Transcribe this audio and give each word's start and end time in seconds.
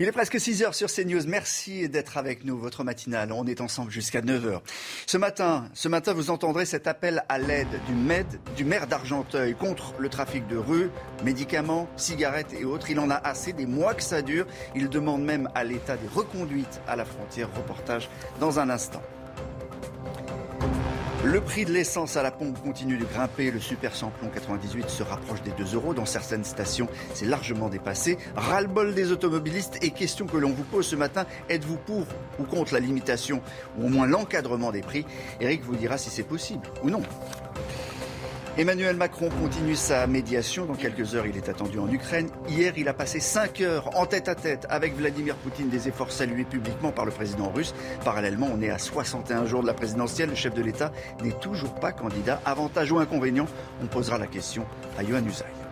Il 0.00 0.06
est 0.06 0.12
presque 0.12 0.40
6 0.40 0.62
heures 0.62 0.74
sur 0.74 0.88
CNews. 0.88 1.26
Merci 1.26 1.88
d'être 1.88 2.16
avec 2.16 2.44
nous, 2.44 2.56
votre 2.56 2.84
matinale. 2.84 3.32
On 3.32 3.46
est 3.46 3.60
ensemble 3.60 3.90
jusqu'à 3.90 4.22
9 4.22 4.46
heures. 4.46 4.62
Ce 5.06 5.18
matin, 5.18 5.68
ce 5.74 5.88
matin, 5.88 6.12
vous 6.14 6.30
entendrez 6.30 6.64
cet 6.64 6.86
appel 6.86 7.24
à 7.28 7.38
l'aide 7.38 7.80
du 7.86 7.94
du 8.56 8.64
maire 8.64 8.86
d'Argenteuil 8.86 9.54
contre 9.54 9.94
le 9.98 10.08
trafic 10.08 10.46
de 10.46 10.56
rue, 10.56 10.90
médicaments, 11.24 11.88
cigarettes 11.96 12.54
et 12.58 12.64
autres. 12.64 12.90
Il 12.90 13.00
en 13.00 13.10
a 13.10 13.16
assez 13.16 13.52
des 13.52 13.66
mois 13.66 13.94
que 13.94 14.02
ça 14.02 14.22
dure. 14.22 14.46
Il 14.74 14.88
demande 14.88 15.22
même 15.22 15.50
à 15.54 15.64
l'État 15.64 15.96
des 15.96 16.08
reconduites 16.08 16.80
à 16.86 16.96
la 16.96 17.04
frontière. 17.04 17.50
Reportage 17.54 18.08
dans 18.40 18.58
un 18.58 18.70
instant. 18.70 19.02
Le 21.24 21.40
prix 21.40 21.64
de 21.64 21.72
l'essence 21.72 22.16
à 22.16 22.22
la 22.22 22.30
pompe 22.30 22.62
continue 22.62 22.96
de 22.96 23.04
grimper. 23.04 23.50
Le 23.50 23.58
super 23.58 23.94
samplon 23.94 24.28
98 24.28 24.88
se 24.88 25.02
rapproche 25.02 25.42
des 25.42 25.50
2 25.50 25.74
euros. 25.74 25.92
Dans 25.92 26.06
certaines 26.06 26.44
stations, 26.44 26.88
c'est 27.12 27.26
largement 27.26 27.68
dépassé. 27.68 28.18
Ras-le-bol 28.36 28.94
des 28.94 29.10
automobilistes 29.10 29.78
et 29.82 29.90
question 29.90 30.26
que 30.26 30.36
l'on 30.36 30.50
vous 30.50 30.62
pose 30.62 30.86
ce 30.86 30.94
matin. 30.94 31.26
Êtes-vous 31.48 31.76
pour 31.76 32.06
ou 32.38 32.44
contre 32.44 32.72
la 32.72 32.80
limitation 32.80 33.42
ou 33.78 33.86
au 33.86 33.88
moins 33.88 34.06
l'encadrement 34.06 34.70
des 34.70 34.80
prix? 34.80 35.04
Eric 35.40 35.62
vous 35.64 35.74
dira 35.74 35.98
si 35.98 36.08
c'est 36.08 36.22
possible 36.22 36.68
ou 36.84 36.90
non. 36.90 37.02
Emmanuel 38.58 38.96
Macron 38.96 39.28
continue 39.40 39.76
sa 39.76 40.08
médiation. 40.08 40.66
Dans 40.66 40.74
quelques 40.74 41.14
heures, 41.14 41.28
il 41.28 41.36
est 41.36 41.48
attendu 41.48 41.78
en 41.78 41.88
Ukraine. 41.88 42.28
Hier, 42.48 42.72
il 42.76 42.88
a 42.88 42.92
passé 42.92 43.20
5 43.20 43.60
heures 43.60 43.96
en 43.96 44.04
tête 44.04 44.28
à 44.28 44.34
tête 44.34 44.66
avec 44.68 44.96
Vladimir 44.96 45.36
Poutine, 45.36 45.68
des 45.68 45.86
efforts 45.86 46.10
salués 46.10 46.42
publiquement 46.42 46.90
par 46.90 47.04
le 47.04 47.12
président 47.12 47.50
russe. 47.50 47.72
Parallèlement, 48.04 48.48
on 48.52 48.60
est 48.60 48.70
à 48.70 48.78
61 48.78 49.46
jours 49.46 49.62
de 49.62 49.68
la 49.68 49.74
présidentielle. 49.74 50.30
Le 50.30 50.34
chef 50.34 50.54
de 50.54 50.62
l'État 50.62 50.90
n'est 51.22 51.38
toujours 51.38 51.72
pas 51.76 51.92
candidat. 51.92 52.42
Avantage 52.44 52.90
ou 52.90 52.98
inconvénient 52.98 53.46
On 53.80 53.86
posera 53.86 54.18
la 54.18 54.26
question 54.26 54.66
à 54.98 55.04
Johan 55.04 55.24
Usaï. 55.24 55.67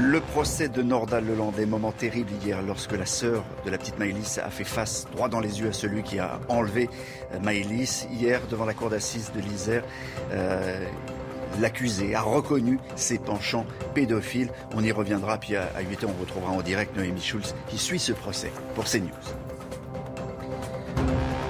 Le 0.00 0.20
procès 0.20 0.68
de 0.68 0.80
Nordal 0.80 1.26
Lelandais, 1.26 1.66
moment 1.66 1.90
terrible 1.90 2.30
hier 2.40 2.62
lorsque 2.62 2.92
la 2.92 3.04
sœur 3.04 3.44
de 3.64 3.70
la 3.70 3.78
petite 3.78 3.98
Maëlys 3.98 4.38
a 4.38 4.48
fait 4.48 4.62
face 4.62 5.08
droit 5.10 5.28
dans 5.28 5.40
les 5.40 5.58
yeux 5.60 5.68
à 5.70 5.72
celui 5.72 6.04
qui 6.04 6.20
a 6.20 6.38
enlevé 6.48 6.88
euh, 7.34 7.40
Maëlys. 7.40 8.06
Hier, 8.12 8.40
devant 8.48 8.64
la 8.64 8.74
cour 8.74 8.90
d'assises 8.90 9.32
de 9.34 9.40
l'Isère, 9.40 9.82
euh, 10.30 10.86
l'accusé 11.60 12.14
a 12.14 12.20
reconnu 12.20 12.78
ses 12.94 13.18
penchants 13.18 13.66
pédophiles. 13.92 14.50
On 14.72 14.84
y 14.84 14.92
reviendra, 14.92 15.36
puis 15.38 15.56
à, 15.56 15.68
à 15.74 15.80
8 15.80 16.04
h 16.04 16.06
on 16.06 16.20
retrouvera 16.20 16.52
en 16.52 16.62
direct 16.62 16.96
Noémie 16.96 17.20
Schulz 17.20 17.56
qui 17.68 17.76
suit 17.76 17.98
ce 17.98 18.12
procès 18.12 18.52
pour 18.76 18.84
CNews. 18.84 19.47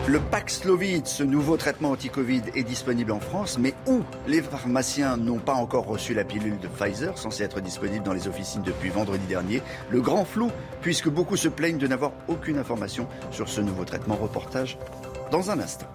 Le 0.08 0.20
Paxlovid, 0.20 1.06
ce 1.06 1.22
nouveau 1.22 1.58
traitement 1.58 1.90
anti-Covid, 1.90 2.40
est 2.54 2.62
disponible 2.62 3.12
en 3.12 3.20
France, 3.20 3.58
mais 3.58 3.74
où? 3.86 4.00
Les 4.26 4.40
pharmaciens 4.40 5.18
n'ont 5.18 5.38
pas 5.38 5.52
encore 5.52 5.84
reçu 5.84 6.14
la 6.14 6.24
pilule 6.24 6.58
de 6.58 6.66
Pfizer, 6.66 7.18
censée 7.18 7.42
être 7.42 7.60
disponible 7.60 8.06
dans 8.06 8.14
les 8.14 8.26
officines 8.26 8.62
depuis 8.62 8.88
vendredi 8.88 9.26
dernier. 9.26 9.60
Le 9.90 10.00
grand 10.00 10.24
flou, 10.24 10.50
puisque 10.80 11.10
beaucoup 11.10 11.36
se 11.36 11.48
plaignent 11.48 11.76
de 11.76 11.86
n'avoir 11.86 12.12
aucune 12.26 12.56
information 12.56 13.06
sur 13.30 13.50
ce 13.50 13.60
nouveau 13.60 13.84
traitement. 13.84 14.16
Reportage 14.16 14.78
dans 15.30 15.50
un 15.50 15.60
instant. 15.60 15.86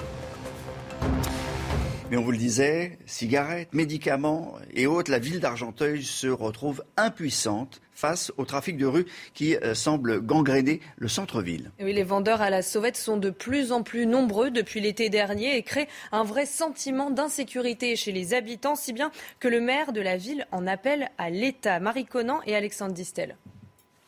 Mais 2.14 2.20
on 2.20 2.22
vous 2.22 2.32
le 2.32 2.38
disait, 2.38 3.00
cigarettes, 3.08 3.74
médicaments 3.74 4.54
et 4.76 4.86
autres, 4.86 5.10
la 5.10 5.18
ville 5.18 5.40
d'Argenteuil 5.40 6.04
se 6.04 6.28
retrouve 6.28 6.84
impuissante 6.96 7.82
face 7.92 8.32
au 8.38 8.46
trafic 8.46 8.78
de 8.78 8.86
rue 8.86 9.08
qui 9.34 9.56
euh, 9.56 9.74
semble 9.74 10.22
gangréner 10.22 10.80
le 10.98 11.08
centre-ville. 11.08 11.72
Oui, 11.82 11.92
les 11.92 12.04
vendeurs 12.04 12.44
à 12.44 12.52
la 12.52 12.62
sauvette 12.62 12.98
sont 12.98 13.18
de 13.18 13.32
plus 13.32 13.72
en 13.72 13.82
plus 13.82 14.06
nombreux 14.06 14.52
depuis 14.52 14.80
l'été 14.80 15.10
dernier 15.10 15.58
et 15.58 15.64
créent 15.64 15.88
un 16.12 16.24
vrai 16.24 16.46
sentiment 16.46 17.10
d'insécurité 17.10 17.96
chez 17.96 18.12
les 18.12 18.36
habitants, 18.36 18.76
si 18.76 18.94
bien 18.94 19.12
que 19.40 19.48
le 19.48 19.60
maire 19.60 19.92
de 19.92 20.02
la 20.02 20.16
ville 20.16 20.46
en 20.52 20.68
appelle 20.68 21.10
à 21.18 21.32
l'État. 21.32 21.80
Marie 21.80 22.06
Conan 22.06 22.42
et 22.46 22.56
Alexandre 22.56 22.94
Distel. 22.94 23.38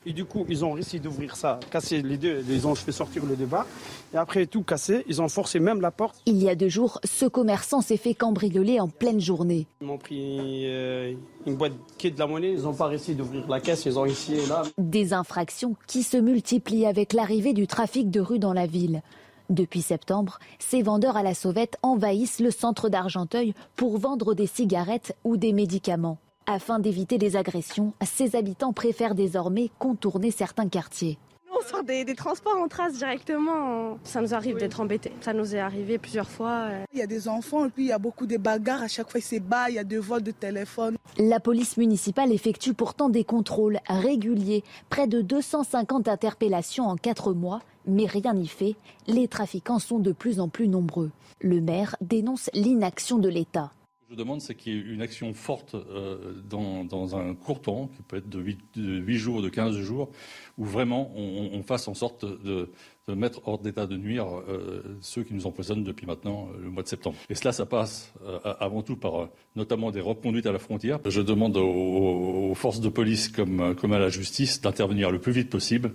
Et 0.08 0.14
du 0.14 0.26
coup, 0.26 0.46
ils 0.48 0.64
ont 0.64 0.78
essayé 0.78 1.00
d'ouvrir 1.00 1.36
ça, 1.36 1.60
casser 1.72 2.02
les 2.02 2.18
deux, 2.18 2.44
ils 2.48 2.68
ont 2.68 2.76
fait 2.76 2.92
sortir 2.92 3.26
le 3.26 3.36
débat. 3.36 3.66
Et 4.14 4.18
après 4.18 4.46
tout 4.46 4.62
cassé, 4.62 5.04
ils 5.08 5.20
ont 5.20 5.30
forcé 5.30 5.60
même 5.60 5.82
la 5.82 5.90
porte. 5.90 6.22
Il 6.28 6.38
y 6.42 6.48
a 6.48 6.54
deux 6.54 6.70
jours, 6.70 7.00
ce 7.04 7.26
commerçant 7.26 7.82
s'est 7.82 7.98
fait 7.98 8.14
cambrioler 8.14 8.80
en 8.80 8.88
pleine 8.88 9.20
journée. 9.20 9.66
Ils 9.82 9.88
m'ont 9.88 9.98
pris 9.98 10.66
euh, 10.66 11.14
une 11.48 11.56
boîte 11.56 11.74
qui 11.98 12.08
est 12.08 12.12
de 12.12 12.20
la 12.20 12.28
monnaie, 12.28 12.54
ils 12.54 12.62
n'ont 12.62 12.74
pas 12.74 12.86
réussi 12.86 13.16
d'ouvrir 13.16 13.48
la 13.48 13.60
caisse, 13.60 13.86
ils 13.86 13.98
ont 13.98 14.06
essayé 14.06 14.46
là. 14.46 14.62
Des 14.78 15.14
infractions 15.14 15.76
qui 15.88 16.04
se 16.04 16.18
multiplient 16.18 16.86
avec 16.86 17.14
l'arrivée 17.14 17.54
du 17.54 17.66
trafic 17.66 18.12
de 18.12 18.20
rue 18.20 18.40
dans 18.40 18.54
la 18.54 18.68
ville. 18.68 19.02
Depuis 19.50 19.82
septembre, 19.82 20.40
ces 20.60 20.82
vendeurs 20.82 21.18
à 21.18 21.24
la 21.24 21.34
sauvette 21.34 21.78
envahissent 21.82 22.40
le 22.40 22.52
centre 22.52 22.90
d'Argenteuil 22.90 23.54
pour 23.76 23.98
vendre 23.98 24.34
des 24.34 24.48
cigarettes 24.48 25.16
ou 25.24 25.38
des 25.38 25.54
médicaments. 25.54 26.18
Afin 26.48 26.78
d'éviter 26.78 27.18
les 27.18 27.38
agressions, 27.38 27.94
ces 28.04 28.36
habitants 28.36 28.72
préfèrent 28.72 29.16
désormais 29.16 29.72
contourner 29.80 30.30
certains 30.30 30.70
quartiers. 30.70 31.18
On 31.52 31.68
sort 31.68 31.84
des, 31.84 32.06
des, 32.06 32.14
transports, 32.14 32.58
on 32.64 32.68
trace 32.68 32.94
directement. 32.94 33.98
Ça 34.04 34.22
nous 34.22 34.36
arrive 34.36 34.58
d'être 34.58 34.80
embêtés. 34.80 35.12
Ça 35.22 35.34
nous 35.34 35.56
est 35.56 35.60
arrivé 35.60 35.98
plusieurs 35.98 36.30
fois. 36.30 36.68
Il 36.94 37.00
y 37.00 37.02
a 37.02 37.08
des 37.08 37.28
enfants 37.28 37.66
et 37.66 37.70
puis 37.70 37.86
il 37.86 37.88
y 37.88 37.92
a 37.92 37.98
beaucoup 37.98 38.28
de 38.28 38.38
bagarres. 38.38 38.84
À 38.84 38.88
chaque 38.88 39.10
fois, 39.10 39.22
c'est 39.22 39.40
bas, 39.40 39.70
il 39.70 39.76
y 39.76 39.80
a 39.80 39.84
des 39.84 39.98
vols 39.98 40.22
de 40.22 40.30
téléphone. 40.30 40.98
La 41.18 41.40
police 41.40 41.78
municipale 41.78 42.32
effectue 42.32 42.76
pourtant 42.76 43.10
des 43.10 43.24
contrôles 43.24 43.80
réguliers. 43.88 44.64
Près 44.90 45.08
de 45.08 45.22
250 45.22 46.08
interpellations 46.08 46.86
en 46.86 46.96
quatre 46.96 47.34
mois. 47.34 47.62
Mais 47.88 48.06
rien 48.06 48.34
n'y 48.36 48.48
fait. 48.48 48.76
Les 49.08 49.28
trafiquants 49.28 49.80
sont 49.80 50.00
de 50.00 50.12
plus 50.12 50.40
en 50.40 50.50
plus 50.50 50.68
nombreux. 50.68 51.10
Le 51.42 51.60
maire 51.60 51.96
dénonce 52.02 52.52
l'inaction 52.54 53.18
de 53.18 53.30
l'État. 53.30 53.72
Je 54.12 54.16
demande, 54.16 54.40
c'est 54.40 54.54
qu'il 54.54 54.74
y 54.74 54.78
ait 54.78 54.82
une 54.82 55.02
action 55.02 55.34
forte 55.34 55.74
euh, 55.74 56.40
dans, 56.48 56.86
dans, 56.86 57.16
un 57.16 57.34
court 57.34 57.60
temps, 57.60 57.88
qui 57.88 58.04
peut 58.04 58.18
être 58.18 58.30
de 58.30 58.40
8, 58.40 58.60
de 58.76 59.00
8, 59.00 59.18
jours, 59.18 59.42
de 59.42 59.50
15 59.50 59.80
jours, 59.80 60.12
où 60.60 60.66
vraiment 60.66 61.12
on, 61.16 61.64
fasse 61.64 61.88
en 61.88 61.96
sorte 61.96 62.24
de, 62.24 62.70
mettre 63.08 63.42
hors 63.48 63.58
d'état 63.58 63.88
de 63.88 63.98
nuire 63.98 64.28
euh, 64.48 64.98
ceux 65.02 65.24
qui 65.24 65.34
nous 65.34 65.48
empoisonnent 65.48 65.84
depuis 65.84 66.06
maintenant 66.06 66.50
euh, 66.54 66.62
le 66.62 66.70
mois 66.70 66.84
de 66.84 66.88
septembre. 66.88 67.18
Et 67.30 67.36
cela, 67.36 67.52
ça 67.52 67.66
passe 67.66 68.14
avant 68.60 68.84
tout 68.84 68.96
par 68.96 69.30
notamment 69.56 69.90
des 69.90 70.02
reconduites 70.02 70.46
à 70.46 70.52
la 70.52 70.60
frontière. 70.60 71.00
Je 71.06 71.22
demande 71.22 71.58
aux, 71.58 72.52
aux 72.52 72.56
forces 72.56 72.82
de 72.82 72.90
police 72.90 73.30
comme, 73.30 73.74
comme 73.74 73.94
à 73.94 74.00
la 74.00 74.10
justice 74.10 74.62
d'intervenir 74.62 75.10
le 75.10 75.18
plus 75.18 75.32
vite 75.32 75.50
possible 75.50 75.94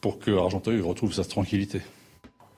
pour 0.00 0.18
que 0.18 0.30
Argenteuil 0.30 0.80
retrouve 0.80 1.12
sa 1.12 1.24
tranquillité. 1.24 1.82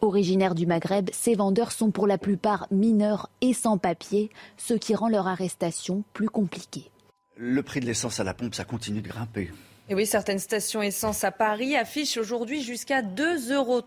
Originaires 0.04 0.54
du 0.54 0.66
Maghreb, 0.66 1.08
ces 1.14 1.34
vendeurs 1.34 1.72
sont 1.72 1.90
pour 1.90 2.06
la 2.06 2.18
plupart 2.18 2.66
mineurs 2.70 3.30
et 3.40 3.54
sans 3.54 3.78
papier, 3.78 4.30
ce 4.58 4.74
qui 4.74 4.94
rend 4.94 5.08
leur 5.08 5.26
arrestation 5.26 6.04
plus 6.12 6.28
compliquée. 6.28 6.90
Le 7.36 7.62
prix 7.62 7.80
de 7.80 7.86
l'essence 7.86 8.20
à 8.20 8.24
la 8.24 8.34
pompe, 8.34 8.54
ça 8.54 8.64
continue 8.64 9.00
de 9.00 9.08
grimper. 9.08 9.50
Et 9.88 9.94
oui, 9.94 10.04
certaines 10.04 10.38
stations 10.38 10.82
essence 10.82 11.24
à 11.24 11.30
Paris 11.30 11.74
affichent 11.74 12.18
aujourd'hui 12.18 12.62
jusqu'à 12.62 13.00
2,30 13.00 13.52
euros 13.54 13.82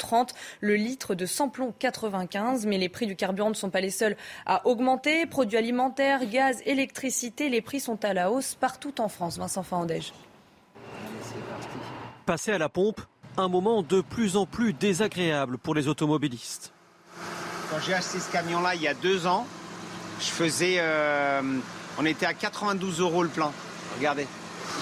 le 0.59 0.75
litre 0.75 1.13
de 1.13 1.27
samplon 1.27 1.71
95. 1.77 2.65
Mais 2.65 2.79
les 2.79 2.89
prix 2.89 3.05
du 3.05 3.15
carburant 3.15 3.49
ne 3.49 3.55
sont 3.55 3.69
pas 3.69 3.81
les 3.81 3.91
seuls 3.91 4.17
à 4.47 4.65
augmenter. 4.65 5.27
Produits 5.27 5.57
alimentaires, 5.57 6.25
gaz, 6.25 6.63
électricité, 6.65 7.49
les 7.49 7.61
prix 7.61 7.79
sont 7.79 8.03
à 8.03 8.15
la 8.15 8.31
hausse 8.31 8.55
partout 8.55 9.01
en 9.01 9.07
France. 9.07 9.37
Vincent 9.37 9.61
Fandège. 9.61 10.13
Passer 12.25 12.51
à 12.51 12.57
la 12.57 12.69
pompe, 12.69 13.01
un 13.37 13.47
moment 13.47 13.83
de 13.83 14.01
plus 14.01 14.35
en 14.35 14.45
plus 14.45 14.73
désagréable 14.73 15.57
pour 15.57 15.75
les 15.75 15.87
automobilistes. 15.87 16.73
Quand 17.69 17.77
j'ai 17.85 17.93
acheté 17.93 18.19
ce 18.19 18.31
camion-là 18.31 18.75
il 18.75 18.81
y 18.81 18.87
a 18.87 18.93
deux 18.93 19.27
ans, 19.27 19.45
je 20.19 20.25
faisais, 20.25 20.77
euh, 20.79 21.41
on 21.99 22.05
était 22.05 22.25
à 22.25 22.33
92 22.33 22.99
euros 23.01 23.23
le 23.23 23.29
plein. 23.29 23.51
Regardez, 23.97 24.27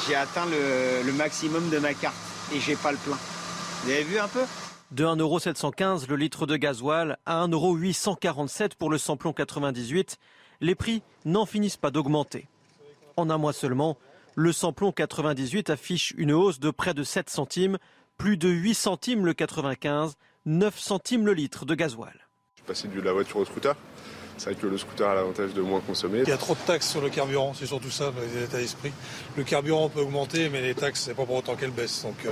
j'ai 0.07 0.15
atteint 0.15 0.45
le, 0.45 1.05
le, 1.05 1.13
maximum 1.13 1.69
de 1.69 1.79
ma 1.79 1.93
carte 1.93 2.15
et 2.53 2.59
j'ai 2.59 2.75
pas 2.75 2.91
le 2.91 2.97
plein. 2.97 3.17
Vous 3.83 3.91
avez 3.91 4.03
vu 4.03 4.17
un 4.19 4.27
peu? 4.27 4.43
De 4.91 5.03
1,715€ 5.03 6.07
le 6.07 6.15
litre 6.15 6.45
de 6.45 6.55
gasoil 6.55 7.17
à 7.25 7.45
1,847€ 7.45 8.75
pour 8.77 8.89
le 8.89 8.97
samplon 8.97 9.33
98, 9.33 10.17
les 10.61 10.75
prix 10.75 11.01
n'en 11.25 11.45
finissent 11.45 11.77
pas 11.77 11.91
d'augmenter. 11.91 12.47
En 13.17 13.29
un 13.29 13.37
mois 13.37 13.53
seulement, 13.53 13.97
le 14.35 14.51
samplon 14.51 14.91
98 14.91 15.69
affiche 15.69 16.13
une 16.17 16.31
hausse 16.31 16.59
de 16.59 16.69
près 16.69 16.93
de 16.93 17.03
7 17.03 17.29
centimes 17.29 17.77
plus 18.17 18.37
de 18.37 18.49
8 18.49 18.73
centimes 18.73 19.25
le 19.25 19.33
95, 19.33 20.15
9 20.45 20.79
centimes 20.79 21.25
le 21.25 21.33
litre 21.33 21.65
de 21.65 21.75
gasoil. 21.75 22.27
Je 22.55 22.61
suis 22.61 22.67
passé 22.67 22.87
de 22.87 23.01
la 23.01 23.13
voiture 23.13 23.37
au 23.37 23.45
scooter. 23.45 23.75
C'est 24.37 24.51
vrai 24.51 24.61
que 24.61 24.67
le 24.67 24.77
scooter 24.77 25.07
a 25.07 25.15
l'avantage 25.15 25.53
de 25.53 25.61
moins 25.61 25.79
consommer. 25.79 26.21
Il 26.23 26.29
y 26.29 26.33
a 26.33 26.37
trop 26.37 26.55
de 26.55 26.59
taxes 26.59 26.89
sur 26.89 27.01
le 27.01 27.09
carburant, 27.09 27.53
c'est 27.53 27.65
surtout 27.65 27.89
ça, 27.89 28.11
l'état 28.37 28.57
d'esprit. 28.57 28.91
Le 29.37 29.43
carburant 29.43 29.87
peut 29.87 30.01
augmenter, 30.01 30.49
mais 30.49 30.61
les 30.61 30.75
taxes, 30.75 31.03
c'est 31.05 31.13
pas 31.13 31.25
pour 31.25 31.35
autant 31.35 31.55
qu'elles 31.55 31.71
baissent. 31.71 32.03
Donc 32.03 32.25
euh, 32.25 32.31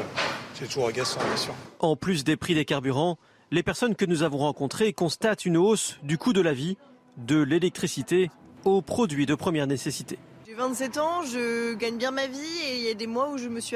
c'est 0.54 0.66
toujours 0.66 0.88
agaçant, 0.88 1.22
bien 1.22 1.38
sûr. 1.38 1.54
En 1.80 1.96
plus 1.96 2.26
des 2.26 2.36
prix 2.36 2.56
des 2.56 2.66
carburants, 2.66 3.18
les 3.52 3.64
personnes 3.64 3.96
que 3.96 4.06
nous 4.06 4.24
avons 4.24 4.40
rencontrées 4.40 4.92
constatent 4.92 5.46
une 5.46 5.58
hausse 5.58 5.98
du 6.04 6.18
coût 6.18 6.34
de 6.34 6.42
la 6.42 6.54
vie, 6.54 6.78
de 7.18 7.42
l'électricité 7.42 8.32
aux 8.66 8.82
produits 8.82 9.26
de 9.26 9.36
première 9.36 9.68
nécessité. 9.68 10.20
J'ai 10.54 10.60
27 10.60 10.98
ans, 11.00 11.24
je 11.24 11.74
gagne 11.74 11.98
bien 11.98 12.12
ma 12.12 12.28
vie 12.28 12.38
et 12.68 12.78
il 12.78 12.84
y 12.84 12.92
a 12.92 12.94
des 12.94 13.08
mois 13.08 13.32
où 13.32 13.40
je 13.40 13.48
me 13.48 13.60
suis, 13.60 13.76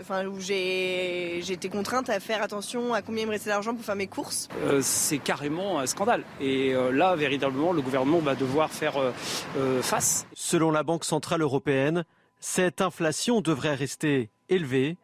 enfin 0.00 0.26
où 0.26 0.40
j'ai, 0.40 1.38
été 1.38 1.68
contrainte 1.68 2.08
à 2.08 2.18
faire 2.18 2.42
attention 2.42 2.92
à 2.92 3.02
combien 3.02 3.22
il 3.22 3.26
me 3.26 3.30
restait 3.30 3.50
d'argent 3.50 3.72
pour 3.72 3.84
faire 3.84 3.94
mes 3.94 4.08
courses. 4.08 4.48
Euh, 4.64 4.80
c'est 4.82 5.18
carrément 5.18 5.78
un 5.78 5.86
scandale 5.86 6.24
et 6.40 6.74
euh, 6.74 6.90
là 6.90 7.14
véritablement 7.14 7.72
le 7.72 7.82
gouvernement 7.82 8.18
va 8.18 8.34
devoir 8.34 8.70
faire 8.70 8.94
euh, 8.98 9.80
face. 9.80 10.26
Selon 10.34 10.72
la 10.72 10.82
Banque 10.82 11.04
centrale 11.04 11.42
européenne, 11.42 12.04
cette 12.40 12.80
inflation 12.80 13.40
devrait 13.40 13.76
rester 13.76 14.30
élevée 14.48 14.96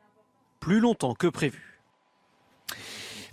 plus 0.59 0.81
longtemps 0.81 1.15
que 1.15 1.29
prévu. 1.29 1.74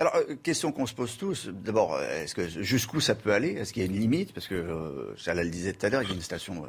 Alors, 0.01 0.15
euh, 0.15 0.36
question 0.42 0.71
qu'on 0.71 0.88
se 0.88 0.95
pose 0.95 1.15
tous. 1.15 1.50
D'abord, 1.50 1.94
euh, 1.94 2.24
est-ce 2.24 2.33
que 2.33 2.48
jusqu'où 2.48 3.00
ça 3.00 3.13
peut 3.13 3.33
aller? 3.33 3.50
Est-ce 3.50 3.71
qu'il 3.71 3.83
y 3.83 3.86
a 3.86 3.88
une 3.88 4.00
limite? 4.00 4.33
Parce 4.33 4.48
que, 4.48 4.56
euh, 4.56 5.13
le 5.27 5.50
disait 5.51 5.74
tout 5.74 5.86
à 5.86 5.89
l'heure, 5.89 6.01
il 6.01 6.09
y 6.09 6.12
a 6.12 6.15
une 6.15 6.24
station 6.24 6.65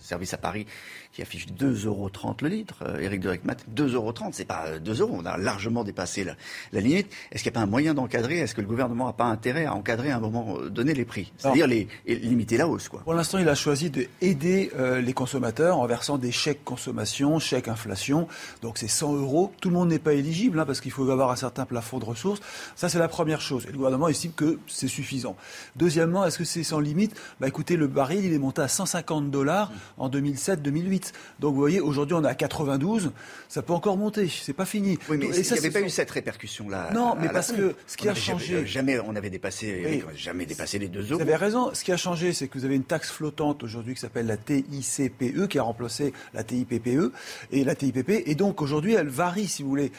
service 0.00 0.32
à 0.32 0.38
Paris 0.38 0.64
qui 1.12 1.22
affiche 1.22 1.46
2,30 1.48 1.86
euros 1.86 2.10
le 2.42 2.48
litre. 2.48 2.76
Éric 3.00 3.20
de 3.20 3.30
Recmat, 3.30 3.56
2,30 3.74 3.94
euros, 3.94 4.14
c'est 4.32 4.44
pas 4.44 4.78
2 4.78 5.00
euros. 5.00 5.16
On 5.18 5.26
a 5.26 5.36
largement 5.36 5.84
dépassé 5.84 6.24
la, 6.24 6.80
limite. 6.80 7.12
Est-ce 7.32 7.42
qu'il 7.42 7.50
n'y 7.52 7.56
a 7.56 7.60
pas 7.60 7.64
un 7.64 7.70
moyen 7.70 7.94
d'encadrer? 7.94 8.38
Est-ce 8.38 8.54
que 8.54 8.60
le 8.60 8.66
gouvernement 8.66 9.06
n'a 9.06 9.12
pas 9.12 9.24
intérêt 9.24 9.64
à 9.64 9.74
encadrer 9.74 10.10
à 10.10 10.16
un 10.16 10.20
moment 10.20 10.58
donné 10.68 10.94
les 10.94 11.04
prix? 11.04 11.32
C'est-à-dire 11.38 11.66
les, 11.66 11.88
limiter 12.06 12.56
la 12.56 12.68
hausse, 12.68 12.88
quoi. 12.88 13.00
Pour 13.00 13.14
l'instant, 13.14 13.38
il 13.38 13.48
a 13.48 13.54
choisi 13.54 13.90
d'aider 13.90 14.70
les 15.02 15.12
consommateurs 15.12 15.78
en 15.78 15.86
versant 15.86 16.18
des 16.18 16.32
chèques 16.32 16.64
consommation, 16.64 17.38
chèques 17.38 17.68
inflation. 17.68 18.28
Donc 18.62 18.78
c'est 18.78 18.88
100 18.88 19.16
euros. 19.16 19.52
Tout 19.60 19.70
le 19.70 19.74
monde 19.74 19.88
n'est 19.88 19.98
pas 19.98 20.12
éligible 20.12 20.60
hein, 20.60 20.66
parce 20.66 20.80
qu'il 20.80 20.92
faut 20.92 21.08
avoir 21.10 21.30
un 21.30 21.36
certain 21.36 21.66
plafond 21.66 21.98
de 21.98 22.04
ressources. 22.04 22.40
Ça, 22.76 22.88
c'est 22.88 22.98
la 22.98 23.08
première 23.08 23.40
chose. 23.40 23.66
Et 23.66 23.72
le 23.72 23.76
gouvernement 23.76 24.08
estime 24.08 24.32
que 24.32 24.58
c'est 24.66 24.88
suffisant. 24.88 25.36
Deuxièmement, 25.76 26.24
est-ce 26.24 26.38
que 26.38 26.44
c'est 26.44 26.62
sans 26.62 26.80
limite? 26.80 27.16
Bah 27.40 27.48
écoutez, 27.48 27.76
le 27.76 27.86
baril, 27.86 28.24
il 28.24 28.32
est 28.32 28.38
monté 28.38 28.62
à 28.62 28.68
150 28.68 29.30
dollars 29.30 29.72
en 29.98 30.08
2007-2008. 30.08 30.99
Donc 31.38 31.54
vous 31.54 31.60
voyez, 31.60 31.80
aujourd'hui, 31.80 32.14
on 32.14 32.24
est 32.24 32.28
à 32.28 32.34
92. 32.34 33.12
Ça 33.48 33.62
peut 33.62 33.72
encore 33.72 33.96
monter. 33.96 34.28
C'est 34.28 34.52
pas 34.52 34.64
fini. 34.64 34.98
Oui, 35.08 35.16
mais 35.18 35.26
il 35.26 35.42
n'y 35.42 35.58
avait 35.58 35.70
pas 35.70 35.80
eu 35.80 35.90
cette 35.90 36.10
répercussion-là. 36.10 36.90
Non, 36.94 37.16
mais 37.20 37.28
parce 37.28 37.52
que 37.52 37.74
ce 37.86 37.96
qui 37.96 38.08
a 38.08 38.14
changé. 38.14 38.66
Jamais, 38.66 38.98
on 39.00 39.16
avait 39.16 39.30
dépassé, 39.30 40.04
jamais 40.14 40.46
dépassé 40.46 40.78
les 40.78 40.88
deux 40.88 41.02
euros. 41.02 41.16
Vous 41.16 41.22
avez 41.22 41.36
raison. 41.36 41.70
Ce 41.72 41.84
qui 41.84 41.92
a 41.92 41.96
changé, 41.96 42.32
c'est 42.32 42.48
que 42.48 42.58
vous 42.58 42.64
avez 42.64 42.76
une 42.76 42.84
taxe 42.84 43.10
flottante 43.10 43.62
aujourd'hui 43.62 43.94
qui 43.94 44.00
s'appelle 44.00 44.26
la 44.26 44.36
TICPE, 44.36 45.48
qui 45.48 45.58
a 45.58 45.62
remplacé 45.62 46.12
la 46.34 46.44
TIPPE 46.44 47.12
et 47.52 47.64
la 47.64 47.74
TIPP. 47.74 48.22
Et 48.26 48.34
donc 48.34 48.62
aujourd'hui, 48.62 48.94
elle 48.94 49.08
varie, 49.08 49.48
si 49.48 49.62
vous 49.62 49.68
voulez 49.68 49.92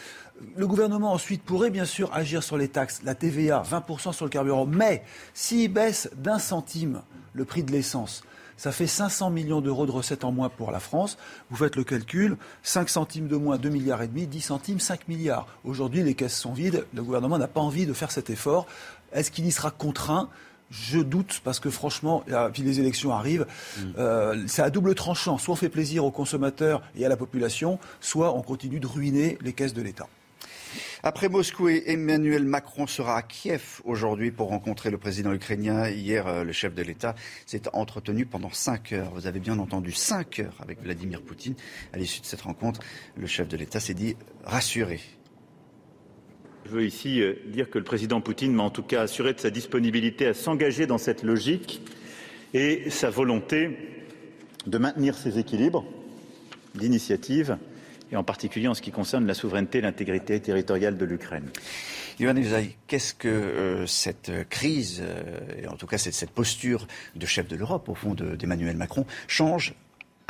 le 0.55 0.67
gouvernement 0.67 1.13
ensuite 1.13 1.43
pourrait 1.43 1.69
bien 1.69 1.85
sûr 1.85 2.09
agir 2.13 2.41
sur 2.41 2.57
les 2.57 2.67
taxes, 2.67 3.01
la 3.03 3.15
TVA, 3.15 3.63
20% 3.69 4.11
sur 4.11 4.25
le 4.25 4.31
carburant, 4.31 4.65
mais 4.65 5.03
s'il 5.33 5.71
baisse 5.71 6.09
d'un 6.15 6.39
centime 6.39 7.01
le 7.33 7.45
prix 7.45 7.63
de 7.63 7.71
l'essence, 7.71 8.23
ça 8.61 8.71
fait 8.71 8.85
500 8.85 9.31
millions 9.31 9.59
d'euros 9.59 9.87
de 9.87 9.91
recettes 9.91 10.23
en 10.23 10.31
moins 10.31 10.49
pour 10.49 10.69
la 10.69 10.79
France. 10.79 11.17
Vous 11.49 11.55
faites 11.55 11.75
le 11.75 11.83
calcul, 11.83 12.37
5 12.61 12.89
centimes 12.89 13.27
de 13.27 13.35
moins, 13.35 13.57
2 13.57 13.69
milliards 13.69 14.03
et 14.03 14.07
demi, 14.07 14.27
10 14.27 14.39
centimes, 14.39 14.79
5 14.79 15.07
milliards. 15.07 15.47
Aujourd'hui, 15.63 16.03
les 16.03 16.13
caisses 16.13 16.37
sont 16.37 16.53
vides, 16.53 16.85
le 16.93 17.01
gouvernement 17.01 17.39
n'a 17.39 17.47
pas 17.47 17.59
envie 17.59 17.87
de 17.87 17.93
faire 17.93 18.11
cet 18.11 18.29
effort. 18.29 18.67
Est-ce 19.13 19.31
qu'il 19.31 19.47
y 19.47 19.51
sera 19.51 19.71
contraint? 19.71 20.29
Je 20.69 20.99
doute 20.99 21.41
parce 21.43 21.59
que 21.59 21.71
franchement, 21.71 22.23
puis 22.53 22.61
les 22.61 22.79
élections 22.79 23.11
arrivent, 23.11 23.47
mm. 23.79 23.81
euh, 23.97 24.43
c'est 24.45 24.61
à 24.61 24.69
double 24.69 24.93
tranchant. 24.93 25.39
Soit 25.39 25.53
on 25.53 25.57
fait 25.57 25.69
plaisir 25.69 26.05
aux 26.05 26.11
consommateurs 26.11 26.83
et 26.95 27.03
à 27.03 27.09
la 27.09 27.17
population, 27.17 27.79
soit 27.99 28.31
on 28.37 28.43
continue 28.43 28.79
de 28.79 28.85
ruiner 28.85 29.39
les 29.41 29.53
caisses 29.53 29.73
de 29.73 29.81
l'État. 29.81 30.05
Après 31.03 31.29
Moscou, 31.29 31.69
Emmanuel 31.69 32.43
Macron 32.43 32.87
sera 32.87 33.17
à 33.17 33.21
Kiev 33.21 33.81
aujourd'hui 33.85 34.31
pour 34.31 34.49
rencontrer 34.49 34.91
le 34.91 34.97
président 34.97 35.33
ukrainien. 35.33 35.89
Hier, 35.89 36.27
euh, 36.27 36.43
le 36.43 36.51
chef 36.51 36.73
de 36.75 36.81
l'État 36.81 37.15
s'est 37.45 37.63
entretenu 37.73 38.25
pendant 38.25 38.51
cinq 38.51 38.93
heures. 38.93 39.11
Vous 39.13 39.27
avez 39.27 39.39
bien 39.39 39.59
entendu, 39.59 39.91
cinq 39.91 40.39
heures 40.39 40.57
avec 40.59 40.81
Vladimir 40.81 41.21
Poutine. 41.21 41.55
À 41.93 41.97
l'issue 41.97 42.21
de 42.21 42.25
cette 42.25 42.41
rencontre, 42.41 42.81
le 43.17 43.27
chef 43.27 43.47
de 43.47 43.57
l'État 43.57 43.79
s'est 43.79 43.93
dit 43.93 44.15
rassuré. 44.43 44.99
Je 46.65 46.71
veux 46.71 46.85
ici 46.85 47.21
euh, 47.21 47.35
dire 47.47 47.69
que 47.69 47.77
le 47.77 47.83
président 47.83 48.21
Poutine 48.21 48.53
m'a 48.53 48.63
en 48.63 48.69
tout 48.69 48.83
cas 48.83 49.01
assuré 49.01 49.33
de 49.33 49.39
sa 49.39 49.49
disponibilité 49.49 50.27
à 50.27 50.33
s'engager 50.33 50.85
dans 50.85 50.97
cette 50.97 51.23
logique 51.23 51.81
et 52.53 52.89
sa 52.89 53.09
volonté 53.09 53.77
de 54.67 54.77
maintenir 54.77 55.17
ses 55.17 55.39
équilibres 55.39 55.85
d'initiative 56.75 57.57
et 58.11 58.15
en 58.15 58.23
particulier 58.23 58.67
en 58.67 58.73
ce 58.73 58.81
qui 58.81 58.91
concerne 58.91 59.25
la 59.25 59.33
souveraineté 59.33 59.79
et 59.79 59.81
l'intégrité 59.81 60.39
territoriale 60.39 60.97
de 60.97 61.05
l'Ukraine. 61.05 61.49
Qu'est-ce 62.87 63.13
que 63.13 63.27
euh, 63.27 63.87
cette 63.87 64.31
crise, 64.49 65.01
euh, 65.01 65.63
et 65.63 65.67
en 65.67 65.75
tout 65.75 65.87
cas 65.87 65.97
cette, 65.97 66.29
posture 66.29 66.87
de 67.15 67.25
chef 67.25 67.47
de 67.47 67.55
l'Europe, 67.55 67.89
au 67.89 67.95
fond, 67.95 68.13
d'Emmanuel 68.13 68.77
Macron, 68.77 69.05
change 69.27 69.73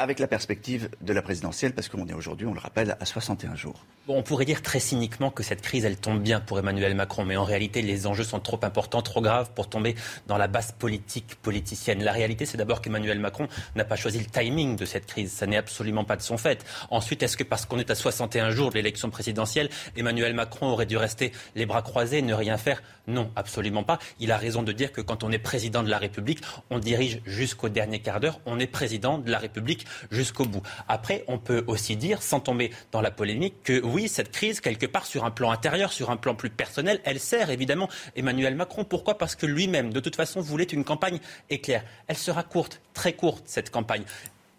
avec 0.01 0.19
la 0.19 0.27
perspective 0.27 0.89
de 1.01 1.13
la 1.13 1.21
présidentielle, 1.21 1.74
parce 1.74 1.88
qu'on 1.88 2.07
est 2.07 2.13
aujourd'hui, 2.13 2.48
on 2.48 2.53
le 2.53 2.59
rappelle, 2.59 2.98
à 3.00 3.06
61 3.06 3.56
jours. 3.56 3.86
Bon, 4.07 4.18
on 4.18 4.24
pourrait 4.24 4.45
dire 4.45 4.63
très 4.63 4.80
cyniquement 4.80 5.30
que 5.30 5.44
cette 5.44 5.62
crise, 5.62 5.86
elle 5.86 5.98
tombe 5.98 6.21
bien 6.21 6.39
pour 6.39 6.57
Emmanuel 6.57 6.95
Macron, 6.95 7.24
mais 7.24 7.38
en 7.38 7.44
réalité, 7.44 7.83
les 7.83 8.07
enjeux 8.07 8.24
sont 8.24 8.39
trop 8.39 8.59
importants, 8.63 9.03
trop 9.03 9.21
graves 9.21 9.51
pour 9.53 9.69
tomber 9.69 9.95
dans 10.25 10.38
la 10.38 10.48
basse 10.48 10.71
politique 10.71 11.36
politicienne. 11.36 12.03
La 12.03 12.12
réalité, 12.12 12.48
c'est 12.48 12.57
d'abord 12.57 12.81
qu'Emmanuel 12.81 13.19
Macron 13.19 13.48
n'a 13.75 13.86
pas 13.86 13.95
choisi 13.95 14.18
le 14.18 14.25
timing 14.25 14.75
de 14.75 14.86
cette 14.86 15.06
crise. 15.06 15.31
Ça 15.31 15.45
n'est 15.45 15.57
absolument 15.57 16.03
pas 16.03 16.15
de 16.15 16.24
son 16.24 16.38
fait. 16.38 16.65
Ensuite, 16.89 17.21
est-ce 17.21 17.38
que 17.38 17.44
parce 17.44 17.68
qu'on 17.68 17.77
est 17.77 17.92
à 17.92 17.95
61 17.95 18.50
jours 18.50 18.71
de 18.71 18.75
l'élection 18.75 19.12
présidentielle, 19.12 19.69
Emmanuel 19.95 20.33
Macron 20.33 20.68
aurait 20.68 20.88
dû 20.88 20.98
rester 20.98 21.31
les 21.53 21.68
bras 21.68 21.83
croisés 21.83 22.24
ne 22.24 22.33
rien 22.33 22.57
faire? 22.57 22.81
Non, 23.07 23.31
absolument 23.36 23.83
pas. 23.83 24.00
Il 24.19 24.31
a 24.31 24.38
raison 24.38 24.63
de 24.63 24.71
dire 24.71 24.92
que 24.92 25.01
quand 25.01 25.24
on 25.24 25.31
est 25.31 25.39
président 25.39 25.83
de 25.83 25.89
la 25.89 25.98
République, 26.00 26.42
on 26.71 26.80
dirige 26.80 27.21
jusqu'au 27.25 27.69
dernier 27.69 28.00
quart 28.00 28.19
d'heure, 28.19 28.39
on 28.45 28.59
est 28.59 28.68
président 28.68 29.18
de 29.18 29.30
la 29.30 29.38
République 29.38 29.86
jusqu'au 30.12 30.46
bout. 30.46 30.62
Après, 30.88 31.24
on 31.28 31.38
peut 31.38 31.64
aussi 31.68 31.96
dire, 31.96 32.22
sans 32.22 32.40
tomber 32.40 32.72
dans 32.92 33.02
la 33.02 33.12
polémique, 33.12 33.64
que 33.64 33.82
oui, 33.84 34.08
cette 34.08 34.32
crise, 34.32 34.62
quelque 34.62 34.86
part 34.86 35.06
sur 35.06 35.26
un 35.26 35.32
plan 35.32 35.52
intérieur, 35.52 35.92
sur 35.94 36.10
un 36.10 36.18
plan 36.18 36.36
plus 36.36 36.50
personnel, 36.50 37.02
elle 37.04 37.20
sert 37.20 37.50
évidemment 37.50 37.90
Emmanuel 38.16 38.56
Macron. 38.56 38.84
Pourquoi? 38.84 39.18
Parce 39.18 39.36
que 39.36 39.46
lui-même, 39.46 39.94
de 39.94 40.00
toute 40.00 40.16
façon, 40.16 40.42
voulait 40.42 40.64
une 40.66 40.84
campagne 40.84 41.20
éclair. 41.50 41.84
Elle 42.08 42.18
sera 42.18 42.44
courte, 42.44 42.82
très 42.94 43.14
courte, 43.14 43.44
cette 43.46 43.70
campagne. 43.70 44.04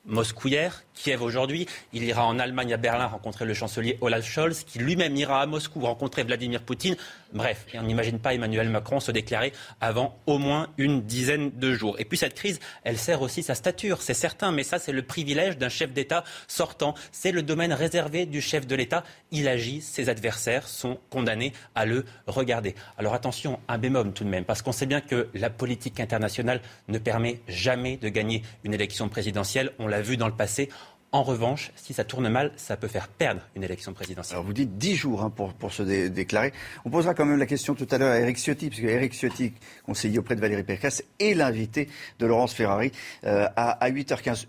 Moscou 0.05 0.49
hier, 0.49 0.83
Kiev 0.95 1.23
aujourd'hui. 1.23 1.67
Il 1.93 2.03
ira 2.03 2.27
en 2.27 2.41
Allemagne, 2.41 2.73
à 2.73 2.77
Berlin, 2.77 3.07
rencontrer 3.07 3.45
le 3.45 3.55
chancelier 3.55 3.99
Olaf 4.01 4.25
Scholz, 4.25 4.65
qui 4.65 4.81
lui-même 4.81 5.17
ira 5.17 5.41
à 5.41 5.47
Moscou 5.47 5.81
rencontrer 5.81 6.25
Vladimir 6.25 6.63
Poutine. 6.63 6.97
Bref, 7.33 7.67
on 7.75 7.85
n'imagine 7.85 8.19
pas 8.19 8.35
Emmanuel 8.35 8.69
Macron 8.69 8.99
se 8.99 9.13
déclarer 9.13 9.53
avant 9.81 10.19
au 10.27 10.39
moins 10.39 10.69
une 10.77 11.03
dizaine 11.03 11.51
de 11.55 11.73
jours. 11.73 11.97
Et 12.01 12.05
puis 12.05 12.19
cette 12.19 12.35
crise, 12.35 12.59
elle 12.83 12.99
sert 12.99 13.23
aussi 13.23 13.43
sa 13.43 13.55
stature, 13.55 14.03
c'est 14.03 14.13
certain, 14.13 14.51
mais 14.51 14.65
ça 14.65 14.79
c'est 14.79 14.93
le 14.93 15.03
privilège 15.03 15.57
d'un 15.57 15.69
chef 15.69 15.93
d'État 15.93 16.25
sortant. 16.49 16.95
C'est 17.13 17.33
le 17.33 17.43
domaine 17.43 17.73
réservé 17.73 18.27
du 18.27 18.43
chef 18.43 18.67
de 18.67 18.75
l'État. 18.75 19.05
Il 19.31 19.49
agit, 19.49 19.81
ses 19.81 20.09
adversaires 20.09 20.69
sont 20.69 20.99
condamnés 21.11 21.53
à 21.75 21.87
le 21.87 22.05
regarder. 22.27 22.75
Alors 22.99 23.15
attention, 23.15 23.61
un 23.69 23.79
bémol 23.79 24.13
tout 24.13 24.25
de 24.25 24.29
même, 24.29 24.45
parce 24.45 24.63
qu'on 24.63 24.73
sait 24.73 24.87
bien 24.87 25.01
que 25.01 25.29
la 25.33 25.49
politique 25.49 26.01
internationale 26.01 26.61
ne 26.89 26.99
permet 26.99 27.41
jamais 27.47 27.97
de 27.97 28.09
gagner 28.09 28.43
une 28.65 28.75
élection 28.75 29.09
présidentielle. 29.09 29.73
L'a 29.93 30.03
vu 30.03 30.17
dans 30.17 30.27
le 30.27 30.35
passé. 30.35 30.69
En 31.13 31.23
revanche, 31.23 31.73
si 31.77 31.93
ça 31.93 32.05
tourne 32.05 32.29
mal, 32.31 32.53
ça 32.57 32.77
peut 32.79 32.89
faire 32.89 33.07
perdre 33.07 33.43
une 33.55 33.63
élection 33.63 33.93
présidentielle. 33.93 34.41
Vous 34.43 34.55
dites 34.55 34.79
10 34.79 34.97
jours 34.97 35.23
hein, 35.23 35.31
pour, 35.31 35.73
se 35.73 35.83
déclarer. 36.09 36.53
On 36.87 36.91
posera 36.91 37.13
quand 37.13 37.27
même 37.27 37.39
la 37.39 37.47
question 37.47 37.75
tout 37.75 37.87
à 37.91 37.99
l'heure 37.99 38.13
à 38.13 38.19
Eric 38.19 38.39
Ciotti, 38.39 38.71
puisque 38.71 38.85
Eric 38.85 39.13
Ciotti, 39.13 39.53
conseiller 39.85 40.19
auprès 40.19 40.37
de 40.37 40.41
Valérie 40.41 40.65
Pécresse, 40.65 41.05
est 41.21 41.35
l'invité 41.35 41.91
de 42.19 42.27
Laurence 42.27 42.55
Ferrari 42.55 42.93
euh, 43.25 43.47
à 43.57 43.91
8h15. 43.91 44.47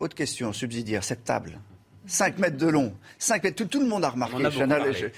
Autre 0.00 0.14
question 0.14 0.54
subsidiaire, 0.54 1.04
cette 1.04 1.24
table 1.24 1.60
5 2.06 2.38
mètres 2.38 2.56
de 2.56 2.66
long, 2.66 2.94
5 3.18 3.42
mètres, 3.42 3.64
tout, 3.64 3.80
le 3.80 3.86
monde 3.86 4.04
a 4.04 4.10
remarqué, 4.10 4.50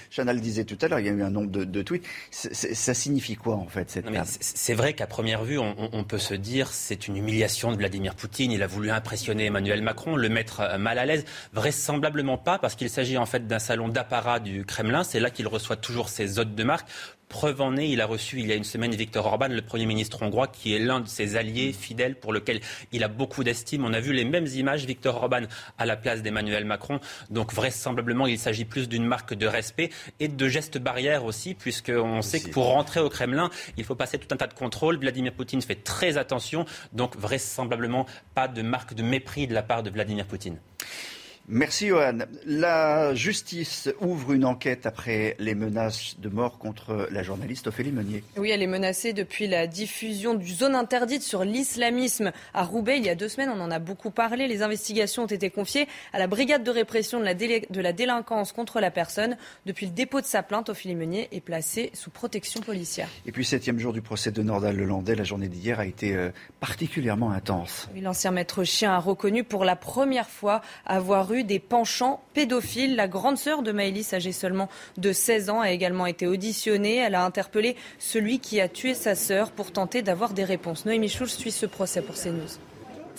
Chanel, 0.09 0.35
le 0.35 0.41
disait 0.41 0.63
tout 0.63 0.77
à 0.81 0.87
l'heure, 0.87 0.99
il 0.99 1.05
y 1.05 1.09
a 1.09 1.11
eu 1.11 1.21
un 1.21 1.29
nombre 1.29 1.49
de, 1.49 1.81
tweets. 1.81 2.05
ça 2.31 2.93
signifie 2.93 3.35
quoi 3.35 3.55
en 3.55 3.67
fait 3.67 3.89
cette 3.89 4.05
C'est 4.39 4.73
vrai 4.73 4.93
qu'à 4.93 5.07
première 5.07 5.43
vue, 5.43 5.59
on, 5.59 6.03
peut 6.03 6.17
se 6.17 6.33
dire 6.33 6.67
c'est 6.71 7.07
une 7.07 7.17
humiliation 7.17 7.71
de 7.71 7.77
Vladimir 7.77 8.15
Poutine, 8.15 8.51
il 8.51 8.63
a 8.63 8.67
voulu 8.67 8.91
impressionner 8.91 9.45
Emmanuel 9.45 9.81
Macron, 9.81 10.15
le 10.15 10.29
mettre 10.29 10.61
euh, 10.61 10.77
mal 10.77 10.97
à 10.97 11.05
l'aise. 11.05 11.25
Vraisemblablement 11.53 12.37
pas, 12.37 12.57
parce 12.57 12.75
qu'il 12.75 12.89
s'agit 12.89 13.17
en 13.17 13.25
fait 13.25 13.47
d'un 13.47 13.59
salon 13.59 13.87
d'apparat 13.87 14.39
du 14.39 14.65
Kremlin, 14.65 15.03
c'est 15.03 15.19
là 15.19 15.29
qu'il 15.29 15.47
reçoit 15.47 15.75
toujours 15.75 16.09
ses 16.09 16.39
hôtes 16.39 16.55
de 16.55 16.63
marque 16.63 16.87
Preuve 17.29 17.61
en 17.61 17.77
est, 17.77 17.87
il 17.87 18.01
a 18.01 18.07
reçu 18.07 18.39
il 18.39 18.47
y 18.47 18.51
a 18.51 18.55
une 18.55 18.63
semaine 18.63 18.93
Viktor 18.95 19.23
Orban, 19.23 19.49
le 19.49 19.61
Premier 19.61 19.85
ministre 19.85 20.23
hongrois, 20.23 20.47
qui 20.47 20.73
est 20.73 20.79
l'un 20.79 20.99
de 20.99 21.07
ses 21.07 21.35
alliés 21.35 21.73
fidèles 21.73 22.15
pour 22.15 22.33
lequel 22.33 22.59
il 22.91 23.03
a 23.03 23.07
beaucoup 23.07 23.43
d'estime. 23.43 23.85
On 23.85 23.93
a 23.93 23.99
vu 23.99 24.13
les 24.13 24.25
mêmes 24.25 24.47
images, 24.47 24.85
Viktor 24.85 25.15
Orban 25.15 25.43
à 25.77 25.85
la 25.85 25.95
place 25.95 26.23
d'Emmanuel 26.23 26.65
Macron. 26.65 26.99
Donc 27.29 27.53
vraisemblablement, 27.53 28.25
il 28.25 28.39
s'agit 28.39 28.65
plus 28.65 28.89
d'une 28.89 29.05
marque 29.05 29.35
de 29.35 29.45
respect 29.45 29.91
et 30.19 30.27
de 30.27 30.47
gestes 30.47 30.79
barrières 30.79 31.23
aussi, 31.23 31.53
puisqu'on 31.53 32.23
sait 32.23 32.39
que 32.39 32.49
pour 32.49 32.65
rentrer 32.65 32.99
au 32.99 33.09
Kremlin, 33.09 33.51
il 33.77 33.83
faut 33.83 33.95
passer 33.95 34.17
tout 34.17 34.33
un 34.33 34.37
tas 34.37 34.47
de 34.47 34.55
contrôles. 34.55 34.97
Vladimir 34.97 35.31
Poutine 35.31 35.61
fait 35.61 35.83
très 35.83 36.17
attention. 36.17 36.65
Donc 36.93 37.15
vraisemblablement, 37.15 38.07
pas 38.33 38.47
de 38.47 38.63
marque 38.63 38.95
de 38.95 39.03
mépris 39.03 39.45
de 39.45 39.53
la 39.53 39.61
part 39.61 39.83
de 39.83 39.91
Vladimir 39.91 40.25
Poutine. 40.25 40.57
Merci 41.51 41.87
Johan. 41.87 42.19
La 42.45 43.15
justice 43.15 43.89
ouvre 44.01 44.33
une 44.33 44.45
enquête 44.45 44.85
après 44.85 45.35
les 45.39 45.55
menaces 45.55 46.19
de 46.19 46.29
mort 46.29 46.59
contre 46.59 47.07
la 47.11 47.23
journaliste 47.23 47.65
Ophélie 47.65 47.91
Meunier. 47.91 48.23
Oui, 48.37 48.51
elle 48.51 48.61
est 48.61 48.67
menacée 48.67 49.13
depuis 49.13 49.47
la 49.47 49.65
diffusion 49.65 50.35
du 50.35 50.47
zone 50.53 50.75
interdite 50.75 51.23
sur 51.23 51.43
l'islamisme 51.43 52.31
à 52.53 52.63
Roubaix 52.63 52.99
il 52.99 53.05
y 53.05 53.09
a 53.09 53.15
deux 53.15 53.29
semaines. 53.29 53.49
On 53.49 53.59
en 53.61 53.71
a 53.71 53.79
beaucoup 53.79 54.11
parlé. 54.11 54.47
Les 54.47 54.61
investigations 54.61 55.23
ont 55.23 55.25
été 55.25 55.49
confiées 55.49 55.87
à 56.13 56.19
la 56.19 56.27
brigade 56.27 56.63
de 56.63 56.69
répression 56.69 57.19
de 57.19 57.25
la, 57.25 57.33
de 57.33 57.81
la 57.81 57.93
délinquance 57.93 58.51
contre 58.51 58.79
la 58.79 58.91
personne. 58.91 59.35
Depuis 59.65 59.87
le 59.87 59.91
dépôt 59.91 60.21
de 60.21 60.27
sa 60.27 60.43
plainte, 60.43 60.69
Ophélie 60.69 60.93
Meunier 60.93 61.29
est 61.31 61.41
placée 61.41 61.89
sous 61.95 62.11
protection 62.11 62.61
policière. 62.61 63.09
Et 63.25 63.31
puis, 63.31 63.43
septième 63.43 63.79
jour 63.79 63.91
du 63.91 64.03
procès 64.03 64.29
de 64.29 64.43
Nordal 64.43 64.77
Lelandais, 64.77 65.15
la 65.15 65.23
journée 65.23 65.47
d'hier 65.47 65.79
a 65.79 65.87
été 65.87 66.13
euh, 66.13 66.29
particulièrement 66.59 67.31
intense. 67.31 67.89
L'ancien 67.99 68.29
maître 68.29 68.63
chien 68.63 68.93
a 68.93 68.99
reconnu 68.99 69.43
pour 69.43 69.65
la 69.65 69.75
première 69.75 70.29
fois 70.29 70.61
avoir 70.85 71.33
eu 71.33 71.38
des 71.43 71.59
penchants 71.59 72.21
pédophiles. 72.33 72.95
La 72.95 73.07
grande 73.07 73.37
sœur 73.37 73.63
de 73.63 73.71
Maëlys, 73.71 74.13
âgée 74.13 74.31
seulement 74.31 74.69
de 74.97 75.11
16 75.11 75.49
ans, 75.49 75.61
a 75.61 75.71
également 75.71 76.05
été 76.05 76.27
auditionnée. 76.27 76.97
Elle 76.97 77.15
a 77.15 77.25
interpellé 77.25 77.75
celui 77.97 78.39
qui 78.39 78.61
a 78.61 78.67
tué 78.67 78.93
sa 78.93 79.15
sœur 79.15 79.51
pour 79.51 79.71
tenter 79.71 80.01
d'avoir 80.01 80.33
des 80.33 80.43
réponses. 80.43 80.85
Noémie 80.85 81.09
Schulz 81.09 81.31
suit 81.31 81.51
ce 81.51 81.65
procès 81.65 82.01
pour 82.01 82.15
CNews. 82.15 82.68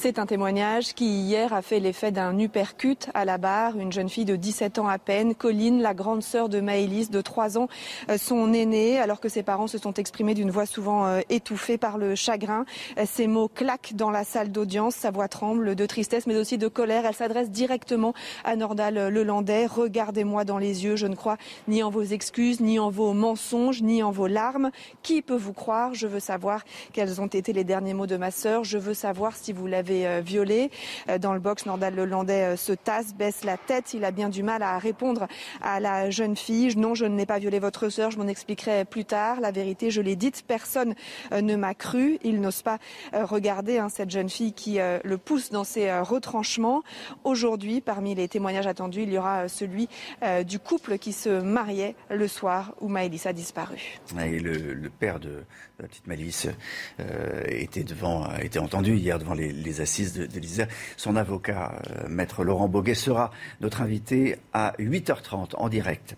C'est 0.02 0.18
un 0.18 0.24
témoignage 0.24 0.94
qui 0.94 1.04
hier 1.04 1.52
a 1.52 1.60
fait 1.60 1.78
l'effet 1.78 2.10
d'un 2.10 2.38
uppercut 2.38 3.10
à 3.12 3.26
la 3.26 3.36
barre. 3.36 3.76
Une 3.76 3.92
jeune 3.92 4.08
fille 4.08 4.24
de 4.24 4.34
17 4.34 4.78
ans 4.78 4.88
à 4.88 4.96
peine, 4.96 5.34
Colline, 5.34 5.82
la 5.82 5.92
grande 5.92 6.22
sœur 6.22 6.48
de 6.48 6.58
Maëlys 6.58 7.10
de 7.10 7.20
3 7.20 7.58
ans, 7.58 7.68
euh, 8.08 8.16
son 8.16 8.54
aînée, 8.54 8.98
alors 8.98 9.20
que 9.20 9.28
ses 9.28 9.42
parents 9.42 9.66
se 9.66 9.76
sont 9.76 9.92
exprimés 9.92 10.32
d'une 10.32 10.50
voix 10.50 10.64
souvent 10.64 11.04
euh, 11.04 11.20
étouffée 11.28 11.76
par 11.76 11.98
le 11.98 12.14
chagrin. 12.14 12.64
Euh, 12.96 13.04
ces 13.04 13.26
mots 13.26 13.48
claquent 13.48 13.92
dans 13.94 14.08
la 14.10 14.24
salle 14.24 14.50
d'audience, 14.50 14.94
sa 14.94 15.10
voix 15.10 15.28
tremble 15.28 15.74
de 15.74 15.84
tristesse 15.84 16.26
mais 16.26 16.36
aussi 16.38 16.56
de 16.56 16.68
colère. 16.68 17.04
Elle 17.04 17.14
s'adresse 17.14 17.50
directement 17.50 18.14
à 18.42 18.56
Nordal 18.56 19.08
Lelandais. 19.08 19.66
Regardez-moi 19.66 20.46
dans 20.46 20.56
les 20.56 20.82
yeux, 20.82 20.96
je 20.96 21.08
ne 21.08 21.14
crois 21.14 21.36
ni 21.68 21.82
en 21.82 21.90
vos 21.90 22.04
excuses, 22.04 22.60
ni 22.60 22.78
en 22.78 22.88
vos 22.88 23.12
mensonges, 23.12 23.82
ni 23.82 24.02
en 24.02 24.12
vos 24.12 24.28
larmes. 24.28 24.70
Qui 25.02 25.20
peut 25.20 25.36
vous 25.36 25.52
croire? 25.52 25.92
Je 25.92 26.06
veux 26.06 26.20
savoir 26.20 26.64
quels 26.94 27.20
ont 27.20 27.26
été 27.26 27.52
les 27.52 27.64
derniers 27.64 27.92
mots 27.92 28.06
de 28.06 28.16
ma 28.16 28.30
sœur. 28.30 28.64
Je 28.64 28.78
veux 28.78 28.94
savoir 28.94 29.36
si 29.36 29.52
vous 29.52 29.66
l'avez 29.66 29.89
euh, 29.90 30.20
violé. 30.24 30.70
Euh, 31.08 31.18
dans 31.18 31.34
le 31.34 31.40
box, 31.40 31.66
Nordal 31.66 31.94
Lelandais 31.94 32.52
euh, 32.52 32.56
se 32.56 32.72
tasse, 32.72 33.14
baisse 33.14 33.44
la 33.44 33.56
tête. 33.56 33.94
Il 33.94 34.04
a 34.04 34.10
bien 34.10 34.28
du 34.28 34.42
mal 34.42 34.62
à 34.62 34.78
répondre 34.78 35.26
à 35.62 35.80
la 35.80 36.10
jeune 36.10 36.36
fille. 36.36 36.76
Non, 36.76 36.94
je 36.94 37.04
n'ai 37.04 37.26
pas 37.26 37.38
violé 37.38 37.58
votre 37.58 37.88
sœur. 37.88 38.10
Je 38.10 38.18
m'en 38.18 38.26
expliquerai 38.26 38.84
plus 38.84 39.04
tard. 39.04 39.40
La 39.40 39.50
vérité, 39.50 39.90
je 39.90 40.00
l'ai 40.00 40.16
dite. 40.16 40.44
Personne 40.46 40.94
ne 41.32 41.56
m'a 41.56 41.74
cru. 41.74 42.18
Il 42.22 42.40
n'ose 42.40 42.62
pas 42.62 42.78
regarder 43.12 43.78
hein, 43.78 43.88
cette 43.88 44.10
jeune 44.10 44.28
fille 44.28 44.52
qui 44.52 44.78
le 44.78 45.18
pousse 45.18 45.50
dans 45.50 45.64
ses 45.64 45.92
retranchements. 46.00 46.82
Aujourd'hui, 47.24 47.80
parmi 47.80 48.14
les 48.14 48.28
témoignages 48.28 48.66
attendus, 48.66 49.02
il 49.02 49.12
y 49.12 49.18
aura 49.18 49.48
celui 49.48 49.88
du 50.46 50.58
couple 50.58 50.98
qui 50.98 51.12
se 51.12 51.40
mariait 51.40 51.94
le 52.10 52.28
soir 52.28 52.74
où 52.80 52.88
Maëlys 52.88 53.26
a 53.26 53.32
disparu. 53.32 54.00
Et 54.18 54.38
le, 54.38 54.90
père 54.90 55.20
de 55.20 55.44
la 55.78 55.88
petite 55.88 56.06
Maëlys 56.06 56.48
était 57.46 57.84
devant, 57.84 58.30
été 58.36 58.58
entendu 58.58 58.96
hier 58.96 59.18
devant 59.18 59.34
les 59.34 59.79
assises 59.80 60.12
de, 60.14 60.38
l'Isère. 60.38 60.68
Son 60.96 61.16
avocat, 61.16 61.80
euh, 61.90 62.08
maître 62.08 62.44
Laurent 62.44 62.68
Boguet, 62.68 62.94
sera 62.94 63.30
notre 63.60 63.82
invité 63.82 64.36
à 64.52 64.74
8h30 64.78 65.56
en 65.56 65.68
direct. 65.68 66.16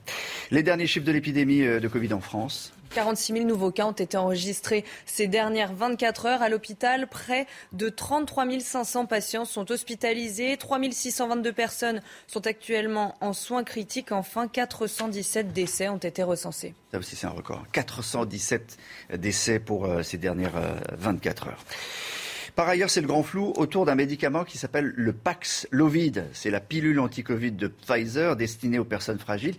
Les 0.50 0.62
derniers 0.62 0.87
chiffres 0.87 1.07
de 1.07 1.12
l'épidémie 1.12 1.62
euh, 1.62 1.81
de 1.81 1.88
Covid 1.88 2.12
en 2.12 2.21
France. 2.21 2.73
46 2.92 3.33
000 3.33 3.47
nouveaux 3.47 3.71
cas 3.71 3.87
ont 3.87 3.92
été 3.92 4.16
enregistrés 4.16 4.85
ces 5.07 5.26
dernières 5.26 5.73
24 5.73 6.26
heures 6.26 6.42
à 6.42 6.49
l'hôpital. 6.49 7.09
Près 7.09 7.47
de 7.73 7.88
33 7.88 8.61
500 8.61 9.07
patients 9.07 9.45
sont 9.45 9.71
hospitalisés. 9.71 10.57
3 10.57 10.78
622 10.90 11.52
personnes 11.52 12.02
sont 12.26 12.47
actuellement 12.47 13.16
en 13.21 13.33
soins 13.33 13.64
critiques. 13.64 14.12
Enfin, 14.12 14.47
417 14.47 15.52
décès 15.52 15.88
ont 15.88 15.97
été 15.97 16.23
recensés. 16.23 16.75
Ça 16.92 16.99
aussi, 16.99 17.16
c'est 17.16 17.26
un 17.26 17.31
record. 17.31 17.64
417 17.73 18.76
décès 19.16 19.59
pour 19.59 19.87
euh, 19.87 20.02
ces 20.02 20.19
dernières 20.19 20.61
24 20.99 21.49
heures. 21.49 21.64
Par 22.54 22.68
ailleurs, 22.68 22.90
c'est 22.90 23.00
le 23.00 23.06
grand 23.06 23.23
flou 23.23 23.52
autour 23.56 23.87
d'un 23.87 23.94
médicament 23.94 24.44
qui 24.44 24.59
s'appelle 24.59 24.92
le 24.94 25.12
Paxlovid. 25.14 26.26
C'est 26.35 26.50
la 26.50 26.61
pilule 26.61 27.00
anti-Covid 27.00 27.52
de 27.52 27.68
Pfizer 27.68 28.37
destinée 28.37 28.78
aux 28.78 28.85
personnes 28.85 29.18
fragiles. 29.18 29.56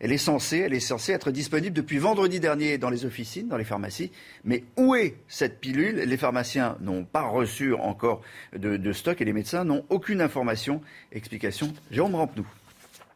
Elle 0.00 0.10
est 0.10 0.18
censée, 0.18 0.58
elle 0.58 0.74
est 0.74 0.80
censée 0.80 1.12
être 1.12 1.30
disponible 1.30 1.76
depuis 1.76 1.98
vendredi 1.98 2.40
dernier 2.40 2.76
dans 2.76 2.90
les 2.90 3.04
officines, 3.04 3.46
dans 3.46 3.56
les 3.56 3.62
pharmacies. 3.62 4.10
Mais 4.42 4.64
où 4.76 4.96
est 4.96 5.14
cette 5.28 5.60
pilule? 5.60 5.94
Les 5.94 6.16
pharmaciens 6.16 6.76
n'ont 6.80 7.04
pas 7.04 7.22
reçu 7.22 7.74
encore 7.74 8.22
de, 8.52 8.92
stock 8.92 9.20
et 9.20 9.24
les 9.24 9.32
médecins 9.32 9.62
n'ont 9.62 9.84
aucune 9.90 10.20
information. 10.20 10.80
Explication 11.12 11.72
Jérôme 11.92 12.16
Rampenou. 12.16 12.44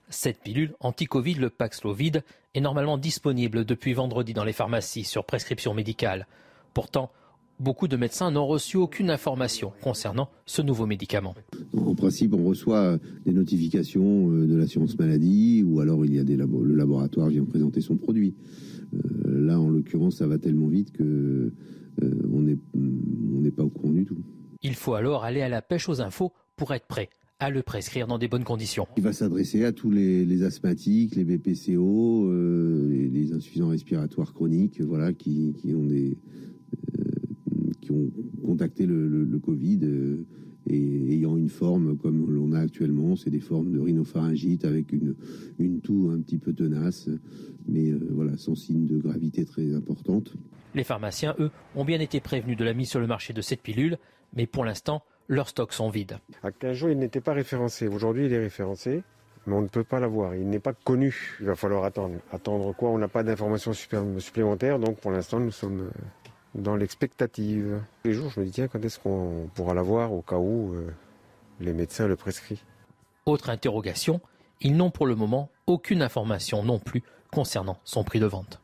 Cette 0.08 0.40
pilule 0.40 0.76
anti-Covid, 0.78 1.34
le 1.34 1.50
Paxlovid, 1.50 2.22
est 2.54 2.60
normalement 2.60 2.98
disponible 2.98 3.64
depuis 3.64 3.92
vendredi 3.92 4.32
dans 4.32 4.44
les 4.44 4.52
pharmacies 4.52 5.02
sur 5.02 5.24
prescription 5.24 5.74
médicale. 5.74 6.28
Pourtant, 6.72 7.10
Beaucoup 7.58 7.88
de 7.88 7.96
médecins 7.96 8.30
n'ont 8.30 8.46
reçu 8.46 8.76
aucune 8.76 9.08
information 9.08 9.72
concernant 9.80 10.28
ce 10.44 10.60
nouveau 10.60 10.84
médicament. 10.84 11.34
En 11.74 11.94
principe, 11.94 12.34
on 12.34 12.44
reçoit 12.44 12.98
des 13.24 13.32
notifications 13.32 14.30
euh, 14.30 14.46
de 14.46 14.56
l'assurance 14.56 14.98
maladie 14.98 15.64
ou 15.66 15.80
alors 15.80 16.04
il 16.04 16.14
y 16.14 16.18
a 16.18 16.24
des 16.24 16.36
le 16.36 16.74
laboratoire 16.74 17.28
vient 17.28 17.44
présenter 17.44 17.80
son 17.80 17.96
produit. 17.96 18.34
Euh, 18.94 19.46
là, 19.46 19.58
en 19.58 19.70
l'occurrence, 19.70 20.16
ça 20.16 20.26
va 20.26 20.36
tellement 20.36 20.68
vite 20.68 20.92
que 20.92 21.02
euh, 22.02 22.30
on 22.30 22.42
n'est 22.42 23.50
pas 23.50 23.64
au 23.64 23.70
courant 23.70 23.92
du 23.92 24.04
tout. 24.04 24.18
Il 24.62 24.74
faut 24.74 24.92
alors 24.92 25.24
aller 25.24 25.40
à 25.40 25.48
la 25.48 25.62
pêche 25.62 25.88
aux 25.88 26.02
infos 26.02 26.32
pour 26.56 26.74
être 26.74 26.86
prêt 26.86 27.08
à 27.38 27.48
le 27.48 27.62
prescrire 27.62 28.06
dans 28.06 28.18
des 28.18 28.28
bonnes 28.28 28.44
conditions. 28.44 28.86
Il 28.96 29.02
va 29.02 29.12
s'adresser 29.12 29.64
à 29.64 29.72
tous 29.72 29.90
les, 29.90 30.42
asthmatiques, 30.42 31.16
les 31.16 31.24
BPCO, 31.24 32.32
les 32.32 33.32
insuffisants 33.34 33.68
respiratoires 33.68 34.32
chroniques, 34.32 34.80
voilà, 34.80 35.12
qui 35.12 35.52
ont 35.74 35.84
des, 35.84 36.16
qui 37.86 37.92
ont 37.92 38.10
contacté 38.44 38.84
le, 38.84 39.38
Covid 39.38 39.80
euh, 39.84 40.26
et 40.68 41.14
ayant 41.14 41.36
une 41.36 41.48
forme 41.48 41.96
comme 41.96 42.28
l'on 42.28 42.52
a 42.52 42.58
actuellement, 42.58 43.14
c'est 43.14 43.30
des 43.30 43.40
formes 43.40 43.70
de 43.70 43.78
rhinopharyngite 43.78 44.64
avec 44.64 44.92
une, 44.92 45.14
une 45.58 45.80
toux 45.80 46.10
un 46.12 46.20
petit 46.20 46.38
peu 46.38 46.52
tenace, 46.52 47.08
mais 47.68 47.90
euh, 47.90 48.00
voilà, 48.10 48.36
sans 48.36 48.56
signe 48.56 48.86
de 48.86 48.98
gravité 48.98 49.44
très 49.44 49.72
importante. 49.74 50.32
Les 50.74 50.82
pharmaciens, 50.82 51.36
eux, 51.38 51.50
ont 51.76 51.84
bien 51.84 52.00
été 52.00 52.20
prévenus 52.20 52.56
de 52.56 52.64
la 52.64 52.74
mise 52.74 52.90
sur 52.90 53.00
le 53.00 53.06
marché 53.06 53.32
de 53.32 53.40
cette 53.40 53.62
pilule, 53.62 53.98
mais 54.34 54.46
pour 54.46 54.64
l'instant, 54.64 55.02
leurs 55.28 55.48
stocks 55.48 55.72
sont 55.72 55.88
vides. 55.88 56.18
À 56.42 56.50
15 56.50 56.76
jours, 56.76 56.90
il 56.90 56.98
n'était 56.98 57.20
pas 57.20 57.34
référencé. 57.34 57.86
Aujourd'hui, 57.86 58.26
il 58.26 58.32
est 58.32 58.40
référencé, 58.40 59.02
mais 59.46 59.54
on 59.54 59.62
ne 59.62 59.68
peut 59.68 59.84
pas 59.84 60.00
l'avoir. 60.00 60.34
Il 60.34 60.48
n'est 60.48 60.60
pas 60.60 60.72
connu. 60.72 61.36
Il 61.40 61.46
va 61.46 61.54
falloir 61.54 61.84
attendre. 61.84 62.16
Attendre 62.32 62.74
quoi? 62.74 62.90
On 62.90 62.98
n'a 62.98 63.08
pas 63.08 63.22
d'informations 63.22 63.72
supplémentaires, 63.72 64.80
donc 64.80 64.98
pour 64.98 65.12
l'instant, 65.12 65.38
nous 65.38 65.52
sommes 65.52 65.90
dans 66.54 66.76
l'expectative. 66.76 67.82
Les 68.04 68.12
jours, 68.12 68.30
je 68.30 68.40
me 68.40 68.44
dis, 68.44 68.52
tiens, 68.52 68.68
quand 68.68 68.82
est-ce 68.84 68.98
qu'on 68.98 69.48
pourra 69.54 69.74
l'avoir 69.74 70.12
au 70.12 70.22
cas 70.22 70.36
où 70.36 70.74
euh, 70.74 70.90
les 71.60 71.72
médecins 71.72 72.06
le 72.06 72.16
prescrivent? 72.16 72.62
Autre 73.26 73.50
interrogation, 73.50 74.20
ils 74.60 74.76
n'ont 74.76 74.90
pour 74.90 75.06
le 75.06 75.14
moment 75.14 75.50
aucune 75.66 76.02
information 76.02 76.62
non 76.62 76.78
plus 76.78 77.02
concernant 77.30 77.78
son 77.84 78.04
prix 78.04 78.20
de 78.20 78.26
vente. 78.26 78.60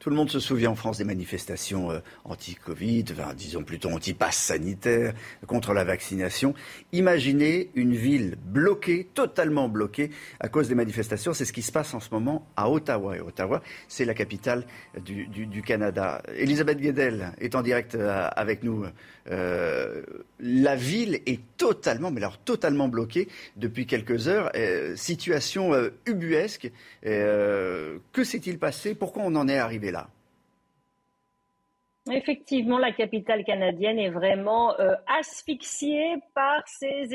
Tout 0.00 0.08
le 0.08 0.16
monde 0.16 0.30
se 0.30 0.40
souvient 0.40 0.70
en 0.70 0.74
France 0.74 0.96
des 0.96 1.04
manifestations 1.04 1.90
euh, 1.90 1.98
anti-Covid, 2.24 3.04
disons 3.36 3.62
plutôt 3.62 3.90
anti-pass 3.90 4.34
sanitaire, 4.34 5.12
contre 5.46 5.74
la 5.74 5.84
vaccination. 5.84 6.54
Imaginez 6.92 7.70
une 7.74 7.94
ville 7.94 8.38
bloquée, 8.42 9.08
totalement 9.12 9.68
bloquée 9.68 10.10
à 10.40 10.48
cause 10.48 10.70
des 10.70 10.74
manifestations. 10.74 11.34
C'est 11.34 11.44
ce 11.44 11.52
qui 11.52 11.60
se 11.60 11.70
passe 11.70 11.92
en 11.92 12.00
ce 12.00 12.08
moment 12.12 12.48
à 12.56 12.70
Ottawa. 12.70 13.18
Et 13.18 13.20
Ottawa, 13.20 13.62
c'est 13.88 14.06
la 14.06 14.14
capitale 14.14 14.64
du, 15.04 15.60
Canada. 15.60 16.22
Elisabeth 16.34 16.78
Guedel 16.78 17.32
est 17.38 17.54
en 17.54 17.60
direct 17.60 17.94
euh, 17.94 18.26
avec 18.34 18.62
nous. 18.62 18.86
Euh, 19.30 20.02
la 20.40 20.76
ville 20.76 21.20
est 21.26 21.42
totalement, 21.58 22.10
mais 22.10 22.22
alors 22.22 22.38
totalement 22.38 22.88
bloquée 22.88 23.28
depuis 23.56 23.84
quelques 23.84 24.28
heures. 24.28 24.50
situation 24.96 25.72
ubuesque. 26.06 26.72
que 27.02 28.24
s'est-il 28.24 28.58
passé? 28.58 28.94
Pourquoi 28.94 29.24
on 29.26 29.34
en 29.34 29.46
est 29.46 29.58
arrivé 29.58 29.90
là? 29.90 29.99
Effectivement, 32.08 32.78
la 32.78 32.92
capitale 32.92 33.44
canadienne 33.44 33.98
est 33.98 34.08
vraiment 34.08 34.78
euh, 34.80 34.94
asphyxiée 35.06 36.16
par 36.34 36.66
ces, 36.66 37.14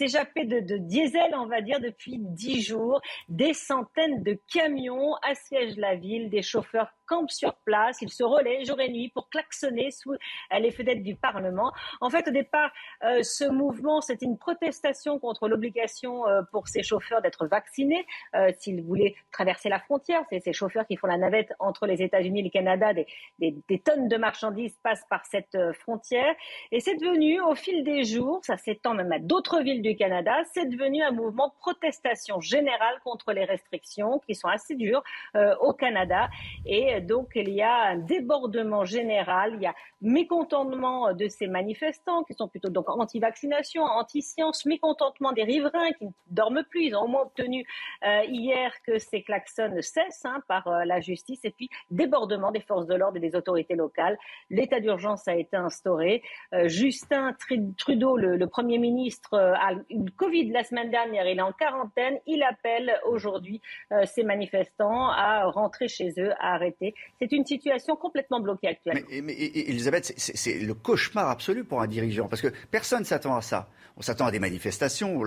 échappées 0.00 0.46
de, 0.46 0.78
diesel, 0.78 1.32
on 1.36 1.46
va 1.46 1.60
dire, 1.60 1.78
depuis 1.78 2.16
dix 2.18 2.60
jours. 2.60 3.00
Des 3.28 3.54
centaines 3.54 4.24
de 4.24 4.36
camions 4.52 5.14
assiègent 5.22 5.76
la 5.76 5.94
ville, 5.94 6.28
des 6.28 6.42
chauffeurs 6.42 6.92
campent 7.08 7.30
sur 7.30 7.54
place, 7.64 8.00
ils 8.02 8.12
se 8.12 8.22
relaient 8.22 8.64
jour 8.64 8.80
et 8.80 8.90
nuit 8.90 9.08
pour 9.08 9.28
klaxonner 9.28 9.90
sous 9.90 10.12
euh, 10.12 10.58
les 10.60 10.70
fenêtres 10.70 11.02
du 11.02 11.16
Parlement. 11.16 11.72
En 12.00 12.10
fait, 12.10 12.28
au 12.28 12.32
départ, 12.32 12.70
euh, 13.04 13.22
ce 13.22 13.44
mouvement, 13.44 14.00
c'était 14.00 14.26
une 14.26 14.38
protestation 14.38 15.18
contre 15.18 15.48
l'obligation 15.48 16.22
pour 16.52 16.68
ces 16.68 16.82
chauffeurs 16.82 17.22
d'être 17.22 17.46
vaccinés 17.46 18.06
s'ils 18.58 18.82
voulaient 18.82 19.14
traverser 19.32 19.68
la 19.68 19.80
frontière. 19.80 20.22
C'est 20.30 20.40
ces 20.40 20.52
chauffeurs 20.52 20.86
qui 20.86 20.96
font 20.96 21.06
la 21.06 21.16
navette 21.16 21.52
entre 21.58 21.86
les 21.86 22.02
États-Unis 22.02 22.40
et 22.40 22.42
le 22.44 22.50
Canada, 22.50 22.92
des, 23.38 23.82
tonnes 23.84 24.08
de 24.08 24.16
marchandises 24.16 24.76
passent 24.82 25.06
par 25.08 25.24
cette 25.26 25.54
euh, 25.54 25.72
frontière. 25.72 26.34
Et 26.72 26.80
c'est 26.80 26.96
devenu, 26.96 27.40
au 27.40 27.54
fil 27.54 27.84
des 27.84 28.04
jours, 28.04 28.40
ça 28.42 28.56
s'étend 28.56 28.94
même 28.94 29.12
à 29.12 29.18
d'autres 29.18 29.60
villes 29.62 29.82
du 29.82 29.96
Canada, 29.96 30.32
c'est 30.52 30.66
devenu 30.66 31.02
un 31.02 31.10
mouvement 31.10 31.48
de 31.48 31.54
protestation 31.54 32.40
générale 32.40 33.00
contre 33.04 33.32
les 33.32 33.44
restrictions 33.44 34.20
qui 34.26 34.34
sont 34.34 34.48
assez 34.48 34.74
dures 34.74 35.02
euh, 35.36 35.54
au 35.60 35.72
Canada. 35.72 36.28
Et 36.66 36.97
donc, 37.00 37.30
il 37.34 37.50
y 37.50 37.62
a 37.62 37.90
un 37.90 37.96
débordement 37.96 38.84
général, 38.84 39.54
il 39.54 39.62
y 39.62 39.66
a 39.66 39.74
mécontentement 40.00 41.12
de 41.12 41.28
ces 41.28 41.46
manifestants 41.46 42.24
qui 42.24 42.34
sont 42.34 42.48
plutôt 42.48 42.68
donc 42.68 42.88
anti-vaccination, 42.88 43.82
anti-science, 43.82 44.66
mécontentement 44.66 45.32
des 45.32 45.44
riverains 45.44 45.92
qui 45.92 46.06
ne 46.06 46.10
dorment 46.30 46.64
plus. 46.68 46.84
Ils 46.84 46.96
ont 46.96 47.02
au 47.02 47.08
moins 47.08 47.22
obtenu 47.22 47.66
euh, 48.04 48.22
hier 48.28 48.72
que 48.86 48.98
ces 48.98 49.22
klaxons 49.22 49.76
cessent 49.80 50.24
hein, 50.24 50.40
par 50.46 50.68
la 50.84 51.00
justice 51.00 51.44
et 51.44 51.50
puis 51.50 51.68
débordement 51.90 52.50
des 52.50 52.60
forces 52.60 52.86
de 52.86 52.94
l'ordre 52.94 53.16
et 53.16 53.20
des 53.20 53.34
autorités 53.34 53.74
locale. 53.74 54.18
L'état 54.50 54.80
d'urgence 54.80 55.26
a 55.28 55.34
été 55.34 55.56
instauré. 55.56 56.22
Euh, 56.52 56.68
Justin 56.68 57.34
Trudeau, 57.76 58.16
le, 58.16 58.46
Premier 58.46 58.78
ministre, 58.78 59.34
euh, 59.34 59.54
a 59.54 59.74
eu 59.90 60.10
Covid 60.16 60.50
la 60.50 60.64
semaine 60.64 60.90
dernière. 60.90 61.26
Il 61.26 61.38
est 61.38 61.42
en 61.42 61.52
quarantaine. 61.52 62.18
Il 62.26 62.42
appelle 62.42 62.98
aujourd'hui 63.06 63.60
euh, 63.92 64.04
ces 64.04 64.22
manifestants 64.22 65.08
à 65.10 65.44
rentrer 65.46 65.88
chez 65.88 66.10
eux, 66.18 66.32
à 66.38 66.54
arrêter. 66.54 66.87
C'est 67.18 67.32
une 67.32 67.44
situation 67.44 67.96
complètement 67.96 68.40
bloquée 68.40 68.68
actuellement. 68.68 69.02
Mais, 69.22 69.34
Elisabeth, 69.34 70.12
c'est 70.16 70.58
le 70.58 70.74
cauchemar 70.74 71.28
absolu 71.28 71.64
pour 71.64 71.80
un 71.80 71.86
dirigeant, 71.86 72.28
parce 72.28 72.42
que 72.42 72.52
personne 72.70 73.00
ne 73.00 73.04
s'attend 73.04 73.36
à 73.36 73.42
ça. 73.42 73.68
On 73.96 74.02
s'attend 74.02 74.26
à 74.26 74.30
des 74.30 74.38
manifestations, 74.38 75.20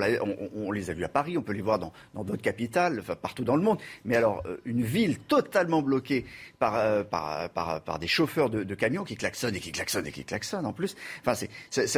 on, 0.55 0.71
les 0.71 0.89
a 0.89 0.93
vues 0.93 1.03
à 1.03 1.09
Paris, 1.09 1.37
on 1.37 1.41
peut 1.41 1.51
les 1.51 1.61
voir 1.61 1.77
dans 1.77 1.91
d'autres 2.23 2.41
capitales, 2.41 2.99
enfin, 3.01 3.15
partout 3.15 3.43
dans 3.43 3.57
le 3.57 3.61
monde. 3.61 3.79
Mais 4.05 4.15
alors, 4.15 4.43
une 4.63 4.81
ville 4.81 5.19
totalement 5.19 5.81
bloquée 5.81 6.25
par, 6.57 7.05
par, 7.07 7.49
par, 7.49 7.81
par 7.81 7.99
des 7.99 8.07
chauffeurs 8.07 8.49
de, 8.49 8.75
camions 8.75 9.03
qui 9.03 9.17
klaxonnent 9.17 9.55
et 9.55 9.59
qui 9.59 9.73
klaxonnent 9.73 10.07
et 10.07 10.11
qui 10.11 10.23
klaxonnent 10.23 10.65
en 10.65 10.71
plus. 10.71 10.95
Enfin, 11.25 11.33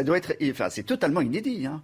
doit 0.03 0.17
être, 0.17 0.34
enfin, 0.50 0.70
c'est 0.72 0.84
totalement 0.84 1.22
inédit. 1.22 1.67
Hein. 1.67 1.84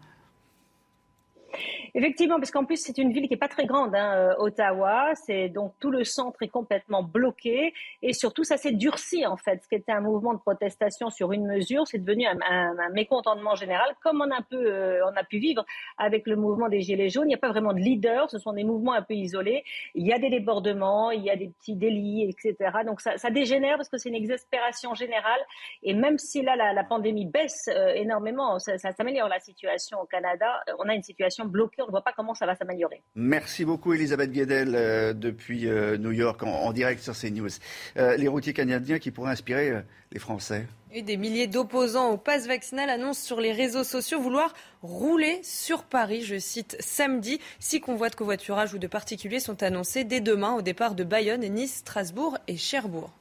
Effectivement, 1.95 2.37
parce 2.37 2.51
qu'en 2.51 2.65
plus, 2.65 2.77
c'est 2.77 2.97
une 2.97 3.11
ville 3.11 3.23
qui 3.23 3.31
n'est 3.31 3.37
pas 3.37 3.47
très 3.47 3.65
grande, 3.65 3.95
hein, 3.95 4.13
euh, 4.15 4.35
Ottawa. 4.37 5.11
C'est 5.15 5.49
donc 5.49 5.73
tout 5.79 5.91
le 5.91 6.03
centre 6.03 6.41
est 6.43 6.47
complètement 6.47 7.03
bloqué. 7.03 7.73
Et 8.01 8.13
surtout, 8.13 8.43
ça 8.43 8.57
s'est 8.57 8.71
durci, 8.71 9.25
en 9.25 9.37
fait. 9.37 9.61
Ce 9.63 9.67
qui 9.67 9.75
était 9.75 9.91
un 9.91 10.01
mouvement 10.01 10.33
de 10.33 10.39
protestation 10.39 11.09
sur 11.09 11.31
une 11.31 11.45
mesure, 11.47 11.87
c'est 11.87 11.97
devenu 11.97 12.25
un, 12.27 12.69
mécontentement 12.93 13.55
général, 13.55 13.95
comme 14.03 14.21
on 14.21 14.31
a, 14.31 14.41
peu, 14.41 14.57
euh, 14.57 15.05
on 15.05 15.15
a 15.15 15.23
pu 15.23 15.39
vivre 15.39 15.65
avec 15.97 16.27
le 16.27 16.35
mouvement 16.35 16.69
des 16.69 16.81
Gilets 16.81 17.09
jaunes. 17.09 17.25
Il 17.25 17.29
n'y 17.29 17.35
a 17.35 17.39
pas 17.39 17.49
vraiment 17.49 17.73
de 17.73 17.79
leader. 17.79 18.29
Ce 18.29 18.39
sont 18.39 18.53
des 18.53 18.63
mouvements 18.63 18.93
un 18.93 19.01
peu 19.01 19.13
isolés. 19.13 19.63
Il 19.95 20.05
y 20.05 20.13
a 20.13 20.19
des 20.19 20.29
débordements, 20.29 21.11
il 21.11 21.23
y 21.23 21.29
a 21.29 21.35
des 21.35 21.49
petits 21.49 21.75
délits, 21.75 22.29
etc. 22.29 22.55
Donc, 22.85 23.01
ça, 23.01 23.29
dégénère 23.29 23.77
parce 23.77 23.89
que 23.89 23.97
c'est 23.97 24.09
une 24.09 24.15
exaspération 24.15 24.93
générale. 24.93 25.39
Et 25.83 25.93
même 25.93 26.17
si 26.17 26.41
là, 26.41 26.55
la, 26.55 26.83
pandémie 26.83 27.25
baisse 27.25 27.69
euh, 27.69 27.93
énormément, 27.93 28.57
ça, 28.57 28.77
ça 28.77 28.91
s'améliore 28.91 29.29
la 29.29 29.39
situation 29.39 29.99
au 30.01 30.05
Canada. 30.05 30.63
On 30.79 30.89
a 30.89 30.95
une 30.95 31.03
situation 31.03 31.45
bloquée 31.45 31.78
on 31.81 31.87
ne 31.87 31.91
voit 31.91 32.03
pas 32.03 32.13
comment 32.15 32.35
ça 32.35 32.45
va 32.45 32.55
s'améliorer. 32.55 33.01
Merci 33.15 33.65
beaucoup 33.65 33.93
Elisabeth 33.93 34.31
Guedel 34.31 34.73
euh, 34.75 35.13
depuis 35.13 35.67
euh, 35.67 35.97
New 35.97 36.11
York 36.11 36.41
en, 36.43 36.71
direct 36.73 37.01
sur 37.01 37.13
CNews. 37.17 37.49
Euh, 37.97 38.17
les 38.17 38.27
routiers 38.27 38.53
canadiens 38.53 38.99
qui 38.99 39.11
pourraient 39.11 39.31
inspirer 39.31 39.81
les 40.11 40.19
Français. 40.19 40.67
Et 40.91 41.01
des 41.01 41.17
milliers 41.17 41.47
d'opposants 41.47 42.11
au 42.11 42.17
pass 42.17 42.47
vaccinal 42.47 42.89
annoncent 42.89 43.23
sur 43.23 43.39
les 43.39 43.51
réseaux 43.51 43.83
sociaux 43.83 44.19
vouloir 44.19 44.53
rouler 44.81 45.39
sur 45.43 45.83
Paris, 45.83 46.23
je 46.23 46.39
cite, 46.39 46.77
samedi. 46.79 47.39
Six 47.59 47.79
convois 47.79 48.09
de 48.09 48.15
covoiturage 48.15 48.73
ou 48.73 48.79
de 48.79 48.87
particuliers 48.87 49.39
sont 49.39 49.61
annoncés 49.61 50.03
dès 50.03 50.19
demain 50.19 50.53
au 50.53 50.61
départ 50.61 50.95
de 50.95 51.03
Bayonne, 51.03 51.41
Nice, 51.41 51.77
Strasbourg 51.77 52.37
et 52.47 52.57
Cherbourg. 52.57 53.11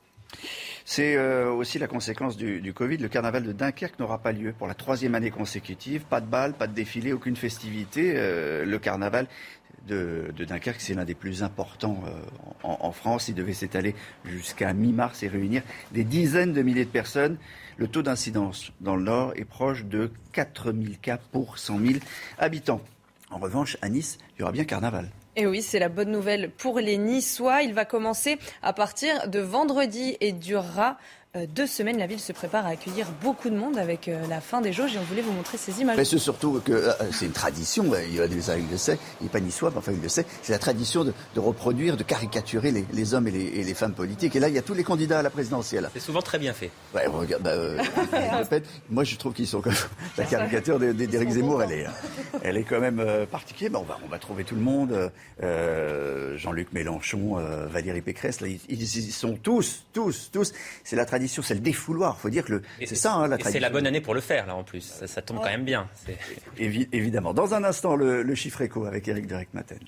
C'est 0.90 1.16
euh, 1.16 1.52
aussi 1.52 1.78
la 1.78 1.86
conséquence 1.86 2.38
du, 2.38 2.72
Covid. 2.72 2.96
Le 2.96 3.08
carnaval 3.08 3.42
de 3.42 3.52
Dunkerque 3.52 3.98
n'aura 3.98 4.16
pas 4.16 4.32
lieu 4.32 4.54
pour 4.56 4.66
la 4.66 4.72
troisième 4.72 5.14
année 5.14 5.30
consécutive. 5.30 6.04
Pas 6.08 6.22
de 6.22 6.26
bal, 6.26 6.54
pas 6.54 6.66
de 6.66 6.72
défilé, 6.72 7.12
aucune 7.12 7.36
festivité. 7.36 8.14
Euh, 8.16 8.64
le 8.64 8.78
carnaval 8.78 9.26
de, 9.86 10.32
Dunkerque, 10.38 10.80
c'est 10.80 10.94
l'un 10.94 11.04
des 11.04 11.14
plus 11.14 11.42
importants 11.42 12.02
euh, 12.06 12.22
en, 12.62 12.90
France. 12.92 13.28
Il 13.28 13.34
devait 13.34 13.52
s'étaler 13.52 13.94
jusqu'à 14.24 14.72
mi-mars 14.72 15.22
et 15.22 15.28
réunir 15.28 15.60
des 15.92 16.04
dizaines 16.04 16.54
de 16.54 16.62
milliers 16.62 16.86
de 16.86 16.90
personnes. 16.90 17.36
Le 17.76 17.86
taux 17.86 18.02
d'incidence 18.02 18.72
dans 18.80 18.96
le 18.96 19.02
Nord 19.02 19.34
est 19.36 19.44
proche 19.44 19.84
de 19.84 20.10
4000 20.32 20.98
cas 21.00 21.18
pour 21.18 21.58
100 21.58 21.80
000 21.80 21.94
habitants. 22.38 22.80
En 23.30 23.36
revanche, 23.36 23.76
à 23.82 23.90
Nice, 23.90 24.16
il 24.36 24.40
y 24.40 24.42
aura 24.42 24.52
bien 24.52 24.64
carnaval. 24.64 25.10
Et 25.38 25.46
oui, 25.46 25.62
c'est 25.62 25.78
la 25.78 25.88
bonne 25.88 26.10
nouvelle 26.10 26.50
pour 26.50 26.80
les 26.80 26.98
Niçois. 26.98 27.62
Il 27.62 27.72
va 27.72 27.84
commencer 27.84 28.40
à 28.60 28.72
partir 28.72 29.28
de 29.28 29.38
vendredi 29.38 30.16
et 30.20 30.32
durera 30.32 30.98
deux 31.54 31.66
semaines, 31.66 31.98
la 31.98 32.06
ville 32.06 32.18
se 32.18 32.32
prépare 32.32 32.64
à 32.66 32.70
accueillir 32.70 33.06
beaucoup 33.22 33.50
de 33.50 33.54
monde 33.54 33.76
avec 33.76 34.08
euh, 34.08 34.26
la 34.28 34.40
fin 34.40 34.62
des 34.62 34.72
jauges 34.72 34.94
et 34.94 34.98
on 34.98 35.02
voulait 35.02 35.20
vous 35.20 35.32
montrer 35.32 35.58
ces 35.58 35.80
images. 35.80 35.98
Mais 35.98 36.04
c'est 36.06 36.18
surtout 36.18 36.60
que 36.64 36.72
euh, 36.72 36.92
c'est 37.12 37.26
une 37.26 37.32
tradition, 37.32 37.84
il, 37.84 38.14
il 38.14 38.70
le 38.70 38.76
sait, 38.78 38.98
il 39.20 39.24
n'est 39.24 39.28
pas 39.28 39.40
niçois, 39.40 39.70
mais 39.70 39.76
enfin 39.76 39.92
il 39.92 40.00
le 40.00 40.08
sait, 40.08 40.24
c'est 40.42 40.52
la 40.52 40.58
tradition 40.58 41.04
de, 41.04 41.12
reproduire, 41.36 41.98
de 41.98 42.02
caricaturer 42.02 42.72
les, 42.72 43.14
hommes 43.14 43.28
et 43.28 43.30
les, 43.30 43.74
femmes 43.74 43.92
politiques. 43.92 44.36
Et 44.36 44.40
là, 44.40 44.48
il 44.48 44.54
y 44.54 44.58
a 44.58 44.62
tous 44.62 44.72
les 44.72 44.84
candidats 44.84 45.18
à 45.18 45.22
la 45.22 45.28
présidentielle. 45.28 45.90
C'est 45.92 46.00
souvent 46.00 46.22
très 46.22 46.38
bien 46.38 46.54
fait. 46.54 46.70
Ouais, 46.94 47.06
regarde, 47.06 47.42
bah, 47.42 48.56
moi 48.90 49.04
je 49.04 49.16
trouve 49.16 49.34
qu'ils 49.34 49.46
sont 49.46 49.60
comme 49.60 49.74
la 50.16 50.24
caricature 50.24 50.78
d'Éric 50.78 51.30
Zemmour, 51.30 51.62
elle 51.62 51.72
est, 51.72 51.86
elle 52.42 52.56
est 52.56 52.64
quand 52.64 52.80
même 52.80 53.04
particulière. 53.30 53.78
on, 53.80 53.84
va, 53.84 53.98
on 54.04 54.08
va 54.08 54.18
trouver 54.18 54.44
tout 54.44 54.54
le 54.54 54.62
monde, 54.62 55.10
Jean-Luc 56.36 56.72
Mélenchon, 56.72 57.34
Valérie 57.70 58.00
Pécresse, 58.00 58.40
là, 58.40 58.48
ils, 58.48 58.60
ils, 58.70 59.12
sont 59.12 59.36
tous, 59.36 59.84
tous, 59.92 60.30
tous. 60.32 60.52
C'est 60.84 60.96
la 60.96 61.04
tradition 61.04 61.27
c'est 61.28 61.54
le 61.54 61.60
défouloir. 61.60 62.18
Faut 62.18 62.30
dire 62.30 62.44
que 62.44 62.62
c'est 62.84 62.94
ça 62.94 63.14
hein, 63.14 63.22
la 63.22 63.36
tradition. 63.36 63.52
C'est 63.52 63.60
la 63.60 63.70
bonne 63.70 63.86
année 63.86 64.00
pour 64.00 64.14
le 64.14 64.20
faire, 64.20 64.46
là, 64.46 64.54
en 64.54 64.64
plus. 64.64 65.02
Ça, 65.06 65.22
tombe 65.22 65.38
quand 65.38 65.44
même 65.44 65.64
bien. 65.64 65.88
évidemment. 66.58 67.34
Dans 67.34 67.54
un 67.54 67.64
instant, 67.64 67.96
le, 67.96 68.34
chiffre 68.34 68.60
écho 68.62 68.84
avec 68.84 69.08
Eric 69.08 69.26
Derek-Maten. 69.26 69.78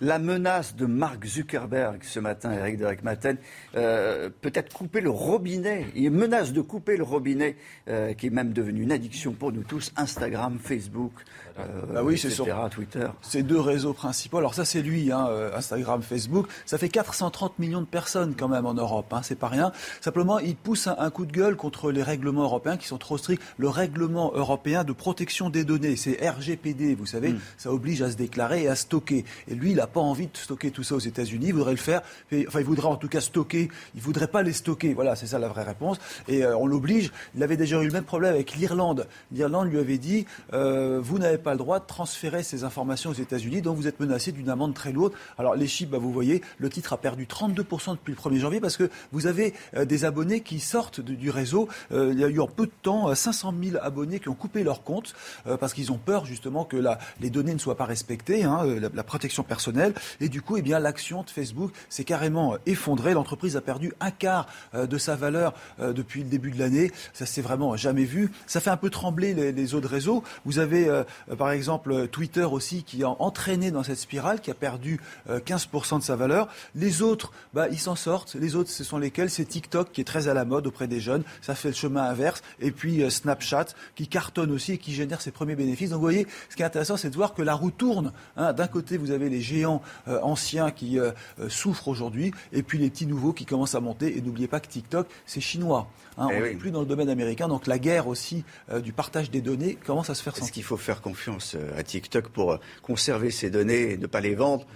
La 0.00 0.18
menace 0.18 0.74
de 0.74 0.86
Mark 0.86 1.24
Zuckerberg 1.24 2.02
ce 2.02 2.18
matin, 2.18 2.50
Eric 2.52 2.76
Derek 2.76 3.04
Maten, 3.04 3.36
euh, 3.76 4.30
peut-être 4.40 4.72
couper 4.72 5.00
le 5.00 5.10
robinet. 5.10 5.86
Il 5.94 6.10
menace 6.10 6.52
de 6.52 6.60
couper 6.60 6.96
le 6.96 7.04
robinet, 7.04 7.54
euh, 7.86 8.12
qui 8.12 8.26
est 8.26 8.30
même 8.30 8.52
devenu 8.52 8.82
une 8.82 8.90
addiction 8.90 9.30
pour 9.30 9.52
nous 9.52 9.62
tous. 9.62 9.92
Instagram, 9.94 10.58
Facebook, 10.60 11.12
euh, 11.58 11.92
bah 11.92 12.02
oui, 12.02 12.18
c'est 12.18 12.30
sur 12.30 12.46
Twitter. 12.70 13.06
Ces 13.20 13.42
deux 13.42 13.60
réseaux 13.60 13.92
principaux. 13.92 14.38
Alors 14.38 14.54
ça, 14.54 14.64
c'est 14.64 14.82
lui, 14.82 15.12
hein, 15.12 15.26
euh, 15.28 15.56
Instagram, 15.56 16.02
Facebook. 16.02 16.46
Ça 16.66 16.78
fait 16.78 16.88
430 16.88 17.58
millions 17.58 17.80
de 17.80 17.86
personnes 17.86 18.34
quand 18.36 18.48
même 18.48 18.66
en 18.66 18.74
Europe. 18.74 19.12
Hein, 19.12 19.20
c'est 19.22 19.38
pas 19.38 19.48
rien. 19.48 19.72
Simplement, 20.00 20.38
il 20.38 20.56
pousse 20.56 20.86
un, 20.86 21.10
coup 21.10 21.26
de 21.26 21.32
gueule 21.32 21.56
contre 21.56 21.90
les 21.90 22.02
règlements 22.02 22.42
européens 22.42 22.76
qui 22.76 22.86
sont 22.86 22.98
trop 22.98 23.18
stricts. 23.18 23.42
Le 23.58 23.68
règlement 23.68 24.32
européen 24.34 24.84
de 24.84 24.92
protection 24.92 25.50
des 25.50 25.64
données, 25.64 25.96
c'est 25.96 26.18
RGPD, 26.26 26.94
vous 26.94 27.06
savez, 27.06 27.32
hmm. 27.32 27.40
ça 27.58 27.72
oblige 27.72 28.02
à 28.02 28.10
se 28.10 28.16
déclarer 28.16 28.62
et 28.62 28.68
à 28.68 28.76
stocker. 28.76 29.24
Et 29.48 29.54
lui, 29.54 29.72
il 29.72 29.76
n'a 29.76 29.86
pas 29.86 30.00
envie 30.00 30.26
de 30.26 30.36
stocker 30.36 30.70
tout 30.70 30.82
ça 30.82 30.94
aux 30.94 31.00
États-Unis. 31.00 31.46
Il 31.48 31.54
voudrait 31.54 31.72
le 31.72 31.76
faire. 31.76 32.02
Enfin, 32.46 32.60
il 32.60 32.66
voudrait 32.66 32.88
en 32.88 32.96
tout 32.96 33.08
cas 33.08 33.20
stocker. 33.20 33.68
Il 33.94 34.00
voudrait 34.00 34.28
pas 34.28 34.42
les 34.42 34.52
stocker. 34.52 34.94
Voilà, 34.94 35.16
c'est 35.16 35.26
ça 35.26 35.38
la 35.38 35.48
vraie 35.48 35.64
réponse. 35.64 35.98
Et 36.28 36.44
euh, 36.44 36.56
on 36.56 36.66
l'oblige. 36.66 37.12
Il 37.34 37.42
avait 37.42 37.56
déjà 37.56 37.80
eu 37.82 37.86
le 37.86 37.92
même 37.92 38.04
problème 38.04 38.32
avec 38.32 38.54
l'Irlande. 38.54 39.06
L'Irlande 39.32 39.70
lui 39.70 39.78
avait 39.78 39.98
dit, 39.98 40.26
vous 40.52 41.18
n'avez 41.18 41.38
pas 41.42 41.52
le 41.52 41.58
droit 41.58 41.78
de 41.78 41.86
transférer 41.86 42.42
ces 42.42 42.64
informations 42.64 43.10
aux 43.10 43.14
États-Unis, 43.14 43.62
donc 43.62 43.76
vous 43.76 43.86
êtes 43.86 44.00
menacé 44.00 44.32
d'une 44.32 44.48
amende 44.48 44.74
très 44.74 44.92
lourde. 44.92 45.12
Alors 45.38 45.54
les 45.54 45.66
chiffres, 45.66 45.92
bah, 45.92 45.98
vous 45.98 46.12
voyez, 46.12 46.42
le 46.58 46.70
titre 46.70 46.92
a 46.92 46.96
perdu 46.96 47.26
32% 47.26 47.92
depuis 47.92 48.12
le 48.12 48.18
1er 48.18 48.38
janvier 48.38 48.60
parce 48.60 48.76
que 48.76 48.90
vous 49.12 49.26
avez 49.26 49.54
euh, 49.76 49.84
des 49.84 50.04
abonnés 50.04 50.40
qui 50.40 50.60
sortent 50.60 51.00
du 51.00 51.30
réseau. 51.30 51.68
Euh, 51.92 52.10
il 52.12 52.20
y 52.20 52.24
a 52.24 52.28
eu 52.28 52.40
en 52.40 52.46
peu 52.46 52.66
de 52.66 52.72
temps 52.82 53.14
500 53.14 53.54
euh, 53.60 53.70
000 53.70 53.76
abonnés 53.82 54.20
qui 54.20 54.28
ont 54.28 54.34
coupé 54.34 54.62
leur 54.62 54.82
compte 54.82 55.14
parce 55.60 55.74
qu'ils 55.74 55.92
ont 55.92 55.98
peur 55.98 56.24
justement 56.24 56.64
que 56.64 56.76
la, 56.76 56.98
les 57.20 57.30
données 57.30 57.54
ne 57.54 57.58
soient 57.58 57.76
pas 57.76 57.84
respectées, 57.84 58.44
hein, 58.44 58.64
la, 58.92 59.02
protection 59.02 59.42
personnelle. 59.42 59.94
Et 60.20 60.28
du 60.28 60.40
coup, 60.40 60.56
eh 60.56 60.62
bien, 60.62 60.78
l'action 60.78 61.22
de 61.22 61.30
Facebook 61.30 61.72
s'est 61.88 62.04
carrément 62.04 62.56
effondrée. 62.66 63.14
L'entreprise 63.14 63.56
a 63.56 63.60
perdu 63.60 63.92
un 64.00 64.10
quart 64.10 64.46
de 64.74 64.98
sa 64.98 65.16
valeur 65.16 65.54
depuis 65.78 66.22
le 66.22 66.28
début 66.28 66.50
de 66.50 66.58
l'année. 66.58 66.92
Ça 67.12 67.26
s'est 67.26 67.42
vraiment 67.42 67.76
jamais 67.76 68.04
vu. 68.04 68.30
Ça 68.46 68.60
fait 68.60 68.70
un 68.70 68.76
peu 68.76 68.90
trembler 68.90 69.34
les, 69.52 69.74
autres 69.74 69.88
réseaux. 69.88 70.22
Vous 70.44 70.58
avez, 70.58 70.88
par 71.36 71.50
exemple, 71.50 72.08
Twitter 72.08 72.44
aussi 72.44 72.82
qui 72.82 73.04
a 73.04 73.08
entraîné 73.08 73.70
dans 73.70 73.82
cette 73.82 73.98
spirale, 73.98 74.40
qui 74.40 74.50
a 74.50 74.54
perdu 74.54 75.00
15% 75.28 75.98
de 75.98 76.02
sa 76.02 76.16
valeur. 76.16 76.48
Les 76.74 77.02
autres, 77.02 77.32
bah, 77.54 77.68
ils 77.68 77.78
s'en 77.78 77.96
sortent. 77.96 78.34
Les 78.34 78.56
autres, 78.56 78.70
ce 78.70 78.84
sont 78.84 78.98
lesquels? 78.98 79.30
C'est 79.30 79.44
TikTok 79.44 79.92
qui 79.92 80.00
est 80.00 80.04
très 80.04 80.28
à 80.28 80.34
la 80.34 80.44
mode 80.44 80.66
auprès 80.66 80.86
des 80.86 81.00
jeunes. 81.00 81.22
Ça 81.40 81.54
fait 81.54 81.68
le 81.68 81.74
chemin 81.74 82.02
inverse. 82.02 82.42
Et 82.60 82.70
puis 82.70 83.10
Snapchat 83.10 83.66
qui 83.94 84.08
cartonne 84.08 84.50
aussi 84.50 84.72
et 84.72 84.78
qui 84.78 84.92
génère 84.92 85.20
ses 85.20 85.30
premiers 85.30 85.56
bénéfices. 85.56 85.90
Donc 85.90 85.98
vous 85.98 86.06
voyez, 86.06 86.26
ce 86.48 86.56
qui 86.56 86.62
est 86.62 86.66
intéressant, 86.66 86.96
c'est 86.96 87.10
de 87.10 87.16
voir 87.16 87.34
que 87.34 87.42
la 87.42 87.54
roue 87.54 87.70
tourne. 87.70 88.12
Hein. 88.36 88.52
D'un 88.52 88.66
côté, 88.66 88.96
vous 88.96 89.10
avez 89.10 89.28
les 89.28 89.40
géants 89.40 89.82
euh, 90.08 90.20
anciens 90.22 90.70
qui 90.70 90.98
euh, 90.98 91.12
euh, 91.40 91.48
souffrent 91.48 91.88
aujourd'hui, 91.88 92.32
et 92.52 92.62
puis 92.62 92.78
les 92.78 92.90
petits 92.90 93.06
nouveaux 93.06 93.32
qui 93.32 93.44
commencent 93.44 93.74
à 93.74 93.80
monter. 93.80 94.16
Et 94.16 94.20
n'oubliez 94.20 94.48
pas 94.48 94.60
que 94.60 94.68
TikTok, 94.68 95.08
c'est 95.26 95.40
chinois. 95.40 95.88
Hein. 96.18 96.28
Eh 96.30 96.36
on 96.36 96.40
n'est 96.40 96.54
plus 96.54 96.70
dans 96.70 96.80
le 96.80 96.86
domaine 96.86 97.08
américain, 97.08 97.48
donc 97.48 97.66
la 97.66 97.78
guerre 97.78 98.06
aussi 98.06 98.44
du 98.82 98.92
partage 98.92 99.30
des 99.30 99.40
données 99.40 99.76
commence 99.86 100.10
à 100.10 100.14
se 100.14 100.22
faire 100.22 100.34
sentir. 100.34 100.44
Est-ce 100.44 100.52
qu'il 100.52 100.64
faut 100.64 100.76
faire 100.76 101.00
confiance 101.00 101.56
à 101.76 101.82
TikTok 101.82 102.28
pour 102.28 102.58
conserver 102.82 103.30
ces 103.30 103.50
données 103.50 103.92
et 103.92 103.96
ne 103.96 104.06
pas 104.06 104.20
les 104.20 104.34
vendre? 104.34 104.66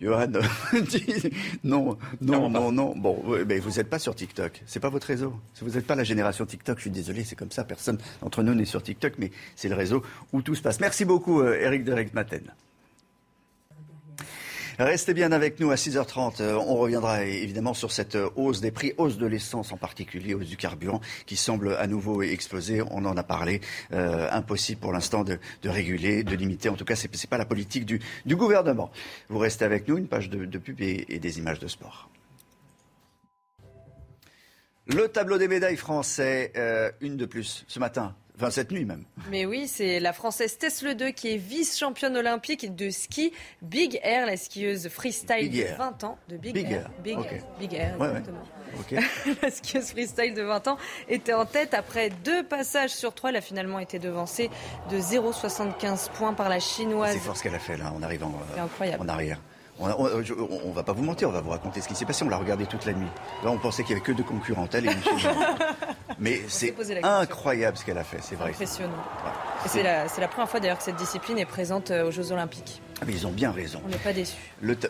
Johan 0.00 0.26
dit 0.90 1.30
non, 1.62 1.96
non, 2.20 2.50
non, 2.50 2.72
non. 2.72 2.94
Bon, 2.96 3.22
mais 3.46 3.58
vous 3.58 3.70
n'êtes 3.72 3.88
pas 3.88 3.98
sur 3.98 4.14
TikTok. 4.14 4.62
C'est 4.66 4.80
pas 4.80 4.88
votre 4.88 5.06
réseau. 5.06 5.34
Vous 5.60 5.70
n'êtes 5.70 5.86
pas 5.86 5.94
la 5.94 6.04
génération 6.04 6.44
TikTok. 6.44 6.78
Je 6.78 6.82
suis 6.82 6.90
désolé, 6.90 7.24
c'est 7.24 7.36
comme 7.36 7.52
ça. 7.52 7.64
Personne 7.64 7.98
d'entre 8.20 8.42
nous 8.42 8.54
n'est 8.54 8.64
sur 8.64 8.82
TikTok, 8.82 9.14
mais 9.18 9.30
c'est 9.54 9.68
le 9.68 9.76
réseau 9.76 10.02
où 10.32 10.42
tout 10.42 10.54
se 10.54 10.62
passe. 10.62 10.80
Merci 10.80 11.04
beaucoup, 11.04 11.42
Eric 11.42 11.82
euh, 11.82 11.84
Derek 11.84 12.14
Maten. 12.14 12.52
Restez 14.78 15.14
bien 15.14 15.30
avec 15.30 15.60
nous 15.60 15.70
à 15.70 15.76
6h30. 15.76 16.42
Euh, 16.42 16.54
on 16.54 16.74
reviendra 16.74 17.22
évidemment 17.22 17.74
sur 17.74 17.92
cette 17.92 18.16
euh, 18.16 18.28
hausse 18.34 18.60
des 18.60 18.72
prix, 18.72 18.92
hausse 18.98 19.18
de 19.18 19.26
l'essence 19.26 19.70
en 19.70 19.76
particulier, 19.76 20.34
hausse 20.34 20.48
du 20.48 20.56
carburant 20.56 21.00
qui 21.26 21.36
semble 21.36 21.76
à 21.76 21.86
nouveau 21.86 22.22
exploser. 22.22 22.82
On 22.90 23.04
en 23.04 23.16
a 23.16 23.22
parlé. 23.22 23.60
Euh, 23.92 24.28
impossible 24.32 24.80
pour 24.80 24.92
l'instant 24.92 25.22
de, 25.22 25.38
réguler, 25.64 26.24
de 26.24 26.34
limiter. 26.34 26.68
En 26.70 26.74
tout 26.74 26.84
cas, 26.84 26.96
ce 26.96 27.06
n'est 27.06 27.28
pas 27.30 27.38
la 27.38 27.44
politique 27.44 27.86
du, 27.86 28.00
gouvernement. 28.26 28.90
Vous 29.28 29.38
restez 29.38 29.64
avec 29.64 29.86
nous, 29.86 29.96
une 29.96 30.08
page 30.08 30.28
de, 30.28 30.58
pub 30.58 30.80
et, 30.80 31.18
des 31.18 31.38
images 31.38 31.60
de 31.60 31.68
sport. 31.68 32.10
Le 34.86 35.06
tableau 35.06 35.38
des 35.38 35.46
médailles 35.46 35.76
français, 35.76 36.52
une 37.00 37.16
de 37.16 37.26
plus 37.26 37.64
ce 37.68 37.78
matin. 37.78 38.14
Enfin, 38.36 38.50
cette 38.50 38.72
nuit 38.72 38.84
même. 38.84 39.04
Mais 39.30 39.46
oui, 39.46 39.68
c'est 39.68 40.00
la 40.00 40.12
Française 40.12 40.58
Le 40.82 40.94
2 40.94 41.10
qui 41.10 41.32
est 41.32 41.36
vice-championne 41.36 42.16
olympique 42.16 42.74
de 42.74 42.90
ski 42.90 43.32
Big 43.62 44.00
Air, 44.02 44.26
la 44.26 44.36
skieuse 44.36 44.88
freestyle 44.88 45.50
de 45.50 45.76
20 45.76 46.04
ans. 46.04 46.18
De 46.28 46.36
Big, 46.36 46.56
Air. 46.56 46.90
Big, 47.02 47.16
Air. 47.16 47.44
Big 47.60 47.74
Air, 47.74 47.94
exactement. 47.94 48.42
la 49.42 49.50
skieuse 49.50 49.90
freestyle 49.90 50.34
de 50.34 50.42
20 50.42 50.66
ans 50.66 50.78
était 51.08 51.32
en 51.32 51.46
tête 51.46 51.74
après 51.74 52.10
deux 52.24 52.42
passages 52.42 52.90
sur 52.90 53.14
trois. 53.14 53.30
Elle 53.30 53.36
a 53.36 53.40
finalement 53.40 53.78
été 53.78 54.00
devancée 54.00 54.50
de 54.90 54.98
0,75 54.98 56.10
points 56.10 56.34
par 56.34 56.48
la 56.48 56.58
chinoise. 56.58 57.12
C'est 57.12 57.20
fort 57.20 57.36
ce 57.36 57.42
qu'elle 57.44 57.54
a 57.54 57.60
fait 57.60 57.76
là 57.76 57.92
en 57.92 58.02
arrivant 58.02 58.34
euh, 58.58 58.96
en 58.98 59.08
arrière. 59.08 59.38
On, 59.80 59.88
ne 59.88 60.72
va 60.72 60.82
pas 60.84 60.92
vous 60.92 61.02
mentir, 61.02 61.28
on 61.28 61.32
va 61.32 61.40
vous 61.40 61.50
raconter 61.50 61.80
ce 61.80 61.88
qui 61.88 61.94
s'est 61.94 62.04
passé. 62.04 62.24
On 62.24 62.28
l'a 62.28 62.36
regardé 62.36 62.66
toute 62.66 62.84
la 62.86 62.92
nuit. 62.92 63.08
Là, 63.42 63.50
on 63.50 63.58
pensait 63.58 63.82
qu'il 63.82 63.96
n'y 63.96 64.00
avait 64.00 64.06
que 64.06 64.16
deux 64.16 64.22
concurrentes, 64.22 64.74
elle 64.74 64.86
et 64.86 64.92
une 64.92 65.00
Mais 66.20 66.42
c'est 66.46 66.74
incroyable 67.02 67.76
ce 67.76 67.84
qu'elle 67.84 67.98
a 67.98 68.04
fait, 68.04 68.18
c'est 68.20 68.36
vrai. 68.36 68.50
Impressionnant. 68.50 68.92
c'est 69.66 69.82
la, 69.82 70.04
la, 70.04 70.28
première 70.28 70.48
fois 70.48 70.60
d'ailleurs 70.60 70.78
que 70.78 70.84
cette 70.84 70.96
discipline 70.96 71.38
est 71.38 71.44
présente 71.44 71.90
euh, 71.90 72.06
aux 72.06 72.12
Jeux 72.12 72.30
Olympiques. 72.30 72.80
Ah, 73.00 73.04
mais 73.06 73.12
ils 73.12 73.26
ont 73.26 73.32
bien 73.32 73.50
raison. 73.50 73.80
On 73.84 73.88
n'est 73.88 73.96
pas 73.96 74.12
déçus. 74.12 74.36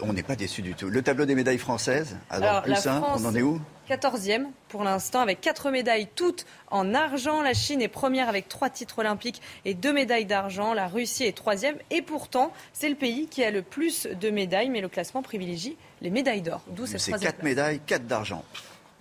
on 0.02 0.12
n'est 0.12 0.22
pas 0.22 0.36
déçus 0.36 0.62
du 0.62 0.74
tout. 0.74 0.88
Le 0.88 1.02
tableau 1.02 1.24
des 1.26 1.34
médailles 1.34 1.58
françaises, 1.58 2.16
alors, 2.30 2.62
plus 2.62 2.86
un, 2.86 3.02
on 3.16 3.24
en 3.24 3.34
est 3.34 3.42
où 3.42 3.60
14e 3.88 4.46
pour 4.68 4.82
l'instant 4.82 5.20
avec 5.20 5.40
quatre 5.40 5.70
médailles 5.70 6.08
toutes 6.14 6.46
en 6.70 6.94
argent. 6.94 7.42
La 7.42 7.52
Chine 7.52 7.82
est 7.82 7.88
première 7.88 8.28
avec 8.28 8.48
trois 8.48 8.70
titres 8.70 9.00
olympiques 9.00 9.42
et 9.64 9.74
deux 9.74 9.92
médailles 9.92 10.24
d'argent. 10.24 10.72
La 10.72 10.88
Russie 10.88 11.24
est 11.24 11.36
troisième 11.36 11.76
et 11.90 12.00
pourtant 12.00 12.52
c'est 12.72 12.88
le 12.88 12.94
pays 12.94 13.26
qui 13.26 13.44
a 13.44 13.50
le 13.50 13.62
plus 13.62 14.06
de 14.06 14.30
médailles 14.30 14.70
mais 14.70 14.80
le 14.80 14.88
classement 14.88 15.22
privilégie 15.22 15.76
les 16.00 16.10
médailles 16.10 16.42
d'or. 16.42 16.62
D'où 16.68 16.86
cette 16.86 17.00
C'est 17.00 17.12
quatre 17.12 17.42
médailles, 17.42 17.80
quatre 17.86 18.06
d'argent 18.06 18.42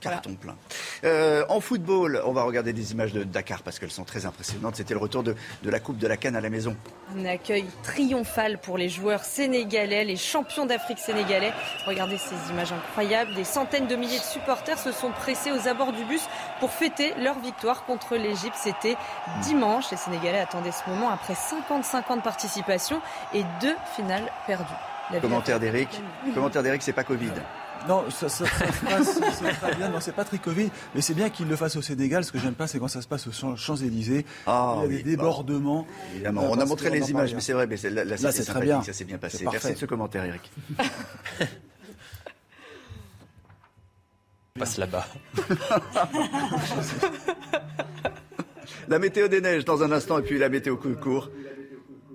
carton 0.03 0.35
plein. 0.35 0.55
Euh, 1.03 1.45
en 1.49 1.59
football, 1.59 2.21
on 2.25 2.33
va 2.33 2.43
regarder 2.43 2.73
des 2.73 2.91
images 2.91 3.13
de 3.13 3.23
Dakar 3.23 3.61
parce 3.63 3.79
qu'elles 3.79 3.91
sont 3.91 4.03
très 4.03 4.25
impressionnantes. 4.25 4.75
C'était 4.75 4.93
le 4.93 4.99
retour 4.99 5.23
de, 5.23 5.35
la 5.63 5.79
Coupe 5.79 5.97
de 5.97 6.07
la 6.07 6.17
Cannes 6.17 6.35
à 6.35 6.41
la 6.41 6.49
maison. 6.49 6.75
Un 7.17 7.25
accueil 7.25 7.65
triomphal 7.83 8.59
pour 8.59 8.77
les 8.77 8.89
joueurs 8.89 9.23
sénégalais, 9.23 10.03
les 10.03 10.15
champions 10.17 10.65
d'Afrique 10.65 10.99
sénégalais. 10.99 11.53
Regardez 11.85 12.17
ces 12.17 12.51
images 12.51 12.71
incroyables. 12.71 13.33
Des 13.35 13.43
centaines 13.43 13.87
de 13.87 13.95
milliers 13.95 14.19
de 14.19 14.23
supporters 14.23 14.79
se 14.79 14.91
sont 14.91 15.11
pressés 15.11 15.51
aux 15.51 15.67
abords 15.67 15.93
du 15.93 16.03
bus 16.05 16.21
pour 16.59 16.71
fêter 16.71 17.13
leur 17.19 17.39
victoire 17.39 17.85
contre 17.85 18.15
l'Égypte. 18.15 18.55
C'était 18.55 18.95
dimanche. 19.43 19.91
Les 19.91 19.97
Sénégalais 19.97 20.39
attendaient 20.39 20.71
ce 20.71 20.89
moment 20.89 21.09
après 21.09 21.35
55 21.35 22.11
ans 22.11 22.17
de 22.17 22.21
participation 22.21 23.01
et 23.33 23.43
deux 23.61 23.75
finales 23.95 24.31
perdues. 24.47 24.63
Commentaire 25.21 25.59
d'Eric. 25.59 25.89
Commentaire 26.33 26.63
d'Eric, 26.63 26.81
c'est 26.81 26.93
pas 26.93 27.03
Covid. 27.03 27.31
Non, 27.87 28.09
ça, 28.09 28.29
ça, 28.29 28.45
se 28.45 28.85
passe, 28.85 29.19
c'est 29.39 29.51
très 29.53 29.75
bien. 29.75 29.89
Non, 29.89 29.99
c'est 29.99 30.13
pas 30.13 30.23
très 30.23 30.37
Covid, 30.37 30.69
mais 30.95 31.01
c'est 31.01 31.13
bien 31.13 31.29
qu'il 31.29 31.47
le 31.47 31.55
fasse 31.55 31.75
au 31.75 31.81
Sénégal. 31.81 32.23
Ce 32.23 32.31
que 32.31 32.39
j'aime 32.39 32.53
pas, 32.53 32.67
c'est 32.67 32.79
quand 32.79 32.87
ça 32.87 33.01
se 33.01 33.07
passe 33.07 33.27
aux 33.27 33.55
Champs-Élysées. 33.55 34.25
Ah, 34.47 34.77
il 34.85 34.91
y 34.91 34.95
a 34.95 34.97
des 34.97 35.03
débordements. 35.03 35.85
évidemment. 36.13 36.43
on 36.49 36.59
a 36.59 36.65
montré 36.65 36.89
les 36.89 37.11
images, 37.11 37.33
mais 37.33 37.41
c'est 37.41 37.53
vrai, 37.53 37.67
mais 37.67 37.77
là, 37.89 38.05
là, 38.05 38.17
c'est 38.31 38.45
très 38.45 38.61
bien. 38.61 38.81
Ça 38.83 38.93
s'est 38.93 39.05
bien 39.05 39.17
passé. 39.17 39.45
Merci 39.49 39.73
de 39.73 39.77
ce 39.77 39.85
commentaire, 39.85 40.25
Eric. 40.25 40.51
on 44.55 44.59
passe 44.59 44.77
là-bas. 44.77 45.07
la 48.87 48.99
météo 48.99 49.27
des 49.27 49.41
neiges 49.41 49.65
dans 49.65 49.83
un 49.83 49.91
instant, 49.91 50.19
et 50.19 50.21
puis 50.21 50.37
la 50.37 50.49
météo 50.49 50.77
court 50.77 51.29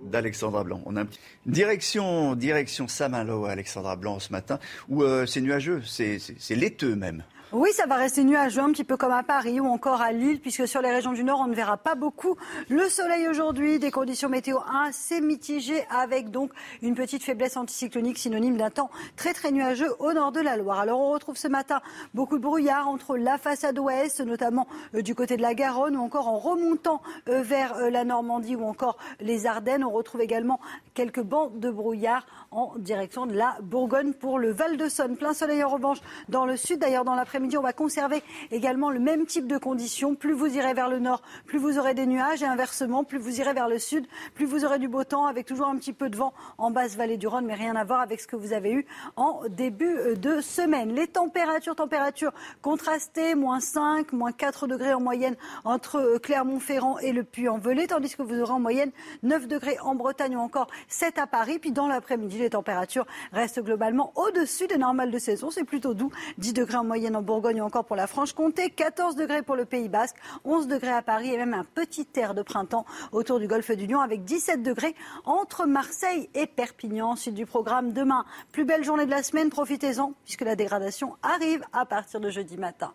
d'Alexandra 0.09 0.65
Blanc. 0.65 0.83
On 0.87 0.97
a 0.97 1.03
un. 1.03 1.09
Direction, 1.47 2.35
direction 2.35 2.89
Saint-Malo, 2.89 3.47
Alexandra 3.47 3.97
Blanc, 3.97 4.19
ce 4.19 4.33
matin, 4.33 4.59
où 4.89 5.03
euh, 5.03 5.27
c'est 5.27 5.41
nuageux, 5.41 5.83
c'est 5.85 6.21
laiteux 6.51 6.97
même. 6.97 7.25
Oui, 7.51 7.71
ça 7.73 7.87
va 7.87 7.95
rester 7.95 8.25
nuageux, 8.25 8.61
un 8.61 8.73
petit 8.73 8.85
peu 8.85 8.99
comme 8.99 9.11
à 9.11 9.23
Paris 9.23 9.59
ou 9.59 9.65
encore 9.65 10.03
à 10.03 10.13
Lille, 10.13 10.39
puisque 10.39 10.69
sur 10.69 10.83
les 10.83 10.91
régions 10.91 11.13
du 11.13 11.25
Nord, 11.25 11.41
on 11.41 11.47
ne 11.47 11.55
verra 11.55 11.79
pas 11.79 11.95
beaucoup 11.95 12.37
le 12.69 12.91
soleil 12.91 13.27
aujourd'hui. 13.27 13.79
Des 13.79 13.91
conditions 13.91 14.29
météo 14.29 14.59
assez 14.71 15.23
mitigées, 15.23 15.83
avec 15.89 16.31
donc 16.31 16.51
une 16.83 16.95
petite 16.95 17.23
faiblesse 17.23 17.57
anticyclonique, 17.57 18.19
synonyme 18.19 18.59
d'un 18.59 18.69
temps 18.69 18.91
très 19.17 19.33
très 19.33 19.51
nuageux 19.51 19.91
au 19.99 20.13
nord 20.13 20.31
de 20.31 20.41
la 20.41 20.59
Loire. 20.59 20.81
Alors 20.81 21.01
on 21.01 21.11
retrouve 21.11 21.39
ce 21.39 21.49
matin 21.49 21.81
beaucoup 22.13 22.37
de 22.37 22.43
brouillard 22.43 22.87
entre 22.87 23.17
la 23.17 23.39
façade 23.39 23.79
ouest, 23.79 24.21
notamment 24.21 24.69
euh, 24.95 25.01
du 25.01 25.15
côté 25.15 25.39
de 25.39 25.43
la 25.43 25.55
Garonne, 25.55 25.97
ou 25.97 26.03
encore 26.03 26.29
en 26.29 26.37
remontant 26.37 27.01
euh, 27.31 27.41
vers 27.41 27.77
euh, 27.77 27.89
la 27.89 28.05
Normandie 28.05 28.57
ou 28.57 28.65
encore 28.67 28.99
les 29.21 29.47
Ardennes. 29.47 29.85
On 29.85 29.91
retrouve 29.91 30.21
également 30.21 30.61
quelques 30.93 31.23
bancs 31.23 31.59
de 31.59 31.71
brouillard 31.71 32.27
en 32.51 32.75
direction 32.77 33.25
de 33.25 33.33
la 33.33 33.57
Bourgogne 33.63 34.13
pour 34.13 34.39
le 34.39 34.53
Val 34.53 34.77
de 34.77 34.87
Saône. 34.91 35.17
Plein 35.17 35.33
soleil 35.33 35.65
en 35.65 35.71
revanche 35.71 35.99
dans 36.29 36.45
le 36.45 36.59
sud, 36.59 36.81
d'ailleurs 36.81 37.07
dans 37.07 37.15
l'après 37.15 37.38
on 37.59 37.63
va 37.63 37.73
conserver 37.73 38.23
également 38.51 38.91
le 38.91 39.01
même 39.01 39.27
type 39.27 39.47
de 39.47 39.59
conditions. 39.59 40.15
Plus 40.15 40.33
vous 40.33 40.57
irez 40.57 40.75
vers 40.75 40.89
le 40.89 40.99
nord, 40.99 41.23
plus 41.47 41.59
vous 41.59 41.79
aurez 41.79 41.95
des 41.95 42.07
nuages. 42.07 42.43
Et 42.43 42.47
inversement, 42.47 43.05
plus 43.05 43.19
vous 43.19 43.41
irez 43.41 43.53
vers 43.53 43.69
le 43.69 43.79
sud, 43.79 44.07
plus 44.35 44.47
vous 44.47 44.65
aurez 44.65 44.79
du 44.79 44.89
beau 44.89 45.05
temps, 45.05 45.27
avec 45.27 45.47
toujours 45.47 45.69
un 45.69 45.77
petit 45.77 45.93
peu 45.93 46.09
de 46.09 46.17
vent 46.17 46.33
en 46.59 46.71
basse 46.71 46.97
vallée 46.97 47.17
du 47.17 47.27
Rhône, 47.27 47.47
mais 47.47 47.55
rien 47.55 47.77
à 47.77 47.85
voir 47.85 48.01
avec 48.01 48.21
ce 48.21 48.27
que 48.27 48.37
vous 48.37 48.53
avez 48.53 48.73
eu 48.73 48.87
en 49.17 49.43
début 49.49 50.17
de 50.17 50.41
semaine. 50.41 50.95
Les 50.95 51.07
températures, 51.07 51.75
températures 51.75 52.33
contrastées, 52.63 53.35
moins 53.35 53.61
5, 53.61 54.13
moins 54.13 54.33
4 54.33 54.67
degrés 54.67 54.95
en 54.95 55.01
moyenne 55.01 55.37
entre 55.65 56.19
Clermont-Ferrand 56.23 56.99
et 56.99 57.13
le 57.13 57.25
Puy-en-Velay, 57.25 57.89
tandis 57.89 58.15
que 58.15 58.23
vous 58.23 58.41
aurez 58.41 58.53
en 58.53 58.61
moyenne 58.61 58.91
9 59.23 59.49
degrés 59.49 59.79
en 59.81 59.95
Bretagne 59.95 60.37
ou 60.37 60.41
encore 60.41 60.69
7 60.89 61.19
à 61.19 61.27
Paris. 61.27 61.59
Puis 61.59 61.73
dans 61.73 61.89
l'après-midi, 61.89 62.39
les 62.39 62.51
températures 62.51 63.07
restent 63.33 63.63
globalement 63.63 64.13
au-dessus 64.17 64.67
des 64.67 64.79
normales 64.79 65.11
de 65.11 65.19
saison. 65.19 65.51
C'est 65.51 65.65
plutôt 65.65 65.95
doux. 65.95 66.11
10 66.39 66.53
degrés 66.53 66.77
en 66.77 66.85
moyenne 66.85 67.17
en 67.17 67.23
Bourgogne 67.29 67.61
ou 67.61 67.65
encore 67.67 67.85
pour 67.85 67.95
la 67.95 68.07
Franche-Comté, 68.07 68.71
14 68.71 69.15
degrés 69.15 69.43
pour 69.43 69.55
le 69.55 69.67
Pays 69.67 69.91
Basque, 69.91 70.17
11 70.47 70.67
degrés 70.67 70.95
à 70.95 71.03
Paris 71.03 71.31
et 71.31 71.37
même 71.37 71.53
un 71.53 71.63
petit 71.63 72.09
air 72.17 72.33
de 72.33 72.41
printemps 72.41 72.87
autour 73.13 73.39
du 73.39 73.47
golfe 73.47 73.71
du 73.71 73.87
Lion 73.87 74.01
avec 74.01 74.25
17 74.25 74.63
degrés 74.63 74.95
entre 75.27 75.67
Marseille 75.67 76.31
et 76.35 76.47
Perpignan. 76.47 77.17
Suite 77.17 77.35
du 77.35 77.45
programme 77.45 77.93
demain, 77.93 78.25
plus 78.51 78.65
belle 78.65 78.83
journée 78.83 79.05
de 79.05 79.11
la 79.11 79.23
semaine, 79.23 79.51
profitez-en 79.51 80.15
puisque 80.25 80.41
la 80.41 80.57
dégradation 80.57 81.17
arrive 81.23 81.63
à 81.75 81.85
partir 81.85 82.19
de 82.19 82.31
jeudi 82.31 82.57
matin. 82.57 82.95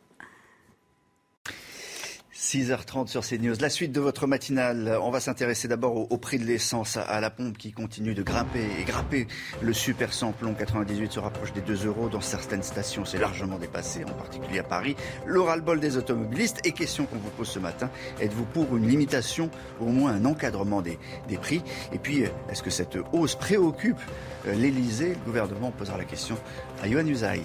6h30 2.34 3.08
sur 3.08 3.22
CNews. 3.22 3.56
La 3.60 3.69
suite 3.69 3.91
de 3.91 4.00
votre 4.00 4.26
matinale, 4.26 4.98
on 5.02 5.12
va 5.12 5.19
s'intéresser 5.19 5.67
d'abord 5.67 6.12
au, 6.12 6.17
prix 6.17 6.39
de 6.39 6.46
l'essence 6.46 6.98
à, 6.98 7.22
la 7.22 7.30
pompe 7.30 7.60
qui 7.60 7.72
continue 7.72 8.15
de 8.15 8.24
grimper 8.24 8.65
et 8.80 8.84
grimper. 8.86 9.28
Le 9.62 9.72
super 9.72 10.12
samplon 10.13 10.56
98 10.56 11.12
se 11.12 11.19
rapproche 11.19 11.54
des 11.54 11.62
2 11.62 11.86
euros. 11.86 12.10
Dans 12.10 12.22
certaines 12.22 12.63
stations, 12.63 13.06
c'est 13.06 13.19
largement 13.19 13.60
dépassé, 13.60 14.04
en 14.04 14.13
particulier 14.13 14.60
à 14.60 14.63
Paris. 14.63 14.96
Le 15.28 15.43
bol 15.62 15.80
des 15.80 15.98
automobilistes. 15.98 16.60
Et 16.65 16.72
question 16.72 17.06
qu'on 17.06 17.17
vous 17.17 17.30
pose 17.30 17.48
ce 17.48 17.60
matin, 17.60 17.91
êtes-vous 18.19 18.46
pour 18.46 18.76
une 18.76 18.88
limitation, 18.88 19.52
au 19.80 19.86
moins 19.86 20.13
un 20.13 20.26
encadrement 20.26 20.82
des, 20.82 20.98
des 21.28 21.38
prix? 21.38 21.62
Et 21.91 22.00
puis, 22.00 22.24
est-ce 22.50 22.63
que 22.63 22.72
cette 22.72 22.98
hausse 23.12 23.36
préoccupe 23.36 24.00
euh, 24.48 24.56
l'Elysée 24.56 25.10
Le 25.10 25.26
gouvernement 25.26 25.72
posera 25.72 25.98
la 25.98 26.06
question 26.06 26.36
à 26.82 26.88
Yohann 26.88 27.08
Usaï. 27.08 27.43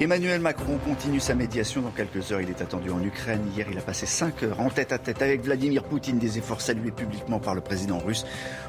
Emmanuel 0.00 0.40
Macron 0.40 0.78
continue 0.78 1.20
sa 1.20 1.34
médiation 1.34 1.82
dans 1.82 1.90
quelques 1.90 2.32
heures. 2.32 2.40
Il 2.40 2.48
est 2.48 2.62
attendu 2.62 2.90
en 2.90 3.02
Ukraine. 3.02 3.42
Hier, 3.54 3.66
il 3.70 3.76
a 3.76 3.82
passé 3.82 4.06
5 4.06 4.42
heures 4.44 4.58
en 4.58 4.70
tête 4.70 4.92
à 4.92 4.98
tête 4.98 5.20
avec 5.20 5.42
Vladimir 5.42 5.84
Poutine, 5.84 6.18
des 6.18 6.38
efforts 6.38 6.62
salués 6.62 6.90
publiquement 6.90 7.38
par 7.38 7.54
le 7.54 7.60
président 7.60 7.98
russe. 7.98 8.24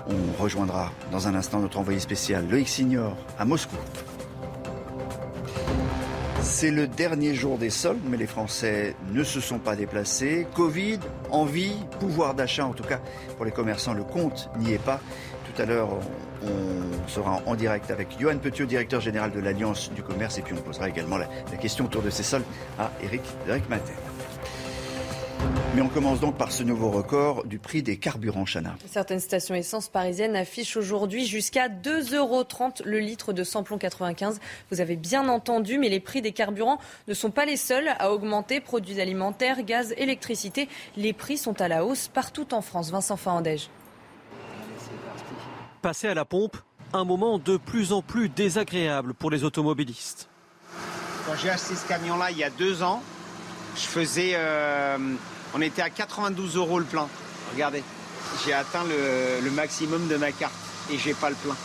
On 0.07 0.43
rejoindra 0.43 0.91
dans 1.09 1.29
un 1.29 1.35
instant 1.35 1.59
notre 1.59 1.79
envoyé 1.79 2.01
spécial 2.01 2.45
Loïc 2.49 2.67
Signor 2.67 3.15
à 3.39 3.45
Moscou. 3.45 3.77
C'est 6.41 6.69
le 6.71 6.85
dernier 6.85 7.33
jour 7.33 7.57
des 7.57 7.69
soldes, 7.69 8.01
mais 8.09 8.17
les 8.17 8.27
Français 8.27 8.97
ne 9.13 9.23
se 9.23 9.39
sont 9.39 9.59
pas 9.59 9.77
déplacés. 9.77 10.47
Covid, 10.53 10.99
envie, 11.29 11.75
pouvoir 12.01 12.33
d'achat, 12.33 12.65
en 12.65 12.73
tout 12.73 12.83
cas 12.83 12.99
pour 13.37 13.45
les 13.45 13.51
commerçants, 13.51 13.93
le 13.93 14.03
compte 14.03 14.49
n'y 14.59 14.73
est 14.73 14.83
pas. 14.83 14.99
Tout 15.45 15.61
à 15.61 15.65
l'heure, 15.65 15.97
on 16.43 17.07
sera 17.07 17.41
en 17.45 17.55
direct 17.55 17.91
avec 17.91 18.19
Johan 18.19 18.37
Petiot, 18.37 18.65
directeur 18.65 19.01
général 19.01 19.31
de 19.31 19.39
l'Alliance 19.39 19.91
du 19.91 20.03
commerce, 20.03 20.37
et 20.37 20.41
puis 20.41 20.53
on 20.57 20.61
posera 20.61 20.89
également 20.89 21.17
la, 21.17 21.27
question 21.57 21.85
autour 21.85 22.01
de 22.01 22.09
ces 22.09 22.23
soldes 22.23 22.45
à 22.79 22.91
Eric, 23.03 23.21
Eric 23.47 23.69
Matin. 23.69 23.93
Mais 25.75 25.81
on 25.81 25.87
commence 25.87 26.19
donc 26.19 26.37
par 26.37 26.51
ce 26.51 26.63
nouveau 26.63 26.89
record 26.91 27.45
du 27.45 27.57
prix 27.57 27.81
des 27.81 27.97
carburants, 27.97 28.45
Chana. 28.45 28.75
Certaines 28.87 29.19
stations 29.19 29.55
essence 29.55 29.87
parisiennes 29.87 30.35
affichent 30.35 30.75
aujourd'hui 30.75 31.25
jusqu'à 31.25 31.69
2,30 31.69 32.15
euros 32.15 32.45
le 32.83 32.99
litre 32.99 33.31
de 33.31 33.43
samplon 33.43 33.77
95. 33.77 34.39
Vous 34.69 34.81
avez 34.81 34.97
bien 34.97 35.29
entendu, 35.29 35.77
mais 35.79 35.89
les 35.89 35.99
prix 35.99 36.21
des 36.21 36.33
carburants 36.33 36.79
ne 37.07 37.13
sont 37.13 37.31
pas 37.31 37.45
les 37.45 37.57
seuls 37.57 37.89
à 37.99 38.11
augmenter. 38.11 38.59
Produits 38.59 38.99
alimentaires, 38.99 39.63
gaz, 39.63 39.93
électricité, 39.97 40.67
les 40.97 41.13
prix 41.13 41.37
sont 41.37 41.61
à 41.61 41.67
la 41.67 41.85
hausse 41.85 42.07
partout 42.07 42.53
en 42.53 42.61
France. 42.61 42.91
Vincent 42.91 43.17
Fahandège. 43.17 43.69
Passer 45.81 46.07
à 46.07 46.13
la 46.13 46.25
pompe, 46.25 46.57
un 46.93 47.05
moment 47.05 47.39
de 47.39 47.57
plus 47.57 47.91
en 47.91 48.03
plus 48.03 48.29
désagréable 48.29 49.15
pour 49.15 49.31
les 49.31 49.43
automobilistes. 49.43 50.29
Quand 51.25 51.35
j'ai 51.35 51.49
acheté 51.49 51.73
ce 51.73 51.87
camion-là 51.87 52.29
il 52.29 52.37
y 52.37 52.43
a 52.43 52.51
deux 52.51 52.83
ans, 52.83 53.01
je 53.75 53.81
faisais. 53.81 54.33
Euh, 54.35 54.97
on 55.55 55.61
était 55.61 55.81
à 55.81 55.89
92 55.89 56.55
euros 56.55 56.77
le 56.77 56.85
plein. 56.85 57.07
Regardez, 57.53 57.83
j'ai 58.45 58.53
atteint 58.53 58.83
le, 58.83 59.49
maximum 59.49 60.07
de 60.07 60.17
ma 60.17 60.31
carte 60.31 60.53
et 60.91 60.99
j'ai 60.99 61.15
pas 61.15 61.31
le 61.31 61.35
plein. 61.35 61.55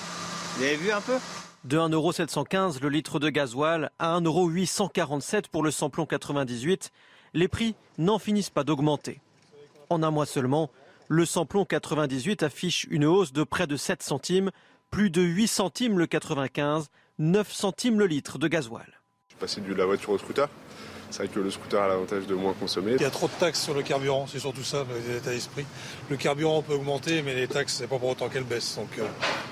Vous 0.56 0.62
avez 0.62 0.76
vu 0.76 0.90
un 0.90 1.02
peu? 1.02 1.18
De 1.64 1.76
1,715€ 1.76 2.80
le 2.80 2.88
litre 2.88 3.18
de 3.18 3.28
gasoil 3.28 3.90
à 3.98 4.18
1,847€ 4.18 5.48
pour 5.52 5.62
le 5.62 5.70
samplon 5.70 6.06
98, 6.06 6.90
les 7.34 7.48
prix 7.48 7.74
n'en 7.98 8.18
finissent 8.18 8.50
pas 8.50 8.64
d'augmenter. 8.64 9.20
En 9.90 10.02
un 10.02 10.10
mois 10.10 10.26
seulement, 10.26 10.70
le 11.08 11.24
samplon 11.24 11.64
98 11.64 12.42
affiche 12.42 12.86
une 12.90 13.04
hausse 13.04 13.32
de 13.32 13.44
près 13.44 13.66
de 13.66 13.76
7 13.76 14.02
centimes, 14.02 14.50
plus 14.90 15.10
de 15.10 15.22
8 15.22 15.46
centimes 15.46 15.98
le 15.98 16.06
95, 16.06 16.88
9 17.18 17.52
centimes 17.52 17.98
le 17.98 18.06
litre 18.06 18.38
de 18.38 18.48
gasoil. 18.48 19.00
Je 19.28 19.34
suis 19.34 19.40
passé 19.40 19.60
de 19.60 19.74
la 19.74 19.86
voiture 19.86 20.10
au 20.10 20.18
scooter. 20.18 20.48
C'est 21.10 21.18
vrai 21.18 21.28
que 21.28 21.38
le 21.38 21.50
scooter 21.50 21.80
a 21.80 21.86
l'avantage 21.86 22.26
de 22.26 22.34
moins 22.34 22.52
consommer. 22.54 22.94
Il 22.96 23.02
y 23.02 23.04
a 23.04 23.10
trop 23.10 23.28
de 23.28 23.32
taxes 23.38 23.62
sur 23.62 23.74
le 23.74 23.82
carburant, 23.82 24.26
c'est 24.26 24.40
surtout 24.40 24.64
ça, 24.64 24.84
l'état 25.08 25.30
d'esprit. 25.30 25.64
Le 26.10 26.16
carburant 26.16 26.62
peut 26.62 26.74
augmenter, 26.74 27.22
mais 27.22 27.34
les 27.34 27.46
taxes, 27.46 27.74
c'est 27.74 27.86
pas 27.86 27.98
pour 27.98 28.08
autant 28.08 28.28
qu'elles 28.28 28.44
baissent. 28.44 28.76
Donc 28.76 28.98
euh, 28.98 29.06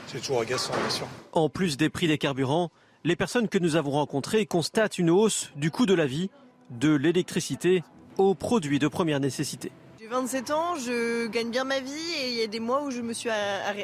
c'est 0.09 0.19
toujours 0.19 0.41
agaçant, 0.41 0.73
bien 0.73 0.91
sûr. 0.91 1.07
En 1.33 1.49
plus 1.49 1.77
des 1.77 1.91
prix 1.91 2.09
des 2.09 2.19
carburants, 2.19 2.71
les 3.05 3.15
personnes 3.15 3.49
que 3.49 3.59
nous 3.59 3.77
avons 3.77 3.93
rencontrées 3.93 4.47
constatent 4.47 4.99
une 4.99 5.11
hausse 5.11 5.53
du 5.55 5.71
coût 5.71 5.87
de 5.87 5.95
la 5.95 6.07
vie, 6.07 6.31
de 6.71 6.93
l'électricité 6.93 7.85
aux 8.19 8.35
produits 8.35 8.81
de 8.81 8.89
première 8.89 9.21
nécessité. 9.21 9.71
J'ai 10.15 10.21
27 10.21 10.51
ans, 10.53 10.77
je 10.77 11.27
gagne 11.27 11.51
bien 11.51 11.65
ma 11.65 11.81
vie 11.81 11.91
et 12.23 12.29
il 12.29 12.37
y 12.37 12.43
a 12.45 12.47
des 12.47 12.61
mois 12.61 12.85
où 12.85 12.93
je 12.93 13.01
me 13.01 13.13
suis, 13.13 13.31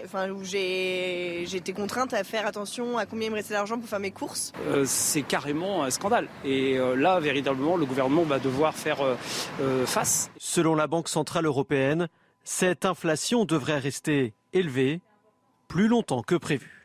enfin 0.04 0.30
où 0.30 0.44
j'ai, 0.44 1.42
été 1.42 1.72
contrainte 1.72 2.14
à 2.14 2.22
faire 2.22 2.46
attention 2.46 2.98
à 2.98 3.04
combien 3.04 3.26
il 3.26 3.30
me 3.30 3.36
restait 3.36 3.54
d'argent 3.54 3.78
pour 3.78 3.88
faire 3.88 3.98
mes 3.98 4.12
courses. 4.12 4.52
Euh, 4.68 4.84
c'est 4.86 5.22
carrément 5.22 5.82
un 5.82 5.90
scandale. 5.90 6.28
Et 6.44 6.78
euh, 6.78 6.94
là, 6.94 7.18
véritablement, 7.18 7.76
le 7.76 7.84
gouvernement 7.84 8.22
va 8.22 8.38
devoir 8.38 8.74
faire 8.74 8.98
euh, 9.02 9.86
face. 9.86 10.30
Selon 10.38 10.76
la 10.76 10.86
Banque 10.86 11.08
centrale 11.08 11.46
européenne, 11.46 12.08
cette 12.44 12.84
inflation 12.84 13.44
devrait 13.44 13.78
rester 13.78 14.32
élevée 14.52 15.00
plus 15.66 15.88
longtemps 15.88 16.22
que 16.22 16.36
prévu. 16.36 16.79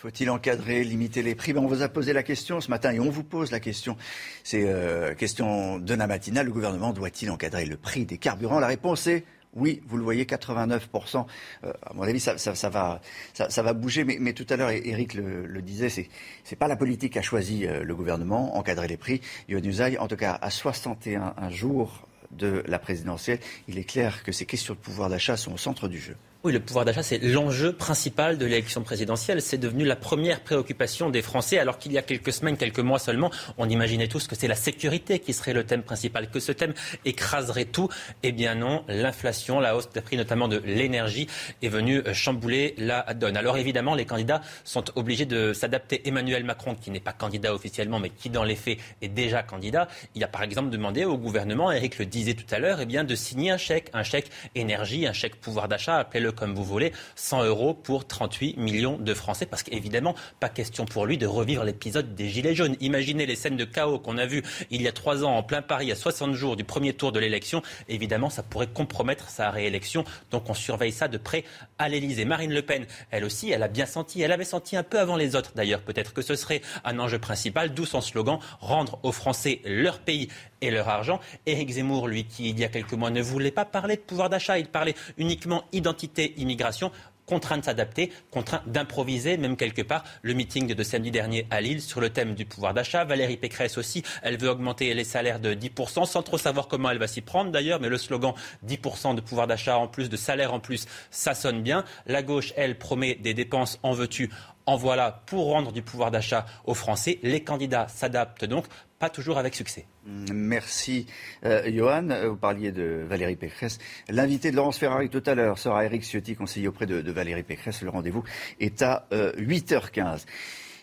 Faut-il 0.00 0.30
encadrer, 0.30 0.84
limiter 0.84 1.22
les 1.22 1.34
prix? 1.34 1.52
Ben, 1.52 1.60
On 1.60 1.66
vous 1.66 1.82
a 1.82 1.88
posé 1.88 2.12
la 2.12 2.22
question 2.22 2.60
ce 2.60 2.70
matin 2.70 2.92
et 2.92 3.00
on 3.00 3.10
vous 3.10 3.24
pose 3.24 3.50
la 3.50 3.58
question. 3.58 3.96
C'est 4.44 4.62
euh, 4.64 5.12
question 5.12 5.80
de 5.80 5.92
la 5.92 6.06
matinale. 6.06 6.46
Le 6.46 6.52
gouvernement 6.52 6.92
doit-il 6.92 7.28
encadrer 7.32 7.66
le 7.66 7.76
prix 7.76 8.04
des 8.04 8.16
carburants? 8.16 8.60
La 8.60 8.68
réponse 8.68 9.08
est 9.08 9.24
oui, 9.54 9.82
vous 9.88 9.96
le 9.96 10.04
voyez, 10.04 10.24
89%. 10.24 11.26
Euh, 11.64 11.72
à 11.82 11.94
mon 11.94 12.02
avis, 12.02 12.20
ça, 12.20 12.34
va, 12.68 13.00
ça, 13.34 13.62
va 13.62 13.72
bouger. 13.72 14.04
Mais, 14.04 14.32
tout 14.34 14.46
à 14.50 14.56
l'heure, 14.56 14.70
Eric 14.70 15.14
le, 15.14 15.62
disait, 15.62 15.88
c'est 15.88 16.08
n'est 16.48 16.56
pas 16.56 16.68
la 16.68 16.76
politique 16.76 17.14
qui 17.14 17.18
a 17.18 17.22
choisi 17.22 17.66
euh, 17.66 17.82
le 17.82 17.94
gouvernement, 17.96 18.56
encadrer 18.56 18.86
les 18.86 18.98
prix. 18.98 19.20
Yohann 19.48 19.96
en 19.98 20.06
tout 20.06 20.16
cas, 20.16 20.38
à 20.40 20.50
61 20.50 21.50
jours 21.50 22.06
de 22.30 22.62
la 22.68 22.78
présidentielle, 22.78 23.40
il 23.66 23.78
est 23.78 23.84
clair 23.84 24.22
que 24.22 24.30
ces 24.30 24.46
questions 24.46 24.74
de 24.74 24.78
pouvoir 24.78 25.08
d'achat 25.08 25.36
sont 25.36 25.54
au 25.54 25.58
centre 25.58 25.88
du 25.88 25.98
jeu. 25.98 26.14
Oui, 26.44 26.52
le 26.52 26.60
pouvoir 26.60 26.84
d'achat, 26.84 27.02
c'est 27.02 27.18
l'enjeu 27.18 27.72
principal 27.72 28.38
de 28.38 28.46
l'élection 28.46 28.84
présidentielle. 28.84 29.42
C'est 29.42 29.58
devenu 29.58 29.84
la 29.84 29.96
première 29.96 30.38
préoccupation 30.38 31.10
des 31.10 31.20
Français, 31.20 31.58
alors 31.58 31.78
qu'il 31.78 31.90
y 31.90 31.98
a 31.98 32.02
quelques 32.02 32.32
semaines, 32.32 32.56
quelques 32.56 32.78
mois 32.78 33.00
seulement, 33.00 33.32
on 33.56 33.68
imaginait 33.68 34.06
tous 34.06 34.28
que 34.28 34.36
c'est 34.36 34.46
la 34.46 34.54
sécurité 34.54 35.18
qui 35.18 35.32
serait 35.32 35.52
le 35.52 35.64
thème 35.64 35.82
principal, 35.82 36.30
que 36.30 36.38
ce 36.38 36.52
thème 36.52 36.74
écraserait 37.04 37.64
tout. 37.64 37.88
Eh 38.22 38.30
bien 38.30 38.54
non, 38.54 38.84
l'inflation, 38.86 39.58
la 39.58 39.74
hausse 39.74 39.90
des 39.90 40.00
prix, 40.00 40.16
notamment 40.16 40.46
de 40.46 40.58
l'énergie, 40.58 41.26
est 41.60 41.68
venue 41.68 42.04
chambouler 42.12 42.76
la 42.78 43.02
donne. 43.14 43.36
Alors 43.36 43.58
évidemment, 43.58 43.96
les 43.96 44.04
candidats 44.04 44.40
sont 44.62 44.84
obligés 44.96 45.26
de 45.26 45.52
s'adapter. 45.52 46.06
Emmanuel 46.06 46.44
Macron, 46.44 46.76
qui 46.76 46.92
n'est 46.92 47.00
pas 47.00 47.12
candidat 47.12 47.52
officiellement, 47.52 47.98
mais 47.98 48.10
qui 48.10 48.30
dans 48.30 48.44
les 48.44 48.54
faits 48.54 48.78
est 49.02 49.08
déjà 49.08 49.42
candidat, 49.42 49.88
il 50.14 50.22
a 50.22 50.28
par 50.28 50.44
exemple 50.44 50.70
demandé 50.70 51.04
au 51.04 51.18
gouvernement, 51.18 51.72
Eric 51.72 51.98
le 51.98 52.06
disait 52.06 52.34
tout 52.34 52.54
à 52.54 52.60
l'heure, 52.60 52.80
eh 52.80 52.86
bien 52.86 53.02
de 53.02 53.16
signer 53.16 53.50
un 53.50 53.58
chèque, 53.58 53.90
un 53.92 54.04
chèque 54.04 54.30
énergie, 54.54 55.04
un 55.04 55.12
chèque 55.12 55.40
pouvoir 55.40 55.66
d'achat, 55.66 55.96
appelez-le 55.96 56.27
comme 56.30 56.54
vous 56.54 56.64
voulez, 56.64 56.92
100 57.16 57.44
euros 57.44 57.74
pour 57.74 58.06
38 58.06 58.56
millions 58.56 58.98
de 58.98 59.14
Français, 59.14 59.46
parce 59.46 59.62
qu'évidemment, 59.62 60.14
pas 60.40 60.48
question 60.48 60.84
pour 60.84 61.06
lui 61.06 61.18
de 61.18 61.26
revivre 61.26 61.64
l'épisode 61.64 62.14
des 62.14 62.28
Gilets 62.28 62.54
jaunes. 62.54 62.76
Imaginez 62.80 63.26
les 63.26 63.36
scènes 63.36 63.56
de 63.56 63.64
chaos 63.64 63.98
qu'on 63.98 64.18
a 64.18 64.26
vues 64.26 64.42
il 64.70 64.82
y 64.82 64.88
a 64.88 64.92
trois 64.92 65.24
ans 65.24 65.36
en 65.36 65.42
plein 65.42 65.62
Paris, 65.62 65.92
à 65.92 65.96
60 65.96 66.34
jours 66.34 66.56
du 66.56 66.64
premier 66.64 66.92
tour 66.92 67.12
de 67.12 67.20
l'élection. 67.20 67.62
Évidemment, 67.88 68.30
ça 68.30 68.42
pourrait 68.42 68.66
compromettre 68.66 69.28
sa 69.28 69.50
réélection. 69.50 70.04
Donc 70.30 70.48
on 70.48 70.54
surveille 70.54 70.92
ça 70.92 71.08
de 71.08 71.18
près 71.18 71.44
à 71.78 71.88
l'Elysée. 71.88 72.24
Marine 72.24 72.52
Le 72.52 72.62
Pen, 72.62 72.86
elle 73.10 73.24
aussi, 73.24 73.50
elle 73.50 73.62
a 73.62 73.68
bien 73.68 73.86
senti, 73.86 74.22
elle 74.22 74.32
avait 74.32 74.44
senti 74.44 74.76
un 74.76 74.82
peu 74.82 74.98
avant 74.98 75.16
les 75.16 75.36
autres 75.36 75.52
d'ailleurs, 75.54 75.82
peut-être 75.82 76.12
que 76.12 76.22
ce 76.22 76.36
serait 76.36 76.62
un 76.84 76.98
enjeu 76.98 77.18
principal, 77.18 77.74
d'où 77.74 77.86
son 77.86 78.00
slogan, 78.00 78.38
rendre 78.60 78.98
aux 79.02 79.12
Français 79.12 79.60
leur 79.64 79.98
pays 79.98 80.28
et 80.60 80.70
leur 80.70 80.88
argent. 80.88 81.20
Éric 81.46 81.70
Zemmour, 81.70 82.08
lui, 82.08 82.24
qui 82.24 82.50
il 82.50 82.58
y 82.58 82.64
a 82.64 82.68
quelques 82.68 82.92
mois 82.92 83.10
ne 83.10 83.22
voulait 83.22 83.50
pas 83.50 83.64
parler 83.64 83.96
de 83.96 84.00
pouvoir 84.00 84.28
d'achat, 84.28 84.58
il 84.58 84.66
parlait 84.66 84.94
uniquement 85.16 85.64
identité, 85.72 86.17
immigration 86.36 86.90
contraint 87.28 87.58
de 87.58 87.64
s'adapter, 87.64 88.10
contraint 88.30 88.62
d'improviser, 88.66 89.36
même 89.36 89.56
quelque 89.56 89.82
part. 89.82 90.02
Le 90.22 90.32
meeting 90.32 90.74
de 90.74 90.82
samedi 90.82 91.10
dernier 91.10 91.46
à 91.50 91.60
Lille 91.60 91.82
sur 91.82 92.00
le 92.00 92.10
thème 92.10 92.34
du 92.34 92.46
pouvoir 92.46 92.72
d'achat. 92.74 93.04
Valérie 93.04 93.36
Pécresse 93.36 93.76
aussi, 93.76 94.02
elle 94.22 94.38
veut 94.38 94.48
augmenter 94.48 94.92
les 94.94 95.04
salaires 95.04 95.38
de 95.38 95.54
10%, 95.54 96.06
sans 96.06 96.22
trop 96.22 96.38
savoir 96.38 96.68
comment 96.68 96.90
elle 96.90 96.98
va 96.98 97.06
s'y 97.06 97.20
prendre 97.20 97.52
d'ailleurs, 97.52 97.80
mais 97.80 97.90
le 97.90 97.98
slogan 97.98 98.32
10% 98.66 99.14
de 99.14 99.20
pouvoir 99.20 99.46
d'achat 99.46 99.76
en 99.76 99.88
plus, 99.88 100.08
de 100.08 100.16
salaire 100.16 100.54
en 100.54 100.60
plus, 100.60 100.86
ça 101.10 101.34
sonne 101.34 101.62
bien. 101.62 101.84
La 102.06 102.22
gauche, 102.22 102.54
elle, 102.56 102.78
promet 102.78 103.14
des 103.16 103.34
dépenses 103.34 103.78
en 103.82 103.92
veux-tu, 103.92 104.30
en 104.68 104.76
voilà 104.76 105.22
pour 105.24 105.46
rendre 105.46 105.72
du 105.72 105.80
pouvoir 105.80 106.10
d'achat 106.10 106.44
aux 106.66 106.74
Français. 106.74 107.18
Les 107.22 107.42
candidats 107.42 107.88
s'adaptent 107.88 108.44
donc, 108.44 108.66
pas 108.98 109.08
toujours 109.08 109.38
avec 109.38 109.54
succès. 109.54 109.86
Merci, 110.04 111.06
euh, 111.46 111.70
Johan. 111.74 112.08
Vous 112.28 112.36
parliez 112.36 112.70
de 112.70 113.06
Valérie 113.08 113.36
Pécresse. 113.36 113.78
L'invité 114.10 114.50
de 114.50 114.56
Laurence 114.56 114.76
Ferrari 114.76 115.08
tout 115.08 115.22
à 115.24 115.34
l'heure 115.34 115.58
sera 115.58 115.86
Eric 115.86 116.02
Ciotti, 116.02 116.36
conseiller 116.36 116.68
auprès 116.68 116.84
de, 116.84 117.10
Valérie 117.10 117.44
Pécresse. 117.44 117.80
Le 117.80 117.88
rendez-vous 117.88 118.24
est 118.60 118.82
à 118.82 119.06
8h15. 119.10 120.26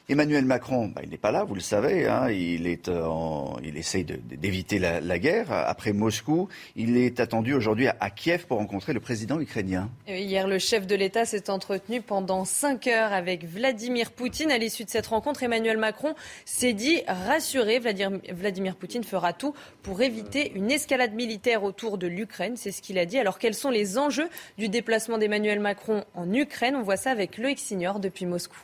Emmanuel 0.08 0.46
Macron, 0.46 0.90
bah, 0.90 1.02
il 1.04 1.10
n'est 1.10 1.18
pas 1.18 1.32
là, 1.32 1.44
vous 1.44 1.56
le 1.56 1.62
savez. 1.62 2.08
Hein, 2.08 2.28
euh, 2.28 3.60
il 3.64 3.78
essaye 3.78 4.04
d'éviter 4.04 4.78
la, 4.78 5.20
guerre. 5.20 5.52
Après 5.52 5.94
Moscou, 5.94 6.48
il 6.76 6.96
est 6.98 7.20
attendu 7.20 7.56
aujourd'hui 7.56 7.88
à, 7.88 8.10
Kiev 8.12 8.46
pour 8.46 8.60
rencontrer 8.60 8.94
le 8.94 9.00
président 9.00 9.40
ukrainien. 9.40 9.90
Hier, 10.08 10.48
le 10.48 10.60
chef 10.60 10.86
de 10.86 10.94
l'État 10.96 11.26
s'est 11.26 11.50
entretenu 11.50 12.02
pendant 12.02 12.46
cinq 12.46 12.86
heures 12.86 13.14
avec 13.14 13.46
Vladimir 13.46 14.12
Poutine. 14.12 14.52
À 14.52 14.60
l'issue 14.60 14.84
de 14.84 14.92
cette 14.92 15.08
rencontre, 15.08 15.42
Emmanuel 15.42 15.78
Macron 15.78 16.14
s'est 16.46 16.74
dit 16.74 17.02
rassuré. 17.08 17.80
Vladimir, 17.80 18.20
Vladimir 18.32 18.76
Poutine 18.76 19.04
fera 19.04 19.34
tout 19.34 19.56
pour 19.82 20.04
éviter 20.04 20.52
une 20.54 20.70
escalade 20.70 21.16
militaire 21.16 21.64
autour 21.64 21.98
de 21.98 22.06
l'Ukraine. 22.06 22.58
C'est 22.58 22.72
ce 22.72 22.84
qu'il 22.84 23.00
a 23.00 23.08
dit. 23.08 23.18
Alors, 23.18 23.40
quels 23.40 23.56
sont 23.56 23.72
les 23.72 23.98
enjeux 23.98 24.30
du 24.60 24.70
déplacement 24.70 25.18
d'Emmanuel 25.18 25.60
Macron 25.60 26.04
en 26.14 26.32
Ukraine? 26.32 26.76
On 26.76 26.84
voit 26.84 26.98
ça 26.98 27.10
avec 27.10 27.40
Loïc 27.40 27.58
Signor 27.58 28.00
depuis 28.00 28.28
Moscou. 28.28 28.60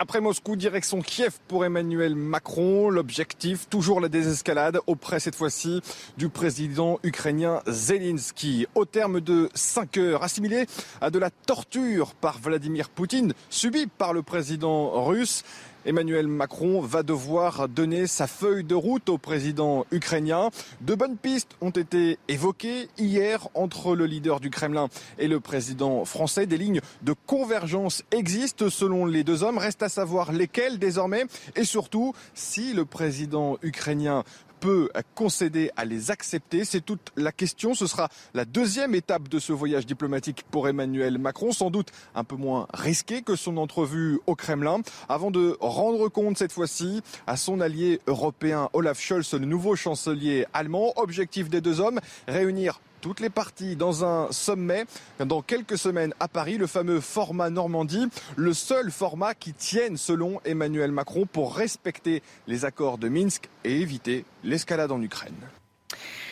Après 0.00 0.20
Moscou, 0.20 0.56
direction 0.56 1.02
Kiev 1.02 1.38
pour 1.46 1.64
Emmanuel 1.64 2.16
Macron. 2.16 2.90
L'objectif, 2.90 3.68
toujours 3.68 4.00
la 4.00 4.08
désescalade, 4.08 4.80
auprès 4.88 5.20
cette 5.20 5.36
fois-ci 5.36 5.82
du 6.16 6.28
président 6.28 6.98
ukrainien 7.04 7.62
Zelensky. 7.68 8.66
Au 8.74 8.86
terme 8.86 9.20
de 9.20 9.48
cinq 9.54 9.96
heures, 9.96 10.24
assimilé 10.24 10.66
à 11.00 11.10
de 11.10 11.18
la 11.20 11.30
torture 11.30 12.14
par 12.14 12.38
Vladimir 12.38 12.90
Poutine, 12.90 13.34
subie 13.50 13.86
par 13.86 14.12
le 14.12 14.22
président 14.22 15.04
russe, 15.04 15.44
Emmanuel 15.86 16.28
Macron 16.28 16.80
va 16.80 17.02
devoir 17.02 17.68
donner 17.68 18.06
sa 18.06 18.26
feuille 18.26 18.64
de 18.64 18.74
route 18.74 19.10
au 19.10 19.18
président 19.18 19.84
ukrainien. 19.90 20.50
De 20.80 20.94
bonnes 20.94 21.18
pistes 21.18 21.56
ont 21.60 21.70
été 21.70 22.18
évoquées 22.28 22.88
hier 22.96 23.48
entre 23.52 23.94
le 23.94 24.06
leader 24.06 24.40
du 24.40 24.48
Kremlin 24.48 24.88
et 25.18 25.28
le 25.28 25.40
président 25.40 26.06
français. 26.06 26.46
Des 26.46 26.56
lignes 26.56 26.80
de 27.02 27.14
convergence 27.26 28.02
existent 28.12 28.70
selon 28.70 29.04
les 29.04 29.24
deux 29.24 29.42
hommes. 29.42 29.58
Reste 29.58 29.82
à 29.82 29.90
savoir 29.90 30.32
lesquelles 30.32 30.78
désormais 30.78 31.24
et 31.54 31.64
surtout 31.64 32.14
si 32.32 32.72
le 32.72 32.86
président 32.86 33.58
ukrainien 33.62 34.24
peut 34.64 34.88
concéder 35.14 35.70
à 35.76 35.84
les 35.84 36.10
accepter 36.10 36.64
C'est 36.64 36.80
toute 36.80 37.12
la 37.16 37.32
question. 37.32 37.74
Ce 37.74 37.86
sera 37.86 38.08
la 38.32 38.46
deuxième 38.46 38.94
étape 38.94 39.28
de 39.28 39.38
ce 39.38 39.52
voyage 39.52 39.84
diplomatique 39.84 40.42
pour 40.50 40.66
Emmanuel 40.68 41.18
Macron, 41.18 41.52
sans 41.52 41.68
doute 41.68 41.92
un 42.14 42.24
peu 42.24 42.36
moins 42.36 42.66
risqué 42.72 43.20
que 43.20 43.36
son 43.36 43.58
entrevue 43.58 44.20
au 44.26 44.34
Kremlin, 44.34 44.80
avant 45.10 45.30
de 45.30 45.58
rendre 45.60 46.08
compte 46.08 46.38
cette 46.38 46.52
fois-ci 46.52 47.02
à 47.26 47.36
son 47.36 47.60
allié 47.60 48.00
européen 48.06 48.70
Olaf 48.72 48.98
Scholz, 48.98 49.34
le 49.34 49.40
nouveau 49.40 49.76
chancelier 49.76 50.46
allemand. 50.54 50.94
Objectif 50.96 51.50
des 51.50 51.60
deux 51.60 51.80
hommes, 51.80 52.00
réunir 52.26 52.80
toutes 53.04 53.20
les 53.20 53.28
parties 53.28 53.76
dans 53.76 54.02
un 54.02 54.32
sommet. 54.32 54.86
Dans 55.18 55.42
quelques 55.42 55.76
semaines 55.76 56.14
à 56.20 56.26
Paris, 56.26 56.56
le 56.56 56.66
fameux 56.66 57.00
format 57.00 57.50
Normandie, 57.50 58.08
le 58.34 58.54
seul 58.54 58.90
format 58.90 59.34
qui 59.34 59.52
tienne 59.52 59.98
selon 59.98 60.40
Emmanuel 60.46 60.90
Macron 60.90 61.26
pour 61.26 61.54
respecter 61.54 62.22
les 62.46 62.64
accords 62.64 62.96
de 62.96 63.10
Minsk 63.10 63.50
et 63.62 63.78
éviter 63.78 64.24
l'escalade 64.42 64.90
en 64.90 65.02
Ukraine. 65.02 65.34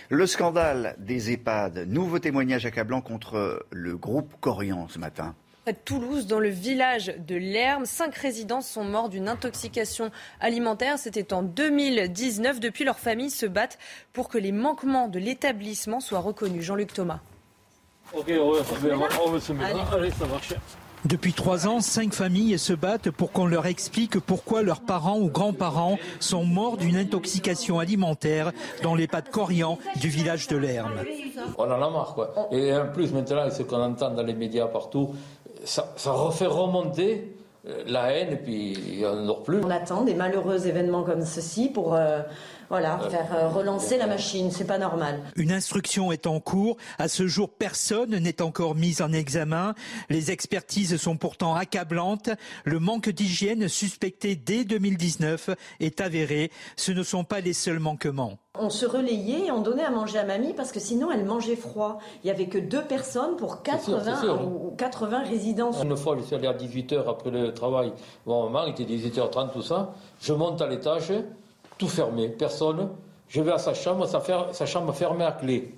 Le 0.08 0.26
scandale 0.26 0.96
des 0.98 1.30
EHPAD, 1.30 1.88
nouveau 1.88 2.18
témoignage 2.18 2.64
accablant 2.64 3.02
contre 3.02 3.66
le 3.70 3.98
groupe 3.98 4.32
Corian 4.40 4.88
ce 4.88 4.98
matin 4.98 5.34
près 5.62 5.72
de 5.72 5.78
Toulouse, 5.84 6.26
dans 6.26 6.40
le 6.40 6.48
village 6.48 7.14
de 7.26 7.36
Lerme. 7.36 7.86
Cinq 7.86 8.16
résidents 8.16 8.60
sont 8.60 8.84
morts 8.84 9.08
d'une 9.08 9.28
intoxication 9.28 10.10
alimentaire. 10.40 10.98
C'était 10.98 11.32
en 11.32 11.42
2019. 11.42 12.60
Depuis, 12.60 12.84
leurs 12.84 12.98
familles 12.98 13.30
se 13.30 13.46
battent 13.46 13.78
pour 14.12 14.28
que 14.28 14.38
les 14.38 14.52
manquements 14.52 15.08
de 15.08 15.18
l'établissement 15.18 16.00
soient 16.00 16.20
reconnus. 16.20 16.64
Jean-Luc 16.64 16.92
Thomas. 16.92 17.20
Depuis 21.04 21.32
trois 21.32 21.66
ans, 21.66 21.80
cinq 21.80 22.12
familles 22.12 22.58
se 22.58 22.72
battent 22.72 23.10
pour 23.10 23.32
qu'on 23.32 23.46
leur 23.46 23.66
explique 23.66 24.20
pourquoi 24.20 24.62
leurs 24.62 24.82
parents 24.82 25.18
ou 25.18 25.28
grands-parents 25.28 25.98
sont 26.20 26.44
morts 26.44 26.76
d'une 26.76 26.96
intoxication 26.96 27.80
alimentaire 27.80 28.52
dans 28.84 28.94
les 28.94 29.08
de 29.08 29.28
Corian 29.30 29.78
du 29.96 30.08
village 30.08 30.46
de 30.46 30.56
Lerme. 30.56 30.92
On 31.58 31.64
en 31.64 31.70
a 31.72 31.90
marre, 31.90 32.14
quoi. 32.14 32.48
Et 32.52 32.72
en 32.72 32.86
plus, 32.86 33.12
maintenant, 33.12 33.50
ce 33.50 33.64
qu'on 33.64 33.82
entend 33.82 34.10
dans 34.10 34.22
les 34.22 34.34
médias 34.34 34.66
partout, 34.66 35.14
ça, 35.64 36.12
refait 36.12 36.46
remonter 36.46 37.36
euh, 37.68 37.82
la 37.86 38.12
haine 38.12 38.32
et 38.32 38.36
puis 38.36 39.02
on 39.06 39.24
n'en 39.24 39.34
plus. 39.34 39.62
On 39.64 39.70
attend 39.70 40.02
des 40.02 40.14
malheureux 40.14 40.66
événements 40.66 41.02
comme 41.02 41.24
ceci 41.24 41.68
pour 41.68 41.94
euh, 41.94 42.20
voilà, 42.72 42.98
faire 43.10 43.34
euh, 43.34 43.48
relancer 43.48 43.98
la 43.98 44.06
machine, 44.06 44.50
c'est 44.50 44.64
pas 44.64 44.78
normal. 44.78 45.20
Une 45.36 45.52
instruction 45.52 46.10
est 46.10 46.26
en 46.26 46.40
cours. 46.40 46.78
À 46.98 47.06
ce 47.06 47.26
jour, 47.26 47.50
personne 47.50 48.16
n'est 48.16 48.40
encore 48.40 48.74
mis 48.76 49.02
en 49.02 49.12
examen. 49.12 49.74
Les 50.08 50.30
expertises 50.30 50.96
sont 50.96 51.18
pourtant 51.18 51.54
accablantes. 51.54 52.30
Le 52.64 52.78
manque 52.78 53.10
d'hygiène 53.10 53.68
suspecté 53.68 54.36
dès 54.36 54.64
2019 54.64 55.50
est 55.80 56.00
avéré. 56.00 56.50
Ce 56.76 56.92
ne 56.92 57.02
sont 57.02 57.24
pas 57.24 57.40
les 57.40 57.52
seuls 57.52 57.78
manquements. 57.78 58.38
On 58.58 58.70
se 58.70 58.86
relayait 58.86 59.48
et 59.48 59.50
on 59.50 59.60
donnait 59.60 59.84
à 59.84 59.90
manger 59.90 60.18
à 60.18 60.24
mamie 60.24 60.54
parce 60.54 60.72
que 60.72 60.80
sinon 60.80 61.10
elle 61.10 61.26
mangeait 61.26 61.56
froid. 61.56 61.98
Il 62.22 62.26
n'y 62.26 62.30
avait 62.30 62.48
que 62.48 62.58
deux 62.58 62.84
personnes 62.84 63.36
pour 63.36 63.62
80 63.62 64.44
ou 64.44 64.74
80 64.78 65.24
résidents. 65.24 65.72
Une 65.72 65.94
fois, 65.94 66.16
je 66.18 66.24
suis 66.24 66.36
allé 66.36 66.48
à 66.48 66.54
18h 66.54 67.06
après 67.06 67.30
le 67.30 67.52
travail. 67.52 67.92
Bon, 68.24 68.48
maman, 68.48 68.64
il 68.66 68.70
était 68.70 68.84
18h30, 68.84 69.52
tout 69.52 69.62
ça. 69.62 69.92
Je 70.22 70.32
monte 70.32 70.62
à 70.62 70.66
l'étage, 70.66 71.12
tout 71.78 71.88
fermé, 71.88 72.28
personne. 72.28 72.90
Je 73.28 73.40
vais 73.40 73.52
à 73.52 73.58
sa 73.58 73.74
chambre, 73.74 74.06
sa, 74.06 74.66
chambre 74.66 74.92
fermée 74.92 75.24
à 75.24 75.32
clé. 75.32 75.74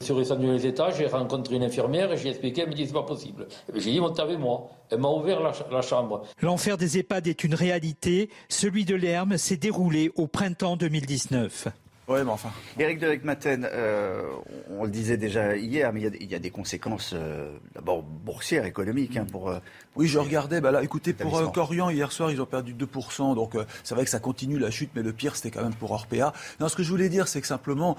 Sur 0.00 0.18
les 0.18 0.66
étages, 0.66 0.96
j'ai 0.98 1.06
rencontré 1.06 1.56
une 1.56 1.62
infirmière, 1.62 2.16
j'ai 2.16 2.30
expliqué, 2.30 2.62
elle 2.62 2.70
me 2.70 2.74
dit 2.74 2.86
c'est 2.86 2.92
pas 2.92 3.02
possible. 3.04 3.46
J'ai 3.74 3.92
dit 3.92 4.00
montez 4.00 4.22
avec 4.22 4.38
moi. 4.38 4.68
Elle 4.90 4.98
m'a 4.98 5.08
ouvert 5.08 5.40
la, 5.40 5.52
la 5.70 5.82
chambre. 5.82 6.22
L'enfer 6.40 6.76
des 6.76 6.98
EHPAD 6.98 7.28
est 7.28 7.44
une 7.44 7.54
réalité. 7.54 8.30
Celui 8.48 8.84
de 8.84 8.96
l'Herme 8.96 9.36
s'est 9.36 9.56
déroulé 9.56 10.10
au 10.16 10.26
printemps 10.26 10.76
2019. 10.76 11.68
Oui, 12.12 12.18
mais 12.24 12.30
enfin. 12.30 12.50
Éric 12.78 12.98
de 12.98 13.18
Maten, 13.24 13.66
euh, 13.72 14.22
on 14.68 14.84
le 14.84 14.90
disait 14.90 15.16
déjà 15.16 15.56
hier, 15.56 15.90
mais 15.94 16.02
il 16.02 16.30
y 16.30 16.34
a, 16.34 16.38
des 16.38 16.50
conséquences 16.50 17.12
euh, 17.14 17.56
d'abord 17.74 18.02
boursières, 18.02 18.66
économiques 18.66 19.16
hein, 19.16 19.24
pour, 19.30 19.48
euh, 19.48 19.60
Oui, 19.96 20.08
je 20.08 20.18
regardais. 20.18 20.60
Bah 20.60 20.70
là, 20.72 20.82
écoutez, 20.82 21.14
pour 21.14 21.52
Corian, 21.52 21.88
hier 21.88 22.12
soir, 22.12 22.30
ils 22.30 22.42
ont 22.42 22.46
perdu 22.46 22.74
2%. 22.74 23.34
Donc, 23.34 23.56
c'est 23.82 23.94
vrai 23.94 24.04
que 24.04 24.10
ça 24.10 24.18
continue 24.18 24.58
la 24.58 24.70
chute, 24.70 24.90
mais 24.94 25.02
le 25.02 25.14
pire, 25.14 25.36
c'était 25.36 25.50
quand 25.50 25.62
même 25.62 25.74
pour 25.74 25.92
Orpea. 25.92 26.34
Non, 26.60 26.68
ce 26.68 26.76
que 26.76 26.82
je 26.82 26.90
voulais 26.90 27.08
dire, 27.08 27.28
c'est 27.28 27.40
que 27.40 27.46
simplement, 27.46 27.96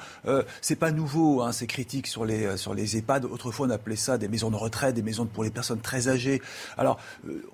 c'est 0.62 0.76
pas 0.76 0.92
nouveau, 0.92 1.42
hein, 1.42 1.52
ces 1.52 1.66
critiques 1.66 2.08
sur 2.08 2.24
les, 2.24 2.56
sur 2.58 2.76
les 2.76 2.98
EHPAD. 2.98 3.26
Autrefois, 3.26 3.66
on 3.66 3.72
appelait 3.72 3.96
ça 3.96 4.20
des 4.20 4.28
maisons 4.28 4.52
de 4.52 4.58
retraite, 4.58 4.94
des 4.94 5.02
maisons 5.02 5.26
pour 5.26 5.44
les 5.44 5.50
personnes 5.50 5.82
très 5.82 6.08
âgées. 6.08 6.40
Alors, 6.78 7.00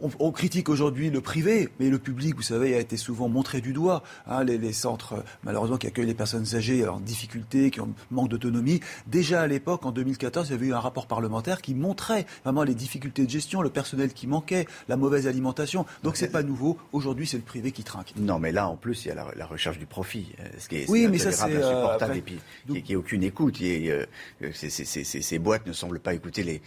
on, 0.02 0.32
critique 0.32 0.67
aujourd'hui 0.67 1.10
le 1.10 1.22
privé, 1.22 1.69
mais 1.80 1.89
le 1.89 2.00
public, 2.00 2.36
vous 2.36 2.41
savez, 2.41 2.76
a 2.76 2.80
été 2.80 2.98
souvent 2.98 3.30
montré 3.30 3.62
du 3.62 3.72
doigt. 3.72 4.04
Hein, 4.28 4.43
les, 4.43 4.58
les 4.58 4.74
centres, 4.74 5.24
malheureusement, 5.43 5.78
qui 5.78 5.88
accueillent 5.88 6.06
les 6.06 6.13
personnes 6.13 6.49
âgés 6.56 6.88
en 6.88 7.00
difficulté, 7.00 7.72
qui 7.72 7.82
ont 7.82 7.94
manque 8.12 8.30
d'autonomie. 8.30 8.80
Déjà 9.08 9.42
à 9.42 9.48
l'époque, 9.48 9.86
en 9.86 9.92
2014, 9.92 10.50
il 10.50 10.52
y 10.52 10.56
avait 10.56 10.68
eu 10.68 10.74
un 10.74 10.80
rapport 10.80 11.08
parlementaire 11.08 11.62
qui 11.62 11.76
montrait 11.76 12.26
vraiment 12.44 12.64
les 12.64 12.76
difficultés 12.76 13.26
de 13.26 13.30
gestion, 13.30 13.62
le 13.62 13.70
personnel 13.70 14.14
qui 14.14 14.28
manquait, 14.28 14.68
la 14.88 14.98
mauvaise 14.98 15.28
alimentation. 15.28 15.86
Donc 16.04 16.18
c'est 16.18 16.30
pas 16.30 16.44
nouveau. 16.44 16.78
Aujourd'hui, 16.94 17.28
c'est 17.28 17.38
le 17.38 17.44
privé 17.44 17.72
qui 17.72 17.84
trinque. 17.84 18.14
Non, 18.18 18.40
mais 18.40 18.52
là, 18.52 18.68
en 18.68 18.76
plus, 18.76 19.06
il 19.06 19.10
y 19.10 19.12
a 19.12 19.16
la, 19.36 19.46
recherche 19.46 19.80
du 19.80 19.86
profit, 19.86 20.28
euh, 20.40 20.44
ce 20.60 20.70
qui 20.70 20.78
est, 20.78 20.90
oui, 20.90 21.08
mais 21.10 21.18
ça 21.18 21.32
c'est 21.32 21.56
euh, 21.56 21.68
insupportable 21.68 22.18
et 22.18 22.22
puis 22.22 22.40
qui, 22.72 22.84
qui 22.84 22.96
aucune 22.96 23.24
écoute. 23.24 23.62
Et, 23.62 23.92
euh, 23.92 24.06
ces, 24.54 25.40
boîtes 25.40 25.66
ne 25.66 25.74
semblent 25.74 26.00
pas 26.00 26.14
écouter 26.14 26.44
les, 26.44 26.62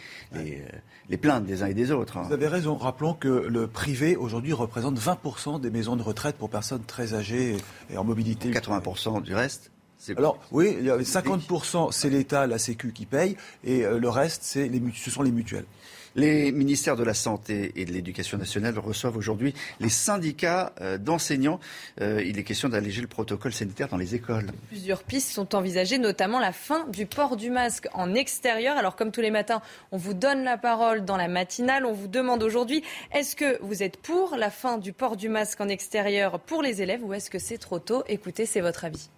les, 1.09 1.16
plaintes 1.16 1.45
des 1.45 1.62
uns 1.62 1.66
et 1.66 1.75
des 1.75 1.90
autres. 1.92 2.16
Hein. 2.16 2.25
Vous 2.27 2.33
avez 2.33 2.49
raison. 2.49 2.77
Rappelons 2.77 3.14
que 3.14 3.29
le 3.29 3.66
privé 3.66 4.16
aujourd'hui 4.16 4.53
représente 4.53 4.99
20% 4.99 5.61
des 5.61 5.71
maisons 5.71 5.97
de 5.97 6.03
retraite 6.03 6.37
pour 6.37 6.51
personnes 6.51 6.83
très 6.85 7.14
âgées 7.14 7.57
et 7.90 7.97
en 7.97 8.05
mobilité. 8.05 8.51
80% 8.51 9.23
du 9.23 9.35
reste 9.35 9.71
alors 10.16 10.38
oui, 10.50 10.76
il 10.78 10.86
y 10.86 10.90
a 10.90 10.96
50% 10.98 11.92
c'est 11.92 12.10
l'État, 12.10 12.46
la 12.46 12.58
Sécu 12.58 12.92
qui 12.92 13.06
paye, 13.06 13.36
et 13.64 13.84
euh, 13.84 13.98
le 13.98 14.08
reste 14.08 14.42
c'est 14.42 14.68
les, 14.68 14.82
ce 14.94 15.10
sont 15.10 15.22
les 15.22 15.30
mutuelles. 15.30 15.66
Les 16.14 16.52
ministères 16.52 16.96
de 16.96 17.04
la 17.04 17.14
Santé 17.14 17.72
et 17.74 17.86
de 17.86 17.92
l'Éducation 17.92 18.36
nationale 18.36 18.78
reçoivent 18.78 19.16
aujourd'hui 19.16 19.54
les 19.80 19.88
syndicats 19.88 20.74
euh, 20.80 20.98
d'enseignants. 20.98 21.58
Euh, 22.02 22.22
il 22.22 22.38
est 22.38 22.44
question 22.44 22.68
d'alléger 22.68 23.00
le 23.00 23.06
protocole 23.06 23.52
sanitaire 23.52 23.88
dans 23.88 23.96
les 23.96 24.14
écoles. 24.14 24.50
Plusieurs 24.68 25.04
pistes 25.04 25.30
sont 25.30 25.54
envisagées, 25.54 25.96
notamment 25.96 26.38
la 26.38 26.52
fin 26.52 26.86
du 26.88 27.06
port 27.06 27.36
du 27.36 27.50
masque 27.50 27.88
en 27.94 28.14
extérieur. 28.14 28.76
Alors 28.76 28.94
comme 28.94 29.10
tous 29.10 29.22
les 29.22 29.30
matins, 29.30 29.62
on 29.90 29.96
vous 29.96 30.12
donne 30.12 30.44
la 30.44 30.58
parole 30.58 31.06
dans 31.06 31.16
la 31.16 31.28
matinale. 31.28 31.86
On 31.86 31.94
vous 31.94 32.08
demande 32.08 32.42
aujourd'hui, 32.42 32.82
est-ce 33.12 33.34
que 33.34 33.58
vous 33.62 33.82
êtes 33.82 33.96
pour 33.96 34.36
la 34.36 34.50
fin 34.50 34.76
du 34.76 34.92
port 34.92 35.16
du 35.16 35.30
masque 35.30 35.62
en 35.62 35.68
extérieur 35.68 36.40
pour 36.40 36.62
les 36.62 36.82
élèves 36.82 37.02
ou 37.02 37.14
est-ce 37.14 37.30
que 37.30 37.38
c'est 37.38 37.58
trop 37.58 37.78
tôt? 37.78 38.04
Écoutez, 38.06 38.44
c'est 38.44 38.60
votre 38.60 38.84
avis. 38.84 39.08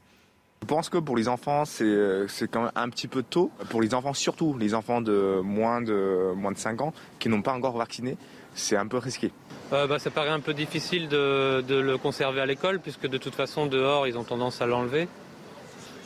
Je 0.64 0.66
pense 0.66 0.88
que 0.88 0.96
pour 0.96 1.14
les 1.14 1.28
enfants, 1.28 1.66
c'est 1.66 2.48
quand 2.50 2.62
même 2.62 2.72
un 2.74 2.88
petit 2.88 3.06
peu 3.06 3.22
tôt. 3.22 3.50
Pour 3.68 3.82
les 3.82 3.92
enfants, 3.92 4.14
surtout 4.14 4.56
les 4.56 4.72
enfants 4.72 5.02
de 5.02 5.42
moins 5.44 5.82
de, 5.82 6.32
moins 6.34 6.52
de 6.52 6.56
5 6.56 6.80
ans 6.80 6.94
qui 7.18 7.28
n'ont 7.28 7.42
pas 7.42 7.52
encore 7.52 7.76
vacciné, 7.76 8.16
c'est 8.54 8.74
un 8.74 8.86
peu 8.86 8.96
risqué. 8.96 9.30
Euh, 9.74 9.86
bah, 9.86 9.98
ça 9.98 10.10
paraît 10.10 10.30
un 10.30 10.40
peu 10.40 10.54
difficile 10.54 11.08
de, 11.08 11.62
le 11.68 11.98
conserver 11.98 12.40
à 12.40 12.46
l'école 12.46 12.80
puisque 12.80 13.06
de 13.06 13.18
toute 13.18 13.34
façon 13.34 13.66
dehors 13.66 14.06
ils 14.06 14.16
ont 14.16 14.24
tendance 14.24 14.62
à 14.62 14.66
l'enlever. 14.66 15.06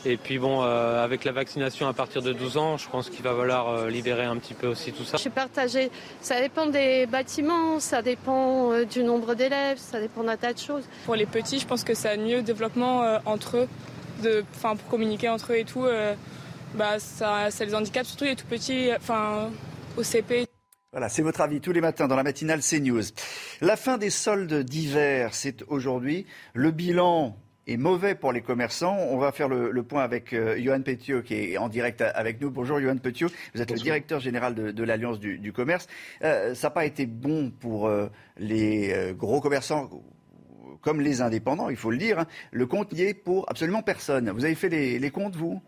Et 0.05 0.17
puis 0.17 0.39
bon, 0.39 0.63
euh, 0.63 1.03
avec 1.03 1.25
la 1.25 1.31
vaccination 1.31 1.87
à 1.87 1.93
partir 1.93 2.21
de 2.21 2.31
12 2.31 2.57
ans, 2.57 2.77
je 2.77 2.87
pense 2.89 3.09
qu'il 3.09 3.23
va 3.23 3.33
falloir 3.33 3.69
euh, 3.69 3.89
libérer 3.89 4.23
un 4.23 4.37
petit 4.37 4.53
peu 4.53 4.67
aussi 4.67 4.93
tout 4.93 5.03
ça. 5.03 5.17
Je 5.17 5.21
suis 5.21 5.29
partagée. 5.29 5.91
Ça 6.21 6.39
dépend 6.39 6.67
des 6.67 7.05
bâtiments, 7.05 7.79
ça 7.79 8.01
dépend 8.01 8.71
euh, 8.71 8.85
du 8.85 9.03
nombre 9.03 9.35
d'élèves, 9.35 9.77
ça 9.77 9.99
dépend 9.99 10.23
d'un 10.23 10.37
tas 10.37 10.53
de 10.53 10.59
choses. 10.59 10.83
Pour 11.05 11.15
les 11.15 11.25
petits, 11.25 11.59
je 11.59 11.67
pense 11.67 11.83
que 11.83 11.93
ça 11.93 12.11
a 12.11 12.17
mieux 12.17 12.41
développement 12.41 13.19
entre 13.25 13.57
eux, 13.57 13.67
de, 14.21 14.43
pour 14.61 14.87
communiquer 14.89 15.29
entre 15.29 15.53
eux 15.53 15.57
et 15.57 15.65
tout. 15.65 15.85
bah, 16.75 16.99
ça, 16.99 17.51
ça 17.51 17.65
les 17.65 17.75
handicape, 17.75 18.05
surtout 18.05 18.25
les 18.25 18.35
tout 18.35 18.47
petits, 18.47 18.89
enfin, 18.95 19.49
au 19.97 20.03
CP. 20.03 20.45
Voilà, 20.91 21.07
c'est 21.07 21.21
votre 21.21 21.41
avis 21.41 21.61
tous 21.61 21.71
les 21.71 21.81
matins 21.81 22.07
dans 22.07 22.15
la 22.15 22.23
matinale 22.23 22.61
CNews. 22.61 23.03
La 23.61 23.75
fin 23.75 23.99
des 23.99 24.09
soldes 24.09 24.63
d'hiver, 24.63 25.35
c'est 25.35 25.63
aujourd'hui. 25.67 26.25
Le 26.55 26.71
bilan 26.71 27.37
est 27.67 27.77
mauvais 27.77 28.15
pour 28.15 28.33
les 28.33 28.41
commerçants. 28.41 28.97
On 28.97 29.19
va 29.19 29.31
faire 29.31 29.47
le, 29.49 29.83
point 29.83 30.01
avec 30.01 30.33
euh, 30.33 30.57
Johan 30.59 30.81
Petiot 30.81 31.21
qui 31.21 31.35
est 31.35 31.57
en 31.59 31.69
direct 31.69 32.01
avec 32.01 32.41
nous. 32.41 32.49
Bonjour 32.49 32.79
Johan 32.79 32.97
Petiot, 32.97 33.27
vous 33.53 33.61
êtes 33.61 33.69
le 33.69 33.77
directeur 33.77 34.19
général 34.19 34.55
de, 34.55 34.83
l'Alliance 34.83 35.19
du, 35.19 35.53
commerce. 35.53 35.85
Euh, 36.23 36.55
ça 36.55 36.67
n'a 36.67 36.71
pas 36.71 36.85
été 36.85 37.05
bon 37.05 37.51
pour 37.51 37.87
euh, 37.87 38.07
les 38.39 39.13
gros 39.15 39.41
commerçants 39.41 39.91
comme 40.81 41.01
les 41.01 41.21
indépendants, 41.21 41.69
il 41.69 41.77
faut 41.77 41.91
le 41.91 41.97
dire. 41.97 42.19
Hein. 42.19 42.27
Le 42.51 42.65
compte 42.65 42.93
y 42.93 43.03
est 43.03 43.13
pour 43.13 43.49
absolument 43.49 43.81
personne. 43.81 44.29
Vous 44.31 44.45
avez 44.45 44.55
fait 44.55 44.69
les 44.69 45.11
comptes, 45.11 45.35
vous? 45.35 45.61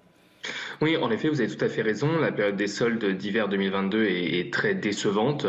Oui, 0.82 0.98
en 0.98 1.12
effet, 1.12 1.30
vous 1.30 1.42
avez 1.42 1.56
tout 1.56 1.64
à 1.64 1.70
fait 1.70 1.82
raison. 1.82 2.18
La 2.20 2.32
période 2.32 2.56
des 2.56 2.68
soldes 2.68 3.06
d'hiver 3.18 3.48
2022 3.48 4.06
est, 4.06 4.52
très 4.52 4.74
décevante. 4.74 5.46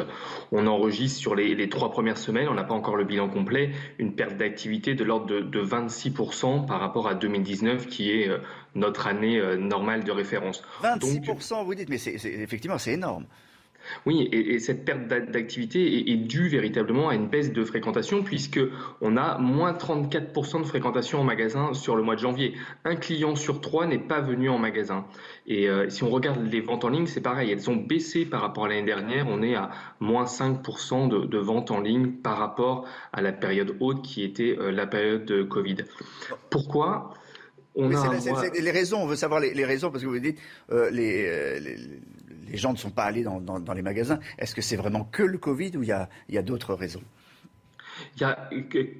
On 0.51 0.66
enregistre 0.66 1.18
sur 1.18 1.35
les, 1.35 1.68
trois 1.68 1.90
premières 1.90 2.18
semaines, 2.18 2.48
on 2.48 2.55
n'a 2.55 2.64
pas 2.64 2.75
encore 2.75 2.96
le 2.96 3.05
bilan 3.05 3.29
complet, 3.29 3.70
une 3.98 4.14
perte 4.14 4.37
d'activité 4.37 4.94
de 4.94 5.05
l'ordre 5.05 5.40
de, 5.40 5.62
26% 5.62 6.66
par 6.66 6.81
rapport 6.81 7.09
à 7.09 7.14
2019, 7.14 7.87
qui 7.87 8.10
est 8.10 8.29
euh, 8.29 8.38
notre 8.75 9.06
année 9.06 9.38
euh, 9.38 9.56
normale 9.56 10.04
de 10.04 10.13
référence. 10.13 10.63
26%, 10.83 11.65
vous 11.65 11.75
dites, 11.75 11.88
mais 11.88 11.96
effectivement, 11.96 12.79
c'est 12.79 12.92
énorme. 12.92 13.27
Oui, 14.07 14.29
et, 14.33 14.59
cette 14.59 14.85
perte 14.85 15.09
d'activité 15.09 16.11
est, 16.11 16.17
due 16.17 16.49
véritablement 16.49 17.09
à 17.09 17.15
une 17.15 17.29
baisse 17.29 17.53
de 17.53 17.65
fréquentation 17.65 18.23
puisque 18.23 18.61
on 19.01 19.17
a 19.17 19.38
moins 19.38 19.73
34% 19.73 20.61
de 20.61 20.67
fréquentation 20.67 21.21
en 21.21 21.25
magasin 21.25 21.75
sur 21.75 21.97
le 21.97 22.03
mois 22.03 22.15
de 22.15 22.21
janvier. 22.21 22.55
Un 22.85 22.97
client 22.97 23.35
sur 23.35 23.61
trois 23.61 23.87
n'est 23.87 23.99
pas 23.99 24.21
venu 24.21 24.49
en 24.49 24.59
magasin. 24.59 25.05
Et 25.47 25.69
euh, 25.69 25.88
si 25.88 26.05
on 26.05 26.11
regarde 26.11 26.40
les 26.51 26.61
ventes 26.61 26.85
en 26.85 26.88
ligne, 26.88 27.07
c'est 27.07 27.21
pareil, 27.21 27.51
elles 27.51 27.71
ont 27.71 27.77
baissé 27.77 28.25
par 28.25 28.40
rapport 28.40 28.67
à 28.67 28.69
l'année 28.69 28.87
dernière. 28.87 29.27
On 29.29 29.43
est 29.43 29.55
à 29.55 29.71
moins 30.01 30.25
5% 30.25 31.09
de, 31.29 31.38
ventes 31.38 31.71
en 31.71 31.81
ligne 31.81 32.13
par 32.13 32.38
rapport 32.38 32.87
à 33.13 33.21
la 33.21 33.33
période 33.33 33.77
haute 33.81 34.03
qui 34.03 34.23
était 34.23 34.57
euh, 34.59 34.71
la 34.71 34.87
période 34.87 35.25
de 35.25 35.43
Covid. 35.43 35.77
Pourquoi 36.51 37.15
on 37.75 37.95
a 37.95 38.15
les 38.61 38.71
raisons, 38.71 38.99
on 38.99 39.07
veut 39.07 39.17
savoir 39.17 39.40
les, 39.40 39.65
raisons 39.65 39.90
parce 39.90 40.05
que 40.05 40.09
vous 40.09 40.19
dites 40.19 40.38
euh, 40.71 40.90
les, 40.90 41.59
les 41.59 41.77
gens 42.57 42.73
ne 42.73 42.79
sont 42.79 42.90
pas 42.90 43.05
allés 43.05 43.25
dans, 43.25 43.75
les 43.75 43.83
magasins. 43.83 44.19
Est-ce 44.38 44.55
que 44.55 44.63
c'est 44.63 44.77
vraiment 44.77 45.05
que 45.05 45.23
le 45.23 45.38
Covid 45.38 45.77
ou 45.77 45.83
il 45.83 45.88
y 45.88 46.38
a, 46.38 46.42
d'autres 46.42 46.75
raisons? 46.75 47.03
Il 48.17 48.23
y 48.23 48.25
a 48.25 48.48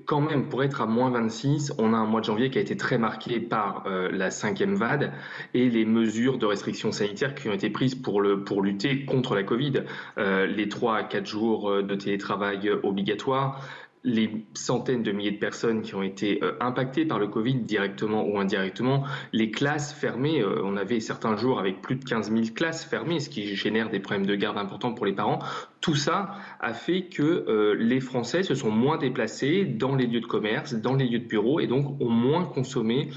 quand 0.07 0.21
même, 0.21 0.49
pour 0.49 0.63
être 0.63 0.81
à 0.83 0.87
moins 0.87 1.11
26, 1.11 1.73
on 1.79 1.95
a 1.95 1.97
un 1.97 2.07
mois 2.07 2.21
de 2.21 2.27
janvier 2.27 2.51
qui 2.51 2.59
a 2.59 2.61
été 2.61 2.77
très 2.77 2.99
marqué 2.99 3.41
par 3.41 3.85
euh, 3.87 4.11
la 4.13 4.31
cinquième 4.31 4.75
vague 4.75 5.11
et 5.55 5.69
les 5.69 5.85
mesures 5.85 6.39
de 6.39 6.47
restrictions 6.47 6.93
sanitaires 6.93 7.35
qui 7.35 7.49
ont 7.49 7.53
été 7.53 7.71
prises 7.71 7.95
pour, 7.95 8.21
lutter 8.21 9.05
contre 9.05 9.35
la 9.35 9.43
Covid. 9.43 9.85
Euh, 10.19 10.47
les 10.47 10.69
3 10.69 10.97
à 10.97 11.03
4 11.05 11.27
jours 11.27 11.71
euh, 11.71 11.83
de 11.83 11.95
télétravail 11.95 12.71
obligatoires, 12.83 13.67
les 14.05 14.45
centaines 14.55 15.03
de 15.03 15.13
milliers 15.13 15.31
de 15.31 15.39
personnes 15.39 15.83
qui 15.83 15.95
ont 15.95 16.03
été 16.03 16.43
euh, 16.43 16.57
impactées 16.61 17.05
par 17.05 17.19
le 17.19 17.29
Covid 17.29 17.55
directement 17.55 18.27
ou 18.27 18.39
indirectement, 18.39 19.05
les 19.33 19.51
classes 19.51 19.93
fermées, 19.93 20.41
euh, 20.41 20.61
on 20.65 20.77
avait 20.77 21.01
certains 21.01 21.37
jours 21.37 21.61
avec 21.61 21.81
plus 21.83 21.97
de 21.97 22.05
15 22.05 22.33
000 22.33 22.47
classes 22.55 22.85
fermées, 22.85 23.21
ce 23.21 23.31
qui 23.31 23.55
génère 23.55 23.91
des 23.91 24.01
problèmes 24.01 24.27
de 24.27 24.35
garde 24.35 24.59
importants 24.59 24.93
pour 24.93 25.07
les 25.07 25.13
parents. 25.13 25.39
Tout 25.83 25.95
ça 25.95 26.37
a 26.61 26.73
fait 26.73 27.03
que 27.03 27.23
euh, 27.23 27.75
les 27.75 28.01
Français 28.01 28.43
se 28.43 28.55
sont 28.55 28.71
moins 28.71 28.97
déplacés 28.97 29.67
dans 29.67 29.95
les 29.95 30.07
lieux 30.07 30.21
de 30.23 30.27
commerce, 30.27 30.73
dans 30.73 30.95
les 30.95 31.07
lieux 31.07 31.19
de 31.19 31.27
bureau 31.27 31.61
et 31.61 31.67
donc 31.67 32.01
ont 32.01 32.09
moins 32.09 32.47
consommé 32.47 33.11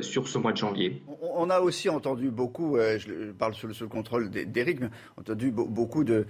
sur 0.00 0.26
ce 0.26 0.38
mois 0.38 0.52
de 0.52 0.56
janvier. 0.56 1.02
On 1.20 1.50
a 1.50 1.60
aussi 1.60 1.88
entendu 1.88 2.30
beaucoup, 2.30 2.76
je 2.76 3.30
parle 3.32 3.54
sous 3.54 3.66
le, 3.66 3.86
contrôle 3.86 4.30
d'Éric, 4.30 4.80
mais 4.80 4.88
entendu 5.16 5.50
beaucoup 5.50 6.02
de, 6.02 6.26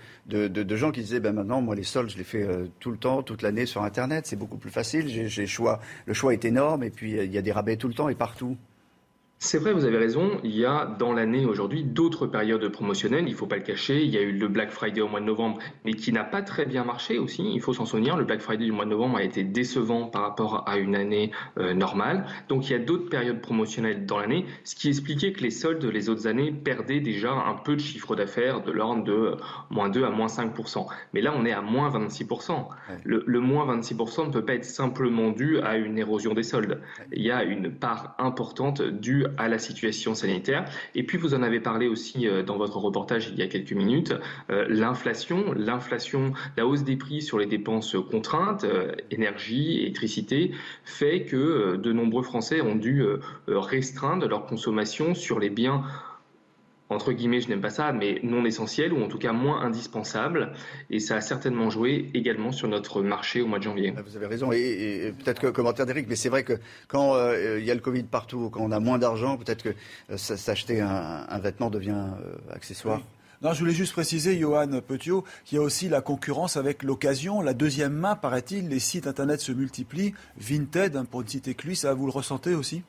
gens 0.76 0.90
qui 0.90 1.00
disaient 1.00 1.20
ben 1.20 1.32
maintenant, 1.32 1.62
moi 1.62 1.74
les 1.74 1.84
soldes, 1.84 2.10
je 2.10 2.18
les 2.18 2.24
fais 2.24 2.46
tout 2.80 2.90
le 2.90 2.98
temps, 2.98 3.22
toute 3.22 3.42
l'année 3.42 3.66
sur 3.66 3.82
Internet, 3.82 4.26
c'est 4.26 4.36
beaucoup 4.36 4.58
plus 4.58 4.70
facile. 4.70 5.08
J'ai, 5.08 5.46
le 6.06 6.14
choix 6.14 6.32
est 6.32 6.44
énorme 6.44 6.82
et 6.82 6.90
puis 6.90 7.12
il 7.12 7.32
y 7.32 7.38
a 7.38 7.42
des 7.42 7.52
rabais 7.52 7.76
tout 7.76 7.88
le 7.88 7.94
temps 7.94 8.08
et 8.08 8.14
partout. 8.14 8.56
C'est 9.40 9.58
vrai, 9.58 9.72
vous 9.72 9.84
avez 9.84 9.98
raison. 9.98 10.40
Il 10.42 10.56
y 10.56 10.64
a 10.64 10.84
dans 10.98 11.12
l'année 11.12 11.46
aujourd'hui 11.46 11.84
d'autres 11.84 12.26
périodes 12.26 12.68
promotionnelles. 12.70 13.28
Il 13.28 13.30
ne 13.30 13.36
faut 13.36 13.46
pas 13.46 13.58
le 13.58 13.62
cacher. 13.62 14.02
Il 14.02 14.10
y 14.10 14.18
a 14.18 14.20
eu 14.20 14.32
le 14.32 14.48
Black 14.48 14.70
Friday 14.70 15.00
au 15.00 15.06
mois 15.06 15.20
de 15.20 15.26
novembre, 15.26 15.60
mais 15.84 15.94
qui 15.94 16.10
n'a 16.10 16.24
pas 16.24 16.42
très 16.42 16.66
bien 16.66 16.82
marché 16.82 17.20
aussi. 17.20 17.48
Il 17.54 17.60
faut 17.60 17.72
s'en 17.72 17.86
souvenir. 17.86 18.16
Le 18.16 18.24
Black 18.24 18.40
Friday 18.40 18.64
du 18.64 18.72
mois 18.72 18.84
de 18.84 18.90
novembre 18.90 19.18
a 19.18 19.22
été 19.22 19.44
décevant 19.44 20.06
par 20.06 20.22
rapport 20.22 20.68
à 20.68 20.76
une 20.76 20.96
année 20.96 21.30
euh, 21.56 21.72
normale. 21.72 22.26
Donc 22.48 22.68
il 22.68 22.72
y 22.72 22.74
a 22.74 22.80
d'autres 22.80 23.08
périodes 23.08 23.40
promotionnelles 23.40 24.06
dans 24.06 24.18
l'année, 24.18 24.44
ce 24.64 24.74
qui 24.74 24.88
expliquait 24.88 25.32
que 25.32 25.40
les 25.40 25.52
soldes 25.52 25.84
les 25.84 26.08
autres 26.08 26.26
années 26.26 26.50
perdaient 26.50 27.00
déjà 27.00 27.30
un 27.30 27.54
peu 27.54 27.76
de 27.76 27.80
chiffre 27.80 28.16
d'affaires 28.16 28.60
de 28.62 28.72
l'ordre 28.72 29.04
de 29.04 29.12
euh, 29.12 29.36
moins 29.70 29.88
2 29.88 30.02
à 30.02 30.10
moins 30.10 30.26
5%. 30.26 30.84
Mais 31.14 31.20
là, 31.20 31.32
on 31.36 31.44
est 31.46 31.52
à 31.52 31.62
moins 31.62 31.90
26%. 31.90 32.66
Le, 33.04 33.22
le 33.24 33.40
moins 33.40 33.72
26% 33.76 34.26
ne 34.26 34.32
peut 34.32 34.44
pas 34.44 34.54
être 34.54 34.64
simplement 34.64 35.30
dû 35.30 35.60
à 35.60 35.76
une 35.76 35.96
érosion 35.96 36.34
des 36.34 36.42
soldes. 36.42 36.80
Il 37.12 37.22
y 37.22 37.30
a 37.30 37.44
une 37.44 37.70
part 37.70 38.16
importante 38.18 38.82
due 38.82 39.27
à 39.36 39.48
la 39.48 39.58
situation 39.58 40.14
sanitaire. 40.14 40.64
Et 40.94 41.02
puis 41.02 41.18
vous 41.18 41.34
en 41.34 41.42
avez 41.42 41.60
parlé 41.60 41.88
aussi 41.88 42.26
euh, 42.26 42.42
dans 42.42 42.56
votre 42.56 42.78
reportage 42.78 43.28
il 43.32 43.38
y 43.38 43.42
a 43.42 43.46
quelques 43.46 43.72
minutes, 43.72 44.14
euh, 44.50 44.66
l'inflation, 44.68 45.52
l'inflation, 45.52 46.32
la 46.56 46.66
hausse 46.66 46.84
des 46.84 46.96
prix 46.96 47.22
sur 47.22 47.38
les 47.38 47.46
dépenses 47.46 47.96
contraintes, 48.10 48.64
euh, 48.64 48.92
énergie, 49.10 49.80
électricité, 49.80 50.52
fait 50.84 51.24
que 51.24 51.76
de 51.76 51.92
nombreux 51.92 52.22
Français 52.22 52.60
ont 52.60 52.74
dû 52.74 53.04
restreindre 53.46 54.28
leur 54.28 54.46
consommation 54.46 55.14
sur 55.14 55.38
les 55.38 55.50
biens 55.50 55.82
entre 56.90 57.12
guillemets, 57.12 57.40
je 57.40 57.48
n'aime 57.48 57.60
pas 57.60 57.70
ça, 57.70 57.92
mais 57.92 58.20
non 58.22 58.44
essentiel 58.44 58.92
ou 58.92 59.02
en 59.02 59.08
tout 59.08 59.18
cas 59.18 59.32
moins 59.32 59.60
indispensable. 59.60 60.52
Et 60.90 61.00
ça 61.00 61.16
a 61.16 61.20
certainement 61.20 61.70
joué 61.70 62.10
également 62.14 62.52
sur 62.52 62.68
notre 62.68 63.02
marché 63.02 63.42
au 63.42 63.46
mois 63.46 63.58
de 63.58 63.64
janvier. 63.64 63.92
Ah, 63.96 64.02
vous 64.02 64.16
avez 64.16 64.26
raison. 64.26 64.52
Et, 64.52 65.12
peut-être 65.18 65.40
que 65.40 65.46
commentaire 65.48 65.86
d'Éric, 65.86 66.06
mais 66.08 66.16
c'est 66.16 66.28
vrai 66.28 66.44
que 66.44 66.54
quand 66.86 67.14
euh, 67.14 67.58
il 67.58 67.66
y 67.66 67.70
a 67.70 67.74
le 67.74 67.80
Covid 67.80 68.04
partout, 68.04 68.50
quand 68.50 68.60
on 68.62 68.72
a 68.72 68.80
moins 68.80 68.98
d'argent, 68.98 69.36
peut-être 69.36 69.62
que 69.62 69.74
euh, 70.10 70.16
s'acheter 70.16 70.80
un, 70.80 71.38
vêtement 71.38 71.70
devient 71.70 71.90
euh, 71.90 72.54
accessoire. 72.54 73.02
Non, 73.40 73.52
je 73.52 73.60
voulais 73.60 73.72
juste 73.72 73.92
préciser, 73.92 74.36
Johan 74.36 74.80
Petiot, 74.80 75.24
qu'il 75.44 75.58
y 75.58 75.60
a 75.60 75.62
aussi 75.62 75.88
la 75.88 76.00
concurrence 76.00 76.56
avec 76.56 76.82
l'occasion. 76.82 77.40
La 77.40 77.54
deuxième 77.54 77.92
main, 77.92 78.16
paraît-il, 78.16 78.68
les 78.68 78.80
sites 78.80 79.06
internet 79.06 79.40
se 79.40 79.52
multiplient. 79.52 80.12
Vinted, 80.38 80.96
hein, 80.96 81.04
pour 81.04 81.22
ne 81.22 81.28
citer 81.28 81.54
que 81.54 81.64
lui, 81.66 81.76
ça 81.76 81.94
vous 81.94 82.06
le 82.06 82.12
ressentez 82.12 82.54
aussi? 82.54 82.82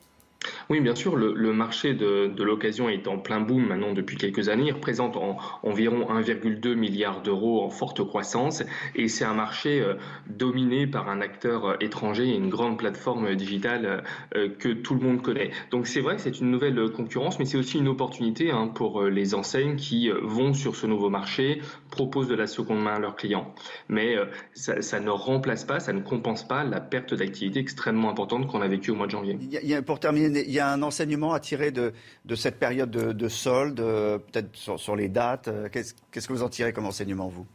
Oui, 0.69 0.79
bien 0.79 0.95
sûr, 0.95 1.15
le, 1.15 1.53
marché 1.53 1.93
de, 1.93 2.43
l'occasion 2.43 2.89
est 2.89 3.07
en 3.07 3.17
plein 3.17 3.41
boom 3.41 3.67
maintenant 3.67 3.93
depuis 3.93 4.17
quelques 4.17 4.49
années. 4.49 4.67
Il 4.67 4.73
représente 4.73 5.17
environ 5.63 6.07
1,2 6.09 6.75
milliard 6.75 7.21
d'euros 7.21 7.63
en 7.63 7.69
forte 7.69 8.03
croissance 8.05 8.63
et 8.95 9.07
c'est 9.07 9.25
un 9.25 9.33
marché 9.33 9.81
euh, 9.81 9.95
dominé 10.29 10.87
par 10.87 11.09
un 11.09 11.21
acteur 11.21 11.65
euh, 11.65 11.75
étranger 11.81 12.29
et 12.29 12.35
une 12.35 12.49
grande 12.49 12.77
plateforme 12.77 13.35
digitale 13.35 14.03
euh, 14.35 14.49
que 14.49 14.69
tout 14.69 14.93
le 14.93 15.01
monde 15.01 15.21
connaît. 15.21 15.51
Donc 15.71 15.87
c'est 15.87 16.01
vrai 16.01 16.15
que 16.15 16.21
c'est 16.21 16.39
une 16.39 16.51
nouvelle 16.51 16.91
concurrence, 16.91 17.39
mais 17.39 17.45
c'est 17.45 17.57
aussi 17.57 17.77
une 17.77 17.87
opportunité 17.87 18.51
hein, 18.51 18.67
pour 18.67 19.03
les 19.03 19.35
enseignes 19.35 19.75
qui 19.75 20.09
vont 20.21 20.53
sur 20.53 20.75
ce 20.75 20.87
nouveau 20.87 21.09
marché, 21.09 21.61
proposent 21.89 22.29
de 22.29 22.35
la 22.35 22.47
seconde 22.47 22.81
main 22.81 22.95
à 22.95 22.99
leurs 22.99 23.15
clients. 23.15 23.53
Mais 23.89 24.15
ça, 24.53 24.99
ne 24.99 25.09
remplace 25.09 25.65
pas, 25.65 25.79
ça 25.79 25.93
ne 25.93 26.01
compense 26.01 26.47
pas 26.47 26.63
la 26.63 26.79
perte 26.79 27.13
d'activité 27.13 27.59
extrêmement 27.59 28.09
importante 28.09 28.47
qu'on 28.47 28.61
a 28.61 28.67
vécue 28.67 28.91
au 28.91 28.95
mois 28.95 29.07
de 29.07 29.11
janvier. 29.11 29.37
Pour 29.85 29.99
terminer 29.99 30.28
il 30.35 30.51
y 30.51 30.59
a 30.59 30.69
un 30.69 30.81
enseignement 30.81 31.33
à 31.33 31.39
tirer 31.39 31.71
de, 31.71 31.93
cette 32.35 32.59
période 32.59 32.91
de, 32.91 33.29
solde, 33.29 33.79
euh, 33.79 34.17
peut-être 34.17 34.55
sur, 34.55 34.95
les 34.95 35.09
dates. 35.09 35.47
Euh, 35.47 35.69
qu'est-ce 35.69 36.27
que 36.27 36.33
vous 36.33 36.43
en 36.43 36.49
tirez 36.49 36.73
comme 36.73 36.85
enseignement, 36.85 37.27
vous? 37.27 37.45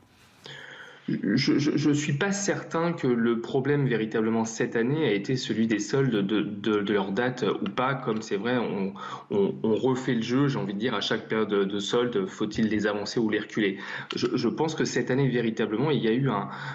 Je 1.06 1.88
ne 1.88 1.94
suis 1.94 2.14
pas 2.14 2.32
certain 2.32 2.94
que 2.94 3.06
le 3.06 3.40
problème 3.40 3.86
véritablement 3.86 4.46
cette 4.46 4.74
année 4.74 5.04
a 5.04 5.12
été 5.12 5.36
celui 5.36 5.66
des 5.66 5.78
soldes 5.78 6.26
de, 6.26 6.40
de, 6.40 6.92
leur 6.92 7.12
date 7.12 7.44
ou 7.60 7.68
pas. 7.68 7.94
Comme 7.94 8.22
c'est 8.22 8.36
vrai, 8.36 8.56
on, 8.56 8.94
refait 9.62 10.14
le 10.14 10.22
jeu, 10.22 10.48
j'ai 10.48 10.58
envie 10.58 10.72
de 10.72 10.78
dire, 10.78 10.94
à 10.94 11.02
chaque 11.02 11.28
période 11.28 11.50
de, 11.50 11.78
solde, 11.78 12.26
faut-il 12.26 12.68
les 12.68 12.86
avancer 12.86 13.20
ou 13.20 13.28
les 13.28 13.40
reculer? 13.40 13.78
Je, 14.16 14.48
pense 14.48 14.74
que 14.74 14.84
cette 14.84 15.10
année, 15.10 15.28
véritablement, 15.28 15.90
il 15.90 16.02
y 16.02 16.08
a 16.08 16.12
eu 16.12 16.30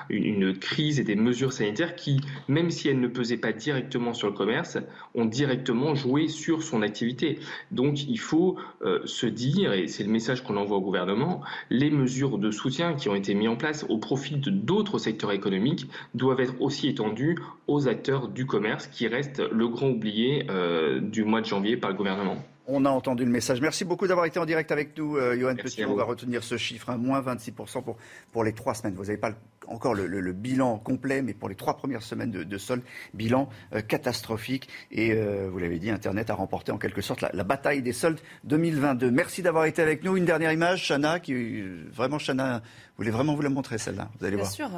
une, 0.10 0.54
crise 0.58 1.00
et 1.00 1.04
des 1.04 1.16
mesures 1.16 1.54
sanitaires 1.54 1.96
qui, 1.96 2.22
même 2.48 2.70
si 2.70 2.88
elles 2.88 3.00
ne 3.00 3.08
pesaient 3.08 3.38
pas 3.38 3.52
directement 3.52 4.14
sur 4.14 4.28
le 4.28 4.34
commerce, 4.34 4.78
ont 5.16 5.26
directement 5.26 5.96
joué 5.96 6.28
sur 6.28 6.62
son 6.62 6.84
activité. 6.84 7.40
Donc 7.72 8.08
il 8.08 8.20
faut 8.20 8.58
euh, 8.84 9.00
se 9.06 9.26
dire, 9.26 9.74
et 9.74 9.88
c'est 9.88 10.04
le 10.04 10.12
message 10.12 10.44
qu'on 10.44 10.58
envoie 10.58 10.78
au 10.78 10.82
gouvernement, 10.82 11.42
les 11.72 11.90
mesures 11.90 12.38
de 12.38 12.52
soutien 12.52 12.94
qui 12.94 13.10
ont 13.10 13.16
été 13.16 13.34
mises 13.34 13.50
en 13.50 13.56
place 13.56 13.86
au 13.90 13.98
profit 13.98 14.19
profit 14.20 14.36
de 14.36 14.52
d'autres 14.52 14.98
secteurs 14.98 15.32
économiques 15.32 15.88
doivent 16.14 16.42
être 16.42 16.56
aussi 16.60 16.90
étendus 16.90 17.38
aux 17.68 17.88
acteurs 17.88 18.28
du 18.28 18.46
commerce 18.46 18.88
qui 18.88 19.08
reste 19.08 19.42
le 19.50 19.70
grand 19.70 19.88
oublié 19.88 20.46
euh, 20.50 21.00
du 21.00 21.24
mois 21.24 21.40
de 21.40 21.46
janvier 21.46 21.78
par 21.78 21.90
le 21.92 21.96
gouvernement. 21.96 22.36
On 22.72 22.86
a 22.86 22.90
entendu 22.92 23.26
le 23.26 23.32
message. 23.32 23.62
Merci 23.62 23.84
beaucoup 23.84 24.06
d'avoir 24.06 24.28
été 24.28 24.38
en 24.38 24.46
direct 24.46 24.72
avec 24.72 24.96
nous, 24.96 25.18
euh, 25.18 25.36
Johan 25.36 25.56
Petit. 25.56 25.84
On 25.86 25.96
va 25.96 26.04
retenir 26.04 26.44
ce 26.44 26.56
chiffre, 26.56 26.92
hein, 26.92 26.98
moins 26.98 27.20
26% 27.20 27.82
pour, 27.82 27.98
pour 28.32 28.44
les 28.44 28.54
trois 28.54 28.76
semaines. 28.76 28.94
Vous 28.94 29.06
n'avez 29.06 29.18
pas 29.18 29.32
encore 29.68 29.96
le, 29.96 30.34
bilan 30.34 30.78
complet, 30.78 31.24
mais 31.24 31.34
pour 31.34 31.50
les 31.50 31.56
trois 31.56 31.78
premières 31.78 32.04
semaines 32.04 32.30
de, 32.30 32.44
de 32.44 32.58
solde, 32.60 32.84
bilan 33.16 33.50
euh, 33.74 33.82
catastrophique. 33.82 34.70
Et 34.92 35.14
euh, 35.14 35.50
vous 35.52 35.58
l'avez 35.58 35.80
dit, 35.80 35.90
Internet 35.90 36.30
a 36.30 36.36
remporté 36.36 36.72
en 36.72 36.78
quelque 36.78 37.02
sorte 37.02 37.22
la, 37.22 37.44
bataille 37.44 37.82
des 37.82 37.94
soldes 37.94 38.20
2022. 38.44 39.10
Merci 39.10 39.42
d'avoir 39.42 39.66
été 39.66 39.82
avec 39.82 40.04
nous. 40.04 40.16
Une 40.16 40.26
dernière 40.26 40.52
image, 40.52 40.88
Chana, 40.88 41.20
qui 41.20 41.64
vraiment, 41.92 42.20
Chana, 42.20 42.60
vous 42.60 42.98
voulez 42.98 43.12
vraiment 43.12 43.34
vous 43.34 43.42
la 43.42 43.50
montrer 43.50 43.80
celle-là? 43.80 44.10
Vous 44.20 44.26
allez 44.26 44.36
Bien 44.36 44.44
voir. 44.44 44.54
sûr. 44.54 44.70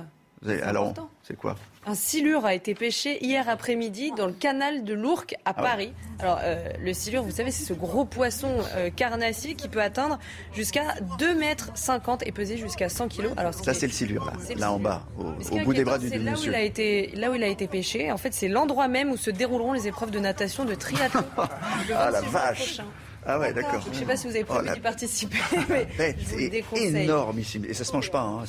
Alors, 0.64 0.94
c'est 1.24 1.36
quoi 1.36 1.56
un 1.88 1.96
silure 1.96 2.46
a 2.46 2.54
été 2.54 2.76
pêché 2.76 3.24
hier 3.26 3.50
après-midi 3.50 4.12
dans 4.16 4.28
le 4.28 4.34
canal 4.34 4.84
de 4.84 4.94
l'Ourcq 4.94 5.34
à 5.46 5.50
ah 5.50 5.54
Paris. 5.56 5.94
Alors, 6.20 6.40
euh, 6.44 6.70
le 6.80 6.94
silure, 6.94 7.24
vous 7.24 7.32
savez, 7.32 7.50
c'est 7.50 7.64
ce 7.64 7.74
gros 7.74 8.06
poisson 8.06 8.52
euh, 8.76 8.92
carnassier 8.92 9.56
qui 9.56 9.68
peut 9.68 9.82
atteindre 9.82 10.20
jusqu'à 10.54 10.94
2 11.18 11.34
mètres 11.34 11.72
50 11.74 12.28
et 12.28 12.32
peser 12.32 12.58
jusqu'à 12.58 12.88
100 12.88 13.08
kilos. 13.08 13.32
Alors, 13.36 13.56
ça, 13.56 13.74
c'est 13.74 13.88
le 13.88 13.94
silure, 13.94 14.26
là, 14.26 14.34
là 14.58 14.72
en 14.72 14.78
bas, 14.78 15.08
au, 15.18 15.58
bout 15.64 15.74
des 15.74 15.84
bras 15.84 15.98
du, 15.98 16.08
là 16.10 16.32
monsieur. 16.32 16.52
Où 16.52 16.54
il 16.54 16.56
a 16.56 16.62
été, 16.62 17.12
là 17.16 17.32
où 17.32 17.34
il 17.34 17.44
a 17.44 17.48
été 17.48 17.68
pêché, 17.68 18.12
en 18.12 18.18
fait, 18.18 18.32
c'est 18.32 18.48
l'endroit 18.48 18.88
même 18.88 19.10
où 19.10 19.18
se 19.18 19.32
dérouleront 19.32 19.74
les 19.74 19.88
épreuves 19.88 20.12
de 20.12 20.20
natation 20.20 20.66
de 20.66 20.76
triathlon. 20.76 21.24
ah 21.38 22.12
la 22.12 22.22
vache 22.22 22.80
ah 23.26 23.40
ouais, 23.40 23.54
d'accord. 23.54 23.82
Je 23.86 23.90
ne 23.90 23.94
sais 23.94 24.06
pas 24.06 24.18
si 24.18 24.28
vous 24.28 24.36
avez 24.36 24.44
prévu 24.44 24.68
oh, 24.70 24.74
d'y 24.74 24.80
participer, 24.80 25.38
mais 25.70 26.16
c'est 26.26 27.04
énormissime. 27.04 27.66
Et 27.66 27.74
ça 27.74 27.84
se 27.84 27.94
mange 27.94 28.10
pas. 28.10 28.22
Hein. 28.22 28.44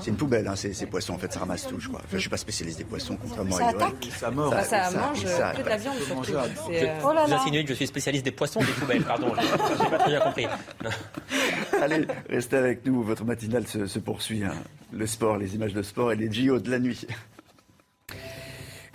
C'est 0.00 0.10
une 0.10 0.16
poubelle, 0.16 0.46
hein, 0.46 0.56
ces, 0.56 0.74
ces, 0.74 0.86
poissons. 0.86 1.14
En 1.14 1.18
fait, 1.18 1.32
ça 1.32 1.40
ramasse 1.40 1.66
tout, 1.66 1.80
je 1.80 1.88
crois. 1.88 2.00
Enfin, 2.00 2.16
je 2.16 2.18
suis 2.18 2.28
pas 2.28 2.36
spécialiste 2.36 2.78
des 2.78 2.84
poissons, 2.84 3.16
contrairement 3.20 3.56
ça 3.56 3.66
à 3.66 3.68
attaque. 3.70 4.08
Ça, 4.10 4.30
mord. 4.30 4.52
ça, 4.52 4.62
ça, 4.62 4.84
ça 4.90 4.98
mange 4.98 5.22
que 5.22 5.62
de 5.62 5.68
la 5.68 5.76
viande, 5.76 5.96
surtout. 5.98 6.32
Euh... 6.32 7.00
Oh 7.04 7.12
là 7.12 7.26
là. 7.26 7.40
Vous 7.44 7.50
que 7.50 7.68
je 7.68 7.74
suis 7.74 7.86
spécialiste 7.86 8.24
des 8.24 8.32
poissons 8.32 8.60
des 8.60 8.66
poubelles. 8.66 9.02
Pardon, 9.02 9.32
j'ai 9.40 9.90
pas 9.90 9.98
très 9.98 10.10
bien 10.10 10.20
compris. 10.20 10.46
Allez, 11.80 12.06
restez 12.28 12.56
avec 12.56 12.84
nous. 12.84 13.02
Votre 13.02 13.24
matinale 13.24 13.66
se, 13.66 13.86
se 13.86 13.98
poursuit. 13.98 14.44
Hein. 14.44 14.54
Le 14.92 15.06
sport, 15.06 15.38
les 15.38 15.54
images 15.54 15.72
de 15.72 15.82
sport 15.82 16.12
et 16.12 16.16
les 16.16 16.30
JO 16.30 16.58
de 16.58 16.70
la 16.70 16.78
nuit. 16.78 17.06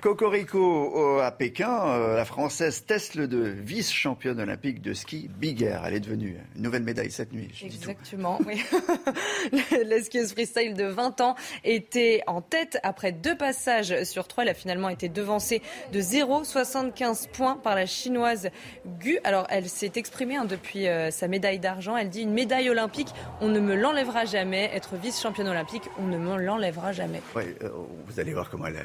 Cocorico 0.02 1.20
à 1.22 1.32
Pékin, 1.32 1.86
euh, 1.86 2.16
la 2.16 2.26
Française 2.26 2.86
Tesle 2.86 3.28
de 3.28 3.38
vice-championne 3.40 4.40
olympique 4.40 4.82
de 4.82 4.94
ski 4.94 5.30
Big 5.38 5.62
Air. 5.62 5.84
Elle 5.86 5.94
est 5.94 6.00
devenue 6.00 6.38
une 6.56 6.64
nouvelle 6.64 6.82
médaille 6.82 7.12
cette 7.12 7.34
nuit. 7.34 7.50
Exactement, 7.64 8.40
oui. 8.48 8.64
L'eskieuse 9.86 10.32
freestyle 10.32 10.74
de 10.74 10.86
20 10.86 11.22
ans 11.22 11.36
était 11.64 12.24
en 12.26 12.42
tête 12.42 12.80
après 12.82 13.12
deux 13.12 13.38
passages 13.38 14.04
sur 14.04 14.28
trois. 14.28 14.44
Elle 14.44 14.50
a 14.50 14.54
finalement 14.56 14.90
été 14.90 15.08
devancée 15.08 15.62
de 15.94 16.02
0,75 16.02 17.30
points 17.30 17.56
par 17.56 17.76
la 17.76 17.86
chinoise 17.86 18.50
Gu. 19.00 19.20
Alors, 19.24 19.46
elle 19.50 19.70
s'est 19.70 19.92
exprimée 19.96 20.36
hein, 20.36 20.46
depuis 20.46 20.88
euh, 20.88 21.12
sa 21.12 21.28
médaille 21.28 21.60
d'argent. 21.60 21.96
Elle 21.96 22.10
dit 22.10 22.24
une 22.24 22.34
médaille 22.34 22.72
olympique, 22.72 23.10
on 23.40 23.50
ne 23.50 23.60
me 23.60 23.76
l'enlèvera 23.76 24.26
jamais. 24.26 24.72
Être 24.74 24.96
vice-championne 24.96 25.48
olympique, 25.48 25.84
on 26.00 26.08
ne 26.08 26.18
me 26.18 26.38
l'enlèvera 26.38 26.92
jamais. 26.92 27.22
Euh, 27.38 27.70
vous 28.08 28.20
allez 28.20 28.34
voir 28.34 28.50
comment 28.50 28.66
elle, 28.66 28.84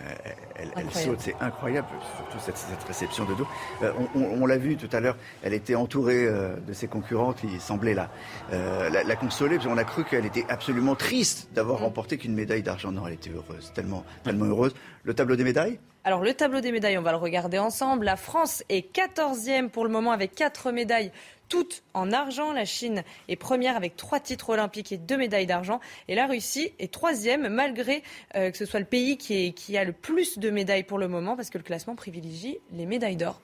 elle, 0.56 0.70
elle 0.76 0.90
c'est 1.18 1.36
incroyable, 1.40 1.88
surtout 2.16 2.38
cette, 2.38 2.84
réception 2.86 3.24
de 3.24 3.34
dos. 3.34 3.46
Euh, 3.82 3.92
on, 4.14 4.46
l'a 4.46 4.58
vu 4.58 4.76
tout 4.76 4.94
à 4.94 5.00
l'heure, 5.00 5.16
elle 5.42 5.54
était 5.54 5.74
entourée 5.74 6.26
euh, 6.26 6.56
de 6.66 6.72
ses 6.72 6.88
concurrentes 6.88 7.40
qui 7.40 7.60
semblaient 7.60 7.94
la, 7.94 8.08
euh, 8.52 8.90
la, 8.90 9.16
consoler, 9.16 9.56
parce 9.56 9.68
qu'on 9.68 9.78
a 9.78 9.84
cru 9.84 10.04
qu'elle 10.04 10.26
était 10.26 10.44
absolument 10.48 10.94
triste 10.94 11.48
d'avoir 11.54 11.80
remporté 11.80 12.18
qu'une 12.18 12.34
médaille 12.34 12.62
d'argent. 12.62 12.92
Non, 12.92 13.06
elle 13.06 13.14
était 13.14 13.30
heureuse, 13.30 13.72
tellement, 13.74 14.04
tellement 14.22 14.46
heureuse. 14.46 14.74
Le 15.04 15.14
tableau 15.14 15.36
des 15.36 15.44
médailles? 15.44 15.78
Alors 16.06 16.22
le 16.22 16.34
tableau 16.34 16.60
des 16.60 16.70
médailles, 16.70 16.98
on 16.98 17.02
va 17.02 17.10
le 17.10 17.16
regarder 17.16 17.58
ensemble. 17.58 18.04
La 18.04 18.14
France 18.14 18.62
est 18.68 18.94
14e 18.94 19.70
pour 19.70 19.82
le 19.82 19.90
moment 19.90 20.12
avec 20.12 20.36
4 20.36 20.70
médailles 20.70 21.10
toutes 21.48 21.82
en 21.94 22.12
argent. 22.12 22.52
La 22.52 22.64
Chine 22.64 23.02
est 23.28 23.36
première 23.36 23.76
avec 23.76 23.96
trois 23.96 24.20
titres 24.20 24.50
olympiques 24.50 24.92
et 24.92 24.98
deux 24.98 25.16
médailles 25.16 25.46
d'argent. 25.46 25.80
Et 26.08 26.14
la 26.14 26.26
Russie 26.26 26.72
est 26.78 26.92
troisième, 26.92 27.48
malgré 27.48 28.02
euh, 28.34 28.50
que 28.50 28.56
ce 28.56 28.64
soit 28.64 28.80
le 28.80 28.86
pays 28.86 29.16
qui, 29.16 29.52
qui 29.54 29.76
a 29.76 29.84
le 29.84 29.92
plus 29.92 30.38
de 30.38 30.50
médailles 30.50 30.84
pour 30.84 30.98
le 30.98 31.08
moment, 31.08 31.36
parce 31.36 31.50
que 31.50 31.58
le 31.58 31.64
classement 31.64 31.94
privilégie 31.94 32.58
les 32.72 32.86
médailles 32.86 33.16
d'or. 33.16 33.40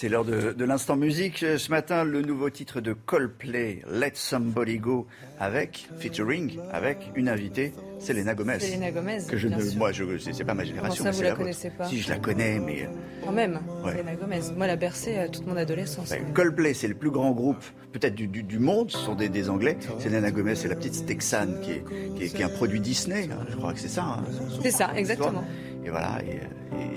C'est 0.00 0.08
l'heure 0.08 0.24
de, 0.24 0.64
l'instant 0.64 0.94
musique. 0.94 1.38
Ce 1.38 1.70
matin, 1.72 2.04
le 2.04 2.22
nouveau 2.22 2.50
titre 2.50 2.80
de 2.80 2.92
Coldplay, 2.92 3.82
Let 3.90 4.12
Somebody 4.14 4.78
Go, 4.78 5.08
avec, 5.40 5.88
featuring, 5.98 6.56
avec 6.72 6.98
une 7.16 7.28
invitée, 7.28 7.72
Selena 7.98 8.36
Gomez. 8.36 8.60
Selena 8.60 8.92
Gomez. 8.92 9.18
Que 9.28 9.36
je 9.36 9.48
ne, 9.48 9.76
moi, 9.76 9.90
je, 9.90 10.04
c'est 10.18 10.44
pas 10.44 10.54
ma 10.54 10.62
génération. 10.62 11.02
Comment 11.02 11.12
ça, 11.12 11.18
vous 11.18 11.28
la, 11.28 11.34
connaissez 11.34 11.70
pas 11.70 11.82
Si, 11.86 12.00
je 12.00 12.10
la 12.10 12.18
connais, 12.18 12.60
mais. 12.60 12.84
Euh, 12.84 12.90
Quand 13.24 13.32
même, 13.32 13.58
Selena 13.86 14.14
Gomez. 14.14 14.40
Moi, 14.56 14.66
elle 14.66 14.70
a 14.70 14.76
bercé 14.76 15.18
euh, 15.18 15.26
toute 15.26 15.48
mon 15.48 15.56
adolescence. 15.56 16.14
Coldplay, 16.32 16.74
c'est 16.74 16.86
le 16.86 16.94
plus 16.94 17.10
grand 17.10 17.32
groupe, 17.32 17.64
peut-être 17.92 18.14
du, 18.14 18.28
du, 18.28 18.58
monde. 18.60 18.92
Ce 18.92 18.98
sont 18.98 19.16
des, 19.16 19.28
des 19.28 19.50
Anglais. 19.50 19.78
Selena 19.98 20.30
Gomez, 20.30 20.54
c'est 20.54 20.68
la 20.68 20.76
petite 20.76 21.06
Texane 21.06 21.60
qui 21.60 21.72
est, 21.72 22.30
qui 22.30 22.40
est, 22.40 22.44
un 22.44 22.48
produit 22.48 22.78
Disney. 22.78 23.28
Hein. 23.32 23.44
Je 23.50 23.56
crois 23.56 23.72
que 23.72 23.80
c'est 23.80 23.88
ça. 23.88 24.04
Hein, 24.04 24.24
c'est 24.62 24.70
ça, 24.70 24.92
exactement. 24.94 25.42
Et 25.88 25.90
voilà. 25.90 26.18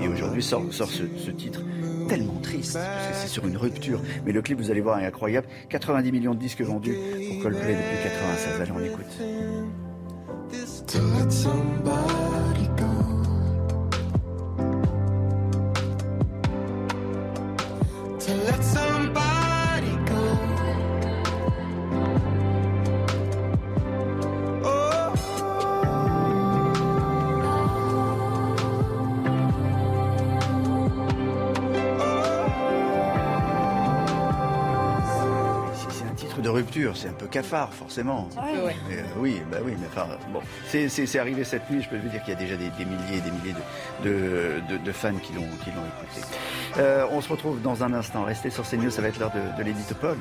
Et, 0.01 0.07
aujourd'hui 0.07 0.43
sort, 0.43 0.63
sort 0.71 0.89
ce, 0.89 1.31
titre 1.31 1.61
tellement 2.09 2.39
triste, 2.41 2.73
parce 2.73 3.07
que 3.07 3.13
c'est 3.13 3.27
sur 3.27 3.47
une 3.47 3.55
rupture. 3.55 4.01
Mais 4.25 4.33
le 4.33 4.41
clip, 4.41 4.57
vous 4.57 4.69
allez 4.69 4.81
voir, 4.81 4.99
est 4.99 5.05
incroyable. 5.05 5.47
90 5.69 6.11
millions 6.11 6.33
de 6.33 6.39
disques 6.39 6.61
vendus 6.61 6.93
pour 7.29 7.43
Coldplay 7.43 7.73
depuis 7.73 8.03
96. 8.03 8.61
Allez, 8.61 8.71
on 8.71 8.79
écoute. 8.83 9.05
C'est 36.93 37.09
un 37.09 37.13
peu 37.13 37.27
cafard, 37.27 37.73
forcément. 37.73 38.29
Euh, 38.37 38.71
oui, 39.17 39.41
bah 39.51 39.57
oui, 39.63 39.73
mais 39.79 39.87
enfin, 39.87 40.07
bon, 40.31 40.39
c'est 40.67 41.19
arrivé 41.19 41.43
cette 41.43 41.69
nuit. 41.69 41.81
Je 41.81 41.89
peux 41.89 41.97
vous 41.97 42.09
dire 42.09 42.21
qu'il 42.23 42.33
y 42.33 42.37
a 42.37 42.39
déjà 42.39 42.55
des, 42.55 42.69
milliers 42.85 43.17
et 43.17 43.21
des 43.21 43.31
milliers 43.31 43.55
de, 44.03 44.77
de, 44.77 44.91
fans 44.91 45.13
qui 45.21 45.33
l'ont 45.33 45.41
écouté. 45.41 45.71
Euh, 46.77 47.05
on 47.11 47.21
se 47.21 47.29
retrouve 47.29 47.61
dans 47.61 47.83
un 47.83 47.93
instant. 47.93 48.23
Restez 48.23 48.49
sur 48.49 48.67
CNews, 48.67 48.89
ça 48.89 49.01
va 49.01 49.09
être 49.09 49.19
l'heure 49.19 49.31
de, 49.31 49.57
de 49.57 49.63
l'édito 49.63 49.95
Paul. 49.95 50.17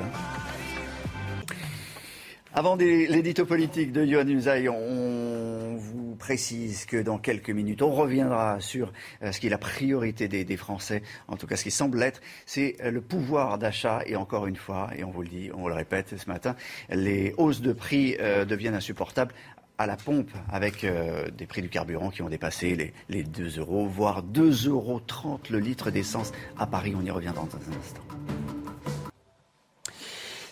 Avant 2.52 2.74
l'édito 2.74 3.46
politique 3.46 3.92
de 3.92 4.04
Johan 4.04 4.26
Usaï, 4.26 4.68
on 4.68 5.39
vous 5.80 6.14
précise 6.16 6.84
que 6.86 6.96
dans 6.96 7.18
quelques 7.18 7.50
minutes, 7.50 7.82
on 7.82 7.90
reviendra 7.90 8.60
sur 8.60 8.92
euh, 9.22 9.32
ce 9.32 9.40
qui 9.40 9.46
est 9.46 9.50
la 9.50 9.58
priorité 9.58 10.28
des, 10.28 10.56
Français, 10.56 11.02
en 11.28 11.36
tout 11.36 11.46
cas 11.46 11.56
ce 11.56 11.62
qui 11.62 11.70
semble 11.70 11.98
l'être, 11.98 12.20
c'est 12.44 12.76
euh, 12.82 12.90
le 12.90 13.00
pouvoir 13.00 13.58
d'achat. 13.58 14.02
Et 14.06 14.16
encore 14.16 14.46
une 14.46 14.56
fois, 14.56 14.90
et 14.96 15.04
on 15.04 15.10
vous 15.10 15.22
le 15.22 15.28
dit, 15.28 15.50
on 15.54 15.68
le 15.68 15.74
répète 15.74 16.16
ce 16.16 16.28
matin, 16.28 16.54
les 16.90 17.34
hausses 17.38 17.60
de 17.60 17.72
prix 17.72 18.16
euh, 18.20 18.44
deviennent 18.44 18.74
insupportables 18.74 19.34
à 19.78 19.86
la 19.86 19.96
pompe 19.96 20.30
avec 20.52 20.84
des 20.84 21.46
prix 21.46 21.62
du 21.62 21.70
carburant 21.70 22.10
qui 22.10 22.20
ont 22.20 22.28
dépassé 22.28 22.76
les, 22.76 22.92
les 23.08 23.22
2 23.22 23.60
euros, 23.60 23.86
voire 23.86 24.22
2,30 24.22 24.68
euros 24.68 25.00
le 25.48 25.58
litre 25.58 25.90
d'essence 25.90 26.32
à 26.58 26.66
Paris. 26.66 26.92
On 26.94 27.02
y 27.02 27.10
reviendra 27.10 27.46
dans 27.46 27.56
un 27.56 27.78
instant. 27.78 28.59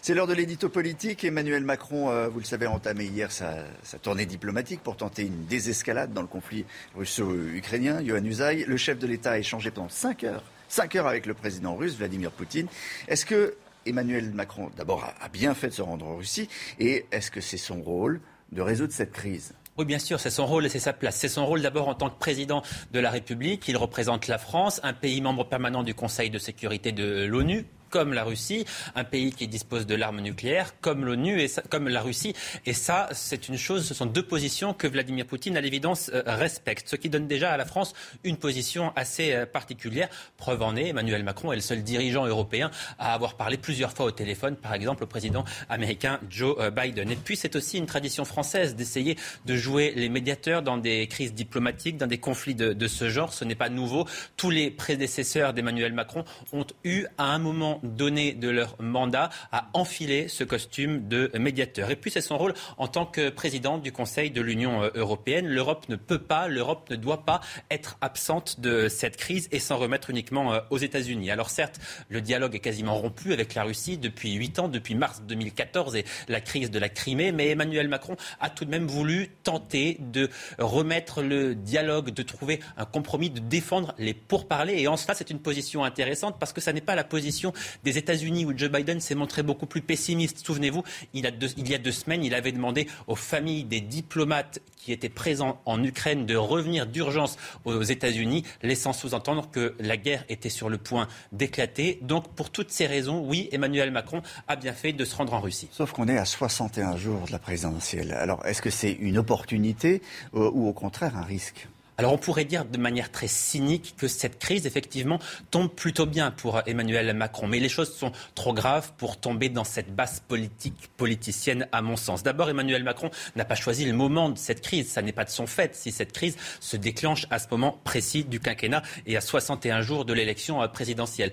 C'est 0.09 0.15
l'heure 0.15 0.27
de 0.27 0.33
l'édito 0.33 0.71
politique. 0.71 1.23
Emmanuel 1.23 1.65
Macron, 1.65 2.09
euh, 2.09 2.29
vous 2.29 2.39
le 2.39 2.45
savez, 2.47 2.65
a 2.65 2.71
entamé 2.71 3.05
hier 3.05 3.31
sa, 3.31 3.67
tournée 4.01 4.25
diplomatique 4.25 4.83
pour 4.83 4.97
tenter 4.97 5.25
une 5.25 5.45
désescalade 5.45 6.15
dans 6.15 6.23
le 6.23 6.27
conflit 6.27 6.65
russo-ukrainien. 6.97 8.01
Yohann 8.01 8.25
Usaï, 8.25 8.65
le 8.67 8.77
chef 8.79 8.99
de 8.99 9.07
l'État 9.07 9.33
a 9.33 9.39
échangé 9.39 9.71
pendant 9.71 9.91
5 9.91 10.25
heures, 10.25 10.43
5 10.69 10.97
heures 10.97 11.09
avec 11.09 11.27
le 11.27 11.35
président 11.35 11.77
russe, 11.77 11.95
Vladimir 11.99 12.31
Poutine. 12.31 12.69
Est-ce 13.07 13.27
que 13.27 13.57
Emmanuel 13.85 14.31
Macron, 14.31 14.71
d'abord, 14.79 15.05
a 15.21 15.29
bien 15.29 15.53
fait 15.53 15.69
de 15.69 15.75
se 15.75 15.83
rendre 15.83 16.07
en 16.07 16.17
Russie 16.17 16.49
et 16.81 17.05
est-ce 17.13 17.31
que 17.31 17.43
c'est 17.43 17.59
son 17.59 17.83
rôle 17.83 18.23
de 18.53 18.63
résoudre 18.63 18.95
cette 18.95 19.13
crise? 19.13 19.53
Oui, 19.77 19.85
bien 19.85 19.99
sûr, 19.99 20.21
c'est 20.21 20.31
son 20.31 20.47
rôle 20.47 20.65
et 20.65 20.71
c'est 20.71 20.79
sa 20.79 20.95
place. 20.95 21.17
C'est 21.17 21.29
son 21.29 21.45
rôle 21.45 21.61
d'abord 21.61 21.87
en 21.87 21.95
tant 21.95 22.09
que 22.09 22.19
président 22.19 22.63
de 22.93 22.99
la 22.99 23.11
République. 23.11 23.69
Il 23.69 23.77
représente 23.77 24.27
la 24.27 24.39
France, 24.39 24.81
un 24.85 24.95
pays 24.95 25.21
membre 25.21 25.47
permanent 25.47 25.83
du 25.83 25.93
Conseil 25.93 26.31
de 26.31 26.39
sécurité 26.39 26.93
de 26.93 27.27
l'ONU, 27.27 27.67
comme 27.91 28.13
la 28.13 28.25
Russie, 28.25 28.65
un 28.95 29.05
pays 29.05 29.33
qui 29.33 29.49
dispose 29.49 29.87
de 29.87 29.95
l'arme 29.95 30.21
nucléaire, 30.21 30.79
comme 30.81 31.05
l'ONU 31.05 31.41
et 31.41 31.51
comme 31.71 31.89
la 31.89 32.01
Russie. 32.01 32.35
Et 32.67 32.73
ça, 32.73 33.09
c'est 33.13 33.49
une 33.49 33.57
chose, 33.57 33.87
ce 33.87 33.95
sont 33.95 34.07
deux 34.07 34.23
positions 34.23 34.75
que 34.75 34.87
Vladimir 34.87 35.27
Poutine, 35.27 35.57
à 35.57 35.61
l'évidence, 35.61 36.11
euh, 36.13 36.23
respecte. 36.27 36.89
Ce 36.89 36.97
qui 36.97 37.09
donne 37.09 37.27
déjà 37.27 37.53
à 37.53 37.57
la 37.57 37.65
France 37.65 37.95
une 38.25 38.37
position 38.37 38.93
assez 38.97 39.33
euh, 39.33 39.47
particulière. 39.47 40.09
Preuve 40.37 40.63
en 40.63 40.77
est, 40.77 40.89
Emmanuel 40.89 41.23
Macron 41.23 41.53
est 41.53 41.57
le 41.57 41.63
seul 41.63 41.83
dirigeant 41.83 42.27
européen 42.27 42.71
à 42.99 43.15
avoir 43.15 43.35
parlé 43.35 43.57
plusieurs 43.57 43.93
fois 43.93 44.07
au 44.07 44.11
téléphone, 44.11 44.57
par 44.57 44.75
exemple, 44.75 45.05
au 45.05 45.07
président 45.07 45.45
américain 45.69 46.21
Joe 46.31 46.57
euh, 46.59 46.71
Biden. 46.71 47.11
Et 47.11 47.17
puis, 47.17 47.37
c'est 47.37 47.57
aussi 47.57 47.79
une 47.79 47.87
tradition 47.87 48.25
française 48.25 48.77
d'essayer 48.77 49.17
de 49.47 49.57
jouer 49.57 49.93
les 49.97 50.09
médiateurs 50.09 50.63
dans 50.63 50.77
des 50.77 51.07
crises 51.07 51.33
diplomatiques, 51.35 51.97
dans 51.97 52.07
des 52.07 52.19
conflits 52.19 52.55
de, 52.55 52.73
de 52.73 52.89
ce 52.89 53.09
genre. 53.09 53.33
Ce 53.33 53.45
n'est 53.45 53.55
pas 53.55 53.69
nouveau. 53.69 54.07
Tous 54.37 54.51
les 54.51 54.71
prédécesseurs 54.71 55.53
d'Emmanuel 55.53 55.93
Macron 55.93 56.25
ont 56.53 56.67
eu, 56.85 57.07
à 57.17 57.25
un 57.25 57.39
moment 57.39 57.78
donné 57.83 58.33
de 58.33 58.49
leur 58.49 58.77
mandat, 58.81 59.31
à 59.53 59.69
enfiler 59.75 60.29
ce 60.29 60.45
costume 60.45 61.09
de 61.09 61.31
médiateur. 61.39 61.91
Et 61.91 61.97
puis, 61.97 62.11
c'est 62.11 62.21
son 62.21 62.39
rôle 62.39 62.55
en 62.77 62.89
tant 62.89 63.07
que 63.07 63.31
président 63.31 63.79
du 63.79 63.93
Conseil 63.93 64.31
de 64.31 64.41
l'Union 64.41 64.83
euh, 64.83 64.91
européenne. 64.95 65.47
L'Europe 65.47 65.89
ne 65.89 65.97
peut 65.97 66.19
pas, 66.19 66.49
l'Europe 66.49 66.91
ne 66.91 66.97
doit 66.97 67.25
pas 67.25 67.41
être 67.71 67.97
absente 68.01 68.61
de 68.61 68.89
cette 68.89 69.17
crise 69.17 69.49
et 69.53 69.59
s'en 69.59 69.77
remettre 69.77 70.11
uniquement 70.11 70.53
euh, 70.53 70.61
aux 70.71 70.79
États-Unis. 70.79 71.31
Alors 71.31 71.51
certes, 71.51 71.81
le 72.09 72.21
dialogue 72.21 72.55
est 72.55 72.61
quasiment 72.61 72.95
rompu 72.95 73.33
avec 73.33 73.55
la 73.55 73.65
Russie 73.65 73.99
depuis 73.99 74.33
huit 74.35 74.59
ans, 74.59 74.69
depuis 74.69 74.95
mars 74.95 75.23
2014 75.27 75.97
et 75.97 76.05
la 76.29 76.41
crise 76.41 76.71
de 76.71 76.79
la 76.79 76.89
Crimée, 76.89 77.33
mais 77.33 77.49
Emmanuel 77.49 77.89
Macron 77.89 78.17
a 78.41 78.51
tout 78.51 78.65
de 78.65 78.71
même 78.71 78.87
voulu 78.87 79.31
tenter 79.43 79.99
de 80.01 80.31
remettre 80.59 81.23
le 81.23 81.55
dialogue, 81.55 82.11
de 82.11 82.23
trouver 82.23 82.61
un 82.77 82.85
compromis, 82.85 83.31
de 83.31 83.41
défendre 83.41 83.95
les 83.99 84.15
pourparlers. 84.15 84.81
Et 84.81 84.89
en 84.89 84.97
cela, 84.97 85.15
c'est 85.15 85.31
une 85.31 85.41
position 85.41 85.85
intéressante 85.85 86.37
parce 86.39 86.53
que 86.53 86.61
ça 86.61 86.73
n'est 86.73 86.81
pas 86.81 86.95
la 86.95 87.05
position 87.05 87.53
des 87.85 87.99
États-Unis 87.99 88.45
où 88.45 88.57
Joe 88.57 88.71
Biden 88.71 89.01
s'est 89.01 89.15
montré 89.15 89.43
beaucoup 89.43 89.67
plus 89.67 89.83
pessimiste. 89.83 90.45
Souvenez-vous, 90.45 90.83
il, 91.15 91.31
il, 91.57 91.69
y 91.69 91.75
a 91.75 91.79
deux 91.79 91.93
semaines, 91.93 92.25
il 92.25 92.35
avait 92.35 92.53
demandé 92.53 92.89
aux 93.07 93.15
familles 93.15 93.65
des 93.65 93.81
diplomates 93.81 94.61
qui 94.77 94.93
étaient 94.93 95.09
présents 95.09 95.61
en 95.67 95.83
Ukraine 95.83 96.25
de 96.25 96.37
revenir 96.37 96.87
d'urgence 96.87 97.37
aux 97.65 97.83
États-Unis, 97.83 98.45
laissant 98.63 98.93
sous-entendre 98.93 99.51
que 99.51 99.75
la 99.79 99.97
guerre 99.97 100.25
était 100.29 100.49
sur 100.49 100.69
le 100.69 100.79
point 100.79 101.09
d'éclater. 101.33 101.99
Donc, 102.03 102.29
pour 102.35 102.51
toutes 102.51 102.71
ces 102.71 102.87
raisons, 102.87 103.23
oui, 103.27 103.49
Emmanuel 103.53 103.91
Macron 103.91 104.23
a 104.47 104.57
bien 104.57 104.73
fait 104.73 104.93
de 104.93 105.05
se 105.05 105.15
rendre 105.17 105.35
en 105.35 105.41
Russie. 105.41 105.69
Sauf 105.73 105.93
qu'on 105.93 106.09
est 106.09 106.17
à 106.17 106.25
61 106.25 106.97
jours 106.97 107.27
de 107.27 107.33
la 107.33 107.39
présidentielle. 107.39 108.13
Alors, 108.13 108.45
est-ce 108.47 108.63
que 108.63 108.71
c'est 108.71 108.93
une 108.93 109.19
opportunité 109.19 110.01
euh, 110.35 110.51
ou 110.53 110.69
au 110.69 110.73
contraire 110.73 111.17
un 111.17 111.23
risque? 111.23 111.69
Alors 111.99 112.13
on 112.13 112.19
pourrait 112.19 112.45
dire 112.45 112.65
de 112.65 112.79
manière 112.79 113.11
très 113.11 113.27
cynique 113.27 113.95
que 113.99 114.07
cette 114.07 114.39
crise, 114.39 114.67
effectivement, 114.67 115.19
tombe 115.51 115.69
plutôt 115.69 116.07
bien 116.07 116.31
pour 116.31 116.63
Emmanuel 116.65 117.13
Macron. 117.13 117.49
Mais 117.49 117.59
les 117.59 117.69
choses 117.69 117.93
sont 117.93 118.13
trop 118.37 118.55
graves 118.55 118.93
pour 118.99 119.19
tomber 119.19 119.49
dans 119.49 119.65
cette 119.65 119.95
basse 119.95 120.21
politique 120.21 120.91
politicienne, 120.97 121.67
à 121.73 121.83
mon 121.83 121.97
sens. 121.97 122.23
D'abord, 122.23 122.51
Emmanuel 122.51 122.85
Macron 122.85 123.11
n'a 123.35 123.45
pas 123.45 123.57
choisi 123.57 123.85
le 123.85 123.95
moment 123.95 124.31
de 124.31 124.39
cette 124.39 124.61
crise. 124.61 124.89
Ça 124.89 125.03
n'est 125.03 125.13
pas 125.13 125.25
de 125.25 125.31
son 125.31 125.49
fait 125.49 125.75
si 125.75 125.91
cette 125.91 126.13
crise 126.13 126.37
se 126.61 126.77
déclenche 126.77 127.27
à 127.31 127.41
ce 127.41 127.49
moment 127.51 127.81
précis 127.83 128.25
du 128.25 128.39
quinquennat 128.39 128.83
et 129.07 129.17
à 129.17 129.21
61 129.21 129.81
jours 129.81 130.05
de 130.05 130.13
l'élection 130.13 130.67
présidentielle 130.69 131.33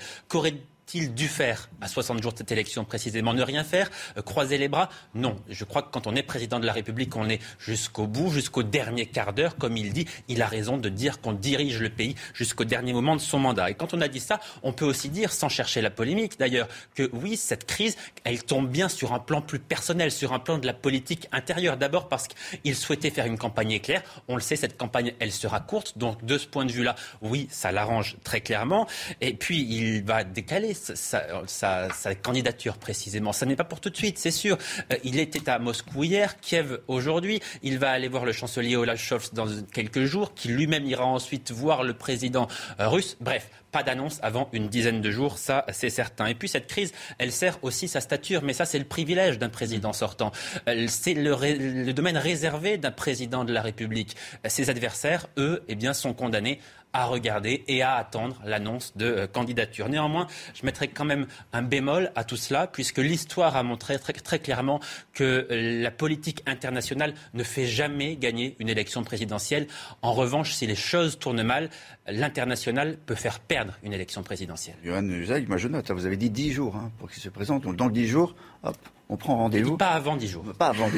il 0.94 1.14
dû 1.14 1.28
faire 1.28 1.70
à 1.82 1.88
60 1.88 2.22
jours 2.22 2.34
de 2.34 2.38
cette 2.38 2.52
élection 2.52 2.86
précisément 2.86 3.34
Ne 3.34 3.44
rien 3.44 3.64
faire 3.64 3.90
euh, 4.18 4.22
Croiser 4.22 4.58
les 4.58 4.68
bras? 4.68 4.90
Non. 5.14 5.38
Je 5.50 5.64
crois 5.64 5.82
que 5.82 5.92
quand 5.92 6.08
on 6.08 6.16
est 6.16 6.24
président 6.24 6.60
de 6.60 6.66
la 6.66 6.74
République, 6.74 7.16
on 7.16 7.30
est 7.30 7.42
jusqu'au 7.60 8.08
bout, 8.08 8.30
jusqu'au 8.30 8.64
dernier 8.64 9.06
quart 9.06 9.34
d'heure. 9.34 9.58
Comme 9.58 9.78
il 9.78 9.94
dit, 9.94 10.06
il 10.28 10.42
a 10.42 10.48
raison 10.48 10.78
de 10.78 10.90
dire 10.90 11.22
qu'on 11.22 11.34
dirige 11.34 11.82
le 11.82 11.90
pays 11.90 12.16
jusqu'au 12.34 12.64
dernier 12.64 12.94
moment 12.94 13.16
de 13.16 13.22
son 13.22 13.40
mandat. 13.40 13.70
Et 13.70 13.74
quand 13.74 13.94
on 13.94 14.02
a 14.02 14.08
dit 14.08 14.20
ça, 14.20 14.40
on 14.64 14.74
peut 14.74 14.86
aussi 14.86 15.10
dire, 15.10 15.32
sans 15.32 15.50
chercher 15.50 15.82
la 15.82 15.90
polémique 15.90 16.38
d'ailleurs, 16.40 16.68
que 16.94 17.10
oui, 17.14 17.38
cette 17.38 17.66
crise, 17.66 17.98
elle 18.24 18.44
tombe 18.44 18.70
bien 18.70 18.90
sur 18.90 19.14
un 19.14 19.20
plan 19.20 19.42
plus 19.42 19.60
personnel, 19.60 20.12
sur 20.12 20.34
un 20.34 20.40
plan 20.40 20.58
de 20.58 20.66
la 20.66 20.74
politique 20.74 21.28
intérieure. 21.32 21.78
D'abord 21.78 22.08
parce 22.10 22.28
qu'il 22.28 22.76
souhaitait 22.76 23.10
faire 23.10 23.26
une 23.26 23.38
campagne 23.38 23.72
éclair. 23.72 24.04
On 24.28 24.36
le 24.36 24.42
sait, 24.42 24.56
cette 24.56 24.78
campagne, 24.78 25.14
elle 25.20 25.32
sera 25.32 25.60
courte. 25.60 25.98
Donc 25.98 26.24
de 26.24 26.38
ce 26.38 26.48
point 26.48 26.66
de 26.66 26.72
vue-là, 26.72 26.96
oui, 27.22 27.48
ça 27.50 27.72
l'arrange 27.72 28.18
très 28.24 28.42
clairement. 28.42 28.88
Et 29.22 29.34
puis, 29.34 29.62
il 29.62 30.04
va 30.04 30.24
décaler 30.24 30.75
sa, 30.76 32.16
candidature 32.22 32.78
précisément. 32.78 33.34
Ça 33.34 33.46
n'est 33.46 33.56
pas 33.56 33.64
pour 33.64 33.80
tout 33.80 33.90
de 33.90 33.98
suite, 33.98 34.18
c'est 34.18 34.32
sûr. 34.32 34.58
Euh, 34.92 34.98
il 35.04 35.20
était 35.20 35.50
à 35.50 35.60
Moscou 35.60 36.04
hier, 36.04 36.40
Kiev 36.40 36.80
aujourd'hui. 36.88 37.40
Il 37.64 37.80
va 37.80 37.92
aller 37.92 38.08
voir 38.08 38.26
le 38.26 38.32
chancelier 38.32 38.76
Olaf 38.76 39.00
Scholz 39.00 39.34
dans 39.34 39.48
quelques 39.74 40.04
jours, 40.06 40.34
qui 40.34 40.50
lui-même 40.50 40.86
ira 40.86 41.06
ensuite 41.06 41.52
voir 41.52 41.84
le 41.84 41.94
président 41.94 42.48
euh, 42.80 42.88
russe. 42.88 43.18
Bref, 43.20 43.50
pas 43.72 43.84
d'annonce 43.84 44.20
avant 44.22 44.48
une 44.54 44.70
dizaine 44.70 45.02
de 45.02 45.12
jours, 45.12 45.38
ça 45.38 45.66
c'est 45.70 45.90
certain. 45.90 46.28
Et 46.28 46.34
puis 46.34 46.48
cette 46.48 46.68
crise, 46.68 46.94
elle 47.18 47.34
sert 47.34 47.60
aussi 47.62 47.90
sa 47.90 48.00
stature, 48.00 48.42
mais 48.42 48.54
ça 48.54 48.64
c'est 48.64 48.80
le 48.80 48.86
privilège 48.86 49.38
d'un 49.38 49.50
président 49.50 49.92
sortant. 49.92 50.32
Euh, 50.70 50.86
c'est 50.88 51.14
le, 51.14 51.36
le, 51.36 51.92
domaine 51.92 52.18
réservé 52.18 52.78
d'un 52.78 52.92
président 52.92 53.44
de 53.44 53.52
la 53.52 53.62
République. 53.62 54.16
Ses 54.48 54.70
adversaires, 54.70 55.28
eux, 55.38 55.62
eh 55.68 55.76
bien, 55.76 55.94
sont 55.94 56.14
condamnés 56.14 56.60
à 56.96 57.06
regarder 57.08 57.66
et 57.68 57.82
à 57.82 57.96
attendre 57.96 58.42
l'annonce 58.46 58.96
de 58.96 59.06
euh, 59.06 59.28
candidature. 59.28 59.90
Néanmoins, 59.90 60.28
je 60.54 60.66
mettrai 60.66 60.88
quand 60.88 61.04
même 61.04 61.28
un 61.52 61.62
bémol 61.62 62.10
à 62.16 62.24
tout 62.24 62.38
cela, 62.38 62.68
puisque 62.68 63.00
l'histoire 63.00 63.58
a 63.58 63.64
montré 63.64 64.00
très, 64.00 64.40
clairement 64.40 64.80
que 65.14 65.46
euh, 65.52 65.82
la 65.82 65.92
politique 65.92 66.42
internationale 66.46 67.14
ne 67.34 67.44
fait 67.44 67.66
jamais 67.66 68.16
gagner 68.16 68.56
une 68.60 68.70
élection 68.70 69.04
présidentielle. 69.04 69.68
En 70.02 70.14
revanche, 70.14 70.54
si 70.54 70.66
les 70.68 70.76
choses 70.76 71.20
tournent 71.20 71.44
mal, 71.44 71.70
l'international 72.08 72.98
peut 73.06 73.16
faire 73.16 73.42
perdre 73.42 73.74
une 73.84 73.92
élection 73.92 74.24
présidentielle. 74.24 74.78
Johan 74.84 75.04
moi 75.48 75.58
je 75.58 75.68
note, 75.68 75.92
vous 75.92 76.06
avez 76.06 76.18
dit 76.18 76.30
10 76.30 76.54
jours 76.54 76.78
hein, 76.78 76.92
pour 76.98 77.12
qu'il 77.12 77.22
se 77.22 77.30
présente. 77.30 77.64
Donc 77.64 77.76
dans 77.76 77.90
10 77.90 78.08
jours, 78.08 78.36
hop, 78.64 78.78
on 79.10 79.18
prend 79.18 79.36
rendez-vous. 79.36 79.78
Pas 79.78 79.90
avant 79.90 80.16
10 80.16 80.28
jours. 80.28 80.44
Pas 80.58 80.68
avant 80.68 80.90
10 80.90 80.98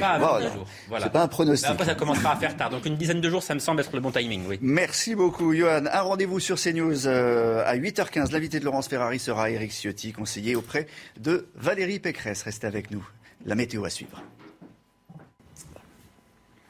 jours. 0.53 0.67
C'est 0.99 1.11
pas 1.11 1.23
un 1.23 1.27
pronostic. 1.27 1.69
après, 1.69 1.85
ça 1.85 1.95
commencera 1.95 2.31
à 2.31 2.35
faire 2.37 2.55
tard. 2.55 2.69
Donc 2.69 2.85
une 2.85 2.95
dizaine 2.95 3.21
de 3.21 3.29
jours, 3.29 3.43
ça 3.43 3.53
me 3.53 3.59
semble 3.59 3.81
être 3.81 3.93
le 3.93 4.01
bon 4.01 4.11
timing. 4.11 4.45
Oui. 4.47 4.57
Merci 4.61 5.15
beaucoup, 5.15 5.53
Johan. 5.53 5.85
Un 5.91 6.01
rendez-vous 6.01 6.39
sur 6.39 6.57
CNews 6.57 7.07
euh, 7.07 7.63
à 7.65 7.75
8h15. 7.75 8.31
L'invité 8.31 8.59
de 8.59 8.65
Laurence 8.65 8.87
Ferrari 8.87 9.19
sera 9.19 9.49
Eric 9.49 9.71
Ciotti, 9.71 10.13
conseiller 10.13 10.55
auprès 10.55 10.87
de 11.19 11.47
Valérie 11.55 11.99
Pécresse. 11.99 12.43
Restez 12.43 12.67
avec 12.67 12.91
nous. 12.91 13.05
La 13.45 13.55
météo 13.55 13.83
à 13.85 13.89
suivre. 13.89 14.21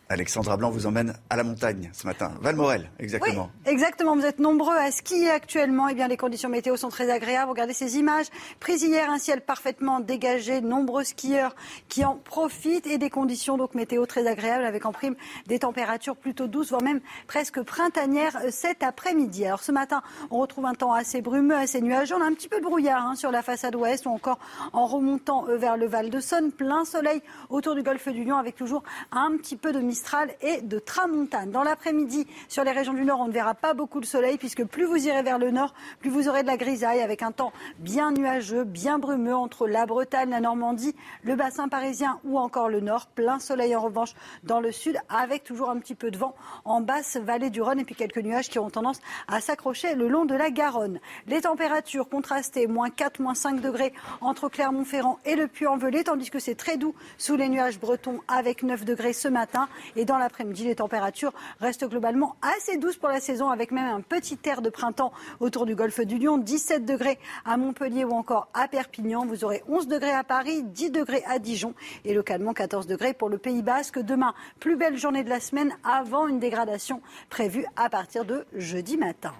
Alexandra 0.09 0.55
Blanc 0.55 0.69
vous 0.69 0.85
emmène 0.85 1.13
à 1.29 1.35
la 1.35 1.43
montagne 1.43 1.89
ce 1.93 2.07
matin. 2.07 2.31
Valmorel, 2.41 2.89
exactement. 2.97 3.49
Oui, 3.65 3.71
exactement. 3.71 4.15
Vous 4.15 4.25
êtes 4.25 4.39
nombreux 4.39 4.75
à 4.75 4.89
skier 4.89 5.29
actuellement. 5.29 5.89
Eh 5.89 5.95
bien, 5.95 6.07
les 6.07 6.15
conditions 6.15 6.47
météo 6.47 6.77
sont 6.77 6.87
très 6.87 7.09
agréables. 7.09 7.49
Regardez 7.49 7.73
ces 7.73 7.97
images. 7.97 8.27
Prises 8.61 8.83
hier, 8.83 9.09
un 9.09 9.17
ciel 9.17 9.41
parfaitement 9.41 9.99
dégagé. 9.99 10.61
nombreux 10.61 11.03
skieurs 11.03 11.55
qui 11.89 12.05
en 12.05 12.15
profitent 12.15 12.87
et 12.87 12.97
des 12.97 13.09
conditions 13.09 13.57
donc 13.57 13.75
météo 13.75 14.05
très 14.05 14.27
agréables 14.27 14.63
avec 14.63 14.85
en 14.85 14.93
prime 14.93 15.15
des 15.47 15.59
températures 15.59 16.15
plutôt 16.15 16.47
douces, 16.47 16.69
voire 16.69 16.83
même 16.83 17.01
presque 17.27 17.61
printanières 17.61 18.37
cet 18.49 18.83
après-midi. 18.83 19.45
Alors 19.45 19.61
ce 19.61 19.73
matin, 19.73 20.01
on 20.31 20.39
retrouve 20.39 20.67
un 20.67 20.73
temps 20.73 20.93
assez 20.93 21.21
brumeux, 21.21 21.57
assez 21.57 21.81
nuageux. 21.81 22.15
On 22.15 22.21
a 22.21 22.25
un 22.25 22.33
petit 22.33 22.47
peu 22.47 22.59
de 22.59 22.63
brouillard 22.65 23.05
hein, 23.05 23.15
sur 23.15 23.31
la 23.31 23.41
façade 23.41 23.75
ouest 23.75 24.05
ou 24.05 24.09
encore 24.09 24.39
en 24.71 24.85
remontant 24.85 25.45
vers 25.49 25.75
le 25.75 25.85
Val 25.85 26.09
de 26.09 26.19
Saône. 26.21 26.53
Plein 26.53 26.85
soleil 26.85 27.21
autour 27.49 27.75
du 27.75 27.83
golfe 27.83 28.07
du 28.07 28.23
Lion 28.23 28.37
avec 28.37 28.55
toujours 28.55 28.83
un 29.11 29.35
petit 29.35 29.57
peu 29.57 29.73
de 29.73 29.79
et 30.41 30.61
de 30.61 30.79
tramontane. 30.79 31.51
Dans 31.51 31.63
l'après-midi, 31.63 32.27
sur 32.47 32.63
les 32.63 32.71
régions 32.71 32.93
du 32.93 33.03
nord, 33.03 33.19
on 33.21 33.27
ne 33.27 33.31
verra 33.31 33.53
pas 33.53 33.73
beaucoup 33.73 33.99
de 33.99 34.05
soleil 34.05 34.37
puisque 34.37 34.63
plus 34.63 34.85
vous 34.85 35.07
irez 35.07 35.23
vers 35.23 35.39
le 35.39 35.51
nord, 35.51 35.73
plus 35.99 36.09
vous 36.09 36.27
aurez 36.27 36.41
de 36.41 36.47
la 36.47 36.57
grisaille 36.57 37.01
avec 37.01 37.21
un 37.21 37.31
temps 37.31 37.51
bien 37.79 38.11
nuageux, 38.11 38.63
bien 38.63 38.99
brumeux 38.99 39.35
entre 39.35 39.67
la 39.67 39.85
Bretagne, 39.85 40.29
la 40.29 40.39
Normandie, 40.39 40.95
le 41.23 41.35
bassin 41.35 41.67
parisien 41.67 42.19
ou 42.23 42.37
encore 42.37 42.69
le 42.69 42.79
nord. 42.79 43.07
Plein 43.07 43.39
soleil 43.39 43.75
en 43.75 43.81
revanche 43.81 44.13
dans 44.43 44.59
le 44.59 44.71
sud 44.71 44.97
avec 45.09 45.43
toujours 45.43 45.69
un 45.69 45.79
petit 45.79 45.95
peu 45.95 46.11
de 46.11 46.17
vent 46.17 46.35
en 46.65 46.81
basse 46.81 47.17
vallée 47.17 47.49
du 47.49 47.61
Rhône 47.61 47.79
et 47.79 47.85
puis 47.85 47.95
quelques 47.95 48.17
nuages 48.17 48.49
qui 48.49 48.59
ont 48.59 48.69
tendance 48.69 48.99
à 49.27 49.41
s'accrocher 49.41 49.95
le 49.95 50.07
long 50.07 50.25
de 50.25 50.35
la 50.35 50.49
Garonne. 50.49 50.99
Les 51.27 51.41
températures 51.41 52.09
contrastées, 52.09 52.67
moins 52.67 52.89
4, 52.89 53.19
moins 53.19 53.35
5 53.35 53.61
degrés 53.61 53.93
entre 54.21 54.49
Clermont-Ferrand 54.49 55.19
et 55.25 55.35
le 55.35 55.47
Puy-en-Velay, 55.47 56.03
tandis 56.03 56.29
que 56.29 56.39
c'est 56.39 56.55
très 56.55 56.77
doux 56.77 56.95
sous 57.17 57.35
les 57.35 57.49
nuages 57.49 57.79
bretons 57.79 58.21
avec 58.27 58.63
9 58.63 58.85
degrés 58.85 59.13
ce 59.13 59.27
matin. 59.27 59.67
Et 59.95 60.05
dans 60.05 60.17
l'après-midi, 60.17 60.65
les 60.65 60.75
températures 60.75 61.33
restent 61.59 61.87
globalement 61.87 62.35
assez 62.41 62.77
douces 62.77 62.97
pour 62.97 63.09
la 63.09 63.19
saison, 63.19 63.49
avec 63.49 63.71
même 63.71 63.87
un 63.87 64.01
petit 64.01 64.37
air 64.45 64.61
de 64.61 64.69
printemps 64.69 65.11
autour 65.39 65.65
du 65.65 65.75
golfe 65.75 66.01
du 66.01 66.17
Lion. 66.17 66.37
17 66.37 66.85
degrés 66.85 67.19
à 67.45 67.57
Montpellier 67.57 68.05
ou 68.05 68.11
encore 68.11 68.47
à 68.53 68.67
Perpignan. 68.67 69.25
Vous 69.25 69.43
aurez 69.43 69.63
11 69.67 69.87
degrés 69.87 70.11
à 70.11 70.23
Paris, 70.23 70.63
10 70.63 70.91
degrés 70.91 71.23
à 71.25 71.39
Dijon 71.39 71.73
et 72.05 72.13
localement 72.13 72.53
14 72.53 72.87
degrés 72.87 73.13
pour 73.13 73.29
le 73.29 73.37
Pays 73.37 73.61
Basque. 73.61 73.99
Demain, 73.99 74.33
plus 74.59 74.75
belle 74.75 74.97
journée 74.97 75.23
de 75.23 75.29
la 75.29 75.39
semaine 75.39 75.75
avant 75.83 76.27
une 76.27 76.39
dégradation 76.39 77.01
prévue 77.29 77.65
à 77.75 77.89
partir 77.89 78.25
de 78.25 78.45
jeudi 78.53 78.97
matin. 78.97 79.33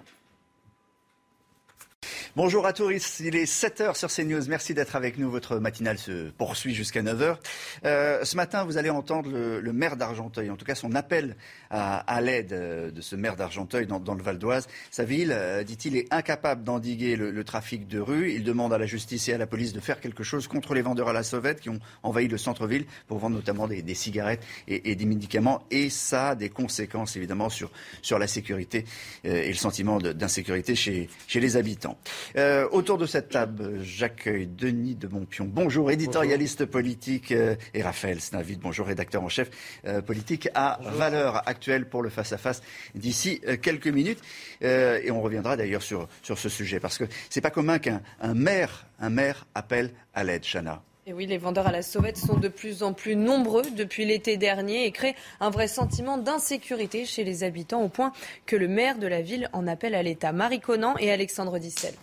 Bonjour 2.38 2.66
à 2.66 2.72
tous, 2.72 3.18
il 3.18 3.34
est 3.34 3.52
7h 3.52 3.96
sur 3.96 4.08
CNews. 4.08 4.46
Merci 4.48 4.72
d'être 4.72 4.94
avec 4.94 5.18
nous. 5.18 5.28
Votre 5.28 5.58
matinale 5.58 5.98
se 5.98 6.30
poursuit 6.30 6.72
jusqu'à 6.72 7.02
9h. 7.02 7.36
Euh, 7.84 8.24
ce 8.24 8.36
matin, 8.36 8.62
vous 8.62 8.78
allez 8.78 8.90
entendre 8.90 9.28
le, 9.28 9.72
maire 9.72 9.96
d'Argenteuil, 9.96 10.48
en 10.48 10.54
tout 10.54 10.64
cas 10.64 10.76
son 10.76 10.94
appel 10.94 11.34
à, 11.70 12.20
l'aide 12.20 12.52
euh, 12.52 12.92
de 12.92 13.00
ce 13.00 13.16
maire 13.16 13.34
d'Argenteuil 13.34 13.88
dans, 13.88 14.14
le 14.14 14.22
Val 14.22 14.38
d'Oise. 14.38 14.68
Sa 14.92 15.02
ville, 15.02 15.32
euh, 15.32 15.64
dit-il, 15.64 15.96
est 15.96 16.06
incapable 16.14 16.62
d'endiguer 16.62 17.16
le, 17.16 17.42
trafic 17.42 17.88
de 17.88 17.98
rue. 17.98 18.30
Il 18.30 18.44
demande 18.44 18.72
à 18.72 18.78
la 18.78 18.86
justice 18.86 19.28
et 19.28 19.32
à 19.32 19.38
la 19.38 19.48
police 19.48 19.72
de 19.72 19.80
faire 19.80 20.00
quelque 20.00 20.22
chose 20.22 20.46
contre 20.46 20.74
les 20.74 20.82
vendeurs 20.82 21.08
à 21.08 21.12
la 21.12 21.24
sauvette 21.24 21.60
qui 21.60 21.70
ont 21.70 21.80
envahi 22.04 22.28
le 22.28 22.38
centre-ville 22.38 22.86
pour 23.08 23.18
vendre 23.18 23.34
notamment 23.34 23.66
des, 23.66 23.94
cigarettes 23.96 24.44
et, 24.68 24.94
des 24.94 25.06
médicaments. 25.06 25.64
Et 25.72 25.90
ça 25.90 26.28
a 26.28 26.34
des 26.36 26.50
conséquences 26.50 27.16
évidemment 27.16 27.48
sur, 27.48 27.72
sur 28.00 28.16
la 28.20 28.28
sécurité 28.28 28.84
et 29.24 29.48
le 29.48 29.54
sentiment 29.54 29.98
d'insécurité 29.98 30.76
chez, 30.76 31.08
chez 31.26 31.40
les 31.40 31.56
habitants. 31.56 31.98
Euh, 32.36 32.68
autour 32.70 32.98
de 32.98 33.06
cette 33.06 33.30
table, 33.30 33.80
j'accueille 33.82 34.46
Denis 34.46 34.94
de 34.94 35.08
Montpion. 35.08 35.46
Bonjour, 35.46 35.90
éditorialiste 35.90 36.66
politique, 36.66 37.32
euh, 37.32 37.54
et 37.74 37.82
Raphaël 37.82 38.20
Snavid. 38.20 38.60
Bonjour, 38.60 38.86
rédacteur 38.86 39.22
en 39.22 39.28
chef 39.28 39.50
euh, 39.86 40.02
politique 40.02 40.48
à 40.54 40.78
Valeur 40.82 41.48
Actuelle 41.48 41.88
pour 41.88 42.02
le 42.02 42.10
face-à-face 42.10 42.62
d'ici 42.94 43.40
quelques 43.62 43.88
minutes. 43.88 44.20
et 44.60 45.10
on 45.10 45.20
reviendra 45.20 45.56
d'ailleurs 45.56 45.82
sur, 45.82 46.08
sur 46.22 46.38
ce 46.38 46.48
sujet, 46.48 46.80
parce 46.80 46.98
que 46.98 47.04
c'est 47.30 47.40
pas 47.40 47.50
commun 47.50 47.78
qu'un 47.78 48.00
maire, 48.34 48.86
un 49.00 49.10
maire 49.10 49.46
appelle 49.54 49.92
à 50.14 50.24
l'aide, 50.24 50.44
Chana. 50.44 50.82
Et 51.06 51.14
oui, 51.14 51.26
les 51.26 51.38
vendeurs 51.38 51.66
à 51.66 51.72
la 51.72 51.82
sauvette 51.82 52.18
sont 52.18 52.36
de 52.36 52.48
plus 52.48 52.82
en 52.82 52.92
plus 52.92 53.16
nombreux 53.16 53.62
depuis 53.74 54.04
l'été 54.04 54.36
dernier 54.36 54.84
et 54.84 54.92
créent 54.92 55.14
un 55.40 55.48
vrai 55.48 55.66
sentiment 55.66 56.18
d'insécurité 56.18 57.06
chez 57.06 57.24
les 57.24 57.44
habitants 57.44 57.82
au 57.82 57.88
point 57.88 58.12
que 58.44 58.56
le 58.56 58.68
maire 58.68 58.98
de 58.98 59.06
la 59.06 59.22
ville 59.22 59.48
en 59.54 59.66
appelle 59.66 59.94
à 59.94 60.02
l'État. 60.02 60.32
Marie 60.32 60.60
Conan 60.60 60.96
et 60.98 61.10
Alexandre 61.10 61.58
Dissel. 61.58 61.94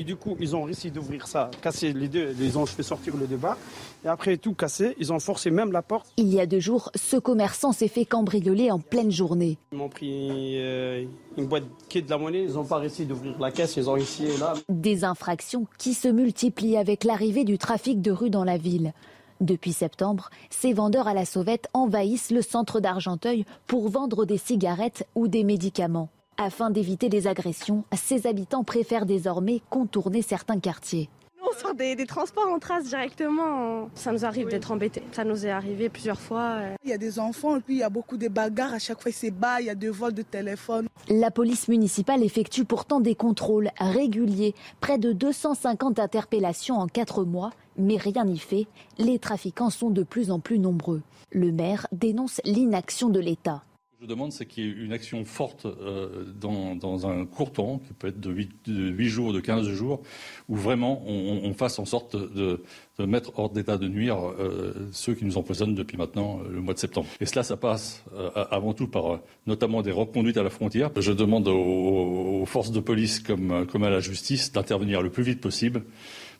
Et 0.00 0.04
du 0.04 0.14
coup, 0.14 0.36
ils 0.38 0.54
ont 0.54 0.62
réussi 0.62 0.92
d'ouvrir 0.92 1.26
ça, 1.26 1.50
casser 1.60 1.92
les 1.92 2.06
deux, 2.06 2.32
ils 2.40 2.56
ont 2.56 2.66
fait 2.66 2.84
sortir 2.84 3.16
le 3.16 3.26
débat. 3.26 3.58
Et 4.04 4.08
après 4.08 4.36
tout 4.36 4.54
cassé, 4.54 4.94
ils 5.00 5.12
ont 5.12 5.18
forcé 5.18 5.50
même 5.50 5.72
la 5.72 5.82
porte. 5.82 6.06
Il 6.16 6.32
y 6.32 6.38
a 6.38 6.46
deux 6.46 6.60
jours, 6.60 6.92
ce 6.94 7.16
commerçant 7.16 7.72
s'est 7.72 7.88
fait 7.88 8.04
cambrioler 8.04 8.70
en 8.70 8.78
pleine 8.78 9.10
journée. 9.10 9.58
Ils 9.72 9.78
m'ont 9.78 9.88
pris 9.88 10.52
euh, 10.62 11.04
une 11.36 11.46
boîte 11.46 11.64
qui 11.88 11.98
est 11.98 12.02
de 12.02 12.10
la 12.10 12.16
monnaie, 12.16 12.44
ils 12.44 12.52
n'ont 12.52 12.64
pas 12.64 12.76
réussi 12.76 13.06
d'ouvrir 13.06 13.36
la 13.40 13.50
caisse, 13.50 13.76
ils 13.76 13.90
ont 13.90 13.94
réussi 13.94 14.28
là. 14.38 14.54
Des 14.68 15.02
infractions 15.02 15.66
qui 15.78 15.94
se 15.94 16.06
multiplient 16.06 16.76
avec 16.76 17.02
l'arrivée 17.02 17.42
du 17.42 17.58
trafic 17.58 18.00
de 18.00 18.12
rue 18.12 18.30
dans 18.30 18.44
la 18.44 18.56
ville. 18.56 18.92
Depuis 19.40 19.72
septembre, 19.72 20.30
ces 20.48 20.72
vendeurs 20.74 21.08
à 21.08 21.14
la 21.14 21.24
sauvette 21.24 21.68
envahissent 21.74 22.30
le 22.30 22.42
centre 22.42 22.78
d'Argenteuil 22.78 23.44
pour 23.66 23.88
vendre 23.88 24.26
des 24.26 24.38
cigarettes 24.38 25.08
ou 25.16 25.26
des 25.26 25.42
médicaments. 25.42 26.08
Afin 26.40 26.70
d'éviter 26.70 27.08
les 27.08 27.26
agressions, 27.26 27.82
ses 27.92 28.28
habitants 28.28 28.62
préfèrent 28.62 29.06
désormais 29.06 29.60
contourner 29.70 30.22
certains 30.22 30.60
quartiers. 30.60 31.10
On 31.42 31.52
sort 31.58 31.74
des, 31.74 31.96
transports 32.06 32.48
en 32.48 32.60
trace 32.60 32.84
directement. 32.84 33.90
Ça 33.96 34.12
nous 34.12 34.24
arrive 34.24 34.46
d'être 34.46 34.70
embêtés. 34.70 35.02
Ça 35.10 35.24
nous 35.24 35.44
est 35.44 35.50
arrivé 35.50 35.88
plusieurs 35.88 36.20
fois. 36.20 36.60
Il 36.84 36.90
y 36.90 36.92
a 36.92 36.98
des 36.98 37.18
enfants 37.18 37.56
et 37.56 37.60
puis 37.60 37.74
il 37.74 37.78
y 37.78 37.82
a 37.82 37.90
beaucoup 37.90 38.16
de 38.16 38.28
bagarres. 38.28 38.72
À 38.72 38.78
chaque 38.78 39.02
fois, 39.02 39.10
c'est 39.10 39.32
bas, 39.32 39.60
il 39.60 39.66
y 39.66 39.70
a 39.70 39.74
des 39.74 39.88
vols 39.88 40.14
de 40.14 40.22
téléphone. 40.22 40.86
La 41.08 41.32
police 41.32 41.66
municipale 41.66 42.22
effectue 42.22 42.64
pourtant 42.64 43.00
des 43.00 43.16
contrôles 43.16 43.70
réguliers. 43.80 44.54
Près 44.80 44.98
de 44.98 45.12
250 45.12 45.98
interpellations 45.98 46.76
en 46.76 46.86
quatre 46.86 47.24
mois. 47.24 47.50
Mais 47.76 47.96
rien 47.96 48.24
n'y 48.24 48.38
fait. 48.38 48.68
Les 48.98 49.18
trafiquants 49.18 49.70
sont 49.70 49.90
de 49.90 50.04
plus 50.04 50.30
en 50.30 50.38
plus 50.38 50.60
nombreux. 50.60 51.02
Le 51.32 51.50
maire 51.50 51.88
dénonce 51.90 52.40
l'inaction 52.44 53.08
de 53.08 53.18
l'État. 53.18 53.64
Je 54.00 54.06
demande, 54.06 54.30
c'est 54.30 54.46
qu'il 54.46 54.64
y 54.64 54.68
ait 54.68 54.72
une 54.72 54.92
action 54.92 55.24
forte 55.24 55.66
euh, 55.66 56.22
dans, 56.40 57.08
un 57.08 57.26
court 57.26 57.50
temps, 57.50 57.80
qui 57.84 57.92
peut 57.94 58.06
être 58.06 58.20
de 58.20 58.30
8, 58.30 59.08
jours, 59.08 59.32
de 59.32 59.40
15 59.40 59.66
jours, 59.70 60.02
où 60.48 60.54
vraiment 60.54 61.02
on, 61.04 61.52
fasse 61.52 61.80
en 61.80 61.84
sorte 61.84 62.14
de, 62.14 62.62
mettre 63.00 63.36
hors 63.36 63.50
d'état 63.50 63.76
de 63.76 63.88
nuire 63.88 64.16
euh, 64.20 64.88
ceux 64.92 65.14
qui 65.14 65.24
nous 65.24 65.36
empoisonnent 65.36 65.74
depuis 65.74 65.96
maintenant 65.96 66.38
euh, 66.38 66.48
le 66.48 66.60
mois 66.60 66.74
de 66.74 66.78
septembre. 66.78 67.08
Et 67.20 67.26
cela, 67.26 67.42
ça 67.42 67.56
passe 67.56 68.04
avant 68.34 68.72
tout 68.72 68.86
par 68.86 69.18
notamment 69.48 69.82
des 69.82 69.90
reconduites 69.90 70.36
à 70.36 70.44
la 70.44 70.50
frontière. 70.50 70.90
Je 70.96 71.10
demande 71.10 71.48
aux, 71.48 72.46
forces 72.46 72.70
de 72.70 72.78
police 72.78 73.18
comme, 73.18 73.66
comme 73.66 73.82
à 73.82 73.90
la 73.90 73.98
justice 73.98 74.52
d'intervenir 74.52 75.02
le 75.02 75.10
plus 75.10 75.24
vite 75.24 75.40
possible 75.40 75.82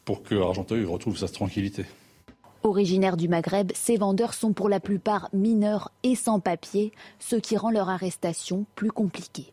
pour 0.04 0.22
que 0.22 0.36
Argenteuil 0.36 0.84
retrouve 0.84 1.18
sa 1.18 1.26
tranquillité. 1.26 1.86
Originaires 2.64 3.16
du 3.16 3.28
Maghreb, 3.28 3.70
ces 3.74 3.96
vendeurs 3.96 4.34
sont 4.34 4.52
pour 4.52 4.68
la 4.68 4.80
plupart 4.80 5.28
mineurs 5.32 5.92
et 6.02 6.16
sans 6.16 6.40
papier, 6.40 6.92
ce 7.20 7.36
qui 7.36 7.56
rend 7.56 7.70
leur 7.70 7.88
arrestation 7.88 8.66
plus 8.74 8.90
compliquée. 8.90 9.52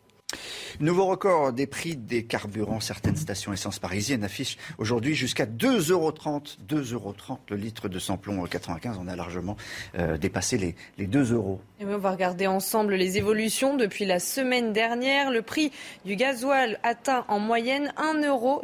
Nouveau 0.80 1.06
record 1.06 1.52
des 1.52 1.66
prix 1.66 1.96
des 1.96 2.24
carburants. 2.24 2.80
Certaines 2.80 3.16
stations 3.16 3.52
essence 3.52 3.78
parisiennes 3.78 4.24
affichent 4.24 4.58
aujourd'hui 4.78 5.14
jusqu'à 5.14 5.46
2,30 5.46 5.90
euros. 5.92 6.12
2,30 6.12 6.92
euros 6.92 7.14
le 7.48 7.56
litre 7.56 7.88
de 7.88 7.98
samplon 7.98 8.44
95. 8.44 8.98
On 9.00 9.08
a 9.08 9.16
largement 9.16 9.56
euh, 9.98 10.18
dépassé 10.18 10.58
les, 10.58 10.74
les 10.98 11.06
2 11.06 11.32
euros. 11.32 11.60
Et 11.80 11.84
on 11.84 11.98
va 11.98 12.10
regarder 12.10 12.46
ensemble 12.46 12.94
les 12.94 13.18
évolutions. 13.18 13.76
Depuis 13.76 14.04
la 14.04 14.18
semaine 14.18 14.72
dernière, 14.72 15.30
le 15.30 15.42
prix 15.42 15.72
du 16.04 16.16
gasoil 16.16 16.78
atteint 16.82 17.24
en 17.28 17.38
moyenne 17.38 17.92
1,71 17.96 18.26
euro 18.26 18.62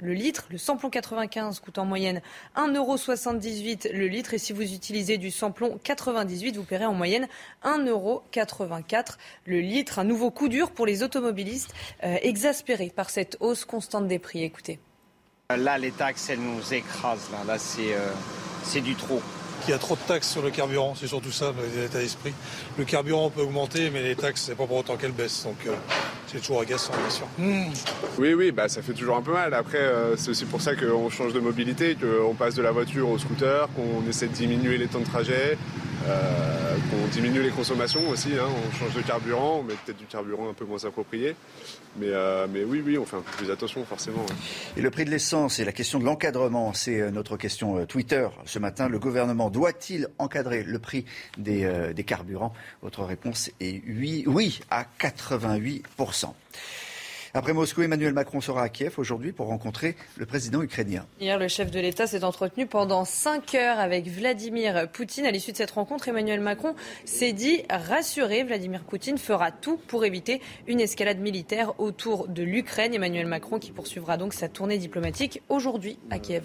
le 0.00 0.12
litre. 0.12 0.46
Le 0.50 0.58
samplon 0.58 0.90
95 0.90 1.60
coûte 1.60 1.78
en 1.78 1.84
moyenne 1.84 2.20
1,78 2.56 3.88
euro 3.88 3.98
le 3.98 4.06
litre. 4.06 4.34
Et 4.34 4.38
si 4.38 4.52
vous 4.52 4.62
utilisez 4.62 5.18
du 5.18 5.30
samplon 5.30 5.78
98, 5.82 6.56
vous 6.56 6.64
paierez 6.64 6.86
en 6.86 6.94
moyenne 6.94 7.28
1,84 7.64 7.88
euro 7.88 8.22
le 9.46 9.60
litre. 9.60 9.98
Un 9.98 10.04
nouveau 10.04 10.30
coup 10.30 10.48
dur 10.48 10.63
pour 10.70 10.86
les 10.86 11.02
automobilistes 11.02 11.72
euh, 12.02 12.16
exaspérés 12.22 12.92
par 12.94 13.10
cette 13.10 13.36
hausse 13.40 13.64
constante 13.64 14.08
des 14.08 14.18
prix. 14.18 14.42
Écoutez. 14.42 14.78
Là, 15.54 15.78
les 15.78 15.90
taxes, 15.90 16.30
elles 16.30 16.40
nous 16.40 16.72
écrasent. 16.72 17.30
Là, 17.30 17.38
là 17.46 17.58
c'est, 17.58 17.94
euh, 17.94 18.10
c'est 18.62 18.80
du 18.80 18.94
trop. 18.94 19.20
Il 19.66 19.70
y 19.70 19.72
a 19.72 19.78
trop 19.78 19.94
de 19.94 20.00
taxes 20.00 20.30
sur 20.30 20.42
le 20.42 20.50
carburant, 20.50 20.94
c'est 20.94 21.06
surtout 21.06 21.32
ça 21.32 21.52
l'état 21.76 21.98
d'esprit. 21.98 22.34
Le 22.76 22.84
carburant 22.84 23.30
peut 23.30 23.40
augmenter, 23.40 23.88
mais 23.90 24.02
les 24.02 24.16
taxes, 24.16 24.42
c'est 24.42 24.54
pas 24.54 24.66
pour 24.66 24.76
autant 24.76 24.96
qu'elles 24.96 25.12
baissent. 25.12 25.44
Donc 25.44 25.56
euh, 25.66 25.74
c'est 26.34 26.40
toujours 26.40 26.62
agaçant, 26.62 26.92
bien 26.98 27.10
sûr. 27.10 27.26
Hmm. 27.38 27.72
Oui, 28.18 28.34
oui, 28.34 28.50
bah, 28.50 28.68
ça 28.68 28.82
fait 28.82 28.92
toujours 28.92 29.16
un 29.16 29.22
peu 29.22 29.32
mal. 29.32 29.54
Après, 29.54 29.90
c'est 30.16 30.30
aussi 30.30 30.44
pour 30.44 30.60
ça 30.60 30.74
qu'on 30.74 31.08
change 31.08 31.32
de 31.32 31.40
mobilité, 31.40 31.96
qu'on 31.96 32.34
passe 32.34 32.54
de 32.54 32.62
la 32.62 32.72
voiture 32.72 33.08
au 33.08 33.18
scooter, 33.18 33.68
qu'on 33.74 34.08
essaie 34.08 34.26
de 34.26 34.32
diminuer 34.32 34.76
les 34.76 34.88
temps 34.88 35.00
de 35.00 35.04
trajet. 35.04 35.56
Euh, 36.06 36.76
qu'on 36.90 37.06
diminue 37.08 37.40
les 37.40 37.50
consommations 37.50 38.06
aussi, 38.10 38.32
hein. 38.34 38.46
on 38.46 38.76
change 38.76 38.94
de 38.94 39.00
carburant, 39.00 39.60
on 39.60 39.62
met 39.62 39.72
peut-être 39.72 39.96
du 39.96 40.04
carburant 40.04 40.50
un 40.50 40.52
peu 40.52 40.66
moins 40.66 40.84
approprié. 40.84 41.34
Mais, 41.96 42.08
euh, 42.08 42.46
mais 42.52 42.62
oui, 42.62 42.82
oui, 42.84 42.98
on 42.98 43.06
fait 43.06 43.16
un 43.16 43.22
peu 43.22 43.30
plus 43.38 43.50
attention 43.50 43.84
forcément. 43.86 44.26
Et 44.76 44.82
le 44.82 44.90
prix 44.90 45.06
de 45.06 45.10
l'essence 45.10 45.60
et 45.60 45.64
la 45.64 45.72
question 45.72 45.98
de 45.98 46.04
l'encadrement, 46.04 46.74
c'est 46.74 47.00
euh, 47.00 47.10
notre 47.10 47.38
question 47.38 47.86
Twitter 47.86 48.28
ce 48.44 48.58
matin. 48.58 48.88
Le 48.88 48.98
gouvernement 48.98 49.48
doit-il 49.48 50.08
encadrer 50.18 50.62
le 50.62 50.78
prix 50.78 51.06
des, 51.38 51.70
des 51.94 52.04
carburants? 52.04 52.52
Votre 52.82 53.04
réponse 53.04 53.50
est 53.60 53.82
oui, 53.86 54.24
oui 54.26 54.60
à 54.70 54.84
88%. 55.00 56.23
Après 57.36 57.52
Moscou, 57.52 57.82
Emmanuel 57.82 58.12
Macron 58.12 58.40
sera 58.40 58.62
à 58.62 58.68
Kiev 58.68 58.94
aujourd'hui 58.96 59.32
pour 59.32 59.48
rencontrer 59.48 59.96
le 60.16 60.24
président 60.24 60.62
ukrainien. 60.62 61.04
Hier, 61.20 61.36
le 61.36 61.48
chef 61.48 61.72
de 61.72 61.80
l'État 61.80 62.06
s'est 62.06 62.22
entretenu 62.22 62.66
pendant 62.66 63.04
5 63.04 63.56
heures 63.56 63.80
avec 63.80 64.06
Vladimir 64.06 64.88
Poutine. 64.92 65.26
À 65.26 65.32
l'issue 65.32 65.50
de 65.50 65.56
cette 65.56 65.72
rencontre, 65.72 66.06
Emmanuel 66.06 66.38
Macron 66.38 66.76
s'est 67.04 67.32
dit 67.32 67.62
rassuré. 67.68 68.44
Vladimir 68.44 68.84
Poutine 68.84 69.18
fera 69.18 69.50
tout 69.50 69.78
pour 69.88 70.04
éviter 70.04 70.40
une 70.68 70.78
escalade 70.78 71.18
militaire 71.18 71.80
autour 71.80 72.28
de 72.28 72.44
l'Ukraine. 72.44 72.94
Emmanuel 72.94 73.26
Macron 73.26 73.58
qui 73.58 73.72
poursuivra 73.72 74.16
donc 74.16 74.32
sa 74.32 74.48
tournée 74.48 74.78
diplomatique 74.78 75.42
aujourd'hui 75.48 75.98
à 76.10 76.20
Kiev. 76.20 76.44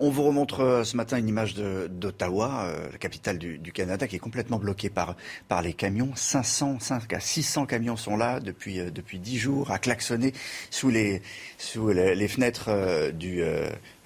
On 0.00 0.10
vous 0.10 0.24
remontre 0.24 0.60
euh, 0.60 0.84
ce 0.84 0.96
matin 0.96 1.18
une 1.18 1.28
image 1.28 1.54
d'Ottawa, 1.54 2.64
euh, 2.64 2.88
la 2.90 2.98
capitale 2.98 3.38
du, 3.38 3.72
Canada, 3.72 4.08
qui 4.08 4.16
est 4.16 4.20
complètement 4.20 4.58
bloquée 4.58 4.90
par, 4.90 5.16
par 5.48 5.62
les 5.62 5.72
camions. 5.72 6.10
500, 6.14 6.80
5 6.80 7.12
à 7.12 7.20
600 7.20 7.66
camions 7.66 7.96
sont 7.96 8.16
là 8.16 8.40
depuis, 8.40 8.80
euh, 8.80 8.90
depuis 8.90 9.18
10 9.18 9.38
jours, 9.38 9.70
à 9.70 9.78
klaxonner 9.78 10.32
sous 10.70 10.90
les, 10.90 11.22
sous 11.58 11.88
les, 11.88 12.28
fenêtres 12.28 13.10
du, 13.12 13.42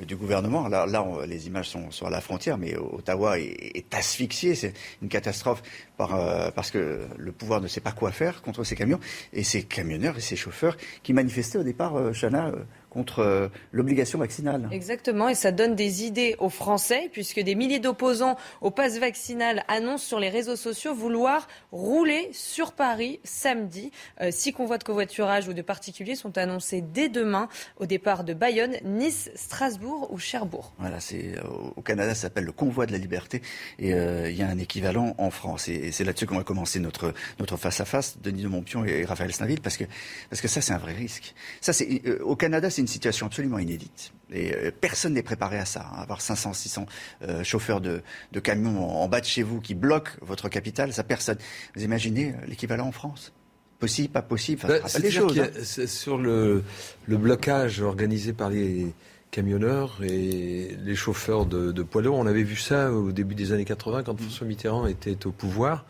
du 0.05 0.16
gouvernement. 0.16 0.68
Là, 0.68 0.86
là 0.86 1.05
les 1.26 1.47
images 1.47 1.68
sont, 1.68 1.91
sur 1.91 2.11
la 2.11 2.20
frontière, 2.20 2.59
mais 2.59 2.76
Ottawa 2.76 3.39
est, 3.39 3.76
est 3.76 3.95
asphyxié. 3.95 4.55
C'est 4.55 4.74
une 5.03 5.09
catastrophe 5.09 5.62
par, 5.97 6.53
parce 6.53 6.70
que 6.70 7.07
le 7.16 7.32
pouvoir 7.32 7.61
ne 7.61 7.68
sait 7.68 7.80
pas 7.80 7.93
quoi 7.93 8.12
faire 8.12 8.43
contre 8.43 8.64
ces 8.64 8.76
camions. 8.76 9.01
Et 9.32 9.45
ces 9.45 9.62
camionneurs 9.62 10.16
et 10.16 10.20
ces 10.20 10.36
chauffeurs 10.36 10.76
qui 11.03 11.12
manifestaient 11.12 11.59
au 11.59 11.64
départ, 11.64 11.95
Chana, 12.12 12.53
contre 12.91 13.20
euh, 13.20 13.49
l'obligation 13.72 14.18
vaccinale. 14.18 14.68
Exactement, 14.72 15.28
et 15.28 15.34
ça 15.34 15.53
donne 15.53 15.74
des 15.74 16.05
idées 16.05 16.36
aux 16.39 16.49
Français, 16.49 17.11
puisque 17.12 17.41
des 17.41 17.55
milliers 17.55 17.80
d'opposants 17.80 18.36
au 18.61 18.70
pass 18.70 18.99
vaccinal 18.99 19.64
annoncent 19.68 20.07
sur 20.07 20.18
les 20.18 20.30
réseaux 20.30 20.57
sociaux 20.57 20.95
vouloir 20.95 21.49
rouler 21.70 22.30
sur 22.32 22.72
Paris 22.72 23.20
samedi. 23.24 23.91
Euh, 24.20 24.30
six 24.30 24.53
convois 24.53 24.78
de 24.78 24.84
covoiturage 24.84 25.49
ou 25.49 25.53
de 25.53 25.62
particuliers 25.62 26.14
sont 26.14 26.39
annoncés 26.39 26.80
dès 26.80 27.09
demain 27.09 27.49
au 27.78 27.86
départ 27.86 28.24
de 28.24 28.34
Bayonne, 28.34 28.76
Nice, 28.84 29.30
Strasbourg 29.34 30.09
ou 30.11 30.18
Cherbourg. 30.18 30.72
Voilà, 30.78 31.01
c'est 31.01 31.36
euh, 31.36 31.43
au 31.76 31.82
Canada, 31.82 32.14
ça 32.14 32.22
s'appelle 32.22 32.45
le 32.45 32.53
convoi 32.53 32.86
de 32.86 32.93
la 32.93 32.99
liberté, 32.99 33.43
et 33.78 33.91
il 33.91 34.36
y 34.36 34.43
a 34.43 34.49
un 34.49 34.59
équivalent 34.59 35.14
en 35.18 35.30
France. 35.30 35.68
Et, 35.68 35.93
c'est 35.93 36.05
là-dessus 36.05 36.26
qu'on 36.26 36.36
va 36.36 36.45
commencer 36.45 36.80
notre 36.80 37.12
notre 37.39 37.57
face 37.57 37.80
à 37.80 37.84
face, 37.84 38.18
Denis 38.20 38.43
de 38.43 38.49
Montpion 38.49 38.84
et 38.84 39.05
Raphaël 39.05 39.32
Snaville, 39.32 39.61
parce 39.61 39.76
que 39.76 39.84
parce 40.30 40.41
que 40.41 40.49
ça 40.49 40.61
c'est 40.61 40.72
un 40.72 40.78
vrai 40.78 40.93
risque. 40.93 41.34
Ça 41.61 41.72
c'est 41.72 42.20
au 42.20 42.36
Canada 42.36 42.70
c'est 42.79 42.83
une 42.83 42.87
situation 42.87 43.26
absolument 43.26 43.59
inédite. 43.59 44.12
Et 44.33 44.55
euh, 44.55 44.70
personne 44.70 45.14
n'est 45.14 45.24
préparé 45.24 45.59
à 45.59 45.64
ça. 45.64 45.91
Hein. 45.93 46.03
Avoir 46.03 46.20
500, 46.20 46.53
600 46.53 46.87
euh, 47.22 47.43
chauffeurs 47.43 47.81
de, 47.81 48.03
camions 48.41 48.89
en, 49.03 49.09
bas 49.09 49.20
de 49.20 49.26
chez 49.26 49.43
vous 49.43 49.61
qui 49.61 49.74
bloquent 49.74 50.12
votre 50.22 50.49
capitale, 50.49 50.93
ça 50.93 51.03
personne. 51.03 51.39
Vous 51.74 51.83
imaginez 51.83 52.29
euh, 52.29 52.47
l'équivalent 52.47 52.87
en 52.87 52.93
France? 52.93 53.33
Possible, 53.81 54.11
pas 54.11 54.22
possible 54.22 54.61
enfin, 54.64 54.79
bah, 54.81 54.99
les 55.01 55.11
choses, 55.11 55.41
hein. 55.41 55.87
Sur 55.87 56.18
le, 56.18 56.62
blocage 57.09 57.81
organisé 57.81 58.33
par 58.33 58.51
les 58.51 58.93
camionneurs 59.33 59.99
et 60.05 60.76
les 60.81 60.95
chauffeurs 60.95 61.47
de, 61.47 61.72
de 61.72 61.83
poids 61.83 62.03
lourds, 62.03 62.18
on 62.18 62.26
avait 62.26 62.45
vu 62.45 62.57
ça 62.57 62.93
au 62.93 63.11
début 63.11 63.35
des 63.35 63.53
années 63.53 63.64
80 63.64 64.05
quand 64.05 64.20
François 64.20 64.47
Mitterrand 64.47 64.87
était 64.87 65.26
au 65.26 65.33
pouvoir, 65.33 65.85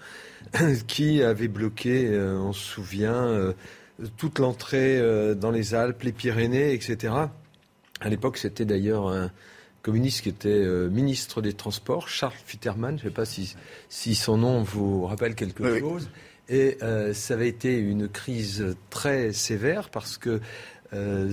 qui 0.86 1.22
avait 1.22 1.48
bloqué, 1.48 2.10
on 2.18 2.52
se 2.52 2.60
souvient, 2.60 3.54
toute 4.16 4.38
l'entrée 4.38 4.98
euh, 4.98 5.34
dans 5.34 5.50
les 5.50 5.74
Alpes, 5.74 6.02
les 6.02 6.12
Pyrénées, 6.12 6.72
etc. 6.72 7.14
À 8.00 8.08
l'époque, 8.08 8.36
c'était 8.36 8.64
d'ailleurs 8.64 9.08
un 9.08 9.30
communiste 9.82 10.22
qui 10.22 10.28
était 10.28 10.48
euh, 10.48 10.88
ministre 10.88 11.42
des 11.42 11.52
Transports, 11.52 12.08
Charles 12.08 12.34
Fitterman. 12.44 12.98
Je 12.98 13.04
ne 13.04 13.08
sais 13.10 13.14
pas 13.14 13.24
si, 13.24 13.56
si, 13.88 14.14
son 14.14 14.38
nom 14.38 14.62
vous 14.62 15.06
rappelle 15.06 15.34
quelque 15.34 15.78
chose. 15.78 16.08
Et 16.48 16.78
euh, 16.82 17.12
ça 17.12 17.34
avait 17.34 17.48
été 17.48 17.76
une 17.76 18.08
crise 18.08 18.76
très 18.90 19.32
sévère 19.32 19.90
parce 19.90 20.16
que 20.16 20.40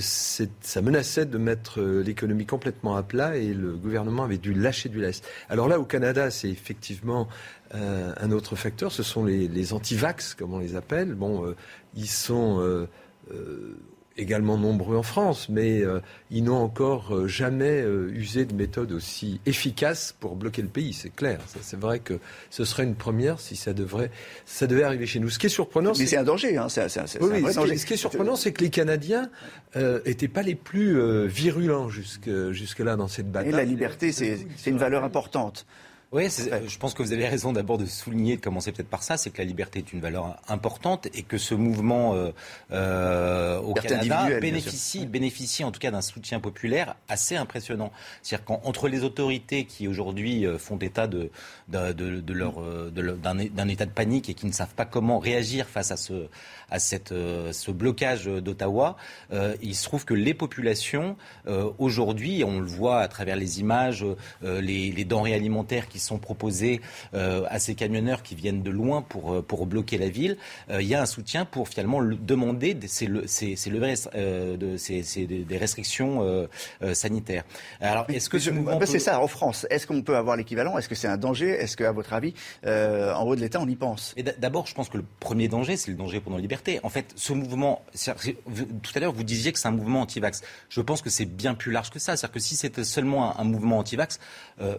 ça 0.02 0.82
menaçait 0.82 1.26
de 1.26 1.38
mettre 1.38 1.82
l'économie 1.82 2.46
complètement 2.46 2.98
à 2.98 3.04
plat 3.04 3.38
et 3.38 3.54
le 3.54 3.78
gouvernement 3.78 4.26
avait 4.26 4.38
dû 4.38 4.54
lâcher 4.54 4.90
du 4.90 5.00
lest. 5.00 5.26
Alors 5.48 5.70
là, 5.70 5.80
au 5.80 5.86
Canada, 5.86 6.30
c'est 6.30 6.50
effectivement 6.50 7.30
un 7.72 8.32
autre 8.32 8.58
facteur, 8.58 8.92
ce 8.92 9.02
sont 9.02 9.24
les, 9.24 9.48
les 9.48 9.72
anti-vax, 9.72 10.34
comme 10.34 10.54
on 10.54 10.60
les 10.60 10.76
appelle. 10.76 11.14
Bon, 11.14 11.56
ils 11.96 12.10
sont 12.10 12.60
euh, 12.60 12.88
euh, 13.32 13.78
également 14.18 14.58
nombreux 14.58 14.96
en 14.96 15.04
France, 15.04 15.50
mais 15.50 15.82
euh, 15.82 16.00
ils 16.32 16.44
n'ont 16.44 16.56
encore 16.56 17.28
jamais 17.28 17.84
usé 18.14 18.46
de 18.46 18.54
méthodes 18.54 18.94
aussi 18.94 19.42
efficaces 19.46 20.16
pour 20.18 20.36
bloquer 20.36 20.62
le 20.62 20.70
pays, 20.70 20.94
c'est 20.94 21.10
clair. 21.10 21.40
C'est 21.62 21.80
vrai 21.80 22.00
que 22.00 22.20
ce 22.50 22.64
serait 22.64 22.84
une 22.84 22.96
première 22.96 23.40
si 23.42 23.58
ça, 23.58 23.74
devrait, 23.74 24.12
ça 24.46 24.68
devait 24.68 24.84
arriver 24.84 25.06
chez 25.06 25.20
nous. 25.20 25.30
Ce 25.30 25.38
qui 25.38 25.48
est 25.48 25.50
surprenant, 25.50 25.92
mais 25.98 26.06
c'est 26.06 26.18
un 26.18 26.24
danger. 26.24 26.58
Hein, 26.58 26.70
ce, 26.70 27.86
Qui, 27.86 27.94
est 27.94 27.98
surprenant, 27.98 28.36
c'est 28.36 28.54
que 28.54 28.64
les 28.64 28.70
Canadiens 28.70 29.30
n'étaient 29.76 30.30
pas 30.30 30.44
les 30.44 30.56
plus 30.56 31.28
virulents 31.28 31.90
jusque, 31.90 32.30
jusque 32.52 32.80
là 32.80 32.96
dans 32.96 33.10
cette 33.10 33.32
bataille. 33.32 33.50
Et 33.50 33.56
la 33.56 33.66
liberté, 33.66 34.12
c'est 34.14 34.48
une 34.66 34.78
valeur 34.78 35.04
importante. 35.04 35.66
Oui, 36.12 36.28
je 36.30 36.78
pense 36.78 36.94
que 36.94 37.04
vous 37.04 37.14
avez 37.14 37.28
raison 37.28 37.52
d'abord 37.52 37.78
de 37.78 37.86
souligner, 37.86 38.38
de 38.38 38.42
commencer 38.42 38.72
peut-être 38.72 38.90
par 38.90 39.04
ça, 39.04 39.18
c'est 39.18 39.32
que 39.32 39.40
la 39.40 39.44
liberté 39.44 39.80
est 39.80 39.92
une 39.92 40.00
valeur 40.00 40.38
importante 40.48 41.08
et 41.14 41.24
que 41.24 41.38
ce 41.38 41.56
mouvement 41.56 42.14
euh, 42.14 42.32
euh 42.72 43.60
au 43.60 43.74
Canada 43.74 44.40
bénéficie, 44.40 45.06
bénéficie 45.06 45.64
en 45.64 45.72
tout 45.72 45.80
cas 45.80 45.92
d'un 45.92 46.02
soutien 46.02 46.40
populaire 46.40 46.96
assez 47.10 47.36
impressionnant. 47.36 47.92
C'est-à-dire 48.22 48.46
qu'entre 48.46 48.88
les 48.88 49.04
autorités 49.04 49.66
qui 49.66 49.88
aujourd'hui 49.88 50.46
euh, 50.46 50.58
font 50.58 50.78
état 50.78 51.08
de, 51.08 51.32
de, 51.70 51.92
de, 51.92 52.22
de 52.22 52.34
leur, 52.34 52.62
euh, 52.62 52.92
d'un 52.92 53.68
état 53.68 53.86
de 53.86 53.92
panique 53.92 54.30
et 54.30 54.36
qui 54.36 54.46
ne 54.46 54.52
savent 54.52 54.76
pas 54.76 54.86
comment 54.86 55.20
réagir 55.20 55.68
face 55.68 55.92
à 55.92 55.98
ce, 55.98 56.28
à 56.70 56.80
cette, 56.80 57.10
ce 57.12 57.72
blocage 57.72 58.26
d'Ottawa, 58.26 58.98
euh, 59.32 59.56
il 59.62 59.76
se 59.76 59.84
trouve 59.84 60.06
que 60.06 60.14
les 60.14 60.34
populations, 60.34 61.16
euh, 61.48 61.70
aujourd'hui, 61.78 62.44
on 62.44 62.60
le 62.60 62.66
voit 62.66 63.00
à 63.00 63.08
travers 63.08 63.36
les 63.36 63.60
images, 63.60 64.06
les, 64.42 64.92
les 64.92 65.06
denrées 65.06 65.34
alimentaires 65.34 65.88
qui 65.88 66.00
sont 66.00 66.18
proposés 66.18 66.82
euh, 67.14 67.46
à 67.50 67.60
ces 67.60 67.76
camionneurs 67.76 68.24
qui 68.24 68.36
viennent 68.36 68.64
de 68.64 68.72
loin 68.72 69.02
pour, 69.02 69.34
euh, 69.34 69.42
pour 69.42 69.66
bloquer 69.66 69.98
la 69.98 70.10
ville, 70.10 70.38
euh, 70.70 70.82
il 70.82 70.88
y 70.88 70.96
a 70.96 71.02
un 71.02 71.06
soutien 71.06 71.46
pour 71.46 71.68
finalement 71.70 72.02
demander 72.02 72.78
ces, 72.88 73.10
ces, 73.28 73.56
ces, 73.56 73.70
de, 73.70 74.78
ces, 74.78 75.26
des 75.26 75.58
restrictions 75.58 76.48
sanitaires. 76.94 77.44
Alors, 77.82 78.06
est-ce 78.10 78.30
que 78.30 78.40
c'est 78.40 79.00
ça 79.00 79.20
en 79.20 79.28
France 79.28 79.68
Est-ce 79.70 79.86
qu'on 79.86 80.02
peut 80.02 80.16
avoir 80.16 80.36
l'équivalent? 80.36 80.78
Est-ce 80.78 80.90
que 80.90 80.96
c'est 80.96 81.08
un 81.08 81.18
danger? 81.18 81.50
Est-ce 81.50 81.78
qu'à 81.78 81.92
votre 81.92 82.14
avis, 82.14 82.34
en 82.66 83.24
haut 83.24 83.36
de 83.36 83.42
l'État, 83.42 83.60
on 83.62 83.68
y 83.68 83.76
pense? 83.76 84.16
D'abord, 84.40 84.66
je 84.68 84.74
pense 84.74 84.90
que 84.90 84.98
le 84.98 85.06
premier 85.20 85.48
danger, 85.48 85.78
c'est 85.78 85.92
le 85.92 85.98
danger 85.98 86.20
pour 86.20 86.32
nos 86.32 86.38
libertés. 86.38 86.55
En 86.84 86.90
fait, 86.90 87.14
ce 87.16 87.34
mouvement, 87.34 87.84
tout 87.96 88.92
à 88.96 89.00
l'heure, 89.00 89.14
vous 89.14 89.24
disiez 89.24 89.52
que 89.52 89.60
c'est 89.60 89.68
un 89.68 89.72
mouvement 89.72 90.02
anti-vax. 90.02 90.42
Je 90.70 90.82
pense 90.82 91.02
que 91.02 91.10
c'est 91.10 91.26
bien 91.26 91.54
plus 91.54 91.72
large 91.72 91.90
que 91.90 92.00
ça. 92.00 92.16
C'est-à-dire 92.16 92.34
que 92.34 92.40
si 92.40 92.56
c'était 92.56 92.84
seulement 92.84 93.40
un, 93.40 93.44
mouvement 93.44 93.80
anti-vax, 93.80 94.20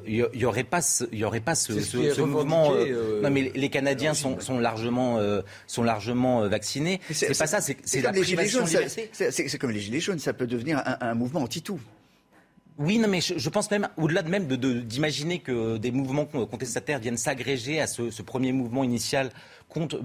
il 0.07 0.29
n'y 0.35 0.45
aurait 0.45 0.64
pas 0.64 0.81
il 1.12 1.18
n'y 1.18 1.24
aurait 1.24 1.41
pas 1.41 1.55
ce, 1.55 1.81
ce, 1.81 2.20
mouvement. 2.20 2.72
Euh, 2.72 2.87
euh, 2.87 3.22
non, 3.22 3.31
mais 3.31 3.53
les 3.55 3.68
Canadiens 3.68 4.14
sont, 4.14 4.41
sont, 4.41 4.59
largement, 4.59 5.18
euh, 5.18 5.43
sont 5.66 5.83
largement 5.83 6.47
vaccinés. 6.49 7.01
C'est 7.11 7.37
pas 7.37 7.47
ça, 7.47 7.61
c'est 7.61 8.01
la 8.01 8.12
privation 8.12 8.64
de 8.64 8.68
liberté. 8.68 9.11
C'est 9.12 9.59
comme 9.59 9.70
les 9.70 9.81
Gilets 9.81 10.01
jaunes, 10.01 10.18
ça 10.18 10.33
peut 10.33 10.47
devenir 10.47 10.83
un, 10.85 10.99
un 11.01 11.14
mouvement 11.14 11.43
anti-tout. 11.43 11.81
Oui, 12.79 12.99
non, 12.99 13.09
mais 13.09 13.20
je, 13.22 13.49
pense 13.49 13.70
même, 13.70 13.89
au-delà 13.97 14.20
de 14.20 14.29
même 14.29 14.47
d'imaginer 14.47 15.39
de, 15.39 15.43
que 15.43 15.77
des 15.79 15.91
mouvements 15.91 16.27
contestataires 16.27 16.99
viennent 16.99 17.16
s'agréger 17.16 17.81
à 17.81 17.87
ce, 17.87 18.11
ce, 18.11 18.20
premier 18.20 18.53
mouvement 18.53 18.85
initial 18.85 19.31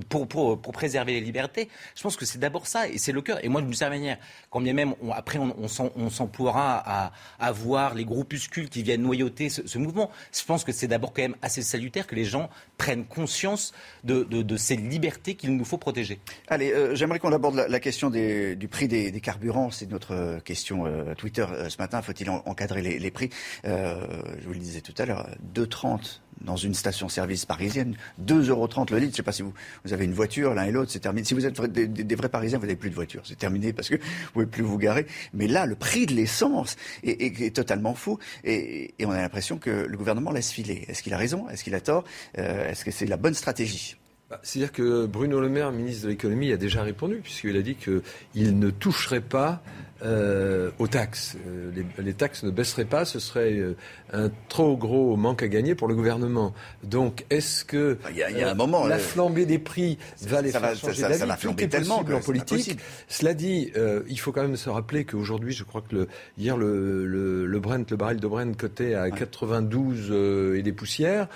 pour, 0.09 0.27
pour, 0.27 0.61
pour, 0.61 0.73
préserver 0.73 1.13
les 1.13 1.21
libertés. 1.21 1.69
Je 1.95 2.01
pense 2.01 2.15
que 2.15 2.25
c'est 2.25 2.39
d'abord 2.39 2.67
ça, 2.67 2.87
et 2.87 2.97
c'est 2.97 3.11
le 3.11 3.21
cœur. 3.21 3.43
Et 3.43 3.49
moi, 3.49 3.61
d'une 3.61 3.73
certaine 3.73 3.99
manière, 3.99 4.17
quand 4.49 4.61
bien 4.61 4.73
même, 4.73 4.95
après, 5.13 5.39
on, 5.39 6.09
s'emploiera 6.09 6.81
à, 6.85 7.11
à, 7.39 7.51
voir 7.51 7.93
les 7.93 8.05
groupuscules 8.05 8.69
qui 8.69 8.83
viennent 8.83 9.01
noyauter 9.01 9.49
ce, 9.49 9.77
mouvement, 9.77 10.11
je 10.33 10.43
pense 10.43 10.63
que 10.63 10.71
c'est 10.71 10.87
d'abord 10.87 11.13
quand 11.13 11.21
même 11.21 11.35
assez 11.41 11.61
salutaire 11.61 12.07
que 12.07 12.15
les 12.15 12.25
gens 12.25 12.49
prennent 12.77 13.05
conscience 13.05 13.73
de, 14.03 14.23
de, 14.23 14.57
ces 14.57 14.75
libertés 14.75 15.35
qu'il 15.35 15.55
nous 15.55 15.65
faut 15.65 15.77
protéger. 15.77 16.19
Allez, 16.47 16.71
euh, 16.71 16.95
j'aimerais 16.95 17.19
qu'on 17.19 17.31
aborde 17.31 17.55
la, 17.55 17.79
question 17.79 18.09
du 18.09 18.67
prix 18.69 18.87
des, 18.87 19.11
des 19.11 19.21
carburants. 19.21 19.71
C'est 19.71 19.89
notre 19.89 20.13
euh, 20.13 20.39
question 20.39 20.85
euh, 20.85 21.15
Twitter 21.15 21.45
ce 21.69 21.77
matin. 21.77 22.01
Faut-il 22.01 22.29
encadrer 22.29 22.81
les, 22.81 22.99
les 22.99 23.11
prix? 23.11 23.29
Je 23.63 24.45
vous 24.45 24.53
le 24.53 24.59
disais 24.59 24.81
tout 24.81 24.93
à 24.97 25.05
l'heure, 25.05 25.29
2,30 25.53 26.19
dans 26.43 26.55
une 26.55 26.73
station-service 26.73 27.45
parisienne, 27.45 27.95
2,30 28.25 28.49
euros 28.49 28.67
le 28.67 28.97
litre. 28.97 28.99
Je 28.99 29.05
ne 29.05 29.11
sais 29.11 29.23
pas 29.23 29.31
si 29.31 29.41
vous, 29.41 29.53
avez 29.91 30.05
une 30.05 30.13
voiture, 30.13 30.53
l'un 30.53 30.65
et 30.65 30.71
l'autre, 30.71 30.91
c'est 30.91 30.99
terminé. 30.99 31.25
Si 31.25 31.33
vous 31.33 31.45
êtes 31.45 31.59
des, 31.61 32.15
vrais 32.15 32.29
Parisiens, 32.29 32.57
vous 32.57 32.65
n'avez 32.65 32.75
plus 32.75 32.89
de 32.89 32.95
voiture. 32.95 33.21
C'est 33.25 33.37
terminé 33.37 33.73
parce 33.73 33.89
que 33.89 33.95
vous 33.95 34.01
ne 34.01 34.31
pouvez 34.33 34.45
plus 34.45 34.63
vous 34.63 34.77
garer. 34.77 35.05
Mais 35.33 35.47
là, 35.47 35.65
le 35.65 35.75
prix 35.75 36.05
de 36.05 36.13
l'essence 36.13 36.75
est, 37.03 37.55
totalement 37.55 37.93
fou. 37.93 38.17
Et, 38.43 38.93
on 39.01 39.11
a 39.11 39.21
l'impression 39.21 39.57
que 39.57 39.69
le 39.69 39.97
gouvernement 39.97 40.31
laisse 40.31 40.51
filer. 40.51 40.85
Est-ce 40.87 41.03
qu'il 41.03 41.13
a 41.13 41.17
raison? 41.17 41.49
Est-ce 41.49 41.63
qu'il 41.63 41.75
a 41.75 41.81
tort? 41.81 42.03
Euh, 42.37 42.69
Est-ce 42.69 42.85
que 42.85 42.91
c'est 42.91 43.05
la 43.05 43.17
bonne 43.17 43.33
stratégie? 43.33 43.97
C'est-à-dire 44.43 44.71
que 44.71 45.05
Bruno 45.05 45.39
Le 45.39 45.49
Maire, 45.49 45.71
ministre 45.71 46.05
de 46.05 46.09
l'économie, 46.09 46.51
a 46.51 46.57
déjà 46.57 46.83
répondu, 46.83 47.19
puisqu'il 47.23 47.57
a 47.57 47.61
dit 47.61 47.75
qu'il 47.75 48.59
ne 48.59 48.69
toucherait 48.69 49.21
pas 49.21 49.61
euh, 50.03 50.71
aux 50.79 50.87
taxes. 50.87 51.37
Euh, 51.47 51.71
les, 51.99 52.13
taxes 52.13 52.41
ne 52.41 52.49
baisseraient 52.49 52.85
pas, 52.85 53.05
ce 53.05 53.19
serait 53.19 53.53
euh, 53.53 53.75
un 54.11 54.31
trop 54.49 54.75
gros 54.75 55.15
manque 55.15 55.43
à 55.43 55.47
gagner 55.47 55.75
pour 55.75 55.87
le 55.87 55.93
gouvernement. 55.93 56.55
Donc, 56.83 57.25
est-ce 57.29 57.63
que 57.63 57.99
il 58.09 58.17
y 58.17 58.23
a, 58.23 58.49
un 58.49 58.55
moment, 58.55 58.87
la 58.87 58.97
flambée 58.97 59.45
des 59.45 59.59
prix 59.59 59.99
va 60.23 60.41
les 60.41 60.51
faire 60.51 60.75
changer 60.75 61.03
d'avis 61.03 61.39
Tout 61.39 61.61
est 61.61 61.67
tellement 61.67 61.99
en 61.99 62.19
politique. 62.19 62.79
Cela 63.07 63.35
dit, 63.35 63.71
il 64.07 64.19
faut 64.19 64.31
quand 64.31 64.41
même 64.41 64.57
se 64.57 64.71
rappeler 64.71 65.05
qu'aujourd'hui, 65.05 65.53
je 65.53 65.63
crois 65.63 65.81
que 65.81 65.95
le, 65.95 66.07
hier, 66.35 66.57
le, 66.57 67.05
le, 67.05 67.45
le, 67.45 67.59
Brent, 67.59 67.91
le 67.91 67.97
baril 67.97 68.19
de 68.19 68.27
Brent 68.27 68.57
cotait 68.57 68.95
à 68.95 69.11
92 69.11 70.55
et 70.57 70.63
des 70.63 70.73
poussières 70.73 71.27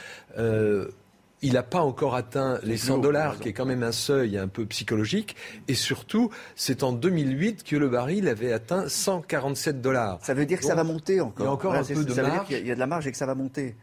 il 1.45 1.53
n'a 1.53 1.63
pas 1.63 1.81
encore 1.81 2.15
atteint 2.15 2.59
les 2.63 2.75
100 2.75 2.97
dollars, 2.97 3.39
qui 3.39 3.49
est 3.49 3.53
quand 3.53 3.65
même 3.65 3.83
un 3.83 3.91
seuil 3.91 4.35
un 4.35 4.47
peu 4.47 4.65
psychologique. 4.65 5.35
Et 5.67 5.75
surtout, 5.75 6.31
c'est 6.55 6.81
en 6.81 6.91
2008 6.91 7.63
que 7.63 7.75
le 7.75 7.87
baril 7.87 8.27
avait 8.27 8.51
atteint 8.51 8.89
147 8.89 9.79
dollars. 9.79 10.17
Ça 10.23 10.33
veut 10.33 10.47
dire 10.47 10.57
que 10.57 10.65
ça 10.65 10.73
va 10.73 10.83
monter 10.83 11.21
encore. 11.21 11.45
Il 11.45 11.47
y 11.47 11.49
a 11.49 11.51
encore 11.51 11.75
un 11.75 11.83
peu 11.83 12.03
de 12.03 12.21
marge. 12.21 12.47
il 12.49 12.65
y 12.65 12.71
a 12.71 12.73
de 12.73 12.79
la 12.79 12.87
marge 12.87 13.05
et 13.05 13.11
que 13.11 13.17
ça 13.17 13.27
va 13.27 13.35
monter. 13.35 13.75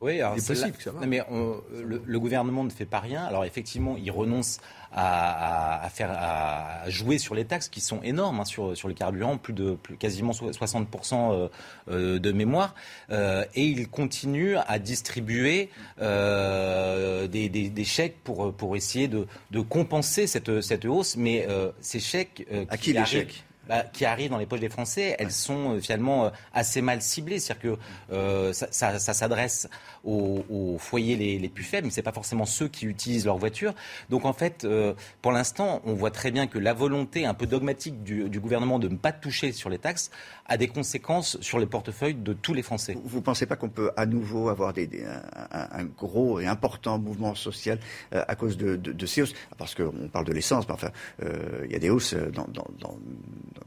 Oui, 0.00 0.20
alors 0.22 0.34
c'est 0.38 0.54
possible 0.54 0.76
que 0.76 0.82
ça 0.82 0.92
va. 0.92 1.06
mais 1.06 1.20
le, 1.84 2.18
gouvernement 2.18 2.64
ne 2.64 2.70
fait 2.70 2.86
pas 2.86 3.00
rien. 3.00 3.24
Alors 3.24 3.44
effectivement, 3.44 3.96
il 3.98 4.10
renonce 4.10 4.58
à, 4.92 5.88
faire, 5.92 6.10
à 6.10 6.88
jouer 6.88 7.18
sur 7.18 7.34
les 7.34 7.44
taxes 7.44 7.68
qui 7.68 7.80
sont 7.80 8.02
énormes 8.02 8.40
hein, 8.40 8.44
sur, 8.46 8.76
sur 8.76 8.88
les 8.88 8.94
carburants, 8.94 9.36
plus 9.36 9.52
de 9.52 9.74
plus, 9.74 9.96
quasiment 9.96 10.32
60% 10.32 10.86
euh, 11.12 11.48
euh, 11.90 12.18
de 12.18 12.32
mémoire, 12.32 12.74
euh, 13.10 13.44
et 13.54 13.64
il 13.64 13.88
continue 13.88 14.56
à 14.56 14.78
distribuer 14.78 15.68
des, 15.98 17.48
des, 17.48 17.84
chèques 17.84 18.16
pour, 18.24 18.54
pour 18.54 18.76
essayer 18.76 19.06
de, 19.06 19.26
de 19.50 19.60
compenser 19.60 20.26
cette, 20.26 20.62
cette 20.62 20.86
hausse, 20.86 21.16
mais 21.16 21.46
ces 21.80 22.00
chèques 22.00 22.46
à 22.70 22.76
qui 22.78 22.94
les 22.94 23.04
chèques? 23.04 23.44
Bah, 23.68 23.84
qui 23.92 24.04
arrivent 24.04 24.30
dans 24.30 24.38
les 24.38 24.46
poches 24.46 24.60
des 24.60 24.68
Français, 24.68 25.14
elles 25.18 25.30
sont 25.30 25.74
euh, 25.74 25.80
finalement 25.80 26.24
euh, 26.24 26.30
assez 26.52 26.82
mal 26.82 27.02
ciblées. 27.02 27.38
C'est-à-dire 27.38 27.76
que 27.76 28.12
euh, 28.12 28.52
ça, 28.52 28.98
s'adresse 28.98 29.68
aux, 30.02 30.76
foyers 30.78 31.38
les, 31.38 31.48
plus 31.48 31.62
faibles, 31.62 31.86
mais 31.86 31.92
ce 31.92 32.00
n'est 32.00 32.04
pas 32.04 32.12
forcément 32.12 32.46
ceux 32.46 32.68
qui 32.68 32.86
utilisent 32.86 33.26
leur 33.26 33.38
voiture. 33.38 33.74
Donc 34.08 34.24
en 34.24 34.32
fait, 34.32 34.66
pour 35.20 35.32
l'instant, 35.32 35.82
on 35.84 35.92
voit 35.94 36.10
très 36.10 36.30
bien 36.30 36.46
que 36.46 36.58
la 36.58 36.72
volonté 36.72 37.26
un 37.26 37.34
peu 37.34 37.46
dogmatique 37.46 38.02
du, 38.02 38.40
gouvernement 38.40 38.78
de 38.78 38.88
ne 38.88 38.96
pas 38.96 39.12
toucher 39.12 39.52
sur 39.52 39.68
les 39.68 39.78
taxes 39.78 40.10
a 40.46 40.56
des 40.56 40.68
conséquences 40.68 41.38
sur 41.40 41.58
les 41.58 41.66
portefeuilles 41.66 42.14
de 42.14 42.32
tous 42.32 42.54
les 42.54 42.62
Français. 42.62 42.96
Vous 43.04 43.18
ne 43.18 43.22
pensez 43.22 43.46
pas 43.46 43.56
qu'on 43.56 43.68
peut 43.68 43.90
à 43.96 44.06
nouveau 44.06 44.48
avoir 44.48 44.72
des, 44.72 44.88
un, 45.52 45.84
gros 45.84 46.40
et 46.40 46.46
important 46.46 46.98
mouvement 46.98 47.34
social 47.34 47.78
à 48.10 48.34
cause 48.34 48.56
de, 48.56 49.06
ces 49.06 49.22
hausses? 49.22 49.34
Parce 49.58 49.74
qu'on 49.74 50.08
parle 50.10 50.24
de 50.24 50.32
l'essence, 50.32 50.66
mais 50.66 50.74
enfin, 50.74 50.90
il 51.22 51.70
y 51.70 51.76
a 51.76 51.78
des 51.78 51.90
hausses 51.90 52.14
dans 52.14 52.46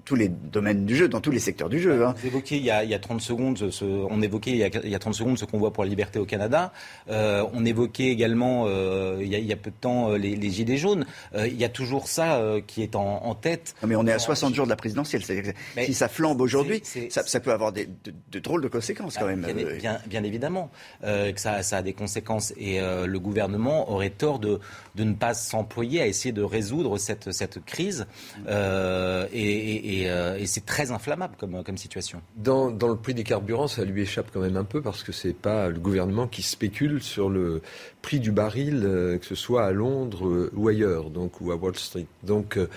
tous 0.05 0.15
les 0.15 0.27
domaines 0.27 0.85
du 0.85 0.95
jeu, 0.95 1.07
dans 1.07 1.21
tous 1.21 1.31
les 1.31 1.39
secteurs 1.39 1.69
du 1.69 1.79
jeu. 1.79 2.05
Hein. 2.05 2.13
Vous 2.17 2.27
évoquiez 2.27 2.57
il 2.57 2.63
y, 2.63 2.71
a, 2.71 2.83
il 2.83 2.89
y 2.89 2.93
a 2.93 2.99
30 2.99 3.21
secondes, 3.21 3.71
ce, 3.71 3.85
on 3.85 4.21
évoquait 4.21 4.51
il 4.51 4.57
y, 4.57 4.63
a, 4.63 4.69
il 4.83 4.89
y, 4.89 4.95
a, 4.95 4.99
30 4.99 5.13
secondes 5.13 5.37
ce 5.37 5.45
qu'on 5.45 5.57
voit 5.57 5.71
pour 5.71 5.83
la 5.83 5.89
liberté 5.89 6.19
au 6.19 6.25
Canada. 6.25 6.73
Euh, 7.09 7.45
on 7.53 7.65
évoquait 7.65 8.07
également 8.07 8.65
euh, 8.67 9.19
il, 9.21 9.27
y 9.27 9.35
a, 9.35 9.39
il, 9.39 9.45
y 9.45 9.53
a, 9.53 9.55
peu 9.55 9.71
de 9.71 9.75
temps 9.75 10.11
euh, 10.11 10.17
les, 10.17 10.35
les 10.35 10.49
gilets 10.49 10.77
jaunes. 10.77 11.05
Euh, 11.35 11.47
il 11.47 11.59
y 11.59 11.63
a 11.63 11.69
toujours 11.69 12.07
ça 12.07 12.41
qui 12.67 12.81
est 12.81 12.95
en, 12.95 13.23
en 13.23 13.35
tête. 13.35 13.75
mais 13.85 13.95
on 13.95 14.05
est 14.05 14.11
à 14.11 14.19
60 14.19 14.53
jours 14.53 14.65
de 14.65 14.69
la 14.69 14.75
présidentielle. 14.75 15.23
si 15.23 15.93
ça 15.93 16.07
flambe 16.07 16.41
aujourd'hui, 16.41 16.81
ça, 17.09 17.23
ça, 17.25 17.39
peut 17.39 17.51
avoir 17.51 17.71
des, 17.71 17.85
de, 17.85 18.13
de, 18.31 18.39
drôles 18.39 18.61
de 18.61 18.67
conséquences 18.67 19.17
quand 19.17 19.25
bah, 19.25 19.35
même. 19.35 19.53
Bien, 19.53 19.77
bien, 19.77 19.99
bien 20.07 20.23
évidemment 20.23 20.69
que 21.01 21.39
ça, 21.39 21.63
ça, 21.63 21.77
a 21.77 21.81
des 21.81 21.93
conséquences 21.93 22.53
et 22.57 22.79
le 22.79 23.19
gouvernement 23.19 23.91
aurait 23.91 24.09
tort 24.09 24.39
de, 24.39 24.59
de 24.95 25.03
ne 25.03 25.13
pas 25.13 25.33
s'employer 25.33 26.01
à 26.01 26.07
essayer 26.07 26.31
de 26.31 26.43
résoudre 26.43 26.97
cette, 26.97 27.31
cette 27.31 27.63
crise. 27.63 28.05
et, 28.47 29.72
et, 29.72 29.72
et, 29.75 30.03
et 30.03 30.45
c'est 30.45 30.65
très 30.65 30.91
inflammable 30.91 31.35
comme, 31.37 31.77
situation. 31.77 32.21
Dans, 32.35 32.69
le 32.69 32.95
prix 32.95 33.13
des 33.13 33.23
carburants, 33.23 33.67
ça 33.67 33.83
lui 33.83 34.01
échappe 34.01 34.27
quand 34.33 34.41
même 34.41 34.57
un 34.57 34.63
peu 34.63 34.81
parce 34.81 35.03
que 35.03 35.11
c'est 35.11 35.33
pas 35.33 35.69
le 35.69 35.79
gouvernement 35.79 36.27
qui 36.27 36.41
spécule 36.41 37.01
sur 37.01 37.29
le 37.29 37.61
prix 38.01 38.19
du 38.19 38.31
baril, 38.31 38.83
euh, 38.83 39.17
que 39.17 39.25
ce 39.25 39.35
soit 39.35 39.65
à 39.65 39.71
Londres 39.71 40.27
euh, 40.27 40.51
ou 40.55 40.67
ailleurs, 40.67 41.09
donc 41.09 41.41
ou 41.41 41.51
à 41.51 41.55
Wall 41.55 41.75
Street. 41.75 42.05
Donc 42.23 42.57
euh, 42.57 42.67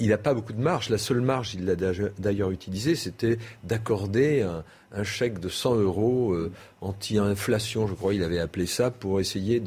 il 0.00 0.08
n'a 0.08 0.18
pas 0.18 0.34
beaucoup 0.34 0.52
de 0.52 0.60
marge. 0.60 0.88
La 0.90 0.98
seule 0.98 1.20
marge, 1.20 1.54
il 1.54 1.64
l'a 1.64 1.74
d'ailleurs 2.18 2.50
utilisée, 2.50 2.94
c'était 2.94 3.38
d'accorder 3.64 4.42
un, 4.42 5.04
chèque 5.04 5.38
de 5.38 5.48
100 5.48 5.76
euros 5.76 6.34
anti-inflation, 6.80 7.86
je 7.86 7.94
crois, 7.94 8.14
il 8.14 8.22
avait 8.22 8.38
appelé 8.38 8.66
ça, 8.66 8.90
pour 8.90 9.20
essayer 9.20 9.62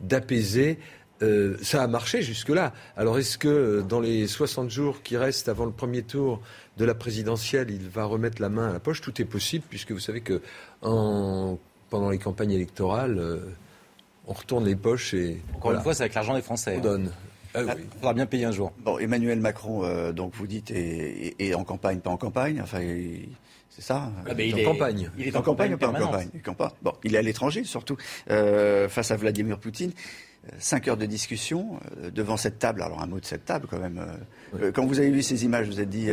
d'apaiser 0.00 0.78
euh, 1.22 1.56
ça 1.62 1.82
a 1.82 1.86
marché 1.86 2.22
jusque-là. 2.22 2.72
Alors 2.96 3.18
est-ce 3.18 3.38
que 3.38 3.48
euh, 3.48 3.82
dans 3.82 4.00
les 4.00 4.26
60 4.26 4.70
jours 4.70 5.02
qui 5.02 5.16
restent 5.16 5.48
avant 5.48 5.64
le 5.64 5.70
premier 5.70 6.02
tour 6.02 6.40
de 6.78 6.84
la 6.84 6.94
présidentielle, 6.94 7.70
il 7.70 7.88
va 7.88 8.04
remettre 8.04 8.42
la 8.42 8.48
main 8.48 8.70
à 8.70 8.72
la 8.72 8.80
poche? 8.80 9.00
Tout 9.00 9.20
est 9.22 9.26
possible, 9.26 9.64
puisque 9.68 9.92
vous 9.92 10.00
savez 10.00 10.20
que 10.20 10.40
pendant 10.80 12.10
les 12.10 12.18
campagnes 12.18 12.52
électorales, 12.52 13.18
euh, 13.18 13.38
on 14.26 14.32
retourne 14.32 14.64
les 14.64 14.76
poches 14.76 15.14
et. 15.14 15.40
Encore 15.54 15.72
une 15.72 15.80
fois, 15.80 15.94
c'est 15.94 16.02
avec 16.02 16.14
l'argent 16.14 16.34
des 16.34 16.42
Français. 16.42 16.76
On 16.78 16.80
donne. 16.80 17.10
Ah, 17.54 17.60
ah 17.68 17.74
Il 17.78 17.98
faudra 17.98 18.14
bien 18.14 18.26
payer 18.26 18.46
un 18.46 18.52
jour. 18.52 18.72
Bon, 18.78 18.98
Emmanuel 18.98 19.38
Macron, 19.38 20.12
donc 20.12 20.34
vous 20.34 20.46
dites, 20.46 20.70
est, 20.70 21.54
en 21.54 21.64
campagne, 21.64 22.00
pas 22.00 22.10
en 22.10 22.16
campagne. 22.16 22.60
Enfin, 22.62 22.80
c'est 23.68 23.82
ça? 23.82 24.10
Ah, 24.26 24.30
il, 24.38 24.58
est 24.58 24.66
en 24.66 24.72
campagne. 24.72 25.10
Il 25.18 25.28
est 25.28 25.36
en, 25.36 25.42
campagne, 25.42 25.76
pas 25.76 25.88
en 25.88 25.92
campagne? 25.92 26.30
Bon, 26.80 26.92
il 27.04 27.14
est 27.14 27.18
à 27.18 27.22
l'étranger 27.22 27.64
surtout, 27.64 27.98
face 28.26 29.10
à 29.10 29.16
Vladimir 29.16 29.58
Poutine 29.58 29.92
cinq 30.58 30.88
heures 30.88 30.96
de 30.96 31.06
discussion 31.06 31.78
euh, 31.98 32.10
devant 32.10 32.36
cette 32.36 32.58
table. 32.58 32.82
Alors 32.82 33.02
un 33.02 33.06
mot 33.06 33.20
de 33.20 33.24
cette 33.24 33.44
table 33.44 33.66
quand 33.70 33.78
même. 33.78 33.98
Euh, 33.98 34.60
euh, 34.60 34.72
quand 34.72 34.86
vous 34.86 34.98
avez 34.98 35.10
vu 35.10 35.22
ces 35.22 35.44
images, 35.44 35.68
vous 35.68 35.80
êtes 35.80 35.88
dit, 35.88 36.08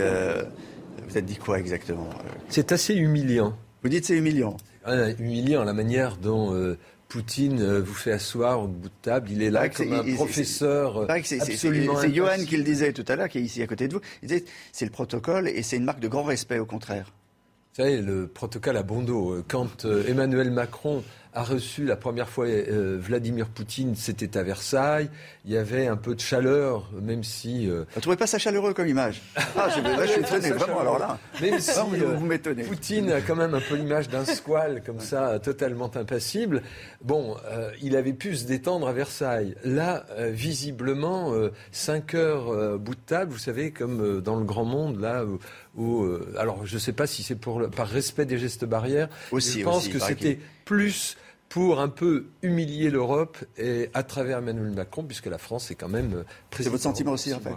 vous 1.08 1.18
êtes 1.18 1.26
dit 1.26 1.38
quoi 1.38 1.60
exactement 1.60 2.10
C'est 2.50 2.72
assez 2.72 2.96
humiliant. 2.96 3.58
Vous 3.84 3.90
dites 3.90 4.06
c'est 4.06 4.18
humiliant. 4.18 4.58
Ah, 4.86 5.10
humiliant 5.12 5.64
la 5.64 5.74
manière 5.74 6.18
dont 6.18 6.76
Poutine 7.08 7.80
vous 7.80 7.94
fait 7.94 8.12
asseoir 8.12 8.62
au 8.62 8.68
bout 8.68 8.90
de 8.90 8.94
table. 9.02 9.30
Il 9.32 9.42
est 9.42 9.50
là 9.50 9.70
comme 9.70 9.94
un 9.94 10.14
professeur 10.16 11.08
C'est 11.24 12.14
Johan 12.14 12.46
qui 12.48 12.58
le 12.58 12.64
disait 12.64 12.94
tout 12.94 13.06
à 13.08 13.16
l'heure, 13.16 13.30
qui 13.30 13.40
est 13.40 13.44
ici 13.44 13.62
à 13.62 13.68
côté 13.68 13.88
de 13.88 13.94
vous. 13.94 14.02
Il 14.22 14.28
disait 14.28 14.46
c'est 14.72 14.86
le 14.86 14.92
protocole 14.92 15.48
et 15.48 15.64
c'est 15.64 15.78
une 15.78 15.86
marque 15.86 16.00
de 16.00 16.08
grand 16.08 16.24
respect 16.24 16.60
au 16.60 16.66
contraire. 16.66 17.14
Vous 17.74 17.84
savez, 17.84 18.02
le 18.02 18.28
protocole 18.28 18.78
à 18.78 18.84
bon 18.84 19.02
dos. 19.02 19.44
Quand 19.48 19.86
Emmanuel 19.86 20.52
Macron 20.52 21.04
a 21.34 21.44
reçu 21.44 21.86
la 21.86 21.96
première 21.96 22.28
fois 22.28 22.48
euh, 22.48 22.98
Vladimir 23.00 23.48
Poutine, 23.50 23.96
c'était 23.96 24.36
à 24.36 24.44
Versailles. 24.44 25.10
Il 25.46 25.52
y 25.52 25.58
avait 25.58 25.86
un 25.86 25.96
peu 25.96 26.16
de 26.16 26.20
chaleur, 26.20 26.90
même 27.02 27.24
si. 27.24 27.70
Euh... 27.70 27.86
Vous 27.94 28.02
trouvez 28.02 28.18
pas 28.18 28.26
ça 28.26 28.40
chaleureux 28.40 28.74
comme 28.74 28.88
image? 28.88 29.22
Ah, 29.36 29.70
je, 29.70 29.82
là, 29.82 30.06
je 30.06 30.12
suis 30.12 30.22
étonné, 30.22 30.50
vraiment. 30.52 30.80
Alors 30.80 30.98
là, 30.98 31.20
même 31.40 31.60
si 31.60 31.72
euh, 31.80 32.16
vous 32.18 32.26
m'étonnez. 32.26 32.64
Poutine 32.64 33.12
a 33.12 33.22
quand 33.22 33.36
même 33.36 33.54
un 33.54 33.62
peu 33.62 33.76
l'image 33.76 34.10
d'un 34.10 34.26
squal 34.26 34.82
comme 34.84 35.00
ça, 35.00 35.38
totalement 35.40 35.92
impassible. 35.96 36.64
Bon, 37.04 37.36
euh, 37.46 37.72
il 37.82 37.96
avait 37.96 38.14
pu 38.14 38.36
se 38.36 38.46
détendre 38.46 38.88
à 38.88 38.94
Versailles. 38.94 39.56
Là, 39.64 40.06
visiblement, 40.32 41.34
5 41.72 42.14
heures 42.16 42.80
bout 42.80 42.96
de 42.96 43.02
table, 43.02 43.32
vous 43.32 43.38
savez, 43.38 43.72
comme 43.72 44.22
dans 44.22 44.36
le 44.36 44.46
grand 44.46 44.66
monde, 44.66 45.00
là 45.00 45.26
où, 45.76 46.08
alors 46.38 46.66
je 46.66 46.76
ne 46.76 46.80
sais 46.80 46.94
pas 46.94 47.08
si 47.08 47.22
c'est 47.22 47.36
pour 47.36 47.70
par 47.70 47.88
respect 47.88 48.26
des 48.26 48.38
gestes 48.38 48.66
barrières. 48.66 49.10
Aussi, 49.32 49.60
je 49.60 49.64
pense 49.64 49.88
que 49.88 50.00
c'était 50.00 50.40
plus 50.70 51.18
pour 51.50 51.80
un 51.80 51.90
peu 51.90 52.28
humilier 52.44 52.92
l'Europe 52.92 53.40
et 53.58 53.90
à 53.96 54.04
travers 54.04 54.38
Emmanuel 54.38 54.70
Macron, 54.70 55.04
puisque 55.04 55.26
la 55.26 55.40
France 55.40 55.72
est 55.72 55.76
quand 55.76 55.90
même 55.90 56.24
président. 56.52 56.66
C'est 56.66 56.70
votre 56.70 56.84
sentiment 56.84 57.14
aussi, 57.14 57.32
fait 57.32 57.56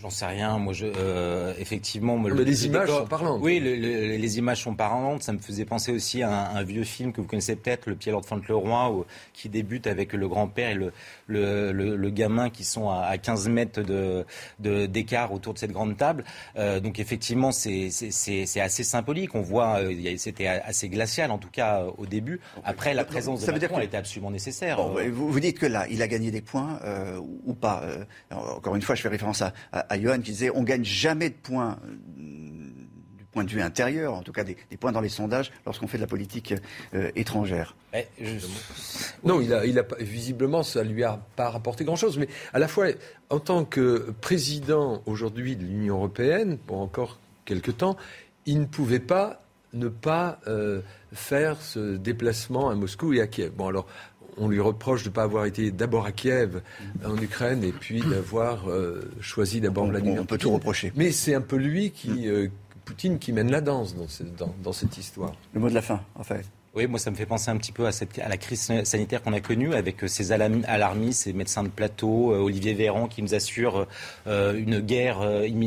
J'en 0.00 0.08
sais 0.08 0.26
rien. 0.26 0.58
Moi, 0.58 0.72
je, 0.72 0.86
euh, 0.86 1.52
effectivement, 1.58 2.22
les 2.22 2.66
images 2.66 2.88
sont 2.88 3.06
parlantes. 3.06 3.40
Oui, 3.42 3.60
les 3.60 4.38
images 4.38 4.62
sont 4.62 4.74
parlantes. 4.74 5.22
Ça 5.22 5.32
me 5.32 5.38
faisait 5.38 5.66
penser 5.66 5.92
aussi 5.92 6.22
à 6.22 6.50
un, 6.50 6.62
vieux 6.62 6.84
film 6.84 7.12
que 7.12 7.20
vous 7.20 7.26
connaissez 7.26 7.56
peut-être, 7.56 7.86
Le 7.86 7.96
Pied 7.96 8.12
Lord 8.12 8.24
Fauntleroy, 8.24 9.04
qui 9.32 9.48
débute 9.48 9.86
avec 9.86 10.12
le 10.12 10.28
grand-père 10.28 10.70
et 10.70 10.74
le, 10.74 11.72
le, 11.72 12.10
gamin 12.10 12.50
qui 12.50 12.64
sont 12.64 12.88
à, 12.88 13.16
15 13.18 13.48
mètres 13.48 13.82
de, 13.82 14.86
d'écart 14.86 15.32
autour 15.32 15.54
de 15.54 15.58
cette 15.58 15.72
grande 15.72 15.96
table. 15.96 16.24
Euh, 16.56 16.80
donc, 16.80 16.98
effectivement, 16.98 17.52
c'est, 17.52 17.90
assez 18.56 18.84
symbolique. 18.84 19.34
On 19.34 19.42
voit, 19.42 19.80
euh, 19.80 20.16
c'était 20.16 20.46
assez 20.46 20.88
glacial, 20.88 21.30
en 21.30 21.38
tout 21.38 21.50
cas 21.50 21.84
au 21.98 22.06
début. 22.06 22.40
Après, 22.64 22.94
la 22.94 23.04
présence 23.04 23.44
de 23.44 23.52
Macron, 23.52 23.78
elle 23.78 23.84
était 23.84 23.96
absolument 23.98 24.30
nécessaire. 24.30 24.80
vous, 24.82 25.30
vous, 25.30 25.40
dites 25.40 25.58
que 25.58 25.66
là, 25.66 25.86
il 25.90 26.00
a 26.00 26.08
gagné 26.08 26.30
des 26.30 26.40
points 26.40 26.78
ou 27.44 27.52
pas. 27.52 27.82
encore 28.30 28.76
une 28.76 28.82
fois, 28.82 28.94
je 28.94 29.02
fais 29.02 29.08
référence 29.08 29.42
à 29.42 29.52
à 29.89 29.89
Johan 29.98 30.16
qui 30.16 30.32
disait 30.32 30.50
on 30.54 30.62
gagne 30.62 30.84
jamais 30.84 31.30
de 31.30 31.34
points 31.34 31.78
euh, 31.84 31.94
du 33.16 33.24
point 33.32 33.44
de 33.44 33.50
vue 33.50 33.62
intérieur, 33.62 34.14
en 34.14 34.22
tout 34.22 34.32
cas 34.32 34.44
des, 34.44 34.56
points 34.78 34.92
dans 34.92 35.00
les 35.00 35.08
sondages, 35.08 35.52
lorsqu'on 35.64 35.86
fait 35.86 35.98
de 35.98 36.02
la 36.02 36.08
politique 36.08 36.54
euh, 36.94 37.10
étrangère. 37.14 37.76
Non, 39.24 39.40
il 39.40 39.52
a, 39.54 39.64
il 39.66 39.78
a, 39.78 39.84
visiblement, 40.00 40.62
ça 40.62 40.82
lui 40.82 41.04
a 41.04 41.20
pas 41.36 41.48
rapporté 41.50 41.84
grand-chose. 41.84 42.18
Mais 42.18 42.28
à 42.52 42.58
la 42.58 42.66
fois, 42.66 42.86
en 43.28 43.38
tant 43.38 43.64
que 43.64 44.12
président 44.20 45.02
aujourd'hui 45.06 45.56
de 45.56 45.64
l'Union 45.64 45.96
européenne, 45.96 46.58
pour 46.58 46.80
encore 46.80 47.20
quelques 47.44 47.76
temps, 47.76 47.96
il 48.46 48.60
ne 48.60 48.66
pouvait 48.66 49.00
pas 49.00 49.40
ne 49.72 49.88
pas 49.88 50.40
euh, 50.46 50.80
faire 51.12 51.60
ce 51.60 51.96
déplacement 51.96 52.70
à 52.70 52.74
Moscou 52.74 53.12
et 53.12 53.20
à 53.20 53.26
Kiev. 53.26 53.52
Bon, 53.52 53.68
alors, 53.68 53.86
on 54.36 54.48
lui 54.48 54.60
reproche 54.60 55.02
de 55.02 55.08
ne 55.08 55.14
pas 55.14 55.22
avoir 55.22 55.44
été 55.46 55.70
d'abord 55.70 56.06
à 56.06 56.12
Kiev, 56.12 56.62
en 57.04 57.16
Ukraine, 57.16 57.64
et 57.64 57.72
puis 57.72 58.00
d'avoir 58.00 58.68
euh, 58.68 59.10
choisi 59.20 59.60
d'abord 59.60 59.86
Vladimir 59.86 60.22
On 60.22 60.26
peut 60.26 60.38
tout 60.38 60.52
reprocher. 60.52 60.92
Mais 60.96 61.12
c'est 61.12 61.34
un 61.34 61.40
peu 61.40 61.56
lui 61.56 61.90
qui, 61.90 62.28
euh, 62.28 62.48
Poutine, 62.84 63.18
qui 63.18 63.32
mène 63.32 63.50
la 63.50 63.60
danse 63.60 63.94
dans 63.94 64.72
cette 64.72 64.98
histoire. 64.98 65.32
Le 65.54 65.60
mot 65.60 65.68
de 65.68 65.74
la 65.74 65.82
fin, 65.82 66.00
en 66.14 66.24
fait. 66.24 66.44
Oui, 66.72 66.86
moi, 66.86 67.00
ça 67.00 67.10
me 67.10 67.16
fait 67.16 67.26
penser 67.26 67.50
un 67.50 67.56
petit 67.56 67.72
peu 67.72 67.86
à, 67.86 67.90
cette, 67.90 68.20
à 68.20 68.28
la 68.28 68.36
crise 68.36 68.70
sanitaire 68.84 69.22
qu'on 69.22 69.32
a 69.32 69.40
connue 69.40 69.74
avec 69.74 70.04
euh, 70.04 70.06
ces 70.06 70.30
alarmistes, 70.30 71.22
ces 71.22 71.32
médecins 71.32 71.64
de 71.64 71.68
plateau, 71.68 72.32
euh, 72.32 72.38
Olivier 72.38 72.74
Véran 72.74 73.08
qui 73.08 73.22
nous 73.22 73.34
assure 73.34 73.88
euh, 74.28 74.54
une 74.54 74.78
guerre, 74.78 75.18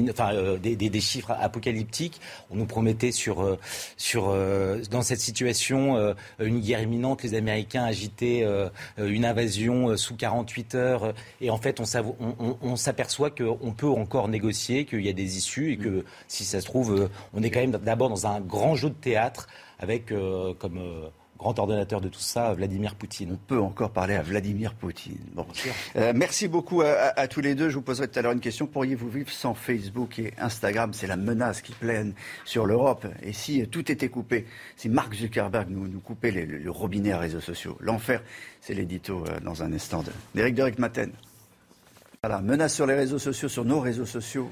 enfin, 0.09 0.55
des, 0.61 0.77
des, 0.77 1.01
chiffres 1.01 1.31
apocalyptiques. 1.37 2.21
On 2.51 2.55
nous 2.55 2.65
promettait 2.65 3.11
sur, 3.11 3.57
sur, 3.97 4.33
dans 4.89 5.01
cette 5.01 5.19
situation 5.19 6.15
une 6.39 6.61
guerre 6.61 6.81
imminente. 6.81 7.23
Les 7.23 7.35
Américains 7.35 7.83
agitaient 7.83 8.47
une 8.97 9.25
invasion 9.25 9.97
sous 9.97 10.15
48 10.15 10.75
heures. 10.75 11.13
Et 11.41 11.49
en 11.49 11.57
fait, 11.57 11.81
on, 11.81 11.85
on, 12.39 12.57
on 12.61 12.75
s'aperçoit 12.77 13.29
qu'on 13.29 13.73
peut 13.73 13.89
encore 13.89 14.29
négocier, 14.29 14.85
qu'il 14.85 15.01
y 15.05 15.09
a 15.09 15.13
des 15.13 15.37
issues 15.37 15.73
et 15.73 15.77
que, 15.77 16.05
si 16.27 16.45
ça 16.45 16.61
se 16.61 16.65
trouve, 16.65 17.09
on 17.33 17.43
est 17.43 17.49
quand 17.49 17.61
même 17.61 17.71
d'abord 17.71 18.09
dans 18.09 18.27
un 18.27 18.39
grand 18.39 18.75
jeu 18.75 18.89
de 18.89 18.95
théâtre 18.95 19.47
avec 19.83 20.13
euh, 20.13 20.53
comme 20.53 20.77
euh, 20.77 21.09
grand 21.37 21.59
ordinateur 21.59 21.99
de 21.99 22.07
tout 22.07 22.21
ça, 22.21 22.53
Vladimir 22.53 22.95
Poutine. 22.95 23.33
On 23.33 23.35
peut 23.35 23.59
encore 23.59 23.91
parler 23.91 24.15
à 24.15 24.21
Vladimir 24.21 24.73
Poutine. 24.75 25.19
Bon. 25.33 25.45
Euh, 25.97 26.13
merci 26.15 26.47
beaucoup 26.47 26.81
à, 26.81 27.27
tous 27.27 27.41
les 27.41 27.53
deux. 27.53 27.67
Je 27.67 27.75
vous 27.75 27.81
poserai 27.81 28.07
tout 28.07 28.17
à 28.17 28.21
l'heure 28.21 28.31
une 28.31 28.39
question. 28.39 28.65
Pourriez-vous 28.65 29.09
vivre 29.09 29.29
sans 29.29 29.53
Facebook 29.53 30.19
et 30.19 30.33
Instagram? 30.37 30.93
C'est 30.93 31.07
la 31.07 31.17
menace 31.17 31.61
qui 31.61 31.73
plane 31.73 32.13
sur 32.45 32.65
l'Europe. 32.65 33.05
Et 33.23 33.33
si 33.33 33.67
tout 33.67 33.91
était 33.91 34.07
coupé, 34.07 34.45
si 34.77 34.87
Mark 34.87 35.13
Zuckerberg 35.13 35.69
nous, 35.69 35.89
nous 35.89 35.99
coupait 35.99 36.31
le 36.31 36.71
robinet 36.71 37.11
à 37.11 37.17
réseaux 37.17 37.41
sociaux 37.41 37.77
L'enfer, 37.81 38.23
c'est 38.61 38.73
l'édito 38.73 39.25
dans 39.43 39.63
un 39.63 39.73
instant 39.73 40.01
d'Éric 40.33 40.55
Derek 40.55 40.79
Maten. 40.79 41.11
Voilà, 42.23 42.39
menace 42.39 42.73
sur 42.73 42.85
les 42.85 42.95
réseaux 42.95 43.19
sociaux, 43.19 43.49
sur 43.49 43.65
nos 43.65 43.81
réseaux 43.81 44.05
sociaux. 44.05 44.49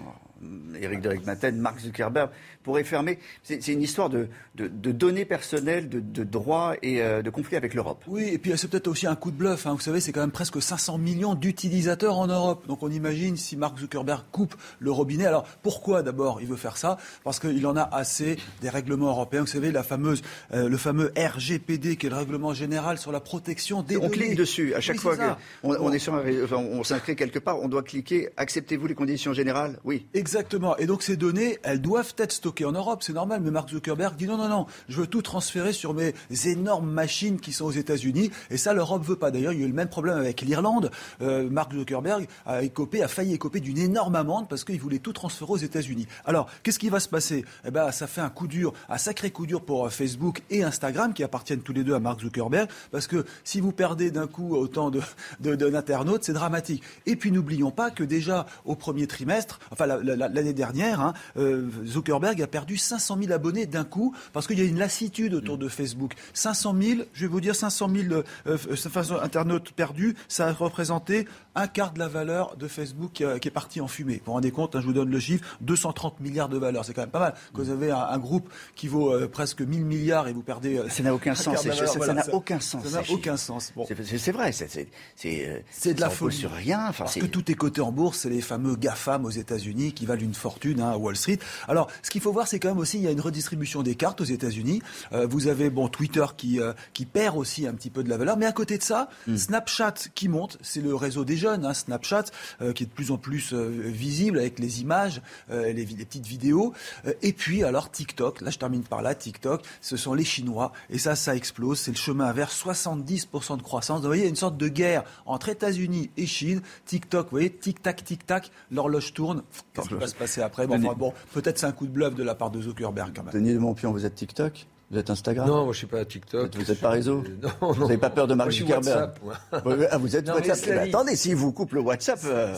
Eric 0.80 1.02
de 1.02 1.14
Maten, 1.26 1.58
Mark 1.58 1.80
Zuckerberg 1.80 2.30
pourrait 2.64 2.84
fermer. 2.84 3.20
C'est 3.44 3.68
une 3.68 3.82
histoire 3.82 4.10
de, 4.10 4.28
données 4.56 5.26
personnelles, 5.26 5.90
de, 5.90 6.24
droits 6.24 6.76
et 6.82 7.02
euh, 7.02 7.22
de 7.22 7.30
conflits 7.30 7.56
avec 7.56 7.74
l'Europe. 7.74 8.04
Oui, 8.08 8.30
et 8.32 8.38
puis 8.38 8.52
c'est 8.56 8.68
peut-être 8.68 8.88
aussi 8.88 9.08
un 9.08 9.16
coup 9.16 9.32
de 9.32 9.36
bluff. 9.36 9.66
Hein. 9.66 9.74
Vous 9.74 9.82
savez, 9.82 10.00
c'est 10.00 10.12
quand 10.12 10.22
même 10.22 10.32
presque 10.32 10.62
500 10.62 10.98
millions 10.98 11.36
d'utilisateurs 11.36 12.18
en 12.18 12.28
Europe. 12.28 12.68
Donc 12.68 12.84
on 12.84 12.92
imagine 12.92 13.38
si 13.38 13.58
Mark 13.58 13.80
Zuckerberg 13.80 14.24
coupe 14.32 14.56
le 14.80 14.92
robinet. 14.92 15.26
Alors 15.26 15.48
pourquoi 15.64 16.04
d'abord 16.04 16.42
il 16.42 16.48
veut 16.48 16.56
faire 16.56 16.78
ça? 16.78 16.98
Parce 17.24 17.40
qu'il 17.40 17.66
en 17.66 17.76
a 17.76 17.90
assez 17.92 18.38
des 18.62 18.70
règlements 18.70 19.10
européens. 19.10 19.42
Vous 19.42 19.48
savez, 19.48 19.72
la 19.72 19.84
fameuse, 19.84 20.22
euh, 20.54 20.70
le 20.70 20.78
fameux 20.78 21.12
RGPD, 21.18 21.98
qui 21.98 22.08
est 22.08 22.10
le 22.10 22.16
règlement 22.16 22.54
général 22.54 22.98
sur 22.98 23.12
la 23.12 23.20
protection 23.20 23.82
des 23.82 23.98
on 23.98 24.02
données. 24.02 24.16
On 24.16 24.18
clique 24.18 24.36
dessus 24.36 24.74
à 24.76 24.82
chaque 24.82 25.00
fois 25.00 25.18
qu'on 25.18 25.36
on, 25.64 25.92
est 25.92 26.00
sur 26.00 26.14
on 26.54 26.84
s'inscrit 26.84 27.16
quelque 27.16 27.40
part, 27.40 27.60
on 27.60 27.68
doit 27.68 27.84
cliquer 27.84 28.30
acceptez-vous 28.38 28.88
les 28.88 28.96
conditions 28.96 29.34
générales? 29.34 29.80
Oui. 29.84 30.06
Exactement. 30.14 30.31
Et 30.80 30.86
donc 30.86 31.04
ces 31.04 31.18
données, 31.18 31.60
elles 31.64 31.82
doivent 31.82 32.14
être 32.18 32.32
stockées 32.32 32.66
en 32.66 32.72
Europe, 32.72 33.04
c'est 33.04 33.14
normal. 33.14 33.42
Mais 33.44 33.52
Mark 33.52 33.70
Zuckerberg 33.70 34.16
dit 34.16 34.28
non, 34.28 34.38
non, 34.38 34.50
non, 34.50 34.66
je 34.88 35.02
veux 35.02 35.08
tout 35.08 35.22
transférer 35.22 35.74
sur 35.74 35.94
mes 35.94 36.14
énormes 36.46 36.90
machines 36.90 37.40
qui 37.40 37.54
sont 37.54 37.66
aux 37.66 37.72
États-Unis. 37.72 38.32
Et 38.50 38.58
ça, 38.58 38.74
l'Europe 38.74 39.04
veut 39.04 39.16
pas. 39.16 39.32
D'ailleurs, 39.32 39.54
il 39.54 39.60
y 39.60 39.64
a 39.64 39.66
eu 39.66 39.70
le 39.70 39.74
même 39.74 39.90
problème 39.90 40.18
avec 40.18 40.42
l'Irlande. 40.42 40.92
Euh, 41.22 41.50
Mark 41.50 41.74
Zuckerberg 41.74 42.28
a, 42.46 42.64
écopé, 42.64 43.04
a 43.04 43.08
failli 43.08 43.34
écoper 43.34 43.60
d'une 43.60 43.78
énorme 43.78 44.16
amende 44.16 44.48
parce 44.50 44.64
qu'il 44.64 44.80
voulait 44.80 45.00
tout 45.00 45.14
transférer 45.14 45.52
aux 45.52 45.58
États-Unis. 45.58 46.08
Alors, 46.26 46.48
qu'est-ce 46.64 46.80
qui 46.80 46.90
va 46.90 47.00
se 47.00 47.10
passer? 47.10 47.46
Eh 47.66 47.72
ben, 47.72 47.92
ça 47.92 48.08
fait 48.08 48.22
un 48.22 48.30
coup 48.30 48.48
dur, 48.48 48.74
un 48.90 48.98
sacré 48.98 49.32
coup 49.32 49.46
dur 49.46 49.62
pour 49.62 49.86
euh, 49.86 49.90
Facebook 49.90 50.42
et 50.50 50.64
Instagram 50.64 51.14
qui 51.14 51.24
appartiennent 51.24 51.62
tous 51.62 51.74
les 51.74 51.84
deux 51.84 51.94
à 51.94 52.00
Mark 52.00 52.22
Zuckerberg, 52.22 52.70
parce 52.92 53.08
que 53.08 53.26
si 53.44 53.60
vous 53.62 53.72
perdez 53.72 54.12
d'un 54.12 54.28
coup 54.28 54.56
autant 54.56 54.92
d'internautes, 55.40 56.24
c'est 56.24 56.34
dramatique. 56.34 56.84
Et 57.06 57.16
puis 57.16 57.32
n'oublions 57.32 57.72
pas 57.72 57.92
que 57.92 58.04
déjà 58.04 58.46
au 58.66 58.76
premier 58.76 59.08
trimestre, 59.08 59.60
enfin 59.72 59.88
l'année 60.28 60.54
dernière, 60.54 61.02
hein, 61.02 61.14
euh, 61.38 61.70
Zuckerberg 61.86 62.42
a 62.42 62.48
perdu 62.48 62.78
500 62.78 63.18
000 63.22 63.32
abonnés 63.32 63.66
d'un 63.66 63.84
coup 63.84 64.16
parce 64.34 64.48
qu'il 64.48 64.60
y 64.60 64.62
a 64.62 64.66
une 64.66 64.78
lassitude 64.78 65.34
autour 65.34 65.58
de 65.58 65.68
Facebook. 65.68 66.14
500 66.34 66.76
000, 66.80 67.02
je 67.14 67.22
vais 67.22 67.28
vous 67.28 67.42
dire 67.42 67.56
500 67.56 67.90
000 67.90 68.14
euh, 68.14 68.24
euh, 68.48 69.20
internautes 69.22 69.72
perdus, 69.72 70.16
ça 70.28 70.48
a 70.48 70.54
représenté 70.54 71.28
un 71.56 71.68
quart 71.68 71.92
de 71.92 72.00
la 72.00 72.08
valeur 72.08 72.56
de 72.56 72.68
Facebook 72.68 73.12
qui, 73.14 73.24
est 73.24 73.52
parti 73.52 73.82
en 73.82 73.88
fumée. 73.88 74.16
Vous 74.16 74.28
vous 74.28 74.32
rendez 74.34 74.52
compte, 74.52 74.76
hein, 74.76 74.82
je 74.82 74.86
vous 74.86 74.94
donne 74.94 75.10
le 75.10 75.20
chiffre, 75.20 75.58
230 75.62 76.20
milliards 76.22 76.50
de 76.50 76.58
valeur, 76.58 76.86
c'est 76.86 76.94
quand 76.94 77.02
même 77.02 77.10
pas 77.10 77.20
mal. 77.20 77.34
Quand 77.54 77.64
vous 77.64 77.70
avez 77.72 77.92
un, 77.92 78.18
groupe 78.18 78.50
qui 78.76 78.88
vaut 78.88 79.14
presque 79.28 79.62
1000 79.62 79.84
milliards 79.84 80.28
et 80.28 80.34
vous 80.34 80.44
perdez... 80.44 80.82
ça 80.90 81.04
n'a 81.04 81.14
aucun 81.14 81.36
sens, 81.36 81.62
ça 81.62 82.14
n'a 82.14 82.24
aucun 82.34 82.60
sens. 82.60 82.86
Ça 82.86 83.02
n'a 83.02 83.12
aucun 83.12 83.38
sens. 83.38 83.74
C'est 84.18 84.32
vrai, 84.32 84.52
c'est 84.52 85.94
de 85.94 86.02
la 86.02 86.10
folie. 86.10 86.36
sur 86.36 86.52
rien. 86.52 86.92
Parce 86.98 87.16
que 87.16 87.26
tout 87.26 87.50
est 87.52 87.56
coté 87.56 87.82
en 87.82 87.92
bourse, 87.92 88.20
c'est 88.20 88.30
les 88.30 88.42
fameux 88.42 88.76
GAFAM 88.76 89.26
aux 89.26 89.30
États-Unis 89.30 89.94
qui 89.94 90.06
valent 90.12 90.24
une 90.24 90.34
fortune 90.34 90.82
hein, 90.82 90.92
à 90.92 90.98
Wall 90.98 91.16
Street. 91.16 91.40
Alors, 91.68 91.90
ce 92.04 92.10
qu'il 92.10 92.22
faut 92.22 92.32
voir, 92.32 92.48
c'est 92.48 92.60
quand 92.60 92.70
même 92.70 92.78
aussi, 92.78 92.98
il 92.98 93.04
y 93.04 93.08
a 93.08 93.12
une 93.12 93.22
redistribution 93.22 93.84
des 93.84 93.96
cartes 93.96 94.22
aux 94.22 94.26
États-Unis. 94.26 94.82
Euh, 95.14 95.26
vous 95.28 95.48
avez 95.48 95.70
bon 95.70 95.88
Twitter 95.88 96.26
qui 96.38 96.60
euh, 96.60 96.74
qui 96.94 97.06
perd 97.06 97.38
aussi 97.38 97.68
un 97.68 97.74
petit 97.74 97.90
peu 97.90 98.04
de 98.04 98.10
la 98.10 98.18
valeur, 98.18 98.38
mais 98.38 98.46
à 98.46 98.52
côté 98.52 98.78
de 98.78 98.84
ça, 98.84 99.10
hmm. 99.28 99.38
Snapchat 99.38 99.94
qui 100.14 100.28
monte, 100.28 100.58
c'est 100.62 100.82
le 100.82 100.96
réseau 100.96 101.26
des 101.26 101.38
jeunes, 101.38 101.66
hein, 101.66 101.74
Snapchat, 101.74 102.26
euh, 102.62 102.74
qui 102.74 102.84
est 102.84 102.88
de 102.88 102.92
plus 102.92 103.12
en 103.12 103.18
plus 103.18 103.54
visible 103.54 104.40
avec 104.40 104.60
les 104.60 104.82
images, 104.82 105.22
les, 105.50 105.74
les, 105.74 105.86
petites 105.86 106.26
vidéos. 106.26 106.74
et 107.22 107.34
puis 107.34 107.64
alors 107.64 107.92
TikTok, 107.92 108.42
là 108.42 108.50
je 108.50 108.58
termine 108.58 108.84
par 108.84 109.02
là, 109.02 109.16
TikTok, 109.16 109.64
ce 109.82 109.98
sont 109.98 110.14
les 110.14 110.24
Chinois, 110.24 110.72
et 110.90 110.98
ça, 110.98 111.16
ça 111.16 111.36
explose, 111.36 111.80
c'est 111.80 111.92
le 111.92 111.98
chemin 111.98 112.32
vers 112.32 112.50
70% 112.50 113.58
de 113.58 113.62
croissance. 113.62 114.02
vous 114.02 114.08
voyez, 114.08 114.24
il 114.24 114.26
y 114.26 114.28
a 114.28 114.30
une 114.30 114.36
sorte 114.36 114.58
de 114.58 114.68
guerre 114.68 115.04
entre 115.26 115.50
États-Unis 115.50 116.10
et 116.18 116.26
Chine. 116.26 116.62
TikTok, 116.86 117.26
vous 117.26 117.32
voyez, 117.32 117.52
tic-tac, 117.52 118.04
tic-tac, 118.04 118.52
l'horloge 118.72 119.14
tourne. 119.14 119.44
Qu'est-ce 119.74 119.91
qui 119.96 120.02
va 120.02 120.08
se 120.08 120.16
passer 120.16 120.42
après 120.42 120.68
Bon, 120.68 120.78
bon 120.94 121.14
peut-être 121.34 121.58
c'est 121.58 121.66
un 121.66 121.72
coup 121.72 121.88
de 121.88 121.92
bluff 121.92 122.16
de 122.16 122.24
la 122.24 122.36
part 122.36 122.52
de 122.52 122.62
Zuckerberg 122.62 123.12
quand 123.16 123.24
même. 123.24 123.34
Denis 123.34 123.54
de 123.54 123.60
Montpion, 123.60 123.92
vous 123.92 124.06
êtes 124.06 124.16
TikTok? 124.16 124.68
Vous 124.92 124.98
êtes 124.98 125.10
Instagram? 125.10 125.48
Non, 125.48 125.64
moi 125.64 125.72
je 125.72 125.78
suis 125.78 125.88
pas 125.88 126.04
TikTok. 126.04 126.54
Vous 126.54 126.64
n'êtes 126.66 126.82
pas 126.82 126.90
réseau 126.90 127.24
non, 127.42 127.72
Vous 127.72 127.84
n'avez 127.84 127.98
pas 127.98 128.10
peur 128.10 128.28
de 128.28 128.34
Mark 128.34 128.52
Zuckerberg? 128.52 129.12
Ah, 129.54 129.98
Vous 129.98 130.16
êtes 130.18 130.28
WhatsApp. 130.28 130.80
attendez, 130.80 131.16
si 131.16 131.34
vous 131.34 131.54
coupe 131.54 131.72
le 131.72 131.80
WhatsApp. 131.80 132.20
Euh. 132.26 132.54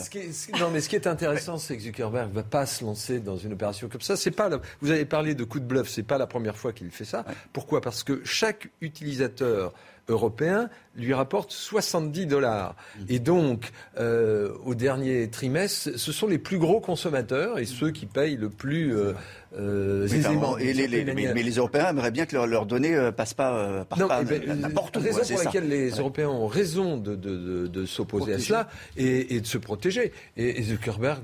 non, 0.58 0.70
mais 0.72 0.80
ce 0.80 0.88
qui 0.88 0.96
est 0.96 1.06
intéressant, 1.06 1.58
c'est 1.58 1.76
que 1.76 1.82
Zuckerberg 1.84 2.30
ne 2.30 2.34
va 2.34 2.42
pas 2.42 2.66
se 2.66 2.84
lancer 2.84 3.20
dans 3.20 3.36
une 3.36 3.52
opération 3.52 3.88
comme 3.88 4.00
ça. 4.00 4.16
C'est 4.16 4.32
pas. 4.32 4.50
Vous 4.80 4.90
avez 4.90 5.04
parlé 5.04 5.36
de 5.36 5.44
coup 5.44 5.60
de 5.60 5.64
bluff. 5.64 5.88
C'est 5.88 6.02
pas 6.02 6.18
la 6.18 6.26
première 6.26 6.56
fois 6.56 6.72
qu'il 6.72 6.90
fait 6.90 7.04
ça. 7.04 7.24
Pourquoi? 7.52 7.80
Parce 7.80 8.02
que 8.02 8.20
chaque 8.24 8.68
utilisateur 8.80 9.72
européen 10.08 10.68
lui 10.96 11.12
rapporte 11.12 11.50
70 11.50 12.26
dollars. 12.26 12.76
Et 13.08 13.18
donc, 13.18 13.72
euh, 13.98 14.52
au 14.64 14.74
dernier 14.74 15.28
trimestre, 15.28 15.90
ce 15.96 16.12
sont 16.12 16.26
les 16.26 16.38
plus 16.38 16.58
gros 16.58 16.80
consommateurs 16.80 17.58
et 17.58 17.64
ceux 17.64 17.90
qui 17.90 18.06
payent 18.06 18.36
le 18.36 18.48
plus 18.48 18.96
euh, 18.96 19.12
euh 19.58 20.04
aisément. 20.04 20.56
Et 20.58 20.72
les, 20.72 21.04
mais, 21.04 21.42
les 21.42 21.54
Européens 21.56 21.88
aimeraient 21.88 22.10
bien 22.10 22.26
que 22.26 22.34
leurs 22.34 22.46
leur 22.46 22.66
données 22.66 22.94
euh, 22.94 23.10
passent 23.10 23.34
pas, 23.34 23.56
euh, 23.56 23.84
par 23.84 24.06
pas 24.06 24.22
ben, 24.22 24.60
n'importe 24.60 24.96
où. 24.96 25.00
Raison 25.00 25.34
pour 25.34 25.44
laquelle 25.44 25.68
les 25.68 25.90
Européens 25.90 26.28
ont 26.28 26.46
raison 26.46 26.96
de, 26.96 27.16
de, 27.16 27.66
de, 27.66 27.86
s'opposer 27.86 28.34
à 28.34 28.38
cela 28.38 28.68
et, 28.96 29.34
et, 29.34 29.40
de 29.40 29.46
se 29.46 29.58
protéger. 29.58 30.12
Et, 30.36 30.60
et 30.60 30.62
Zuckerberg, 30.62 31.22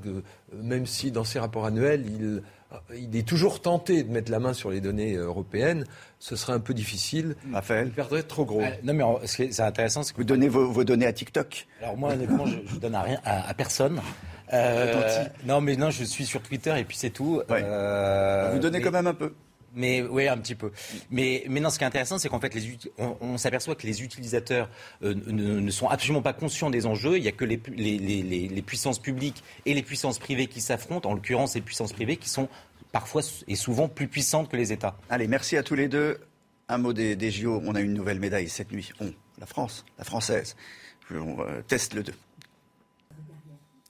même 0.62 0.86
si 0.86 1.12
dans 1.12 1.24
ses 1.24 1.38
rapports 1.38 1.66
annuels, 1.66 2.04
il 2.06 2.42
il 2.94 3.16
est 3.16 3.26
toujours 3.26 3.60
tenté 3.60 4.02
de 4.02 4.10
mettre 4.10 4.30
la 4.30 4.38
main 4.38 4.52
sur 4.52 4.70
les 4.70 4.80
données 4.80 5.14
européennes. 5.14 5.84
Ce 6.18 6.36
serait 6.36 6.52
un 6.52 6.60
peu 6.60 6.74
difficile. 6.74 7.34
Raphaël 7.52 7.88
Il 7.88 7.92
perdrait 7.92 8.22
trop 8.22 8.44
gros. 8.44 8.60
Euh, 8.60 8.70
non, 8.84 8.94
mais 8.94 9.26
ce 9.26 9.36
qui 9.36 9.42
est 9.42 9.60
intéressant, 9.60 10.02
c'est 10.02 10.12
que 10.12 10.18
vous 10.18 10.24
donnez 10.24 10.48
vos, 10.48 10.84
données 10.84 11.06
à 11.06 11.12
TikTok. 11.12 11.66
Alors 11.82 11.96
moi, 11.96 12.12
honnêtement, 12.12 12.46
je, 12.46 12.74
ne 12.74 12.80
donne 12.80 12.94
à 12.94 13.02
rien 13.02 13.20
à, 13.24 13.54
personne. 13.54 14.00
Euh, 14.52 15.24
non, 15.46 15.60
mais 15.60 15.76
non, 15.76 15.90
je 15.90 16.04
suis 16.04 16.26
sur 16.26 16.42
Twitter 16.42 16.74
et 16.78 16.84
puis 16.84 16.96
c'est 16.96 17.10
tout. 17.10 17.42
Euh, 17.50 18.50
vous 18.52 18.58
donnez 18.58 18.80
quand 18.80 18.90
même 18.90 19.06
un 19.06 19.14
peu. 19.14 19.32
Mais 19.74 20.02
oui, 20.02 20.26
un 20.26 20.36
petit 20.38 20.54
peu. 20.54 20.72
Mais, 21.10 21.44
mais 21.48 21.60
non, 21.60 21.70
ce 21.70 21.78
qui 21.78 21.84
est 21.84 21.86
intéressant, 21.86 22.18
c'est 22.18 22.28
qu'en 22.28 22.40
fait, 22.40 22.52
on, 22.98 23.38
s'aperçoit 23.38 23.74
que 23.76 23.86
les 23.86 24.02
utilisateurs 24.02 24.68
ne, 25.02 25.70
sont 25.70 25.88
absolument 25.88 26.22
pas 26.22 26.32
conscients 26.32 26.70
des 26.70 26.86
enjeux. 26.86 27.16
Il 27.16 27.22
n'y 27.22 27.28
a 27.28 27.32
que 27.32 27.44
les, 27.44 27.60
les, 27.76 27.98
les, 27.98 28.22
les, 28.48 28.62
puissances 28.62 28.98
publiques 28.98 29.44
et 29.66 29.74
les 29.74 29.82
puissances 29.82 30.18
privées 30.18 30.46
qui 30.46 30.60
s'affrontent. 30.60 31.08
En 31.08 31.14
l'occurrence, 31.14 31.54
les 31.54 31.60
puissances 31.60 31.92
privées 31.92 32.16
qui 32.16 32.28
sont 32.28 32.48
parfois 32.92 33.22
et 33.46 33.54
souvent 33.54 33.88
plus 33.88 34.08
puissantes 34.08 34.50
que 34.50 34.56
les 34.56 34.72
États. 34.72 34.96
Allez, 35.08 35.28
merci 35.28 35.56
à 35.56 35.62
tous 35.62 35.76
les 35.76 35.88
deux. 35.88 36.18
Un 36.68 36.78
mot 36.78 36.92
des, 36.92 37.14
des 37.16 37.30
JO. 37.30 37.62
On 37.64 37.74
a 37.74 37.80
une 37.80 37.94
nouvelle 37.94 38.18
médaille 38.18 38.48
cette 38.48 38.72
nuit. 38.72 38.90
On, 39.00 39.12
la 39.38 39.46
France, 39.46 39.84
la 39.98 40.04
française. 40.04 40.56
On 41.12 41.40
euh, 41.40 41.62
teste 41.66 41.94
le 41.94 42.02
2. 42.02 42.12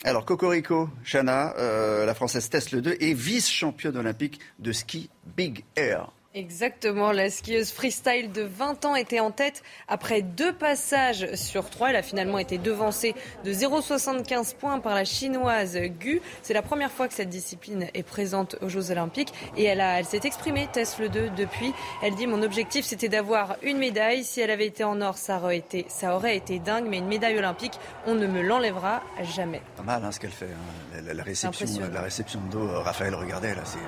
Alors, 0.02 0.24
Cocorico, 0.24 0.88
Chana, 1.04 1.54
euh, 1.58 2.06
la 2.06 2.14
française 2.14 2.48
teste 2.48 2.72
le 2.72 2.80
2 2.80 2.96
et 3.00 3.12
vice-championne 3.12 3.98
olympique 3.98 4.40
de 4.58 4.72
ski 4.72 5.10
Big 5.36 5.64
Air. 5.76 6.10
Exactement, 6.32 7.10
la 7.10 7.28
skieuse 7.28 7.72
freestyle 7.72 8.30
de 8.30 8.42
20 8.42 8.84
ans 8.84 8.94
était 8.94 9.18
en 9.18 9.32
tête 9.32 9.64
après 9.88 10.22
deux 10.22 10.52
passages 10.52 11.34
sur 11.34 11.68
trois. 11.70 11.90
Elle 11.90 11.96
a 11.96 12.04
finalement 12.04 12.38
été 12.38 12.56
devancée 12.56 13.16
de 13.44 13.52
0,75 13.52 14.54
points 14.54 14.78
par 14.78 14.94
la 14.94 15.04
chinoise 15.04 15.76
Gu. 15.76 16.22
C'est 16.42 16.54
la 16.54 16.62
première 16.62 16.92
fois 16.92 17.08
que 17.08 17.14
cette 17.14 17.30
discipline 17.30 17.88
est 17.94 18.04
présente 18.04 18.54
aux 18.62 18.68
Jeux 18.68 18.92
Olympiques 18.92 19.32
et 19.56 19.64
elle, 19.64 19.80
elle 19.80 20.04
s'est 20.04 20.20
exprimée, 20.22 20.68
Tess 20.72 21.00
le 21.00 21.08
2, 21.08 21.30
depuis. 21.30 21.74
Elle 22.00 22.14
dit 22.14 22.28
Mon 22.28 22.44
objectif 22.44 22.84
c'était 22.84 23.08
d'avoir 23.08 23.56
une 23.64 23.78
médaille. 23.78 24.22
Si 24.22 24.40
elle 24.40 24.52
avait 24.52 24.68
été 24.68 24.84
en 24.84 25.00
or, 25.00 25.18
ça 25.18 25.38
aurait 25.38 25.58
été, 25.58 25.84
ça 25.88 26.14
aurait 26.14 26.36
été 26.36 26.60
dingue, 26.60 26.86
mais 26.88 26.98
une 26.98 27.08
médaille 27.08 27.38
olympique, 27.38 27.74
on 28.06 28.14
ne 28.14 28.28
me 28.28 28.40
l'enlèvera 28.40 29.02
jamais. 29.34 29.62
Pas 29.76 29.82
mal 29.82 30.04
hein, 30.04 30.12
ce 30.12 30.20
qu'elle 30.20 30.30
fait. 30.30 30.46
Hein. 30.46 31.00
La, 31.12 31.24
réception, 31.24 31.66
la 31.92 32.02
réception 32.02 32.40
de 32.42 32.52
dos, 32.52 32.80
Raphaël, 32.82 33.16
regardez 33.16 33.52
là, 33.52 33.62
c'est. 33.64 33.78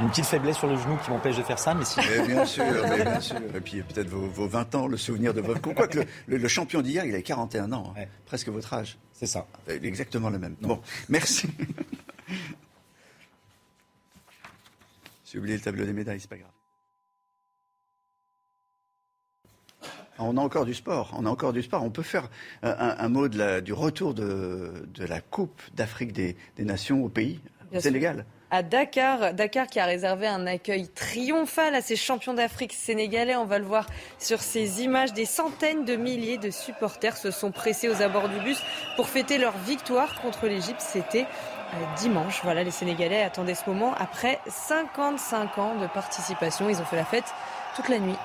Une 0.00 0.08
petite 0.08 0.24
faiblesse 0.24 0.56
sur 0.56 0.66
le 0.66 0.76
genou 0.76 0.96
qui 1.04 1.10
m'empêche 1.10 1.36
de 1.36 1.42
faire 1.42 1.58
ça, 1.58 1.74
mais 1.74 1.84
bien 2.26 2.44
sûr, 2.44 2.64
bien 2.64 3.20
sûr. 3.20 3.36
Et 3.54 3.60
puis 3.60 3.82
peut-être 3.82 4.08
vos, 4.08 4.48
20 4.48 4.74
ans, 4.74 4.86
le 4.86 4.96
souvenir 4.96 5.34
de 5.34 5.40
votre. 5.40 5.60
Quoique 5.60 6.00
le, 6.26 6.36
le, 6.36 6.48
champion 6.48 6.82
d'hier, 6.82 7.04
il 7.04 7.14
a 7.14 7.22
41 7.22 7.72
ans, 7.72 7.94
hein. 7.96 8.04
presque 8.26 8.48
votre 8.48 8.72
âge. 8.72 8.98
C'est 9.12 9.26
ça. 9.26 9.46
Euh, 9.68 9.78
exactement 9.82 10.30
le 10.30 10.38
même. 10.38 10.56
Bon, 10.60 10.80
merci. 11.08 11.48
J'ai 15.24 15.38
oublié 15.38 15.56
le 15.56 15.62
tableau 15.62 15.84
des 15.84 15.92
médailles, 15.92 16.20
c'est 16.20 16.28
pas 16.28 16.36
grave. 16.36 16.50
On 20.18 20.36
a 20.36 20.40
encore 20.40 20.66
du 20.66 20.74
sport. 20.74 21.14
On 21.16 21.24
a 21.26 21.30
encore 21.30 21.52
du 21.52 21.62
sport. 21.62 21.82
On 21.82 21.90
peut 21.90 22.02
faire 22.02 22.28
un, 22.62 23.08
mot 23.08 23.28
de 23.28 23.38
la, 23.38 23.60
du 23.60 23.72
retour 23.72 24.14
de, 24.14 24.86
de 24.92 25.04
la 25.04 25.20
Coupe 25.20 25.60
d'Afrique 25.74 26.12
des, 26.12 26.36
des, 26.56 26.64
Nations 26.64 27.02
au 27.04 27.08
pays. 27.08 27.40
C'est 27.78 27.90
légal 27.90 28.26
à 28.52 28.62
Dakar. 28.62 29.32
Dakar 29.32 29.66
qui 29.66 29.80
a 29.80 29.86
réservé 29.86 30.28
un 30.28 30.46
accueil 30.46 30.86
triomphal 30.88 31.74
à 31.74 31.80
ses 31.80 31.96
champions 31.96 32.34
d'Afrique 32.34 32.74
sénégalais. 32.74 33.34
On 33.34 33.46
va 33.46 33.58
le 33.58 33.64
voir 33.64 33.86
sur 34.18 34.40
ces 34.40 34.82
images. 34.82 35.14
Des 35.14 35.24
centaines 35.24 35.84
de 35.84 35.96
milliers 35.96 36.36
de 36.36 36.50
supporters 36.50 37.16
se 37.16 37.30
sont 37.30 37.50
pressés 37.50 37.88
aux 37.88 38.02
abords 38.02 38.28
du 38.28 38.38
bus 38.40 38.62
pour 38.96 39.08
fêter 39.08 39.38
leur 39.38 39.56
victoire 39.56 40.20
contre 40.20 40.46
l'Égypte. 40.46 40.82
C'était 40.82 41.22
euh, 41.24 41.76
dimanche. 41.96 42.40
Voilà, 42.44 42.62
les 42.62 42.70
Sénégalais 42.70 43.22
attendaient 43.22 43.54
ce 43.54 43.68
moment 43.68 43.94
après 43.98 44.38
55 44.46 45.58
ans 45.58 45.74
de 45.76 45.86
participation. 45.86 46.68
Ils 46.68 46.78
ont 46.78 46.84
fait 46.84 46.96
la 46.96 47.06
fête 47.06 47.32
toute 47.74 47.88
la 47.88 47.98
nuit. 47.98 48.18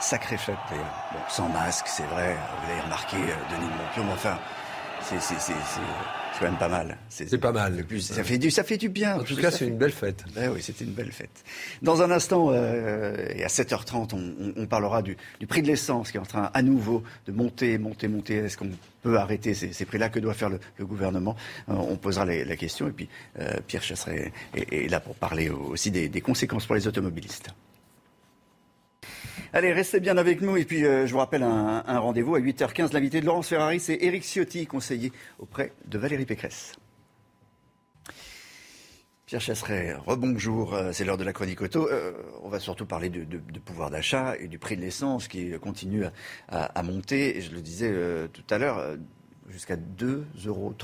Sacrée 0.00 0.36
fête 0.36 0.56
sans 1.28 1.48
masque, 1.48 1.86
c'est 1.86 2.06
vrai. 2.06 2.34
Vous 2.34 2.68
l'avez 2.68 2.80
remarqué, 2.82 3.16
euh, 3.16 3.54
Denis 3.54 3.66
de 3.68 3.72
Montpion, 3.72 4.04
mais 4.04 4.12
enfin, 4.12 4.38
c'est 5.00 5.16
C'est 6.38 6.44
quand 6.44 6.50
même 6.52 6.58
pas 6.58 6.68
mal. 6.68 6.96
C'est 7.08 7.38
pas 7.38 7.50
mal. 7.50 7.84
ça, 8.00 8.22
fait 8.22 8.38
du, 8.38 8.50
ça 8.52 8.62
fait 8.62 8.76
du 8.76 8.88
bien. 8.88 9.18
En 9.18 9.24
tout 9.24 9.34
cas, 9.36 9.50
c'est 9.50 9.66
une 9.66 9.76
belle 9.76 9.90
fête. 9.90 10.24
Eh 10.40 10.46
oui, 10.46 10.62
c'était 10.62 10.84
une 10.84 10.92
belle 10.92 11.10
fête. 11.10 11.42
Dans 11.82 12.00
un 12.00 12.12
instant, 12.12 12.50
euh, 12.52 13.16
et 13.34 13.42
à 13.42 13.48
7h30, 13.48 14.14
on, 14.56 14.66
parlera 14.66 15.02
du, 15.02 15.16
prix 15.48 15.62
de 15.62 15.66
l'essence 15.66 16.12
qui 16.12 16.16
est 16.16 16.20
en 16.20 16.26
train 16.26 16.50
à 16.54 16.62
nouveau 16.62 17.02
de 17.26 17.32
monter, 17.32 17.76
monter, 17.78 18.06
monter. 18.06 18.36
Est-ce 18.36 18.56
qu'on 18.56 18.70
peut 19.02 19.18
arrêter 19.18 19.54
ces, 19.54 19.84
prix-là? 19.84 20.10
Que 20.10 20.20
doit 20.20 20.34
faire 20.34 20.50
le, 20.50 20.86
gouvernement? 20.86 21.34
Euh, 21.68 21.74
On 21.74 21.96
posera 21.96 22.24
la 22.24 22.56
question. 22.56 22.86
Et 22.86 22.92
puis, 22.92 23.08
euh, 23.40 23.54
Pierre 23.66 23.82
Chasseret 23.82 24.32
est, 24.54 24.88
là 24.88 25.00
pour 25.00 25.16
parler 25.16 25.50
aussi 25.50 25.90
des 25.90 26.20
conséquences 26.20 26.66
pour 26.66 26.76
les 26.76 26.86
automobilistes. 26.86 27.50
Allez, 29.52 29.72
restez 29.72 30.00
bien 30.00 30.16
avec 30.18 30.40
nous. 30.40 30.56
Et 30.56 30.64
puis, 30.64 30.84
euh, 30.84 31.06
je 31.06 31.12
vous 31.12 31.18
rappelle 31.18 31.42
un, 31.42 31.98
rendez-vous 31.98 32.34
à 32.34 32.40
8h15. 32.40 32.92
L'invité 32.92 33.20
de 33.20 33.26
Laurence 33.26 33.48
Ferrari, 33.48 33.80
c'est 33.80 33.96
Éric 34.00 34.24
Ciotti, 34.24 34.66
conseiller 34.66 35.12
auprès 35.38 35.72
de 35.86 35.98
Valérie 35.98 36.26
Pécresse. 36.26 36.74
Pierre 39.26 39.40
Chasseret, 39.42 39.94
rebonjour, 39.94 40.74
euh, 40.74 40.90
c'est 40.92 41.04
l'heure 41.04 41.18
de 41.18 41.24
la 41.24 41.34
chronique 41.34 41.60
auto. 41.60 41.86
Euh, 41.88 42.12
on 42.42 42.48
va 42.48 42.60
surtout 42.60 42.86
parler 42.86 43.10
de, 43.10 43.38
pouvoir 43.58 43.90
d'achat 43.90 44.34
et 44.38 44.48
du 44.48 44.58
prix 44.58 44.76
de 44.76 44.80
l'essence 44.80 45.28
qui 45.28 45.50
continue 45.58 46.04
à, 46.48 46.82
monter. 46.82 47.40
Je 47.40 47.50
le 47.50 47.60
disais 47.60 47.94
tout 48.32 48.44
à 48.48 48.58
l'heure, 48.58 48.96
jusqu'à 49.50 49.76
2,30 49.76 50.46
euros 50.46 50.74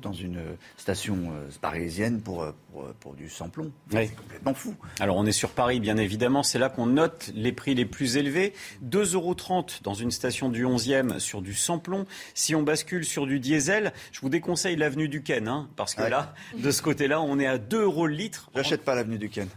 dans 0.00 0.12
une 0.12 0.40
station 0.76 1.32
euh, 1.32 1.48
parisienne 1.60 2.20
pour, 2.20 2.42
euh, 2.42 2.52
euh, 2.76 2.92
pour, 3.00 3.14
du 3.14 3.28
samplon. 3.28 3.70
C'est 3.90 4.14
complètement 4.14 4.54
fou. 4.54 4.74
Alors 5.00 5.16
on 5.16 5.26
est 5.26 5.32
sur 5.32 5.50
Paris, 5.50 5.80
bien 5.80 5.96
évidemment. 5.96 6.42
C'est 6.42 6.58
là 6.58 6.68
qu'on 6.68 6.86
note 6.86 7.30
les 7.34 7.52
prix 7.52 7.74
les 7.74 7.84
plus 7.84 8.16
élevés. 8.16 8.52
2,30 8.84 9.14
euros 9.14 9.36
dans 9.82 9.94
une 9.94 10.10
station 10.10 10.48
du 10.48 10.64
11e 10.64 11.18
sur 11.18 11.42
du 11.42 11.54
samplon. 11.54 12.06
Si 12.34 12.54
on 12.54 12.62
bascule 12.62 13.04
sur 13.04 13.26
du 13.26 13.40
diesel, 13.40 13.92
je 14.12 14.20
vous 14.20 14.28
déconseille 14.28 14.76
l'avenue 14.76 15.08
du 15.08 15.22
Ken, 15.22 15.48
hein, 15.48 15.68
parce 15.76 15.94
que 15.94 16.02
là, 16.02 16.34
de 16.56 16.70
ce 16.70 16.82
côté-là, 16.82 17.20
on 17.20 17.38
est 17.38 17.46
à 17.46 17.58
2 17.58 17.82
euros 17.82 18.06
le 18.06 18.14
litre. 18.14 18.50
J'achète 18.54 18.82
pas 18.82 18.94
l'avenue 18.94 19.18
du 19.18 19.28
Ken. 19.28 19.48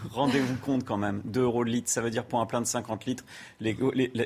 Rendez-vous 0.10 0.56
compte 0.56 0.84
quand 0.84 0.96
même, 0.96 1.22
2 1.24 1.42
euros 1.42 1.64
le 1.64 1.70
litre, 1.70 1.90
ça 1.90 2.00
veut 2.00 2.10
dire 2.10 2.24
pour 2.24 2.40
un 2.40 2.46
plein 2.46 2.60
de 2.60 2.66
50 2.66 3.06
litres, 3.06 3.24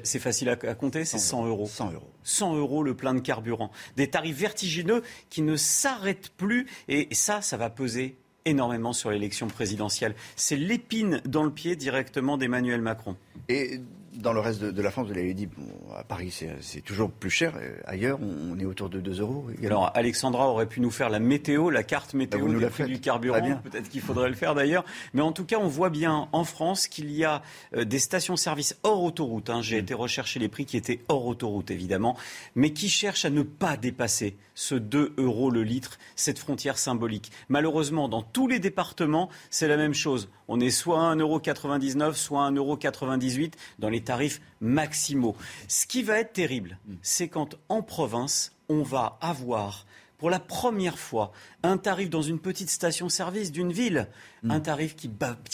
c'est 0.04 0.18
facile 0.18 0.48
à, 0.48 0.56
compter, 0.56 1.04
c'est 1.04 1.18
100 1.18 1.46
euros. 1.46 1.66
100 1.66 1.92
euros. 1.92 2.11
100 2.24 2.56
euros 2.56 2.82
le 2.82 2.94
plein 2.94 3.14
de 3.14 3.20
carburant. 3.20 3.70
Des 3.96 4.08
tarifs 4.08 4.36
vertigineux 4.36 5.02
qui 5.28 5.42
ne 5.42 5.56
s'arrêtent 5.56 6.30
plus 6.36 6.66
et 6.88 7.08
ça, 7.12 7.42
ça 7.42 7.56
va 7.56 7.70
peser 7.70 8.16
énormément 8.44 8.92
sur 8.92 9.11
l'élection 9.11 9.48
présidentielle. 9.48 10.14
C'est 10.36 10.56
l'épine 10.56 11.20
dans 11.24 11.44
le 11.44 11.50
pied 11.50 11.76
directement 11.76 12.36
d'Emmanuel 12.36 12.80
Macron. 12.80 13.16
Et 13.48 13.80
dans 14.14 14.32
le 14.32 14.40
reste 14.40 14.62
de, 14.62 14.82
la 14.82 14.90
France, 14.90 15.06
vous 15.08 15.14
l'avez 15.14 15.34
dit, 15.34 15.48
à 15.96 16.02
Paris, 16.02 16.36
c'est 16.61 16.80
toujours 16.80 17.11
plus 17.11 17.30
cher. 17.30 17.54
Ailleurs, 17.84 18.18
on, 18.20 18.58
est 18.58 18.64
autour 18.64 18.88
de 18.88 19.00
2 19.00 19.20
euros. 19.20 19.46
Alors, 19.64 19.90
Alexandra 19.94 20.49
aurait 20.49 20.66
pu 20.66 20.80
nous 20.80 20.91
faire 20.91 21.11
la 21.11 21.20
météo, 21.20 21.70
la 21.70 21.82
carte 21.82 22.14
météo 22.14 22.46
bah, 22.46 22.58
du 22.58 22.66
prix 22.66 22.84
du 22.87 23.00
carburant. 23.00 23.61
Peut-être 23.62 23.88
qu'il 23.88 24.00
faudrait 24.00 24.28
le 24.28 24.34
faire 24.34 24.54
d'ailleurs. 24.54 24.84
Mais 25.14 25.22
en 25.22 25.32
tout 25.32 25.45
cas, 25.45 25.58
on 25.58 25.68
voit 25.68 25.91
bien 25.91 26.28
en 26.32 26.45
France 26.45 26.88
qu'il 26.88 27.11
y 27.12 27.24
a 27.24 27.42
euh, 27.74 27.84
des 27.84 27.99
stations-service 27.99 28.78
hors 28.82 29.03
autoroute. 29.03 29.49
Hein. 29.49 29.62
J'ai 29.62 29.76
mm. 29.76 29.84
été 29.84 29.95
rechercher 29.95 30.41
les 30.41 30.49
prix 30.49 30.66
qui 30.66 30.76
étaient 30.76 31.00
hors 31.08 31.26
autoroute, 31.26 31.70
évidemment, 31.70 32.16
mais 32.54 32.72
qui 32.72 32.88
cherchent 32.88 33.24
à 33.24 33.30
ne 33.30 33.42
pas 33.42 33.76
dépasser 33.76 34.37
ce 34.54 34.74
2 34.74 35.14
euros 35.16 35.50
le 35.50 35.62
litre, 35.62 35.99
cette 36.16 36.38
frontière 36.38 36.78
symbolique. 36.78 37.30
Malheureusement, 37.49 38.08
dans 38.08 38.22
tous 38.22 38.49
les 38.49 38.58
départements, 38.58 39.30
c'est 39.49 39.68
la 39.68 39.76
même 39.76 39.95
chose. 39.95 40.28
On 40.49 40.61
est 40.61 40.70
soit 40.70 41.11
à 41.11 41.14
1,99€, 41.14 42.14
soit 42.14 42.46
à 42.46 42.50
1,98€ 42.50 43.53
dans 43.78 43.88
les 43.88 44.00
tarifs 44.03 44.41
maximaux. 44.61 45.37
Ce 45.68 45.87
qui 45.87 46.03
va 46.03 46.18
être 46.18 46.33
terrible, 46.33 46.79
c'est 47.03 47.29
quand 47.29 47.57
en 47.68 47.83
province, 47.83 48.53
on 48.68 48.83
va 48.83 49.18
avoir 49.21 49.87
pour 50.21 50.31
la 50.31 50.39
première 50.39 50.99
fois 50.99 51.33
un 51.63 51.79
tarif 51.79 52.11
dans 52.11 52.22
une 52.22 52.39
petite 52.39 52.71
station-service 52.71 53.51
d'une 53.51 53.72
ville, 53.72 54.07
mm. 54.43 54.51
un 54.51 54.61
tarif 54.61 54.95
qui, 54.95 55.11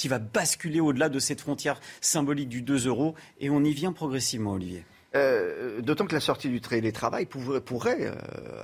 va 0.08 0.18
basculer 0.18 0.80
au-delà 0.80 1.08
de 1.08 1.20
cette 1.20 1.40
frontière 1.40 1.80
symbolique 2.00 2.48
du 2.48 2.62
2 2.62 2.88
euros, 2.88 3.14
et 3.40 3.48
on 3.48 3.62
y 3.62 3.72
vient 3.72 3.92
progressivement, 3.92 4.52
Olivier. 4.52 4.84
Euh, 5.14 5.80
d'autant 5.80 6.04
que 6.04 6.14
la 6.14 6.20
sortie 6.20 6.48
du 6.48 6.60
télétravail 6.60 7.26
pourrait, 7.26 7.60
pourrait 7.60 7.98
euh, 8.02 8.14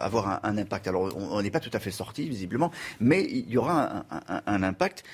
avoir 0.00 0.44
un, 0.44 0.58
impact. 0.58 0.88
Alors, 0.88 1.16
on 1.16 1.40
n'est 1.40 1.50
pas 1.50 1.60
tout 1.60 1.70
à 1.72 1.78
fait 1.78 1.92
sorti, 1.92 2.28
visiblement, 2.28 2.70
mais 3.00 3.22
il 3.22 3.48
y 3.48 3.56
aura 3.56 4.04
un 4.46 4.62
impact 4.62 5.04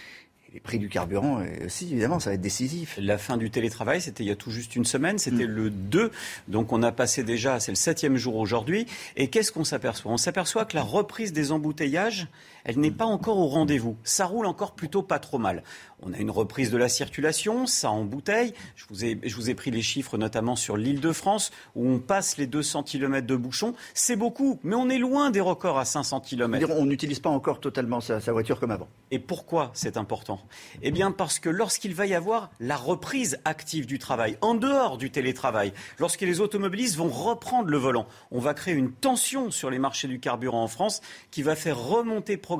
les 0.54 0.60
prix 0.60 0.78
du 0.78 0.88
carburant 0.88 1.42
aussi, 1.64 1.92
évidemment, 1.92 2.20
ça 2.20 2.30
va 2.30 2.34
être 2.34 2.40
décisif. 2.40 2.98
La 3.00 3.18
fin 3.18 3.36
du 3.36 3.50
télétravail, 3.50 4.00
c'était 4.00 4.24
il 4.24 4.28
y 4.28 4.32
a 4.32 4.36
tout 4.36 4.50
juste 4.50 4.76
une 4.76 4.84
semaine, 4.84 5.18
c'était 5.18 5.46
mm. 5.46 5.50
le 5.50 5.70
2. 5.70 6.10
Donc 6.48 6.72
on 6.72 6.82
a 6.82 6.90
passé 6.90 7.22
déjà, 7.22 7.60
c'est 7.60 7.72
le 7.72 7.76
septième 7.76 8.16
jour 8.16 8.36
aujourd'hui. 8.36 8.86
Et 9.16 9.28
qu'est-ce 9.28 9.52
qu'on 9.52 9.64
s'aperçoit? 9.64 10.10
On 10.10 10.16
s'aperçoit 10.16 10.64
que 10.64 10.76
la 10.76 10.82
reprise 10.82 11.32
des 11.32 11.52
embouteillages, 11.52 12.28
elle 12.68 12.80
n'est 12.80 12.90
pas 12.90 13.06
encore 13.06 13.38
au 13.38 13.46
rendez-vous. 13.46 13.96
Ça 14.04 14.26
roule 14.26 14.44
encore 14.44 14.74
plutôt 14.74 15.02
pas 15.02 15.18
trop 15.18 15.38
mal. 15.38 15.62
On 16.02 16.12
a 16.12 16.18
une 16.18 16.30
reprise 16.30 16.70
de 16.70 16.76
la 16.76 16.90
circulation, 16.90 17.66
ça 17.66 17.90
embouteille. 17.90 18.52
Je 18.76 18.84
vous 18.90 19.06
ai, 19.06 19.18
je 19.24 19.34
vous 19.34 19.48
ai 19.48 19.54
pris 19.54 19.70
les 19.70 19.80
chiffres 19.80 20.18
notamment 20.18 20.54
sur 20.54 20.76
l'île 20.76 21.00
de 21.00 21.12
France, 21.12 21.50
où 21.74 21.88
on 21.88 21.98
passe 21.98 22.36
les 22.36 22.46
200 22.46 22.82
km 22.82 23.26
de 23.26 23.36
bouchons. 23.36 23.72
C'est 23.94 24.16
beaucoup, 24.16 24.60
mais 24.64 24.76
on 24.76 24.90
est 24.90 24.98
loin 24.98 25.30
des 25.30 25.40
records 25.40 25.78
à 25.78 25.86
500 25.86 26.20
km. 26.20 26.70
On 26.76 26.84
n'utilise 26.84 27.20
pas 27.20 27.30
encore 27.30 27.58
totalement 27.58 28.02
sa, 28.02 28.18
voiture 28.32 28.60
comme 28.60 28.70
avant. 28.70 28.88
Et 29.10 29.18
pourquoi 29.18 29.70
c'est 29.72 29.96
important? 29.96 30.38
Eh 30.82 30.90
bien 30.90 31.10
parce 31.10 31.38
que 31.38 31.48
lorsqu'il 31.48 31.94
va 31.94 32.04
y 32.04 32.14
avoir 32.14 32.50
la 32.60 32.76
reprise 32.76 33.38
active 33.46 33.86
du 33.86 33.98
travail, 33.98 34.36
en 34.42 34.52
dehors 34.52 34.98
du 34.98 35.10
télétravail, 35.10 35.72
lorsque 35.98 36.20
les 36.20 36.42
automobilistes 36.42 36.96
vont 36.96 37.08
reprendre 37.08 37.70
le 37.70 37.78
volant, 37.78 38.06
on 38.30 38.40
va 38.40 38.52
créer 38.52 38.74
une 38.74 38.92
tension 38.92 39.50
sur 39.50 39.70
les 39.70 39.78
marchés 39.78 40.06
du 40.06 40.20
carburant 40.20 40.62
en 40.62 40.68
France 40.68 41.00
qui 41.30 41.42
va 41.42 41.56
faire 41.56 41.78
remonter 41.78 42.36
progressivement 42.36 42.57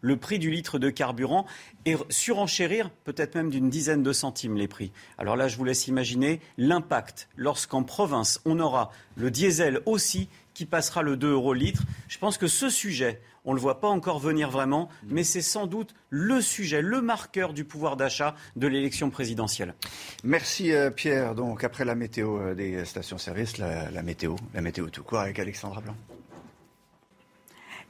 le 0.00 0.16
prix 0.16 0.38
du 0.38 0.50
litre 0.50 0.78
de 0.78 0.90
carburant 0.90 1.46
et 1.86 1.96
surenchérir 2.08 2.90
peut-être 3.04 3.34
même 3.34 3.50
d'une 3.50 3.70
dizaine 3.70 4.02
de 4.02 4.12
centimes 4.12 4.56
les 4.56 4.68
prix. 4.68 4.92
Alors 5.18 5.36
là, 5.36 5.48
je 5.48 5.56
vous 5.56 5.64
laisse 5.64 5.86
imaginer 5.86 6.40
l'impact 6.58 7.28
lorsqu'en 7.36 7.82
province, 7.82 8.40
on 8.44 8.58
aura 8.60 8.90
le 9.16 9.30
diesel 9.30 9.80
aussi 9.86 10.28
qui 10.54 10.66
passera 10.66 11.02
le 11.02 11.16
2 11.16 11.32
euros 11.32 11.54
litre. 11.54 11.84
Je 12.08 12.18
pense 12.18 12.36
que 12.36 12.46
ce 12.46 12.68
sujet, 12.68 13.20
on 13.44 13.52
ne 13.52 13.56
le 13.56 13.62
voit 13.62 13.80
pas 13.80 13.88
encore 13.88 14.18
venir 14.18 14.50
vraiment, 14.50 14.88
mais 15.08 15.24
c'est 15.24 15.42
sans 15.42 15.66
doute 15.66 15.94
le 16.10 16.40
sujet, 16.40 16.82
le 16.82 17.00
marqueur 17.00 17.54
du 17.54 17.64
pouvoir 17.64 17.96
d'achat 17.96 18.34
de 18.56 18.66
l'élection 18.66 19.10
présidentielle. 19.10 19.74
Merci 20.24 20.72
euh, 20.72 20.90
Pierre. 20.90 21.34
Donc 21.34 21.64
après 21.64 21.84
la 21.84 21.94
météo 21.94 22.38
euh, 22.38 22.54
des 22.54 22.84
stations-service, 22.84 23.58
la, 23.58 23.90
la 23.90 24.02
météo, 24.02 24.36
la 24.54 24.60
météo 24.60 24.88
tout 24.90 25.02
court 25.02 25.20
avec 25.20 25.38
Alexandra 25.38 25.80
Blanc. 25.80 25.96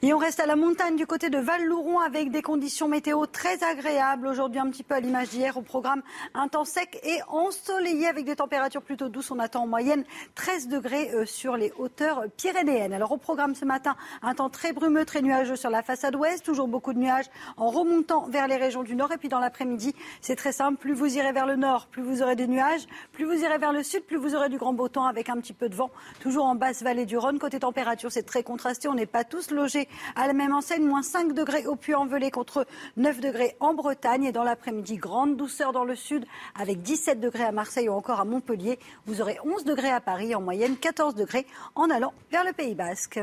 Et 0.03 0.15
on 0.15 0.19
reste 0.19 0.41
à 0.41 0.47
la 0.47 0.57
montagne 0.57 0.97
du 0.97 1.07
côté 1.07 1.29
de 1.29 1.37
Val-Louron 1.37 1.99
avec 2.01 2.31
des 2.31 2.41
conditions 2.41 2.89
météo 2.89 3.27
très 3.27 3.63
agréables. 3.63 4.27
Aujourd'hui, 4.27 4.59
un 4.59 4.71
petit 4.71 4.83
peu 4.83 4.95
à 4.95 5.01
l'image 5.01 5.29
d'hier, 5.29 5.59
au 5.59 5.61
programme 5.61 6.01
un 6.33 6.49
temps 6.49 6.65
sec 6.65 6.99
et 7.03 7.19
ensoleillé 7.29 8.09
avec 8.09 8.25
des 8.25 8.35
températures 8.35 8.81
plutôt 8.81 9.11
douces. 9.11 9.31
On 9.31 9.39
attend 9.39 9.65
en 9.65 9.67
moyenne 9.67 10.05
13 10.37 10.69
degrés 10.69 11.11
euh, 11.13 11.27
sur 11.27 11.59
les 11.59 11.71
hauteurs 11.77 12.25
pyrénéennes. 12.39 12.95
Alors 12.95 13.13
au 13.13 13.19
programme 13.19 13.55
ce 13.55 13.67
matin, 13.67 13.95
un 14.23 14.35
temps 14.35 14.49
très 14.49 14.73
brumeux, 14.73 15.05
très 15.05 15.21
nuageux 15.21 15.57
sur 15.57 15.69
la 15.69 15.83
façade 15.83 16.17
ouest. 16.17 16.47
Toujours 16.47 16.67
beaucoup 16.67 16.95
de 16.95 16.99
nuages 16.99 17.27
en 17.59 17.69
remontant 17.69 18.27
vers 18.27 18.49
les 18.49 18.57
régions 18.57 18.85
du 18.85 18.97
nord. 18.97 19.13
Et 19.13 19.19
puis 19.19 19.29
dans 19.29 19.39
l'après-midi, 19.39 19.95
c'est 20.23 20.37
très 20.37 20.53
simple. 20.53 20.79
Plus 20.79 20.95
vous 20.95 21.15
irez 21.19 21.33
vers 21.33 21.45
le 21.45 21.57
nord, 21.57 21.89
plus 21.89 22.03
vous 22.03 22.23
aurez 22.23 22.37
des 22.37 22.47
nuages. 22.47 22.87
Plus 23.13 23.27
vous 23.27 23.45
irez 23.45 23.59
vers 23.59 23.75
le 23.75 23.83
sud, 23.83 24.05
plus 24.05 24.17
vous 24.17 24.35
aurez 24.35 24.49
du 24.49 24.57
grand 24.57 24.73
beau 24.73 24.89
temps 24.89 25.05
avec 25.05 25.29
un 25.29 25.37
petit 25.37 25.53
peu 25.53 25.69
de 25.69 25.75
vent. 25.75 25.91
Toujours 26.21 26.47
en 26.47 26.55
basse 26.55 26.83
vallée 26.83 27.05
du 27.05 27.19
Rhône. 27.19 27.39
Côté 27.39 27.59
température, 27.59 28.11
c'est 28.11 28.23
très 28.23 28.43
contrasté. 28.43 28.89
On 28.89 28.95
n'est 28.95 29.05
pas 29.05 29.25
tous 29.25 29.51
logés 29.51 29.90
à 30.17 30.27
la 30.27 30.33
même 30.33 30.55
enseigne, 30.55 30.85
moins 30.85 31.03
5 31.03 31.33
degrés 31.33 31.67
au 31.67 31.77
Puy-en-Velay 31.77 32.31
contre 32.31 32.67
9 32.97 33.21
degrés 33.21 33.57
en 33.61 33.75
Bretagne. 33.75 34.25
Et 34.25 34.33
dans 34.33 34.45
l'après-midi, 34.45 34.97
grande 34.97 35.37
douceur 35.37 35.73
dans 35.73 35.85
le 35.85 35.97
sud 35.97 36.25
avec 36.59 36.83
17 36.83 37.21
degrés 37.21 37.45
à 37.45 37.53
Marseille 37.53 37.89
ou 37.89 37.93
encore 37.93 38.21
à 38.21 38.25
Montpellier. 38.25 38.79
Vous 39.07 39.21
aurez 39.21 39.39
11 39.45 39.65
degrés 39.65 39.91
à 39.91 40.01
Paris, 40.01 40.35
en 40.35 40.41
moyenne 40.41 40.77
14 40.77 41.15
degrés 41.15 41.47
en 41.75 41.91
allant 41.91 42.13
vers 42.31 42.45
le 42.45 42.53
Pays 42.53 42.75
Basque. 42.75 43.21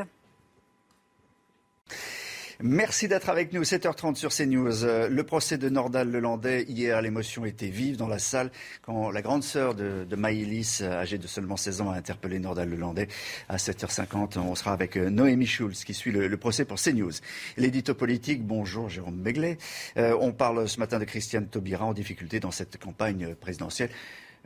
Merci 2.60 3.06
d'être 3.06 3.28
avec 3.28 3.52
nous. 3.52 3.62
7h30 3.62 4.16
sur 4.16 4.34
CNews. 4.34 4.82
Euh, 4.82 5.08
le 5.08 5.22
procès 5.22 5.58
de 5.58 5.68
Nordal 5.68 6.10
Lelandais. 6.10 6.64
Hier, 6.64 7.00
l'émotion 7.00 7.44
était 7.44 7.68
vive 7.68 7.96
dans 7.96 8.08
la 8.08 8.18
salle 8.18 8.50
quand 8.82 9.12
la 9.12 9.22
grande 9.22 9.44
sœur 9.44 9.76
de, 9.76 10.04
de 10.04 10.16
Maïlis, 10.16 10.80
âgée 10.82 11.18
de 11.18 11.28
seulement 11.28 11.56
16 11.56 11.82
ans, 11.82 11.90
a 11.90 11.94
interpellé 11.94 12.40
Nordal 12.40 12.68
Lelandais. 12.68 13.06
À 13.48 13.58
7h50, 13.58 14.40
on 14.40 14.56
sera 14.56 14.72
avec 14.72 14.96
euh, 14.96 15.08
Noémie 15.08 15.46
Schulz 15.46 15.84
qui 15.84 15.94
suit 15.94 16.10
le, 16.10 16.36
procès 16.36 16.64
pour 16.64 16.80
CNews. 16.80 17.12
L'édito 17.58 17.94
politique, 17.94 18.44
bonjour 18.44 18.88
Jérôme 18.88 19.22
Beglet. 19.22 19.56
Euh, 19.96 20.16
on 20.20 20.32
parle 20.32 20.68
ce 20.68 20.80
matin 20.80 20.98
de 20.98 21.04
Christiane 21.04 21.46
Taubira 21.46 21.84
en 21.84 21.92
difficulté 21.92 22.40
dans 22.40 22.50
cette 22.50 22.76
campagne 22.76 23.36
présidentielle. 23.36 23.90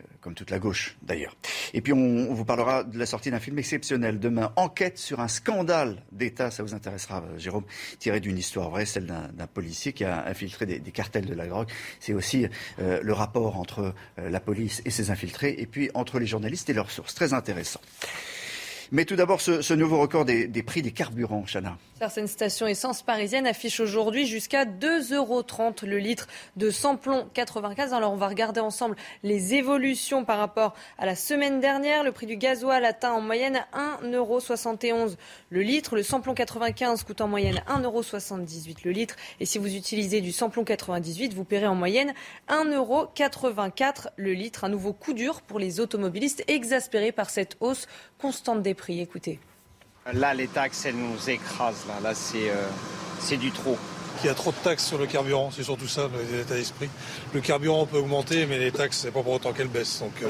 Euh, 0.01 0.05
comme 0.21 0.35
toute 0.35 0.51
la 0.51 0.59
gauche 0.59 0.97
d'ailleurs. 1.03 1.37
Et 1.75 1.81
puis 1.81 1.93
on, 1.93 2.33
vous 2.33 2.45
parlera 2.45 2.85
de 2.85 2.99
la 2.99 3.07
sortie 3.07 3.31
d'un 3.31 3.41
film 3.41 3.59
exceptionnel 3.59 4.21
demain, 4.21 4.53
Enquête 4.57 4.97
sur 4.97 5.21
un 5.21 5.29
scandale 5.29 6.03
d'État, 6.13 6.51
ça 6.51 6.63
vous 6.63 6.75
intéressera 6.75 7.23
euh, 7.23 7.39
Jérôme, 7.39 7.65
tiré 7.99 8.21
d'une 8.21 8.39
histoire 8.39 8.71
vraie, 8.71 8.87
celle 8.87 9.07
d'un 9.07 9.47
policier 9.47 9.93
qui 9.93 10.05
a 10.05 10.27
infiltré 10.27 10.65
des, 10.67 10.93
cartels 10.93 11.27
de 11.27 11.35
la 11.35 11.47
drogue. 11.47 11.69
C'est 12.01 12.15
aussi 12.15 12.47
euh, 12.79 13.01
le 13.03 13.13
rapport 13.13 13.59
entre 13.59 13.95
la 14.17 14.41
police 14.41 14.81
et 14.85 14.91
ses 14.91 15.11
infiltrés, 15.11 15.55
et 15.59 15.67
puis 15.67 15.91
entre 15.95 16.19
les 16.19 16.27
journalistes 16.27 16.71
et 16.71 16.73
leurs 16.73 16.91
sources. 16.91 17.15
Très 17.15 17.35
intéressant. 17.35 17.81
Mais 18.95 19.07
tout 19.07 19.17
d'abord, 19.17 19.41
ce, 19.41 19.73
nouveau 19.73 19.99
record 19.99 20.27
des, 20.27 20.63
prix 20.63 20.83
des 20.83 20.91
carburants, 20.91 21.45
Chana. 21.51 21.79
Certaines 21.99 22.27
stations 22.27 22.67
essence 22.67 23.01
parisiennes 23.01 23.47
affichent 23.47 23.81
aujourd'hui 23.81 24.27
jusqu'à 24.27 24.67
2,30 24.67 25.15
euros 25.15 25.43
le 25.85 25.97
litre 25.97 26.29
de 26.57 26.71
samplon 26.71 27.27
95. 27.33 27.95
Alors 27.95 28.13
on 28.13 28.17
va 28.17 28.29
regarder 28.29 28.61
ensemble 28.61 28.97
les 29.23 29.55
évolutions 29.55 30.27
par 30.27 30.37
rapport 30.37 30.75
à 30.99 31.07
la 31.07 31.15
semaine 31.15 31.59
dernière. 31.59 32.05
Le 32.05 32.13
prix 32.13 32.27
du 32.27 32.37
gasoil 32.37 32.85
atteint 32.85 33.13
en 33.13 33.23
moyenne 33.23 33.65
1,71 34.05 34.93
euros 34.93 35.09
le 35.49 35.63
litre. 35.63 35.97
Le 35.97 36.03
samplon 36.03 36.35
95 36.35 37.05
coûte 37.05 37.23
en 37.23 37.29
moyenne 37.29 37.63
1,78 37.69 37.85
euros 37.85 38.03
le 38.85 38.91
litre. 38.91 39.17
Et 39.41 39.47
si 39.47 39.57
vous 39.57 39.75
utilisez 39.75 40.21
du 40.21 40.33
samplon 40.33 40.65
98, 40.65 41.33
vous 41.33 41.45
paierez 41.45 41.67
en 41.67 41.77
moyenne 41.77 42.13
1,84 42.51 42.75
euros 42.75 43.09
le 44.17 44.33
litre. 44.35 44.65
Un 44.65 44.69
nouveau 44.69 44.93
coup 44.93 45.15
dur 45.15 45.41
pour 45.41 45.59
les 45.59 45.81
automobilistes 45.81 46.45
exaspérés 46.47 47.13
par 47.13 47.31
cette 47.31 47.57
hausse 47.61 47.87
constante 48.19 48.63
des 48.63 48.75
prix. 48.75 48.82
Là, 50.13 50.35
les 50.35 50.49
taxes, 50.49 50.87
elles 50.87 50.97
nous 50.97 51.31
écrasent. 51.31 51.87
Là, 51.87 51.95
là 52.03 52.15
c'est, 52.15 52.51
euh, 52.51 52.69
c'est 53.21 53.37
du 53.37 53.53
trop. 53.53 53.79
Il 54.23 54.27
y 54.27 54.31
a 54.31 54.35
trop 54.35 54.53
de 54.53 54.57
taxes 54.57 54.85
sur 54.85 54.99
le 54.99 55.07
carburant, 55.07 55.51
c'est 55.51 55.65
surtout 55.65 55.89
ça 55.89 56.09
l'état 56.33 56.55
d'esprit. 56.55 56.89
Le 57.35 57.41
carburant 57.41 57.87
peut 57.87 57.97
augmenter, 57.97 58.47
mais 58.47 58.59
les 58.59 58.71
taxes, 58.71 58.99
c'est 58.99 59.11
pas 59.11 59.21
pour 59.21 59.33
autant 59.33 59.53
qu'elles 59.53 59.67
baissent. 59.67 59.99
Donc 59.99 60.13
euh, 60.23 60.29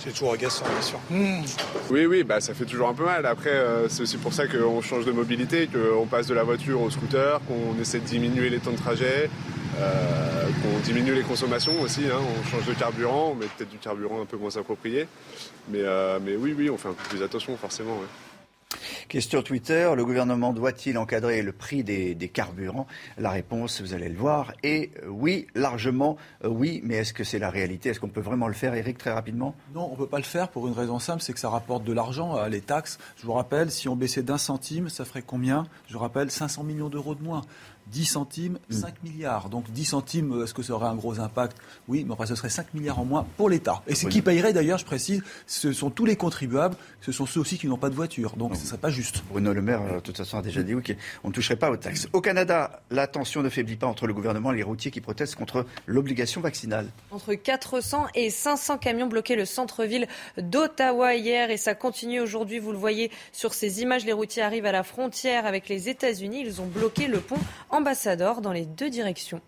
c'est 0.00 0.10
toujours 0.10 0.32
agaçant, 0.32 0.64
bien 0.64 0.82
sûr. 0.82 0.98
Hmm. 1.08 1.44
Oui, 1.88 2.06
oui, 2.06 2.24
bah, 2.24 2.40
ça 2.40 2.52
fait 2.52 2.64
toujours 2.64 2.88
un 2.88 2.94
peu 2.94 3.04
mal. 3.04 3.24
Après, 3.26 3.50
euh, 3.50 3.88
c'est 3.88 4.02
aussi 4.02 4.16
pour 4.16 4.32
ça 4.32 4.48
qu'on 4.48 4.82
change 4.82 5.04
de 5.04 5.12
mobilité, 5.12 5.68
qu'on 5.68 6.06
passe 6.06 6.26
de 6.26 6.34
la 6.34 6.42
voiture 6.42 6.80
au 6.80 6.90
scooter, 6.90 7.40
qu'on 7.46 7.80
essaie 7.80 8.00
de 8.00 8.06
diminuer 8.06 8.50
les 8.50 8.58
temps 8.58 8.72
de 8.72 8.76
trajet, 8.76 9.30
qu'on 9.76 10.78
diminue 10.80 11.14
les 11.14 11.22
consommations 11.22 11.80
aussi. 11.80 12.06
Hein. 12.06 12.18
On 12.18 12.50
change 12.50 12.66
de 12.66 12.72
carburant, 12.72 13.30
on 13.32 13.34
met 13.36 13.46
peut-être 13.56 13.70
du 13.70 13.78
carburant 13.78 14.20
un 14.20 14.26
peu 14.26 14.36
moins 14.36 14.56
approprié. 14.56 15.06
Mais, 15.68 15.84
mais 16.24 16.34
oui, 16.34 16.56
oui, 16.58 16.70
on 16.70 16.76
fait 16.76 16.88
un 16.88 16.94
peu 16.94 17.08
plus 17.08 17.22
attention, 17.22 17.56
forcément. 17.56 18.00
Question 19.08 19.42
Twitter, 19.42 19.90
le 19.96 20.04
gouvernement 20.04 20.52
doit-il 20.52 20.98
encadrer 20.98 21.40
le 21.40 21.52
prix 21.52 21.82
des, 21.82 22.30
carburants? 22.32 22.86
La 23.16 23.30
réponse, 23.30 23.80
vous 23.80 23.94
allez 23.94 24.10
le 24.10 24.18
voir, 24.18 24.52
est 24.62 24.90
euh, 25.02 25.08
oui, 25.08 25.46
largement 25.54 26.18
euh, 26.44 26.48
oui, 26.48 26.82
mais 26.84 26.96
est-ce 26.96 27.14
que 27.14 27.24
c'est 27.24 27.38
la 27.38 27.48
réalité? 27.48 27.88
Est-ce 27.88 27.98
qu'on 27.98 28.10
peut 28.10 28.20
vraiment 28.20 28.46
le 28.46 28.52
faire, 28.52 28.74
Eric, 28.74 28.98
très 28.98 29.10
rapidement? 29.10 29.54
Non, 29.74 29.88
on 29.88 29.92
ne 29.92 29.96
peut 29.96 30.06
pas 30.06 30.18
le 30.18 30.24
faire 30.24 30.50
pour 30.50 30.68
une 30.68 30.74
raison 30.74 30.98
simple, 30.98 31.22
c'est 31.22 31.32
que 31.32 31.40
ça 31.40 31.48
rapporte 31.48 31.84
de 31.84 31.94
l'argent, 31.94 32.36
euh, 32.36 32.48
les 32.48 32.60
taxes. 32.60 32.98
Je 33.16 33.24
vous 33.24 33.32
rappelle, 33.32 33.70
si 33.70 33.88
on 33.88 33.96
baissait 33.96 34.22
d'un 34.22 34.36
centime, 34.36 34.90
ça 34.90 35.06
ferait 35.06 35.22
combien? 35.22 35.66
Je 35.86 35.94
vous 35.94 36.00
rappelle, 36.00 36.30
500 36.30 36.64
millions 36.64 36.90
d'euros 36.90 37.14
de 37.14 37.22
moins. 37.22 37.40
10 37.90 38.04
centimes, 38.04 38.58
5 38.70 38.88
mm. 38.88 39.08
milliards. 39.08 39.48
Donc 39.48 39.70
10 39.70 39.84
centimes, 39.84 40.42
est-ce 40.42 40.54
que 40.54 40.62
ça 40.62 40.72
aurait 40.74 40.88
un 40.88 40.94
gros 40.94 41.20
impact? 41.20 41.56
Oui, 41.88 42.04
mais 42.06 42.12
enfin, 42.12 42.26
ce 42.26 42.34
serait 42.34 42.48
5 42.48 42.74
milliards 42.74 42.98
en 42.98 43.04
moins 43.04 43.26
pour 43.36 43.48
l'État. 43.48 43.82
Et 43.86 43.94
ce 43.94 44.06
qui 44.06 44.22
payerait 44.22 44.52
d'ailleurs, 44.52 44.78
je 44.78 44.84
précise, 44.84 45.22
ce 45.46 45.72
sont 45.72 45.90
tous 45.90 46.04
les 46.04 46.16
contribuables, 46.16 46.76
ce 47.00 47.12
sont 47.12 47.26
ceux 47.26 47.40
aussi 47.40 47.58
qui 47.58 47.66
n'ont 47.66 47.78
pas 47.78 47.90
de 47.90 47.94
voiture. 47.94 48.36
Donc 48.36 48.56
ce 48.56 48.62
ne 48.62 48.66
serait 48.66 48.78
pas 48.78 48.90
juste. 48.90 49.22
Bruno 49.30 49.52
Le 49.52 49.62
Maire, 49.62 49.82
euh, 49.82 49.94
de 49.96 50.00
toute 50.00 50.16
façon, 50.16 50.38
a 50.38 50.42
déjà 50.42 50.62
dit 50.62 50.72
qu'on 50.72 51.28
ne 51.28 51.32
toucherait 51.32 51.56
pas 51.56 51.70
aux 51.70 51.76
taxes. 51.76 52.08
Au 52.12 52.20
Canada, 52.20 52.82
la 52.90 53.06
tension 53.06 53.42
ne 53.42 53.48
faiblit 53.48 53.76
pas 53.76 53.86
entre 53.86 54.06
le 54.06 54.14
gouvernement 54.14 54.52
et 54.52 54.56
les 54.56 54.62
routiers 54.62 54.90
qui 54.90 55.00
protestent 55.00 55.36
contre 55.36 55.66
l'obligation 55.86 56.40
vaccinale. 56.40 56.88
Entre 57.10 57.34
400 57.34 58.06
et 58.14 58.30
500 58.30 58.78
camions 58.78 59.06
bloquaient 59.06 59.36
le 59.36 59.44
centre-ville 59.44 60.06
d'Ottawa 60.36 61.14
hier 61.14 61.50
et 61.50 61.56
ça 61.56 61.74
continue 61.74 62.20
aujourd'hui. 62.20 62.58
Vous 62.58 62.72
le 62.72 62.78
voyez 62.78 63.10
sur 63.32 63.54
ces 63.54 63.82
images, 63.82 64.04
les 64.04 64.12
routiers 64.12 64.42
arrivent 64.42 64.66
à 64.66 64.72
la 64.72 64.82
frontière 64.82 65.46
avec 65.46 65.68
les 65.68 65.88
États-Unis. 65.88 66.42
Ils 66.44 66.60
ont 66.60 66.66
bloqué 66.66 67.06
le 67.06 67.20
pont 67.20 67.38
ambassadeur 67.78 68.40
dans 68.40 68.52
les 68.52 68.66
deux 68.66 68.90
directions 68.90 69.40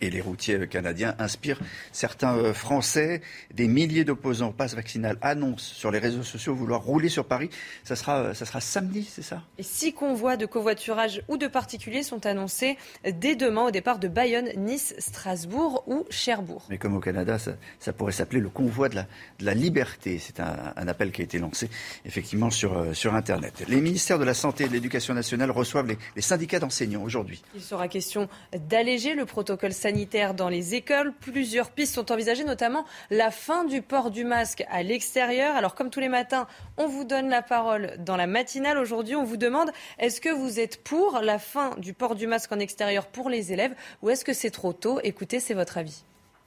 et 0.00 0.10
les 0.10 0.20
routiers 0.20 0.66
canadiens 0.68 1.14
inspirent 1.18 1.60
certains 1.92 2.36
euh, 2.36 2.52
Français. 2.52 3.22
Des 3.54 3.68
milliers 3.68 4.04
d'opposants 4.04 4.48
au 4.48 4.52
passe 4.52 4.74
vaccinal 4.74 5.18
annoncent 5.22 5.74
sur 5.74 5.90
les 5.90 5.98
réseaux 5.98 6.22
sociaux 6.22 6.54
vouloir 6.54 6.82
rouler 6.82 7.08
sur 7.08 7.24
Paris. 7.24 7.50
Ça 7.84 7.96
sera, 7.96 8.18
euh, 8.18 8.34
ça 8.34 8.44
sera 8.44 8.60
samedi, 8.60 9.08
c'est 9.10 9.22
ça? 9.22 9.42
Et 9.58 9.62
six 9.62 9.92
convois 9.92 10.36
de 10.36 10.46
covoiturage 10.46 11.22
ou 11.28 11.36
de 11.36 11.46
particuliers 11.46 12.02
sont 12.02 12.26
annoncés 12.26 12.76
dès 13.04 13.36
demain 13.36 13.66
au 13.66 13.70
départ 13.70 13.98
de 13.98 14.08
Bayonne, 14.08 14.50
Nice, 14.56 14.94
Strasbourg 14.98 15.84
ou 15.86 16.04
Cherbourg. 16.10 16.64
Mais 16.70 16.78
comme 16.78 16.96
au 16.96 17.00
Canada, 17.00 17.38
ça, 17.38 17.92
pourrait 17.92 18.12
s'appeler 18.12 18.40
le 18.40 18.48
convoi 18.48 18.88
de 18.88 18.96
la, 18.96 19.06
de 19.38 19.44
la 19.44 19.54
liberté. 19.54 20.18
C'est 20.18 20.40
un, 20.40 20.86
appel 20.86 21.10
qui 21.10 21.20
a 21.20 21.24
été 21.24 21.38
lancé 21.38 21.68
effectivement 22.04 22.50
sur, 22.50 22.78
euh, 22.78 22.92
sur 22.92 23.14
Internet. 23.14 23.64
Les 23.66 23.80
ministères 23.80 24.20
de 24.20 24.24
la 24.24 24.34
Santé 24.34 24.64
et 24.64 24.68
de 24.68 24.72
l'Éducation 24.72 25.14
nationale 25.14 25.50
reçoivent 25.50 25.88
les, 25.88 25.98
les 26.14 26.22
syndicats 26.22 26.60
d'enseignants 26.60 27.02
aujourd'hui. 27.02 27.42
Il 27.56 27.60
sera 27.60 27.88
question 27.88 28.28
d'alléger 28.68 29.14
le 29.14 29.24
protocole 29.24 29.72
sanitaire 29.72 29.85
dans 30.34 30.48
les 30.48 30.74
écoles. 30.74 31.12
Plusieurs 31.20 31.70
pistes 31.70 31.94
sont 31.94 32.10
envisagées, 32.10 32.44
notamment 32.44 32.84
la 33.10 33.30
fin 33.30 33.64
du 33.64 33.82
port 33.82 34.10
du 34.10 34.24
masque 34.24 34.64
à 34.68 34.82
l'extérieur. 34.82 35.54
Alors, 35.54 35.76
comme 35.76 35.90
tous 35.90 36.00
les 36.00 36.08
matins, 36.08 36.48
on 36.76 36.88
vous 36.88 37.04
donne 37.04 37.28
la 37.28 37.40
parole 37.40 37.92
dans 37.98 38.16
la 38.16 38.26
matinale. 38.26 38.78
Aujourd'hui, 38.78 39.14
on 39.14 39.22
vous 39.22 39.36
demande 39.36 39.70
est-ce 39.98 40.20
que 40.20 40.28
vous 40.28 40.58
êtes 40.58 40.82
pour 40.82 41.20
la 41.22 41.38
fin 41.38 41.70
du 41.78 41.92
port 41.92 42.16
du 42.16 42.26
masque 42.26 42.50
en 42.50 42.58
extérieur 42.58 43.06
pour 43.06 43.30
les 43.30 43.52
élèves 43.52 43.74
ou 44.02 44.10
est-ce 44.10 44.24
que 44.24 44.32
c'est 44.32 44.50
trop 44.50 44.72
tôt? 44.72 44.98
Écoutez, 45.04 45.38
c'est 45.38 45.54
votre 45.54 45.78
avis. 45.78 46.02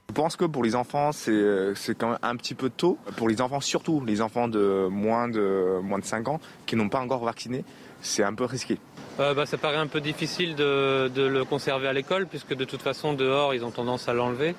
Je 0.09 0.13
pense 0.13 0.35
que 0.35 0.45
pour 0.45 0.63
les 0.63 0.75
enfants, 0.75 1.11
c'est 1.13 1.95
quand 1.97 2.09
même 2.09 2.19
un 2.23 2.35
petit 2.35 2.55
peu 2.55 2.69
tôt. 2.69 2.97
Pour 3.15 3.29
les 3.29 3.39
enfants, 3.39 3.61
surtout 3.61 4.03
les 4.03 4.21
enfants 4.21 4.47
de 4.49 4.87
moins 4.89 5.29
de, 5.29 5.79
moins 5.81 5.99
de 5.99 6.05
5 6.05 6.27
ans 6.27 6.41
qui 6.65 6.75
n'ont 6.75 6.89
pas 6.89 6.99
encore 6.99 7.23
vacciné, 7.23 7.63
c'est 8.01 8.23
un 8.23 8.33
peu 8.33 8.45
risqué. 8.45 8.79
Euh, 9.19 9.33
bah, 9.33 9.45
ça 9.45 9.57
paraît 9.57 9.77
un 9.77 9.87
peu 9.87 9.99
difficile 9.99 10.55
de, 10.55 11.11
le 11.15 11.43
conserver 11.43 11.87
à 11.87 11.93
l'école, 11.93 12.25
puisque 12.27 12.55
de 12.55 12.63
toute 12.63 12.81
façon, 12.81 13.13
dehors, 13.13 13.53
ils 13.53 13.65
ont 13.65 13.71
tendance 13.71 14.07
à 14.07 14.13
l'enlever. 14.13 14.55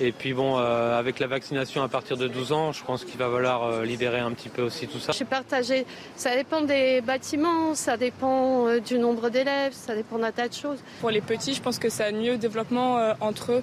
Et 0.00 0.10
puis 0.10 0.32
bon, 0.32 0.58
euh, 0.58 0.98
avec 0.98 1.20
la 1.20 1.28
vaccination 1.28 1.82
à 1.82 1.88
partir 1.88 2.16
de 2.16 2.26
12 2.26 2.52
ans, 2.52 2.72
je 2.72 2.82
pense 2.82 3.04
qu'il 3.04 3.18
va 3.18 3.30
falloir 3.30 3.64
euh, 3.64 3.84
libérer 3.84 4.18
un 4.18 4.32
petit 4.32 4.48
peu 4.48 4.62
aussi 4.62 4.88
tout 4.88 4.98
ça. 4.98 5.12
Je 5.12 5.16
suis 5.16 5.24
partagée. 5.24 5.86
Ça 6.16 6.34
dépend 6.34 6.62
des 6.62 7.02
bâtiments, 7.02 7.74
ça 7.74 7.96
dépend 7.96 8.78
du 8.78 8.98
nombre 8.98 9.28
d'élèves, 9.28 9.74
ça 9.74 9.94
dépend 9.94 10.18
d'un 10.18 10.32
tas 10.32 10.48
de 10.48 10.54
choses. 10.54 10.78
Pour 11.00 11.10
les 11.10 11.20
petits, 11.20 11.54
je 11.54 11.62
pense 11.62 11.78
que 11.78 11.88
ça 11.88 12.06
a 12.06 12.10
mieux 12.10 12.36
développement 12.36 13.14
entre 13.20 13.52
eux, 13.52 13.62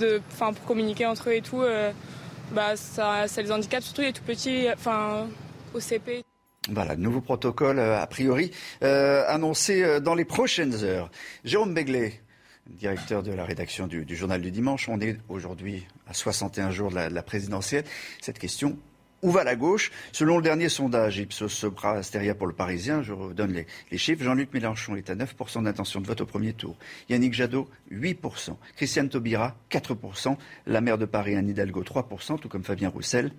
de, 0.00 0.22
pour 0.38 0.64
communiquer 0.64 1.04
entre 1.04 1.28
eux 1.28 1.34
et 1.34 1.42
tout. 1.42 1.62
bah, 2.52 2.76
ça, 2.76 3.26
ça 3.26 3.42
les 3.42 3.52
handicape, 3.52 3.82
surtout 3.82 4.02
les 4.02 4.12
tout 4.12 4.22
petits, 4.22 4.68
enfin, 4.72 5.26
au 5.74 5.80
CP. 5.80 6.24
Voilà, 6.70 6.96
nouveau 6.96 7.20
protocole 7.20 7.78
euh, 7.78 8.00
a 8.00 8.06
priori 8.06 8.50
euh, 8.82 9.22
annoncé 9.28 9.82
euh, 9.82 10.00
dans 10.00 10.14
les 10.14 10.24
prochaines 10.24 10.82
heures. 10.82 11.10
Jérôme 11.44 11.74
Beglet, 11.74 12.22
directeur 12.66 13.22
de 13.22 13.32
la 13.32 13.44
rédaction 13.44 13.86
du, 13.86 14.16
journal 14.16 14.40
du 14.40 14.50
dimanche, 14.50 14.88
on 14.88 14.98
est 14.98 15.18
aujourd'hui 15.28 15.86
à 16.06 16.14
61 16.14 16.70
jours 16.70 16.90
de 16.90 16.96
la, 16.96 17.22
présidentielle. 17.22 17.84
Cette 18.22 18.38
question, 18.38 18.78
où 19.20 19.30
va 19.30 19.44
la 19.44 19.56
gauche? 19.56 19.92
Selon 20.12 20.38
le 20.38 20.42
dernier 20.42 20.70
sondage 20.70 21.18
Ipsos 21.18 21.50
Sopra 21.50 22.02
Steria 22.02 22.34
pour 22.34 22.46
le 22.46 22.54
Parisien, 22.54 23.02
je 23.02 23.12
vous 23.12 23.34
donne 23.34 23.52
les, 23.52 23.66
les 23.90 23.98
chiffres, 23.98 24.24
Jean-Luc 24.24 24.54
Mélenchon 24.54 24.96
est 24.96 25.10
à 25.10 25.14
9% 25.14 25.64
d'intention 25.64 26.00
de 26.00 26.06
vote 26.06 26.22
au 26.22 26.26
premier 26.26 26.54
tour. 26.54 26.76
Yannick 27.10 27.34
Jadot, 27.34 27.68
8%. 27.92 28.56
Christiane 28.74 29.10
Taubira, 29.10 29.54
4%. 29.70 30.34
La 30.66 30.80
maire 30.80 30.96
de 30.96 31.04
Paris, 31.04 31.36
Anne 31.36 31.50
Hidalgo, 31.50 31.82
3%, 31.82 32.38
tout 32.38 32.48
comme 32.48 32.64
Fabien 32.64 32.88
Roussel, 32.88 33.32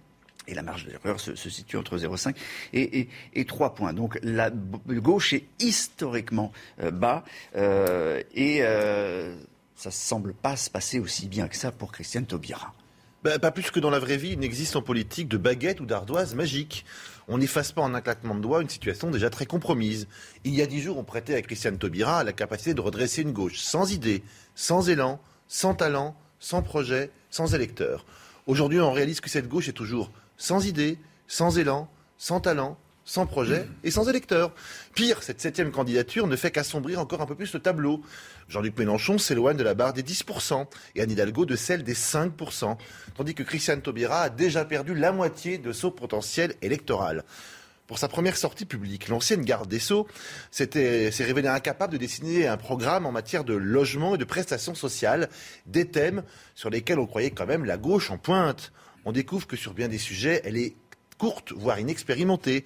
et 0.48 0.54
la 0.54 0.62
marge 0.62 0.86
d'erreur 0.86 1.20
se, 1.20 1.36
situe 1.36 1.78
entre 1.78 1.98
0,5 1.98 2.36
et, 2.74 3.08
et, 3.34 3.46
3 3.46 3.74
points. 3.74 3.94
Donc 3.94 4.20
la 4.24 4.50
gauche 4.52 5.34
est 5.34 5.46
historiquement 5.60 6.52
euh, 6.82 6.92
bas 6.92 7.24
euh, 7.56 8.22
et 8.34 8.60
euh, 8.62 9.36
ça 9.76 9.90
ne 9.90 9.94
semble 9.94 10.34
pas 10.34 10.56
se 10.56 10.70
passer 10.70 11.00
aussi 11.00 11.28
bien 11.28 11.48
que 11.48 11.56
ça 11.56 11.72
pour 11.72 11.92
Christiane 11.92 12.26
Taubira. 12.26 12.74
Ben, 13.24 13.40
pas 13.40 13.52
plus 13.52 13.72
que 13.72 13.80
dans 13.80 13.90
la 13.90 13.98
vraie 13.98 14.18
vie, 14.18 14.34
il 14.34 14.40
n'existe 14.40 14.76
en 14.76 14.84
politique 14.84 15.28
de 15.28 15.38
baguette 15.38 15.80
ou 15.80 15.88
d'ardoise 15.88 16.36
magique. 16.36 16.86
On 17.28 17.40
n'efface 17.40 17.72
pas 17.72 17.82
en 17.82 17.96
un 17.96 18.02
claquement 18.02 18.36
de 18.36 18.40
doigts 18.40 18.62
une 18.62 18.70
situation 18.70 19.10
déjà 19.10 19.32
très 19.32 19.48
compromise. 19.48 20.08
Il 20.44 20.54
y 20.54 20.62
a 20.62 20.68
dix 20.68 20.80
jours, 20.80 21.00
on 21.00 21.04
prêtait 21.04 21.34
à 21.34 21.42
Christiane 21.42 21.80
Taubira 21.80 22.24
la 22.24 22.34
capacité 22.34 22.76
de 22.76 22.82
redresser 22.82 23.24
une 23.24 23.32
gauche 23.32 23.58
sans 23.58 23.92
idée, 23.92 24.22
sans 24.54 24.90
élan, 24.90 25.20
sans 25.48 25.74
talent, 25.74 26.16
sans 26.40 26.62
projet, 26.62 27.10
sans 27.32 27.56
électeurs. 27.56 28.06
Aujourd'hui, 28.46 28.80
on 28.80 28.92
réalise 28.92 29.22
que 29.22 29.30
cette 29.30 29.48
gauche 29.48 29.70
est 29.70 29.74
toujours 29.74 30.12
sans 30.38 30.66
idée, 30.66 30.98
sans 31.28 31.58
élan, 31.58 31.90
sans 32.18 32.40
talent, 32.40 32.78
sans 33.06 33.28
projet 33.28 33.68
et 33.84 33.92
sans 33.92 34.10
électeurs. 34.10 34.52
Pire, 34.96 35.22
cette 35.22 35.40
septième 35.40 35.72
candidature 35.72 36.28
ne 36.28 36.36
fait 36.36 36.52
qu'assombrir 36.52 37.00
encore 37.00 37.22
un 37.22 37.28
peu 37.28 37.36
plus 37.36 37.54
le 37.54 37.60
tableau. 37.60 38.02
Jean-Luc 38.50 38.78
Mélenchon 38.78 39.18
s'éloigne 39.18 39.58
de 39.58 39.64
la 39.64 39.76
barre 39.76 39.94
des 39.94 40.04
10% 40.04 40.66
et 40.96 41.02
Anne 41.02 41.12
Hidalgo 41.12 41.46
de 41.46 41.56
celle 41.56 41.84
des 41.84 41.94
5%, 41.94 42.78
tandis 43.16 43.36
que 43.36 43.44
Christiane 43.44 43.82
Taubira 43.82 44.24
a 44.24 44.30
déjà 44.30 44.66
perdu 44.66 44.96
la 44.96 45.12
moitié 45.12 45.60
de 45.60 45.72
son 45.72 45.92
potentiel 45.92 46.56
électoral. 46.64 47.24
Pour 47.86 48.00
sa 48.00 48.08
première 48.08 48.36
sortie 48.36 48.66
publique, 48.66 49.10
l'ancienne 49.10 49.44
garde 49.44 49.70
des 49.70 49.78
Sceaux 49.78 50.08
s'est 50.50 50.68
révélée 51.20 51.48
incapable 51.48 51.94
de 51.94 52.00
dessiner 52.00 52.48
un 52.48 52.58
programme 52.58 53.06
en 53.06 53.12
matière 53.12 53.44
de 53.44 53.54
logement 53.54 54.16
et 54.16 54.18
de 54.18 54.26
prestations 54.26 54.74
sociales, 54.74 55.30
des 55.68 55.86
thèmes 55.86 56.24
sur 56.56 56.72
lesquels 56.72 56.98
on 56.98 57.06
croyait 57.06 57.30
quand 57.30 57.46
même 57.46 57.64
la 57.64 57.78
gauche 57.78 58.10
en 58.10 58.18
pointe 58.18 58.72
on 59.06 59.12
découvre 59.12 59.48
que 59.48 59.56
sur 59.56 59.74
bien 59.74 59.88
des 59.88 59.98
sujets, 59.98 60.42
elle 60.44 60.58
est 60.58 60.76
courte, 61.18 61.54
voire 61.54 61.80
inexpérimentée. 61.80 62.66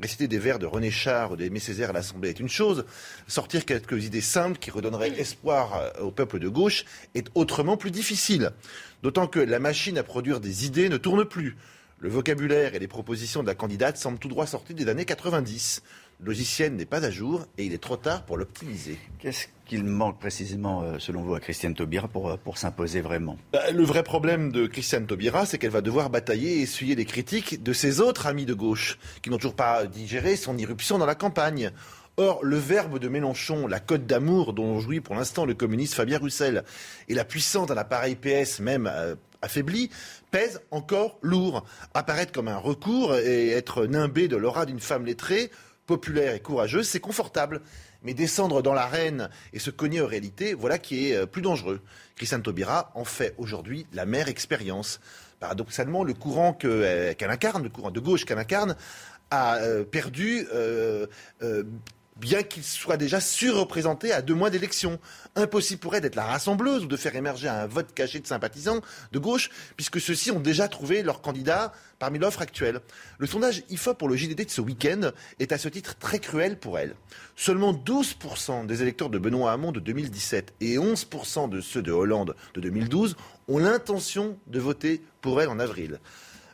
Réciter 0.00 0.26
des 0.26 0.38
vers 0.38 0.58
de 0.58 0.66
René 0.66 0.90
Char 0.90 1.30
ou 1.30 1.36
d'Aimé 1.36 1.60
Césaire 1.60 1.90
à 1.90 1.92
l'Assemblée 1.92 2.30
est 2.30 2.40
une 2.40 2.48
chose. 2.48 2.84
Sortir 3.28 3.64
quelques 3.64 4.04
idées 4.04 4.20
simples 4.20 4.58
qui 4.58 4.72
redonneraient 4.72 5.20
espoir 5.20 5.74
euh, 5.74 5.90
au 6.00 6.10
peuple 6.10 6.40
de 6.40 6.48
gauche 6.48 6.84
est 7.14 7.28
autrement 7.34 7.76
plus 7.76 7.92
difficile. 7.92 8.50
D'autant 9.04 9.28
que 9.28 9.38
la 9.38 9.60
machine 9.60 9.96
à 9.96 10.02
produire 10.02 10.40
des 10.40 10.66
idées 10.66 10.88
ne 10.88 10.96
tourne 10.96 11.24
plus. 11.24 11.56
Le 12.00 12.08
vocabulaire 12.08 12.74
et 12.74 12.80
les 12.80 12.88
propositions 12.88 13.42
de 13.42 13.46
la 13.46 13.54
candidate 13.54 13.96
semblent 13.96 14.18
tout 14.18 14.28
droit 14.28 14.46
sortis 14.46 14.74
des 14.74 14.88
années 14.88 15.04
90. 15.04 15.82
Le 16.20 16.26
logiciel 16.26 16.74
n'est 16.74 16.84
pas 16.84 17.04
à 17.04 17.10
jour 17.10 17.46
et 17.58 17.64
il 17.64 17.72
est 17.72 17.82
trop 17.82 17.96
tard 17.96 18.24
pour 18.24 18.36
l'optimiser. 18.36 18.98
Qu'est-ce 19.18 19.46
qu'il 19.66 19.84
manque 19.84 20.18
précisément, 20.18 20.82
euh, 20.82 20.98
selon 20.98 21.22
vous, 21.22 21.34
à 21.34 21.40
Christiane 21.40 21.74
Taubira 21.74 22.08
pour, 22.08 22.30
euh, 22.30 22.36
pour 22.36 22.58
s'imposer 22.58 23.00
vraiment? 23.00 23.36
Bah, 23.52 23.70
Le 23.72 23.82
vrai 23.82 24.02
problème 24.02 24.52
de 24.52 24.66
Christiane 24.66 25.06
Taubira, 25.06 25.46
c'est 25.46 25.58
qu'elle 25.58 25.70
va 25.70 25.80
devoir 25.80 26.10
batailler 26.10 26.58
et 26.58 26.62
essuyer 26.62 26.94
les 26.94 27.04
critiques 27.04 27.62
de 27.62 27.72
ses 27.72 28.00
autres 28.00 28.26
amis 28.26 28.46
de 28.46 28.54
gauche, 28.54 28.98
qui 29.22 29.30
n'ont 29.30 29.38
toujours 29.38 29.56
pas 29.56 29.86
digéré 29.86 30.36
son 30.36 30.56
irruption 30.56 30.98
dans 30.98 31.06
la 31.06 31.14
campagne. 31.14 31.70
Or, 32.16 32.44
le 32.44 32.58
verbe 32.58 33.00
de 33.00 33.08
Mélenchon, 33.08 33.66
la 33.66 33.80
cote 33.80 34.06
d'amour 34.06 34.52
dont 34.52 34.78
jouit 34.78 35.00
pour 35.00 35.16
l'instant 35.16 35.44
le 35.44 35.54
communiste 35.54 35.94
Fabien 35.94 36.18
Roussel, 36.18 36.62
et 37.08 37.14
la 37.14 37.24
puissance 37.24 37.66
d'un 37.66 37.76
appareil 37.76 38.14
PS 38.14 38.60
même 38.60 38.88
euh, 38.92 39.16
affaibli, 39.42 39.90
pèsent 40.30 40.60
encore 40.70 41.18
lourd. 41.22 41.64
Apparaître 41.92 42.32
comme 42.32 42.48
un 42.48 42.56
recours 42.56 43.16
et 43.16 43.50
être 43.50 43.86
nimbé 43.86 44.28
de 44.28 44.36
l'aura 44.36 44.64
d'une 44.64 44.80
femme 44.80 45.06
lettrée, 45.06 45.50
populaire 45.86 46.34
et 46.34 46.40
courageuse, 46.40 46.88
c'est 46.88 47.00
confortable. 47.00 47.60
Mais 48.02 48.12
descendre 48.12 48.62
dans 48.62 48.74
l'arène 48.74 49.30
et 49.52 49.58
se 49.58 49.70
cogner 49.70 50.00
aux 50.00 50.06
réalités, 50.06 50.52
voilà 50.52 50.78
qui 50.78 51.10
est 51.10 51.16
euh, 51.16 51.26
plus 51.26 51.40
dangereux. 51.42 51.80
Christiane 52.16 52.42
Taubira 52.42 52.90
en 52.94 53.04
fait 53.04 53.34
aujourd'hui 53.38 53.86
la 53.92 54.04
mère 54.04 54.28
expérience. 54.28 55.00
Paradoxalement, 55.40 56.04
le 56.04 56.14
courant 56.14 56.56
euh, 56.64 57.14
qu'elle 57.14 57.30
incarne, 57.30 57.62
le 57.62 57.70
courant 57.70 57.90
de 57.90 58.00
gauche 58.00 58.24
qu'elle 58.24 58.38
incarne, 58.38 58.76
a 59.30 59.58
perdu 59.90 60.46
bien 62.16 62.42
qu'il 62.42 62.62
soit 62.62 62.96
déjà 62.96 63.20
surreprésenté 63.20 64.12
à 64.12 64.22
deux 64.22 64.34
mois 64.34 64.50
d'élection. 64.50 64.98
Impossible 65.36 65.80
pour 65.80 65.94
elle 65.94 66.02
d'être 66.02 66.14
la 66.14 66.24
rassembleuse 66.24 66.84
ou 66.84 66.86
de 66.86 66.96
faire 66.96 67.16
émerger 67.16 67.48
un 67.48 67.66
vote 67.66 67.92
caché 67.94 68.20
de 68.20 68.26
sympathisants 68.26 68.80
de 69.12 69.18
gauche, 69.18 69.50
puisque 69.76 70.00
ceux-ci 70.00 70.30
ont 70.30 70.40
déjà 70.40 70.68
trouvé 70.68 71.02
leur 71.02 71.20
candidat 71.20 71.72
parmi 71.98 72.18
l'offre 72.18 72.42
actuelle. 72.42 72.80
Le 73.18 73.26
sondage 73.26 73.64
IFOP 73.68 73.98
pour 73.98 74.08
le 74.08 74.16
JDD 74.16 74.44
de 74.44 74.50
ce 74.50 74.60
week-end 74.60 75.10
est 75.38 75.52
à 75.52 75.58
ce 75.58 75.68
titre 75.68 75.96
très 75.96 76.18
cruel 76.18 76.58
pour 76.58 76.78
elle. 76.78 76.94
Seulement 77.36 77.72
12% 77.72 78.66
des 78.66 78.82
électeurs 78.82 79.10
de 79.10 79.18
Benoît 79.18 79.52
Hamon 79.52 79.72
de 79.72 79.80
2017 79.80 80.54
et 80.60 80.76
11% 80.76 81.48
de 81.48 81.60
ceux 81.60 81.82
de 81.82 81.92
Hollande 81.92 82.36
de 82.54 82.60
2012 82.60 83.16
ont 83.48 83.58
l'intention 83.58 84.38
de 84.46 84.60
voter 84.60 85.02
pour 85.20 85.42
elle 85.42 85.48
en 85.48 85.58
avril. 85.58 86.00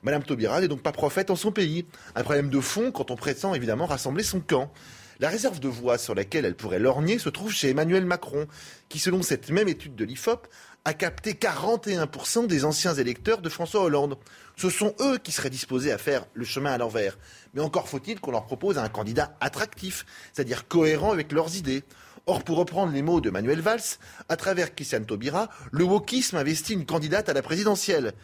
Madame 0.02 0.22
Taubira 0.22 0.60
n'est 0.60 0.68
donc 0.68 0.82
pas 0.82 0.92
prophète 0.92 1.30
en 1.30 1.36
son 1.36 1.52
pays. 1.52 1.84
Un 2.14 2.22
problème 2.22 2.48
de 2.48 2.60
fond 2.60 2.90
quand 2.90 3.10
on 3.10 3.16
prétend 3.16 3.54
évidemment 3.54 3.86
rassembler 3.86 4.22
son 4.22 4.40
camp. 4.40 4.72
La 5.20 5.28
réserve 5.28 5.60
de 5.60 5.68
voix 5.68 5.98
sur 5.98 6.14
laquelle 6.14 6.46
elle 6.46 6.56
pourrait 6.56 6.78
lorgner 6.78 7.18
se 7.18 7.28
trouve 7.28 7.52
chez 7.52 7.68
Emmanuel 7.68 8.06
Macron, 8.06 8.46
qui, 8.88 8.98
selon 8.98 9.20
cette 9.20 9.50
même 9.50 9.68
étude 9.68 9.94
de 9.94 10.06
l'IFOP, 10.06 10.48
a 10.86 10.94
capté 10.94 11.34
41% 11.34 12.46
des 12.46 12.64
anciens 12.64 12.94
électeurs 12.94 13.42
de 13.42 13.50
François 13.50 13.82
Hollande. 13.82 14.16
Ce 14.56 14.70
sont 14.70 14.94
eux 14.98 15.18
qui 15.18 15.30
seraient 15.30 15.50
disposés 15.50 15.92
à 15.92 15.98
faire 15.98 16.24
le 16.32 16.46
chemin 16.46 16.72
à 16.72 16.78
l'envers. 16.78 17.18
Mais 17.52 17.60
encore 17.60 17.86
faut-il 17.86 18.18
qu'on 18.18 18.30
leur 18.30 18.46
propose 18.46 18.78
un 18.78 18.88
candidat 18.88 19.36
attractif, 19.40 20.06
c'est-à-dire 20.32 20.66
cohérent 20.66 21.12
avec 21.12 21.32
leurs 21.32 21.54
idées. 21.54 21.84
Or, 22.24 22.42
pour 22.42 22.56
reprendre 22.56 22.90
les 22.90 23.02
mots 23.02 23.20
de 23.20 23.28
Manuel 23.28 23.60
Valls, 23.60 23.98
à 24.30 24.38
travers 24.38 24.74
Christiane 24.74 25.04
Taubira, 25.04 25.50
le 25.70 25.84
wokisme 25.84 26.38
investit 26.38 26.72
une 26.72 26.86
candidate 26.86 27.28
à 27.28 27.34
la 27.34 27.42
présidentielle. 27.42 28.14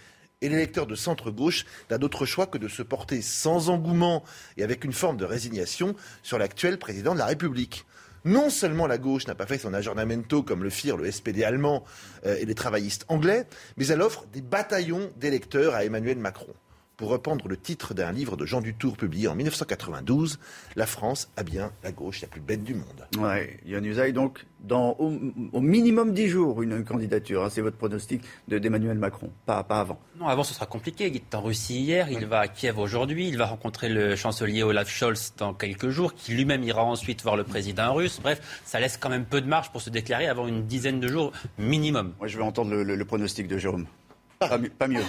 Et 0.42 0.50
l'électeur 0.50 0.86
de 0.86 0.94
centre-gauche 0.94 1.64
n'a 1.90 1.96
d'autre 1.96 2.26
choix 2.26 2.46
que 2.46 2.58
de 2.58 2.68
se 2.68 2.82
porter 2.82 3.22
sans 3.22 3.70
engouement 3.70 4.22
et 4.58 4.64
avec 4.64 4.84
une 4.84 4.92
forme 4.92 5.16
de 5.16 5.24
résignation 5.24 5.96
sur 6.22 6.36
l'actuel 6.36 6.78
président 6.78 7.14
de 7.14 7.18
la 7.18 7.24
République. 7.24 7.86
Non 8.26 8.50
seulement 8.50 8.86
la 8.86 8.98
gauche 8.98 9.26
n'a 9.26 9.34
pas 9.34 9.46
fait 9.46 9.56
son 9.56 9.72
aggiornamento 9.72 10.42
comme 10.42 10.62
le 10.62 10.68
firent 10.68 10.98
le 10.98 11.10
SPD 11.10 11.42
allemand 11.42 11.84
euh, 12.26 12.36
et 12.36 12.44
les 12.44 12.54
travaillistes 12.54 13.06
anglais, 13.08 13.46
mais 13.78 13.86
elle 13.86 14.02
offre 14.02 14.26
des 14.26 14.42
bataillons 14.42 15.10
d'électeurs 15.16 15.74
à 15.74 15.86
Emmanuel 15.86 16.18
Macron. 16.18 16.52
Pour 16.97 17.10
reprendre 17.10 17.47
le 17.47 17.59
titre 17.59 17.93
d'un 17.93 18.10
livre 18.10 18.39
de 18.39 18.47
Jean 18.47 18.62
Dutour 18.62 18.97
publié 18.97 19.28
en 19.28 19.35
1992, 19.35 20.39
La 20.77 20.86
France 20.86 21.28
a 21.36 21.43
bien 21.43 21.70
la 21.85 21.93
gauche 21.93 22.23
la 22.23 22.28
plus 22.28 22.40
bête 22.40 22.64
du 22.64 22.73
monde. 22.73 23.06
Ouais, 23.18 23.59
Yann 23.66 23.85
Usaï, 23.85 24.14
donc, 24.14 24.47
dans 24.60 24.97
au, 24.98 25.60
minimum 25.60 26.14
dix 26.14 26.28
jours, 26.28 26.62
une 26.62 26.86
candidature. 26.86 27.44
Hein, 27.44 27.51
c'est 27.51 27.60
votre 27.60 27.77
pronostic 27.77 28.23
d'Emmanuel 28.48 28.97
Macron, 28.97 29.31
pas, 29.44 29.62
pas 29.62 29.81
avant. 29.81 30.01
Non, 30.18 30.27
avant, 30.27 30.43
ce 30.43 30.55
sera 30.55 30.64
compliqué. 30.64 31.09
Il 31.09 31.16
est 31.16 31.35
en 31.35 31.43
Russie 31.43 31.81
hier, 31.81 32.10
il 32.10 32.24
va 32.24 32.40
à 32.40 32.48
Kiev 32.48 32.78
aujourd'hui, 32.78 33.28
il 33.28 33.36
va 33.36 33.44
rencontrer 33.44 33.90
le 33.90 34.16
chancelier 34.16 34.62
Olaf 34.62 34.89
Scholz 34.89 35.35
dans 35.36 35.52
quelques 35.52 35.90
jours, 35.90 36.14
qui 36.14 36.32
lui-même 36.32 36.62
ira 36.62 36.82
ensuite 36.82 37.23
voir 37.23 37.36
le 37.36 37.44
président 37.44 37.93
russe. 37.93 38.20
Bref, 38.23 38.62
ça 38.64 38.81
laisse 38.81 38.97
quand 38.97 39.10
même 39.10 39.27
peu 39.27 39.43
de 39.43 39.47
marge 39.47 39.70
pour 39.70 39.82
se 39.82 39.90
déclarer 39.90 40.28
avant 40.28 40.47
une 40.47 40.66
dizaine 40.66 40.98
de 40.98 41.09
jours 41.09 41.32
minimum. 41.59 42.14
Moi, 42.18 42.28
je 42.28 42.39
vais 42.39 42.44
entendre 42.44 42.74
le 42.74 43.05
pronostic 43.05 43.48
de 43.48 43.59
Jérôme. 43.59 43.86
Pas 44.38 44.88
mieux. 44.88 45.02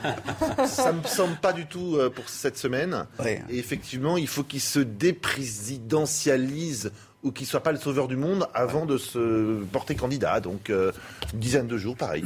ça 0.66 0.92
me 0.92 1.02
semble 1.02 1.34
pas 1.36 1.52
du 1.52 1.66
tout 1.66 1.96
euh, 1.96 2.08
pour 2.08 2.28
cette 2.28 2.56
semaine. 2.56 3.06
Et 3.24 3.58
effectivement, 3.58 4.16
il 4.16 4.28
faut 4.28 4.44
qu'il 4.44 4.60
se 4.60 4.78
déprésidentialise 4.78 6.92
ou 7.22 7.32
qu'il 7.32 7.46
soit 7.46 7.62
pas 7.62 7.72
le 7.72 7.78
sauveur 7.78 8.08
du 8.08 8.16
monde 8.16 8.48
avant 8.54 8.86
de 8.86 8.96
se 8.96 9.62
porter 9.72 9.94
candidat. 9.94 10.40
Donc 10.40 10.70
euh, 10.70 10.92
une 11.34 11.40
dizaine 11.40 11.66
de 11.66 11.76
jours, 11.76 11.96
pareil. 11.96 12.24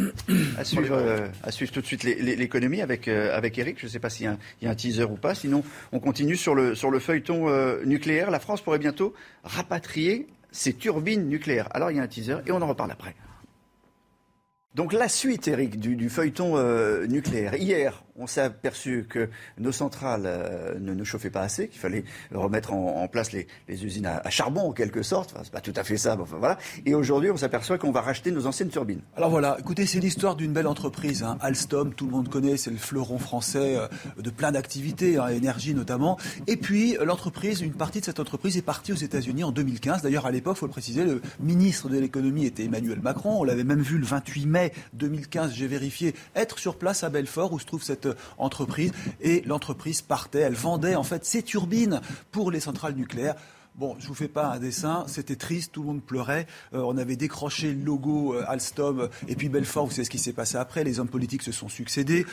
À 0.59 0.65
suivre, 0.65 0.97
euh, 0.97 1.27
à 1.43 1.51
suivre 1.51 1.73
tout 1.73 1.81
de 1.81 1.87
suite 1.87 2.05
l'économie 2.05 2.83
avec, 2.83 3.09
avec 3.09 3.59
Eric. 3.59 3.79
Je 3.81 3.87
ne 3.87 3.91
sais 3.91 3.99
pas 3.99 4.11
s'il 4.11 4.27
y, 4.27 4.67
a 4.67 4.71
un 4.71 4.75
teaser 4.75 5.05
ou 5.05 5.17
pas. 5.17 5.35
Sinon, 5.35 5.65
on 5.93 5.99
continue 5.99 6.37
sur 6.37 6.55
le, 6.55 6.75
sur 6.75 6.91
le 6.91 6.99
feuilleton 6.99 7.49
nucléaire. 7.85 8.31
La 8.31 8.39
France 8.39 8.61
pourrait 8.61 8.79
bientôt 8.79 9.15
rapatrier 9.45 10.29
ses 10.53 10.75
turbines 10.75 11.27
nucléaires. 11.29 11.69
Alors 11.73 11.91
il 11.91 11.97
y 11.97 12.01
a 12.01 12.03
un 12.03 12.07
teaser 12.07 12.37
et 12.47 12.53
on 12.53 12.63
en 12.63 12.69
reparle 12.69 12.93
après. 12.93 13.15
Donc 14.75 14.93
la 14.93 15.09
suite, 15.09 15.47
Eric, 15.47 15.79
du, 15.79 16.09
feuilleton 16.11 16.55
euh, 16.57 17.07
nucléaire. 17.07 17.55
Hier, 17.55 18.03
on 18.17 18.27
s'est 18.27 18.41
aperçu 18.41 19.07
que 19.09 19.29
nos 19.57 19.71
centrales 19.71 20.25
euh, 20.27 20.79
ne 20.81 20.95
nous 20.95 21.05
chauffaient 21.05 21.31
pas 21.31 21.43
assez, 21.43 21.69
qu'il 21.69 21.79
fallait 21.81 22.03
remettre 22.33 22.73
en, 22.73 23.07
place 23.07 23.31
les, 23.31 23.47
usines 23.69 24.07
à, 24.07 24.31
charbon 24.31 24.63
en 24.63 24.73
quelque 24.73 25.05
sorte. 25.05 25.31
Enfin, 25.33 25.43
c'est 25.45 25.53
pas 25.53 25.61
tout 25.61 25.73
à 25.77 25.85
fait 25.85 25.97
ça, 25.97 26.17
mais 26.17 26.23
enfin 26.23 26.39
voilà. 26.39 26.59
Et 26.87 26.95
aujourd'hui, 26.95 27.31
on 27.31 27.37
s'aperçoit 27.37 27.79
qu'on 27.79 27.93
va 27.93 28.01
racheter 28.01 28.33
nos 28.33 28.47
anciennes 28.47 28.69
turbines. 28.69 29.03
Alors 29.17 29.31
voilà, 29.31 29.57
écoutez, 29.61 29.87
c'est 29.87 30.01
l'histoire 30.01 30.35
d'une 30.35 30.53
belle 30.53 30.67
entreprise. 30.67 31.23
Hein. 31.23 31.39
Alstom, 31.41 31.95
tout 31.95 32.07
le 32.07 32.13
monde 32.13 32.29
connaît, 32.29 32.57
c'est 32.57 32.71
le 32.71 32.77
fleuron 32.77 33.19
français 33.19 33.77
euh, 33.77 33.87
de 34.21 34.31
plein 34.31 34.51
d'activités, 34.51 35.19
hein, 35.19 35.29
énergie 35.29 35.75
notamment. 35.75 36.19
Et 36.49 36.57
puis 36.57 36.97
l'entreprise, 37.01 37.61
une 37.61 37.75
partie 37.75 38.01
de 38.01 38.07
cette 38.07 38.19
entreprise 38.19 38.57
est 38.57 38.63
partie 38.63 38.93
aux 38.93 38.97
États-Unis 38.97 39.45
en 39.45 39.53
2015. 39.53 40.03
D'ailleurs, 40.03 40.27
à 40.27 40.33
l'époque, 40.33 40.57
faut 40.57 40.67
le 40.67 40.73
préciser, 40.73 41.05
le 41.05 41.23
ministre 41.39 41.89
de 41.89 41.99
l'économie 41.99 42.45
était 42.45 42.65
Emmanuel 42.65 43.01
Macron. 43.01 43.41
On 43.41 43.45
l'avait 43.45 43.63
même 43.63 43.83
vu 43.83 43.99
le 43.99 44.05
28 44.05 44.47
mai 44.47 44.64
2015, 44.95 45.53
j'ai 45.55 45.67
vérifié, 45.67 46.15
être 46.35 46.59
sur 46.59 46.77
place 46.77 47.05
à 47.05 47.11
Belfort 47.11 47.53
où 47.53 47.59
se 47.59 47.67
trouve 47.67 47.83
cette 47.83 48.09
entreprise. 48.39 48.93
Et 49.21 49.43
l'entreprise 49.47 50.03
partait, 50.03 50.41
elle 50.41 50.55
vendait 50.55 50.95
en 50.95 51.05
fait 51.05 51.25
ses 51.25 51.43
turbines 51.43 52.01
pour 52.31 52.51
les 52.51 52.61
centrales 52.61 52.95
nucléaires. 52.95 53.37
Bon, 53.75 53.97
je 53.99 54.07
vous 54.07 54.15
fais 54.15 54.29
pas 54.29 54.53
un 54.53 54.61
dessin, 54.61 55.05
c'était 55.09 55.35
triste, 55.35 55.73
tout 55.73 55.81
le 55.81 55.89
monde 55.89 56.03
pleurait. 56.03 56.47
Euh, 56.75 56.83
on 56.87 56.97
avait 56.97 57.17
décroché 57.17 57.73
le 57.73 57.83
logo 57.83 58.35
euh, 58.35 58.45
Alstom 58.47 59.09
et 59.27 59.35
puis 59.35 59.49
Belfort, 59.49 59.87
vous 59.87 59.91
savez 59.91 60.05
ce 60.05 60.11
qui 60.11 60.19
s'est 60.19 60.33
passé 60.33 60.57
après, 60.57 60.85
les 60.85 61.01
hommes 61.01 61.09
politiques 61.09 61.43
se 61.43 61.51
sont 61.51 61.69
succédés. 61.69 62.25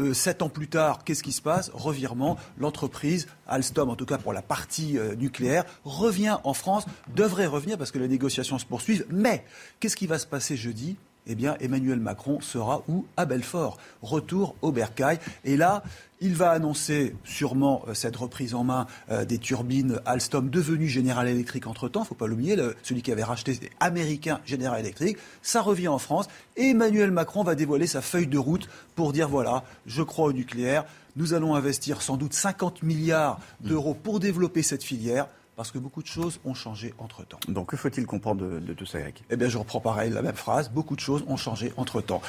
Euh, 0.00 0.14
sept 0.14 0.42
ans 0.42 0.48
plus 0.48 0.66
tard, 0.66 1.04
qu'est-ce 1.04 1.22
qui 1.22 1.30
se 1.30 1.42
passe? 1.42 1.70
Revirement, 1.74 2.36
l'entreprise, 2.58 3.28
Alstom 3.46 3.88
en 3.88 3.94
tout 3.94 4.04
cas 4.04 4.18
pour 4.18 4.32
la 4.32 4.42
partie 4.42 4.98
nucléaire, 5.16 5.64
revient 5.84 6.38
en 6.42 6.54
France, 6.54 6.86
devrait 7.14 7.46
revenir 7.46 7.78
parce 7.78 7.92
que 7.92 8.00
les 8.00 8.08
négociations 8.08 8.58
se 8.58 8.66
poursuivent. 8.66 9.06
Mais 9.10 9.44
qu'est-ce 9.78 9.96
qui 9.96 10.08
va 10.08 10.18
se 10.18 10.26
passer 10.26 10.56
jeudi? 10.56 10.96
Eh 11.26 11.34
bien, 11.34 11.56
Emmanuel 11.60 12.00
Macron 12.00 12.40
sera 12.40 12.82
où 12.88 13.04
À 13.16 13.24
Belfort. 13.24 13.78
Retour 14.02 14.54
au 14.62 14.72
Bercail. 14.72 15.18
Et 15.44 15.56
là, 15.56 15.82
il 16.20 16.34
va 16.34 16.50
annoncer 16.50 17.14
sûrement 17.24 17.82
euh, 17.88 17.94
cette 17.94 18.16
reprise 18.16 18.54
en 18.54 18.64
main 18.64 18.86
euh, 19.10 19.24
des 19.24 19.38
turbines 19.38 20.00
Alstom 20.06 20.50
devenues 20.50 20.88
General 20.88 21.26
Electric 21.26 21.66
entre-temps. 21.66 22.00
Il 22.00 22.04
ne 22.04 22.08
faut 22.08 22.14
pas 22.14 22.26
l'oublier, 22.26 22.56
celui 22.82 23.02
qui 23.02 23.12
avait 23.12 23.24
racheté, 23.24 23.54
c'était 23.54 23.70
américain 23.80 24.40
General 24.44 24.80
Electric. 24.80 25.18
Ça 25.42 25.62
revient 25.62 25.88
en 25.88 25.98
France. 25.98 26.26
Et 26.56 26.70
Emmanuel 26.70 27.10
Macron 27.10 27.42
va 27.42 27.54
dévoiler 27.54 27.86
sa 27.86 28.02
feuille 28.02 28.26
de 28.26 28.38
route 28.38 28.68
pour 28.94 29.12
dire, 29.12 29.28
voilà, 29.28 29.64
je 29.86 30.02
crois 30.02 30.26
au 30.26 30.32
nucléaire. 30.32 30.84
Nous 31.16 31.34
allons 31.34 31.54
investir 31.54 32.02
sans 32.02 32.16
doute 32.16 32.34
50 32.34 32.82
milliards 32.82 33.40
d'euros 33.60 33.94
pour 33.94 34.20
développer 34.20 34.62
cette 34.62 34.84
filière 34.84 35.26
parce 35.60 35.72
que 35.72 35.78
beaucoup 35.78 36.00
de 36.00 36.06
choses 36.06 36.40
ont 36.46 36.54
changé 36.54 36.94
entre-temps. 36.96 37.38
Donc 37.46 37.66
que 37.66 37.76
faut-il 37.76 38.06
comprendre 38.06 38.60
de, 38.60 38.72
tout 38.72 38.86
ça, 38.86 38.98
Eric? 38.98 39.22
Eh 39.28 39.36
bien, 39.36 39.50
je 39.50 39.58
reprends 39.58 39.78
pareil 39.78 40.10
la 40.10 40.22
même 40.22 40.34
phrase. 40.34 40.70
Beaucoup 40.70 40.96
de 40.96 41.00
choses 41.00 41.22
ont 41.26 41.36
changé 41.36 41.74
entre-temps. 41.76 42.22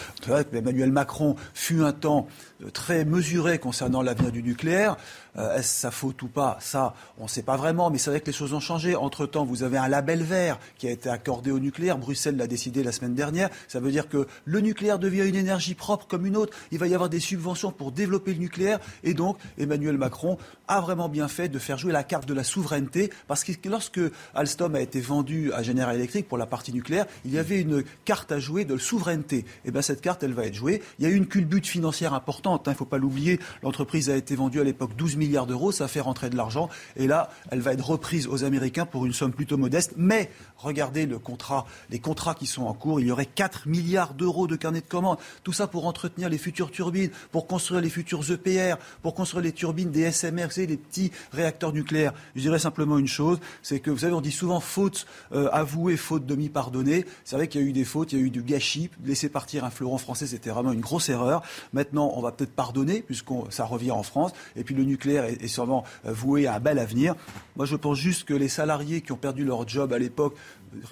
Emmanuel 0.52 0.92
Macron 0.92 1.38
fut 1.54 1.82
un 1.82 1.94
temps 1.94 2.28
euh, 2.62 2.70
très 2.72 3.06
mesuré 3.06 3.58
concernant 3.58 4.02
l'avenir 4.02 4.34
du 4.34 4.44
nucléaire. 4.44 4.98
Euh, 5.38 5.58
est-ce 5.58 5.80
sa 5.82 5.92
faute 5.92 6.22
ou 6.24 6.28
pas? 6.28 6.58
Ça, 6.60 6.94
on 7.18 7.24
ne 7.24 7.30
sait 7.30 7.44
pas 7.44 7.56
vraiment, 7.56 7.90
mais 7.90 7.98
c'est 7.98 8.10
vrai 8.10 8.20
que 8.20 8.26
les 8.26 8.34
choses 8.34 8.54
ont 8.54 8.60
changé. 8.60 8.96
Entre-temps, 8.96 9.46
vous 9.46 9.64
avez 9.64 9.78
un 9.78 9.88
label 9.88 10.24
vert 10.24 10.60
qui 10.78 10.88
a 10.88 10.92
été 10.92 11.10
accordé 11.10 11.52
au 11.52 11.60
nucléaire. 11.60 11.98
Bruxelles 11.98 12.38
l'a 12.38 12.48
décidé 12.48 12.84
la 12.84 12.92
semaine 12.92 13.16
dernière. 13.16 13.50
Ça 13.68 13.80
veut 13.80 13.92
dire 13.92 14.10
que 14.10 14.28
le 14.46 14.60
nucléaire 14.60 15.00
devient 15.00 15.28
une 15.28 15.36
énergie 15.36 15.76
propre 15.76 16.06
comme 16.08 16.26
une 16.26 16.36
autre. 16.36 16.58
Il 16.72 16.80
va 16.80 16.88
y 16.88 16.94
avoir 16.94 17.10
des 17.10 17.20
subventions 17.20 17.72
pour 17.72 17.92
développer 17.92 18.34
le 18.34 18.40
nucléaire. 18.40 18.80
Et 19.04 19.14
donc, 19.14 19.38
Emmanuel 19.58 19.98
Macron 19.98 20.38
a 20.68 20.82
vraiment 20.82 21.10
bien 21.10 21.28
fait 21.28 21.50
de 21.50 21.60
faire 21.60 21.78
jouer 21.78 21.92
la 21.92 22.04
carte 22.04 22.28
de 22.28 22.34
la 22.34 22.44
souveraineté 22.44 23.12
Parce 23.28 23.44
que 23.44 23.52
lorsque 23.70 24.02
Alstom 24.34 24.76
a 24.76 24.82
été 24.82 25.00
vendu 25.00 25.54
à 25.54 25.64
General 25.64 25.96
Electric 25.96 26.28
pour 26.28 26.38
la 26.38 26.46
partie 26.46 26.74
nucléaire, 26.74 27.06
il 27.26 27.32
y 27.32 27.38
avait 27.38 27.60
une 27.60 27.84
carte 28.06 28.32
à 28.32 28.40
jouer 28.40 28.66
de 28.66 28.78
souveraineté. 28.78 29.38
Et 29.38 29.46
eh 29.66 29.72
bien 29.72 29.82
cette 29.82 30.02
carte, 30.02 30.24
elle 30.24 30.34
va 30.34 30.46
être 30.46 30.54
jouée. 30.54 30.82
Il 31.00 31.06
y 31.06 31.08
a 31.08 31.12
eu 31.12 31.16
une 31.16 31.28
culbute 31.28 31.68
financière 31.68 32.14
importante, 32.14 32.68
hein, 32.68 32.72
il 32.72 32.76
ne 32.76 32.78
faut 32.78 32.86
pas 32.86 32.98
l'oublier. 32.98 33.40
L'entreprise 33.64 34.10
a 34.10 34.16
été 34.16 34.36
vendue 34.36 34.60
à 34.60 34.64
l'époque 34.64 34.96
12 34.96 35.18
milliards 35.22 35.48
d'euros, 35.48 35.72
ça 35.72 35.88
fait 35.88 36.02
rentrer 36.02 36.30
de 36.30 36.36
l'argent. 36.36 36.70
Et 36.96 37.08
là, 37.08 37.30
elle 37.52 37.62
va 37.62 37.74
être 37.74 37.86
reprise 37.86 38.28
aux 38.28 38.44
Américains 38.44 38.86
pour 38.86 39.06
une 39.06 39.14
somme 39.14 39.32
plutôt 39.32 39.58
modeste. 39.58 39.94
Mais 39.96 40.30
regardez 40.58 41.06
le 41.06 41.20
contrat, 41.20 41.66
les 41.90 42.00
contrats 42.00 42.36
qui 42.36 42.48
sont 42.48 42.64
en 42.64 42.74
cours. 42.74 43.00
Il 43.00 43.08
y 43.08 43.12
aurait 43.12 43.26
4 43.26 43.68
milliards 43.68 44.14
d'euros 44.14 44.48
de 44.48 44.56
carnet 44.56 44.82
de 44.82 44.88
commandes. 44.88 45.18
Tout 45.44 45.54
ça 45.54 45.68
pour 45.68 45.86
entretenir 45.86 46.30
les 46.30 46.38
futures 46.38 46.72
turbines, 46.72 47.12
pour 47.32 47.48
construire 47.48 47.82
les 47.82 47.90
futurs 47.90 48.30
EPR, 48.32 48.76
pour 49.02 49.14
construire 49.14 49.44
les 49.44 49.52
turbines 49.52 49.92
des 49.92 50.12
SMRC, 50.12 50.66
les 50.68 50.78
petits 50.78 51.12
réacteurs 51.32 51.74
nucléaires. 51.74 52.14
Je 52.36 52.42
dirais 52.42 52.60
simplement 52.60 52.98
une 52.98 53.08
chose, 53.08 53.40
c'est 53.62 53.80
que 53.80 53.92
vous 53.92 54.00
savez, 54.00 54.14
on 54.14 54.22
dit 54.22 54.32
souvent 54.32 54.60
faute 54.60 55.06
euh, 55.34 55.50
avouée, 55.52 55.98
faute 55.98 56.26
demi-pardonnée. 56.26 57.06
C'est 57.24 57.36
vrai 57.36 57.48
qu'il 57.48 57.62
y 57.62 57.64
a 57.64 57.68
eu 57.68 57.74
des 57.74 57.86
fautes, 57.86 58.14
il 58.14 58.20
y 58.20 58.22
a 58.22 58.26
eu 58.26 58.30
du 58.30 58.44
gâchis. 58.44 58.90
Laisser 59.06 59.30
partir 59.30 59.64
un 59.66 59.70
fleuron 59.70 59.98
français, 59.98 60.28
c'était 60.28 60.50
vraiment 60.50 60.72
une 60.72 60.82
grosse 60.82 61.10
erreur. 61.10 61.44
Maintenant, 61.74 62.12
on 62.16 62.22
va 62.22 62.32
peut-être 62.32 62.54
pardonner, 62.54 63.02
puisque 63.02 63.30
ça 63.50 63.66
revient 63.66 63.92
en 63.92 64.04
France. 64.04 64.32
Et 64.56 64.64
puis 64.64 64.76
le 64.76 64.84
nucléaire 64.84 65.11
est, 65.16 65.44
est 65.44 65.48
sûrement 65.48 65.84
euh, 66.06 66.12
voué 66.12 66.48
à 66.48 66.56
un 66.56 66.60
bel 66.60 66.80
avenir. 66.80 67.16
Moi, 67.56 67.66
je 67.66 67.76
pense 67.76 67.98
juste 67.98 68.24
que 68.24 68.34
les 68.34 68.50
salariés 68.50 69.02
qui 69.02 69.12
ont 69.12 69.18
perdu 69.18 69.44
leur 69.44 69.68
job 69.68 69.94
à 69.94 70.00
l'époque 70.00 70.36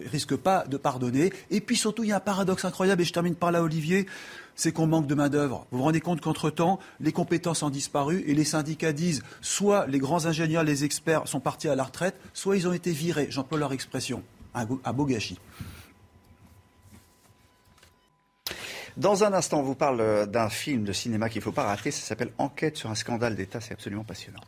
risquent 0.05 0.35
pas 0.35 0.65
de 0.67 0.77
pardonner. 0.77 1.31
Et 1.49 1.61
puis 1.61 1.77
surtout, 1.77 2.03
il 2.03 2.09
y 2.09 2.11
a 2.11 2.17
un 2.17 2.21
paradoxe 2.21 2.65
incroyable, 2.65 3.01
et 3.01 3.05
je 3.05 3.13
termine 3.13 3.35
par 3.35 3.51
là, 3.51 3.63
Olivier 3.63 4.07
c'est 4.59 4.73
qu'on 4.73 4.87
manque 4.87 5.07
de 5.07 5.15
main-d'œuvre. 5.15 5.65
Vous 5.71 5.77
vous 5.77 5.85
rendez 5.85 6.01
compte 6.01 6.19
qu'entre-temps, 6.19 6.79
les 6.99 7.13
compétences 7.13 7.63
ont 7.63 7.69
disparu 7.69 8.25
et 8.27 8.33
les 8.33 8.43
syndicats 8.43 8.91
disent 8.91 9.23
soit 9.39 9.87
les 9.87 9.99
grands 9.99 10.25
ingénieurs, 10.25 10.65
les 10.65 10.83
experts 10.83 11.29
sont 11.29 11.39
partis 11.39 11.69
à 11.69 11.75
la 11.75 11.85
retraite, 11.85 12.19
soit 12.33 12.57
ils 12.57 12.67
ont 12.67 12.73
été 12.73 12.91
virés. 12.91 13.27
J'emploie 13.29 13.57
leur 13.57 13.71
expression. 13.71 14.21
Un, 14.53 14.65
beau 14.65 15.05
gâchis. 15.05 15.39
Dans 18.99 19.23
un 19.23 19.31
instant, 19.31 19.59
on 19.59 19.63
vous 19.63 19.75
parle 19.75 20.27
d'un 20.27 20.49
film 20.49 20.83
de 20.83 20.91
cinéma 20.91 21.29
qu'il 21.29 21.39
ne 21.39 21.45
faut 21.45 21.53
pas 21.53 21.63
rater. 21.63 21.89
Ça 21.89 22.05
s'appelle 22.05 22.33
Enquête 22.37 22.75
sur 22.75 22.91
un 22.91 22.95
scandale 22.95 23.33
d'État. 23.33 23.61
C'est 23.61 23.71
absolument 23.71 24.03
passionnant. 24.03 24.41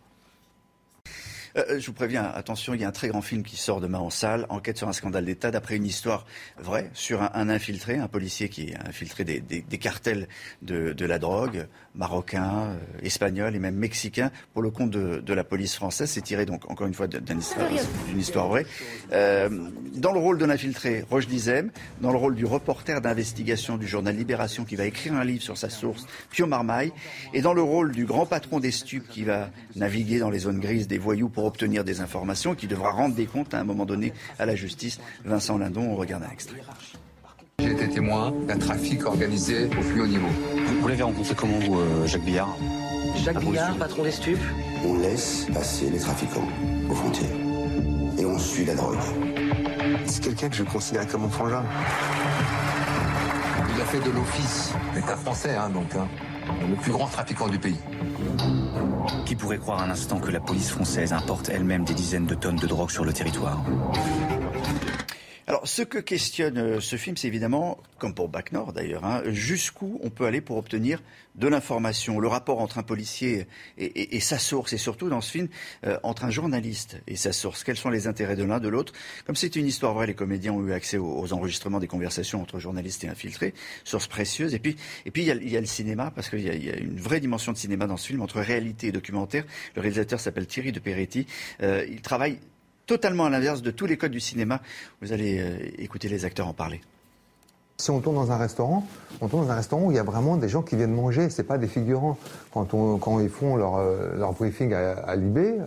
Euh, 1.57 1.63
euh, 1.69 1.79
je 1.79 1.87
vous 1.87 1.93
préviens, 1.93 2.23
attention, 2.23 2.73
il 2.73 2.81
y 2.81 2.83
a 2.83 2.87
un 2.87 2.93
très 2.93 3.07
grand 3.07 3.21
film 3.21 3.43
qui 3.43 3.57
sort 3.57 3.81
demain 3.81 3.99
en 3.99 4.09
salle, 4.09 4.45
Enquête 4.49 4.77
sur 4.77 4.87
un 4.87 4.93
scandale 4.93 5.25
d'État, 5.25 5.51
d'après 5.51 5.75
une 5.75 5.85
histoire 5.85 6.25
vraie 6.57 6.89
sur 6.93 7.21
un, 7.21 7.49
infiltré, 7.49 7.97
un 7.97 8.07
policier 8.07 8.49
qui 8.49 8.73
a 8.73 8.87
infiltré 8.87 9.23
des, 9.23 9.77
cartels 9.77 10.27
de, 10.61 11.05
la 11.05 11.19
drogue, 11.19 11.67
marocain, 11.95 12.71
euh, 12.71 12.77
espagnol 13.03 13.55
et 13.55 13.59
même 13.59 13.75
mexicain, 13.75 14.31
pour 14.53 14.61
le 14.61 14.69
compte 14.69 14.91
de, 14.91 15.33
la 15.33 15.43
police 15.43 15.75
française. 15.75 16.09
C'est 16.09 16.21
tiré 16.21 16.45
donc 16.45 16.69
encore 16.69 16.87
une 16.87 16.93
fois 16.93 17.07
d'une 17.07 17.39
histoire, 18.19 18.47
vraie. 18.49 18.65
dans 19.11 20.11
le 20.11 20.19
rôle 20.19 20.37
de 20.37 20.45
l'infiltré, 20.45 21.05
Roche 21.09 21.27
Dizem, 21.27 21.71
dans 22.01 22.11
le 22.11 22.17
rôle 22.17 22.35
du 22.35 22.45
reporter 22.45 22.99
d'investigation 22.99 23.77
du 23.77 23.87
journal 23.87 24.15
Libération 24.15 24.65
qui 24.65 24.75
va 24.75 24.85
écrire 24.85 25.13
un 25.13 25.23
livre 25.23 25.41
sur 25.41 25.57
sa 25.57 25.69
source, 25.69 26.05
Pio 26.29 26.47
Marmaille, 26.47 26.91
et 27.33 27.41
dans 27.41 27.53
le 27.53 27.61
rôle 27.61 27.93
du 27.93 28.05
grand 28.05 28.25
patron 28.25 28.59
des 28.59 28.71
stupes 28.71 29.07
qui 29.07 29.23
va 29.23 29.49
naviguer 29.75 30.19
dans 30.19 30.29
les 30.29 30.39
zones 30.39 30.59
grises 30.59 30.87
des 30.87 30.97
voyous 30.97 31.29
pour 31.41 31.47
obtenir 31.47 31.83
des 31.83 32.01
informations, 32.01 32.53
qui 32.53 32.67
devra 32.67 32.91
rendre 32.91 33.15
des 33.15 33.25
comptes 33.25 33.55
à 33.55 33.59
un 33.59 33.63
moment 33.63 33.87
donné 33.87 34.13
à 34.37 34.45
la 34.45 34.55
justice. 34.55 34.99
Vincent 35.25 35.57
Lindon, 35.57 35.81
on 35.89 35.95
regarde 35.95 36.21
un 36.21 36.29
extrait. 36.29 36.61
J'ai 37.57 37.71
été 37.71 37.89
témoin 37.89 38.31
d'un 38.47 38.59
trafic 38.59 39.03
organisé 39.07 39.65
au 39.65 39.81
plus 39.81 40.01
haut 40.01 40.07
niveau. 40.07 40.27
Vous, 40.79 40.87
l'avez 40.87 41.01
rencontré 41.01 41.33
comment, 41.33 41.57
vous, 41.57 41.79
euh, 41.79 42.05
Jacques 42.05 42.25
Billard? 42.25 42.55
Jacques 43.23 43.39
Billard, 43.39 43.75
patron 43.77 44.03
des 44.03 44.11
stupes 44.11 44.37
On 44.85 44.99
laisse 44.99 45.47
passer 45.51 45.89
les 45.89 45.97
trafiquants 45.97 46.47
aux 46.87 46.93
frontières. 46.93 47.35
Et 48.19 48.25
on 48.25 48.37
suit 48.37 48.65
la 48.65 48.75
drogue. 48.75 48.99
C'est 50.05 50.23
quelqu'un 50.23 50.49
que 50.49 50.55
je 50.55 50.63
considère 50.63 51.07
comme 51.07 51.21
mon 51.21 51.29
frangin. 51.29 51.63
Il 53.75 53.81
a 53.81 53.85
fait 53.85 53.99
de 53.99 54.11
l'office 54.11 54.73
d'État 54.93 55.17
français, 55.17 55.55
hein, 55.55 55.71
donc. 55.71 55.95
Hein 55.95 56.07
le 56.69 56.75
plus 56.75 56.91
grand 56.91 57.07
trafiquant 57.07 57.47
du 57.47 57.59
pays. 57.59 57.79
Qui 59.25 59.35
pourrait 59.35 59.57
croire 59.57 59.81
un 59.81 59.89
instant 59.89 60.19
que 60.19 60.31
la 60.31 60.39
police 60.39 60.71
française 60.71 61.13
importe 61.13 61.49
elle-même 61.49 61.83
des 61.83 61.93
dizaines 61.93 62.25
de 62.25 62.35
tonnes 62.35 62.57
de 62.57 62.67
drogue 62.67 62.91
sur 62.91 63.05
le 63.05 63.13
territoire? 63.13 63.63
Alors, 65.47 65.67
ce 65.67 65.81
que 65.81 65.97
questionne 65.97 66.57
euh, 66.57 66.79
ce 66.79 66.95
film, 66.95 67.17
c'est 67.17 67.27
évidemment, 67.27 67.79
comme 67.97 68.13
pour 68.13 68.29
Bac 68.29 68.51
Nord 68.51 68.73
d'ailleurs, 68.73 69.05
hein, 69.05 69.23
jusqu'où 69.27 69.99
on 70.03 70.09
peut 70.09 70.25
aller 70.25 70.41
pour 70.41 70.57
obtenir 70.57 71.01
de 71.35 71.47
l'information. 71.47 72.19
Le 72.19 72.27
rapport 72.27 72.59
entre 72.59 72.77
un 72.77 72.83
policier 72.83 73.47
et, 73.77 74.19
sa 74.19 74.37
source, 74.37 74.73
et 74.73 74.77
surtout 74.77 75.09
dans 75.09 75.21
ce 75.21 75.31
film, 75.31 75.47
euh, 75.85 75.97
entre 76.03 76.25
un 76.25 76.29
journaliste 76.29 76.97
et 77.07 77.15
sa 77.15 77.31
source. 77.31 77.63
Quels 77.63 77.77
sont 77.77 77.89
les 77.89 78.07
intérêts 78.07 78.35
de 78.35 78.43
l'un, 78.43 78.59
de 78.59 78.67
l'autre? 78.67 78.93
Comme 79.25 79.35
c'est 79.35 79.55
une 79.55 79.65
histoire 79.65 79.93
vraie, 79.93 80.07
les 80.07 80.13
comédiens 80.13 80.53
ont 80.53 80.65
eu 80.65 80.73
accès 80.73 80.97
aux, 80.97 81.33
enregistrements 81.33 81.79
des 81.79 81.87
conversations 81.87 82.41
entre 82.41 82.59
journalistes 82.59 83.03
et 83.03 83.07
infiltrés, 83.07 83.53
source 83.83 84.07
précieuse. 84.07 84.53
Et 84.53 84.59
puis, 84.59 84.75
et 85.05 85.11
puis 85.11 85.23
il, 85.23 85.49
y 85.49 85.57
a, 85.57 85.61
le 85.61 85.65
cinéma, 85.65 86.11
parce 86.13 86.29
qu'il 86.29 86.41
y, 86.41 86.69
a 86.69 86.77
une 86.77 86.99
vraie 86.99 87.19
dimension 87.19 87.51
de 87.51 87.57
cinéma 87.57 87.87
dans 87.87 87.97
ce 87.97 88.07
film, 88.07 88.21
entre 88.21 88.39
réalité 88.41 88.87
et 88.87 88.91
documentaire. 88.91 89.45
Le 89.75 89.81
réalisateur 89.81 90.19
s'appelle 90.19 90.47
Thierry 90.47 90.71
de 90.71 90.79
Peretti. 90.79 91.25
Euh, 91.61 91.85
il 91.89 92.01
travaille 92.01 92.39
totalement 92.91 93.23
à 93.23 93.29
l'inverse 93.29 93.61
de 93.61 93.71
tous 93.71 93.85
les 93.85 93.95
codes 93.95 94.11
du 94.11 94.19
cinéma. 94.19 94.59
Vous 95.01 95.13
allez 95.13 95.39
euh, 95.39 95.57
écouter 95.77 96.09
les 96.09 96.25
acteurs 96.25 96.49
en 96.49 96.53
parler. 96.53 96.81
Si 97.77 97.89
on 97.89 98.01
tourne 98.01 98.15
dans 98.17 98.33
un 98.33 98.37
restaurant, 98.37 98.85
on 99.21 99.29
tourne 99.29 99.45
dans 99.45 99.53
un 99.53 99.55
restaurant 99.55 99.83
où 99.83 99.91
il 99.91 99.95
y 99.95 99.99
a 99.99 100.03
vraiment 100.03 100.35
des 100.35 100.49
gens 100.49 100.61
qui 100.61 100.75
viennent 100.75 100.93
manger, 100.93 101.29
ce 101.29 101.41
n'est 101.41 101.47
pas 101.47 101.57
des 101.57 101.69
figurants. 101.69 102.17
Quand, 102.53 102.73
on, 102.73 102.97
quand 102.97 103.21
ils 103.21 103.29
font 103.29 103.55
leur, 103.55 103.77
euh, 103.77 104.13
leur 104.17 104.33
briefing 104.33 104.73
à, 104.73 104.91
à 104.91 105.15
l'IB, 105.15 105.37
euh, 105.37 105.65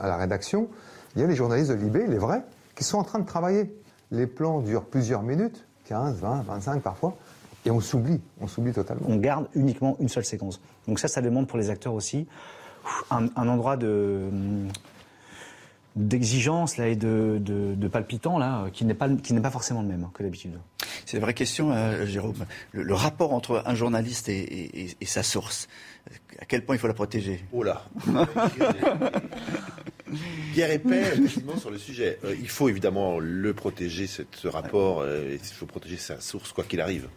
à 0.00 0.06
la 0.06 0.16
rédaction, 0.16 0.68
il 1.16 1.22
y 1.22 1.24
a 1.24 1.26
les 1.26 1.34
journalistes 1.34 1.72
de 1.72 1.74
l'IB, 1.74 2.08
les 2.08 2.16
vrais, 2.16 2.44
qui 2.76 2.84
sont 2.84 2.98
en 2.98 3.04
train 3.04 3.18
de 3.18 3.26
travailler. 3.26 3.74
Les 4.12 4.28
plans 4.28 4.60
durent 4.60 4.84
plusieurs 4.84 5.24
minutes, 5.24 5.66
15, 5.86 6.20
20, 6.20 6.44
25 6.46 6.80
parfois, 6.80 7.16
et 7.64 7.72
on 7.72 7.80
s'oublie, 7.80 8.20
on 8.40 8.46
s'oublie 8.46 8.72
totalement. 8.72 9.04
On 9.08 9.16
garde 9.16 9.48
uniquement 9.56 9.96
une 9.98 10.08
seule 10.08 10.24
séquence. 10.24 10.60
Donc 10.86 11.00
ça, 11.00 11.08
ça 11.08 11.20
demande 11.22 11.48
pour 11.48 11.58
les 11.58 11.70
acteurs 11.70 11.94
aussi 11.94 12.28
un, 13.10 13.26
un 13.34 13.48
endroit 13.48 13.76
de 13.76 14.28
d'exigence 15.96 16.76
là 16.76 16.88
et 16.88 16.96
de, 16.96 17.40
de, 17.40 17.88
palpitant 17.88 18.38
là 18.38 18.66
qui 18.72 18.84
n'est 18.84 18.94
pas 18.94 19.08
qui 19.08 19.32
n'est 19.32 19.40
pas 19.40 19.50
forcément 19.50 19.82
le 19.82 19.88
même 19.88 20.04
hein, 20.04 20.10
que 20.14 20.22
d'habitude. 20.22 20.58
C'est 21.04 21.16
une 21.16 21.22
vraie 21.22 21.34
question, 21.34 21.72
euh, 21.72 22.06
Jérôme. 22.06 22.44
Le, 22.72 22.94
rapport 22.94 23.32
entre 23.32 23.62
un 23.64 23.74
journaliste 23.74 24.28
et, 24.28 24.96
sa 25.04 25.22
source, 25.22 25.68
à 26.38 26.44
quel 26.44 26.64
point 26.64 26.76
il 26.76 26.78
faut 26.78 26.88
la 26.88 26.94
protéger? 26.94 27.44
Oh 27.52 27.62
là 27.62 27.84
Pierre 30.52 30.70
Épais, 30.70 31.00
effectivement, 31.00 31.56
sur 31.56 31.70
le 31.70 31.78
sujet. 31.78 32.18
Euh, 32.24 32.34
il 32.38 32.48
faut 32.48 32.68
évidemment 32.68 33.18
le 33.18 33.54
protéger, 33.54 34.06
ce 34.06 34.48
rapport. 34.48 35.00
Euh, 35.00 35.32
il 35.32 35.38
faut 35.38 35.66
protéger 35.66 35.96
sa 35.96 36.20
source, 36.20 36.52
quoi 36.52 36.64
qu'il 36.64 36.80
arrive. 36.80 37.08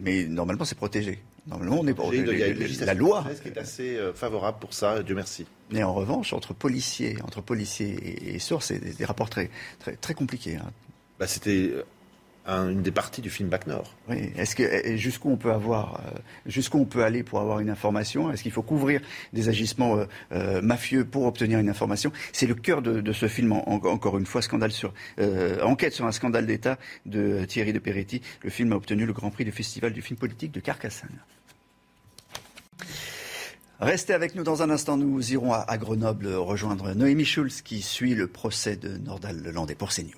Mais 0.00 0.24
normalement, 0.24 0.64
c'est 0.64 0.76
protégé. 0.76 1.20
Normalement, 1.46 1.80
on 1.80 1.86
est 1.86 1.94
pour 1.94 2.12
la 2.12 2.94
loi 2.94 3.24
qui 3.42 3.48
est 3.48 3.58
assez 3.58 3.96
euh, 3.96 4.12
favorable 4.12 4.58
pour 4.60 4.74
ça. 4.74 5.02
Dieu 5.02 5.14
merci. 5.14 5.44
Mais 5.70 5.82
en 5.82 5.92
revanche, 5.92 6.32
entre 6.32 6.54
policiers, 6.54 7.16
entre 7.24 7.40
policiers 7.40 8.34
et, 8.34 8.38
sources, 8.38 8.66
c'est 8.66 8.78
des, 8.78 9.04
rapports 9.04 9.28
très, 9.28 9.50
très, 9.80 9.96
très 9.96 10.14
compliqués. 10.14 10.56
Hein. 10.56 10.70
Bah, 11.18 11.26
c'était 11.26 11.72
euh, 12.48 12.70
une 12.70 12.82
des 12.82 12.90
parties 12.90 13.20
du 13.20 13.30
film 13.30 13.48
Bac 13.48 13.66
Nord. 13.66 13.94
Oui. 14.08 14.32
Est-ce 14.36 14.56
que 14.56 14.96
jusqu'où 14.96 15.30
on 15.30 15.36
peut 15.36 15.52
avoir, 15.52 16.00
euh, 16.06 16.18
jusqu'où 16.46 16.78
on 16.78 16.84
peut 16.84 17.04
aller 17.04 17.22
pour 17.22 17.40
avoir 17.40 17.60
une 17.60 17.70
information? 17.70 18.30
Est-ce 18.30 18.42
qu'il 18.42 18.52
faut 18.52 18.62
couvrir 18.62 19.00
des 19.32 19.48
agissements 19.48 19.98
mafieux 20.62 21.04
pour 21.04 21.26
obtenir 21.26 21.58
une 21.58 21.68
information? 21.68 22.12
C'est 22.32 22.46
le 22.46 22.54
cœur 22.54 22.82
de, 22.82 23.12
ce 23.12 23.28
film. 23.28 23.52
encore 23.52 24.18
une 24.18 24.26
fois, 24.26 24.42
scandale 24.42 24.72
sur 24.72 24.92
enquête 25.62 25.92
sur 25.92 26.06
un 26.06 26.12
scandale 26.12 26.46
d'État 26.46 26.78
de 27.06 27.44
Thierry 27.44 27.72
de 27.72 27.78
Peretti. 27.78 28.22
Le 28.42 28.50
film 28.50 28.72
a 28.72 28.76
obtenu 28.76 29.06
le 29.06 29.12
Grand 29.12 29.30
Prix 29.30 29.44
du 29.44 29.52
Festival 29.52 29.92
du 29.92 30.02
film 30.02 30.18
politique 30.18 30.52
de 30.52 30.60
Carcassonne. 30.60 31.18
Restez 33.82 34.14
avec 34.14 34.36
nous 34.36 34.44
dans 34.44 34.62
un 34.62 34.70
instant. 34.70 34.96
Nous 34.96 35.32
irons 35.32 35.52
à, 35.52 35.76
Grenoble 35.76 36.28
rejoindre 36.28 36.94
Noémie 36.94 37.24
Schulz 37.24 37.62
qui 37.62 37.82
suit 37.82 38.14
le 38.14 38.28
procès 38.28 38.76
de 38.76 38.96
Nordal 38.96 39.42
Lelandais 39.42 39.74
pour 39.74 39.90
CNews. 39.90 40.12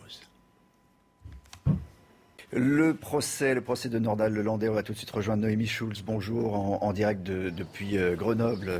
Le 2.57 2.95
procès, 2.95 3.53
le 3.53 3.61
procès 3.63 3.89
de 3.89 3.99
Nordal 3.99 4.33
Lelandais, 4.33 4.69
on 4.69 4.75
va 4.75 4.85
tout 4.85 4.93
de 4.93 4.97
suite 4.97 5.11
rejoindre 5.11 5.43
Noémie 5.43 5.67
Schulz. 5.67 6.05
Bonjour, 6.07 6.55
en, 6.85 6.93
direct 6.93 7.25
depuis 7.25 7.99
euh, 7.99 8.15
Grenoble, 8.15 8.69
euh, 8.69 8.79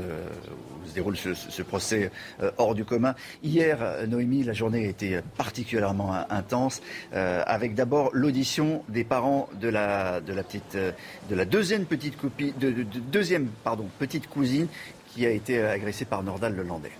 où 0.81 0.87
se 0.87 0.93
déroule 0.93 1.17
ce, 1.17 1.61
procès 1.61 2.09
euh, 2.41 2.51
hors 2.57 2.73
du 2.73 2.85
commun. 2.85 3.15
Hier, 3.43 4.07
Noémie, 4.07 4.43
la 4.43 4.53
journée 4.53 4.85
a 4.85 4.87
été 4.87 5.19
particulièrement 5.35 6.13
intense, 6.29 6.81
avec 7.11 7.75
d'abord 7.75 8.11
l'audition 8.13 8.81
des 8.87 9.03
parents 9.03 9.49
de 9.59 9.67
la, 9.67 10.21
de 10.21 10.31
la 10.31 10.43
petite, 10.43 10.77
de 10.77 11.35
la 11.35 11.43
deuxième 11.43 11.83
petite 11.85 12.15
copie, 12.15 12.53
de, 12.53 12.71
deuxième, 13.11 13.47
pardon, 13.65 13.89
petite 13.99 14.27
cousine 14.27 14.67
qui 15.13 15.25
a 15.25 15.31
été 15.31 15.61
agressée 15.61 16.05
par 16.05 16.23
Nordal 16.23 16.55
Lelandais. 16.55 16.91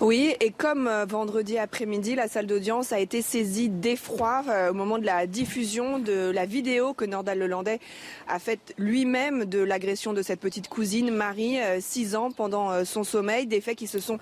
Oui, 0.00 0.34
et 0.40 0.50
comme 0.50 0.88
euh, 0.88 1.04
vendredi 1.04 1.58
après-midi, 1.58 2.14
la 2.14 2.26
salle 2.26 2.46
d'audience 2.46 2.90
a 2.90 3.00
été 3.00 3.20
saisie 3.20 3.68
d'effroi 3.68 4.42
euh, 4.48 4.70
au 4.70 4.72
moment 4.72 4.96
de 4.96 5.04
la 5.04 5.26
diffusion 5.26 5.98
de 5.98 6.30
la 6.30 6.46
vidéo 6.46 6.94
que 6.94 7.04
Nordal 7.04 7.38
Lelandais 7.38 7.80
a 8.26 8.38
faite 8.38 8.72
lui-même 8.78 9.44
de 9.44 9.58
l'agression 9.58 10.14
de 10.14 10.22
cette 10.22 10.40
petite 10.40 10.68
cousine, 10.68 11.10
Marie, 11.10 11.58
6 11.80 12.16
ans, 12.16 12.30
pendant 12.30 12.82
son 12.86 13.04
sommeil. 13.04 13.46
Des 13.46 13.60
faits 13.60 13.76
qui 13.76 13.86
se 13.86 13.98
sont 13.98 14.18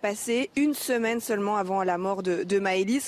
passés 0.00 0.50
une 0.56 0.74
semaine 0.74 1.20
seulement 1.20 1.56
avant 1.56 1.84
la 1.84 1.98
mort 1.98 2.22
de, 2.22 2.42
de. 2.42 2.60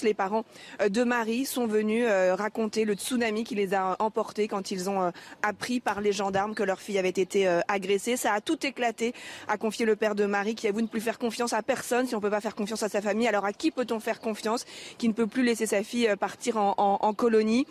Les 0.02 0.14
parents 0.14 0.44
de 0.86 1.04
Marie 1.04 1.44
sont 1.44 1.66
venus 1.66 2.06
raconter 2.32 2.84
le 2.84 2.94
tsunami 2.94 3.44
qui 3.44 3.54
les 3.54 3.74
a 3.74 3.96
emportés 3.98 4.48
quand 4.48 4.70
ils 4.70 4.90
ont 4.90 5.12
appris 5.42 5.80
par 5.80 6.00
les 6.00 6.12
gendarmes 6.12 6.54
que 6.54 6.62
leur 6.62 6.80
fille 6.80 6.98
avait 6.98 7.08
été 7.08 7.46
agressée. 7.68 8.16
Ça 8.16 8.32
a 8.32 8.40
tout 8.40 8.64
éclaté, 8.66 9.14
a 9.48 9.56
confié 9.56 9.86
le 9.86 9.96
père 9.96 10.14
de 10.14 10.26
Marie 10.26 10.54
qui 10.54 10.68
avoue 10.68 10.82
ne 10.82 10.86
plus 10.86 11.00
faire 11.00 11.18
confiance 11.18 11.52
à 11.52 11.62
personne 11.62 12.06
on 12.14 12.18
ne 12.18 12.22
peut 12.22 12.30
pas 12.30 12.40
faire 12.40 12.55
confiance 12.55 12.82
à 12.82 12.89
sa 12.89 13.01
famille, 13.01 13.28
alors 13.28 13.44
à 13.44 13.52
qui 13.52 13.70
peut-on 13.70 14.01
faire 14.01 14.20
confiance 14.20 14.64
qui 14.98 15.09
ne 15.09 15.12
peut 15.12 15.26
plus 15.26 15.43
laisser 15.43 15.66
sa 15.66 15.82
fille 15.82 16.09
euh, 16.09 16.16
partir 16.16 16.56
en 16.56 17.14
colonie? 17.14 17.66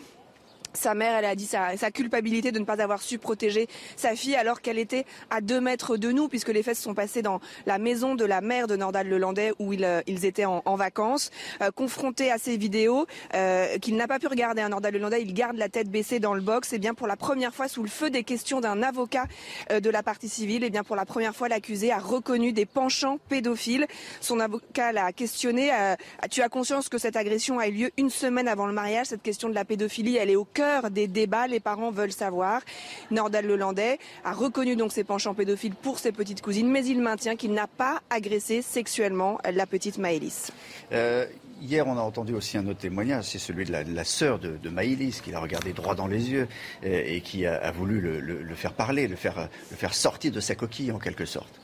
Sa 0.72 0.94
mère, 0.94 1.16
elle 1.16 1.24
a 1.24 1.34
dit 1.34 1.46
sa, 1.46 1.76
sa, 1.76 1.90
culpabilité 1.90 2.52
de 2.52 2.58
ne 2.58 2.64
pas 2.64 2.80
avoir 2.80 3.02
su 3.02 3.18
protéger 3.18 3.68
sa 3.96 4.16
fille 4.16 4.36
alors 4.36 4.60
qu'elle 4.60 4.78
était 4.78 5.04
à 5.30 5.40
deux 5.40 5.60
mètres 5.60 5.96
de 5.96 6.10
nous, 6.10 6.28
puisque 6.28 6.48
les 6.48 6.62
faits 6.62 6.76
se 6.76 6.82
sont 6.82 6.94
passés 6.94 7.22
dans 7.22 7.40
la 7.66 7.78
maison 7.78 8.14
de 8.14 8.24
la 8.24 8.40
mère 8.40 8.66
de 8.66 8.76
Nordal 8.76 9.08
Lelandais 9.08 9.52
où 9.58 9.72
ils, 9.72 9.84
euh, 9.84 10.00
ils 10.06 10.24
étaient 10.24 10.44
en, 10.44 10.62
en 10.64 10.76
vacances. 10.76 11.30
Euh, 11.60 11.70
confronté 11.70 12.30
à 12.30 12.38
ces 12.38 12.56
vidéos 12.56 13.06
euh, 13.34 13.78
qu'il 13.78 13.96
n'a 13.96 14.08
pas 14.08 14.18
pu 14.18 14.26
regarder, 14.26 14.62
à 14.62 14.68
Nordal 14.68 14.94
Lelandais, 14.94 15.22
il 15.22 15.34
garde 15.34 15.56
la 15.56 15.68
tête 15.68 15.88
baissée 15.88 16.20
dans 16.20 16.34
le 16.34 16.40
box. 16.40 16.72
Et 16.72 16.78
bien 16.78 16.94
pour 16.94 17.06
la 17.06 17.16
première 17.16 17.54
fois, 17.54 17.68
sous 17.68 17.82
le 17.82 17.88
feu 17.88 18.10
des 18.10 18.24
questions 18.24 18.60
d'un 18.60 18.82
avocat 18.82 19.26
euh, 19.70 19.80
de 19.80 19.90
la 19.90 20.02
partie 20.02 20.28
civile, 20.28 20.64
et 20.64 20.70
bien 20.70 20.84
pour 20.84 20.96
la 20.96 21.04
première 21.04 21.34
fois, 21.34 21.48
l'accusé 21.48 21.92
a 21.92 21.98
reconnu 21.98 22.52
des 22.52 22.66
penchants 22.66 23.18
pédophiles. 23.28 23.86
Son 24.20 24.40
avocat 24.40 24.92
l'a 24.92 25.12
questionné. 25.12 25.70
tu 26.30 26.42
as 26.42 26.48
conscience 26.48 26.88
que 26.88 26.98
cette 26.98 27.16
agression 27.16 27.58
a 27.58 27.68
eu 27.68 27.72
lieu 27.72 27.90
une 27.96 28.10
semaine 28.10 28.48
avant 28.48 28.66
le 28.66 28.72
mariage? 28.72 29.06
Cette 29.06 29.22
question 29.22 29.48
de 29.48 29.54
la 29.54 29.64
pédophilie, 29.64 30.16
elle 30.16 30.30
est 30.30 30.36
au 30.36 30.44
cœur 30.44 30.61
des 30.90 31.06
débats. 31.06 31.46
Les 31.46 31.60
parents 31.60 31.90
veulent 31.90 32.12
savoir. 32.12 32.62
Nordal 33.10 33.46
Lelandais 33.46 33.98
a 34.24 34.32
reconnu 34.32 34.76
donc 34.76 34.92
ses 34.92 35.04
penchants 35.04 35.34
pédophiles 35.34 35.74
pour 35.74 35.98
ses 35.98 36.12
petites 36.12 36.42
cousines, 36.42 36.70
mais 36.70 36.84
il 36.84 37.00
maintient 37.00 37.36
qu'il 37.36 37.52
n'a 37.52 37.66
pas 37.66 38.00
agressé 38.10 38.62
sexuellement 38.62 39.38
la 39.50 39.66
petite 39.66 39.98
Maëlys. 39.98 40.50
Euh, 40.92 41.26
hier, 41.60 41.86
on 41.86 41.96
a 41.96 42.02
entendu 42.02 42.34
aussi 42.34 42.58
un 42.58 42.66
autre 42.66 42.80
témoignage, 42.80 43.24
c'est 43.24 43.38
celui 43.38 43.64
de 43.64 43.72
la, 43.72 44.04
sœur 44.04 44.38
de, 44.38 44.56
de 44.56 44.68
Maïlis, 44.68 45.20
qui 45.22 45.30
l'a 45.30 45.40
regardé 45.40 45.72
droit 45.72 45.94
dans 45.94 46.06
les 46.06 46.30
yeux 46.30 46.48
et, 46.82 47.20
qui 47.20 47.46
a, 47.46 47.70
voulu 47.70 48.00
le, 48.00 48.54
faire 48.54 48.72
parler, 48.72 49.08
le 49.08 49.16
faire 49.16 49.48
sortir 49.94 50.32
de 50.32 50.40
sa 50.40 50.54
coquille 50.54 50.92
en 50.92 50.98
quelque 50.98 51.24
sorte. 51.24 51.61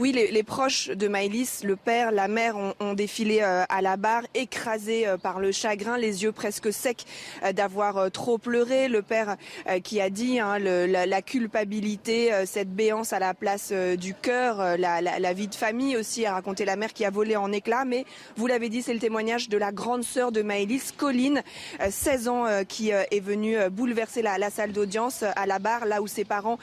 Oui, 0.00 0.12
les, 0.12 0.42
proches 0.42 0.88
de 0.88 1.08
Maëlys, 1.08 1.62
le 1.62 1.76
père, 1.76 2.10
la 2.10 2.26
mère, 2.26 2.56
ont, 2.56 2.94
défilé 2.94 3.40
euh, 3.42 3.64
à 3.68 3.82
la 3.82 3.98
barre, 3.98 4.22
écrasés 4.32 5.06
euh, 5.06 5.18
par 5.18 5.40
le 5.40 5.52
chagrin, 5.52 5.98
les 5.98 6.22
yeux 6.22 6.32
presque 6.32 6.72
secs 6.72 7.04
euh, 7.44 7.52
d'avoir 7.52 8.10
trop 8.10 8.38
pleuré. 8.38 8.88
Le 8.88 9.02
père 9.02 9.36
qui 9.84 10.00
a 10.00 10.08
dit 10.08 10.40
hein, 10.40 10.58
la, 10.58 11.20
culpabilité, 11.20 12.30
cette 12.46 12.74
béance 12.74 13.12
à 13.12 13.18
la 13.18 13.34
place 13.34 13.72
du 13.72 14.14
cœur, 14.14 14.78
la, 14.78 15.32
vie 15.34 15.48
de 15.48 15.54
famille 15.54 15.98
aussi, 15.98 16.24
a 16.24 16.32
raconté 16.32 16.64
la 16.64 16.76
mère 16.76 16.94
qui 16.94 17.04
a 17.04 17.10
volé 17.10 17.36
en 17.36 17.52
éclats. 17.52 17.84
Mais 17.84 18.06
vous 18.36 18.46
l'avez 18.46 18.70
dit, 18.70 18.80
c'est 18.80 18.94
le 18.94 19.00
témoignage 19.00 19.50
de 19.50 19.58
la 19.58 19.70
grande 19.70 20.02
sœur 20.02 20.32
de 20.32 20.40
Maëlys, 20.40 20.92
Colline, 20.96 21.42
16 21.86 22.28
ans, 22.28 22.46
qui 22.66 22.88
est 22.90 23.20
venue 23.20 23.58
bouleverser 23.70 24.22
la, 24.22 24.48
salle 24.48 24.72
d'audience 24.72 25.24
à 25.36 25.44
la 25.44 25.58
barre, 25.58 25.84
là 25.84 26.00
où 26.00 26.06
ses 26.06 26.24
parents 26.24 26.58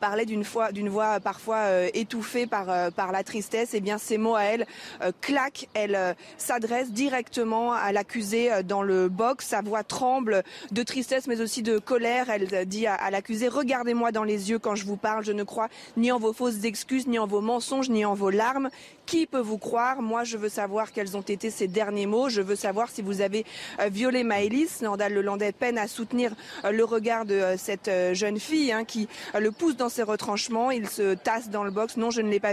parlaient 0.00 0.26
d'une 0.26 0.88
voix 0.88 1.20
parfois 1.20 1.86
étouffée 1.92 2.46
par 2.46 2.77
euh, 2.78 2.90
par 2.90 3.12
la 3.12 3.22
tristesse, 3.22 3.70
eh 3.74 3.80
bien 3.80 3.98
ces 3.98 4.18
mots 4.18 4.34
à 4.34 4.42
elle 4.42 4.66
euh, 5.02 5.12
claquent. 5.20 5.68
Elle 5.74 5.94
euh, 5.94 6.14
s'adresse 6.36 6.90
directement 6.92 7.72
à 7.72 7.92
l'accusé 7.92 8.50
dans 8.64 8.82
le 8.82 9.08
box. 9.08 9.46
Sa 9.46 9.62
voix 9.62 9.82
tremble 9.82 10.42
de 10.70 10.82
tristesse, 10.82 11.26
mais 11.26 11.40
aussi 11.40 11.62
de 11.62 11.78
colère. 11.78 12.30
Elle 12.30 12.66
dit 12.66 12.86
à, 12.86 13.10
l'accusé 13.10 13.48
Regardez-moi 13.48 14.12
dans 14.12 14.24
les 14.24 14.50
yeux 14.50 14.58
quand 14.58 14.74
je 14.74 14.84
vous 14.84 14.96
parle. 14.96 15.24
Je 15.24 15.32
ne 15.32 15.42
crois 15.42 15.68
ni 15.96 16.12
en 16.12 16.18
vos 16.18 16.32
fausses 16.32 16.64
excuses, 16.64 17.06
ni 17.06 17.18
en 17.18 17.26
vos 17.26 17.40
mensonges, 17.40 17.90
ni 17.90 18.04
en 18.04 18.14
vos 18.14 18.30
larmes. 18.30 18.70
Qui 19.06 19.26
peut 19.26 19.40
vous 19.40 19.56
croire? 19.56 20.02
Moi, 20.02 20.24
je 20.24 20.36
veux 20.36 20.50
savoir 20.50 20.92
quels 20.92 21.16
ont 21.16 21.22
été 21.22 21.50
ces 21.50 21.66
derniers 21.66 22.04
mots. 22.04 22.28
Je 22.28 22.42
veux 22.42 22.56
savoir 22.56 22.90
si 22.90 23.00
vous 23.00 23.22
avez 23.22 23.46
violé 23.90 24.22
Maëlys. 24.22 24.82
Nordal 24.82 25.14
Lelandais 25.14 25.52
peine 25.52 25.78
à 25.78 25.88
soutenir 25.88 26.32
le 26.70 26.84
regard 26.84 27.24
de 27.24 27.54
cette 27.56 27.90
jeune 28.12 28.38
fille 28.38 28.70
hein, 28.70 28.84
qui 28.84 29.08
le 29.38 29.50
pousse 29.50 29.76
dans 29.76 29.88
ses 29.88 30.02
retranchements. 30.02 30.70
Il 30.70 30.88
se 30.88 31.14
tasse 31.14 31.48
dans 31.48 31.64
le 31.64 31.70
box. 31.70 31.96
Non, 31.96 32.10
je 32.10 32.20
ne 32.20 32.28
l'ai 32.28 32.40
pas 32.40 32.52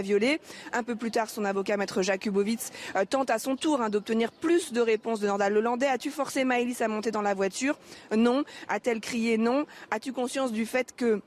Un 0.72 0.82
peu 0.82 0.96
plus 0.96 1.10
tard, 1.10 1.28
son 1.28 1.44
avocat, 1.44 1.76
maître 1.76 2.02
Jakubowicz, 2.02 2.70
euh, 2.96 3.04
tente 3.04 3.30
à 3.30 3.38
son 3.38 3.56
tour 3.56 3.80
hein, 3.80 3.90
d'obtenir 3.90 4.30
plus 4.32 4.72
de 4.72 4.80
réponses 4.80 5.20
de 5.20 5.26
Nordal 5.26 5.52
Lelandais. 5.52 5.86
As-tu 5.86 6.10
forcé 6.10 6.44
Maëlys 6.44 6.80
à 6.80 6.88
monter 6.88 7.10
dans 7.10 7.22
la 7.22 7.34
voiture? 7.34 7.78
Non. 8.14 8.44
A-t-elle 8.68 9.00
crié 9.00 9.38
non? 9.38 9.66
As-tu 9.90 10.12
conscience 10.12 10.52
du 10.52 10.66
fait 10.66 10.94
que 10.96 11.20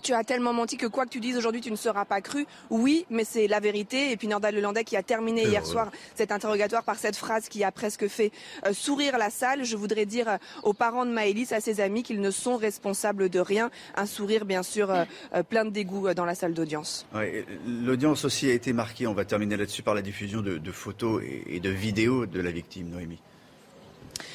tu 0.00 0.12
as 0.12 0.24
tellement 0.24 0.52
menti 0.52 0.76
que 0.76 0.86
quoi 0.86 1.04
que 1.04 1.10
tu 1.10 1.20
dises 1.20 1.36
aujourd'hui, 1.36 1.60
tu 1.60 1.70
ne 1.70 1.76
seras 1.76 2.04
pas 2.04 2.20
cru. 2.20 2.46
Oui, 2.70 3.06
mais 3.10 3.24
c'est 3.24 3.46
la 3.46 3.60
vérité. 3.60 4.12
Et 4.12 4.16
puis 4.16 4.28
Nordal 4.28 4.54
Lelandais 4.54 4.84
qui 4.84 4.96
a 4.96 5.02
terminé 5.02 5.44
hier 5.44 5.64
soir 5.64 5.90
cet 6.14 6.32
interrogatoire 6.32 6.84
par 6.84 6.96
cette 6.96 7.16
phrase 7.16 7.48
qui 7.48 7.64
a 7.64 7.72
presque 7.72 8.08
fait 8.08 8.32
euh, 8.66 8.72
sourire 8.72 9.18
la 9.18 9.30
salle. 9.30 9.64
Je 9.64 9.76
voudrais 9.76 10.06
dire 10.06 10.28
euh, 10.28 10.36
aux 10.62 10.72
parents 10.72 11.06
de 11.06 11.10
Maëlys, 11.10 11.52
à 11.52 11.60
ses 11.60 11.80
amis, 11.80 12.02
qu'ils 12.02 12.20
ne 12.20 12.30
sont 12.30 12.56
responsables 12.56 13.28
de 13.28 13.40
rien. 13.40 13.70
Un 13.96 14.06
sourire, 14.06 14.44
bien 14.44 14.62
sûr, 14.62 14.90
euh, 14.90 15.04
plein 15.42 15.64
de 15.64 15.70
dégoût 15.70 16.12
dans 16.14 16.24
la 16.24 16.34
salle 16.34 16.54
d'audience. 16.54 17.06
L'audience 17.66 18.24
aussi 18.24 18.50
a 18.50 18.54
été 18.54 18.72
marquée, 18.72 19.06
on 19.06 19.14
va 19.14 19.24
terminer 19.24 19.56
là-dessus, 19.56 19.82
par 19.82 19.94
la 19.94 20.02
diffusion 20.02 20.40
de, 20.40 20.72
photos 20.72 21.22
et 21.24 21.60
de 21.60 21.70
vidéos 21.70 22.26
de 22.26 22.40
la 22.40 22.50
victime, 22.50 22.88
Noémie. 22.88 23.18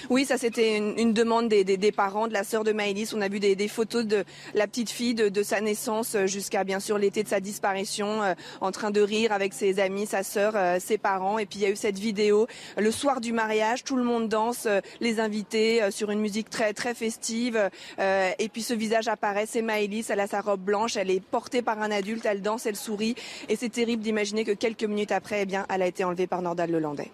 Oui, 0.10 0.26
ça 0.26 0.38
c'était 0.38 0.78
une, 0.78 1.14
demande 1.14 1.48
des, 1.48 1.92
parents, 1.92 2.28
de 2.28 2.34
la 2.34 2.44
sœur 2.44 2.64
de 2.64 2.72
Maëlys. 2.72 3.14
On 3.14 3.22
a 3.22 3.28
vu 3.28 3.40
des, 3.40 3.68
photos 3.68 4.06
de 4.06 4.24
la 4.54 4.68
petite 4.68 4.90
fille 4.90 5.16
de, 5.16 5.44
sa 5.44 5.62
naissance 5.62 6.16
euh, 6.16 6.26
jusqu'à 6.26 6.64
bien 6.64 6.80
sûr 6.80 6.98
l'été 6.98 7.24
de 7.24 7.28
sa 7.28 7.40
disparition, 7.40 8.24
euh, 8.24 8.34
en 8.62 8.72
train 8.72 8.92
de 8.92 9.02
rire 9.02 9.32
avec 9.32 9.54
ses 9.54 9.80
amis, 9.80 10.06
sa 10.06 10.24
sœur, 10.24 10.54
euh, 10.56 10.78
ses 10.80 10.98
parents. 10.98 11.38
Et 11.38 11.46
puis 11.46 11.60
il 11.60 11.62
y 11.64 11.66
a 11.66 11.70
eu 11.70 11.76
cette 11.76 12.00
vidéo 12.00 12.48
le 12.78 12.92
soir 12.92 13.22
du 13.22 13.34
mariage, 13.34 13.84
tout 13.84 13.96
le 13.96 14.04
monde 14.04 14.30
danse, 14.30 14.68
les 15.00 15.20
invités 15.20 15.82
sur 15.92 16.12
une 16.12 16.20
musique 16.20 16.50
très 16.50 16.74
très 16.74 16.94
festive. 16.94 17.70
et 18.00 18.50
puis 18.50 18.62
ce 18.62 18.74
visage 18.74 19.08
apparaît, 19.08 19.46
c'est 19.48 19.62
Maëlys, 19.62 20.10
elle 20.10 20.20
a 20.20 20.28
sa 20.28 20.42
robe 20.42 20.62
blanche, 20.62 20.98
elle 20.98 21.12
est 21.12 21.20
portée 21.20 21.62
par 21.62 21.82
un 21.82 21.92
adulte, 21.92 22.26
elle 22.26 22.42
danse, 22.42 22.66
elle 22.66 22.76
sourit. 22.76 23.16
Et 23.50 23.56
c'est 23.56 23.70
terrible 23.70 24.04
d'imaginer 24.04 24.44
que 24.44 24.52
quelques 24.52 24.84
minutes 24.84 25.12
après, 25.12 25.42
eh 25.42 25.46
bien, 25.46 25.66
elle 25.70 25.82
a 25.82 25.88
été 25.88 26.04
enlevée 26.04 26.28
par 26.28 26.42
Nordal 26.42 26.72
Lelandais. 26.72 27.12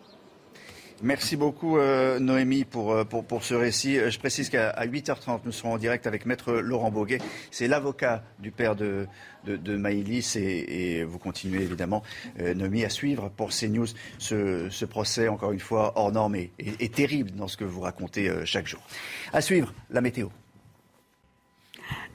Merci 1.04 1.36
beaucoup 1.36 1.80
euh, 1.80 2.20
Noémie 2.20 2.64
pour, 2.64 2.92
euh, 2.92 3.04
pour, 3.04 3.26
pour, 3.26 3.44
ce 3.44 3.56
récit. 3.56 3.98
Euh, 3.98 4.12
je 4.12 4.20
précise 4.20 4.50
qu'à 4.50 4.72
8h30, 4.86 5.40
nous 5.46 5.52
serons 5.52 5.74
en 5.74 5.78
direct 5.80 6.06
avec 6.06 6.28
Maître 6.28 6.54
Laurent 6.54 6.92
Boguet. 6.92 7.18
C'est 7.50 7.68
l'avocat 7.68 8.24
du 8.38 8.52
père 8.52 8.76
de, 8.76 9.08
de, 9.46 9.78
Maïlis 9.78 10.36
et, 10.36 11.00
et, 11.00 11.04
vous 11.04 11.18
continuez 11.18 11.64
évidemment, 11.64 12.04
Noémie, 12.38 12.86
à 12.86 12.90
suivre 12.90 13.30
pour 13.30 13.50
CNews 13.50 13.88
ce, 14.20 14.70
ce 14.70 14.86
procès, 14.86 15.28
encore 15.28 15.52
une 15.52 15.60
fois, 15.60 15.94
hors 15.96 16.12
norme 16.12 16.36
et, 16.36 16.52
et, 16.60 16.90
terrible 16.90 17.32
dans 17.32 17.48
ce 17.48 17.58
que 17.58 17.66
vous 17.66 17.82
racontez 17.82 18.32
chaque 18.46 18.68
jour. 18.68 18.82
À 19.34 19.42
suivre, 19.42 19.74
la 19.90 20.02
météo. 20.02 20.28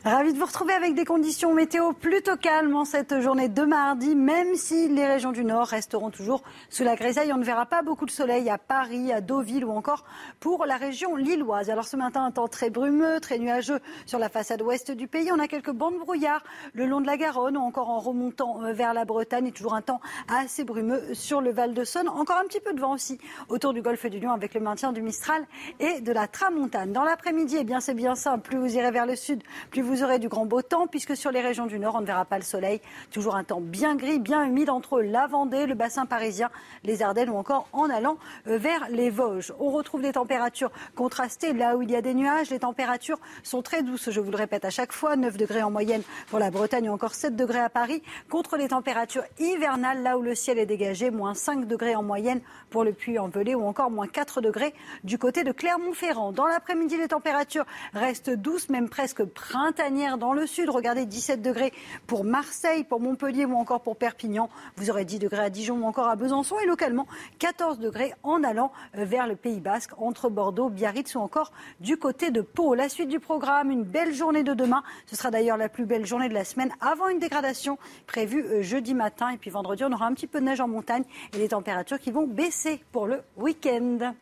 Ravi 0.06 0.32
de 0.32 0.38
vous 0.38 0.46
retrouver 0.46 0.72
avec 0.72 0.94
des 0.94 1.04
conditions 1.04 1.52
météo 1.52 1.92
plutôt 1.92 2.36
calmes 2.36 2.76
en 2.76 2.84
cette 2.84 3.20
journée 3.20 3.48
de 3.48 3.62
mardi, 3.64 4.14
même 4.14 4.54
si 4.54 4.86
les 4.86 5.04
régions 5.04 5.32
du 5.32 5.44
Nord 5.44 5.66
resteront 5.66 6.10
toujours 6.10 6.44
sous 6.70 6.84
la 6.84 6.94
grisaille. 6.94 7.32
On 7.32 7.38
ne 7.38 7.44
verra 7.44 7.66
pas 7.66 7.82
beaucoup 7.82 8.06
de 8.06 8.12
soleil 8.12 8.48
à 8.48 8.56
Paris, 8.56 9.12
à 9.12 9.20
Deauville 9.20 9.64
ou 9.64 9.72
encore 9.72 10.04
pour 10.38 10.64
la 10.64 10.76
région 10.76 11.16
lilloise. 11.16 11.70
Alors 11.70 11.86
ce 11.86 11.96
matin, 11.96 12.24
un 12.24 12.30
temps 12.30 12.46
très 12.46 12.70
brumeux, 12.70 13.18
très 13.18 13.40
nuageux 13.40 13.80
sur 14.06 14.20
la 14.20 14.28
façade 14.28 14.62
ouest 14.62 14.92
du 14.92 15.08
pays. 15.08 15.32
On 15.32 15.40
a 15.40 15.48
quelques 15.48 15.72
bancs 15.72 15.92
de 15.92 15.98
brouillard 15.98 16.44
le 16.72 16.86
long 16.86 17.00
de 17.00 17.06
la 17.08 17.16
Garonne 17.16 17.56
ou 17.56 17.60
encore 17.62 17.90
en 17.90 17.98
remontant 17.98 18.62
euh, 18.62 18.72
vers 18.72 18.94
la 18.94 19.04
Bretagne 19.04 19.48
et 19.48 19.52
toujours 19.52 19.74
un 19.74 19.82
temps 19.82 20.00
assez 20.28 20.62
brumeux 20.62 21.14
sur 21.14 21.40
le 21.40 21.50
Val 21.50 21.74
de 21.74 21.82
Saône. 21.82 22.08
Encore 22.08 22.36
un 22.36 22.46
petit 22.46 22.60
peu 22.60 22.72
de 22.74 22.80
vent 22.80 22.94
aussi 22.94 23.18
autour 23.48 23.72
du 23.72 23.82
golfe 23.82 24.06
du 24.06 24.20
Lion 24.20 24.30
avec 24.30 24.54
le 24.54 24.60
maintien 24.60 24.92
du 24.92 25.02
Mistral 25.02 25.44
et 25.80 26.00
de 26.00 26.12
la 26.12 26.28
Tramontane. 26.28 26.92
Dans 26.92 27.02
l'après-midi, 27.02 27.56
eh 27.58 27.64
bien 27.64 27.80
c'est 27.80 27.94
bien 27.94 28.14
simple. 28.14 28.48
Plus 28.48 28.58
vous 28.58 28.76
irez 28.76 28.92
vers 28.92 29.06
le 29.06 29.16
sud, 29.16 29.42
plus 29.72 29.82
vous 29.82 29.95
vous 29.96 30.04
aurez 30.04 30.18
du 30.18 30.28
grand 30.28 30.44
beau 30.44 30.60
temps, 30.60 30.86
puisque 30.86 31.16
sur 31.16 31.30
les 31.30 31.40
régions 31.40 31.64
du 31.64 31.78
Nord, 31.78 31.94
on 31.94 32.02
ne 32.02 32.06
verra 32.06 32.26
pas 32.26 32.36
le 32.36 32.44
soleil. 32.44 32.82
Toujours 33.10 33.34
un 33.34 33.44
temps 33.44 33.62
bien 33.62 33.96
gris, 33.96 34.18
bien 34.18 34.44
humide 34.44 34.68
entre 34.68 35.00
la 35.00 35.26
Vendée, 35.26 35.64
le 35.64 35.74
bassin 35.74 36.04
parisien, 36.04 36.50
les 36.84 37.00
Ardennes 37.00 37.30
ou 37.30 37.36
encore 37.36 37.66
en 37.72 37.88
allant 37.88 38.18
euh, 38.46 38.58
vers 38.58 38.88
les 38.90 39.08
Vosges. 39.08 39.54
On 39.58 39.70
retrouve 39.70 40.02
des 40.02 40.12
températures 40.12 40.70
contrastées 40.96 41.54
là 41.54 41.78
où 41.78 41.82
il 41.82 41.90
y 41.90 41.96
a 41.96 42.02
des 42.02 42.12
nuages. 42.12 42.50
Les 42.50 42.58
températures 42.58 43.18
sont 43.42 43.62
très 43.62 43.82
douces, 43.82 44.10
je 44.10 44.20
vous 44.20 44.30
le 44.30 44.36
répète 44.36 44.66
à 44.66 44.70
chaque 44.70 44.92
fois. 44.92 45.16
9 45.16 45.38
degrés 45.38 45.62
en 45.62 45.70
moyenne 45.70 46.02
pour 46.28 46.40
la 46.40 46.50
Bretagne 46.50 46.90
ou 46.90 46.92
encore 46.92 47.14
7 47.14 47.34
degrés 47.34 47.60
à 47.60 47.70
Paris, 47.70 48.02
contre 48.28 48.58
les 48.58 48.68
températures 48.68 49.24
hivernales 49.38 50.02
là 50.02 50.18
où 50.18 50.20
le 50.20 50.34
ciel 50.34 50.58
est 50.58 50.66
dégagé, 50.66 51.10
moins 51.10 51.32
5 51.32 51.66
degrés 51.66 51.96
en 51.96 52.02
moyenne 52.02 52.42
pour 52.68 52.84
le 52.84 52.92
Puy-en-Velay 52.92 53.54
ou 53.54 53.64
encore 53.64 53.90
moins 53.90 54.08
4 54.08 54.42
degrés 54.42 54.74
du 55.04 55.16
côté 55.16 55.42
de 55.42 55.52
Clermont-Ferrand. 55.52 56.32
Dans 56.32 56.46
l'après-midi, 56.46 56.98
les 56.98 57.08
températures 57.08 57.64
restent 57.94 58.28
douces, 58.28 58.68
même 58.68 58.90
presque 58.90 59.24
printanières 59.24 59.85
dans 59.90 60.32
le 60.32 60.46
sud. 60.46 60.68
Regardez, 60.68 61.06
17 61.06 61.42
degrés 61.42 61.72
pour 62.08 62.24
Marseille, 62.24 62.82
pour 62.82 62.98
Montpellier 62.98 63.44
ou 63.44 63.54
encore 63.54 63.82
pour 63.82 63.96
Perpignan. 63.96 64.48
Vous 64.76 64.90
aurez 64.90 65.04
10 65.04 65.20
degrés 65.20 65.44
à 65.44 65.50
Dijon 65.50 65.78
ou 65.78 65.84
encore 65.84 66.08
à 66.08 66.16
Besançon 66.16 66.56
et 66.58 66.66
localement 66.66 67.06
14 67.38 67.78
degrés 67.78 68.12
en 68.24 68.42
allant 68.42 68.72
euh, 68.96 69.04
vers 69.04 69.28
le 69.28 69.36
Pays 69.36 69.60
Basque, 69.60 69.92
entre 69.98 70.28
Bordeaux, 70.28 70.70
Biarritz 70.70 71.14
ou 71.14 71.20
encore 71.20 71.52
du 71.78 71.96
côté 71.96 72.32
de 72.32 72.40
Pau. 72.40 72.74
La 72.74 72.88
suite 72.88 73.08
du 73.08 73.20
programme, 73.20 73.70
une 73.70 73.84
belle 73.84 74.12
journée 74.12 74.42
de 74.42 74.54
demain. 74.54 74.82
Ce 75.06 75.14
sera 75.14 75.30
d'ailleurs 75.30 75.56
la 75.56 75.68
plus 75.68 75.86
belle 75.86 76.04
journée 76.04 76.28
de 76.28 76.34
la 76.34 76.44
semaine 76.44 76.72
avant 76.80 77.08
une 77.08 77.20
dégradation 77.20 77.78
prévue 78.08 78.42
euh, 78.42 78.62
jeudi 78.62 78.92
matin. 78.92 79.30
Et 79.30 79.36
puis 79.36 79.50
vendredi, 79.50 79.84
on 79.84 79.92
aura 79.92 80.06
un 80.06 80.14
petit 80.14 80.26
peu 80.26 80.40
de 80.40 80.46
neige 80.46 80.60
en 80.60 80.68
montagne 80.68 81.04
et 81.32 81.38
des 81.38 81.48
températures 81.48 82.00
qui 82.00 82.10
vont 82.10 82.26
baisser 82.26 82.82
pour 82.90 83.06
le 83.06 83.22
week-end. 83.36 84.14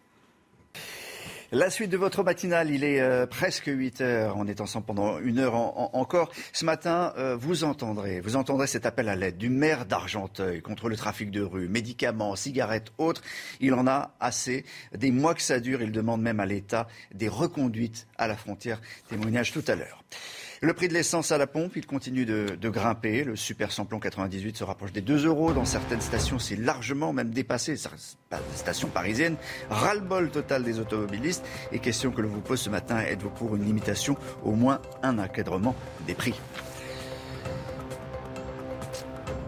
La 1.54 1.70
suite 1.70 1.90
de 1.90 1.96
votre 1.96 2.24
matinale, 2.24 2.72
il 2.72 2.82
est 2.82 3.00
euh, 3.00 3.26
presque 3.26 3.66
8 3.66 4.00
heures. 4.00 4.34
On 4.36 4.48
est 4.48 4.60
ensemble 4.60 4.86
pendant 4.86 5.20
une 5.20 5.38
heure 5.38 5.54
encore. 5.54 6.32
Ce 6.52 6.64
matin, 6.64 7.12
euh, 7.16 7.36
vous 7.36 7.62
entendrez, 7.62 8.20
vous 8.20 8.34
entendrez 8.34 8.66
cet 8.66 8.86
appel 8.86 9.08
à 9.08 9.14
l'aide 9.14 9.38
du 9.38 9.50
maire 9.50 9.86
d'Argenteuil 9.86 10.62
contre 10.62 10.88
le 10.88 10.96
trafic 10.96 11.30
de 11.30 11.42
rue, 11.42 11.68
médicaments, 11.68 12.34
cigarettes, 12.34 12.90
autres. 12.98 13.22
Il 13.60 13.72
en 13.74 13.86
a 13.86 14.16
assez. 14.18 14.64
Des 14.96 15.12
mois 15.12 15.32
que 15.32 15.42
ça 15.42 15.60
dure. 15.60 15.80
Il 15.80 15.92
demande 15.92 16.22
même 16.22 16.40
à 16.40 16.46
l'État 16.46 16.88
des 17.14 17.28
reconduites 17.28 18.08
à 18.18 18.26
la 18.26 18.34
frontière. 18.34 18.80
Témoignage 19.08 19.52
tout 19.52 19.64
à 19.68 19.76
l'heure. 19.76 20.02
Le 20.60 20.72
prix 20.72 20.88
de 20.88 20.94
l'essence 20.94 21.32
à 21.32 21.38
la 21.38 21.46
pompe, 21.46 21.76
il 21.76 21.86
continue 21.86 22.24
de, 22.24 22.68
grimper. 22.68 23.24
Le 23.24 23.36
super 23.36 23.72
samplon 23.72 23.98
98 23.98 24.56
se 24.56 24.64
rapproche 24.64 24.92
des 24.92 25.00
2 25.00 25.26
euros. 25.26 25.52
Dans 25.52 25.64
certaines 25.64 26.00
stations, 26.00 26.38
c'est 26.38 26.56
largement 26.56 27.12
même 27.12 27.30
dépassé. 27.30 27.76
Stations 28.56 28.88
parisiennes. 28.88 29.36
Ras-le-bol 29.70 30.30
total 30.30 30.64
des 30.64 30.78
automobilistes. 30.78 31.44
Et 31.72 31.78
question 31.78 32.10
que 32.10 32.20
l'on 32.20 32.28
vous 32.28 32.40
pose 32.40 32.60
ce 32.60 32.70
matin, 32.70 33.00
êtes-vous 33.00 33.30
pour 33.30 33.56
une 33.56 33.64
limitation, 33.64 34.16
au 34.44 34.52
moins 34.52 34.80
un 35.02 35.18
encadrement 35.18 35.74
des 36.06 36.14
prix? 36.14 36.34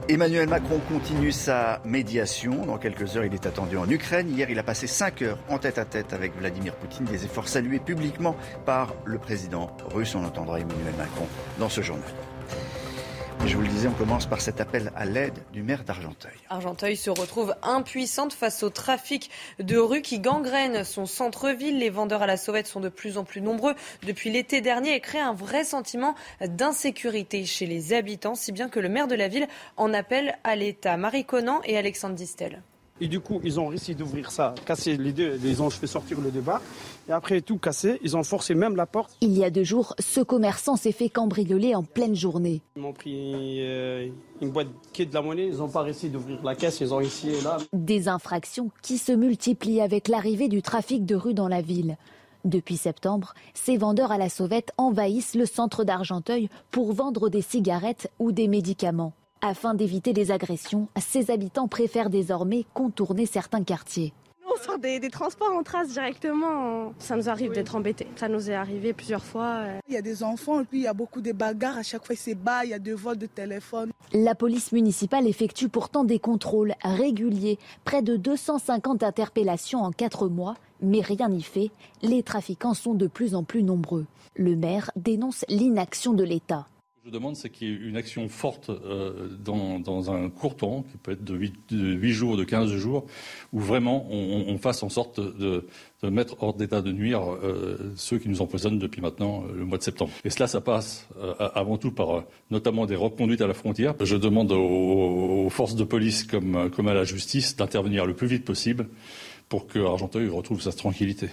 Emmanuel 0.08 0.48
Macron 0.48 0.80
continue 0.88 1.32
sa 1.32 1.80
médiation. 1.84 2.64
Dans 2.64 2.78
quelques 2.78 3.16
heures, 3.16 3.24
il 3.24 3.34
est 3.34 3.44
attendu 3.44 3.76
en 3.76 3.90
Ukraine. 3.90 4.30
Hier, 4.30 4.48
il 4.48 4.58
a 4.58 4.62
passé 4.62 4.86
cinq 4.86 5.22
heures 5.22 5.38
en 5.48 5.58
tête 5.58 5.78
à 5.78 5.84
tête 5.84 6.12
avec 6.12 6.36
Vladimir 6.38 6.74
Poutine. 6.76 7.06
Des 7.06 7.24
efforts 7.24 7.48
salués 7.48 7.80
publiquement 7.80 8.36
par 8.64 8.94
le 9.04 9.18
président 9.18 9.68
russe. 9.92 10.14
On 10.14 10.24
entendra 10.24 10.60
Emmanuel 10.60 10.94
Macron 10.96 11.26
dans 11.58 11.68
ce 11.68 11.80
journal 11.80 12.08
je 13.44 13.54
vous 13.54 13.62
le 13.62 13.68
disais, 13.68 13.88
on 13.88 13.92
commence 13.92 14.26
par 14.26 14.40
cet 14.40 14.60
appel 14.60 14.92
à 14.96 15.04
l'aide 15.04 15.38
du 15.52 15.62
maire 15.62 15.84
d'Argenteuil. 15.84 16.32
Argenteuil 16.48 16.96
se 16.96 17.10
retrouve 17.10 17.54
impuissante 17.62 18.32
face 18.32 18.62
au 18.62 18.70
trafic 18.70 19.30
de 19.58 19.76
rue 19.76 20.02
qui 20.02 20.18
gangrène 20.18 20.84
son 20.84 21.06
centre-ville. 21.06 21.78
Les 21.78 21.90
vendeurs 21.90 22.22
à 22.22 22.26
la 22.26 22.36
sauvette 22.36 22.66
sont 22.66 22.80
de 22.80 22.88
plus 22.88 23.18
en 23.18 23.24
plus 23.24 23.40
nombreux 23.40 23.74
depuis 24.04 24.30
l'été 24.30 24.60
dernier 24.60 24.94
et 24.94 25.00
créent 25.00 25.20
un 25.20 25.34
vrai 25.34 25.64
sentiment 25.64 26.14
d'insécurité 26.40 27.44
chez 27.44 27.66
les 27.66 27.92
habitants, 27.92 28.34
si 28.34 28.52
bien 28.52 28.68
que 28.68 28.80
le 28.80 28.88
maire 28.88 29.08
de 29.08 29.14
la 29.14 29.28
ville 29.28 29.46
en 29.76 29.92
appelle 29.94 30.38
à 30.44 30.56
l'État. 30.56 30.96
Marie 30.96 31.24
Conan 31.24 31.60
et 31.64 31.76
Alexandre 31.76 32.14
Distel. 32.14 32.62
Et 33.00 33.08
du 33.08 33.20
coup, 33.20 33.40
ils 33.44 33.60
ont 33.60 33.68
réussi 33.68 33.94
d'ouvrir 33.94 34.30
ça, 34.30 34.54
casser 34.64 34.96
les 34.96 35.12
deux, 35.12 35.38
ils 35.44 35.62
ont 35.62 35.68
fait 35.68 35.86
sortir 35.86 36.18
le 36.20 36.30
débat. 36.30 36.62
Et 37.08 37.12
après 37.12 37.42
tout 37.42 37.58
cassé, 37.58 37.98
ils 38.02 38.16
ont 38.16 38.22
forcé 38.22 38.54
même 38.54 38.74
la 38.74 38.86
porte. 38.86 39.16
Il 39.20 39.36
y 39.36 39.44
a 39.44 39.50
deux 39.50 39.64
jours, 39.64 39.94
ce 39.98 40.20
commerçant 40.20 40.76
s'est 40.76 40.92
fait 40.92 41.10
cambrioler 41.10 41.74
en 41.74 41.82
pleine 41.82 42.14
journée. 42.14 42.62
Ils 42.74 42.82
m'ont 42.82 42.94
pris 42.94 43.58
euh, 43.60 44.08
une 44.40 44.50
boîte 44.50 44.68
qui 44.94 45.02
est 45.02 45.06
de 45.06 45.14
la 45.14 45.20
monnaie, 45.20 45.48
ils 45.48 45.58
n'ont 45.58 45.68
pas 45.68 45.82
réussi 45.82 46.08
d'ouvrir 46.08 46.42
la 46.42 46.54
caisse, 46.54 46.80
ils 46.80 46.94
ont 46.94 47.00
ici 47.00 47.28
et 47.28 47.42
là. 47.42 47.58
Des 47.74 48.08
infractions 48.08 48.70
qui 48.80 48.96
se 48.96 49.12
multiplient 49.12 49.82
avec 49.82 50.08
l'arrivée 50.08 50.48
du 50.48 50.62
trafic 50.62 51.04
de 51.04 51.16
rue 51.16 51.34
dans 51.34 51.48
la 51.48 51.60
ville. 51.60 51.98
Depuis 52.46 52.76
septembre, 52.76 53.34
ces 53.54 53.76
vendeurs 53.76 54.12
à 54.12 54.18
la 54.18 54.28
sauvette 54.28 54.72
envahissent 54.78 55.34
le 55.34 55.46
centre 55.46 55.84
d'Argenteuil 55.84 56.48
pour 56.70 56.92
vendre 56.92 57.28
des 57.28 57.42
cigarettes 57.42 58.10
ou 58.20 58.32
des 58.32 58.48
médicaments. 58.48 59.12
Afin 59.42 59.74
d'éviter 59.74 60.12
les 60.12 60.30
agressions, 60.30 60.88
ses 60.98 61.30
habitants 61.30 61.68
préfèrent 61.68 62.10
désormais 62.10 62.64
contourner 62.72 63.26
certains 63.26 63.62
quartiers. 63.62 64.12
On 64.48 64.62
sort 64.62 64.78
des, 64.78 65.00
transports 65.10 65.52
en 65.52 65.62
trace 65.62 65.88
directement. 65.88 66.94
Ça 66.98 67.16
nous 67.16 67.28
arrive 67.28 67.52
d'être 67.52 67.76
embêtés. 67.76 68.06
Ça 68.16 68.28
nous 68.28 68.50
est 68.50 68.54
arrivé 68.54 68.94
plusieurs 68.94 69.24
fois. 69.24 69.64
Il 69.88 69.94
y 69.94 69.98
a 69.98 70.02
des 70.02 70.22
enfants, 70.22 70.60
et 70.60 70.64
puis 70.64 70.78
il 70.78 70.84
y 70.84 70.86
a 70.86 70.94
beaucoup 70.94 71.20
de 71.20 71.32
bagarres. 71.32 71.76
À 71.76 71.82
chaque 71.82 72.06
fois, 72.06 72.16
c'est 72.16 72.34
bas, 72.34 72.64
il 72.64 72.70
y 72.70 72.74
a 72.74 72.78
des 72.78 72.94
vols 72.94 73.18
de 73.18 73.26
téléphone. 73.26 73.90
La 74.12 74.34
police 74.34 74.72
municipale 74.72 75.26
effectue 75.26 75.68
pourtant 75.68 76.04
des 76.04 76.18
contrôles 76.18 76.74
réguliers. 76.82 77.58
Près 77.84 78.02
de 78.02 78.16
250 78.16 79.02
interpellations 79.02 79.82
en 79.82 79.92
quatre 79.92 80.28
mois. 80.28 80.54
Mais 80.80 81.00
rien 81.00 81.28
n'y 81.28 81.42
fait. 81.42 81.70
Les 82.02 82.22
trafiquants 82.22 82.74
sont 82.74 82.94
de 82.94 83.06
plus 83.06 83.34
en 83.34 83.44
plus 83.44 83.62
nombreux. 83.62 84.06
Le 84.34 84.56
maire 84.56 84.90
dénonce 84.96 85.44
l'inaction 85.48 86.12
de 86.12 86.24
l'État 86.24 86.66
je 87.06 87.12
demande, 87.12 87.36
c'est 87.36 87.50
qu'il 87.50 87.68
y 87.68 87.72
ait 87.72 87.88
une 87.88 87.96
action 87.96 88.28
forte 88.28 88.68
euh, 88.68 89.28
dans, 89.38 90.10
un 90.10 90.28
court 90.28 90.56
temps, 90.56 90.84
qui 90.90 90.98
peut 90.98 91.12
être 91.12 91.22
de 91.22 91.36
8, 91.36 92.10
jours, 92.10 92.36
de 92.36 92.42
15 92.42 92.72
jours, 92.72 93.06
où 93.52 93.60
vraiment 93.60 94.08
on, 94.10 94.58
fasse 94.58 94.82
en 94.82 94.88
sorte 94.88 95.20
de, 95.20 95.64
mettre 96.02 96.42
hors 96.42 96.54
d'état 96.54 96.82
de 96.82 96.90
nuire 96.90 97.22
euh, 97.32 97.92
ceux 97.94 98.18
qui 98.18 98.28
nous 98.28 98.42
empoisonnent 98.42 98.80
depuis 98.80 99.00
maintenant 99.00 99.44
euh, 99.44 99.56
le 99.56 99.64
mois 99.64 99.78
de 99.78 99.84
septembre. 99.84 100.10
Et 100.24 100.30
cela, 100.30 100.48
ça 100.48 100.60
passe 100.60 101.08
avant 101.38 101.78
tout 101.78 101.92
par 101.92 102.24
notamment 102.50 102.86
des 102.86 102.96
reconduites 102.96 103.40
à 103.40 103.46
la 103.46 103.54
frontière. 103.54 103.94
Je 104.00 104.16
demande 104.16 104.50
aux, 104.50 105.48
forces 105.50 105.76
de 105.76 105.84
police 105.84 106.24
comme, 106.24 106.70
comme 106.70 106.88
à 106.88 106.94
la 106.94 107.04
justice 107.04 107.54
d'intervenir 107.56 108.04
le 108.04 108.14
plus 108.14 108.26
vite 108.26 108.44
possible 108.44 108.88
pour 109.48 109.68
que 109.68 109.78
Argenteuil 109.78 110.28
retrouve 110.28 110.60
sa 110.60 110.72
tranquillité. 110.72 111.28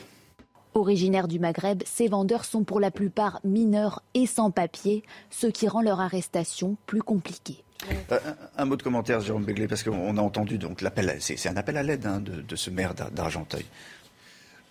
Originaires 0.75 1.27
du 1.27 1.39
Maghreb, 1.39 1.83
ces 1.85 2.07
vendeurs 2.07 2.45
sont 2.45 2.63
pour 2.63 2.79
la 2.79 2.91
plupart 2.91 3.39
mineurs 3.43 4.01
et 4.13 4.25
sans 4.25 4.51
papier, 4.51 5.03
ce 5.29 5.47
qui 5.47 5.67
rend 5.67 5.81
leur 5.81 5.99
arrestation 5.99 6.77
plus 6.85 7.01
compliquée. 7.01 7.63
Euh, 8.11 8.19
un, 8.57 8.65
mot 8.65 8.75
de 8.75 8.83
commentaire, 8.83 9.19
Jérôme 9.19 9.43
Béglé, 9.43 9.67
parce 9.67 9.83
qu'on 9.83 10.17
a 10.17 10.21
entendu 10.21 10.57
l'appel, 10.81 11.17
c'est 11.19 11.49
un 11.49 11.57
appel 11.57 11.77
à 11.77 11.83
l'aide 11.83 12.05
hein, 12.05 12.21
de, 12.21 12.55
ce 12.55 12.69
maire 12.69 12.93
d'Argenteuil. 12.93 13.65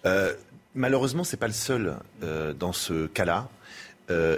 Euh, 0.07 0.35
malheureusement, 0.75 1.25
c'est 1.25 1.37
pas 1.37 1.47
le 1.47 1.53
seul 1.53 1.97
euh, 2.23 2.53
dans 2.53 2.73
ce 2.73 3.07
cas-là, 3.07 3.49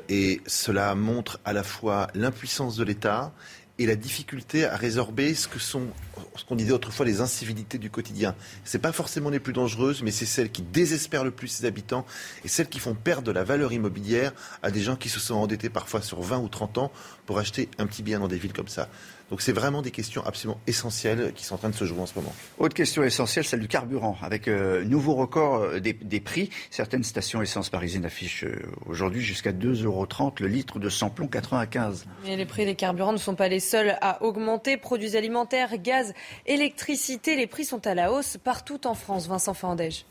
et 0.08 0.40
cela 0.46 0.94
montre 0.94 1.40
à 1.44 1.52
la 1.52 1.64
fois 1.64 2.06
l'impuissance 2.14 2.76
de 2.76 2.84
l'État 2.84 3.32
et 3.78 3.86
la 3.86 3.96
difficulté 3.96 4.64
à 4.64 4.76
résorber 4.76 5.34
ce 5.34 5.48
que 5.48 5.58
sont 5.58 5.88
ce 6.36 6.44
qu'on 6.44 6.56
disait 6.56 6.72
autrefois 6.72 7.06
les 7.06 7.20
incivilités 7.20 7.78
du 7.78 7.90
quotidien. 7.90 8.34
Ce 8.64 8.78
pas 8.78 8.92
forcément 8.92 9.30
les 9.30 9.40
plus 9.40 9.52
dangereuses, 9.52 10.02
mais 10.02 10.10
c'est 10.10 10.26
celles 10.26 10.50
qui 10.50 10.62
désespèrent 10.62 11.24
le 11.24 11.30
plus 11.30 11.48
ses 11.48 11.64
habitants 11.64 12.04
et 12.44 12.48
celles 12.48 12.68
qui 12.68 12.80
font 12.80 12.94
perdre 12.94 13.22
de 13.22 13.32
la 13.32 13.44
valeur 13.44 13.72
immobilière 13.72 14.32
à 14.62 14.70
des 14.70 14.80
gens 14.80 14.96
qui 14.96 15.08
se 15.08 15.20
sont 15.20 15.34
endettés 15.34 15.70
parfois 15.70 16.02
sur 16.02 16.22
20 16.22 16.38
ou 16.38 16.48
30 16.48 16.78
ans 16.78 16.92
pour 17.26 17.38
acheter 17.38 17.68
un 17.78 17.86
petit 17.86 18.02
bien 18.02 18.20
dans 18.20 18.28
des 18.28 18.38
villes 18.38 18.52
comme 18.52 18.68
ça. 18.68 18.88
Donc 19.30 19.40
c'est 19.40 19.52
vraiment 19.52 19.80
des 19.80 19.90
questions 19.90 20.24
absolument 20.24 20.60
essentielles 20.66 21.32
qui 21.34 21.44
sont 21.44 21.54
en 21.54 21.58
train 21.58 21.70
de 21.70 21.74
se 21.74 21.84
jouer 21.84 22.00
en 22.00 22.06
ce 22.06 22.14
moment. 22.14 22.32
Autre 22.58 22.74
question 22.74 23.02
essentielle, 23.02 23.44
celle 23.44 23.60
du 23.60 23.68
carburant, 23.68 24.16
avec 24.22 24.48
euh, 24.48 24.84
nouveau 24.84 25.14
record 25.14 25.56
euh, 25.56 25.80
des, 25.80 26.20
prix. 26.20 26.50
Certaines 26.70 27.04
stations 27.04 27.40
essence 27.40 27.70
parisiennes 27.70 28.04
affichent 28.04 28.44
euh, 28.44 28.62
aujourd'hui 28.86 29.22
jusqu'à 29.22 29.52
2,30 29.52 29.84
euros 29.84 30.06
le 30.40 30.46
litre 30.46 30.78
de 30.78 30.88
samplon 30.88 31.26
95. 31.26 32.06
Mais 32.24 32.36
les 32.36 32.44
prix 32.44 32.66
des 32.66 32.74
carburants 32.74 33.12
ne 33.12 33.18
sont 33.18 33.34
pas 33.34 33.48
les 33.48 33.60
seuls 33.60 33.96
à 34.00 34.22
augmenter. 34.22 34.76
Produits 34.76 35.16
alimentaires, 35.16 35.78
gaz, 35.78 36.12
électricité, 36.46 37.36
les 37.36 37.46
prix 37.46 37.64
sont 37.64 37.86
à 37.86 37.94
la 37.94 38.12
hausse 38.12 38.36
partout 38.36 38.86
en 38.86 38.94
France. 38.94 39.26
Vincent 39.26 39.54
Fandège. 39.54 40.04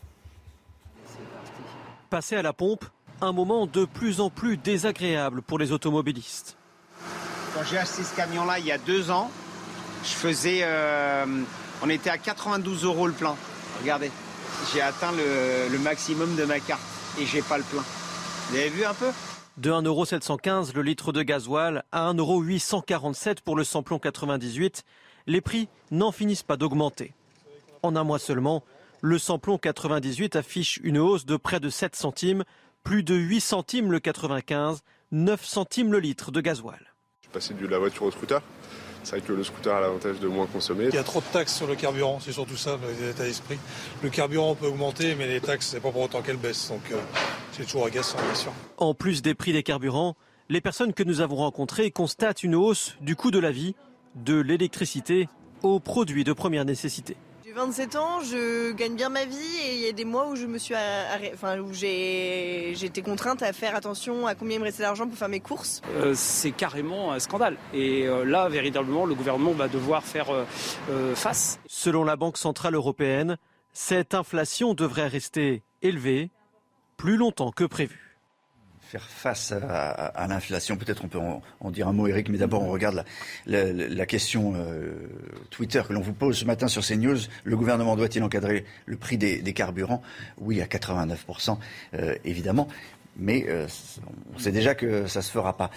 Passer 2.10 2.36
à 2.36 2.42
la 2.42 2.54
pompe, 2.54 2.86
un 3.22 3.32
moment 3.32 3.68
de 3.68 3.86
plus 3.86 4.22
en 4.22 4.30
plus 4.30 4.58
désagréable 4.58 5.42
pour 5.42 5.60
les 5.60 5.72
automobilistes. 5.72 6.58
Quand 7.54 7.64
j'ai 7.70 7.78
acheté 7.78 8.04
ce 8.04 8.16
camion-là 8.16 8.58
il 8.58 8.66
y 8.66 8.72
a 8.72 8.80
deux 8.80 9.12
ans, 9.12 9.30
je 10.04 10.10
faisais. 10.10 10.62
Euh, 10.64 11.26
on 11.84 11.90
était 11.90 12.10
à 12.10 12.18
92 12.18 12.84
euros 12.84 13.06
le 13.06 13.14
plein. 13.14 13.36
Regardez, 13.80 14.12
j'ai 14.74 14.82
atteint 14.82 15.12
le, 15.12 15.78
maximum 15.78 16.36
de 16.36 16.46
ma 16.46 16.60
carte 16.60 16.82
et 17.20 17.26
j'ai 17.28 17.44
pas 17.44 17.58
le 17.58 17.64
plein. 17.64 17.84
Vous 18.50 18.56
avez 18.56 18.70
vu 18.70 18.84
un 18.86 18.96
peu? 18.96 19.12
De 19.58 19.70
1,715€ 19.70 20.74
le 20.74 20.82
litre 20.82 21.12
de 21.12 21.22
gasoil 21.22 21.84
à 21.92 22.12
1,847€ 22.12 23.42
pour 23.46 23.56
le 23.56 23.64
samplon 23.64 24.00
98, 24.00 24.84
les 25.28 25.42
prix 25.42 25.70
n'en 25.92 26.12
finissent 26.12 26.44
pas 26.44 26.58
d'augmenter. 26.58 27.14
En 27.84 27.96
un 27.96 28.04
mois 28.04 28.18
seulement, 28.18 28.64
le 29.02 29.20
samplon 29.20 29.60
98 29.60 30.38
affiche 30.38 30.80
une 30.84 30.98
hausse 30.98 31.26
de 31.26 31.38
près 31.38 31.60
de 31.60 31.70
7 31.70 31.96
centimes, 31.96 32.46
plus 32.84 33.04
de 33.04 33.14
8 33.14 33.42
centimes 33.42 33.92
le 33.92 34.00
95, 34.00 34.82
9 35.12 35.46
centimes 35.46 35.92
le 35.92 36.00
litre 36.00 36.32
de 36.32 36.42
gasoil 36.42 36.93
passer 37.34 37.54
de 37.54 37.68
la 37.68 37.80
voiture 37.80 38.04
au 38.04 38.12
scooter. 38.12 38.42
C'est 39.04 39.18
vrai 39.18 39.28
que 39.28 39.34
le 39.34 39.44
scooter 39.44 39.76
a 39.76 39.82
l'avantage 39.82 40.20
de 40.20 40.28
moins 40.30 40.46
consommer. 40.46 40.86
Il 40.88 40.96
y 40.96 40.98
a 40.98 41.04
trop 41.04 41.20
de 41.20 41.26
taxes 41.26 41.56
sur 41.56 41.68
le 41.68 41.76
carburant, 41.76 42.20
c'est 42.22 42.32
surtout 42.32 42.56
ça 42.56 42.80
l'état 43.02 43.24
d'esprit. 43.24 43.58
Le 44.02 44.10
carburant 44.10 44.56
peut 44.56 44.68
augmenter, 44.68 45.16
mais 45.16 45.28
les 45.28 45.42
taxes, 45.42 45.68
c'est 45.72 45.82
pas 45.82 45.92
pour 45.92 46.02
autant 46.02 46.22
qu'elles 46.22 46.38
baissent. 46.38 46.70
Donc 46.70 46.84
euh, 46.92 46.96
c'est 47.52 47.66
toujours 47.66 47.86
agaçant, 47.86 48.18
bien 48.24 48.36
sûr. 48.36 48.54
En 48.78 48.94
plus 48.94 49.22
des 49.22 49.34
prix 49.34 49.52
des 49.52 49.64
carburants, 49.64 50.16
les 50.48 50.62
personnes 50.62 50.94
que 50.94 51.04
nous 51.04 51.20
avons 51.20 51.36
rencontrées 51.36 51.92
constatent 51.92 52.44
une 52.44 52.56
hausse 52.56 52.96
du 53.02 53.18
coût 53.18 53.32
de 53.32 53.40
la 53.40 53.52
vie, 53.52 53.76
de 54.16 54.40
l'électricité 54.40 55.28
aux 55.64 55.80
produits 55.80 56.24
de 56.24 56.32
première 56.32 56.64
nécessité. 56.64 57.18
Je 57.54 57.60
J'ai 57.60 57.66
27 57.66 57.96
ans, 57.98 58.22
je 58.22 58.72
gagne 58.72 58.96
bien 58.96 59.10
ma 59.10 59.26
vie 59.26 59.36
et 59.66 59.76
il 59.76 59.82
y 59.82 59.88
a 59.88 59.92
des 59.92 60.06
mois 60.06 60.28
où 60.28 60.36
je 60.36 60.46
me 60.46 60.58
suis 60.58 60.74
enfin 61.34 61.60
où 61.60 61.72
j'ai 61.74 62.72
été 62.72 63.02
contrainte 63.02 63.44
à 63.44 63.54
faire 63.54 63.76
attention 63.76 64.26
à 64.26 64.34
combien 64.34 64.56
il 64.56 64.60
me 64.60 64.66
restait 64.66 64.84
d'argent 64.84 65.08
pour 65.08 65.18
faire 65.18 65.30
mes 65.30 65.40
courses. 65.40 65.82
Euh, 65.96 66.14
c'est 66.16 66.52
carrément 66.52 67.12
un 67.12 67.20
scandale 67.20 67.58
et 67.74 68.08
euh, 68.08 68.24
là 68.24 68.50
véritablement 68.50 69.06
le 69.06 69.14
gouvernement 69.14 69.52
va 69.52 69.68
devoir 69.68 70.04
faire 70.04 70.32
euh, 70.32 71.16
face. 71.16 71.60
Selon 71.68 72.04
la 72.04 72.16
Banque 72.16 72.38
centrale 72.38 72.76
européenne, 72.76 73.38
cette 73.72 74.16
inflation 74.16 74.74
devrait 74.74 75.08
rester 75.08 75.64
élevée 75.82 76.32
plus 76.98 77.18
longtemps 77.18 77.52
que 77.52 77.66
prévu 77.66 78.03
faire 78.94 79.10
face 79.10 79.52
à, 79.52 80.28
l'inflation. 80.28 80.78
Peut-être 80.78 81.04
on 81.04 81.08
peut 81.08 81.20
en, 81.20 81.72
dire 81.72 81.88
un 81.88 81.94
mot, 81.94 82.08
Eric, 82.08 82.30
mais 82.30 82.38
d'abord 82.38 82.62
on 82.62 82.70
regarde 82.70 83.04
la, 83.48 84.06
question 84.06 84.54
euh, 84.56 84.94
Twitter 85.50 85.82
que 85.88 85.94
l'on 85.94 86.02
vous 86.02 86.14
pose 86.14 86.38
ce 86.38 86.46
matin 86.46 86.68
sur 86.68 86.86
CNews. 86.86 87.18
Le 87.44 87.58
gouvernement 87.58 87.96
doit-il 87.96 88.22
encadrer 88.22 88.66
le 88.86 88.98
prix 88.98 89.18
des, 89.18 89.54
carburants? 89.54 90.04
Oui, 90.38 90.62
à 90.62 90.66
89%, 90.66 91.58
euh, 91.96 92.16
évidemment. 92.24 92.68
Mais 93.18 93.46
euh, 93.48 93.68
on 94.36 94.40
sait 94.40 94.52
déjà 94.52 94.76
que 94.76 95.08
ça 95.08 95.20
ne 95.20 95.24
se 95.24 95.32
fera 95.32 95.58
pas. 95.58 95.72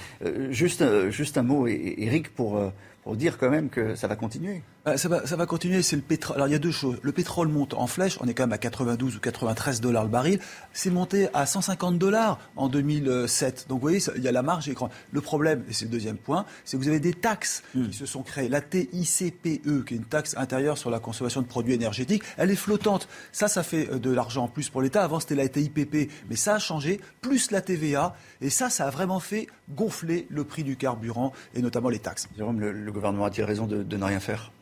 juste, 0.50 1.10
juste 1.10 1.38
un 1.38 1.42
mot, 1.42 1.66
Eric, 1.66 2.34
pour, 2.34 2.60
pour 3.02 3.16
dire 3.16 3.38
quand 3.38 3.50
même 3.50 3.70
que 3.70 3.94
ça 3.94 4.08
va 4.08 4.16
continuer. 4.16 4.62
Ça, 4.94 5.08
va, 5.08 5.26
ça 5.26 5.34
va 5.34 5.46
continuer, 5.46 5.82
c'est 5.82 5.96
le 5.96 6.02
pétrole. 6.02 6.36
Alors 6.36 6.46
il 6.46 6.52
y 6.52 6.54
a 6.54 6.60
deux 6.60 6.70
choses. 6.70 6.98
Le 7.02 7.10
pétrole 7.10 7.48
monte 7.48 7.74
en 7.74 7.88
flèche, 7.88 8.18
on 8.20 8.28
est 8.28 8.34
quand 8.34 8.44
même 8.44 8.52
à 8.52 8.58
92 8.58 9.16
ou 9.16 9.18
93 9.18 9.80
dollars 9.80 10.04
le 10.04 10.10
baril. 10.10 10.38
C'est 10.72 10.90
monté 10.90 11.28
à 11.34 11.44
150 11.44 11.98
dollars 11.98 12.38
en 12.54 12.68
2007. 12.68 13.66
Donc 13.68 13.78
vous 13.78 13.82
voyez, 13.82 14.00
il 14.16 14.22
y 14.22 14.28
a 14.28 14.32
la 14.32 14.42
marge 14.42 14.68
écran. 14.68 14.88
Le 15.10 15.20
problème, 15.20 15.64
et 15.68 15.72
c'est 15.72 15.86
le 15.86 15.90
deuxième 15.90 16.16
point, 16.16 16.46
c'est 16.64 16.76
que 16.76 16.82
vous 16.82 16.88
avez 16.88 17.00
des 17.00 17.14
taxes 17.14 17.64
hmm. 17.74 17.88
qui 17.88 17.96
se 17.96 18.06
sont 18.06 18.22
créées. 18.22 18.48
La 18.48 18.60
TICPE, 18.60 19.42
qui 19.42 19.94
est 19.94 19.96
une 19.96 20.04
taxe 20.04 20.36
intérieure 20.36 20.78
sur 20.78 20.90
la 20.90 21.00
consommation 21.00 21.42
de 21.42 21.48
produits 21.48 21.74
énergétiques, 21.74 22.22
elle 22.36 22.52
est 22.52 22.56
flottante. 22.56 23.08
Ça, 23.32 23.48
ça 23.48 23.64
fait 23.64 23.90
euh, 23.90 23.98
de 23.98 24.10
l'argent 24.12 24.44
en 24.44 24.48
plus 24.48 24.70
pour 24.70 24.82
l'État. 24.82 25.02
Avant, 25.02 25.18
c'était 25.18 25.34
la 25.34 25.48
TIPP, 25.48 26.10
mais 26.30 26.36
ça 26.36 26.54
a 26.54 26.58
changé, 26.60 27.00
plus 27.22 27.50
la 27.50 27.60
TVA. 27.60 28.14
Et 28.40 28.50
ça, 28.50 28.70
ça 28.70 28.86
a 28.86 28.90
vraiment 28.90 29.18
fait 29.18 29.48
gonfler 29.74 30.28
le 30.30 30.44
prix 30.44 30.62
du 30.62 30.76
carburant 30.76 31.32
et 31.54 31.62
notamment 31.62 31.88
les 31.88 31.98
taxes. 31.98 32.28
Jérôme, 32.36 32.60
le, 32.60 32.92
gouvernement 32.92 33.24
a-t-il 33.24 33.44
raison 33.44 33.66
de 33.66 33.96
ne 33.96 34.04
rien 34.04 34.20
faire? 34.20 34.52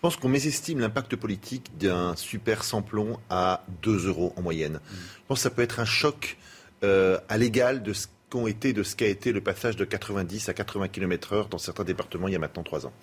Je 0.00 0.02
pense 0.02 0.16
qu'on 0.16 0.30
mésestime 0.30 0.80
l'impact 0.80 1.14
politique 1.14 1.76
d'un 1.76 2.16
super 2.16 2.64
samplon 2.64 3.18
à 3.28 3.66
2 3.82 4.06
euros 4.08 4.32
en 4.34 4.40
moyenne. 4.40 4.80
Je 4.90 5.20
pense 5.28 5.40
que 5.40 5.42
ça 5.42 5.50
peut 5.50 5.60
être 5.60 5.78
un 5.78 5.84
choc 5.84 6.38
euh, 6.82 7.18
à 7.28 7.36
l'égal 7.36 7.82
de 7.82 7.92
ce 7.92 8.06
qu'ont 8.30 8.46
été, 8.46 8.72
de 8.72 8.82
ce 8.82 8.96
qu'a 8.96 9.08
été 9.08 9.30
le 9.30 9.42
passage 9.42 9.76
de 9.76 9.84
90 9.84 10.48
à 10.48 10.54
80 10.54 10.88
km/h 10.88 11.50
dans 11.50 11.58
certains 11.58 11.84
départements 11.84 12.28
il 12.28 12.32
y 12.32 12.36
a 12.36 12.38
maintenant 12.38 12.62
3 12.62 12.86
ans. 12.86 12.94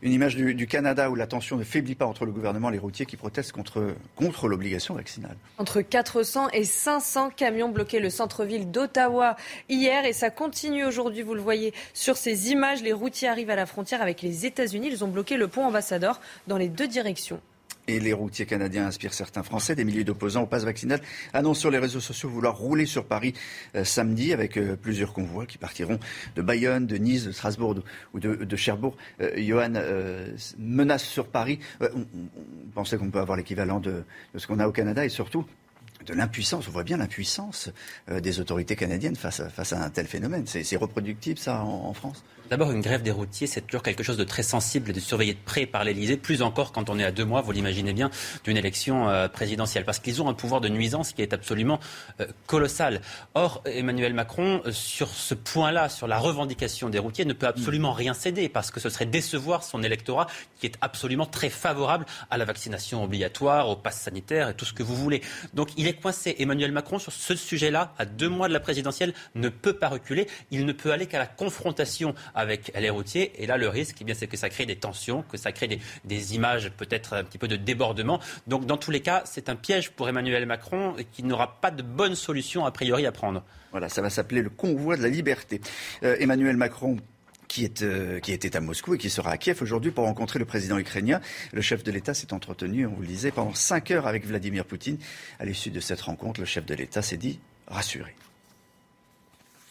Une 0.00 0.12
image 0.12 0.36
du, 0.36 0.66
Canada 0.66 1.10
où 1.10 1.16
la 1.16 1.26
tension 1.26 1.56
ne 1.56 1.64
faiblit 1.64 1.96
pas 1.96 2.06
entre 2.06 2.24
le 2.24 2.30
gouvernement 2.30 2.68
et 2.68 2.72
les 2.72 2.78
routiers 2.78 3.06
qui 3.06 3.16
protestent 3.16 3.52
contre, 3.52 3.94
contre 4.14 4.46
l'obligation 4.46 4.94
vaccinale. 4.94 5.36
Entre 5.58 5.80
400 5.80 6.50
et 6.52 6.64
500 6.64 7.30
camions 7.30 7.68
bloquaient 7.68 7.98
le 7.98 8.10
centre-ville 8.10 8.70
d'Ottawa 8.70 9.36
hier 9.68 10.04
et 10.04 10.12
ça 10.12 10.30
continue 10.30 10.84
aujourd'hui. 10.84 11.22
Vous 11.22 11.34
le 11.34 11.40
voyez 11.40 11.74
sur 11.94 12.16
ces 12.16 12.50
images. 12.50 12.82
Les 12.82 12.92
routiers 12.92 13.28
arrivent 13.28 13.50
à 13.50 13.56
la 13.56 13.66
frontière 13.66 14.00
avec 14.00 14.22
les 14.22 14.46
États-Unis. 14.46 14.88
Ils 14.92 15.04
ont 15.04 15.08
bloqué 15.08 15.36
le 15.36 15.48
pont 15.48 15.64
ambassadeur 15.64 16.20
dans 16.46 16.58
les 16.58 16.68
deux 16.68 16.86
directions. 16.86 17.40
Et 17.88 18.00
les 18.00 18.12
routiers 18.12 18.44
canadiens 18.44 18.86
inspirent 18.86 19.14
certains 19.14 19.42
Français. 19.42 19.74
Des 19.74 19.84
milliers 19.84 20.04
d'opposants 20.04 20.42
au 20.42 20.46
pass 20.46 20.62
vaccinal 20.62 21.00
annoncent 21.32 21.60
sur 21.60 21.70
les 21.70 21.78
réseaux 21.78 22.00
sociaux 22.00 22.28
vouloir 22.28 22.58
rouler 22.58 22.84
sur 22.84 23.06
Paris 23.06 23.32
euh, 23.74 23.82
samedi 23.82 24.34
avec 24.34 24.58
euh, 24.58 24.76
plusieurs 24.76 25.14
convois 25.14 25.46
qui 25.46 25.56
partiront 25.56 25.98
de 26.36 26.42
Bayonne, 26.42 26.86
de 26.86 26.96
Nice, 26.98 27.24
de 27.24 27.32
Strasbourg 27.32 27.76
ou 28.12 28.20
de, 28.20 28.56
Cherbourg. 28.56 28.94
Euh, 29.22 29.30
Johan 29.38 29.72
menace 30.58 31.04
sur 31.04 31.28
Paris. 31.28 31.60
on, 31.80 32.06
pensait 32.74 32.98
qu'on 32.98 33.10
peut 33.10 33.20
avoir 33.20 33.38
l'équivalent 33.38 33.80
de, 33.80 34.04
ce 34.36 34.46
qu'on 34.46 34.58
a 34.58 34.68
au 34.68 34.72
Canada 34.72 35.04
et 35.04 35.08
surtout 35.08 35.46
de 36.04 36.12
l'impuissance. 36.12 36.68
On 36.68 36.70
voit 36.70 36.84
bien 36.84 36.98
l'impuissance 36.98 37.70
des 38.10 38.40
autorités 38.40 38.76
canadiennes 38.76 39.16
face 39.16 39.40
à, 39.40 39.48
face 39.48 39.72
à 39.72 39.82
un 39.82 39.88
tel 39.88 40.06
phénomène. 40.06 40.44
C'est 40.46 40.76
reproductible 40.76 41.38
ça 41.38 41.62
en 41.62 41.92
France? 41.94 42.22
D'abord, 42.50 42.70
une 42.70 42.80
grève 42.80 43.02
des 43.02 43.10
routiers, 43.10 43.46
c'est 43.46 43.60
toujours 43.60 43.82
quelque 43.82 44.02
chose 44.02 44.16
de 44.16 44.24
très 44.24 44.42
sensible 44.42 44.88
et 44.88 44.92
de 44.94 45.00
surveillé 45.00 45.34
de 45.34 45.38
près 45.44 45.66
par 45.66 45.84
l'Élysée, 45.84 46.16
plus 46.16 46.40
encore 46.40 46.72
quand 46.72 46.88
on 46.88 46.98
est 46.98 47.04
à 47.04 47.10
deux 47.10 47.26
mois, 47.26 47.42
vous 47.42 47.52
l'imaginez 47.52 47.92
bien, 47.92 48.10
d'une 48.42 48.56
élection 48.56 49.10
euh, 49.10 49.28
présidentielle, 49.28 49.84
parce 49.84 49.98
qu'ils 49.98 50.22
ont 50.22 50.30
un 50.30 50.34
pouvoir 50.34 50.62
de 50.62 50.68
nuisance 50.70 51.12
qui 51.12 51.20
est 51.20 51.34
absolument 51.34 51.78
euh, 52.22 52.26
colossal. 52.46 53.02
Or, 53.34 53.62
Emmanuel 53.66 54.14
Macron, 54.14 54.62
euh, 54.64 54.72
sur 54.72 55.08
ce 55.08 55.34
point-là, 55.34 55.90
sur 55.90 56.06
la 56.06 56.16
revendication 56.18 56.88
des 56.88 56.98
routiers, 56.98 57.26
ne 57.26 57.34
peut 57.34 57.46
absolument 57.46 57.92
rien 57.92 58.14
céder, 58.14 58.48
parce 58.48 58.70
que 58.70 58.80
ce 58.80 58.88
serait 58.88 59.04
décevoir 59.04 59.62
son 59.62 59.82
électorat, 59.82 60.26
qui 60.58 60.64
est 60.64 60.76
absolument 60.80 61.26
très 61.26 61.50
favorable 61.50 62.06
à 62.30 62.38
la 62.38 62.46
vaccination 62.46 63.04
obligatoire, 63.04 63.68
au 63.68 63.76
pass 63.76 64.00
sanitaire 64.00 64.48
et 64.48 64.54
tout 64.54 64.64
ce 64.64 64.72
que 64.72 64.82
vous 64.82 64.96
voulez. 64.96 65.20
Donc, 65.52 65.68
il 65.76 65.86
est 65.86 66.00
coincé. 66.00 66.34
Emmanuel 66.38 66.72
Macron, 66.72 66.98
sur 66.98 67.12
ce 67.12 67.36
sujet-là, 67.36 67.92
à 67.98 68.06
deux 68.06 68.30
mois 68.30 68.48
de 68.48 68.54
la 68.54 68.60
présidentielle, 68.60 69.12
ne 69.34 69.50
peut 69.50 69.74
pas 69.74 69.88
reculer. 69.88 70.28
Il 70.50 70.64
ne 70.64 70.72
peut 70.72 70.92
aller 70.92 71.06
qu'à 71.06 71.18
la 71.18 71.26
confrontation 71.26 72.14
avec 72.38 72.72
les 72.78 72.88
routiers. 72.88 73.32
Et 73.42 73.46
là, 73.46 73.56
le 73.56 73.68
risque, 73.68 73.96
eh 74.06 74.14
c'est 74.14 74.28
que 74.28 74.36
ça 74.36 74.48
crée 74.48 74.64
des 74.64 74.76
tensions, 74.76 75.22
que 75.22 75.36
ça 75.36 75.50
crée 75.50 75.80
des, 76.04 76.34
images 76.34 76.70
peut-être 76.70 77.14
un 77.14 77.24
petit 77.24 77.36
peu 77.36 77.48
de 77.48 77.56
débordement. 77.56 78.20
Donc, 78.46 78.64
dans 78.64 78.76
tous 78.76 78.92
les 78.92 79.00
cas, 79.00 79.22
c'est 79.26 79.48
un 79.48 79.56
piège 79.56 79.90
pour 79.90 80.08
Emmanuel 80.08 80.46
Macron 80.46 80.94
qui 81.12 81.24
n'aura 81.24 81.60
pas 81.60 81.72
de 81.72 81.82
bonne 81.82 82.14
solution 82.14 82.64
a 82.64 82.70
priori 82.70 83.06
à 83.06 83.12
prendre. 83.12 83.42
Voilà, 83.72 83.88
ça 83.88 84.02
va 84.02 84.08
s'appeler 84.08 84.40
le 84.40 84.50
convoi 84.50 84.96
de 84.96 85.02
la 85.02 85.08
liberté. 85.08 85.60
Euh, 86.04 86.16
Emmanuel 86.20 86.56
Macron 86.56 86.98
qui, 87.48 87.64
est, 87.64 87.82
euh, 87.82 88.20
qui 88.20 88.32
était 88.32 88.56
à 88.56 88.60
Moscou 88.60 88.94
et 88.94 88.98
qui 88.98 89.10
sera 89.10 89.32
à 89.32 89.36
Kiev 89.36 89.60
aujourd'hui 89.60 89.90
pour 89.90 90.04
rencontrer 90.04 90.38
le 90.38 90.44
président 90.44 90.78
ukrainien. 90.78 91.20
Le 91.52 91.60
chef 91.60 91.82
de 91.82 91.90
l'État 91.90 92.14
s'est 92.14 92.32
entretenu, 92.32 92.86
on 92.86 92.94
vous 92.94 93.02
le 93.02 93.08
disait, 93.08 93.32
pendant 93.32 93.54
cinq 93.54 93.90
heures 93.90 94.06
avec 94.06 94.24
Vladimir 94.24 94.64
Poutine. 94.64 94.98
À 95.40 95.44
l'issue 95.44 95.70
de 95.70 95.80
cette 95.80 96.02
rencontre, 96.02 96.38
le 96.38 96.46
chef 96.46 96.64
de 96.66 96.74
l'État 96.74 97.02
s'est 97.02 97.16
dit 97.16 97.40
rassuré. 97.66 98.14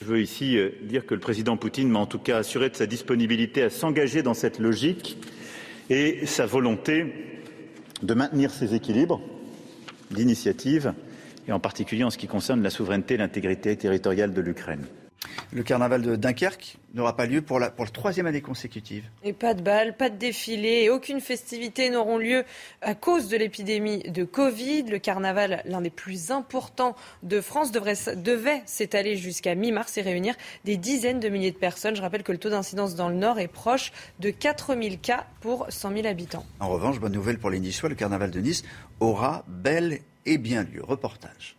Je 0.02 0.06
veux 0.06 0.22
ici 0.22 0.58
euh, 0.58 0.70
dire 0.84 1.06
que 1.06 1.16
le 1.16 1.20
président 1.20 1.58
Poutine 1.58 1.90
m'a 1.90 2.00
en 2.00 2.06
tout 2.06 2.20
cas 2.20 2.38
assuré 2.38 2.70
de 2.70 2.76
sa 2.76 2.86
disponibilité 2.86 3.64
à 3.64 3.70
s'engager 3.70 4.22
dans 4.22 4.36
cette 4.36 4.60
logique 4.60 5.18
et 5.90 6.26
sa 6.26 6.46
volonté 6.46 7.14
de 8.04 8.14
maintenir 8.14 8.52
ses 8.52 8.76
équilibres 8.76 9.22
d'initiative, 10.12 10.94
et 11.48 11.52
en 11.52 11.60
particulier 11.60 12.04
en 12.04 12.10
ce 12.10 12.18
qui 12.18 12.28
concerne 12.28 12.62
la 12.62 12.70
souveraineté 12.70 13.16
et 13.16 13.18
l'intégrité 13.18 13.76
territoriale 13.76 14.34
de 14.34 14.42
l'Ukraine. 14.42 14.86
Le 15.52 15.64
carnaval 15.64 16.02
de 16.02 16.16
Dunkerque 16.16 16.78
n'aura 16.94 17.16
pas 17.16 17.26
lieu 17.26 17.42
pour 17.42 17.60
la, 17.60 17.70
pour 17.70 17.90
troisième 17.92 18.28
année 18.28 18.42
consécutive. 18.42 19.04
Et 19.24 19.34
pas 19.34 19.54
de 19.54 19.62
bal, 19.62 19.96
pas 19.96 20.10
de 20.10 20.18
défilé 20.18 20.84
et 20.84 20.90
aucune 20.90 21.22
festivité 21.22 21.90
n'auront 21.90 22.18
lieu 22.18 22.44
à 22.82 22.96
cause 22.96 23.30
de 23.30 23.38
l'épidémie 23.38 24.00
de 24.04 24.24
Covid. 24.24 24.84
Le 24.84 25.00
carnaval, 25.00 25.62
l'un 25.66 25.82
des 25.82 25.90
plus 25.90 26.32
importants 26.32 26.96
de 27.24 27.42
France, 27.42 27.72
devrait, 27.72 27.96
devait 28.16 28.62
s'étaler 28.66 29.16
jusqu'à 29.16 29.56
mi-mars 29.56 29.98
et 29.98 30.02
réunir 30.02 30.36
des 30.66 30.78
dizaines 30.78 31.20
de 31.20 31.30
milliers 31.30 31.52
de 31.52 31.58
personnes. 31.58 31.96
Je 31.96 32.02
rappelle 32.02 32.24
que 32.24 32.32
le 32.32 32.38
taux 32.38 32.50
d'incidence 32.50 32.96
dans 32.96 33.10
le 33.10 33.16
Nord 33.16 33.40
est 33.40 33.48
proche 33.48 33.92
de 34.20 34.30
4000 34.30 35.00
cas 35.00 35.26
pour 35.42 35.66
100 35.70 35.94
000 35.94 36.08
habitants. 36.08 36.46
En 36.60 36.70
revanche, 36.70 37.00
bonne 37.00 37.14
nouvelle 37.14 37.40
pour 37.40 37.50
les 37.50 37.60
Niçois, 37.60 37.90
le 37.90 37.96
carnaval 37.96 38.32
de 38.32 38.40
Nice 38.40 38.64
aura 39.00 39.44
bel 39.48 40.00
et 40.26 40.38
bien 40.38 40.64
lieu. 40.64 40.84
Reportage. 40.84 41.57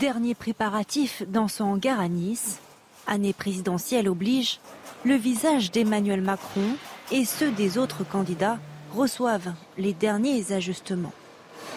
Dernier 0.00 0.36
préparatif 0.36 1.24
dans 1.26 1.48
son 1.48 1.64
hangar 1.64 1.98
à 1.98 2.06
Nice. 2.06 2.60
Année 3.08 3.32
présidentielle 3.32 4.08
oblige, 4.08 4.60
le 5.04 5.14
visage 5.14 5.72
d'Emmanuel 5.72 6.20
Macron 6.20 6.76
et 7.10 7.24
ceux 7.24 7.50
des 7.50 7.78
autres 7.78 8.04
candidats 8.04 8.58
reçoivent 8.94 9.52
les 9.76 9.92
derniers 9.94 10.52
ajustements. 10.52 11.12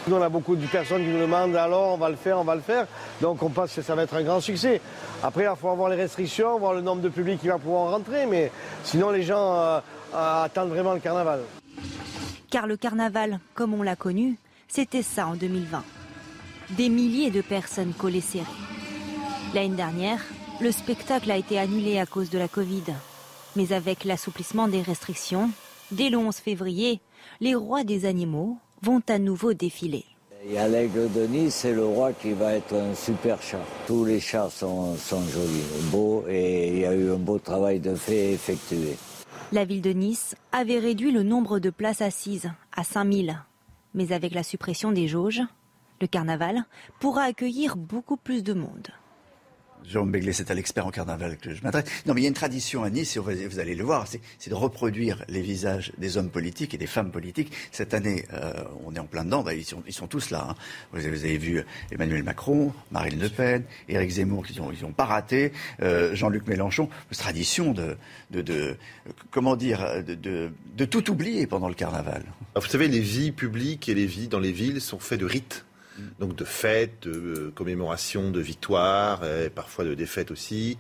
Nous, 0.08 0.16
on 0.16 0.22
a 0.22 0.30
beaucoup 0.30 0.56
de 0.56 0.66
personnes 0.68 1.02
qui 1.04 1.10
nous 1.10 1.22
demandent 1.22 1.56
alors 1.56 1.94
on 1.94 1.98
va 1.98 2.10
le 2.10 2.16
faire, 2.16 2.38
on 2.38 2.44
va 2.44 2.54
le 2.54 2.62
faire. 2.62 2.86
Donc 3.22 3.42
on 3.42 3.50
pense 3.50 3.74
que 3.74 3.82
ça 3.82 3.96
va 3.96 4.04
être 4.04 4.16
un 4.16 4.24
grand 4.24 4.40
succès. 4.40 4.82
Après, 5.24 5.46
il 5.50 5.58
faut 5.60 5.70
avoir 5.70 5.90
les 5.90 5.96
restrictions, 5.96 6.60
voir 6.60 6.74
le 6.76 6.82
nombre 6.82 7.02
de 7.02 7.10
public 7.10 7.42
qui 7.42 7.48
va 7.48 7.58
pouvoir 7.58 7.92
rentrer, 7.92 8.28
mais 8.28 8.52
sinon 8.84 9.10
les 9.10 9.24
gens 9.24 9.56
euh, 9.56 9.80
euh, 10.14 10.44
attendent 10.44 10.70
vraiment 10.70 10.94
le 10.94 11.00
carnaval. 11.00 11.40
Car 12.52 12.68
le 12.68 12.78
carnaval, 12.78 13.40
comme 13.56 13.74
on 13.74 13.82
l'a 13.82 13.96
connu, 13.96 14.38
c'était 14.68 15.02
ça 15.02 15.26
en 15.26 15.34
2020 15.34 15.84
des 16.78 16.90
milliers 16.90 17.32
de 17.32 17.42
personnes 17.42 17.94
collées 17.94 18.22
serrées. 18.22 18.46
L'année 19.54 19.76
dernière, 19.76 20.22
le 20.62 20.72
spectacle 20.72 21.30
a 21.30 21.38
été 21.38 21.60
annulé 21.60 22.00
à 22.00 22.06
cause 22.06 22.30
de 22.30 22.38
la 22.38 22.48
Covid. 22.48 22.84
Mais 23.56 23.74
avec 23.74 24.06
l'assouplissement 24.06 24.68
des 24.68 24.82
restrictions, 24.82 25.50
dès 25.92 26.10
le 26.10 26.18
11 26.18 26.36
février, 26.36 27.02
les 27.42 27.56
rois 27.56 27.84
des 27.84 28.06
animaux 28.06 28.58
vont 28.82 29.02
à 29.10 29.20
nouveau 29.20 29.54
défiler. 29.54 30.06
Il 30.46 30.54
y 30.54 30.58
a 30.58 30.68
l'aigle 30.68 31.12
de 31.12 31.28
Nice, 31.28 31.54
c'est 31.54 31.74
le 31.74 31.86
roi 31.86 32.14
qui 32.14 32.32
va 32.32 32.54
être 32.54 32.74
un 32.74 32.96
super 32.96 33.42
chat. 33.42 33.64
Tous 33.86 34.06
les 34.06 34.20
chats 34.20 34.50
sont, 34.50 34.96
sont 34.96 35.22
jolis, 35.28 35.62
beaux, 35.92 36.24
et 36.28 36.70
il 36.70 36.80
y 36.80 36.86
a 36.86 36.96
eu 36.96 37.12
un 37.12 37.18
beau 37.18 37.38
travail 37.38 37.80
de 37.80 37.94
fait 37.94 38.32
effectué. 38.34 38.98
La 39.52 39.66
ville 39.66 39.82
de 39.82 39.92
Nice 39.92 40.36
avait 40.52 40.80
réduit 40.80 41.12
le 41.12 41.22
nombre 41.22 41.60
de 41.60 41.70
places 41.70 42.02
assises 42.02 42.50
à 42.76 42.84
5000. 42.84 43.38
Mais 43.94 44.14
avec 44.14 44.34
la 44.34 44.42
suppression 44.42 44.92
des 44.92 45.08
jauges, 45.08 45.42
le 46.02 46.08
carnaval 46.08 46.66
pourra 47.00 47.24
accueillir 47.24 47.78
beaucoup 47.78 48.18
plus 48.18 48.44
de 48.44 48.54
monde. 48.54 48.90
Jérôme 49.84 50.12
Begley, 50.12 50.34
c'est 50.34 50.52
à 50.52 50.54
l'expert 50.54 50.86
en 50.86 50.92
carnaval 50.92 51.38
que 51.38 51.54
je 51.54 51.64
m'adresse. 51.64 51.86
Non, 52.06 52.14
mais 52.14 52.22
il 52.22 52.24
y 52.24 52.28
a 52.28 52.30
une 52.30 52.36
tradition 52.36 52.84
à 52.84 52.90
Nice, 52.90 53.18
et 53.18 53.20
vous 53.20 53.60
allez 53.60 53.76
le 53.76 53.84
voir, 53.84 54.08
c'est 54.08 54.50
de 54.50 54.56
reproduire 54.56 55.24
les 55.28 55.42
visages 55.42 55.92
des 55.98 56.18
hommes 56.18 56.30
politiques 56.30 56.74
et 56.74 56.78
des 56.78 56.88
femmes 56.88 57.12
politiques. 57.12 57.52
Cette 57.72 57.94
année, 57.94 58.26
euh, 58.34 58.54
on 58.86 58.94
est 58.96 59.00
en 59.00 59.06
plein 59.06 59.26
dedans, 59.26 59.44
bah, 59.44 59.54
ils, 59.54 59.66
sont, 59.66 59.84
ils, 59.88 59.94
sont, 59.94 60.08
tous 60.08 60.30
là. 60.30 60.48
Hein. 60.50 60.56
Vous, 60.94 61.06
avez, 61.06 61.38
vu 61.38 61.64
Emmanuel 61.92 62.24
Macron, 62.24 62.74
Marine 62.92 63.20
Le 63.20 63.30
Pen, 63.30 63.64
Éric 63.90 64.12
Zemmour, 64.12 64.46
qui 64.46 64.60
n'ont 64.60 64.72
ont 64.84 64.94
pas 64.94 65.06
raté, 65.06 65.52
euh, 65.82 66.14
Jean-Luc 66.16 66.48
Mélenchon. 66.48 66.90
Une 67.12 67.18
tradition 67.18 67.72
de, 67.74 67.98
de, 68.30 68.42
de 68.42 68.78
comment 69.32 69.56
dire, 69.56 70.04
de, 70.04 70.16
de, 70.76 70.86
tout 70.86 71.10
oublier 71.10 71.48
pendant 71.48 71.70
le 71.70 71.76
carnaval. 71.76 72.24
vous 72.56 72.68
savez, 72.68 72.88
les 72.88 73.00
vies 73.00 73.32
publiques 73.32 73.90
et 73.90 73.96
les 73.96 74.06
vies 74.06 74.28
dans 74.28 74.40
les 74.40 74.52
villes 74.52 74.82
sont 74.82 75.00
faites 75.00 75.20
de 75.20 75.26
rites 75.26 75.66
donc 76.20 76.36
de 76.36 76.46
fêtes, 76.46 77.04
de 77.04 77.12
euh, 77.12 77.52
commémorations, 77.54 78.32
de 78.32 78.40
victoires, 78.40 79.26
et 79.26 79.50
parfois 79.50 79.86
de 79.86 79.94
défaites 79.94 80.32
aussi, 80.32 80.78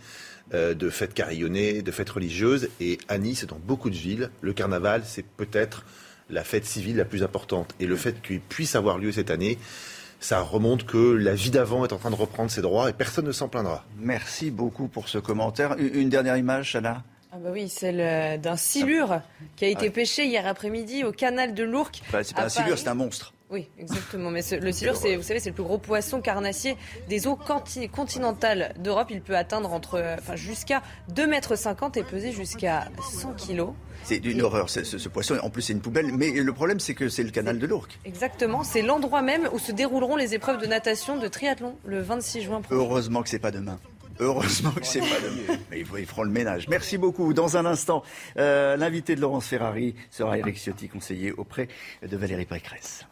euh, 0.53 0.73
de 0.73 0.89
fêtes 0.89 1.14
carillonnées, 1.14 1.81
de 1.81 1.91
fêtes 1.91 2.10
religieuses. 2.10 2.69
Et 2.80 2.98
à 3.07 3.18
Nice, 3.18 3.45
dans 3.45 3.60
beaucoup 3.60 3.89
de 3.89 3.95
villes, 3.95 4.30
le 4.41 4.53
carnaval, 4.53 5.03
c'est 5.06 5.26
peut-être 5.26 5.85
la 6.30 6.43
fête 6.43 6.65
civile 6.65 6.98
la 6.98 7.06
plus 7.06 7.23
importante. 7.23 7.73
Et 7.80 7.85
le 7.85 7.95
fait 7.95 8.22
qu'il 8.22 8.39
puisse 8.39 8.76
avoir 8.76 8.98
lieu 8.98 9.11
cette 9.11 9.31
année, 9.31 9.57
ça 10.19 10.39
remonte 10.41 10.85
que 10.85 11.14
la 11.14 11.34
vie 11.34 11.49
d'avant 11.49 11.84
est 11.84 11.93
en 11.93 11.98
train 11.98 12.11
de 12.11 12.15
reprendre 12.15 12.52
ses 12.52 12.61
droits 12.61 12.89
et 12.89 12.93
personne 12.93 13.26
ne 13.26 13.31
s'en 13.31 13.49
plaindra. 13.49 13.85
Merci 13.98 14.52
beaucoup 14.52 14.88
pour 14.88 15.10
ce 15.10 15.18
commentaire. 15.18 15.76
Une 15.77 16.10
dernière 16.10 16.38
image, 16.38 16.72
Chana? 16.73 17.03
Ah 17.34 17.38
bah 17.39 17.49
oui, 17.53 17.69
celle 17.69 18.02
euh, 18.02 18.38
d'un 18.38 18.57
silure 18.57 19.22
qui 19.56 19.64
a 19.64 19.69
été 19.69 19.89
pêché 19.89 20.26
hier 20.26 20.45
après-midi 20.45 21.06
au 21.06 21.14
canal 21.14 21.53
de 21.53 21.64
l'Ourcq. 21.64 22.02
Bah, 22.11 22.23
c'est 22.23 22.35
pas 22.35 22.43
un 22.43 22.49
silure, 22.49 22.77
c'est 22.77 22.89
un 22.89 22.93
monstre. 22.93 23.34
Oui, 23.52 23.68
exactement. 23.78 24.32
Mais 24.32 24.41
le 24.60 24.72
silure, 24.72 24.95
c'est, 24.95 25.18
vous 25.18 25.23
savez, 25.23 25.41
c'est 25.41 25.49
le 25.49 25.56
plus 25.56 25.64
gros 25.64 25.78
poisson 25.78 26.22
carnassier 26.22 26.78
des 27.10 27.28
eaux 27.28 27.38
continentales 27.91 28.73
d'Europe. 28.80 29.07
Il 29.11 29.22
peut 29.22 29.36
atteindre 29.36 29.73
entre, 29.73 30.02
enfin, 30.18 30.38
jusqu'à 30.38 30.82
2,50 31.14 31.28
mètres 31.28 31.52
et 31.98 32.03
peser 32.03 32.32
jusqu'à 32.32 32.88
100 33.11 33.34
kilos. 33.34 33.73
C'est 34.03 34.23
une 34.26 34.41
horreur, 34.41 34.69
ce, 34.69 35.10
poisson. 35.10 35.38
En 35.44 35.49
plus, 35.49 35.64
c'est 35.64 35.73
une 35.73 35.82
poubelle. 35.82 36.11
Mais 36.14 36.32
le 36.32 36.53
problème, 36.53 36.80
c'est 36.80 36.94
que 36.94 37.10
c'est 37.10 37.23
le 37.23 37.32
canal 37.32 37.60
de 37.60 37.68
l'Ourcq. 37.68 37.99
Exactement. 38.06 38.64
C'est 38.64 38.82
l'endroit 38.82 39.22
même 39.22 39.49
où 39.52 39.60
se 39.60 39.73
dérouleront 39.73 40.15
les 40.15 40.34
épreuves 40.34 40.61
de 40.61 40.65
natation 40.65 41.18
de 41.18 41.28
triathlon 41.28 41.76
le 41.86 42.02
26 42.02 42.41
juin 42.41 42.61
prochain. 42.61 42.82
Heureusement 42.82 43.22
que 43.22 43.30
c'est 43.30 43.40
pas 43.40 43.52
demain. 43.52 43.80
Heureusement 44.19 44.72
que 44.72 44.86
c'est 44.86 44.99
pas 44.99 45.19
demain. 45.22 45.60
Mais 45.69 45.84
ils 45.99 46.06
feront 46.06 46.23
le 46.23 46.32
ménage. 46.32 46.68
Merci 46.69 46.98
beaucoup. 46.98 47.34
Dans 47.34 47.57
un 47.57 47.65
instant, 47.65 48.03
euh, 48.38 48.78
l'invité 48.78 49.15
de 49.15 49.22
Laurence 49.22 49.48
Ferrari 49.48 49.95
sera 50.10 50.38
Eric 50.38 50.57
Ciotti, 50.57 50.88
conseiller 50.88 51.32
auprès 51.32 51.68
de 52.02 52.15
Valérie 52.15 52.45
Pécresse. 52.45 53.06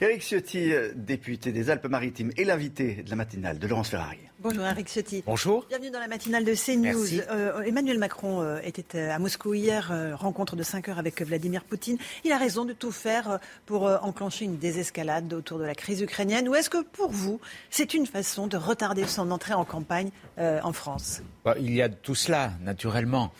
Éric 0.00 0.22
Ciotti, 0.22 0.72
euh, 0.72 0.92
député 0.94 1.50
des 1.50 1.70
Alpes-Maritimes, 1.70 2.30
et 2.36 2.44
l'invité 2.44 3.02
de 3.02 3.10
la 3.10 3.16
matinale 3.16 3.58
de 3.58 3.66
Laurence 3.66 3.88
Ferrari. 3.88 4.18
Bonjour 4.38 4.64
Eric 4.64 4.86
Ciotti. 4.86 5.24
Bonjour. 5.26 5.66
Bienvenue 5.68 5.90
dans 5.90 5.98
la 5.98 6.06
matinale 6.06 6.44
de 6.44 6.54
CNews. 6.54 7.20
Euh, 7.32 7.62
Emmanuel 7.62 7.98
Macron 7.98 8.40
euh, 8.40 8.60
était 8.62 9.00
à 9.00 9.18
Moscou 9.18 9.54
hier, 9.54 9.92
rencontre 10.14 10.54
de 10.54 10.62
5 10.62 10.88
heures 10.88 11.00
avec 11.00 11.20
Vladimir 11.20 11.64
Poutine. 11.64 11.98
Il 12.24 12.30
a 12.30 12.38
raison 12.38 12.64
de 12.64 12.72
tout 12.72 12.92
faire 12.92 13.40
pour 13.66 13.86
enclencher 14.04 14.44
une 14.44 14.56
désescalade 14.56 15.32
autour 15.32 15.58
de 15.58 15.64
la 15.64 15.74
crise 15.74 16.00
ukrainienne. 16.00 16.48
Ou 16.48 16.54
est-ce 16.54 16.70
que 16.70 16.84
pour 16.84 17.10
vous, 17.10 17.40
c'est 17.68 17.92
une 17.92 18.06
façon 18.06 18.46
de 18.46 18.56
retarder 18.56 19.04
son 19.04 19.32
entrée 19.32 19.54
en 19.54 19.64
campagne 19.64 20.10
en 20.38 20.72
France? 20.72 21.22
Bah, 21.44 21.56
Il 21.58 21.74
y 21.74 21.82
a 21.82 21.88
tout 21.88 22.14
cela, 22.14 22.52
naturellement. 22.62 23.32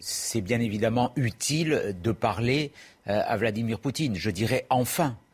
C'est 0.00 0.42
bien 0.42 0.60
évidemment 0.60 1.12
utile 1.16 1.96
de 2.02 2.12
parler 2.12 2.72
à 3.06 3.36
Vladimir 3.38 3.78
Poutine. 3.78 4.14
Je 4.16 4.30
dirais 4.30 4.66
enfin 4.68 5.16
euh, 5.16 5.25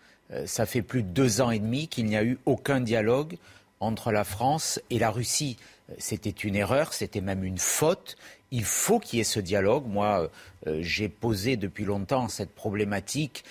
ça 0.47 0.67
fait 0.67 0.83
plus 0.83 1.03
de 1.03 1.09
deux 1.09 1.41
ans 1.41 1.51
et 1.51 1.59
demi 1.59 1.89
qu'il 1.89 2.07
n'y 2.07 2.17
a 2.17 2.25
eu 2.25 2.39
aucun 2.47 2.81
dialogue 2.81 3.37
entre 3.83 4.13
la 4.13 4.25
France 4.25 4.81
et 4.91 4.99
la 4.99 5.11
Russie. 5.11 5.57
Euh, 5.91 5.95
c'était 5.99 6.31
une 6.31 6.55
erreur, 6.55 6.93
c'était 6.95 7.21
même 7.21 7.45
une 7.45 7.59
faute. 7.59 8.17
Il 8.51 8.65
faut 8.65 8.99
qu'il 8.99 9.19
y 9.19 9.21
ait 9.21 9.25
ce 9.25 9.41
dialogue. 9.41 9.87
Moi, 9.87 10.31
euh, 10.67 10.79
j'ai 10.81 11.09
posé 11.09 11.57
depuis 11.57 11.85
longtemps 11.85 12.29
cette 12.29 12.55
problématique 12.55 13.45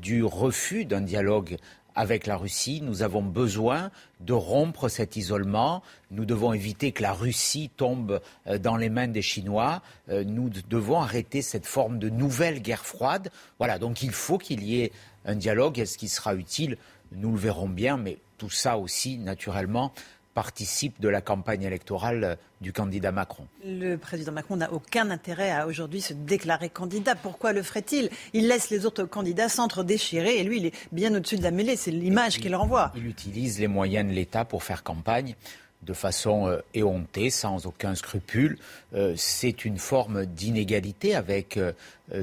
du 0.00 0.24
refus 0.24 0.84
d'un 0.84 1.00
dialogue 1.00 1.56
avec 1.96 2.26
la 2.26 2.36
Russie. 2.36 2.80
Nous 2.82 3.02
avons 3.02 3.22
besoin 3.22 3.90
de 4.20 4.32
rompre 4.32 4.88
cet 4.88 5.16
isolement. 5.16 5.82
Nous 6.10 6.24
devons 6.24 6.52
éviter 6.52 6.92
que 6.92 7.02
la 7.02 7.12
Russie 7.12 7.70
tombe 7.76 8.20
dans 8.60 8.76
les 8.76 8.88
mains 8.88 9.08
des 9.08 9.22
Chinois. 9.22 9.82
Nous 10.08 10.50
devons 10.68 11.00
arrêter 11.00 11.42
cette 11.42 11.66
forme 11.66 11.98
de 11.98 12.08
nouvelle 12.08 12.62
guerre 12.62 12.84
froide. 12.84 13.30
Voilà, 13.58 13.78
donc 13.78 14.02
il 14.02 14.10
faut 14.12 14.38
qu'il 14.38 14.64
y 14.64 14.80
ait 14.82 14.92
un 15.24 15.34
dialogue. 15.34 15.78
Est-ce 15.78 15.98
qu'il 15.98 16.08
sera 16.08 16.34
utile 16.34 16.76
Nous 17.12 17.32
le 17.32 17.38
verrons 17.38 17.68
bien, 17.68 17.96
mais 17.96 18.18
tout 18.38 18.50
ça 18.50 18.78
aussi, 18.78 19.18
naturellement, 19.18 19.92
participe 20.34 21.00
de 21.00 21.08
la 21.08 21.20
campagne 21.20 21.62
électorale 21.62 22.36
du 22.60 22.72
candidat 22.72 23.12
Macron. 23.12 23.46
Le 23.64 23.96
président 23.96 24.32
Macron 24.32 24.56
n'a 24.56 24.72
aucun 24.72 25.10
intérêt 25.10 25.50
à 25.50 25.66
aujourd'hui 25.66 26.00
se 26.00 26.12
déclarer 26.12 26.68
candidat. 26.68 27.14
Pourquoi 27.14 27.52
le 27.52 27.62
ferait-il? 27.62 28.10
Il 28.32 28.48
laisse 28.48 28.70
les 28.70 28.84
autres 28.84 29.04
candidats 29.04 29.48
s'entre-déchirer 29.48 30.38
et 30.38 30.42
lui, 30.42 30.58
il 30.58 30.66
est 30.66 30.74
bien 30.92 31.14
au-dessus 31.14 31.36
de 31.36 31.42
la 31.42 31.52
mêlée. 31.52 31.76
C'est 31.76 31.92
l'image 31.92 32.38
qu'il 32.38 32.54
renvoie. 32.56 32.92
Il 32.96 33.06
utilise 33.06 33.60
les 33.60 33.68
moyens 33.68 34.08
de 34.08 34.14
l'État 34.14 34.44
pour 34.44 34.64
faire 34.64 34.82
campagne 34.82 35.36
de 35.84 35.92
façon 35.92 36.48
euh, 36.48 36.60
éhontée, 36.72 37.30
sans 37.30 37.66
aucun 37.66 37.94
scrupule. 37.94 38.58
Euh, 38.94 39.14
c'est 39.16 39.64
une 39.64 39.78
forme 39.78 40.26
d'inégalité 40.26 41.14
avec 41.14 41.56
euh, 41.56 41.72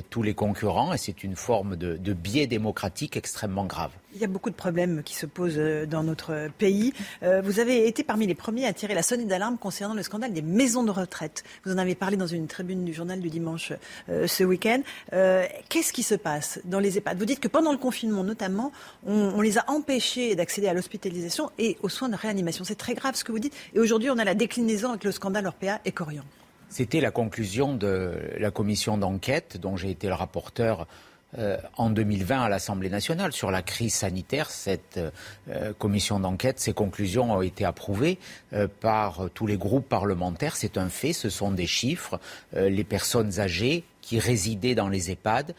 tous 0.09 0.21
les 0.21 0.33
concurrents 0.33 0.93
et 0.93 0.97
c'est 0.97 1.23
une 1.23 1.35
forme 1.35 1.75
de, 1.75 2.13
biais 2.13 2.47
démocratique 2.47 3.17
extrêmement 3.17 3.65
grave. 3.65 3.91
Il 4.13 4.21
y 4.21 4.23
a 4.23 4.27
beaucoup 4.27 4.49
de 4.49 4.55
problèmes 4.55 5.01
qui 5.03 5.15
se 5.15 5.25
posent 5.25 5.59
dans 5.89 6.03
notre 6.03 6.49
pays. 6.57 6.93
vous 7.21 7.59
avez 7.59 7.87
été 7.87 8.03
parmi 8.03 8.27
les 8.27 8.35
premiers 8.35 8.65
à 8.65 8.73
tirer 8.73 8.93
la 8.93 9.03
sonnette 9.03 9.27
d'alarme 9.27 9.57
concernant 9.57 9.95
le 9.95 10.03
scandale 10.03 10.33
des 10.33 10.41
maisons 10.41 10.83
de 10.83 10.91
retraite. 10.91 11.43
Vous 11.65 11.71
en 11.71 11.77
avez 11.77 11.95
parlé 11.95 12.17
dans 12.17 12.27
une 12.27 12.47
tribune 12.47 12.85
du 12.85 12.93
journal 12.93 13.19
du 13.21 13.29
dimanche 13.29 13.73
ce 14.07 14.43
week-end. 14.43 14.81
Qu'est-ce 15.69 15.93
qui 15.93 16.03
se 16.03 16.15
passe 16.15 16.59
dans 16.65 16.79
les 16.79 16.97
EHPAD? 16.97 17.17
Vous 17.17 17.25
dites 17.25 17.39
que 17.39 17.47
pendant 17.47 17.71
le 17.71 17.77
confinement, 17.77 18.23
notamment, 18.23 18.71
on, 19.05 19.31
on 19.35 19.41
les 19.41 19.57
a 19.57 19.63
empêchés 19.67 20.35
d'accéder 20.35 20.67
à 20.67 20.73
l'hospitalisation 20.73 21.49
et 21.57 21.77
aux 21.81 21.89
soins 21.89 22.09
de 22.09 22.15
réanimation. 22.15 22.63
C'est 22.63 22.75
très 22.75 22.93
grave 22.93 23.15
ce 23.15 23.23
que 23.23 23.31
vous 23.31 23.39
dites. 23.39 23.55
Et 23.73 23.79
aujourd'hui, 23.79 24.09
on 24.09 24.17
a 24.17 24.25
la 24.25 24.35
déclinaison 24.35 24.89
avec 24.89 25.03
le 25.03 25.11
scandale 25.11 25.47
Orpea 25.47 25.79
et 25.85 25.91
Corian. 25.91 26.23
C'était 26.71 27.01
la 27.01 27.11
conclusion 27.11 27.75
de 27.75 28.13
la 28.39 28.49
commission 28.49 28.97
d'enquête 28.97 29.57
dont 29.57 29.75
j'ai 29.75 29.91
été 29.91 30.07
le 30.07 30.13
rapporteur 30.13 30.87
euh, 31.37 31.57
en 31.75 31.89
2020 31.89 32.43
à 32.43 32.47
l'Assemblée 32.47 32.89
nationale 32.89 33.33
sur 33.33 33.51
la 33.51 33.61
crise 33.61 33.93
sanitaire. 33.93 34.49
Cette 34.49 34.97
euh, 35.49 35.73
commission 35.77 36.21
d'enquête, 36.21 36.61
ses 36.61 36.71
conclusions 36.71 37.33
ont 37.33 37.41
été 37.41 37.65
approuvées 37.65 38.19
euh, 38.53 38.69
par 38.79 39.29
tous 39.33 39.47
les 39.47 39.57
groupes 39.57 39.87
parlementaires. 39.89 40.55
C'est 40.55 40.77
un 40.77 40.87
fait, 40.87 41.11
ce 41.11 41.29
sont 41.29 41.51
des 41.51 41.67
chiffres. 41.67 42.21
les 42.53 42.85
personnes 42.85 43.41
âgées 43.41 43.83
qui 43.99 44.17
résidaient 44.17 44.75
dans 44.75 44.87
les 44.87 45.11
EHPAD 45.11 45.53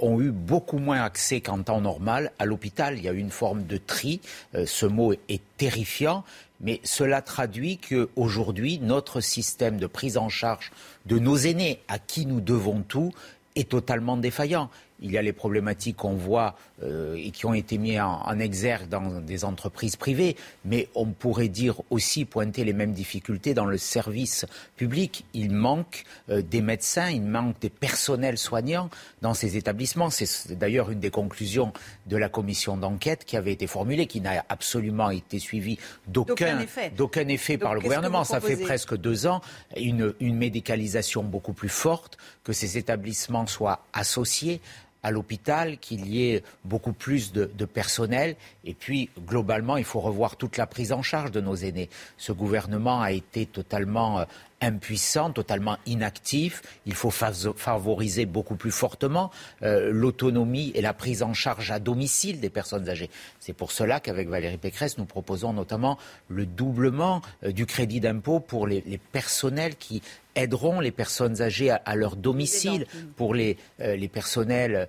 ont 0.00 0.20
eu 0.20 0.30
beaucoup 0.30 0.78
moins 0.78 1.02
accès 1.02 1.40
qu'en 1.40 1.62
temps 1.62 1.80
normal 1.80 2.30
à 2.38 2.44
l'hôpital. 2.44 2.96
Il 2.96 3.04
y 3.04 3.08
a 3.08 3.12
eu 3.12 3.18
une 3.18 3.30
forme 3.30 3.64
de 3.64 3.76
tri. 3.76 4.20
ce 4.54 4.86
mot 4.86 5.12
est 5.12 5.42
terrifiant. 5.56 6.24
Mais 6.62 6.80
cela 6.84 7.22
traduit 7.22 7.78
qu'aujourd'hui, 7.78 8.78
notre 8.78 9.20
système 9.20 9.78
de 9.78 9.86
prise 9.86 10.16
en 10.16 10.28
charge 10.28 10.70
de 11.06 11.18
nos 11.18 11.36
aînés, 11.36 11.80
à 11.88 11.98
qui 11.98 12.24
nous 12.24 12.40
devons 12.40 12.82
tout, 12.82 13.12
est 13.56 13.68
totalement 13.68 14.16
défaillant. 14.16 14.70
Il 15.00 15.10
y 15.10 15.18
a 15.18 15.22
les 15.22 15.32
problématiques 15.32 15.96
qu'on 15.96 16.14
voit 16.14 16.54
euh, 16.82 17.14
et 17.16 17.30
qui 17.30 17.46
ont 17.46 17.54
été 17.54 17.78
mises 17.78 18.00
en, 18.00 18.38
exergue 18.38 18.88
dans 18.88 19.20
des 19.20 19.44
entreprises 19.44 19.96
privées, 19.96 20.36
mais 20.64 20.88
on 20.94 21.06
pourrait 21.06 21.48
dire 21.48 21.80
aussi 21.90 22.24
pointer 22.24 22.64
les 22.64 22.72
mêmes 22.72 22.92
difficultés 22.92 23.54
dans 23.54 23.66
le 23.66 23.78
service 23.78 24.46
public. 24.76 25.24
Il 25.34 25.52
manque 25.52 26.04
euh, 26.30 26.42
des 26.42 26.62
médecins, 26.62 27.10
il 27.10 27.22
manque 27.22 27.60
des 27.60 27.70
personnels 27.70 28.38
soignants 28.38 28.90
dans 29.20 29.34
ces 29.34 29.56
établissements. 29.56 30.10
C'est 30.10 30.56
d'ailleurs 30.58 30.90
une 30.90 31.00
des 31.00 31.10
conclusions 31.10 31.72
de 32.06 32.16
la 32.16 32.28
commission 32.28 32.76
d'enquête 32.76 33.24
qui 33.24 33.36
avait 33.36 33.52
été 33.52 33.66
formulée, 33.66 34.06
qui 34.06 34.20
n'a 34.20 34.44
absolument 34.48 35.10
été 35.10 35.38
suivie 35.38 35.78
d'aucun 36.08 36.58
effet. 36.60 36.92
effet 37.28 37.58
par 37.58 37.74
le 37.74 37.80
gouvernement. 37.80 38.24
Ça 38.24 38.40
fait 38.40 38.56
presque 38.56 38.96
deux 38.96 39.26
ans. 39.26 39.40
Une, 39.76 40.14
une 40.20 40.36
médicalisation 40.36 41.22
beaucoup 41.22 41.52
plus 41.52 41.68
forte, 41.68 42.18
que 42.44 42.52
ces 42.52 42.78
établissements 42.78 43.46
soient 43.46 43.84
associés 43.92 44.60
à 45.02 45.10
l'hôpital, 45.10 45.78
qu'il 45.78 46.06
y 46.08 46.30
ait 46.30 46.42
beaucoup 46.64 46.92
plus 46.92 47.32
de, 47.32 47.46
personnel. 47.64 48.36
Et 48.64 48.74
puis, 48.74 49.10
globalement, 49.26 49.76
il 49.76 49.84
faut 49.84 50.00
revoir 50.00 50.36
toute 50.36 50.56
la 50.56 50.66
prise 50.66 50.92
en 50.92 51.02
charge 51.02 51.30
de 51.30 51.40
nos 51.40 51.56
aînés. 51.56 51.88
Ce 52.16 52.32
gouvernement 52.32 53.00
a 53.00 53.12
été 53.12 53.46
totalement 53.46 54.20
euh, 54.20 54.24
impuissant, 54.62 55.30
totalement 55.30 55.76
inactif. 55.86 56.62
Il 56.86 56.94
faut 56.94 57.10
favoriser 57.10 58.24
beaucoup 58.24 58.54
plus 58.54 58.70
fortement 58.70 59.30
euh, 59.62 59.90
l'autonomie 59.92 60.72
et 60.74 60.80
la 60.80 60.94
prise 60.94 61.22
en 61.22 61.34
charge 61.34 61.70
à 61.70 61.78
domicile 61.78 62.40
des 62.40 62.48
personnes 62.48 62.88
âgées. 62.88 63.10
C'est 63.40 63.52
pour 63.52 63.72
cela 63.72 64.00
qu'avec 64.00 64.28
Valérie 64.28 64.56
Pécresse, 64.56 64.96
nous 64.96 65.04
proposons 65.04 65.52
notamment 65.52 65.98
le 66.28 66.46
doublement 66.46 67.20
euh, 67.44 67.52
du 67.52 67.66
crédit 67.66 68.00
d'impôt 68.00 68.40
pour 68.40 68.66
les, 68.66 68.82
personnels 69.10 69.76
qui 69.76 70.00
aideront 70.34 70.80
les 70.80 70.92
personnes 70.92 71.42
âgées 71.42 71.70
à, 71.70 71.94
leur 71.94 72.16
domicile, 72.16 72.86
pour 73.16 73.34
les, 73.34 73.58
euh, 73.80 73.96
les 73.96 74.08
personnels 74.08 74.88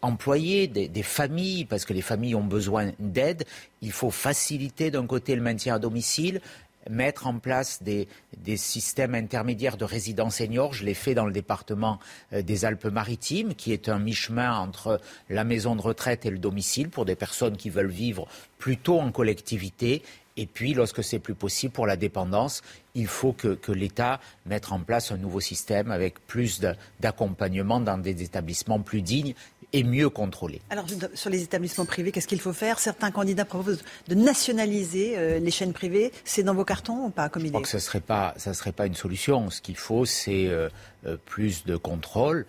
employés, 0.00 0.68
des, 0.68 0.86
des, 0.86 1.02
familles, 1.02 1.64
parce 1.64 1.84
que 1.84 1.92
les 1.92 2.02
familles 2.02 2.36
ont 2.36 2.44
besoin 2.44 2.92
d'aide. 3.00 3.44
Il 3.82 3.90
faut 3.90 4.10
faciliter 4.10 4.92
d'un 4.92 5.06
côté 5.06 5.34
le 5.34 5.42
maintien 5.42 5.74
à 5.74 5.78
domicile, 5.80 6.40
mettre 6.88 7.26
en 7.26 7.38
place 7.38 7.82
des, 7.82 8.08
systèmes 8.56 9.14
intermédiaires 9.14 9.76
de 9.76 9.84
résidence 9.84 10.36
seniors. 10.36 10.72
Je 10.72 10.84
l'ai 10.84 10.94
fait 10.94 11.14
dans 11.14 11.26
le 11.26 11.32
département 11.32 11.98
euh, 12.32 12.42
des 12.42 12.64
Alpes-Maritimes, 12.64 13.54
qui 13.54 13.72
est 13.72 13.88
un 13.88 13.98
mi-chemin 13.98 14.56
entre 14.56 15.00
la 15.28 15.44
maison 15.44 15.76
de 15.76 15.82
retraite 15.82 16.24
et 16.26 16.30
le 16.30 16.38
domicile 16.38 16.88
pour 16.88 17.04
des 17.04 17.16
personnes 17.16 17.56
qui 17.56 17.70
veulent 17.70 17.90
vivre 17.90 18.26
plutôt 18.58 18.98
en 18.98 19.12
collectivité. 19.12 20.02
Et 20.36 20.46
puis, 20.46 20.74
lorsque 20.74 21.04
c'est 21.04 21.18
plus 21.18 21.34
possible 21.34 21.72
pour 21.72 21.86
la 21.86 21.96
dépendance, 21.96 22.62
il 22.94 23.06
faut 23.06 23.32
que, 23.32 23.54
que 23.54 23.72
l'État 23.72 24.20
mette 24.46 24.72
en 24.72 24.80
place 24.80 25.12
un 25.12 25.18
nouveau 25.18 25.40
système 25.40 25.90
avec 25.90 26.26
plus 26.26 26.60
d'accompagnement 27.00 27.80
dans 27.80 27.98
des 27.98 28.22
établissements 28.22 28.80
plus 28.80 29.02
dignes 29.02 29.34
et 29.72 29.84
mieux 29.84 30.10
contrôlé. 30.10 30.60
Alors, 30.70 30.86
sur 31.14 31.30
les 31.30 31.42
établissements 31.42 31.84
privés, 31.84 32.12
qu'est-ce 32.12 32.28
qu'il 32.28 32.40
faut 32.40 32.52
faire? 32.52 32.78
Certains 32.78 33.10
candidats 33.10 33.44
proposent 33.44 33.82
de 34.08 34.14
nationaliser 34.14 35.14
euh, 35.16 35.38
les 35.38 35.50
chaînes 35.50 35.72
privées. 35.72 36.12
C'est 36.24 36.42
dans 36.42 36.54
vos 36.54 36.64
cartons 36.64 37.06
ou 37.06 37.10
pas 37.10 37.28
comme 37.28 37.42
idée 37.42 37.48
Je 37.48 37.52
crois 37.52 37.62
que 37.62 37.68
ce 37.68 37.76
ne 37.76 37.80
serait, 37.80 38.00
pas, 38.00 38.34
serait 38.36 38.72
pas 38.72 38.86
une 38.86 38.94
solution. 38.94 39.50
Ce 39.50 39.60
qu'il 39.60 39.76
faut, 39.76 40.04
c'est 40.04 40.46
euh, 40.46 40.68
euh, 41.06 41.16
plus 41.24 41.64
de 41.64 41.76
contrôle. 41.76 42.46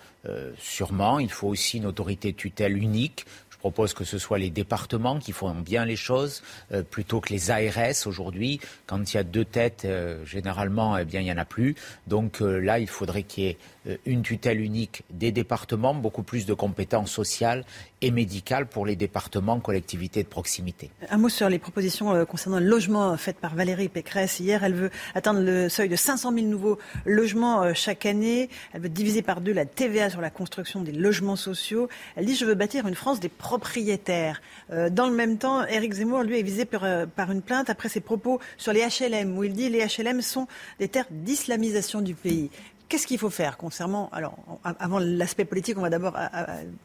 sûrement, 0.57 1.19
il 1.19 1.31
faut 1.31 1.48
aussi 1.48 1.77
une 1.77 1.85
autorité 1.85 2.34
tutelle 2.34 2.77
unique 2.77 3.26
propose 3.62 3.94
que 3.94 4.04
ce 4.04 4.18
soit 4.18 4.40
les 4.40 4.50
départements 4.50 5.20
qui 5.20 5.32
font 5.32 5.54
bien 5.54 5.86
les 5.86 5.96
choses 5.96 6.42
euh, 6.72 6.82
plutôt 6.82 7.22
que 7.22 7.30
les 7.30 7.52
ARS 7.52 8.08
aujourd'hui. 8.08 8.60
Quand 8.88 9.14
il 9.14 9.18
y 9.18 9.20
a 9.20 9.24
deux 9.24 9.46
têtes, 9.46 9.84
euh, 9.86 10.26
généralement, 10.26 10.98
eh 10.98 11.06
bien, 11.06 11.22
il 11.22 11.26
n'y 11.26 11.32
en 11.32 11.38
a 11.38 11.46
plus. 11.46 11.76
Donc 12.08 12.42
euh, 12.42 12.58
là, 12.58 12.80
il 12.80 12.88
faudrait 12.88 13.24
qu'il 13.24 13.44
y 13.44 13.48
ait 13.48 13.58
une 14.06 14.22
tutelle 14.22 14.62
unique 14.62 15.04
des 15.10 15.32
départements, 15.32 15.96
beaucoup 15.96 16.22
plus 16.22 16.46
de 16.46 16.54
compétences 16.54 17.12
sociales 17.12 17.66
et 18.02 18.11
médicales 18.11 18.68
pour 18.68 18.86
les 18.86 18.95
départements, 18.95 19.60
collectivités 19.60 20.23
de 20.23 20.28
proximité. 20.28 20.90
Un 21.10 21.18
mot 21.18 21.30
sur 21.30 21.49
les 21.49 21.60
propositions 21.60 22.26
concernant 22.26 22.60
le 22.60 22.65
logement 22.65 23.15
faites 23.18 23.38
par 23.38 23.56
Valérie 23.56 23.90
Pécresse. 23.90 24.40
Hier, 24.40 24.64
elle 24.64 24.73
veut 24.73 24.91
atteindre 25.15 25.41
le 25.41 25.69
seuil 25.69 25.90
de 25.90 25.95
500 25.95 26.34
000 26.34 26.48
nouveaux 26.48 26.78
logements 27.06 27.73
chaque 27.73 28.06
année. 28.06 28.49
Elle 28.73 28.82
veut 28.82 28.90
diviser 28.90 29.22
par 29.22 29.41
deux 29.41 29.53
la 29.53 29.65
TVA 29.65 30.10
sur 30.10 30.22
la 30.22 30.30
construction 30.30 30.82
des 30.82 30.91
logements 30.91 31.36
sociaux. 31.36 31.90
Elle 32.15 32.26
dit, 32.26 32.36
je 32.36 32.45
veux 32.45 32.56
bâtir 32.56 32.88
une 32.88 32.95
France 32.95 33.19
des 33.19 33.30
propriétaires. 33.30 34.41
Euh, 34.72 34.90
dans 34.90 35.07
le 35.07 35.15
même 35.15 35.38
temps, 35.38 35.65
Éric 35.65 35.94
Zemmour, 35.94 36.23
lui, 36.23 36.40
est 36.40 36.44
visé 36.44 36.68
euh, 36.73 37.06
par, 37.06 37.32
une 37.32 37.41
plainte 37.41 37.69
après 37.69 37.90
ses 37.90 38.02
propos 38.02 38.40
sur 38.57 38.73
les 38.73 38.82
HLM, 38.82 39.38
où 39.38 39.44
il 39.44 39.53
dit 39.53 39.69
les 39.69 39.86
HLM 39.86 40.22
sont 40.22 40.48
des 40.80 40.88
terres 40.88 41.07
d'islamisation 41.10 42.02
du 42.02 42.15
pays. 42.15 42.49
Qu'est-ce 42.90 43.07
qu'il 43.07 43.19
faut 43.19 43.30
faire 43.30 43.56
concernant, 43.56 44.10
alors 44.11 44.36
avant 44.64 44.99
l'aspect 44.99 45.45
politique, 45.45 45.78
on 45.78 45.82
va 45.82 45.90
d'abord 45.90 46.18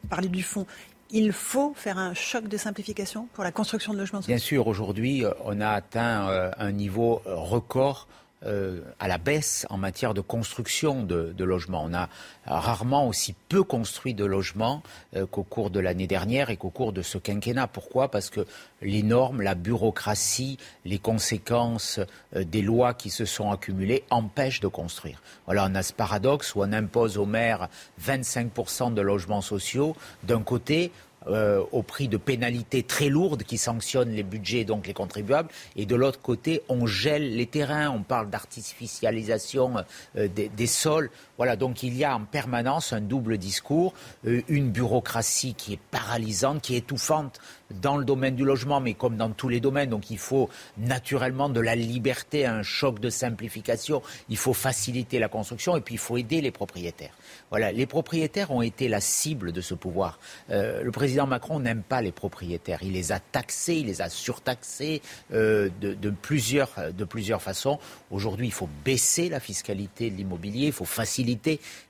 parler 0.09 0.29
du 0.29 0.41
fond. 0.41 0.65
Il 1.09 1.31
faut 1.31 1.73
faire 1.75 1.97
un 1.97 2.13
choc 2.13 2.47
de 2.47 2.57
simplification 2.57 3.27
pour 3.33 3.43
la 3.43 3.51
construction 3.51 3.93
de 3.93 3.99
logements 3.99 4.19
Bien 4.19 4.37
sûr, 4.37 4.67
aujourd'hui, 4.67 5.23
euh, 5.23 5.31
on 5.45 5.61
a 5.61 5.69
atteint 5.69 6.51
un 6.57 6.71
niveau 6.71 7.21
record 7.25 8.07
euh, 8.45 8.81
à 8.99 9.07
la 9.07 9.17
baisse 9.17 9.65
en 9.71 9.77
matière 9.77 10.13
de 10.13 10.21
construction 10.21 11.01
de, 11.01 11.33
logements. 11.43 11.83
On 11.83 11.93
a 11.95 12.07
rarement 12.45 13.07
aussi 13.07 13.33
peu 13.49 13.63
construit 13.63 14.13
de 14.13 14.25
logements 14.25 14.83
euh, 15.15 15.25
qu'au 15.25 15.41
cours 15.41 15.71
de 15.71 15.79
l'année 15.79 16.05
dernière 16.05 16.51
et 16.51 16.55
qu'au 16.55 16.69
cours 16.69 16.93
de 16.93 17.01
ce 17.01 17.17
quinquennat. 17.17 17.65
Pourquoi? 17.65 18.11
Parce 18.11 18.29
que 18.29 18.45
les 18.83 19.01
normes, 19.01 19.41
la 19.41 19.55
bureaucratie, 19.55 20.59
les 20.85 20.99
conséquences 20.99 21.99
euh, 22.35 22.43
des 22.43 22.61
lois 22.61 22.93
qui 22.93 23.09
se 23.09 23.25
sont 23.25 23.49
accumulées 23.49 24.03
empêchent 24.11 24.61
de 24.61 24.67
construire. 24.67 25.19
Voilà, 25.47 25.67
on 25.67 25.73
a 25.73 25.81
ce 25.81 25.93
paradoxe 25.93 26.53
où 26.53 26.61
on 26.61 26.71
impose 26.73 27.17
aux 27.17 27.25
maires 27.25 27.69
25% 28.05 28.93
de 28.93 29.01
logements 29.01 29.41
sociaux. 29.41 29.95
D'un 30.21 30.43
côté, 30.43 30.91
euh, 31.29 31.63
au 31.71 31.83
prix 31.83 32.07
de 32.07 32.17
pénalités 32.17 32.83
très 32.83 33.09
lourdes 33.09 33.43
qui 33.43 33.57
sanctionnent 33.57 34.11
les 34.11 34.23
budgets, 34.23 34.63
donc 34.63 34.87
les 34.87 34.93
contribuables. 34.93 35.49
Et 35.75 35.85
de 35.85 35.95
l'autre 35.95 36.21
côté, 36.21 36.61
on 36.69 36.85
gèle 36.85 37.35
les 37.35 37.45
terrains, 37.45 37.89
on 37.89 38.03
parle 38.03 38.29
d'artificialisation 38.29 39.75
euh, 40.17 40.27
des, 40.27 40.67
sols. 40.67 41.09
Voilà, 41.37 41.55
donc 41.55 41.83
il 41.83 41.95
y 41.95 42.03
a 42.03 42.15
en 42.15 42.25
permanence 42.25 42.93
un 42.93 43.01
double 43.01 43.37
discours, 43.37 43.93
euh, 44.25 44.41
une 44.47 44.71
bureaucratie 44.71 45.53
qui 45.53 45.73
est 45.73 45.79
paralysante, 45.91 46.61
qui 46.61 46.73
est 46.73 46.79
étouffante 46.79 47.39
dans 47.81 47.97
le 47.97 48.05
domaine 48.05 48.35
du 48.35 48.43
logement, 48.43 48.79
mais 48.79 48.95
comme 48.95 49.17
dans 49.17 49.29
tous 49.29 49.49
les 49.49 49.59
domaines. 49.59 49.89
Donc 49.89 50.09
il 50.09 50.17
faut 50.17 50.49
naturellement 50.77 51.49
de 51.49 51.59
la 51.59 51.75
liberté, 51.75 52.45
un 52.45 52.63
choc 52.63 52.99
de 52.99 53.09
simplification. 53.09 54.01
Il 54.29 54.37
faut 54.37 54.53
faciliter 54.53 55.19
la 55.19 55.27
construction 55.27 55.77
et 55.77 55.81
puis 55.81 55.95
il 55.95 55.99
faut 55.99 56.17
aider 56.17 56.41
les 56.41 56.51
propriétaires. 56.51 57.13
Voilà, 57.51 57.71
les 57.71 57.85
propriétaires 57.85 58.51
ont 58.51 58.63
été 58.63 58.87
la 58.87 59.01
cible 59.01 59.51
de 59.51 59.61
ce 59.61 59.75
pouvoir. 59.75 60.19
Euh, 60.49 60.81
le 60.81 60.91
président 60.91 61.27
Macron 61.27 61.59
n'aime 61.59 61.83
pas 61.83 62.01
les 62.01 62.11
propriétaires. 62.11 62.79
Il 62.81 62.93
les 62.93 63.11
a 63.11 63.19
taxés, 63.19 63.75
il 63.75 63.87
les 63.87 64.01
a 64.01 64.09
surtaxés 64.09 65.01
euh, 65.33 65.69
de, 65.81 66.09
plusieurs, 66.09 66.73
de 66.97 67.03
plusieurs 67.03 67.41
façons. 67.41 67.79
Aujourd'hui, 68.09 68.47
il 68.47 68.53
faut 68.53 68.69
baisser 68.83 69.29
la 69.29 69.39
fiscalité 69.39 70.09
de 70.09 70.15
l'immobilier, 70.15 70.67
il 70.67 70.73
faut 70.73 70.85
faciliter 70.85 71.26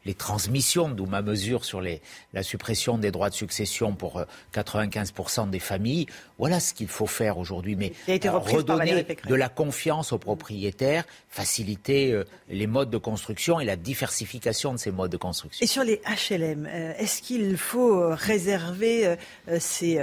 les 0.05 0.13
transmissions, 0.13 0.89
d'où 0.89 1.05
ma 1.05 1.21
mesure 1.21 1.65
sur 1.65 1.81
la 1.81 2.43
suppression 2.43 2.97
des 2.97 3.11
droits 3.11 3.29
de 3.29 3.35
succession 3.35 3.93
pour 3.93 4.23
95% 4.53 5.41
euh, 5.41 5.45
des 5.47 5.59
familles. 5.59 6.07
Voilà 6.37 6.59
ce 6.59 6.73
qu'il 6.73 6.87
faut 6.87 7.07
faire 7.07 7.37
aujourd'hui. 7.37 7.75
Mais 7.75 7.93
redonner 8.07 9.05
de 9.27 9.35
la 9.35 9.49
confiance 9.49 10.11
aux 10.11 10.17
propriétaires, 10.17 11.05
faciliter 11.29 12.21
les 12.49 12.67
modes 12.67 12.89
de 12.89 12.97
construction 12.97 13.59
et 13.59 13.65
la 13.65 13.75
diversification 13.75 14.73
de 14.73 14.77
ces 14.77 14.91
modes 14.91 15.11
de 15.11 15.17
construction. 15.17 15.63
Et 15.63 15.67
sur 15.67 15.83
les 15.83 16.01
HLM, 16.29 16.65
euh, 16.65 16.93
est-ce 16.97 17.21
qu'il 17.21 17.57
faut 17.57 17.99
euh, 17.99 18.15
réserver 18.15 19.07
euh, 19.07 19.15
ces, 19.59 19.99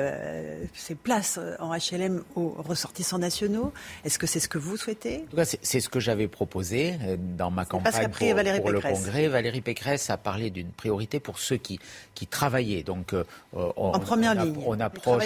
ces, 0.75 0.95
places 0.95 1.39
en 1.59 1.75
HLM 1.75 2.23
aux 2.37 2.55
ressortissants 2.59 3.19
nationaux? 3.19 3.73
Est-ce 4.05 4.19
que 4.19 4.27
c'est 4.27 4.41
ce 4.41 4.49
que 4.49 4.59
vous 4.59 4.77
souhaitez? 4.77 5.25
C'est 5.63 5.81
ce 5.81 5.89
que 5.89 6.01
j'avais 6.01 6.29
proposé 6.29 6.95
dans 7.19 7.51
ma 7.51 7.65
campagne 7.65 8.09
pour, 8.09 8.63
pour 8.63 8.71
le 8.71 8.81
Congrès. 8.81 9.29
Valérie 9.29 9.61
Pécresse 9.61 10.11
a 10.11 10.17
parlé 10.17 10.51
d'une 10.51 10.71
priorité 10.71 11.21
pour 11.21 11.39
ceux 11.39 11.57
qui, 11.57 11.79
qui 12.15 12.27
travaillaient. 12.27 12.83
Donc, 12.83 13.15
on, 13.53 13.73
en 13.77 13.99
première 13.99 14.37
on, 14.37 14.45
ligne. 14.45 14.57
On 14.67 14.81
approche 14.81 15.25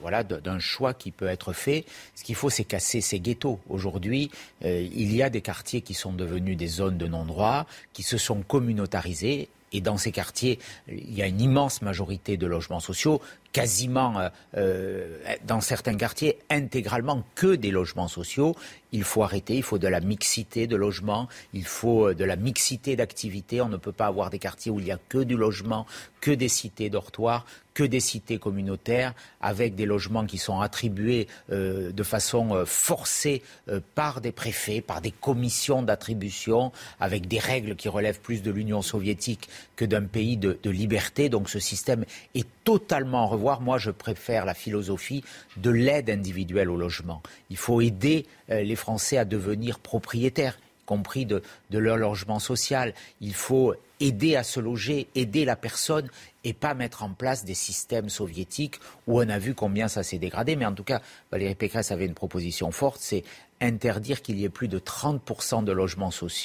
voilà, 0.00 0.15
d'un 0.24 0.58
choix 0.58 0.94
qui 0.94 1.10
peut 1.10 1.28
être 1.28 1.52
fait. 1.52 1.84
Ce 2.14 2.24
qu'il 2.24 2.34
faut, 2.34 2.50
c'est 2.50 2.64
casser 2.64 3.00
ces 3.00 3.20
ghettos. 3.20 3.60
Aujourd'hui, 3.68 4.30
il 4.62 5.14
y 5.14 5.22
a 5.22 5.30
des 5.30 5.40
quartiers 5.40 5.80
qui 5.80 5.94
sont 5.94 6.12
devenus 6.12 6.56
des 6.56 6.66
zones 6.66 6.98
de 6.98 7.06
non-droit, 7.06 7.66
qui 7.92 8.02
se 8.02 8.18
sont 8.18 8.42
communautarisés 8.42 9.48
et 9.72 9.80
dans 9.80 9.96
ces 9.96 10.12
quartiers, 10.12 10.58
il 10.88 11.14
y 11.14 11.22
a 11.22 11.26
une 11.26 11.40
immense 11.40 11.82
majorité 11.82 12.36
de 12.36 12.46
logements 12.46 12.80
sociaux, 12.80 13.20
quasiment 13.52 14.18
euh, 14.18 14.28
euh, 14.56 15.18
dans 15.46 15.60
certains 15.60 15.96
quartiers 15.96 16.38
intégralement 16.50 17.24
que 17.34 17.54
des 17.54 17.70
logements 17.70 18.08
sociaux. 18.08 18.54
Il 18.92 19.04
faut 19.04 19.22
arrêter, 19.22 19.56
il 19.56 19.62
faut 19.62 19.78
de 19.78 19.88
la 19.88 20.00
mixité 20.00 20.66
de 20.66 20.76
logements, 20.76 21.28
il 21.52 21.64
faut 21.64 22.08
euh, 22.08 22.14
de 22.14 22.24
la 22.24 22.36
mixité 22.36 22.96
d'activités. 22.96 23.60
On 23.60 23.68
ne 23.68 23.76
peut 23.76 23.92
pas 23.92 24.06
avoir 24.06 24.30
des 24.30 24.38
quartiers 24.38 24.70
où 24.70 24.78
il 24.78 24.84
n'y 24.84 24.92
a 24.92 24.98
que 25.08 25.18
du 25.18 25.36
logement, 25.36 25.86
que 26.20 26.30
des 26.30 26.48
cités 26.48 26.90
dortoirs, 26.90 27.44
que 27.76 27.84
des 27.84 28.00
cités 28.00 28.38
communautaires, 28.38 29.12
avec 29.42 29.74
des 29.74 29.84
logements 29.84 30.24
qui 30.24 30.38
sont 30.38 30.60
attribués 30.60 31.28
euh, 31.52 31.92
de 31.92 32.02
façon 32.02 32.54
euh, 32.54 32.64
forcée 32.64 33.42
euh, 33.68 33.80
par 33.94 34.22
des 34.22 34.32
préfets, 34.32 34.80
par 34.80 35.02
des 35.02 35.10
commissions 35.10 35.82
d'attribution, 35.82 36.72
avec 37.00 37.28
des 37.28 37.38
règles 37.38 37.76
qui 37.76 37.90
relèvent 37.90 38.20
plus 38.20 38.42
de 38.42 38.50
l'Union 38.50 38.80
soviétique 38.80 39.50
que 39.76 39.84
d'un 39.84 40.04
pays 40.04 40.38
de, 40.38 40.58
de, 40.62 40.70
liberté. 40.70 41.28
Donc 41.28 41.50
ce 41.50 41.58
système 41.58 42.06
est 42.34 42.48
totalement 42.64 43.24
à 43.24 43.26
revoir. 43.26 43.60
Moi, 43.60 43.76
je 43.76 43.90
préfère 43.90 44.46
la 44.46 44.54
philosophie 44.54 45.22
de 45.58 45.68
l'aide 45.68 46.08
individuelle 46.08 46.70
au 46.70 46.78
logement. 46.78 47.22
Il 47.50 47.58
faut 47.58 47.82
aider 47.82 48.24
les 48.48 48.76
Français 48.76 49.18
à 49.18 49.24
devenir 49.24 49.78
propriétaires 49.78 50.58
compris 50.86 51.26
de, 51.26 51.42
leur 51.70 51.98
logement 51.98 52.38
social. 52.38 52.94
Il 53.20 53.34
faut 53.34 53.74
aider 54.00 54.36
à 54.36 54.42
se 54.42 54.60
loger, 54.60 55.08
aider 55.14 55.44
la 55.44 55.56
personne 55.56 56.08
et 56.44 56.52
pas 56.52 56.74
mettre 56.74 57.02
en 57.02 57.10
place 57.10 57.44
des 57.44 57.54
systèmes 57.54 58.08
soviétiques 58.08 58.76
où 59.06 59.20
on 59.20 59.28
a 59.28 59.38
vu 59.38 59.54
combien 59.54 59.88
ça 59.88 60.02
s'est 60.02 60.18
dégradé. 60.18 60.56
Mais 60.56 60.64
en 60.64 60.72
tout 60.72 60.84
cas, 60.84 61.02
Valérie 61.30 61.54
Pécresse 61.54 61.90
avait 61.90 62.06
une 62.06 62.14
proposition 62.14 62.70
forte, 62.70 63.00
c'est 63.00 63.24
interdire 63.60 64.22
qu'il 64.22 64.38
y 64.38 64.44
ait 64.44 64.50
plus 64.50 64.68
de 64.68 64.78
30% 64.78 65.64
de 65.64 65.72
logements 65.72 66.10
sociaux 66.10 66.36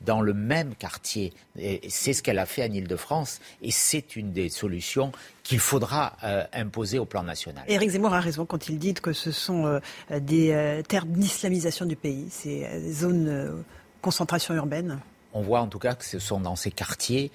dans 0.00 0.20
le 0.20 0.34
même 0.34 0.74
quartier. 0.74 1.32
C'est 1.88 2.12
ce 2.12 2.22
qu'elle 2.22 2.38
a 2.38 2.46
fait 2.46 2.64
en 2.64 2.72
Ile-de-France 2.72 3.40
et 3.62 3.70
c'est 3.70 4.16
une 4.16 4.32
des 4.32 4.48
solutions 4.48 5.12
qu'il 5.42 5.58
faudra 5.58 6.16
euh, 6.22 6.44
imposer 6.52 6.98
au 6.98 7.06
plan 7.06 7.22
national. 7.22 7.64
Éric 7.68 7.90
Zemmour 7.90 8.14
a 8.14 8.20
raison 8.20 8.44
quand 8.44 8.68
il 8.68 8.78
dit 8.78 8.94
que 8.94 9.12
ce 9.12 9.30
sont 9.30 9.66
euh, 9.66 9.80
des 10.20 10.52
euh, 10.52 10.82
terres 10.82 11.06
d'islamisation 11.06 11.86
du 11.86 11.96
pays, 11.96 12.26
ces 12.30 12.92
zones 12.92 13.64
concentration 14.00 14.54
urbaine 14.54 14.98
On 15.32 15.42
voit 15.42 15.60
en 15.60 15.66
tout 15.66 15.78
cas 15.78 15.94
que 15.94 16.04
ce 16.04 16.18
sont 16.18 16.40
dans 16.40 16.56
ces 16.56 16.70
quartiers 16.70 17.30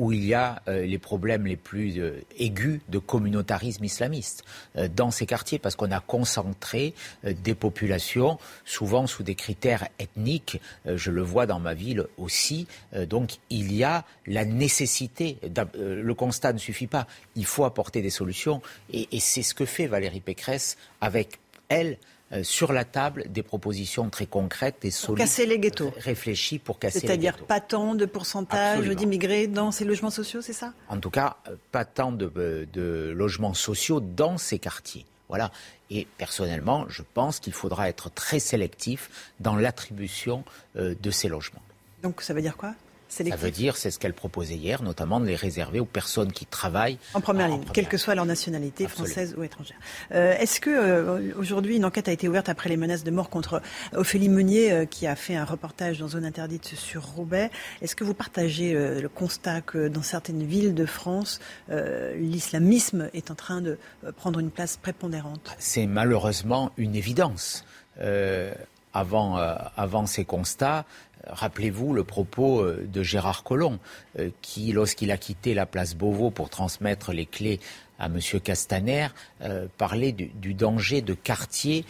où 0.00 0.12
il 0.12 0.24
y 0.24 0.32
a 0.32 0.62
euh, 0.66 0.86
les 0.86 0.98
problèmes 0.98 1.46
les 1.46 1.56
plus 1.56 1.98
euh, 1.98 2.24
aigus 2.38 2.80
de 2.88 2.98
communautarisme 2.98 3.84
islamiste 3.84 4.44
euh, 4.76 4.88
dans 4.88 5.10
ces 5.10 5.26
quartiers, 5.26 5.58
parce 5.58 5.76
qu'on 5.76 5.90
a 5.90 6.00
concentré 6.00 6.94
des 7.22 7.54
populations, 7.54 8.38
souvent 8.64 9.06
sous 9.06 9.22
des 9.22 9.34
critères 9.34 9.86
ethniques. 9.98 10.58
je 10.86 11.10
le 11.10 11.20
vois 11.20 11.44
dans 11.44 11.60
ma 11.60 11.74
ville 11.74 12.06
aussi. 12.16 12.66
donc 13.08 13.36
il 13.50 13.74
y 13.74 13.84
a 13.84 14.04
la 14.26 14.46
nécessité. 14.46 15.38
le 15.74 16.12
constat 16.14 16.54
ne 16.54 16.58
suffit 16.58 16.86
pas. 16.86 17.06
Il 17.36 17.44
faut 17.44 17.64
apporter 17.64 18.00
des 18.00 18.10
solutions, 18.10 18.62
et, 18.92 19.06
c'est 19.20 19.42
ce 19.42 19.54
que 19.54 19.66
fait 19.66 19.86
Valérie 19.86 20.20
Pécresse 20.20 20.78
avec 21.00 21.38
elle 21.68 21.98
sur 22.42 22.72
la 22.72 22.84
table 22.84 23.24
des 23.28 23.42
propositions 23.42 24.08
très 24.08 24.26
concrètes 24.26 24.84
et 24.84 24.90
solides. 24.90 25.18
Pour 25.18 25.24
casser 25.24 25.46
les 25.46 25.58
ghettos. 25.58 25.92
Réfléchies 25.96 26.58
pour 26.58 26.78
casser 26.78 27.00
les 27.00 27.06
ghettos. 27.06 27.22
C'est-à-dire 27.22 27.46
pas 27.46 27.60
tant 27.60 27.94
de 27.94 28.06
pourcentage 28.06 28.86
d'immigrés 28.88 29.46
dans 29.46 29.72
ces 29.72 29.84
logements 29.84 30.10
sociaux, 30.10 30.40
c'est 30.40 30.52
ça? 30.52 30.72
En 30.88 30.98
tout 30.98 31.10
cas, 31.10 31.38
euh, 31.48 31.56
pas 31.72 31.84
tant 31.84 32.16
euh, 32.20 32.66
de, 32.72 33.12
logements 33.16 33.54
sociaux 33.54 34.00
dans 34.00 34.38
ces 34.38 34.58
quartiers. 34.58 35.06
Voilà. 35.28 35.50
Et 35.90 36.06
personnellement, 36.18 36.86
je 36.88 37.02
pense 37.14 37.40
qu'il 37.40 37.52
faudra 37.52 37.88
être 37.88 38.10
très 38.10 38.38
sélectif 38.38 39.32
dans 39.40 39.56
l'attribution 39.56 40.44
de 40.74 41.10
ces 41.10 41.28
logements. 41.28 41.62
Donc 42.02 42.22
ça 42.22 42.34
veut 42.34 42.42
dire 42.42 42.56
quoi? 42.56 42.74
Ça 43.10 43.36
veut 43.36 43.50
dire, 43.50 43.76
c'est 43.76 43.90
ce 43.90 43.98
qu'elle 43.98 44.14
proposait 44.14 44.54
hier, 44.54 44.82
notamment 44.82 45.20
de 45.20 45.26
les 45.26 45.36
réserver 45.36 45.80
aux 45.80 45.84
personnes 45.84 46.32
qui 46.32 46.46
travaillent 46.46 46.98
en 47.14 47.20
première 47.20 47.48
ligne, 47.48 47.64
quelle 47.72 47.88
que 47.88 47.96
soit 47.96 48.14
leur 48.14 48.24
nationalité, 48.24 48.86
française 48.86 49.34
ou 49.36 49.42
étrangère. 49.42 49.76
Euh, 50.12 50.36
est-ce 50.38 50.60
que 50.60 50.70
euh, 50.70 51.34
aujourd'hui 51.36 51.76
une 51.76 51.84
enquête 51.84 52.08
a 52.08 52.12
été 52.12 52.28
ouverte 52.28 52.48
après 52.48 52.68
les 52.68 52.76
menaces 52.76 53.04
de 53.04 53.10
mort 53.10 53.28
contre 53.28 53.60
Ophélie 53.94 54.28
Meunier, 54.28 54.72
euh, 54.72 54.84
qui 54.84 55.06
a 55.06 55.16
fait 55.16 55.34
un 55.34 55.44
reportage 55.44 55.98
dans 55.98 56.08
zone 56.08 56.24
interdite 56.24 56.66
sur 56.76 57.04
Roubaix? 57.04 57.50
Est-ce 57.82 57.96
que 57.96 58.04
vous 58.04 58.14
partagez 58.14 58.72
le 58.74 59.08
constat 59.08 59.60
que 59.60 59.88
dans 59.88 60.02
certaines 60.02 60.44
villes 60.44 60.74
de 60.74 60.86
France, 60.86 61.40
l'islamisme 61.68 63.10
est 63.14 63.30
en 63.30 63.34
train 63.34 63.60
de 63.60 63.78
prendre 64.16 64.38
une 64.38 64.50
place 64.50 64.76
prépondérante? 64.76 65.54
C'est 65.58 65.86
malheureusement 65.86 66.72
une 66.76 66.94
évidence. 66.94 67.64
Avant, 68.92 69.36
avant 69.76 70.06
ces 70.06 70.24
constats, 70.24 70.84
Rappelez-vous 71.26 71.92
le 71.92 72.04
propos 72.04 72.60
euh, 72.60 72.86
de 72.90 73.02
Gérard 73.02 73.42
Collomb, 73.42 73.78
euh, 74.18 74.30
qui, 74.40 74.72
lorsqu'il 74.72 75.10
a 75.10 75.18
quitté 75.18 75.54
la 75.54 75.66
place 75.66 75.94
Beauvau 75.94 76.30
pour 76.30 76.48
transmettre 76.48 77.12
les 77.12 77.26
clés 77.26 77.60
à 77.98 78.06
M. 78.06 78.18
Castaner, 78.42 79.08
euh, 79.42 79.66
parlait 79.76 80.12
du, 80.12 80.54
danger 80.54 81.02
de 81.02 81.12
quartiers 81.12 81.84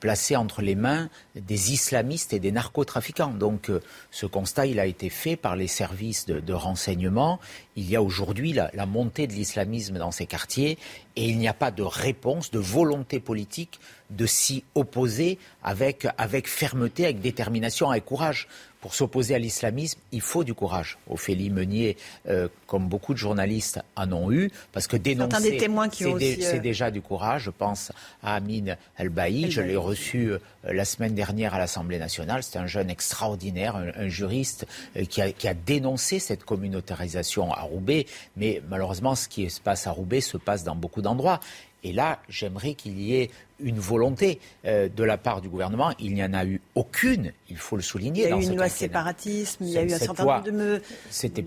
placés 0.00 0.34
entre 0.34 0.60
les 0.60 0.74
mains 0.74 1.08
des 1.36 1.72
islamistes 1.72 2.32
et 2.32 2.40
des 2.40 2.50
narcotrafiquants. 2.50 3.30
Donc 3.30 3.70
ce 4.10 4.26
constat, 4.26 4.66
il 4.66 4.80
a 4.80 4.86
été 4.86 5.10
fait 5.10 5.36
par 5.36 5.54
les 5.54 5.68
services 5.68 6.26
de, 6.26 6.52
renseignement. 6.52 7.38
Il 7.76 7.88
y 7.88 7.94
a 7.94 8.02
aujourd'hui 8.02 8.52
la, 8.52 8.72
la, 8.74 8.86
montée 8.86 9.28
de 9.28 9.32
l'islamisme 9.32 9.98
dans 9.98 10.10
ces 10.10 10.26
quartiers 10.26 10.78
et 11.14 11.28
il 11.28 11.38
n'y 11.38 11.46
a 11.46 11.54
pas 11.54 11.70
de 11.70 11.84
réponse, 11.84 12.50
de 12.50 12.58
volonté 12.58 13.20
politique 13.20 13.78
de 14.16 14.26
s'y 14.26 14.64
opposer 14.74 15.38
avec, 15.62 16.06
avec 16.18 16.48
fermeté, 16.48 17.04
avec 17.04 17.20
détermination, 17.20 17.90
avec 17.90 18.04
courage. 18.04 18.48
Pour 18.84 18.94
s'opposer 18.94 19.34
à 19.34 19.38
l'islamisme, 19.38 19.98
il 20.12 20.20
faut 20.20 20.44
du 20.44 20.52
courage. 20.52 20.98
Ophélie 21.08 21.48
Meunier, 21.48 21.96
euh, 22.28 22.48
comme 22.66 22.86
beaucoup 22.86 23.14
de 23.14 23.18
journalistes 23.18 23.80
en 23.96 24.12
ont 24.12 24.30
eu, 24.30 24.50
parce 24.72 24.86
que 24.86 24.98
dénoncer, 24.98 25.58
c'est 25.58 26.56
euh, 26.56 26.58
déjà 26.58 26.90
du 26.90 27.00
courage. 27.00 27.44
Je 27.44 27.50
pense 27.50 27.92
à 28.22 28.34
Amin 28.34 28.76
El-Baï, 28.98 29.50
je 29.50 29.62
l'ai 29.62 29.76
reçu 29.76 30.32
euh, 30.32 30.38
la 30.64 30.84
semaine 30.84 31.14
dernière 31.14 31.54
à 31.54 31.58
l'Assemblée 31.58 31.98
nationale. 31.98 32.42
C'est 32.42 32.58
un 32.58 32.66
jeune 32.66 32.90
extraordinaire, 32.90 33.74
un, 33.76 34.08
juriste 34.08 34.66
qui 35.08 35.22
a, 35.22 35.32
qui, 35.32 35.48
a, 35.48 35.54
dénoncé 35.54 36.18
cette 36.18 36.44
communautarisation 36.44 37.54
à 37.54 37.62
Roubaix. 37.62 38.04
Mais 38.36 38.60
malheureusement, 38.68 39.14
ce 39.14 39.28
qui 39.28 39.48
se 39.48 39.62
passe 39.62 39.86
à 39.86 39.92
Roubaix 39.92 40.20
se 40.20 40.36
passe 40.36 40.62
dans 40.62 40.76
beaucoup 40.76 41.00
d'endroits. 41.00 41.40
Et 41.84 41.92
là, 41.92 42.18
j'aimerais 42.28 42.74
qu'il 42.74 42.98
y 43.00 43.14
ait 43.14 43.30
une 43.60 43.78
volonté 43.78 44.40
euh, 44.64 44.88
de 44.88 45.04
la 45.04 45.18
part 45.18 45.40
du 45.40 45.48
gouvernement. 45.48 45.92
Il 45.98 46.14
n'y 46.14 46.24
en 46.24 46.34
a 46.34 46.44
eu 46.44 46.60
aucune, 46.74 47.32
il 47.48 47.56
faut 47.56 47.76
le 47.76 47.82
souligner. 47.82 48.24
Il 48.24 48.30
y 48.30 48.32
a 48.32 48.36
eu 48.36 48.42
une 48.42 48.56
loi 48.56 48.68
séparatisme, 48.68 49.64
il 49.64 49.70
y 49.70 49.78
a 49.78 49.82
eu 49.82 49.92
un 49.92 49.98
certain 49.98 50.24
nombre 50.24 50.42
de, 50.42 50.50
me... 50.50 50.82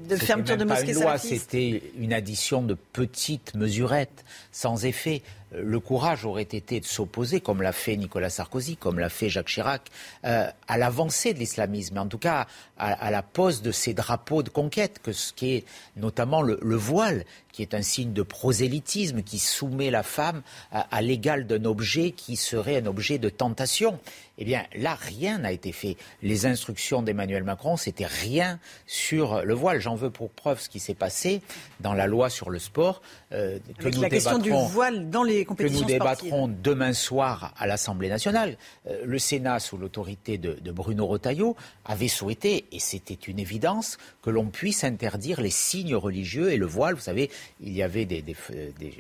de 0.08 0.16
fermetures 0.16 0.58
de 0.58 0.64
mosquées 0.64 0.94
C'était 1.18 1.82
une 1.98 2.14
addition 2.14 2.62
de 2.62 2.76
petites 2.76 3.54
mesurettes 3.56 4.24
sans 4.52 4.86
effet. 4.86 5.22
Euh, 5.54 5.62
le 5.64 5.80
courage 5.80 6.26
aurait 6.26 6.44
été 6.44 6.80
de 6.80 6.86
s'opposer, 6.86 7.40
comme 7.40 7.62
l'a 7.62 7.72
fait 7.72 7.96
Nicolas 7.96 8.30
Sarkozy, 8.30 8.78
comme 8.78 9.00
l'a 9.00 9.10
fait 9.10 9.30
Jacques 9.30 9.48
Chirac, 9.48 9.90
euh, 10.26 10.50
à 10.68 10.78
l'avancée 10.78 11.34
de 11.34 11.40
l'islamisme, 11.40 11.98
en 11.98 12.08
tout 12.08 12.18
cas 12.18 12.48
à, 12.78 13.10
la 13.10 13.24
pose 13.24 13.62
de 13.62 13.72
ces 13.72 13.94
drapeaux 13.94 14.44
de 14.44 14.50
conquête, 14.50 15.00
que 15.02 15.12
ce 15.12 15.34
qui 15.34 15.56
est 15.56 15.66
notamment 15.96 16.42
le, 16.42 16.76
voile, 16.76 17.26
qui 17.52 17.62
est 17.64 17.74
un 17.74 17.82
signe 17.82 18.14
de 18.14 18.22
prosélytisme, 18.22 19.24
qui 19.24 19.40
soumet 19.40 19.90
la 19.90 20.04
femme 20.04 20.44
à 20.72 21.02
l'égal 21.02 21.48
d'un 21.48 21.66
objet 21.66 21.97
qui 21.98 22.36
serait 22.36 22.78
un 22.78 22.86
objet 22.86 23.18
de 23.18 23.30
tentation. 23.30 24.00
Eh 24.38 24.46
bien, 24.46 24.64
là, 24.76 24.96
rien 24.96 25.40
n'a 25.40 25.52
été 25.52 25.72
fait. 25.72 25.98
Les 26.22 26.46
instructions 26.46 27.02
d'Emmanuel 27.02 27.44
Macron, 27.44 27.76
c'était 27.76 28.06
rien 28.06 28.60
sur 28.86 29.44
le 29.44 29.54
voile. 29.54 29.80
J'en 29.82 29.96
veux 29.96 30.12
pour 30.12 30.30
preuve 30.30 30.60
ce 30.60 30.70
qui 30.70 30.80
s'est 30.80 30.94
passé 30.94 31.42
dans 31.80 31.94
la 31.94 32.08
loi 32.08 32.30
sur 32.30 32.50
le 32.50 32.60
sport. 32.60 33.02
Euh, 33.34 33.58
que 33.80 33.90
nous 33.90 34.02
la 34.02 34.10
question 34.10 34.38
du 34.38 34.52
voile 34.52 35.10
dans 35.10 35.24
les 35.24 35.44
compétitions 35.44 35.86
Que 35.86 35.92
nous 35.92 36.00
débattrons 36.00 36.48
demain 36.48 36.94
soir 36.94 37.54
à 37.58 37.68
l'Assemblée 37.68 38.10
nationale. 38.10 38.58
Euh, 38.88 39.02
le 39.06 39.20
Sénat, 39.20 39.60
sous 39.60 39.78
l'autorité 39.78 40.38
de, 40.38 40.72
Bruno 40.72 41.08
Retailleau, 41.08 41.56
avait 41.86 42.08
souhaité, 42.08 42.66
et 42.72 42.80
c'était 42.80 43.16
une 43.16 43.40
évidence, 43.40 43.98
que 44.22 44.30
l'on 44.30 44.46
puisse 44.46 44.84
interdire 44.84 45.42
les 45.42 45.50
signes 45.50 45.96
religieux 45.96 46.52
et 46.52 46.58
le 46.58 46.66
voile. 46.66 46.94
Vous 46.94 47.02
savez, 47.02 47.32
il 47.60 47.74
y 47.74 47.82
avait 47.82 48.06
des, 48.06 48.24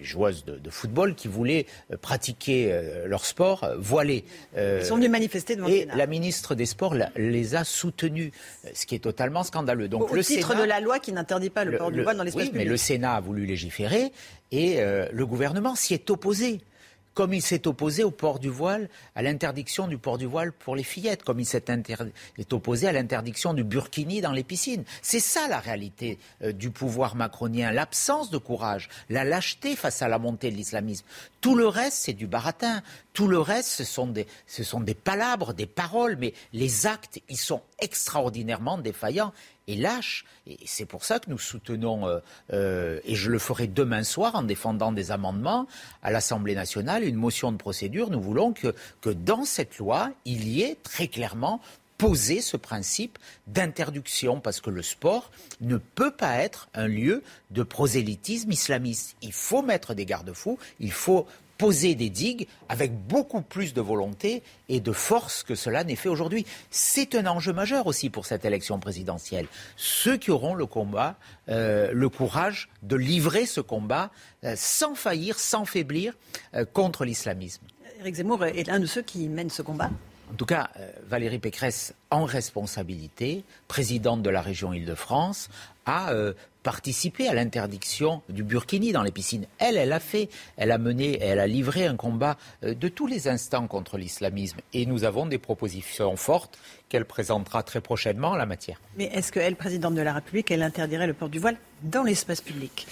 joueuses 0.01 0.45
de, 0.45 0.69
football 0.69 1.15
qui 1.15 1.27
voulaient 1.27 1.65
euh, 1.91 1.97
pratiquer 1.97 2.73
leur 3.05 3.25
sport 3.25 3.69
voilé. 3.77 4.25
Ils 4.55 4.85
sont 4.85 4.95
venus 4.95 5.09
et 5.67 5.85
la 5.85 6.07
ministre 6.07 6.55
des 6.55 6.65
Sports 6.65 6.95
les 7.15 7.55
a 7.55 7.63
soutenus, 7.63 8.31
ce 8.73 8.85
qui 8.85 8.95
est 8.95 8.99
totalement 8.99 9.43
scandaleux. 9.43 9.87
Donc, 9.87 10.11
Au, 10.11 10.15
le 10.15 10.23
titre 10.23 10.55
de 10.55 10.63
la 10.63 10.79
loi 10.79 10.99
qui 10.99 11.11
n'interdit 11.11 11.49
pas 11.49 11.65
le, 11.65 11.77
port 11.77 11.91
du 11.91 12.01
voile 12.01 12.17
dans 12.17 12.23
l'espace 12.23 12.45
oui, 12.45 12.51
mais 12.53 12.65
le 12.65 12.77
Sénat 12.77 13.15
a 13.15 13.19
voulu 13.21 13.45
légiférer 13.45 14.11
et 14.51 14.79
euh, 14.79 15.07
le 15.11 15.25
gouvernement 15.25 15.75
s'y 15.75 15.93
est 15.93 16.09
opposé 16.09 16.61
comme 17.17 17.33
il 17.33 17.41
s'est 17.41 17.67
opposé 17.67 18.03
au 18.03 18.11
port 18.11 18.37
du 18.37 18.49
voile, 18.49 18.89
à 19.15 19.23
l'interdiction 19.23 19.87
du 19.87 19.97
port 19.97 20.19
du 20.19 20.27
voile 20.27 20.51
pour 20.51 20.75
les 20.75 20.83
fillettes, 20.83 21.23
comme 21.23 21.39
il 21.39 21.47
s'est 21.47 21.63
opposé 22.51 22.87
à 22.87 22.91
l'interdiction 22.91 23.55
du 23.55 23.63
burkini 23.63 24.21
dans 24.21 24.33
les 24.33 24.43
piscines. 24.43 24.83
C'est 25.01 25.19
ça 25.19 25.47
la 25.47 25.59
réalité 25.59 26.19
euh, 26.43 26.51
du 26.51 26.69
pouvoir 26.69 27.15
macronien, 27.15 27.71
l'absence 27.71 28.29
de 28.29 28.37
courage, 28.37 28.87
la 29.09 29.23
lâcheté 29.23 29.75
face 29.75 30.03
à 30.03 30.07
la 30.07 30.19
montée 30.19 30.51
de 30.51 30.55
l'islamisme. 30.57 31.07
Tout 31.41 31.55
le 31.55 31.67
reste, 31.67 31.97
c'est 32.03 32.13
du 32.13 32.27
baratin. 32.27 32.83
Tout 33.17 33.27
le 33.27 33.39
reste, 33.39 33.69
ce 33.69 33.83
sont, 33.83 34.05
des, 34.05 34.27
ce 34.45 34.63
sont 34.63 34.79
des 34.79 34.93
palabres, 34.93 35.55
des 35.55 35.65
paroles, 35.65 36.17
mais 36.19 36.35
les 36.53 36.85
actes, 36.85 37.19
ils 37.29 37.39
sont 37.39 37.63
extraordinairement 37.79 38.77
défaillants 38.77 39.33
et 39.65 39.75
lâche. 39.75 40.23
Et 40.45 40.59
c'est 40.67 40.85
pour 40.85 41.03
ça 41.03 41.17
que 41.17 41.27
nous 41.31 41.39
soutenons, 41.39 42.07
euh, 42.07 42.19
euh, 42.53 42.99
et 43.05 43.15
je 43.15 43.31
le 43.31 43.39
ferai 43.39 43.65
demain 43.65 44.03
soir 44.03 44.35
en 44.35 44.43
défendant 44.43 44.91
des 44.91 45.09
amendements 45.09 45.65
à 46.03 46.11
l'Assemblée 46.11 46.53
nationale, 46.53 47.03
une 47.03 47.15
motion 47.15 47.51
de 47.51 47.57
procédure. 47.57 48.11
Nous 48.11 48.21
voulons 48.21 48.53
que, 48.53 48.75
que 49.01 49.09
dans 49.09 49.45
cette 49.45 49.79
loi, 49.79 50.11
il 50.25 50.47
y 50.47 50.61
ait 50.61 50.77
très 50.83 51.07
clairement 51.07 51.59
posé 51.97 52.41
ce 52.41 52.55
principe 52.55 53.17
d'interdiction, 53.47 54.39
parce 54.39 54.61
que 54.61 54.69
le 54.69 54.83
sport 54.83 55.31
ne 55.61 55.77
peut 55.77 56.11
pas 56.11 56.37
être 56.37 56.69
un 56.75 56.85
lieu 56.85 57.23
de 57.49 57.63
prosélytisme 57.63 58.51
islamiste. 58.51 59.15
Il 59.23 59.33
faut 59.33 59.63
mettre 59.63 59.95
des 59.95 60.05
garde-fous, 60.05 60.59
il 60.79 60.91
faut 60.91 61.25
poser 61.57 61.95
des 61.95 62.09
digues 62.09 62.47
avec 62.69 62.93
beaucoup 62.93 63.41
plus 63.41 63.73
de 63.73 63.81
volonté 63.81 64.43
et 64.69 64.79
de 64.79 64.91
force 64.91 65.43
que 65.43 65.55
cela 65.55 65.83
n'est 65.83 65.95
fait 65.95 66.09
aujourd'hui. 66.09 66.45
C'est 66.69 67.15
un 67.15 67.25
enjeu 67.27 67.53
majeur 67.53 67.87
aussi 67.87 68.09
pour 68.09 68.25
cette 68.25 68.45
élection 68.45 68.79
présidentielle. 68.79 69.47
Ceux 69.75 70.17
qui 70.17 70.31
auront 70.31 70.53
le 70.53 70.65
combat, 70.65 71.15
euh, 71.49 71.91
le 71.91 72.09
courage 72.09 72.69
de 72.83 72.95
livrer 72.95 73.45
ce 73.45 73.61
combat 73.61 74.11
euh, 74.43 74.53
sans 74.55 74.95
faillir, 74.95 75.39
sans 75.39 75.65
faiblir 75.65 76.13
euh, 76.53 76.65
contre 76.65 77.05
l'islamisme. 77.05 77.63
Eric 77.99 78.15
Zemmour 78.15 78.45
est 78.45 78.67
l'un 78.67 78.79
de 78.79 78.85
ceux 78.85 79.01
qui 79.01 79.27
mènent 79.27 79.49
ce 79.49 79.61
combat. 79.61 79.89
En 80.31 80.35
tout 80.35 80.45
cas, 80.45 80.69
Valérie 81.07 81.39
Pécresse, 81.39 81.93
en 82.11 82.25
responsabilité, 82.25 83.45
présidente 83.69 84.21
de 84.21 84.29
la 84.29 84.41
région 84.41 84.73
Île-de-France, 84.73 85.49
a 85.87 86.13
participer 86.67 87.29
à 87.29 87.33
l'interdiction 87.33 88.21
du 88.27 88.43
burkini 88.43 88.91
dans 88.91 89.01
les 89.01 89.11
piscines. 89.13 89.45
Elle, 89.57 89.77
elle 89.77 89.93
a 89.93 90.01
fait, 90.01 90.27
elle 90.57 90.73
a 90.73 90.77
mené, 90.77 91.17
elle 91.21 91.39
a 91.39 91.47
livré 91.47 91.85
un 91.85 91.95
combat 91.95 92.35
euh, 92.65 92.73
de 92.73 92.89
tous 92.89 93.07
les 93.07 93.29
instants 93.29 93.67
contre 93.67 93.97
l'islamisme. 93.97 94.59
Et 94.73 94.85
nous 94.85 95.05
avons 95.05 95.25
des 95.27 95.37
propositions 95.37 96.17
fortes 96.17 96.59
qu'elle 96.89 97.05
présentera 97.05 97.63
très 97.63 97.79
prochainement 97.79 98.31
en 98.31 98.35
la 98.35 98.45
matière. 98.45 98.81
Mais 98.97 99.05
est-ce 99.05 99.31
qu'elle, 99.31 99.55
présidente 99.55 99.95
de 99.95 100.01
la 100.01 100.11
République, 100.11 100.51
elle 100.51 100.61
interdirait 100.61 101.07
le 101.07 101.13
port 101.13 101.29
du 101.29 101.39
voile 101.39 101.55
dans 101.83 102.03
l'espace 102.03 102.41
public? 102.41 102.85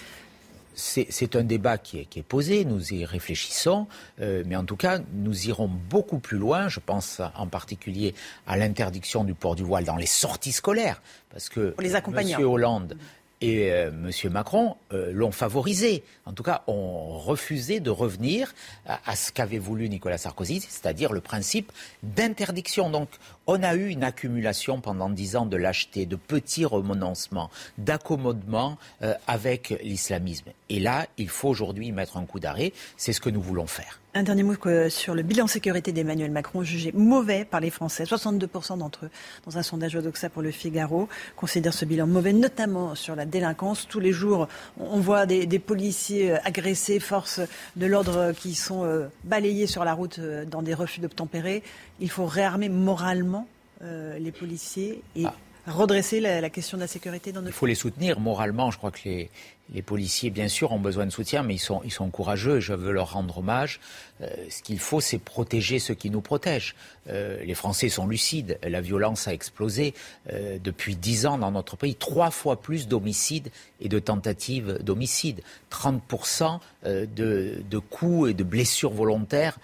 C'est 0.76 1.36
un 1.36 1.44
débat 1.44 1.78
qui 1.78 2.00
est, 2.00 2.24
posé, 2.24 2.66
nous 2.66 2.94
y 2.94 3.06
réfléchissons, 3.06 3.88
euh, 4.22 4.44
mais 4.46 4.56
en 4.56 4.66
tout 4.66 4.76
cas, 4.76 5.00
nous 5.14 5.48
irons 5.48 5.68
beaucoup 5.68 6.20
plus 6.20 6.38
loin. 6.38 6.68
Je 6.68 6.80
pense 6.80 7.22
en 7.36 7.48
particulier 7.48 8.14
à 8.46 8.58
l'interdiction 8.58 9.24
du 9.24 9.34
port 9.34 9.56
du 9.56 9.64
voile 9.64 9.86
dans 9.86 9.96
les 9.96 10.06
sorties 10.06 10.52
scolaires, 10.52 11.02
parce 11.30 11.50
que 11.50 11.76
les 11.80 11.96
M. 11.96 12.46
Hollande 12.46 12.98
et 13.42 13.72
euh, 13.72 13.90
M. 13.90 14.32
Macron 14.32 14.76
euh, 14.94 15.12
l'ont 15.14 15.32
favorisé. 15.32 16.04
En 16.26 16.34
tout 16.34 16.44
cas, 16.44 16.64
ont 16.68 17.18
refusé 17.18 17.80
de 17.80 17.90
revenir 17.90 18.54
à, 18.86 19.16
ce 19.16 19.32
qu'avait 19.32 19.60
voulu 19.60 19.90
Nicolas 19.90 20.18
Sarkozy, 20.18 20.62
c'est-à-dire 20.62 21.12
le 21.14 21.22
principe 21.22 21.72
d'interdiction. 22.04 22.90
Donc, 22.90 23.10
on 23.48 23.62
a 23.64 23.76
eu 23.76 23.90
une 23.90 24.04
accumulation 24.04 24.82
pendant 24.82 25.10
dix 25.10 25.36
ans 25.36 25.46
de 25.46 25.58
lâcheté, 25.58 26.06
de 26.06 26.16
petits 26.16 26.66
renoncements, 26.66 27.50
d'accommodement 27.78 28.78
euh, 29.02 29.14
avec 29.28 29.70
l'islamisme. 29.84 30.52
Et 30.70 30.80
là, 30.80 31.08
il 31.18 31.30
faut 31.30 31.50
aujourd'hui 31.50 31.92
mettre 31.92 32.18
un 32.18 32.26
coup 32.26 32.40
d'arrêt. 32.40 32.74
C'est 32.98 33.14
ce 33.14 33.22
que 33.22 33.30
nous 33.30 33.42
voulons 33.42 33.68
faire. 33.68 34.00
Un 34.18 34.24
dernier 34.24 34.44
mot 34.44 34.56
sur 34.88 35.14
le 35.14 35.24
bilan 35.24 35.46
sécurité 35.46 35.92
d'Emmanuel 35.92 36.32
Macron, 36.32 36.64
jugé 36.64 36.94
mauvais 36.94 37.44
par 37.44 37.60
les 37.60 37.70
Français. 37.70 38.06
62% 38.06 38.78
d'entre 38.78 39.08
eux, 39.08 39.10
dans 39.46 39.58
un 39.58 39.62
sondage 39.62 39.94
Odoxa 39.94 40.30
pour 40.30 40.42
le 40.42 40.52
Figaro, 40.52 41.10
considèrent 41.36 41.74
ce 41.74 41.84
bilan 41.84 42.08
mauvais, 42.08 42.32
notamment 42.32 42.96
sur 42.96 43.18
la 43.18 43.26
délinquance. 43.26 43.90
Tous 43.90 44.00
les 44.00 44.14
jours, 44.14 44.48
on 44.80 45.02
voit 45.02 45.26
des, 45.26 45.60
policiers 45.60 46.32
euh, 46.32 46.38
agressés, 46.46 47.02
forces 47.02 47.42
de 47.76 47.86
l'ordre 47.86 48.32
qui 48.32 48.56
sont 48.56 48.86
euh, 48.86 49.08
balayés 49.26 49.68
sur 49.68 49.84
la 49.84 49.94
route 49.94 50.22
dans 50.50 50.62
des 50.62 50.74
refus 50.74 51.02
d'obtempérer. 51.02 51.62
Il 52.00 52.10
faut 52.10 52.26
réarmer 52.26 52.70
moralement 52.70 53.50
les 53.82 54.32
policiers 54.32 55.02
et 55.18 55.26
ah. 55.26 55.34
redresser 55.68 56.22
la, 56.22 56.50
question 56.50 56.78
de 56.78 56.82
la 56.82 56.88
sécurité 56.88 57.34
dans 57.34 57.42
notre 57.42 57.54
Il 57.54 57.60
faut 57.60 57.66
les 57.66 57.76
soutenir 57.76 58.22
moralement. 58.22 58.72
Je 58.72 58.78
crois 58.78 58.92
que 58.92 59.02
les, 59.04 59.30
les 59.74 59.82
policiers, 59.82 60.30
bien 60.30 60.48
sûr, 60.48 60.72
ont 60.72 60.80
besoin 60.80 61.06
de 61.06 61.12
soutien, 61.12 61.42
mais 61.42 61.56
ils 61.56 61.60
sont, 61.60 61.82
ils 61.84 61.92
sont 61.92 62.10
courageux 62.10 62.58
et 62.58 62.62
je 62.62 62.74
veux 62.74 62.92
leur 62.92 63.14
rendre 63.14 63.40
hommage. 63.40 63.80
Euh, 64.22 64.28
ce 64.50 64.62
qu'il 64.62 64.80
faut, 64.80 65.02
c'est 65.02 65.18
protéger 65.18 65.80
ceux 65.80 65.96
qui 65.96 66.12
nous 66.12 66.22
protègent. 66.22 66.76
Euh, 67.10 67.44
les 67.44 67.56
Français 67.56 67.90
sont 67.90 68.06
lucides. 68.06 68.60
La 68.64 68.80
violence 68.80 69.28
a 69.28 69.34
explosé 69.34 69.96
euh, 70.32 70.60
depuis 70.64 70.96
dix 70.96 71.26
ans 71.26 71.40
dans 71.40 71.52
notre 71.52 71.78
pays. 71.78 71.96
Trois 71.96 72.30
fois 72.30 72.62
plus 72.62 72.88
d'homicides 72.88 73.50
et 73.82 73.90
de 73.90 73.98
tentatives 73.98 74.78
d'homicide. 74.84 75.42
30% 75.72 76.60
de, 76.86 77.64
de 77.70 77.78
coups 77.80 78.30
et 78.30 78.34
de 78.34 78.44
blessures 78.44 78.94
volontaires 78.94 79.58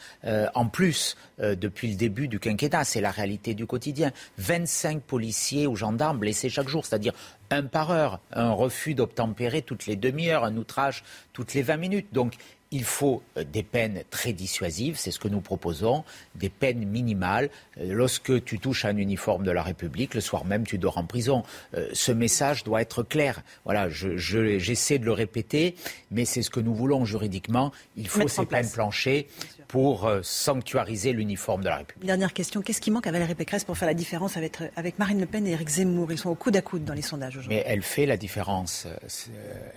en 0.54 0.68
plus 0.68 1.16
depuis 1.40 1.90
le 1.92 1.96
début 1.96 2.28
du 2.28 2.40
quinquennat. 2.40 2.84
C'est 2.84 3.00
la 3.00 3.12
réalité 3.12 3.54
du 3.54 3.66
quotidien. 3.66 4.12
25 4.40 5.02
policiers 5.02 5.68
ou 5.68 5.76
gendarmes 5.76 6.18
blessés 6.18 6.50
chaque 6.50 6.68
jour, 6.68 6.86
c'est-à-dire 6.86 7.14
un 7.52 7.64
par 7.64 7.92
heure, 7.92 8.20
un 8.32 8.52
refus 8.52 8.96
d'obtempérer 8.96 9.62
toutes 9.62 9.86
les 9.86 9.96
demi-heures, 9.96 10.44
un 10.44 10.58
outrage 10.58 11.04
toutes 11.34 11.54
les 11.54 11.62
20 11.62 11.78
minutes. 11.78 12.08
Donc 12.14 12.38
il 12.72 12.86
faut 12.86 13.22
euh, 13.38 13.44
des 13.44 13.64
peines 13.64 14.04
très 14.10 14.32
dissuasives, 14.32 14.98
c'est 14.98 15.12
ce 15.12 15.20
que 15.20 15.28
nous 15.28 15.42
proposons, 15.42 16.04
des 16.36 16.50
peines 16.50 16.86
minimales. 16.86 17.50
Euh, 17.78 17.94
lorsque 17.94 18.44
tu 18.46 18.60
touches 18.60 18.86
un 18.86 18.96
uniforme 18.96 19.44
de 19.44 19.52
la 19.52 19.62
République, 19.62 20.14
le 20.14 20.22
soir 20.22 20.46
même, 20.46 20.66
tu 20.66 20.78
dors 20.78 20.98
en 20.98 21.04
prison. 21.04 21.44
Euh, 21.76 21.90
ce 21.94 22.14
message 22.14 22.64
doit 22.64 22.82
être 22.82 23.04
clair. 23.04 23.44
Voilà, 23.66 23.90
j'essaie 23.90 25.00
de 25.00 25.06
le 25.06 25.12
répéter, 25.12 25.76
mais 26.12 26.24
c'est 26.24 26.42
ce 26.42 26.50
que 26.50 26.62
nous 26.62 26.74
voulons 26.74 27.04
juridiquement. 27.04 27.72
Il 27.98 28.08
faut 28.08 28.28
ces 28.28 28.46
peines 28.46 28.70
planchées 28.70 29.28
pour 29.72 30.06
euh, 30.06 30.20
sanctuariser 30.22 31.14
l'uniforme 31.14 31.62
de 31.64 31.70
la 31.70 31.78
République. 31.78 32.06
Dernière 32.06 32.34
question, 32.34 32.62
qu'est-ce 32.62 32.82
qui 32.82 32.92
manque 32.92 33.08
à 33.08 33.12
Valérie 33.14 33.36
Pécresse 33.36 33.64
pour 33.64 33.78
faire 33.78 33.88
la 33.88 33.94
différence 33.94 34.36
avec, 34.36 34.58
avec 34.76 35.00
Marine 35.00 35.22
Le 35.22 35.26
Pen 35.26 35.48
et 35.48 35.52
Éric 35.52 35.70
Zemmour? 35.70 36.12
Ils 36.12 36.18
sont 36.18 36.30
au 36.30 36.36
coude 36.36 36.58
à 36.58 36.62
coude 36.62 36.84
dans 36.84 36.94
les 36.94 37.02
sondages 37.02 37.38
aujourd'hui. 37.38 37.56
Mais 37.56 37.64
elle 37.66 37.82
fait 37.82 38.06
la 38.06 38.18
différence. 38.18 38.86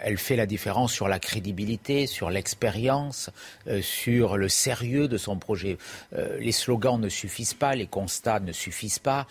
Elle 0.00 0.18
fait 0.18 0.34
la 0.34 0.46
différence 0.46 0.92
sur 0.92 1.06
la 1.06 1.20
crédibilité, 1.20 2.08
sur 2.08 2.28
l'expérience, 2.28 3.30
euh, 3.68 3.80
sur 3.82 4.36
le 4.36 4.48
sérieux 4.48 5.06
de 5.06 5.16
son 5.16 5.38
projet. 5.38 5.78
Euh, 6.12 6.38
les 6.40 6.50
slogans 6.50 7.00
ne 7.00 7.08
suffisent 7.08 7.54
pas, 7.54 7.76
les 7.76 7.86
constats 7.86 8.40
ne 8.40 8.52
suffisent 8.52 8.98
pas. 8.98 9.28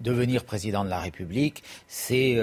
devenir 0.00 0.44
président 0.44 0.84
de 0.84 0.90
la 0.90 1.00
République, 1.00 1.62
c'est 1.86 2.38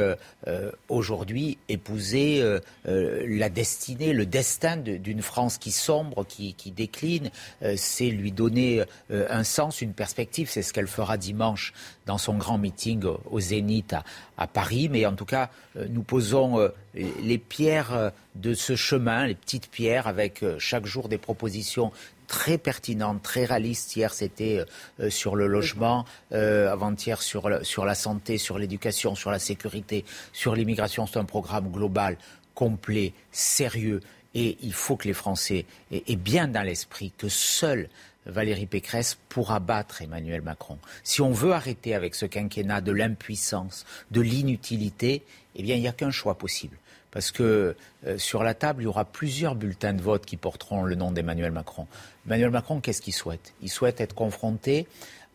aujourd'hui 0.89 1.57
épouser 1.69 2.43
la 2.85 3.49
destinée, 3.49 4.13
le 4.13 4.25
destin 4.25 4.77
d'une 4.77 5.21
France 5.23 5.57
qui 5.57 5.71
sombre, 5.71 6.25
qui, 6.27 6.53
qui 6.53 6.71
décline, 6.71 7.31
euh, 7.54 7.54
c'est 7.75 8.09
lui 8.09 8.31
donner 8.31 8.83
euh, 9.11 9.25
un 9.29 9.43
sens, 9.43 9.81
une 9.81 9.93
perspective. 9.93 10.49
C'est 10.49 10.61
ce 10.61 10.73
qu'elle 10.73 10.87
fera 10.87 11.17
dimanche 11.17 11.73
dans 12.05 12.17
son 12.17 12.35
grand 12.35 12.57
meeting 12.57 13.03
au 13.29 13.39
Zénith 13.39 13.95
à, 14.37 14.47
Paris. 14.47 14.89
Mais 14.89 15.05
en 15.05 15.13
tout 15.13 15.25
cas, 15.25 15.49
euh, 15.77 15.87
nous 15.89 16.03
posons 16.03 16.69
les 16.93 17.37
pierres 17.37 18.11
de 18.35 18.53
ce 18.53 18.75
chemin, 18.75 19.27
les 19.27 19.35
petites 19.35 19.69
pierres, 19.69 20.07
avec 20.07 20.43
chaque 20.59 20.85
jour 20.85 21.09
des 21.09 21.17
propositions 21.17 21.91
très 22.27 22.57
pertinentes, 22.57 23.21
très 23.21 23.45
réalistes. 23.45 23.95
Hier, 23.95 24.13
c'était 24.13 24.63
sur 25.09 25.35
le 25.35 25.47
logement, 25.47 26.05
avant-hier 26.31 27.21
sur 27.21 27.49
la 27.49 27.95
santé, 27.95 28.37
sur 28.37 28.57
l'éducation, 28.57 29.15
sur 29.15 29.29
la 29.29 29.39
sécurité, 29.39 30.05
sur 30.31 30.55
l'immigration. 30.55 31.05
C'est 31.05 31.19
un 31.19 31.25
programme 31.25 31.69
global, 31.69 32.17
complet, 32.53 33.13
sérieux 33.31 33.99
et 34.35 34.57
il 34.61 34.73
faut 34.73 34.97
que 34.97 35.07
les 35.07 35.13
Français 35.13 35.65
aient 35.91 36.15
bien 36.15 36.47
dans 36.47 36.61
l'esprit 36.61 37.11
que 37.17 37.29
seule 37.29 37.89
Valérie 38.25 38.65
Pécresse 38.65 39.17
pourra 39.29 39.59
battre 39.59 40.01
Emmanuel 40.01 40.41
Macron. 40.41 40.77
Si 41.03 41.21
on 41.21 41.31
veut 41.31 41.53
arrêter 41.53 41.95
avec 41.95 42.15
ce 42.15 42.25
quinquennat 42.25 42.81
de 42.81 42.91
l'impuissance, 42.91 43.85
de 44.11 44.21
l'inutilité, 44.21 45.23
eh 45.55 45.63
bien, 45.63 45.75
il 45.75 45.81
n'y 45.81 45.87
a 45.87 45.93
qu'un 45.93 46.11
choix 46.11 46.37
possible. 46.37 46.77
Parce 47.11 47.31
que 47.31 47.75
euh, 48.05 48.17
sur 48.17 48.43
la 48.43 48.53
table, 48.53 48.81
il 48.81 48.85
y 48.85 48.87
aura 48.87 49.05
plusieurs 49.05 49.55
bulletins 49.55 49.93
de 49.93 50.01
vote 50.01 50.25
qui 50.25 50.35
porteront 50.35 50.83
le 50.83 50.95
nom 50.95 51.11
d'Emmanuel 51.11 51.51
Macron. 51.51 51.87
Emmanuel 52.25 52.49
Macron, 52.49 52.81
qu'est-ce 52.81 53.01
qu'il 53.01 53.13
souhaite? 53.13 53.53
Il 53.61 53.69
souhaite 53.69 54.01
être 54.01 54.15
confronté 54.15 54.85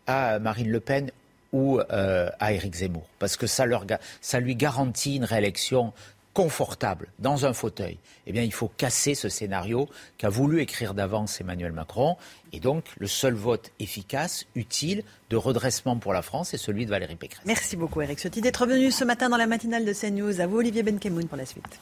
à 0.07 0.39
Marine 0.41 0.71
Le 0.71 0.81
Pen 0.81 1.11
ou 1.53 1.81
euh, 1.81 2.29
à 2.39 2.53
Éric 2.53 2.75
Zemmour. 2.75 3.07
Parce 3.19 3.37
que 3.37 3.47
ça, 3.47 3.65
ça 4.21 4.41
lui 4.41 4.57
garantit 4.57 5.17
une 5.17 5.25
réélection 5.25 5.95
confortable 6.33 7.09
dans 7.19 7.47
un 7.47 7.53
fauteuil, 7.53 7.99
eh 8.27 8.33
bien, 8.33 8.43
il 8.43 8.53
faut 8.53 8.69
casser 8.69 9.15
ce 9.15 9.29
scénario 9.29 9.89
qu'a 10.19 10.29
voulu 10.29 10.61
écrire 10.61 10.95
d'avance 10.95 11.41
Emmanuel 11.41 11.73
Macron. 11.73 12.17
Et 12.53 12.61
donc, 12.61 12.85
le 12.99 13.07
seul 13.07 13.35
vote 13.35 13.73
efficace, 13.79 14.47
utile, 14.55 15.03
de 15.29 15.37
redressement 15.37 15.97
pour 15.97 16.13
la 16.13 16.23
France, 16.23 16.55
est 16.55 16.59
celui 16.59 16.87
de 16.87 16.91
Valérie 16.91 17.17
Pécresse. 17.17 17.43
Merci 17.47 17.77
beaucoup, 17.77 18.01
Eric 18.01 18.19
Ciotti, 18.19 18.41
d'être 18.41 18.67
venu 18.67 18.91
ce 18.91 19.05
matin 19.05 19.29
dans 19.29 19.37
la 19.37 19.47
matinale 19.47 19.85
de 19.85 19.93
CNews. 19.93 20.41
À 20.41 20.47
vous, 20.47 20.59
Olivier 20.59 20.83
Benkemoun, 20.83 21.27
pour 21.27 21.37
la 21.37 21.47
suite. 21.47 21.81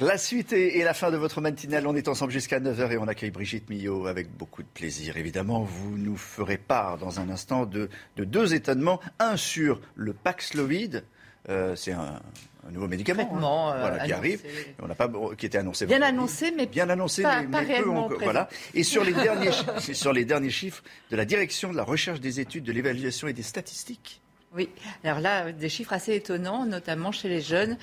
La 0.00 0.18
suite 0.18 0.52
et 0.52 0.82
la 0.82 0.92
fin 0.92 1.12
de 1.12 1.16
votre 1.16 1.40
matinale, 1.40 1.86
on 1.86 1.94
est 1.94 2.08
ensemble 2.08 2.32
jusqu'à 2.32 2.58
9h 2.58 2.90
et 2.90 2.98
on 2.98 3.06
accueille 3.06 3.30
Brigitte 3.30 3.70
Millot 3.70 4.08
avec 4.08 4.28
beaucoup 4.36 4.62
de 4.62 4.68
plaisir. 4.68 5.16
Évidemment, 5.16 5.62
vous 5.62 5.96
nous 5.96 6.16
ferez 6.16 6.58
part 6.58 6.98
dans 6.98 7.20
un 7.20 7.30
instant 7.30 7.64
de, 7.64 7.88
deux 8.16 8.54
étonnements. 8.54 9.00
Un 9.20 9.36
sur 9.36 9.80
le 9.94 10.12
Paxlovid, 10.12 11.04
euh, 11.48 11.76
c'est 11.76 11.92
un, 11.92 12.20
nouveau 12.70 12.88
médicament 12.88 13.30
hein. 13.32 13.74
euh, 13.76 13.98
qui 14.04 14.12
arrive, 14.12 14.42
on 14.82 14.86
n'a 14.86 14.94
pas 14.94 15.10
qui 15.36 15.46
était 15.46 15.58
annoncé. 15.58 15.86
Bien 15.86 16.02
annoncé, 16.02 16.52
mais 16.56 16.66
bien 16.66 16.88
annoncé, 16.88 17.24
mais, 17.48 17.58
réellement 17.58 18.08
voilà. 18.22 18.48
Et 18.74 18.82
sur 18.82 19.04
les 19.04 19.12
derniers 19.24 19.50
sur 19.78 20.12
les 20.12 20.24
derniers 20.24 20.50
chiffres 20.50 20.82
de 21.10 21.16
la 21.16 21.24
direction 21.24 21.70
de 21.70 21.76
la 21.76 21.84
recherche 21.84 22.20
des 22.20 22.40
études, 22.40 22.64
de 22.64 22.72
l'évaluation 22.72 23.28
et 23.28 23.32
des 23.32 23.42
statistiques. 23.42 24.20
Oui, 24.56 24.68
alors 25.02 25.18
là, 25.18 25.50
des 25.50 25.68
chiffres 25.68 25.92
assez 25.92 26.14
étonnants, 26.14 26.64
notamment 26.64 27.10
chez 27.10 27.28
les 27.28 27.40
jeunes, 27.40 27.76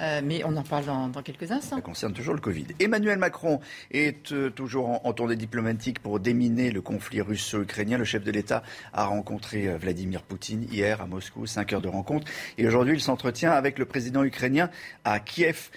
euh, 0.00 0.20
mais 0.24 0.42
on 0.44 0.56
en 0.56 0.64
parle 0.64 0.84
dans, 0.84 1.22
quelques 1.22 1.52
instants. 1.52 1.76
Ça 1.76 1.82
concerne 1.82 2.14
toujours 2.14 2.34
le 2.34 2.40
Covid. 2.40 2.66
Emmanuel 2.80 3.16
Macron 3.16 3.60
est 3.92 4.32
euh, 4.32 4.50
toujours 4.50 5.06
en, 5.06 5.12
tournée 5.12 5.36
diplomatique 5.36 6.00
pour 6.00 6.18
déminer 6.18 6.72
le 6.72 6.82
conflit 6.82 7.20
russo-ukrainien. 7.20 7.96
Le 7.96 8.04
chef 8.04 8.24
de 8.24 8.32
l'État 8.32 8.64
a 8.92 9.04
rencontré 9.04 9.68
euh, 9.68 9.76
Vladimir 9.76 10.22
Poutine 10.22 10.66
hier 10.72 11.00
à 11.00 11.06
Moscou, 11.06 11.46
cinq 11.46 11.72
heures 11.72 11.80
de 11.80 11.88
rencontre. 11.88 12.26
Et 12.58 12.66
aujourd'hui, 12.66 12.94
il 12.94 13.00
s'entretient 13.00 13.52
avec 13.52 13.78
le 13.78 13.84
président 13.84 14.24
ukrainien 14.24 14.68
à 15.04 15.20
Kiev. 15.20 15.70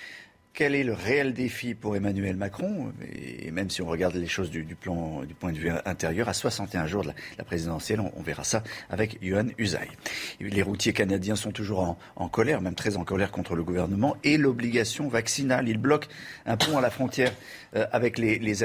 Quel 0.59 0.75
est 0.75 0.83
le 0.83 0.91
réel 0.91 1.33
défi 1.33 1.73
pour 1.73 1.95
Emmanuel 1.95 2.35
Macron 2.35 2.91
Et 3.13 3.49
même 3.49 3.69
si 3.69 3.81
on 3.81 3.85
regarde 3.85 4.15
les 4.15 4.27
choses 4.27 4.51
du, 4.51 4.65
plan, 4.75 5.23
du 5.23 5.33
point 5.33 5.53
de 5.53 5.57
vue 5.57 5.71
intérieur, 5.85 6.27
à 6.27 6.33
61 6.33 6.85
jours 6.85 7.03
de 7.03 7.13
la, 7.37 7.45
présidentielle, 7.45 8.01
on, 8.01 8.21
verra 8.21 8.43
ça 8.43 8.61
avec 8.89 9.19
Yohan 9.21 9.45
Usaï. 9.57 9.87
Les 10.41 10.61
routiers 10.61 10.91
canadiens 10.91 11.37
sont 11.37 11.51
toujours 11.51 11.97
en, 12.17 12.27
colère, 12.27 12.59
même 12.59 12.75
très 12.75 12.97
en 12.97 13.05
colère 13.05 13.31
contre 13.31 13.55
le 13.55 13.63
gouvernement 13.63 14.17
et 14.25 14.35
l'obligation 14.35 15.07
vaccinale. 15.07 15.69
Ils 15.69 15.77
bloquent 15.77 16.09
un 16.45 16.57
pont 16.57 16.77
à 16.77 16.81
la 16.81 16.89
frontière 16.89 17.31
euh, 17.77 17.85
avec 17.93 18.17
les, 18.17 18.63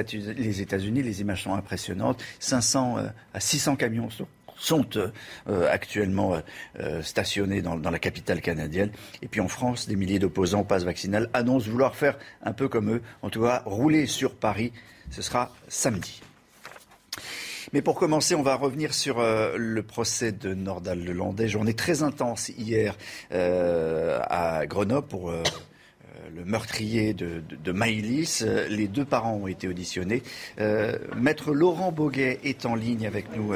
États-Unis. 0.61 1.01
Les 1.01 1.21
images 1.21 1.45
sont 1.45 1.55
impressionnantes. 1.55 2.21
500 2.41 2.99
euh, 2.99 3.07
à 3.35 3.39
600 3.39 3.77
camions 3.77 4.11
sont 4.57 4.87
euh, 4.97 5.69
actuellement 5.71 6.41
euh, 6.79 7.03
stationnés 7.03 7.63
dans, 7.63 7.77
la 7.77 7.99
capitale 7.99 8.41
canadienne. 8.41 8.91
Et 9.23 9.29
puis 9.29 9.41
en 9.41 9.49
France, 9.49 9.89
des 9.89 9.97
milliers 9.97 10.19
d'opposants 10.19 10.61
au 10.61 10.65
pass 10.65 10.85
vaccinal 10.85 11.31
annoncent 11.33 11.71
vouloir 11.71 11.97
faire 11.97 12.19
un 12.43 12.53
peu 12.53 12.69
comme 12.69 12.91
eux, 12.91 13.03
en 13.23 13.31
tout 13.31 13.43
cas 13.43 13.63
rouler 13.67 14.07
sur 14.07 14.35
Paris. 14.35 14.73
Ce 15.11 15.23
sera 15.23 15.53
samedi. 15.69 16.23
Mais 17.73 17.83
pour 17.83 17.97
commencer, 17.97 18.35
on 18.35 18.43
va 18.43 18.55
revenir 18.55 18.95
sur 18.95 19.19
euh, 19.19 19.57
le 19.57 19.83
procès 19.83 20.33
de 20.33 20.55
Nordal 20.55 21.03
Lelandais. 21.03 21.49
Journée 21.49 21.75
très 21.75 22.03
intense 22.03 22.51
hier 22.51 22.97
à 23.31 24.67
Grenoble 24.67 25.09
pour 25.09 25.33
le 26.35 26.45
meurtrier 26.45 27.15
de, 27.15 27.43
de, 27.63 27.73
Maïlis. 27.73 28.45
Les 28.69 28.89
deux 28.89 29.05
parents 29.05 29.35
ont 29.35 29.47
été 29.47 29.69
auditionnés. 29.69 30.23
Maître 31.17 31.53
Laurent 31.53 31.93
Boguet 31.93 32.41
est 32.45 32.67
en 32.67 32.75
ligne 32.75 33.07
avec 33.07 33.35
nous. 33.37 33.53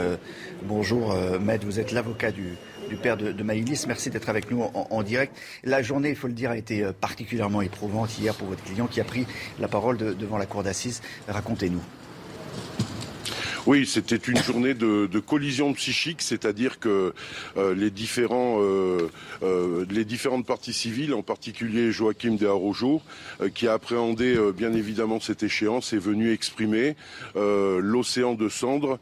bonjour, 0.65 1.16
Maître, 1.40 1.65
vous 1.65 1.81
êtes 1.81 1.93
l'avocat 1.93 2.31
du, 2.31 2.55
du 2.89 2.97
père 2.97 3.16
de, 3.16 3.32
de 3.32 3.43
Maïlis. 3.43 3.85
Merci 3.86 4.11
d'être 4.11 4.28
avec 4.28 4.51
nous 4.51 4.62
en, 4.62 5.03
direct. 5.03 5.36
La 5.65 5.82
journée, 5.82 6.11
il 6.11 6.16
faut 6.16 6.28
le 6.28 6.32
dire, 6.32 6.51
a 6.51 6.57
été 6.57 6.85
particulièrement 7.01 7.62
éprouvante 7.62 8.19
hier 8.19 8.35
pour 8.35 8.49
votre 8.49 8.65
client 8.65 8.86
qui 8.86 9.01
a 9.01 9.05
pris 9.05 9.27
la 9.59 9.69
parole 9.69 9.97
devant 9.97 10.39
la 10.39 10.47
cour 10.47 10.62
d'assises. 10.62 11.03
Racontez-nous. 11.28 11.82
Oui, 13.69 13.85
c'était 13.85 14.16
une 14.16 14.39
journée 14.39 14.73
de, 14.73 15.19
collision 15.19 15.74
psychique, 15.74 16.23
c'est-à-dire 16.23 16.78
que 16.78 17.12
euh, 17.59 17.74
les, 17.74 17.90
différents, 17.90 18.62
euh, 18.62 19.11
euh, 19.43 19.85
les 19.90 20.07
différentes 20.07 20.47
parties 20.47 20.73
civiles, 20.73 21.12
en 21.12 21.20
particulier 21.20 21.93
Joachim 21.93 22.36
de 22.36 22.47
Arrojo, 22.47 23.03
qui 23.55 23.69
a 23.69 23.74
appréhendé 23.74 24.39
bien 24.57 24.73
évidemment 24.73 25.20
cette 25.20 25.43
échéance, 25.43 25.93
est 25.93 25.99
venu 25.99 26.32
exprimer 26.32 26.97
l'océan 27.35 28.32
de 28.32 28.49
cendres 28.49 28.99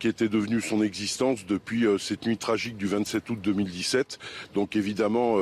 qui 0.00 0.08
était 0.08 0.28
devenu 0.28 0.60
son 0.60 0.82
existence 0.82 1.46
depuis 1.46 1.84
cette 2.00 2.26
nuit 2.26 2.38
tragique 2.38 2.76
du 2.76 2.88
27 2.88 3.30
août 3.30 3.38
2017. 3.40 4.18
Donc 4.52 4.74
évidemment, 4.74 5.36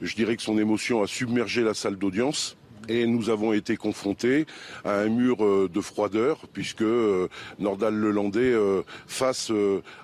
je 0.00 0.14
dirais 0.14 0.36
que 0.36 0.42
son 0.42 0.56
émotion 0.56 1.02
a 1.02 1.06
submergé 1.06 1.60
la 1.60 1.74
salle 1.74 1.96
d'audience 1.96 2.56
et 2.88 3.06
nous 3.06 3.30
avons 3.30 3.52
été 3.52 3.76
confrontés 3.76 4.46
à 4.84 5.00
un 5.00 5.08
mur 5.08 5.44
euh, 5.44 5.68
de 5.72 5.80
froideur 5.80 6.46
puisque 6.52 6.82
euh, 6.82 7.28
Nordal 7.58 7.94
Lelandais, 7.94 8.52
euh, 8.52 8.82
face 9.06 9.52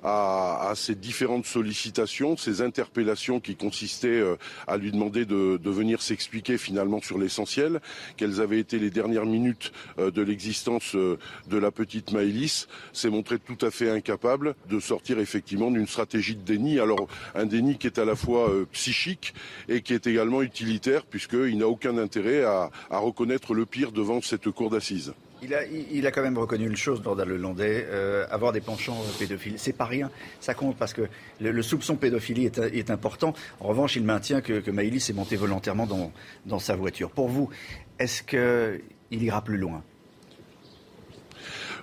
à, 0.04 0.72
ces 0.74 0.94
différentes 0.94 1.46
sollicitations, 1.46 2.36
ces 2.36 2.62
interpellations 2.62 3.40
qui 3.40 3.56
consistaient 3.56 4.22
à 4.66 4.76
lui 4.76 4.92
demander 4.92 5.24
de, 5.24 5.58
venir 5.64 6.02
s'expliquer 6.02 6.58
finalement 6.58 7.00
sur 7.00 7.18
l'essentiel, 7.18 7.80
quelles 8.16 8.40
avaient 8.40 8.58
été 8.58 8.78
les 8.78 8.90
dernières 8.90 9.26
minutes 9.26 9.72
de 9.98 10.22
l'existence 10.22 10.94
de 10.94 11.58
la 11.58 11.70
petite 11.70 12.12
Maëlys, 12.12 12.68
s'est 12.92 13.10
montré 13.10 13.38
tout 13.38 13.58
à 13.64 13.70
fait 13.70 13.90
incapable 13.90 14.54
de 14.68 14.80
sortir 14.80 15.18
effectivement 15.18 15.70
d'une 15.70 15.86
stratégie 15.86 16.36
de 16.36 16.42
déni. 16.42 16.80
Alors 16.80 17.08
un 17.34 17.46
déni 17.46 17.78
qui 17.78 17.86
est 17.86 17.98
à 17.98 18.04
la 18.04 18.16
fois 18.16 18.50
psychique 18.72 19.34
et 19.68 19.82
qui 19.82 19.94
est 19.94 20.06
également 20.06 20.42
utilitaire 20.42 21.04
puisqu'il 21.04 21.58
n'a 21.58 21.68
aucun 21.68 21.98
intérêt 21.98 22.44
à 22.44 22.67
à, 22.90 22.98
reconnaître 22.98 23.54
le 23.54 23.66
pire 23.66 23.92
devant 23.92 24.20
cette 24.20 24.50
cour 24.50 24.70
d'assises. 24.70 25.12
Il 25.42 25.54
a, 25.54 26.10
quand 26.10 26.22
même 26.22 26.36
reconnu 26.36 26.66
une 26.66 26.76
chose, 26.76 27.00
Nordal 27.04 27.28
Lelandais, 27.28 27.86
euh, 27.88 28.26
avoir 28.30 28.52
des 28.52 28.60
penchants 28.60 29.00
pédophiles. 29.20 29.54
C'est 29.56 29.72
pas 29.72 29.84
rien, 29.84 30.10
ça 30.40 30.54
compte 30.54 30.76
parce 30.76 30.92
que 30.92 31.02
le, 31.40 31.62
soupçon 31.62 31.94
pédophilie 31.94 32.46
est, 32.46 32.58
est, 32.58 32.90
important. 32.90 33.34
En 33.60 33.68
revanche, 33.68 33.94
il 33.94 34.02
maintient 34.02 34.40
que, 34.40 34.58
que 34.58 34.70
Maïlis 34.72 35.00
s'est 35.00 35.12
monté 35.12 35.36
volontairement 35.36 35.86
dans, 35.86 36.12
dans 36.46 36.58
sa 36.58 36.74
voiture. 36.74 37.10
Pour 37.10 37.28
vous, 37.28 37.50
est-ce 38.00 38.22
qu'il 38.24 39.22
ira 39.22 39.42
plus 39.42 39.58
loin? 39.58 39.84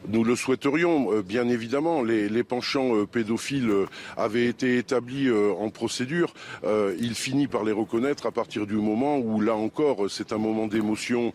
Nous 0.08 0.24
le 0.24 0.36
souhaiterions, 0.36 1.12
euh, 1.12 1.22
bien 1.22 1.48
évidemment. 1.50 2.02
Les, 2.04 2.44
penchants 2.44 2.96
euh, 2.96 3.06
pédophiles 3.06 3.70
euh, 3.70 3.86
avaient 4.18 4.46
été 4.46 4.78
établis 4.78 5.30
en 5.32 5.70
procédure. 5.70 6.34
il 7.00 7.16
finit 7.16 7.48
par 7.48 7.64
les 7.64 7.72
reconnaître 7.72 8.26
à 8.26 8.32
partir 8.32 8.66
du 8.68 8.76
moment 8.76 9.18
où, 9.18 9.42
là 9.42 9.56
encore, 9.56 10.10
c'est 10.10 10.34
un 10.34 10.38
moment 10.38 10.68
d'émotion 10.68 11.34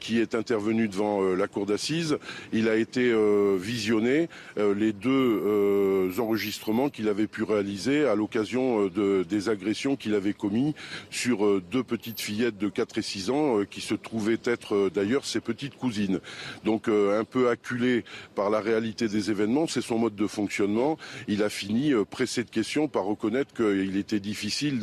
qui 0.00 0.20
est 0.20 0.34
intervenu 0.34 0.88
devant 0.88 1.22
la 1.34 1.46
cour 1.46 1.66
d'assises. 1.66 2.18
Il 2.52 2.68
a 2.68 2.76
été 2.76 3.12
visionné 3.58 4.28
les 4.56 4.92
deux 4.92 6.10
enregistrements 6.18 6.88
qu'il 6.88 7.08
avait 7.08 7.26
pu 7.26 7.42
réaliser 7.42 8.06
à 8.06 8.14
l'occasion 8.14 8.86
de, 8.86 9.24
des 9.28 9.48
agressions 9.48 9.96
qu'il 9.96 10.14
avait 10.14 10.32
commis 10.32 10.74
sur 11.10 11.60
deux 11.60 11.82
petites 11.82 12.20
fillettes 12.20 12.58
de 12.58 12.68
4 12.68 12.98
et 12.98 13.02
6 13.02 13.30
ans 13.30 13.64
qui 13.68 13.80
se 13.80 13.94
trouvaient 13.94 14.40
être 14.44 14.90
d'ailleurs 14.92 15.24
ses 15.24 15.40
petites 15.40 15.76
cousines. 15.76 16.20
Donc 16.64 16.88
un 16.88 17.24
peu 17.24 17.48
acculé 17.48 17.97
par 18.34 18.50
la 18.50 18.60
réalité 18.60 19.08
des 19.08 19.30
événements, 19.30 19.66
c'est 19.66 19.80
son 19.80 19.98
mode 19.98 20.14
de 20.14 20.26
fonctionnement. 20.26 20.98
Il 21.26 21.42
a 21.42 21.48
fini, 21.48 21.92
euh, 21.92 22.04
pressé 22.04 22.44
de 22.44 22.50
questions, 22.50 22.88
par 22.88 23.04
reconnaître 23.04 23.52
qu'il 23.54 23.96
était 23.96 24.20
difficile 24.20 24.80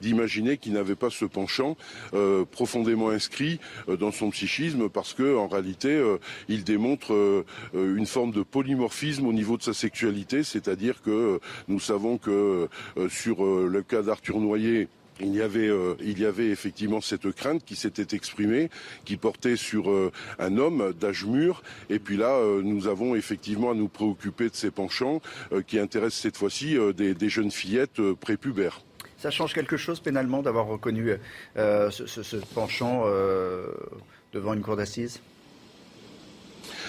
d'imaginer 0.00 0.56
qu'il 0.58 0.72
n'avait 0.72 0.94
pas 0.94 1.10
ce 1.10 1.24
penchant 1.24 1.76
euh, 2.14 2.44
profondément 2.44 3.10
inscrit 3.10 3.60
euh, 3.88 3.96
dans 3.96 4.12
son 4.12 4.30
psychisme, 4.30 4.88
parce 4.88 5.14
que 5.14 5.36
en 5.36 5.48
réalité, 5.48 6.02
il 6.48 6.64
démontre 6.64 7.44
une 7.74 8.06
forme 8.06 8.32
de 8.32 8.42
polymorphisme 8.42 9.26
au 9.26 9.32
niveau 9.32 9.56
de 9.56 9.62
sa 9.62 9.74
sexualité, 9.74 10.42
c'est-à-dire 10.42 11.02
que 11.02 11.40
nous 11.68 11.80
savons 11.80 12.18
que 12.18 12.68
sur 13.08 13.44
le 13.44 13.82
cas 13.82 14.02
d'Arthur 14.02 14.40
Noyer, 14.40 14.88
il 15.20 15.34
y, 15.34 15.42
avait, 15.42 15.68
euh, 15.68 15.94
il 16.00 16.18
y 16.18 16.26
avait 16.26 16.48
effectivement 16.48 17.00
cette 17.00 17.30
crainte 17.32 17.64
qui 17.64 17.76
s'était 17.76 18.16
exprimée, 18.16 18.70
qui 19.04 19.16
portait 19.16 19.56
sur 19.56 19.90
euh, 19.90 20.10
un 20.38 20.58
homme 20.58 20.92
d'âge 20.98 21.24
mûr. 21.24 21.62
Et 21.88 21.98
puis 21.98 22.16
là, 22.16 22.32
euh, 22.32 22.62
nous 22.62 22.88
avons 22.88 23.14
effectivement 23.14 23.70
à 23.70 23.74
nous 23.74 23.88
préoccuper 23.88 24.48
de 24.48 24.54
ces 24.54 24.70
penchants 24.70 25.20
qui 25.66 25.78
intéressent 25.78 26.22
cette 26.22 26.36
fois-ci 26.36 26.76
des, 26.96 27.28
jeunes 27.28 27.50
fillettes 27.50 28.00
prépubères. 28.14 28.80
Ça 29.18 29.30
change 29.30 29.54
quelque 29.54 29.76
chose 29.76 30.00
pénalement 30.00 30.42
d'avoir 30.42 30.66
reconnu 30.66 31.12
ce, 31.56 32.36
penchant 32.54 33.04
devant 34.32 34.54
une 34.54 34.62
cour 34.62 34.76
d'assises? 34.76 35.20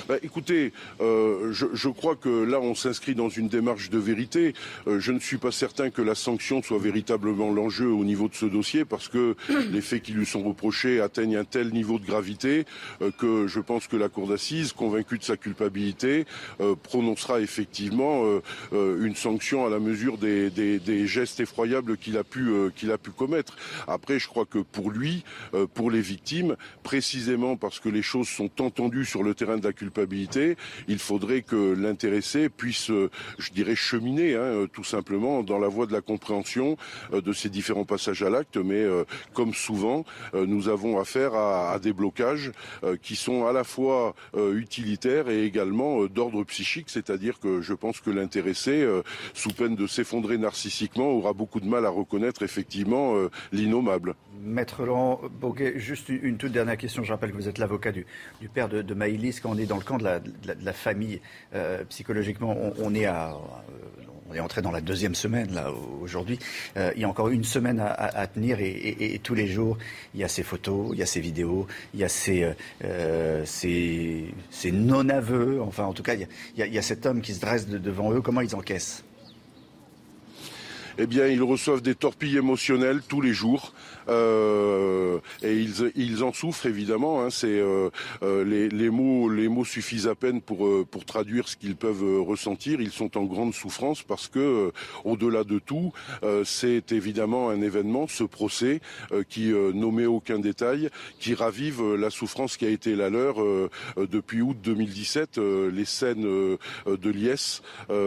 Bah, 0.07 0.15
écoutez, 0.23 0.73
euh, 1.01 1.51
je, 1.51 1.67
je, 1.73 1.89
crois 1.89 2.15
que 2.15 2.43
là, 2.43 2.59
on 2.59 2.75
s'inscrit 2.75 3.15
dans 3.15 3.29
une 3.29 3.47
démarche 3.47 3.89
de 3.89 3.97
vérité. 3.97 4.53
Euh, 4.87 4.99
je 4.99 5.11
ne 5.11 5.19
suis 5.19 5.37
pas 5.37 5.51
certain 5.51 5.89
que 5.89 6.01
la 6.01 6.15
sanction 6.15 6.61
soit 6.61 6.79
véritablement 6.79 7.51
l'enjeu 7.51 7.87
au 7.87 8.03
niveau 8.03 8.27
de 8.27 8.35
ce 8.35 8.45
dossier, 8.45 8.85
parce 8.85 9.07
que 9.07 9.35
les 9.71 9.81
faits 9.81 10.03
qui 10.03 10.13
lui 10.13 10.25
sont 10.25 10.43
reprochés 10.43 11.01
atteignent 11.01 11.37
un 11.37 11.45
tel 11.45 11.71
niveau 11.71 11.99
de 11.99 12.05
gravité 12.05 12.65
euh, 13.01 13.11
que 13.11 13.47
je 13.47 13.59
pense 13.59 13.87
que 13.87 13.95
la 13.95 14.09
Cour 14.09 14.27
d'assises, 14.27 14.73
convaincue 14.73 15.17
de 15.17 15.23
sa 15.23 15.37
culpabilité, 15.37 16.25
euh, 16.61 16.75
prononcera 16.75 17.41
effectivement 17.41 18.23
euh, 18.71 19.05
une 19.05 19.15
sanction 19.15 19.65
à 19.65 19.69
la 19.69 19.79
mesure 19.79 20.17
des, 20.17 20.49
des, 20.49 20.79
des 20.79 21.07
gestes 21.07 21.39
effroyables 21.39 21.97
qu'il 21.97 22.17
a 22.17 22.23
pu 22.23 22.49
qu'il 22.75 22.91
a 22.91 22.97
pu 22.97 23.11
commettre. 23.11 23.55
Après, 23.87 24.19
je 24.19 24.27
crois 24.27 24.45
que 24.45 24.59
pour 24.59 24.91
lui, 24.91 25.23
pour 25.73 25.91
les 25.91 26.01
victimes, 26.01 26.55
précisément 26.83 27.57
parce 27.57 27.79
que 27.79 27.89
les 27.89 28.01
choses 28.01 28.27
sont 28.27 28.49
entendues 28.61 29.05
sur 29.05 29.23
le 29.23 29.33
terrain 29.33 29.57
de 29.57 29.63
la 29.63 29.73
culpabilité, 29.73 29.84
il 30.87 30.99
faudrait 30.99 31.41
que 31.41 31.73
l'intéressé 31.73 32.49
puisse, 32.49 32.89
euh, 32.89 33.09
je 33.37 33.51
dirais, 33.51 33.75
cheminer, 33.75 34.35
hein, 34.35 34.39
euh, 34.39 34.67
tout 34.67 34.83
simplement, 34.83 35.43
dans 35.43 35.59
la 35.59 35.67
voie 35.67 35.85
de 35.85 35.93
la 35.93 36.01
compréhension 36.01 36.77
euh, 37.13 37.21
de 37.21 37.33
ces 37.33 37.49
différents 37.49 37.85
passages 37.85 38.23
à 38.23 38.29
l'acte. 38.29 38.57
Mais 38.57 38.85
comme 39.33 39.53
souvent, 39.53 40.05
nous 40.33 40.69
avons 40.69 40.99
affaire 40.99 41.33
à, 41.35 41.77
des 41.79 41.93
blocages 41.93 42.51
qui 43.01 43.15
sont 43.15 43.45
à 43.45 43.51
la 43.51 43.63
fois 43.63 44.15
utilitaires 44.35 45.29
et 45.29 45.43
également 45.43 46.05
d'ordre 46.05 46.43
psychique, 46.43 46.89
c'est-à-dire 46.89 47.39
que 47.39 47.61
je 47.61 47.73
pense 47.73 47.99
que 47.99 48.09
l'intéressé, 48.09 48.87
sous 49.33 49.49
peine 49.49 49.75
de 49.75 49.87
s'effondrer 49.87 50.37
narcissiquement, 50.37 51.09
aura 51.11 51.33
beaucoup 51.33 51.59
de 51.59 51.67
mal 51.67 51.85
à 51.85 51.89
reconnaître 51.89 52.43
effectivement 52.43 53.15
l'innommable. 53.51 54.15
Maître 54.41 54.85
Laurent 54.85 55.21
Boguet, 55.39 55.79
juste 55.79 56.09
une 56.09 56.37
toute 56.37 56.51
dernière 56.51 56.77
question. 56.77 57.03
Je 57.03 57.11
rappelle 57.11 57.31
que 57.31 57.35
vous 57.35 57.49
êtes 57.49 57.57
l'avocat 57.57 57.91
du, 57.91 58.05
père 58.53 58.69
de, 58.69 58.81
de 58.81 58.93
Maïlis 58.93 59.39
quand 59.41 59.51
on 59.51 59.57
est 59.57 59.65
dans 59.65 59.74
le 59.77 59.83
camp 59.83 59.97
de 59.97 60.03
la, 60.03 60.73
famille, 60.73 61.21
euh, 61.53 61.83
psychologiquement, 61.89 62.55
on, 62.79 62.93
est 62.93 63.05
à, 63.05 63.31
euh, 63.31 64.03
on 64.29 64.33
est 64.33 64.39
entré 64.39 64.61
dans 64.61 64.71
la 64.71 64.81
deuxième 64.81 65.15
semaine 65.15 65.53
là 65.53 65.71
aujourd'hui. 66.01 66.39
Euh, 66.77 66.91
il 66.95 67.01
y 67.01 67.05
a 67.05 67.09
encore 67.09 67.29
une 67.29 67.43
semaine 67.43 67.79
à, 67.79 68.27
tenir 68.27 68.59
et, 68.59 69.19
tous 69.23 69.33
les 69.35 69.47
jours 69.47 69.77
il 70.13 70.21
y 70.21 70.23
a 70.23 70.27
ces 70.27 70.43
photos, 70.43 70.89
il 70.93 70.99
y 70.99 71.03
a 71.03 71.05
ces 71.05 71.19
vidéos, 71.19 71.67
il 71.93 71.99
y 71.99 72.03
a 72.03 72.09
ces, 72.09 72.53
ces, 73.45 74.71
non-aveux. 74.71 75.61
Enfin, 75.61 75.85
en 75.85 75.93
tout 75.93 76.03
cas, 76.03 76.15
il 76.15 76.27
y, 76.57 76.77
a, 76.77 76.81
cet 76.81 77.05
homme 77.05 77.21
qui 77.21 77.33
se 77.33 77.39
dresse 77.39 77.67
devant 77.67 78.11
eux. 78.11 78.21
Comment 78.21 78.41
ils 78.41 78.55
encaissent? 78.55 79.03
Eh 80.97 81.07
bien, 81.07 81.27
ils 81.27 81.43
reçoivent 81.43 81.81
des 81.81 81.95
torpilles 81.95 82.37
émotionnelles 82.37 83.01
tous 83.05 83.19
les 83.19 83.33
jours. 83.33 83.73
Euh, 84.07 85.19
et 85.41 85.55
ils, 85.55 85.91
ils, 85.95 86.23
en 86.23 86.33
souffrent 86.33 86.65
évidemment. 86.65 87.23
Hein, 87.23 87.29
c'est 87.29 87.47
euh, 87.47 87.89
euh, 88.23 88.43
les, 88.43 88.69
les, 88.69 88.89
mots, 88.89 89.29
les 89.29 89.47
mots 89.47 89.65
suffisent 89.65 90.07
à 90.07 90.15
peine 90.15 90.41
pour 90.41 90.85
pour 90.87 91.05
traduire 91.05 91.47
ce 91.47 91.55
qu'ils 91.55 91.75
peuvent 91.75 92.21
ressentir. 92.21 92.81
Ils 92.81 92.91
sont 92.91 93.17
en 93.17 93.23
grande 93.23 93.53
souffrance 93.53 94.03
parce 94.03 94.27
que, 94.27 94.71
au-delà 95.03 95.43
de 95.43 95.59
tout, 95.59 95.91
c'est 96.43 96.91
évidemment 96.91 97.49
un 97.49 97.61
événement, 97.61 98.07
ce 98.07 98.23
procès, 98.23 98.81
qui 99.29 99.51
n'omet 99.73 100.05
aucun 100.05 100.39
détail, 100.39 100.89
qui 101.19 101.33
ravive 101.33 101.95
la 101.95 102.09
souffrance 102.09 102.57
qui 102.57 102.65
a 102.65 102.69
été 102.69 102.95
la 102.95 103.09
leur 103.09 103.35
depuis 103.97 104.41
août 104.41 104.57
2017. 104.63 105.37
les 105.37 105.85
scènes 105.85 106.23
de 106.23 107.09
liesse, 107.09 107.61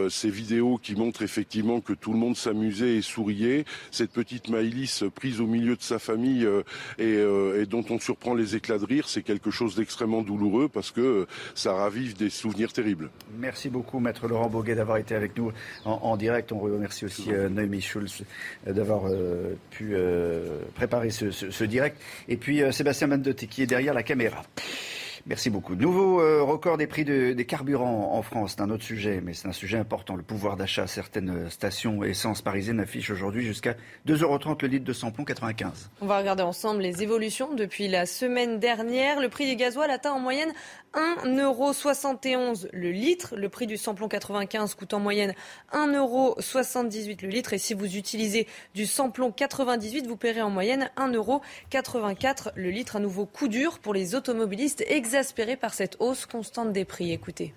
ces 0.09 0.31
vidéos 0.31 0.79
qui 0.83 0.95
montrent 0.95 1.23
effectivement 1.23 1.81
que 1.81 1.93
tout 1.93 2.13
le 2.13 2.19
monde 2.19 2.37
s'amusait 2.37 2.97
et 2.97 3.03
souriait. 3.03 3.65
Cette 3.91 4.13
petite 4.13 4.49
Maïlis 4.49 5.03
prise 5.15 5.41
au 5.41 5.47
milieu 5.47 5.77
de 5.77 5.83
sa 5.89 5.99
famille 5.99 6.49
et, 6.99 7.67
dont 7.67 7.85
on 7.91 7.99
surprend 7.99 8.35
les 8.35 8.57
éclats 8.57 8.79
de 8.79 8.85
rire, 8.85 9.09
c'est 9.09 9.23
quelque 9.23 9.51
chose 9.51 9.75
d'extrêmement 9.75 10.23
douloureux 10.23 10.69
parce 10.69 10.91
que 10.91 11.27
ça 11.55 11.73
ravive 11.75 12.17
des 12.17 12.31
souvenirs 12.31 12.73
terribles. 12.73 13.11
Merci 13.39 13.69
beaucoup, 13.69 14.01
Maître 14.01 14.29
Laurent 14.29 14.49
Boguet, 14.49 14.75
d'avoir 14.75 14.99
été 14.99 15.15
avec 15.15 15.37
nous 15.37 15.53
en, 15.85 16.17
direct. 16.17 16.53
On 16.53 16.59
remercie 16.59 17.05
aussi 17.05 17.31
Noémie 17.51 17.81
Schulz 17.81 18.23
d'avoir 18.67 19.03
pu 19.71 19.95
préparer 20.75 21.11
ce, 21.11 21.65
direct. 21.65 22.01
Et 22.29 22.37
puis 22.37 22.63
Sébastien 22.73 23.09
Mandotti 23.09 23.49
qui 23.49 23.63
est 23.63 23.67
derrière 23.67 23.95
la 23.95 24.03
caméra. 24.03 24.43
Merci 25.27 25.51
beaucoup. 25.51 25.75
Nouveau 25.75 26.21
euh, 26.21 26.43
record 26.43 26.79
des 26.79 26.87
prix 26.87 27.05
des 27.05 27.45
carburants 27.47 28.15
en 28.15 28.23
France. 28.23 28.55
C'est 28.57 28.63
un 28.63 28.71
autre 28.71 28.85
sujet, 28.85 29.21
mais 29.23 29.35
c'est 29.35 29.49
un 29.49 29.53
sujet 29.53 29.79
important. 29.79 30.17
Le 30.17 30.23
pouvoir 30.23 30.57
d'achat. 30.57 30.87
Certaines 30.87 31.51
stations 31.51 32.05
essence 32.05 32.43
parisiennes 32.43 32.81
affichent 32.81 33.11
aujourd'hui 33.11 33.45
jusqu'à 33.45 33.75
2,30 34.07 34.23
euros 34.23 34.39
le 34.63 34.69
litre 34.69 34.85
de 34.85 34.93
samplon 34.93 35.25
95. 35.25 35.91
On 36.01 36.07
va 36.07 36.19
regarder 36.19 36.43
ensemble 36.43 36.83
les 36.83 37.03
évolutions 37.03 37.55
depuis 37.55 37.89
la 37.89 38.07
semaine 38.07 38.59
dernière. 38.59 39.21
Le 39.21 39.29
prix 39.29 39.47
des 39.47 39.57
gasoils 39.57 39.91
atteint 39.91 40.13
en 40.13 40.21
moyenne 40.21 40.53
1,71€ 40.95 42.69
le 42.73 42.91
litre. 42.91 43.35
Le 43.37 43.49
prix 43.49 43.67
du 43.67 43.77
samplon 43.77 44.09
95 44.09 44.75
coûte 44.75 44.95
en 44.95 45.01
moyenne 45.01 45.35
1,78€ 45.73 47.23
le 47.23 47.29
litre. 47.29 47.53
Et 47.53 47.59
si 47.59 47.75
vous 47.75 47.97
utilisez 47.97 48.47
du 48.75 48.87
samplon 48.87 49.31
98, 49.31 50.07
vous 50.07 50.17
paierez 50.17 50.43
en 50.43 50.51
moyenne 50.51 50.91
1,84€ 50.97 52.53
le 52.55 52.71
litre. 52.71 52.97
Un 52.97 53.01
nouveau 53.01 53.27
coup 53.27 53.49
dur 53.49 53.79
pour 53.79 53.95
les 53.95 54.15
automobilistes 54.15 54.85
exaspérés 55.19 55.57
par 55.57 55.75
cette 55.75 55.97
hausse 55.99 56.27
constante 56.27 56.73
des 56.73 56.85
prix. 56.85 57.11
Écoutez. 57.11 57.53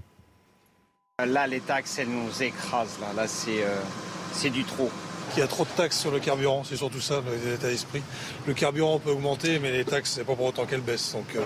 Là, 1.23 1.45
les 1.45 1.59
taxes, 1.59 1.99
elles 1.99 2.09
nous 2.09 2.41
écrasent. 2.41 2.97
Là, 2.99 3.13
là 3.15 3.27
c'est 3.27 3.63
euh, 3.63 4.49
du 4.49 4.63
trop. 4.63 4.89
Il 5.35 5.39
y 5.39 5.43
a 5.43 5.47
trop 5.47 5.63
de 5.63 5.69
taxes 5.69 5.99
sur 5.99 6.11
le 6.11 6.19
carburant, 6.19 6.63
c'est 6.63 6.75
surtout 6.75 6.99
ça 6.99 7.21
l'état 7.45 7.67
d'esprit. 7.67 8.01
Le 8.47 8.53
carburant 8.53 8.97
peut 8.97 9.11
augmenter, 9.11 9.59
mais 9.59 9.71
les 9.71 9.85
taxes, 9.85 10.13
c'est 10.15 10.23
pas 10.23 10.35
pour 10.35 10.47
autant 10.47 10.65
qu'elles 10.65 10.81
baissent. 10.81 11.13
Donc 11.13 11.35
euh, 11.35 11.41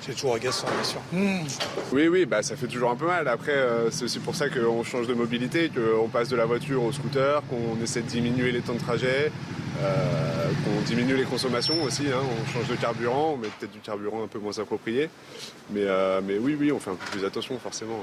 c'est 0.00 0.12
toujours 0.12 0.36
agaçant, 0.36 0.68
bien 0.68 0.84
sûr. 0.84 1.00
Hmm. 1.12 1.44
Oui, 1.92 2.06
oui, 2.06 2.26
bah, 2.26 2.42
ça 2.44 2.54
fait 2.54 2.68
toujours 2.68 2.90
un 2.90 2.96
peu 2.96 3.06
mal. 3.06 3.26
Après, 3.26 3.52
euh, 3.52 3.90
c'est 3.90 4.04
aussi 4.04 4.20
pour 4.20 4.36
ça 4.36 4.48
qu'on 4.48 4.84
change 4.84 5.08
de 5.08 5.14
mobilité, 5.14 5.70
qu'on 5.70 6.08
passe 6.08 6.28
de 6.28 6.36
la 6.36 6.46
voiture 6.46 6.84
au 6.84 6.92
scooter, 6.92 7.42
qu'on 7.48 7.82
essaie 7.82 8.02
de 8.02 8.08
diminuer 8.08 8.52
les 8.52 8.60
temps 8.60 8.74
de 8.74 8.78
trajet, 8.78 9.32
euh, 9.82 10.48
qu'on 10.64 10.80
diminue 10.86 11.16
les 11.16 11.24
consommations 11.24 11.82
aussi. 11.82 12.04
Hein. 12.06 12.20
On 12.22 12.52
change 12.52 12.68
de 12.68 12.76
carburant, 12.76 13.32
on 13.34 13.36
met 13.36 13.48
peut-être 13.58 13.72
du 13.72 13.80
carburant 13.80 14.24
un 14.24 14.28
peu 14.28 14.38
moins 14.38 14.58
approprié. 14.58 15.10
Mais, 15.70 15.84
mais 16.22 16.38
oui, 16.38 16.56
oui, 16.58 16.72
on 16.72 16.78
fait 16.78 16.90
un 16.90 16.94
peu 16.94 17.10
plus 17.10 17.24
attention, 17.24 17.58
forcément. 17.58 17.98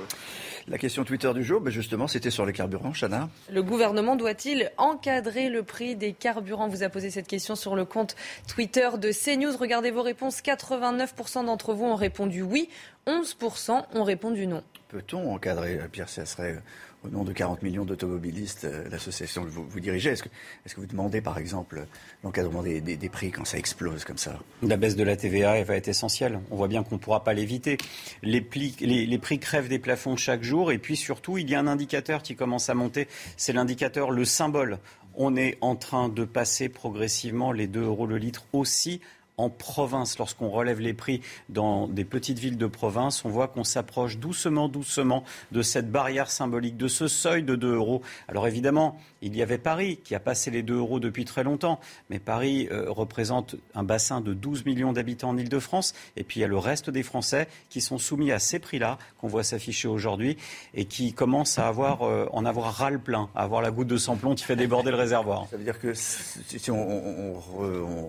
La 0.69 0.77
question 0.77 1.03
Twitter 1.03 1.31
du 1.33 1.43
jour, 1.43 1.59
ben 1.59 1.71
justement, 1.71 2.07
c'était 2.07 2.29
sur 2.29 2.45
les 2.45 2.53
carburants. 2.53 2.93
Chana 2.93 3.29
Le 3.51 3.61
gouvernement 3.61 4.15
doit-il 4.15 4.71
encadrer 4.77 5.49
le 5.49 5.63
prix 5.63 5.97
des 5.97 6.13
carburants? 6.13 6.69
Vous 6.69 6.83
a 6.83 6.89
posé 6.89 7.11
cette 7.11 7.27
question 7.27 7.55
sur 7.55 7.75
le 7.75 7.83
compte 7.83 8.15
Twitter 8.47 8.89
de 8.97 9.11
CNews. 9.11 9.57
Regardez 9.57 9.91
vos 9.91 10.01
réponses. 10.03 10.41
89% 10.41 11.45
d'entre 11.45 11.73
vous 11.73 11.83
ont 11.83 11.95
répondu 11.95 12.41
oui, 12.41 12.69
11% 13.07 13.83
ont 13.93 14.03
répondu 14.03 14.47
non. 14.47 14.63
Peut-on 14.87 15.33
encadrer, 15.33 15.79
Pierre, 15.91 16.07
ça 16.07 16.25
serait 16.25 16.61
au 17.03 17.09
nom 17.09 17.23
de 17.23 17.33
40 17.33 17.61
millions 17.61 17.85
d'automobilistes, 17.85 18.65
euh, 18.65 18.87
l'association 18.89 19.43
que 19.43 19.49
vous, 19.49 19.79
dirigez, 19.79 20.11
est-ce 20.11 20.23
que, 20.23 20.29
vous 20.77 20.85
demandez 20.85 21.21
par 21.21 21.37
exemple 21.37 21.85
l'encadrement 22.23 22.63
des, 22.63 23.09
prix 23.09 23.31
quand 23.31 23.45
ça 23.45 23.57
explose 23.57 24.05
comme 24.05 24.17
ça 24.17 24.39
La 24.61 24.77
baisse 24.77 24.95
de 24.95 25.03
la 25.03 25.15
TVA 25.15 25.63
va 25.63 25.75
être 25.75 25.87
essentielle. 25.87 26.39
On 26.49 26.55
voit 26.55 26.67
bien 26.67 26.83
qu'on 26.83 26.95
ne 26.95 26.99
pourra 26.99 27.23
pas 27.23 27.33
l'éviter. 27.33 27.77
Les, 28.21 28.45
les, 28.79 29.05
les, 29.05 29.17
prix 29.17 29.39
crèvent 29.39 29.67
des 29.67 29.79
plafonds 29.79 30.15
chaque 30.15 30.43
jour 30.43 30.71
et 30.71 30.77
puis 30.77 30.95
surtout, 30.95 31.37
il 31.37 31.49
y 31.49 31.55
a 31.55 31.59
un 31.59 31.67
indicateur 31.67 32.23
qui 32.23 32.35
commence 32.35 32.69
à 32.69 32.73
monter. 32.73 33.07
C'est 33.37 33.53
l'indicateur, 33.53 34.11
le 34.11 34.25
symbole. 34.25 34.79
On 35.15 35.35
est 35.35 35.57
en 35.61 35.75
train 35.75 36.09
de 36.09 36.25
passer 36.25 36.69
progressivement 36.69 37.51
les 37.51 37.67
2 37.67 37.83
euros 37.83 38.07
le 38.07 38.17
litre 38.17 38.45
aussi 38.53 39.01
en 39.37 39.49
province, 39.49 40.17
lorsqu'on 40.17 40.49
relève 40.49 40.79
les 40.79 40.93
prix 40.93 41.21
dans 41.49 41.87
des 41.87 42.05
petites 42.05 42.39
villes 42.39 42.57
de 42.57 42.67
province, 42.67 43.25
on 43.25 43.29
voit 43.29 43.47
qu'on 43.47 43.63
s'approche 43.63 44.17
doucement, 44.17 44.69
doucement 44.69 45.23
de 45.51 45.61
cette 45.61 45.91
barrière 45.91 46.29
symbolique, 46.29 46.77
de 46.77 46.87
ce 46.87 47.07
seuil 47.07 47.43
de 47.43 47.55
2 47.55 47.75
euros. 47.75 48.01
Alors 48.27 48.47
évidemment, 48.47 48.97
il 49.21 49.35
y 49.35 49.41
avait 49.41 49.57
Paris 49.57 49.99
qui 50.03 50.15
a 50.15 50.19
passé 50.19 50.51
les 50.51 50.63
2 50.63 50.75
euros 50.75 50.99
depuis 50.99 51.25
très 51.25 51.43
longtemps, 51.43 51.79
mais 52.09 52.19
Paris 52.19 52.67
euh, 52.71 52.85
représente 52.89 53.55
un 53.73 53.83
bassin 53.83 54.21
de 54.21 54.33
12 54.33 54.65
millions 54.65 54.93
d'habitants 54.93 55.29
en 55.29 55.37
Ile-de-France, 55.37 55.93
et 56.17 56.23
puis 56.23 56.39
il 56.39 56.41
y 56.41 56.45
a 56.45 56.47
le 56.47 56.57
reste 56.57 56.89
des 56.89 57.03
Français 57.03 57.47
qui 57.69 57.81
sont 57.81 57.97
soumis 57.97 58.31
à 58.31 58.39
ces 58.39 58.59
prix-là, 58.59 58.97
qu'on 59.19 59.27
voit 59.27 59.43
s'afficher 59.43 59.87
aujourd'hui, 59.87 60.37
et 60.73 60.85
qui 60.85 61.13
commencent 61.13 61.57
à 61.57 61.67
avoir, 61.67 62.03
euh, 62.03 62.27
en 62.31 62.45
avoir 62.45 62.73
ras 62.73 62.89
le 62.89 62.99
plein, 62.99 63.29
à 63.35 63.43
avoir 63.43 63.61
la 63.61 63.71
goutte 63.71 63.87
de 63.87 63.97
samplon 63.97 64.35
qui 64.35 64.43
fait 64.43 64.55
déborder 64.55 64.91
le 64.91 64.97
réservoir. 64.97 65.47
Ça 65.49 65.57
veut 65.57 65.63
dire 65.63 65.79
que 65.79 65.93
si 65.93 66.71
on, 66.71 67.39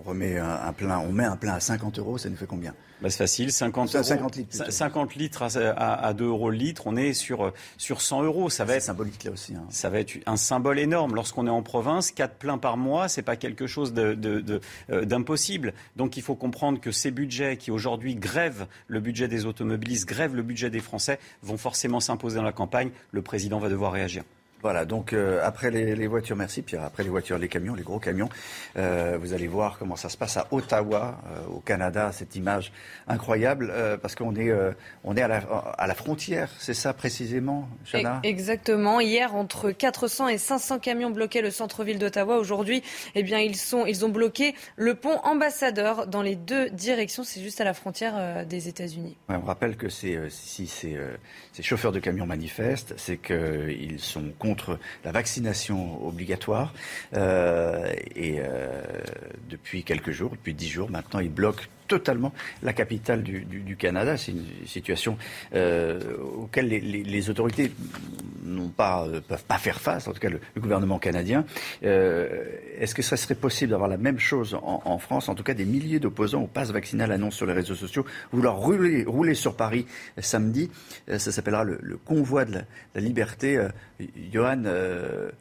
remet 0.05 0.37
un, 0.37 0.73
plein, 0.73 0.99
met 1.15 1.25
un 1.25 1.35
plein 1.35 1.53
à 1.53 1.59
50 1.59 1.99
euros, 1.99 2.17
ça 2.17 2.29
nous 2.29 2.35
fait 2.35 2.45
combien? 2.45 2.73
Bah, 3.01 3.09
C'est 3.09 3.17
facile, 3.17 3.51
50, 3.51 4.03
50 4.03 4.35
litres. 4.35 4.71
50 4.71 5.15
litres 5.15 5.43
à, 5.57 6.13
2 6.13 6.25
euros 6.25 6.49
le 6.49 6.57
litre, 6.57 6.83
on 6.85 6.95
est 6.95 7.13
sur, 7.13 7.51
sur 7.77 8.01
100 8.01 8.23
euros. 8.23 8.49
Ça 8.49 8.65
va 8.65 8.75
être 8.75 8.83
symbolique 8.83 9.23
là 9.23 9.31
aussi. 9.31 9.55
Hein. 9.55 9.65
Ça 9.69 9.89
va 9.89 9.99
être 9.99 10.13
un 10.25 10.37
symbole 10.37 10.79
énorme. 10.79 11.15
Lorsqu'on 11.15 11.47
est 11.47 11.51
en 11.51 11.63
province, 11.63 12.11
4 12.11 12.35
pleins 12.35 12.57
par 12.57 12.77
mois, 12.77 13.07
c'est 13.07 13.21
pas 13.21 13.35
quelque 13.35 13.67
chose 13.67 13.93
euh, 13.97 14.55
d'impossible. 14.89 15.73
Donc 15.95 16.17
il 16.17 16.23
faut 16.23 16.35
comprendre 16.35 16.79
que 16.79 16.91
ces 16.91 17.11
budgets 17.11 17.57
qui 17.57 17.71
aujourd'hui 17.71 18.15
grèvent 18.15 18.67
le 18.87 18.99
budget 18.99 19.27
des 19.27 19.45
automobilistes, 19.45 20.07
grèvent 20.07 20.35
le 20.35 20.43
budget 20.43 20.69
des 20.69 20.79
Français, 20.79 21.19
vont 21.41 21.57
forcément 21.57 21.99
s'imposer 21.99 22.37
dans 22.37 22.43
la 22.43 22.51
campagne. 22.51 22.91
Le 23.11 23.21
président 23.21 23.59
va 23.59 23.69
devoir 23.69 23.91
réagir. 23.91 24.23
Voilà, 24.65 24.85
donc 24.85 25.13
euh, 25.13 25.41
après 25.43 25.69
les, 25.69 26.07
voitures, 26.07 26.35
merci 26.35 26.63
Pierre, 26.63 26.85
après 26.85 27.03
les 27.03 27.09
voitures, 27.09 27.37
les 27.37 27.49
camions, 27.49 27.75
les 27.75 27.83
gros 27.83 27.99
camions, 27.99 28.29
euh, 28.77 29.15
vous 29.21 29.33
allez 29.33 29.45
voir 29.45 29.77
comment 29.77 29.95
ça 29.95 30.09
se 30.09 30.17
passe 30.17 30.37
à 30.37 30.47
Ottawa, 30.49 31.21
euh, 31.29 31.53
au 31.53 31.59
Canada, 31.59 32.11
cette 32.11 32.35
image 32.35 32.71
incroyable, 33.07 33.71
parce 34.01 34.15
qu'on 34.15 34.35
est, 34.35 34.51
on 35.03 35.15
est 35.15 35.21
à 35.21 35.27
la, 35.27 35.37
à 35.37 35.85
la 35.85 35.93
frontière, 35.93 36.49
c'est 36.57 36.73
ça 36.73 36.93
précisément, 36.93 37.69
Chana 37.85 38.21
Exactement, 38.23 38.99
hier 38.99 39.35
entre 39.35 39.69
400 39.69 40.29
et 40.29 40.39
500 40.39 40.79
camions 40.79 41.11
bloquaient 41.11 41.43
le 41.43 41.51
centre-ville 41.51 41.99
d'Ottawa. 41.99 42.39
Aujourd'hui, 42.39 42.81
eh 43.13 43.21
bien, 43.21 43.37
ils, 43.37 43.57
sont, 43.57 43.85
ils 43.85 44.03
ont 44.03 44.09
bloqué 44.09 44.55
le 44.77 44.95
pont 44.95 45.19
ambassadeur 45.19 46.07
dans 46.07 46.23
les 46.23 46.35
deux 46.35 46.71
directions, 46.71 47.23
c'est 47.23 47.39
juste 47.39 47.61
à 47.61 47.65
la 47.65 47.75
frontière 47.75 48.47
des 48.47 48.67
États-Unis. 48.67 49.15
on 49.29 49.41
rappelle 49.41 49.77
que 49.77 49.89
si 49.89 50.17
ces 50.31 50.97
chauffeurs 51.61 51.91
de 51.91 51.99
camions 51.99 52.25
manifestent, 52.25 52.95
c'est 52.97 53.17
qu'ils 53.17 53.99
sont 53.99 54.31
contre 54.39 54.54
contre 54.55 54.79
la 55.03 55.11
vaccination 55.11 56.07
obligatoire. 56.07 56.73
Euh, 57.13 57.93
et 58.15 58.37
euh, 58.39 58.81
depuis 59.49 59.83
quelques 59.83 60.11
jours, 60.11 60.31
depuis 60.31 60.53
dix 60.53 60.69
jours 60.69 60.89
maintenant, 60.89 61.19
ils 61.19 61.29
bloquent 61.31 61.65
totalement 61.87 62.33
la 62.63 62.73
capitale 62.73 63.23
du, 63.23 63.75
Canada. 63.77 64.17
C'est 64.17 64.31
une 64.31 64.45
situation 64.65 65.17
euh, 65.53 65.99
auquel 66.37 66.67
les, 66.67 67.29
autorités 67.29 67.71
n'ont 68.43 68.69
pas, 68.69 69.05
peuvent 69.27 69.43
pas 69.43 69.57
faire 69.57 69.79
face, 69.79 70.07
en 70.07 70.13
tout 70.13 70.19
cas 70.19 70.29
le, 70.29 70.39
gouvernement 70.57 70.99
canadien. 70.99 71.45
Est-ce 71.81 72.95
que 72.95 73.01
ça 73.01 73.17
serait 73.17 73.35
possible 73.35 73.71
d'avoir 73.71 73.89
la 73.89 73.97
même 73.97 74.19
chose 74.19 74.57
en, 74.61 74.97
France? 74.97 75.29
En 75.29 75.35
tout 75.35 75.43
cas, 75.43 75.53
des 75.53 75.65
milliers 75.65 75.99
d'opposants 75.99 76.43
au 76.43 76.47
pass 76.47 76.71
vaccinal 76.71 77.11
annoncent 77.11 77.37
sur 77.37 77.45
les 77.45 77.53
réseaux 77.53 77.75
sociaux 77.75 78.05
vouloir 78.31 78.55
rouler, 78.55 79.33
sur 79.33 79.55
Paris 79.55 79.85
samedi. 80.17 80.69
ça 81.07 81.31
s'appellera 81.31 81.63
le, 81.63 81.99
convoi 82.05 82.45
de 82.45 82.61
la, 82.93 83.01
liberté. 83.01 83.59
Johan, 84.31 84.63
euh, 84.65 85.31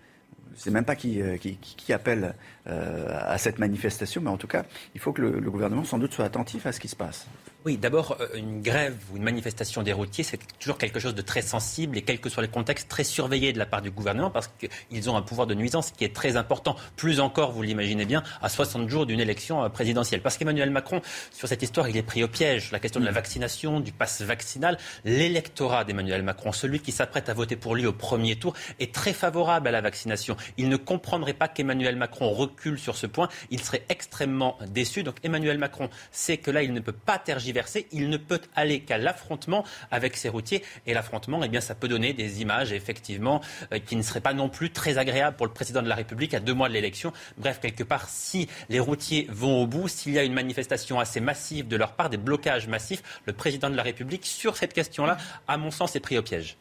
c'est 0.56 0.70
même 0.70 0.84
pas 0.84 0.96
qui, 0.96 1.20
euh, 1.20 1.36
qui, 1.36 1.92
appelle 1.92 2.24
euh, 2.24 2.32
à 2.66 3.38
cette 3.38 3.58
manifestation, 3.58 4.20
mais 4.22 4.30
en 4.30 4.36
tout 4.36 4.46
cas, 4.46 4.64
il 4.94 5.00
faut 5.00 5.12
que 5.12 5.22
le, 5.22 5.50
gouvernement 5.50 5.84
sans 5.84 5.98
doute 5.98 6.12
soit 6.12 6.24
attentif 6.24 6.66
à 6.66 6.72
ce 6.72 6.80
qui 6.80 6.88
se 6.88 6.96
passe. 6.96 7.26
Oui, 7.64 7.78
d'abord, 7.78 8.18
euh, 8.20 8.28
une 8.34 8.60
grève 8.60 8.98
ou 9.10 9.16
une 9.16 9.22
manifestation 9.22 9.82
des 9.82 9.94
routiers, 9.94 10.22
c'est 10.22 10.38
toujours 10.58 10.76
quelque 10.76 11.00
chose 11.00 11.14
de 11.14 11.22
très 11.22 11.40
sensible 11.40 11.96
et 11.96 12.02
quel 12.02 12.20
que 12.20 12.28
soit 12.28 12.42
le 12.42 12.48
contexte, 12.48 12.90
très 12.90 13.04
surveillé 13.04 13.54
de 13.54 13.58
la 13.58 13.64
part 13.64 13.80
du 13.80 13.90
gouvernement 13.90 14.30
parce 14.30 14.48
qu'ils 14.48 15.08
ont 15.08 15.16
un 15.16 15.22
pouvoir 15.22 15.46
de 15.46 15.54
nuisance 15.54 15.90
qui 15.90 16.04
est 16.04 16.14
très 16.14 16.36
important, 16.36 16.76
plus 16.96 17.20
encore, 17.20 17.52
vous 17.52 17.62
l'imaginez 17.62 18.04
bien, 18.04 18.22
à 18.42 18.50
60 18.50 18.90
jours 18.90 19.06
d'une 19.06 19.20
élection 19.20 19.64
euh, 19.64 19.70
présidentielle. 19.70 20.20
Parce 20.20 20.36
qu'Emmanuel 20.36 20.70
Macron, 20.70 21.00
sur 21.32 21.48
cette 21.48 21.62
histoire, 21.62 21.88
il 21.88 21.96
est 21.96 22.02
pris 22.02 22.22
au 22.22 22.28
piège. 22.28 22.70
La 22.70 22.80
question 22.80 23.00
de 23.00 23.06
la 23.06 23.12
mm. 23.12 23.14
vaccination, 23.14 23.80
du 23.80 23.92
pass 23.92 24.20
vaccinal, 24.20 24.76
l'électorat 25.06 25.84
d'Emmanuel 25.84 26.22
Macron, 26.22 26.52
celui 26.52 26.80
qui 26.80 26.92
s'apprête 26.92 27.30
à 27.30 27.34
voter 27.34 27.56
pour 27.56 27.76
lui 27.76 27.86
au 27.86 27.94
premier 27.94 28.36
tour, 28.36 28.52
est 28.78 28.94
très 28.94 29.14
favorable 29.14 29.68
à 29.68 29.70
la 29.70 29.80
vaccination. 29.80 30.36
Il 30.58 30.68
ne 30.68 30.76
comprendrait 30.76 31.32
pas 31.32 31.48
qu'Emmanuel 31.48 31.96
Macron 31.96 32.30
sur 32.76 32.96
ce 32.96 33.06
point. 33.06 33.28
Il 33.50 33.60
serait 33.60 33.84
extrêmement 33.88 34.58
déçu. 34.68 35.02
Donc 35.02 35.16
Emmanuel 35.22 35.58
Macron 35.58 35.88
sait 36.12 36.36
que 36.36 36.50
là, 36.50 36.62
il 36.62 36.72
ne 36.72 36.80
peut 36.80 36.92
pas 36.92 37.18
tergiverser 37.18 37.54
il 37.92 38.08
ne 38.08 38.16
peut 38.16 38.40
aller 38.54 38.80
qu'à 38.80 38.98
l'affrontement 38.98 39.64
avec 39.90 40.16
ces 40.16 40.28
routiers. 40.28 40.62
Et 40.86 40.94
l'affrontement, 40.94 41.40
eh 41.42 41.48
bien, 41.48 41.60
ça 41.60 41.74
peut 41.74 41.88
donner 41.88 42.12
des 42.12 42.42
images, 42.42 42.72
effectivement, 42.72 43.40
euh, 43.72 43.78
qui 43.78 43.96
ne 43.96 44.02
seraient 44.02 44.20
pas 44.20 44.34
non 44.34 44.48
plus 44.48 44.70
très 44.70 44.98
agréables 44.98 45.36
pour 45.36 45.46
le 45.46 45.52
président 45.52 45.82
de 45.82 45.88
la 45.88 45.94
République 45.94 46.34
à 46.34 46.40
deux 46.40 46.54
mois 46.54 46.68
de 46.68 46.74
l'élection. 46.74 47.12
Bref, 47.38 47.60
quelque 47.60 47.84
part, 47.84 48.08
si 48.08 48.48
les 48.68 48.80
routiers 48.80 49.26
vont 49.30 49.62
au 49.62 49.66
bout, 49.66 49.88
s'il 49.88 50.12
y 50.12 50.18
a 50.18 50.24
une 50.24 50.34
manifestation 50.34 51.00
assez 51.00 51.20
massive 51.20 51.68
de 51.68 51.76
leur 51.76 51.92
part, 51.92 52.10
des 52.10 52.16
blocages 52.16 52.68
massifs, 52.68 53.02
le 53.26 53.32
président 53.32 53.70
de 53.70 53.76
la 53.76 53.82
République, 53.82 54.26
sur 54.26 54.56
cette 54.56 54.72
question-là, 54.72 55.16
à 55.48 55.56
mon 55.56 55.70
sens, 55.70 55.96
est 55.96 56.00
pris 56.00 56.18
au 56.18 56.22
piège. 56.22 56.56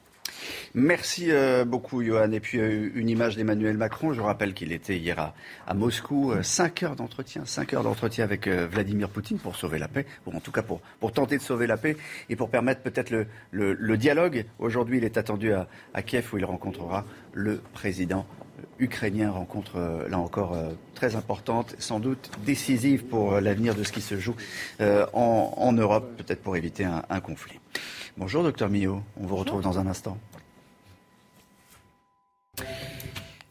Merci 0.76 1.28
euh, 1.30 1.66
beaucoup, 1.66 2.04
Johan. 2.04 2.32
Et 2.32 2.40
puis, 2.40 2.60
euh, 2.60 2.90
une 2.96 3.10
image 3.10 3.36
d'Emmanuel 3.36 3.78
Macron. 3.78 4.14
Je 4.14 4.22
rappelle 4.22 4.54
qu'il 4.54 4.72
était 4.72 4.98
hier 4.98 5.20
à, 5.20 5.36
à 5.68 5.74
Moscou. 5.74 6.32
Euh, 6.32 6.42
cinq 6.42 6.84
heures 6.84 6.96
d'entretien. 6.96 7.44
Cinq 7.46 7.74
heures 7.74 7.84
d'entretien 7.84 8.24
avec 8.24 8.48
Vladimir 8.48 9.10
Poutine 9.10 9.38
pour 9.38 9.56
sauver 9.56 9.78
la 9.78 9.88
paix. 9.88 10.06
Ou 10.26 10.36
en 10.36 10.40
tout 10.40 10.52
cas, 10.52 10.64
pour, 10.64 10.82
pour 11.00 11.12
tenter 11.12 11.38
de 11.38 11.44
sauver 11.44 11.68
la 11.68 11.78
paix 11.78 11.96
et 12.30 12.36
pour 12.36 12.50
permettre 12.50 12.82
peut-être 12.82 13.12
le, 13.12 13.28
le, 13.52 13.74
le, 13.74 13.98
dialogue. 13.98 14.46
Aujourd'hui, 14.60 14.98
il 14.98 15.04
est 15.04 15.18
attendu 15.18 15.54
à, 15.54 15.68
à, 15.94 16.02
Kiev 16.02 16.28
où 16.34 16.38
il 16.38 16.46
rencontrera 16.46 17.06
le 17.34 17.62
président 17.74 18.26
ukrainien. 18.80 19.30
Rencontre, 19.30 20.08
là 20.10 20.18
encore, 20.18 20.58
très 20.96 21.16
importante, 21.16 21.76
sans 21.80 22.00
doute 22.00 22.32
décisive 22.46 23.06
pour 23.06 23.40
l'avenir 23.40 23.76
de 23.76 23.84
ce 23.84 23.92
qui 23.92 24.02
se 24.02 24.18
joue 24.18 24.36
en, 24.80 25.54
en, 25.56 25.74
Europe, 25.74 26.18
peut-être 26.18 26.42
pour 26.42 26.56
éviter 26.56 26.86
un, 26.86 27.04
un 27.10 27.20
conflit. 27.20 27.60
Bonjour, 28.18 28.44
docteur 28.44 28.70
Millot. 28.70 29.02
On 29.20 29.26
vous 29.26 29.36
retrouve 29.36 29.62
dans 29.62 29.80
un 29.80 29.88
instant. 29.88 30.18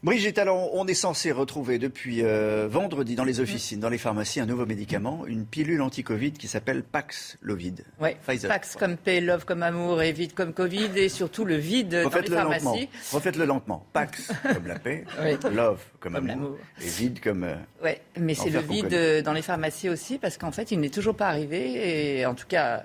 Brigitte, 0.02 0.38
alors 0.38 0.74
on 0.74 0.86
est 0.88 0.94
censé 0.94 1.30
retrouver 1.30 1.78
depuis 1.78 2.24
euh, 2.24 2.66
vendredi 2.68 3.14
dans 3.14 3.22
les 3.22 3.38
officines, 3.38 3.78
dans 3.78 3.88
les 3.88 3.98
pharmacies, 3.98 4.40
un 4.40 4.46
nouveau 4.46 4.66
médicament, 4.66 5.26
une 5.26 5.46
pilule 5.46 5.80
anti-Covid 5.80 6.32
qui 6.32 6.48
s'appelle 6.48 6.82
Paxlovid. 6.82 7.84
Oui, 8.00 8.10
Pax 8.48 8.74
comme 8.74 8.96
paix, 8.96 9.20
love 9.20 9.44
comme 9.44 9.62
amour 9.62 10.02
et 10.02 10.10
vide 10.10 10.34
comme 10.34 10.52
Covid 10.52 10.90
et 10.96 11.08
surtout 11.08 11.44
le 11.44 11.54
vide 11.54 12.02
dans 12.02 12.10
les 12.10 12.26
pharmacies. 12.26 12.88
Refaites-le 13.12 13.44
lentement. 13.44 13.86
Pax 13.92 14.32
comme 14.42 14.66
la 14.66 14.80
paix, 14.80 15.04
love 15.52 15.78
comme, 16.02 16.16
amour, 16.16 16.56
et 16.80 16.88
vide 16.88 17.20
comme... 17.20 17.44
Euh, 17.44 17.54
oui, 17.82 17.92
mais 18.18 18.34
c'est 18.34 18.50
le 18.50 18.60
vide 18.60 19.22
dans 19.24 19.32
les 19.32 19.42
pharmacies 19.42 19.88
aussi 19.88 20.18
parce 20.18 20.36
qu'en 20.36 20.52
fait 20.52 20.70
il 20.72 20.80
n'est 20.80 20.90
toujours 20.90 21.16
pas 21.16 21.28
arrivé 21.28 22.18
et 22.18 22.26
en 22.26 22.34
tout 22.34 22.46
cas 22.46 22.84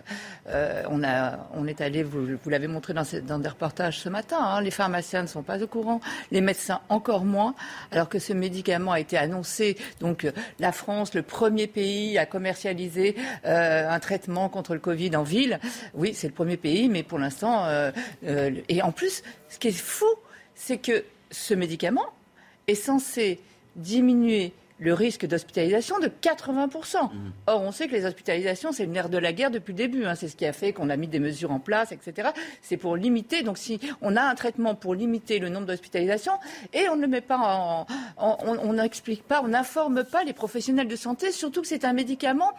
euh, 0.49 0.83
on, 0.89 1.03
a, 1.03 1.49
on 1.53 1.67
est 1.67 1.81
allé, 1.81 2.03
vous, 2.03 2.37
vous 2.41 2.49
l'avez 2.49 2.67
montré 2.67 2.93
dans, 2.93 3.03
dans, 3.23 3.39
des 3.39 3.49
reportages 3.49 3.99
ce 3.99 4.09
matin, 4.09 4.37
hein, 4.39 4.61
les 4.61 4.71
pharmaciens 4.71 5.23
ne 5.23 5.27
sont 5.27 5.43
pas 5.43 5.61
au 5.61 5.67
courant, 5.67 5.99
les 6.31 6.41
médecins 6.41 6.81
encore 6.89 7.25
moins, 7.25 7.55
alors 7.91 8.09
que 8.09 8.19
ce 8.19 8.33
médicament 8.33 8.91
a 8.91 8.99
été 8.99 9.17
annoncé. 9.17 9.77
Donc 9.99 10.25
euh, 10.25 10.31
la 10.59 10.71
France, 10.71 11.13
le 11.13 11.23
premier 11.23 11.67
pays 11.67 12.17
à 12.17 12.25
commercialiser 12.25 13.15
euh, 13.45 13.89
un 13.89 13.99
traitement 13.99 14.49
contre 14.49 14.73
le 14.73 14.79
Covid 14.79 15.15
en 15.15 15.23
ville. 15.23 15.59
Oui, 15.93 16.13
c'est 16.13 16.27
le 16.27 16.33
premier 16.33 16.57
pays, 16.57 16.89
mais 16.89 17.03
pour 17.03 17.19
l'instant, 17.19 17.65
euh, 17.65 17.91
et 18.69 18.81
en 18.81 18.91
plus, 18.91 19.23
ce 19.49 19.59
qui 19.59 19.69
est 19.69 19.71
fou, 19.71 20.05
c'est 20.55 20.77
que 20.77 21.03
ce 21.31 21.53
médicament 21.53 22.05
est 22.67 22.75
censé 22.75 23.39
diminuer 23.77 24.51
le 24.79 24.93
risque 24.93 25.25
d'hospitalisation 25.25 25.99
de 25.99 26.07
80%. 26.07 27.03
Mmh. 27.03 27.09
Or, 27.47 27.61
on 27.61 27.71
sait 27.71 27.87
que 27.87 27.93
les 27.93 28.05
hospitalisations, 28.05 28.71
c'est 28.71 28.85
le 28.85 28.91
nerf 28.91 29.09
de 29.09 29.17
la 29.17 29.33
guerre 29.33 29.49
depuis 29.49 29.71
le 29.71 29.77
début. 29.77 30.05
Hein. 30.05 30.15
C'est 30.15 30.27
ce 30.27 30.35
qui 30.35 30.45
a 30.45 30.53
fait 30.53 30.73
qu'on 30.73 30.89
a 30.89 30.97
mis 30.97 31.07
des 31.07 31.19
mesures 31.19 31.51
en 31.51 31.59
place, 31.59 31.91
etc. 31.91 32.29
C'est 32.61 32.77
pour 32.77 32.95
limiter. 32.95 33.41
Donc, 33.41 33.57
si 33.57 33.79
on 34.01 34.15
a 34.15 34.21
un 34.21 34.35
traitement 34.35 34.75
pour 34.75 34.93
limiter 34.93 35.39
le 35.39 35.49
nombre 35.49 35.65
d'hospitalisations 35.65 36.33
et 36.73 36.89
on 36.89 36.95
ne 36.95 37.01
le 37.01 37.07
met 37.07 37.21
pas 37.21 37.39
en, 37.39 37.87
on 38.17 38.73
n'explique 38.73 39.23
pas, 39.23 39.41
on 39.43 39.47
n'informe 39.47 40.03
pas 40.03 40.23
les 40.23 40.33
professionnels 40.33 40.87
de 40.87 40.95
santé, 40.95 41.31
surtout 41.31 41.61
que 41.61 41.67
c'est 41.67 41.85
un 41.85 41.93
médicament 41.93 42.51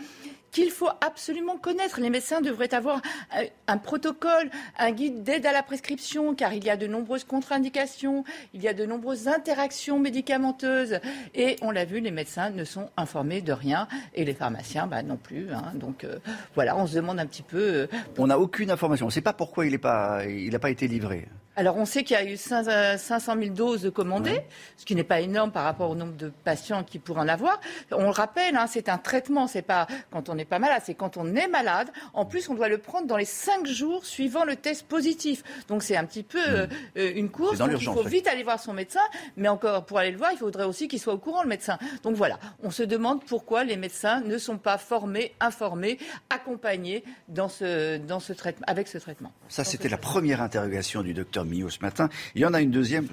qu'il 0.50 0.70
faut 0.70 0.88
absolument 1.00 1.56
connaître. 1.56 2.00
Les 2.00 2.10
médecins 2.10 2.40
devraient 2.40 2.74
avoir 2.74 3.00
un, 3.66 3.78
protocole, 3.78 4.50
un 4.78 4.90
guide 4.90 5.22
d'aide 5.22 5.46
à 5.46 5.52
la 5.52 5.62
prescription, 5.62 6.34
car 6.34 6.52
il 6.52 6.64
y 6.64 6.70
a 6.70 6.76
de 6.76 6.86
nombreuses 6.86 7.24
contre-indications, 7.24 8.24
il 8.54 8.62
y 8.62 8.68
a 8.68 8.74
de 8.74 8.86
nombreuses 8.86 9.28
interactions 9.28 9.98
médicamenteuses. 9.98 11.00
Et 11.34 11.56
on 11.62 11.70
l'a 11.70 11.84
vu, 11.84 12.00
les 12.00 12.10
médecins 12.10 12.50
ne 12.50 12.64
sont 12.64 12.90
informés 12.96 13.42
de 13.42 13.52
rien, 13.52 13.88
et 14.14 14.24
les 14.24 14.34
pharmaciens 14.34 14.86
bah, 14.86 15.02
non 15.02 15.16
plus. 15.16 15.52
Hein. 15.52 15.72
Donc 15.74 16.04
euh, 16.04 16.18
voilà, 16.54 16.76
on 16.76 16.86
se 16.86 16.94
demande 16.94 17.20
un 17.20 17.26
petit 17.26 17.42
peu. 17.42 17.58
Euh, 17.58 17.86
on 18.16 18.26
n'a 18.28 18.38
aucune 18.38 18.70
information. 18.70 19.06
On 19.06 19.08
ne 19.08 19.12
sait 19.12 19.20
pas 19.20 19.32
pourquoi 19.32 19.66
il 19.66 19.72
n'a 19.72 19.78
pas, 19.78 20.22
pas 20.60 20.70
été 20.70 20.88
livré. 20.88 21.26
Alors 21.58 21.76
on 21.76 21.86
sait 21.86 22.04
qu'il 22.04 22.16
y 22.16 22.20
a 22.20 22.24
eu 22.24 22.36
500 22.36 23.34
000 23.36 23.52
doses 23.52 23.90
commandées, 23.92 24.42
ce 24.76 24.84
qui 24.84 24.94
n'est 24.94 25.02
pas 25.02 25.20
énorme 25.20 25.50
par 25.50 25.64
rapport 25.64 25.90
au 25.90 25.96
nombre 25.96 26.14
de 26.14 26.30
patients 26.44 26.84
qui 26.84 27.00
pourraient 27.00 27.22
en 27.22 27.28
avoir. 27.28 27.60
On 27.90 28.04
le 28.04 28.10
rappelle, 28.10 28.54
hein, 28.54 28.66
c'est 28.68 28.88
un 28.88 28.96
traitement, 28.96 29.48
c'est 29.48 29.62
pas 29.62 29.88
quand 30.12 30.28
on 30.28 30.36
n'est 30.36 30.44
pas 30.44 30.60
malade, 30.60 30.82
c'est 30.84 30.94
quand 30.94 31.16
on 31.16 31.34
est 31.34 31.48
malade. 31.48 31.88
En 32.14 32.26
plus, 32.26 32.48
on 32.48 32.54
doit 32.54 32.68
le 32.68 32.78
prendre 32.78 33.08
dans 33.08 33.16
les 33.16 33.24
5 33.24 33.66
jours 33.66 34.06
suivant 34.06 34.44
le 34.44 34.54
test 34.54 34.86
positif. 34.86 35.42
Donc 35.66 35.82
c'est 35.82 35.96
un 35.96 36.04
petit 36.04 36.22
peu 36.22 36.38
mmh. 36.38 36.68
euh, 36.98 37.12
une 37.16 37.28
course. 37.28 37.58
il 37.58 37.84
faut 37.84 38.04
vite 38.04 38.28
aller 38.28 38.44
voir 38.44 38.60
son 38.60 38.72
médecin, 38.72 39.00
mais 39.36 39.48
encore 39.48 39.84
pour 39.84 39.98
aller 39.98 40.12
le 40.12 40.18
voir, 40.18 40.30
il 40.30 40.38
faudrait 40.38 40.62
aussi 40.62 40.86
qu'il 40.86 41.00
soit 41.00 41.14
au 41.14 41.18
courant 41.18 41.42
le 41.42 41.48
médecin. 41.48 41.76
Donc 42.04 42.14
voilà, 42.14 42.38
on 42.62 42.70
se 42.70 42.84
demande 42.84 43.24
pourquoi 43.24 43.64
les 43.64 43.76
médecins 43.76 44.20
ne 44.20 44.38
sont 44.38 44.58
pas 44.58 44.78
formés, 44.78 45.34
informés, 45.40 45.98
accompagnés 46.30 47.02
dans 47.26 47.48
ce, 47.48 47.96
dans 47.96 48.20
ce 48.20 48.32
traitement, 48.32 48.64
avec 48.68 48.86
ce 48.86 48.98
traitement. 48.98 49.32
Ça, 49.48 49.64
c'était 49.64 49.88
la 49.88 49.98
première 49.98 50.40
interrogation 50.40 51.02
du 51.02 51.14
docteur 51.14 51.47
Il 51.54 52.40
y 52.40 52.44
en 52.44 52.54
a 52.54 52.60
une 52.60 52.70
deuxième 52.70 53.06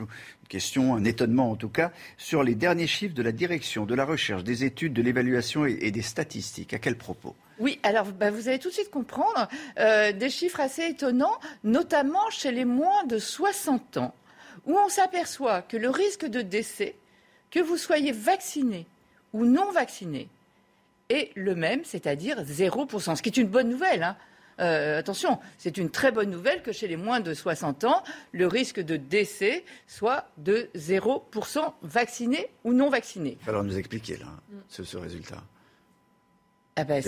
question, 0.50 0.96
un 0.96 1.04
étonnement 1.04 1.52
en 1.52 1.56
tout 1.56 1.70
cas, 1.70 1.92
sur 2.18 2.44
les 2.44 2.56
derniers 2.56 2.88
chiffres 2.88 3.16
de 3.16 3.24
la 3.24 3.32
direction 3.32 3.86
de 3.86 3.96
la 3.96 4.06
recherche, 4.06 4.44
des 4.44 4.64
études, 4.64 4.94
de 4.94 5.02
l'évaluation 5.02 5.66
et, 5.66 5.92
des 5.92 6.02
statistiques. 6.02 6.74
À 6.74 6.80
quel 6.80 6.98
propos? 6.98 7.36
Oui, 7.60 7.80
alors 7.84 8.06
bah, 8.06 8.32
vous 8.32 8.48
allez 8.48 8.60
tout 8.60 8.70
de 8.70 8.74
suite 8.74 8.92
comprendre 8.92 9.48
euh, 9.80 10.12
des 10.12 10.30
chiffres 10.30 10.60
assez 10.60 10.84
étonnants, 10.84 11.40
notamment 11.64 12.30
chez 12.30 12.52
les 12.52 12.66
moins 12.66 13.06
de 13.06 13.18
60 13.18 13.98
ans, 13.98 14.14
où 14.66 14.78
on 14.78 14.90
s'aperçoit 14.90 15.62
que 15.62 15.78
le 15.78 15.90
risque 15.90 16.26
de 16.26 16.42
décès, 16.42 16.96
que 17.52 17.60
vous 17.60 17.78
soyez 17.78 18.12
vacciné 18.12 18.86
ou 19.34 19.46
non 19.46 19.72
vacciné, 19.72 20.28
est 21.10 21.32
le 21.36 21.56
même, 21.56 21.84
c'est-à-dire 21.84 22.42
0%, 22.44 23.16
ce 23.16 23.22
qui 23.22 23.30
est 23.30 23.38
une 23.38 23.48
bonne 23.48 23.70
nouvelle. 23.70 24.04
Hein. 24.04 24.18
Euh, 24.60 25.00
attention, 25.00 25.40
c'est 25.58 25.78
une 25.78 25.90
très 25.90 26.12
bonne 26.12 26.30
nouvelle 26.30 26.62
que 26.62 26.72
chez 26.72 26.88
les 26.88 26.98
moins 26.98 27.20
de 27.20 27.34
60 27.34 27.84
ans, 27.84 28.04
le 28.32 28.48
risque 28.48 28.80
de 28.80 28.98
décès 28.98 29.66
soit 29.88 30.30
de 30.38 30.70
0% 30.76 31.74
vaccinés 31.82 32.50
ou 32.64 32.74
non 32.74 32.90
vaccinés. 32.90 33.32
Il 33.32 33.40
va 33.40 33.46
falloir 33.46 33.64
nous 33.64 33.78
expliquer 33.78 34.18
ce 34.70 34.98
résultat. 34.98 35.44
Ah 36.78 36.84
ben, 36.84 37.02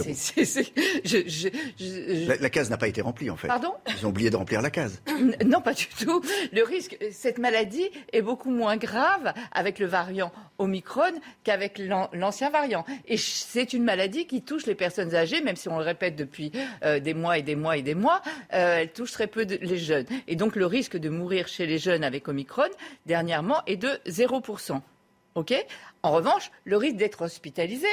la, 2.40 2.50
case 2.50 2.70
n'a 2.70 2.78
pas 2.78 2.88
été 2.88 3.02
remplie 3.02 3.30
en 3.30 3.36
fait. 3.36 3.50
Pardon? 3.50 3.74
Ils 3.98 4.06
ont 4.06 4.10
oublié 4.10 4.30
de 4.30 4.38
remplir 4.38 4.62
la 4.62 4.70
case. 4.70 5.02
Non, 5.46 5.60
pas 5.60 5.74
du 5.74 5.88
tout. 5.88 6.22
Le 6.54 6.64
risque, 6.64 6.98
cette 7.12 7.38
maladie 7.38 7.90
est 8.14 8.22
beaucoup 8.22 8.50
moins 8.50 8.78
grave 8.78 9.34
avec 9.52 9.80
le 9.80 9.86
variant 9.86 10.32
Omicron 10.58 11.12
qu'avec 11.44 11.82
l'ancien 12.14 12.50
variant. 12.50 12.86
Et 13.08 13.18
c'est 13.18 13.74
une 13.74 13.84
maladie 13.84 14.26
qui 14.26 14.42
touche 14.42 14.66
les 14.68 14.76
personnes 14.76 15.14
âgées, 15.14 15.42
même 15.42 15.58
si 15.58 15.68
on 15.68 15.78
le 15.78 15.84
répète 15.84 16.16
depuis 16.16 16.54
euh, 16.86 17.02
des 17.02 17.14
mois 17.14 17.38
et 17.38 17.42
des 17.42 17.56
mois 17.56 17.76
et 17.76 17.82
des 17.82 17.96
mois, 17.96 18.22
euh, 18.54 18.80
elle 18.80 18.94
touche 18.94 19.12
très 19.12 19.28
peu 19.28 19.44
les 19.44 19.78
jeunes. 19.78 20.06
Et 20.30 20.38
donc 20.38 20.56
le 20.56 20.66
risque 20.66 20.96
de 20.96 21.10
mourir 21.10 21.50
chez 21.50 21.66
les 21.66 21.78
jeunes 21.78 22.06
avec 22.06 22.30
Omicron, 22.30 22.70
dernièrement, 23.06 23.62
est 23.66 23.76
de 23.76 24.00
0%. 24.08 24.80
OK? 25.36 25.54
En 26.04 26.12
revanche, 26.12 26.52
le 26.64 26.78
risque 26.78 26.96
d'être 26.96 27.24
hospitalisé, 27.24 27.88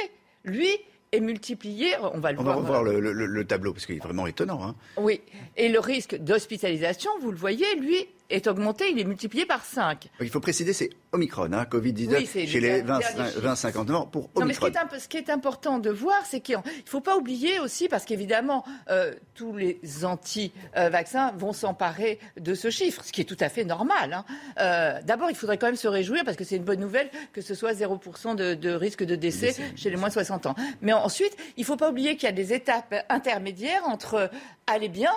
lui, 0.45 0.69
est 1.15 1.21
multiplié. 1.21 1.93
On 2.01 2.19
va 2.19 2.31
le 2.31 2.39
on 2.39 2.43
voir. 2.43 2.55
Va 2.55 2.61
revoir 2.61 2.83
le, 2.83 2.99
le, 2.99 3.45
tableau 3.45 3.73
parce 3.73 3.85
qu'il 3.85 3.95
est 3.95 4.03
vraiment 4.03 4.27
étonnant. 4.27 4.63
Hein. 4.63 4.75
Oui. 4.97 5.21
Et 5.57 5.69
le 5.69 5.79
risque 5.79 6.15
d'hospitalisation, 6.15 7.11
vous 7.21 7.31
le 7.31 7.37
voyez, 7.37 7.75
lui, 7.79 8.07
est 8.29 8.47
augmenté, 8.47 8.89
il 8.91 8.99
est 8.99 9.03
multiplié 9.03 9.45
par 9.45 9.65
5. 9.65 10.09
Il 10.19 10.29
faut 10.29 10.39
préciser, 10.39 10.73
c'est 10.73 10.89
Omicron, 11.11 11.51
hein, 11.53 11.65
Covid-19 11.69 12.47
chez 12.47 12.59
les 12.59 12.81
20-50 12.81 13.91
ans 13.91 14.05
pour 14.05 14.29
Omicron. 14.35 14.39
Non, 14.41 14.45
mais 14.45 14.53
ce, 14.99 15.07
qui 15.07 15.17
est, 15.17 15.29
important 15.29 15.79
de 15.79 15.89
voir, 15.89 16.25
c'est 16.25 16.39
qu'il 16.39 16.55
ne 16.55 16.61
faut 16.85 17.01
pas 17.01 17.17
oublier 17.17 17.59
aussi, 17.59 17.87
parce 17.87 18.05
qu'évidemment, 18.05 18.63
euh, 18.89 19.13
tous 19.33 19.55
les 19.55 19.79
anti-vaccins 20.03 21.31
vont 21.37 21.53
s'emparer 21.53 22.19
de 22.39 22.53
ce 22.53 22.69
chiffre, 22.69 23.03
ce 23.03 23.11
qui 23.11 23.21
est 23.21 23.25
tout 23.25 23.37
à 23.39 23.49
fait 23.49 23.63
normal. 23.63 24.13
Hein. 24.13 24.25
Euh, 24.59 25.01
d'abord, 25.03 25.29
il 25.29 25.35
faudrait 25.35 25.57
quand 25.57 25.67
même 25.67 25.75
se 25.75 25.87
réjouir, 25.87 26.23
parce 26.23 26.37
que 26.37 26.43
c'est 26.43 26.57
une 26.57 26.63
bonne 26.63 26.79
nouvelle 26.79 27.09
que 27.33 27.41
ce 27.41 27.53
soit 27.53 27.73
0% 27.73 28.35
de, 28.35 28.53
de, 28.53 28.71
risque 28.71 29.03
de 29.03 29.15
décès 29.15 29.55
chez 29.75 29.89
les 29.89 29.97
moins 29.97 30.09
de 30.09 30.13
60 30.13 30.47
ans. 30.47 30.55
Mais 30.81 30.93
ensuite, 30.93 31.35
il 31.57 31.61
ne 31.61 31.65
faut 31.65 31.77
pas 31.77 31.89
oublier 31.89 32.15
qu'il 32.15 32.27
y 32.27 32.31
a 32.31 32.35
des 32.35 32.53
étapes 32.53 32.93
intermédiaires 33.09 33.83
entre 33.85 34.29
aller 34.67 34.89
bien 34.89 35.11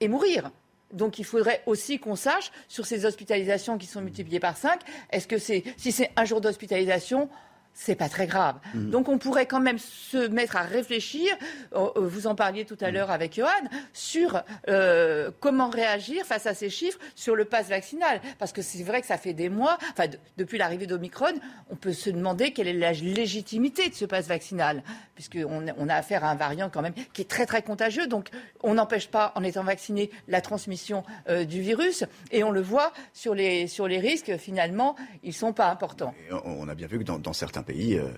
et 0.00 0.08
mourir. 0.08 0.50
Donc 0.92 1.18
il 1.18 1.24
faudrait 1.24 1.62
aussi 1.66 1.98
qu'on 1.98 2.16
sache 2.16 2.52
sur 2.68 2.86
ces 2.86 3.06
hospitalisations 3.06 3.78
qui 3.78 3.86
sont 3.86 4.00
multipliées 4.00 4.40
par 4.40 4.56
5, 4.56 4.80
est-ce 5.10 5.26
que 5.26 5.38
c'est 5.38 5.64
si 5.76 5.92
c'est 5.92 6.10
un 6.16 6.24
jour 6.24 6.40
d'hospitalisation, 6.40 7.28
c'est 7.76 7.94
pas 7.94 8.08
très 8.08 8.26
grave. 8.26 8.56
Mm. 8.74 8.90
Donc 8.90 9.08
on 9.08 9.18
pourrait 9.18 9.46
quand 9.46 9.60
même 9.60 9.78
se 9.78 10.28
mettre 10.28 10.56
à 10.56 10.62
réfléchir, 10.62 11.30
euh, 11.74 11.88
euh, 11.96 12.00
vous 12.00 12.26
en 12.26 12.34
parliez 12.34 12.64
tout 12.64 12.78
à 12.80 12.90
mm. 12.90 12.94
l'heure 12.94 13.10
avec 13.10 13.34
Johan, 13.34 13.48
sur 13.92 14.42
euh, 14.68 15.30
comment 15.40 15.68
réagir 15.68 16.24
face 16.24 16.46
à 16.46 16.54
ces 16.54 16.70
chiffres 16.70 16.98
sur 17.14 17.36
le 17.36 17.44
pass 17.44 17.68
vaccinal. 17.68 18.20
Parce 18.38 18.52
que 18.52 18.62
c'est 18.62 18.82
vrai 18.82 19.02
que 19.02 19.06
ça 19.06 19.18
fait 19.18 19.34
des 19.34 19.50
mois, 19.50 19.76
enfin 19.92 20.08
depuis 20.38 20.56
l'arrivée 20.56 20.86
d'Omicron, 20.86 21.34
on 21.70 21.76
peut 21.76 21.92
se 21.92 22.08
demander 22.08 22.52
quelle 22.52 22.66
est 22.66 22.72
la 22.72 22.92
légitimité 22.92 23.90
de 23.90 23.94
ce 23.94 24.06
pass 24.06 24.26
vaccinal, 24.26 24.82
puisqu'on 25.14 25.66
on 25.76 25.88
a 25.88 25.94
affaire 25.94 26.24
à 26.24 26.30
un 26.30 26.34
variant 26.34 26.70
quand 26.70 26.82
même 26.82 26.94
qui 27.12 27.22
est 27.22 27.28
très 27.28 27.44
très 27.44 27.60
contagieux. 27.60 28.06
Donc 28.06 28.30
on 28.62 28.74
n'empêche 28.74 29.08
pas, 29.08 29.32
en 29.34 29.44
étant 29.44 29.64
vacciné, 29.64 30.10
la 30.28 30.40
transmission 30.40 31.04
du 31.28 31.60
virus. 31.60 32.04
Et 32.30 32.42
on 32.42 32.50
le 32.50 32.62
voit 32.62 32.92
sur 33.12 33.34
les, 33.34 33.66
sur 33.66 33.86
les 33.86 33.98
risques, 33.98 34.36
finalement, 34.38 34.96
ils 35.22 35.28
ne 35.28 35.34
sont 35.34 35.52
pas 35.52 35.70
importants. 35.70 36.14
on 36.44 36.68
a 36.68 36.74
bien 36.74 36.86
vu 36.86 36.98
que 36.98 37.04
dans 37.04 37.32
certains 37.32 37.62
pays, 37.66 37.98
euh, 37.98 38.08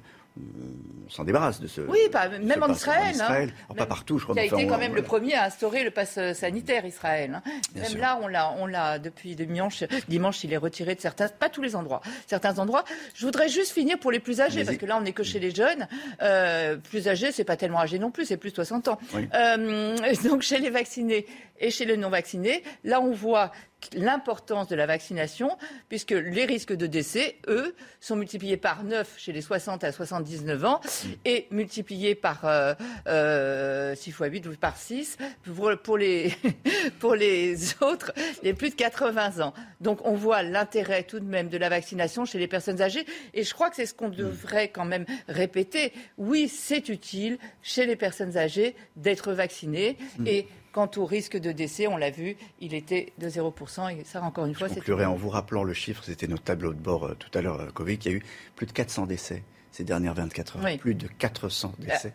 on 1.07 1.11
s'en 1.11 1.25
débarrasse 1.25 1.61
de 1.61 1.66
ce. 1.66 1.81
Oui, 1.81 1.99
pas, 2.12 2.29
même 2.29 2.62
en 2.62 2.70
Israël. 2.73 3.16
Hein. 3.20 3.75
pas 3.75 3.87
partout, 3.87 4.19
je 4.19 4.25
crois. 4.25 4.35
Qui 4.35 4.41
a 4.41 4.45
été 4.45 4.66
quand 4.66 4.79
même 4.79 4.95
le 4.95 5.03
premier 5.03 5.35
à 5.35 5.45
instaurer 5.45 5.85
le 5.85 5.91
pass 5.91 6.16
euh, 6.19 6.35
sanitaire 6.35 6.85
Israël. 6.85 7.41
Hein. 7.45 7.51
Même 7.75 7.97
là, 7.97 8.19
on 8.23 8.29
l'a, 8.29 8.55
on 8.59 8.66
l'a 8.66 8.99
depuis 8.99 9.35
dimanche. 9.35 9.85
Dimanche, 10.09 10.45
il 10.45 10.53
est 10.53 10.59
retiré 10.59 10.95
de 10.95 11.01
certains, 11.01 11.29
pas 11.29 11.49
tous 11.49 11.62
les 11.62 11.75
endroits, 11.77 12.03
certains 12.27 12.59
endroits. 12.59 12.85
Je 13.15 13.25
voudrais 13.25 13.49
juste 13.49 13.73
finir 13.73 13.99
pour 13.99 14.11
les 14.11 14.20
plus 14.20 14.41
âgés, 14.41 14.65
parce 14.65 14.77
que 14.77 14.87
là, 14.87 14.99
on 14.99 15.01
n'est 15.01 15.12
que 15.12 15.23
chez 15.23 15.41
les 15.41 15.51
jeunes. 15.51 15.89
Euh, 16.23 16.77
plus 16.77 17.09
âgés, 17.09 17.33
c'est 17.33 17.45
pas 17.45 17.57
tellement 17.57 17.81
âgé 17.81 17.99
non 17.99 18.11
plus, 18.11 18.27
c'est 18.27 18.37
plus 18.37 18.51
de 18.51 18.57
60 18.57 18.89
ans. 18.89 18.99
Euh, 19.35 19.97
donc 20.25 20.43
chez 20.43 20.59
les 20.59 20.70
vaccinés 20.70 21.27
et 21.59 21.70
chez 21.70 21.87
les 21.87 21.97
non 21.97 22.11
vaccinés, 22.11 22.62
là, 22.85 23.01
on 23.01 23.12
voit 23.12 23.51
l'importance 23.94 24.68
de 24.68 24.76
la 24.76 24.86
vaccination, 24.86 25.56
puisque 25.88 26.10
les 26.10 26.44
risques 26.44 26.74
de 26.74 26.86
décès, 26.86 27.36
eux, 27.48 27.74
sont 28.00 28.16
multipliés 28.16 28.56
par 28.56 28.84
9 28.84 29.14
chez 29.18 29.32
les 29.32 29.40
60 29.40 29.84
à 29.84 29.92
79 29.92 30.64
ans 30.64 30.80
et 31.24 31.46
multipliés 31.50 32.14
par 32.14 32.44
euh, 32.44 32.74
euh, 33.06 33.94
6 33.94 34.12
fois 34.12 34.26
8 34.26 34.46
ou 34.46 34.56
par 34.56 34.76
6 34.76 35.16
pour, 35.44 35.70
pour, 35.82 35.96
les, 35.96 36.32
pour 36.98 37.14
les 37.14 37.82
autres, 37.82 38.12
les 38.42 38.55
plus 38.55 38.70
de 38.70 38.74
80 38.74 39.40
ans. 39.40 39.55
Donc 39.80 40.00
on 40.05 40.14
voit 40.14 40.42
l'intérêt 40.42 41.05
tout 41.05 41.20
de 41.20 41.24
même 41.24 41.48
de 41.48 41.59
la 41.59 41.68
vaccination 41.68 42.24
chez 42.24 42.38
les 42.38 42.48
personnes 42.48 42.82
âgées 42.82 43.06
et 43.34 43.42
je 43.42 43.55
crois 43.55 43.70
que 43.70 43.76
c'est 43.76 43.86
ce 43.86 43.94
qu'on 43.94 44.09
devrait 44.09 44.68
quand 44.68 44.84
même 44.84 45.06
répéter. 45.28 45.92
Oui, 46.16 46.48
c'est 46.48 46.88
utile 46.88 47.38
chez 47.62 47.86
les 47.86 47.96
personnes 47.96 48.36
âgées 48.36 48.74
d'être 48.96 49.32
vaccinées 49.32 49.96
mm. 50.18 50.26
et 50.26 50.48
Quant 50.78 50.88
au 50.96 51.06
risque 51.06 51.36
de 51.36 51.50
décès, 51.50 51.88
on 51.88 51.96
l'a 51.96 52.10
vu, 52.10 52.36
il 52.60 52.72
était 52.72 53.12
de 53.18 53.28
0%. 53.28 53.98
Et 53.98 54.05
ça, 54.05 54.22
encore 54.22 54.46
une 54.46 54.55
fois, 54.55 54.68
c'est. 54.68 54.88
en 54.92 55.16
vous 55.16 55.28
rappelant 55.28 55.64
le 55.64 55.72
chiffre, 55.72 56.05
c'était 56.05 56.28
notre 56.28 56.44
tableau 56.44 56.72
de 56.72 56.78
bord 56.78 57.05
euh, 57.05 57.16
tout 57.18 57.36
à 57.36 57.42
l'heure, 57.42 57.60
euh, 57.60 57.66
Covid, 57.74 57.94
il 57.94 58.05
y 58.05 58.14
a 58.14 58.16
eu 58.16 58.22
plus 58.55 58.66
de 58.66 58.70
400 58.70 59.06
décès 59.06 59.42
ces 59.72 59.82
dernières 59.82 60.14
24 60.14 60.59
heures. 60.59 60.78
Plus 60.78 60.94
de 60.94 61.09
400 61.09 61.72
euh, 61.80 61.84
décès. 61.84 62.12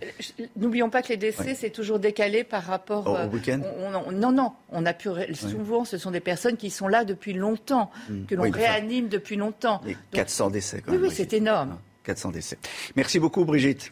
N'oublions 0.56 0.90
pas 0.90 1.02
que 1.02 1.10
les 1.10 1.18
décès, 1.18 1.56
c'est 1.56 1.72
toujours 1.72 2.00
décalé 2.00 2.46
par 2.46 2.64
rapport 2.64 3.06
au, 3.06 3.36
week-end? 3.36 3.60
non, 4.14 4.32
non. 4.32 4.54
On 4.70 4.86
a 4.86 4.94
pu 4.94 5.10
souvent, 5.34 5.84
ce 5.84 5.98
sont 5.98 6.12
des 6.12 6.22
personnes 6.22 6.56
qui 6.56 6.70
sont 6.70 6.88
là 6.88 7.04
depuis 7.04 7.34
longtemps, 7.34 7.92
hmm. 8.10 8.28
que 8.28 8.36
l'on 8.36 8.50
réanime 8.50 9.10
depuis 9.10 9.36
longtemps. 9.36 9.82
400 10.14 10.52
décès, 10.52 10.82
quand 10.86 10.94
même. 10.94 11.02
Oui, 11.02 11.10
oui, 11.10 11.14
c'est 11.14 11.34
énorme. 11.34 11.80
400 12.06 12.32
décès. 12.32 12.58
Merci 12.96 13.20
beaucoup, 13.20 13.44
Brigitte. 13.44 13.92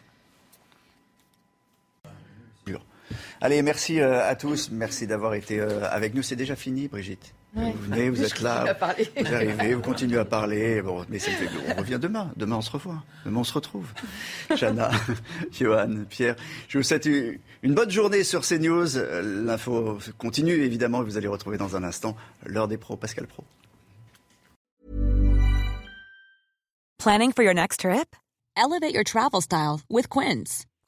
Allez, 3.40 3.62
merci 3.62 4.00
euh, 4.00 4.28
à 4.28 4.34
tous. 4.34 4.70
Merci 4.70 5.06
d'avoir 5.06 5.34
été 5.34 5.60
euh, 5.60 5.88
avec 5.90 6.14
nous. 6.14 6.22
C'est 6.22 6.36
déjà 6.36 6.56
fini, 6.56 6.88
Brigitte. 6.88 7.34
Vous 7.54 7.72
venez, 7.72 8.08
vous 8.08 8.22
êtes 8.22 8.40
là, 8.40 8.74
vous 9.16 9.34
arrivez, 9.34 9.74
vous 9.74 9.82
continuez 9.82 10.18
à 10.18 10.24
parler. 10.24 10.80
Bon, 10.80 11.04
mais 11.10 11.18
on 11.76 11.80
revient 11.80 11.98
demain. 12.00 12.32
Demain, 12.36 12.56
on 12.56 12.62
se 12.62 12.70
revoit. 12.70 13.02
Demain, 13.26 13.40
on 13.40 13.44
se 13.44 13.52
retrouve. 13.52 13.86
Chana, 14.56 14.90
Johan, 15.52 16.04
Pierre, 16.08 16.36
je 16.68 16.78
vous 16.78 16.84
souhaite 16.84 17.06
une 17.06 17.74
bonne 17.74 17.90
journée 17.90 18.24
sur 18.24 18.40
CNews. 18.40 18.96
L'info 19.22 19.98
continue, 20.16 20.62
évidemment. 20.62 21.02
Vous 21.02 21.18
allez 21.18 21.28
retrouver 21.28 21.58
dans 21.58 21.76
un 21.76 21.84
instant 21.84 22.16
l'heure 22.46 22.68
des 22.68 22.78
pros, 22.78 22.96
Pascal 22.96 23.26
Pro. 23.26 23.44
Planning 26.98 27.32
for 27.32 27.42
your 27.42 27.54
next 27.54 27.80
trip? 27.80 28.16
Elevate 28.56 28.94
your 28.94 29.04
travel 29.04 29.40
style 29.40 29.80
with 29.90 30.08
Quince. 30.08 30.66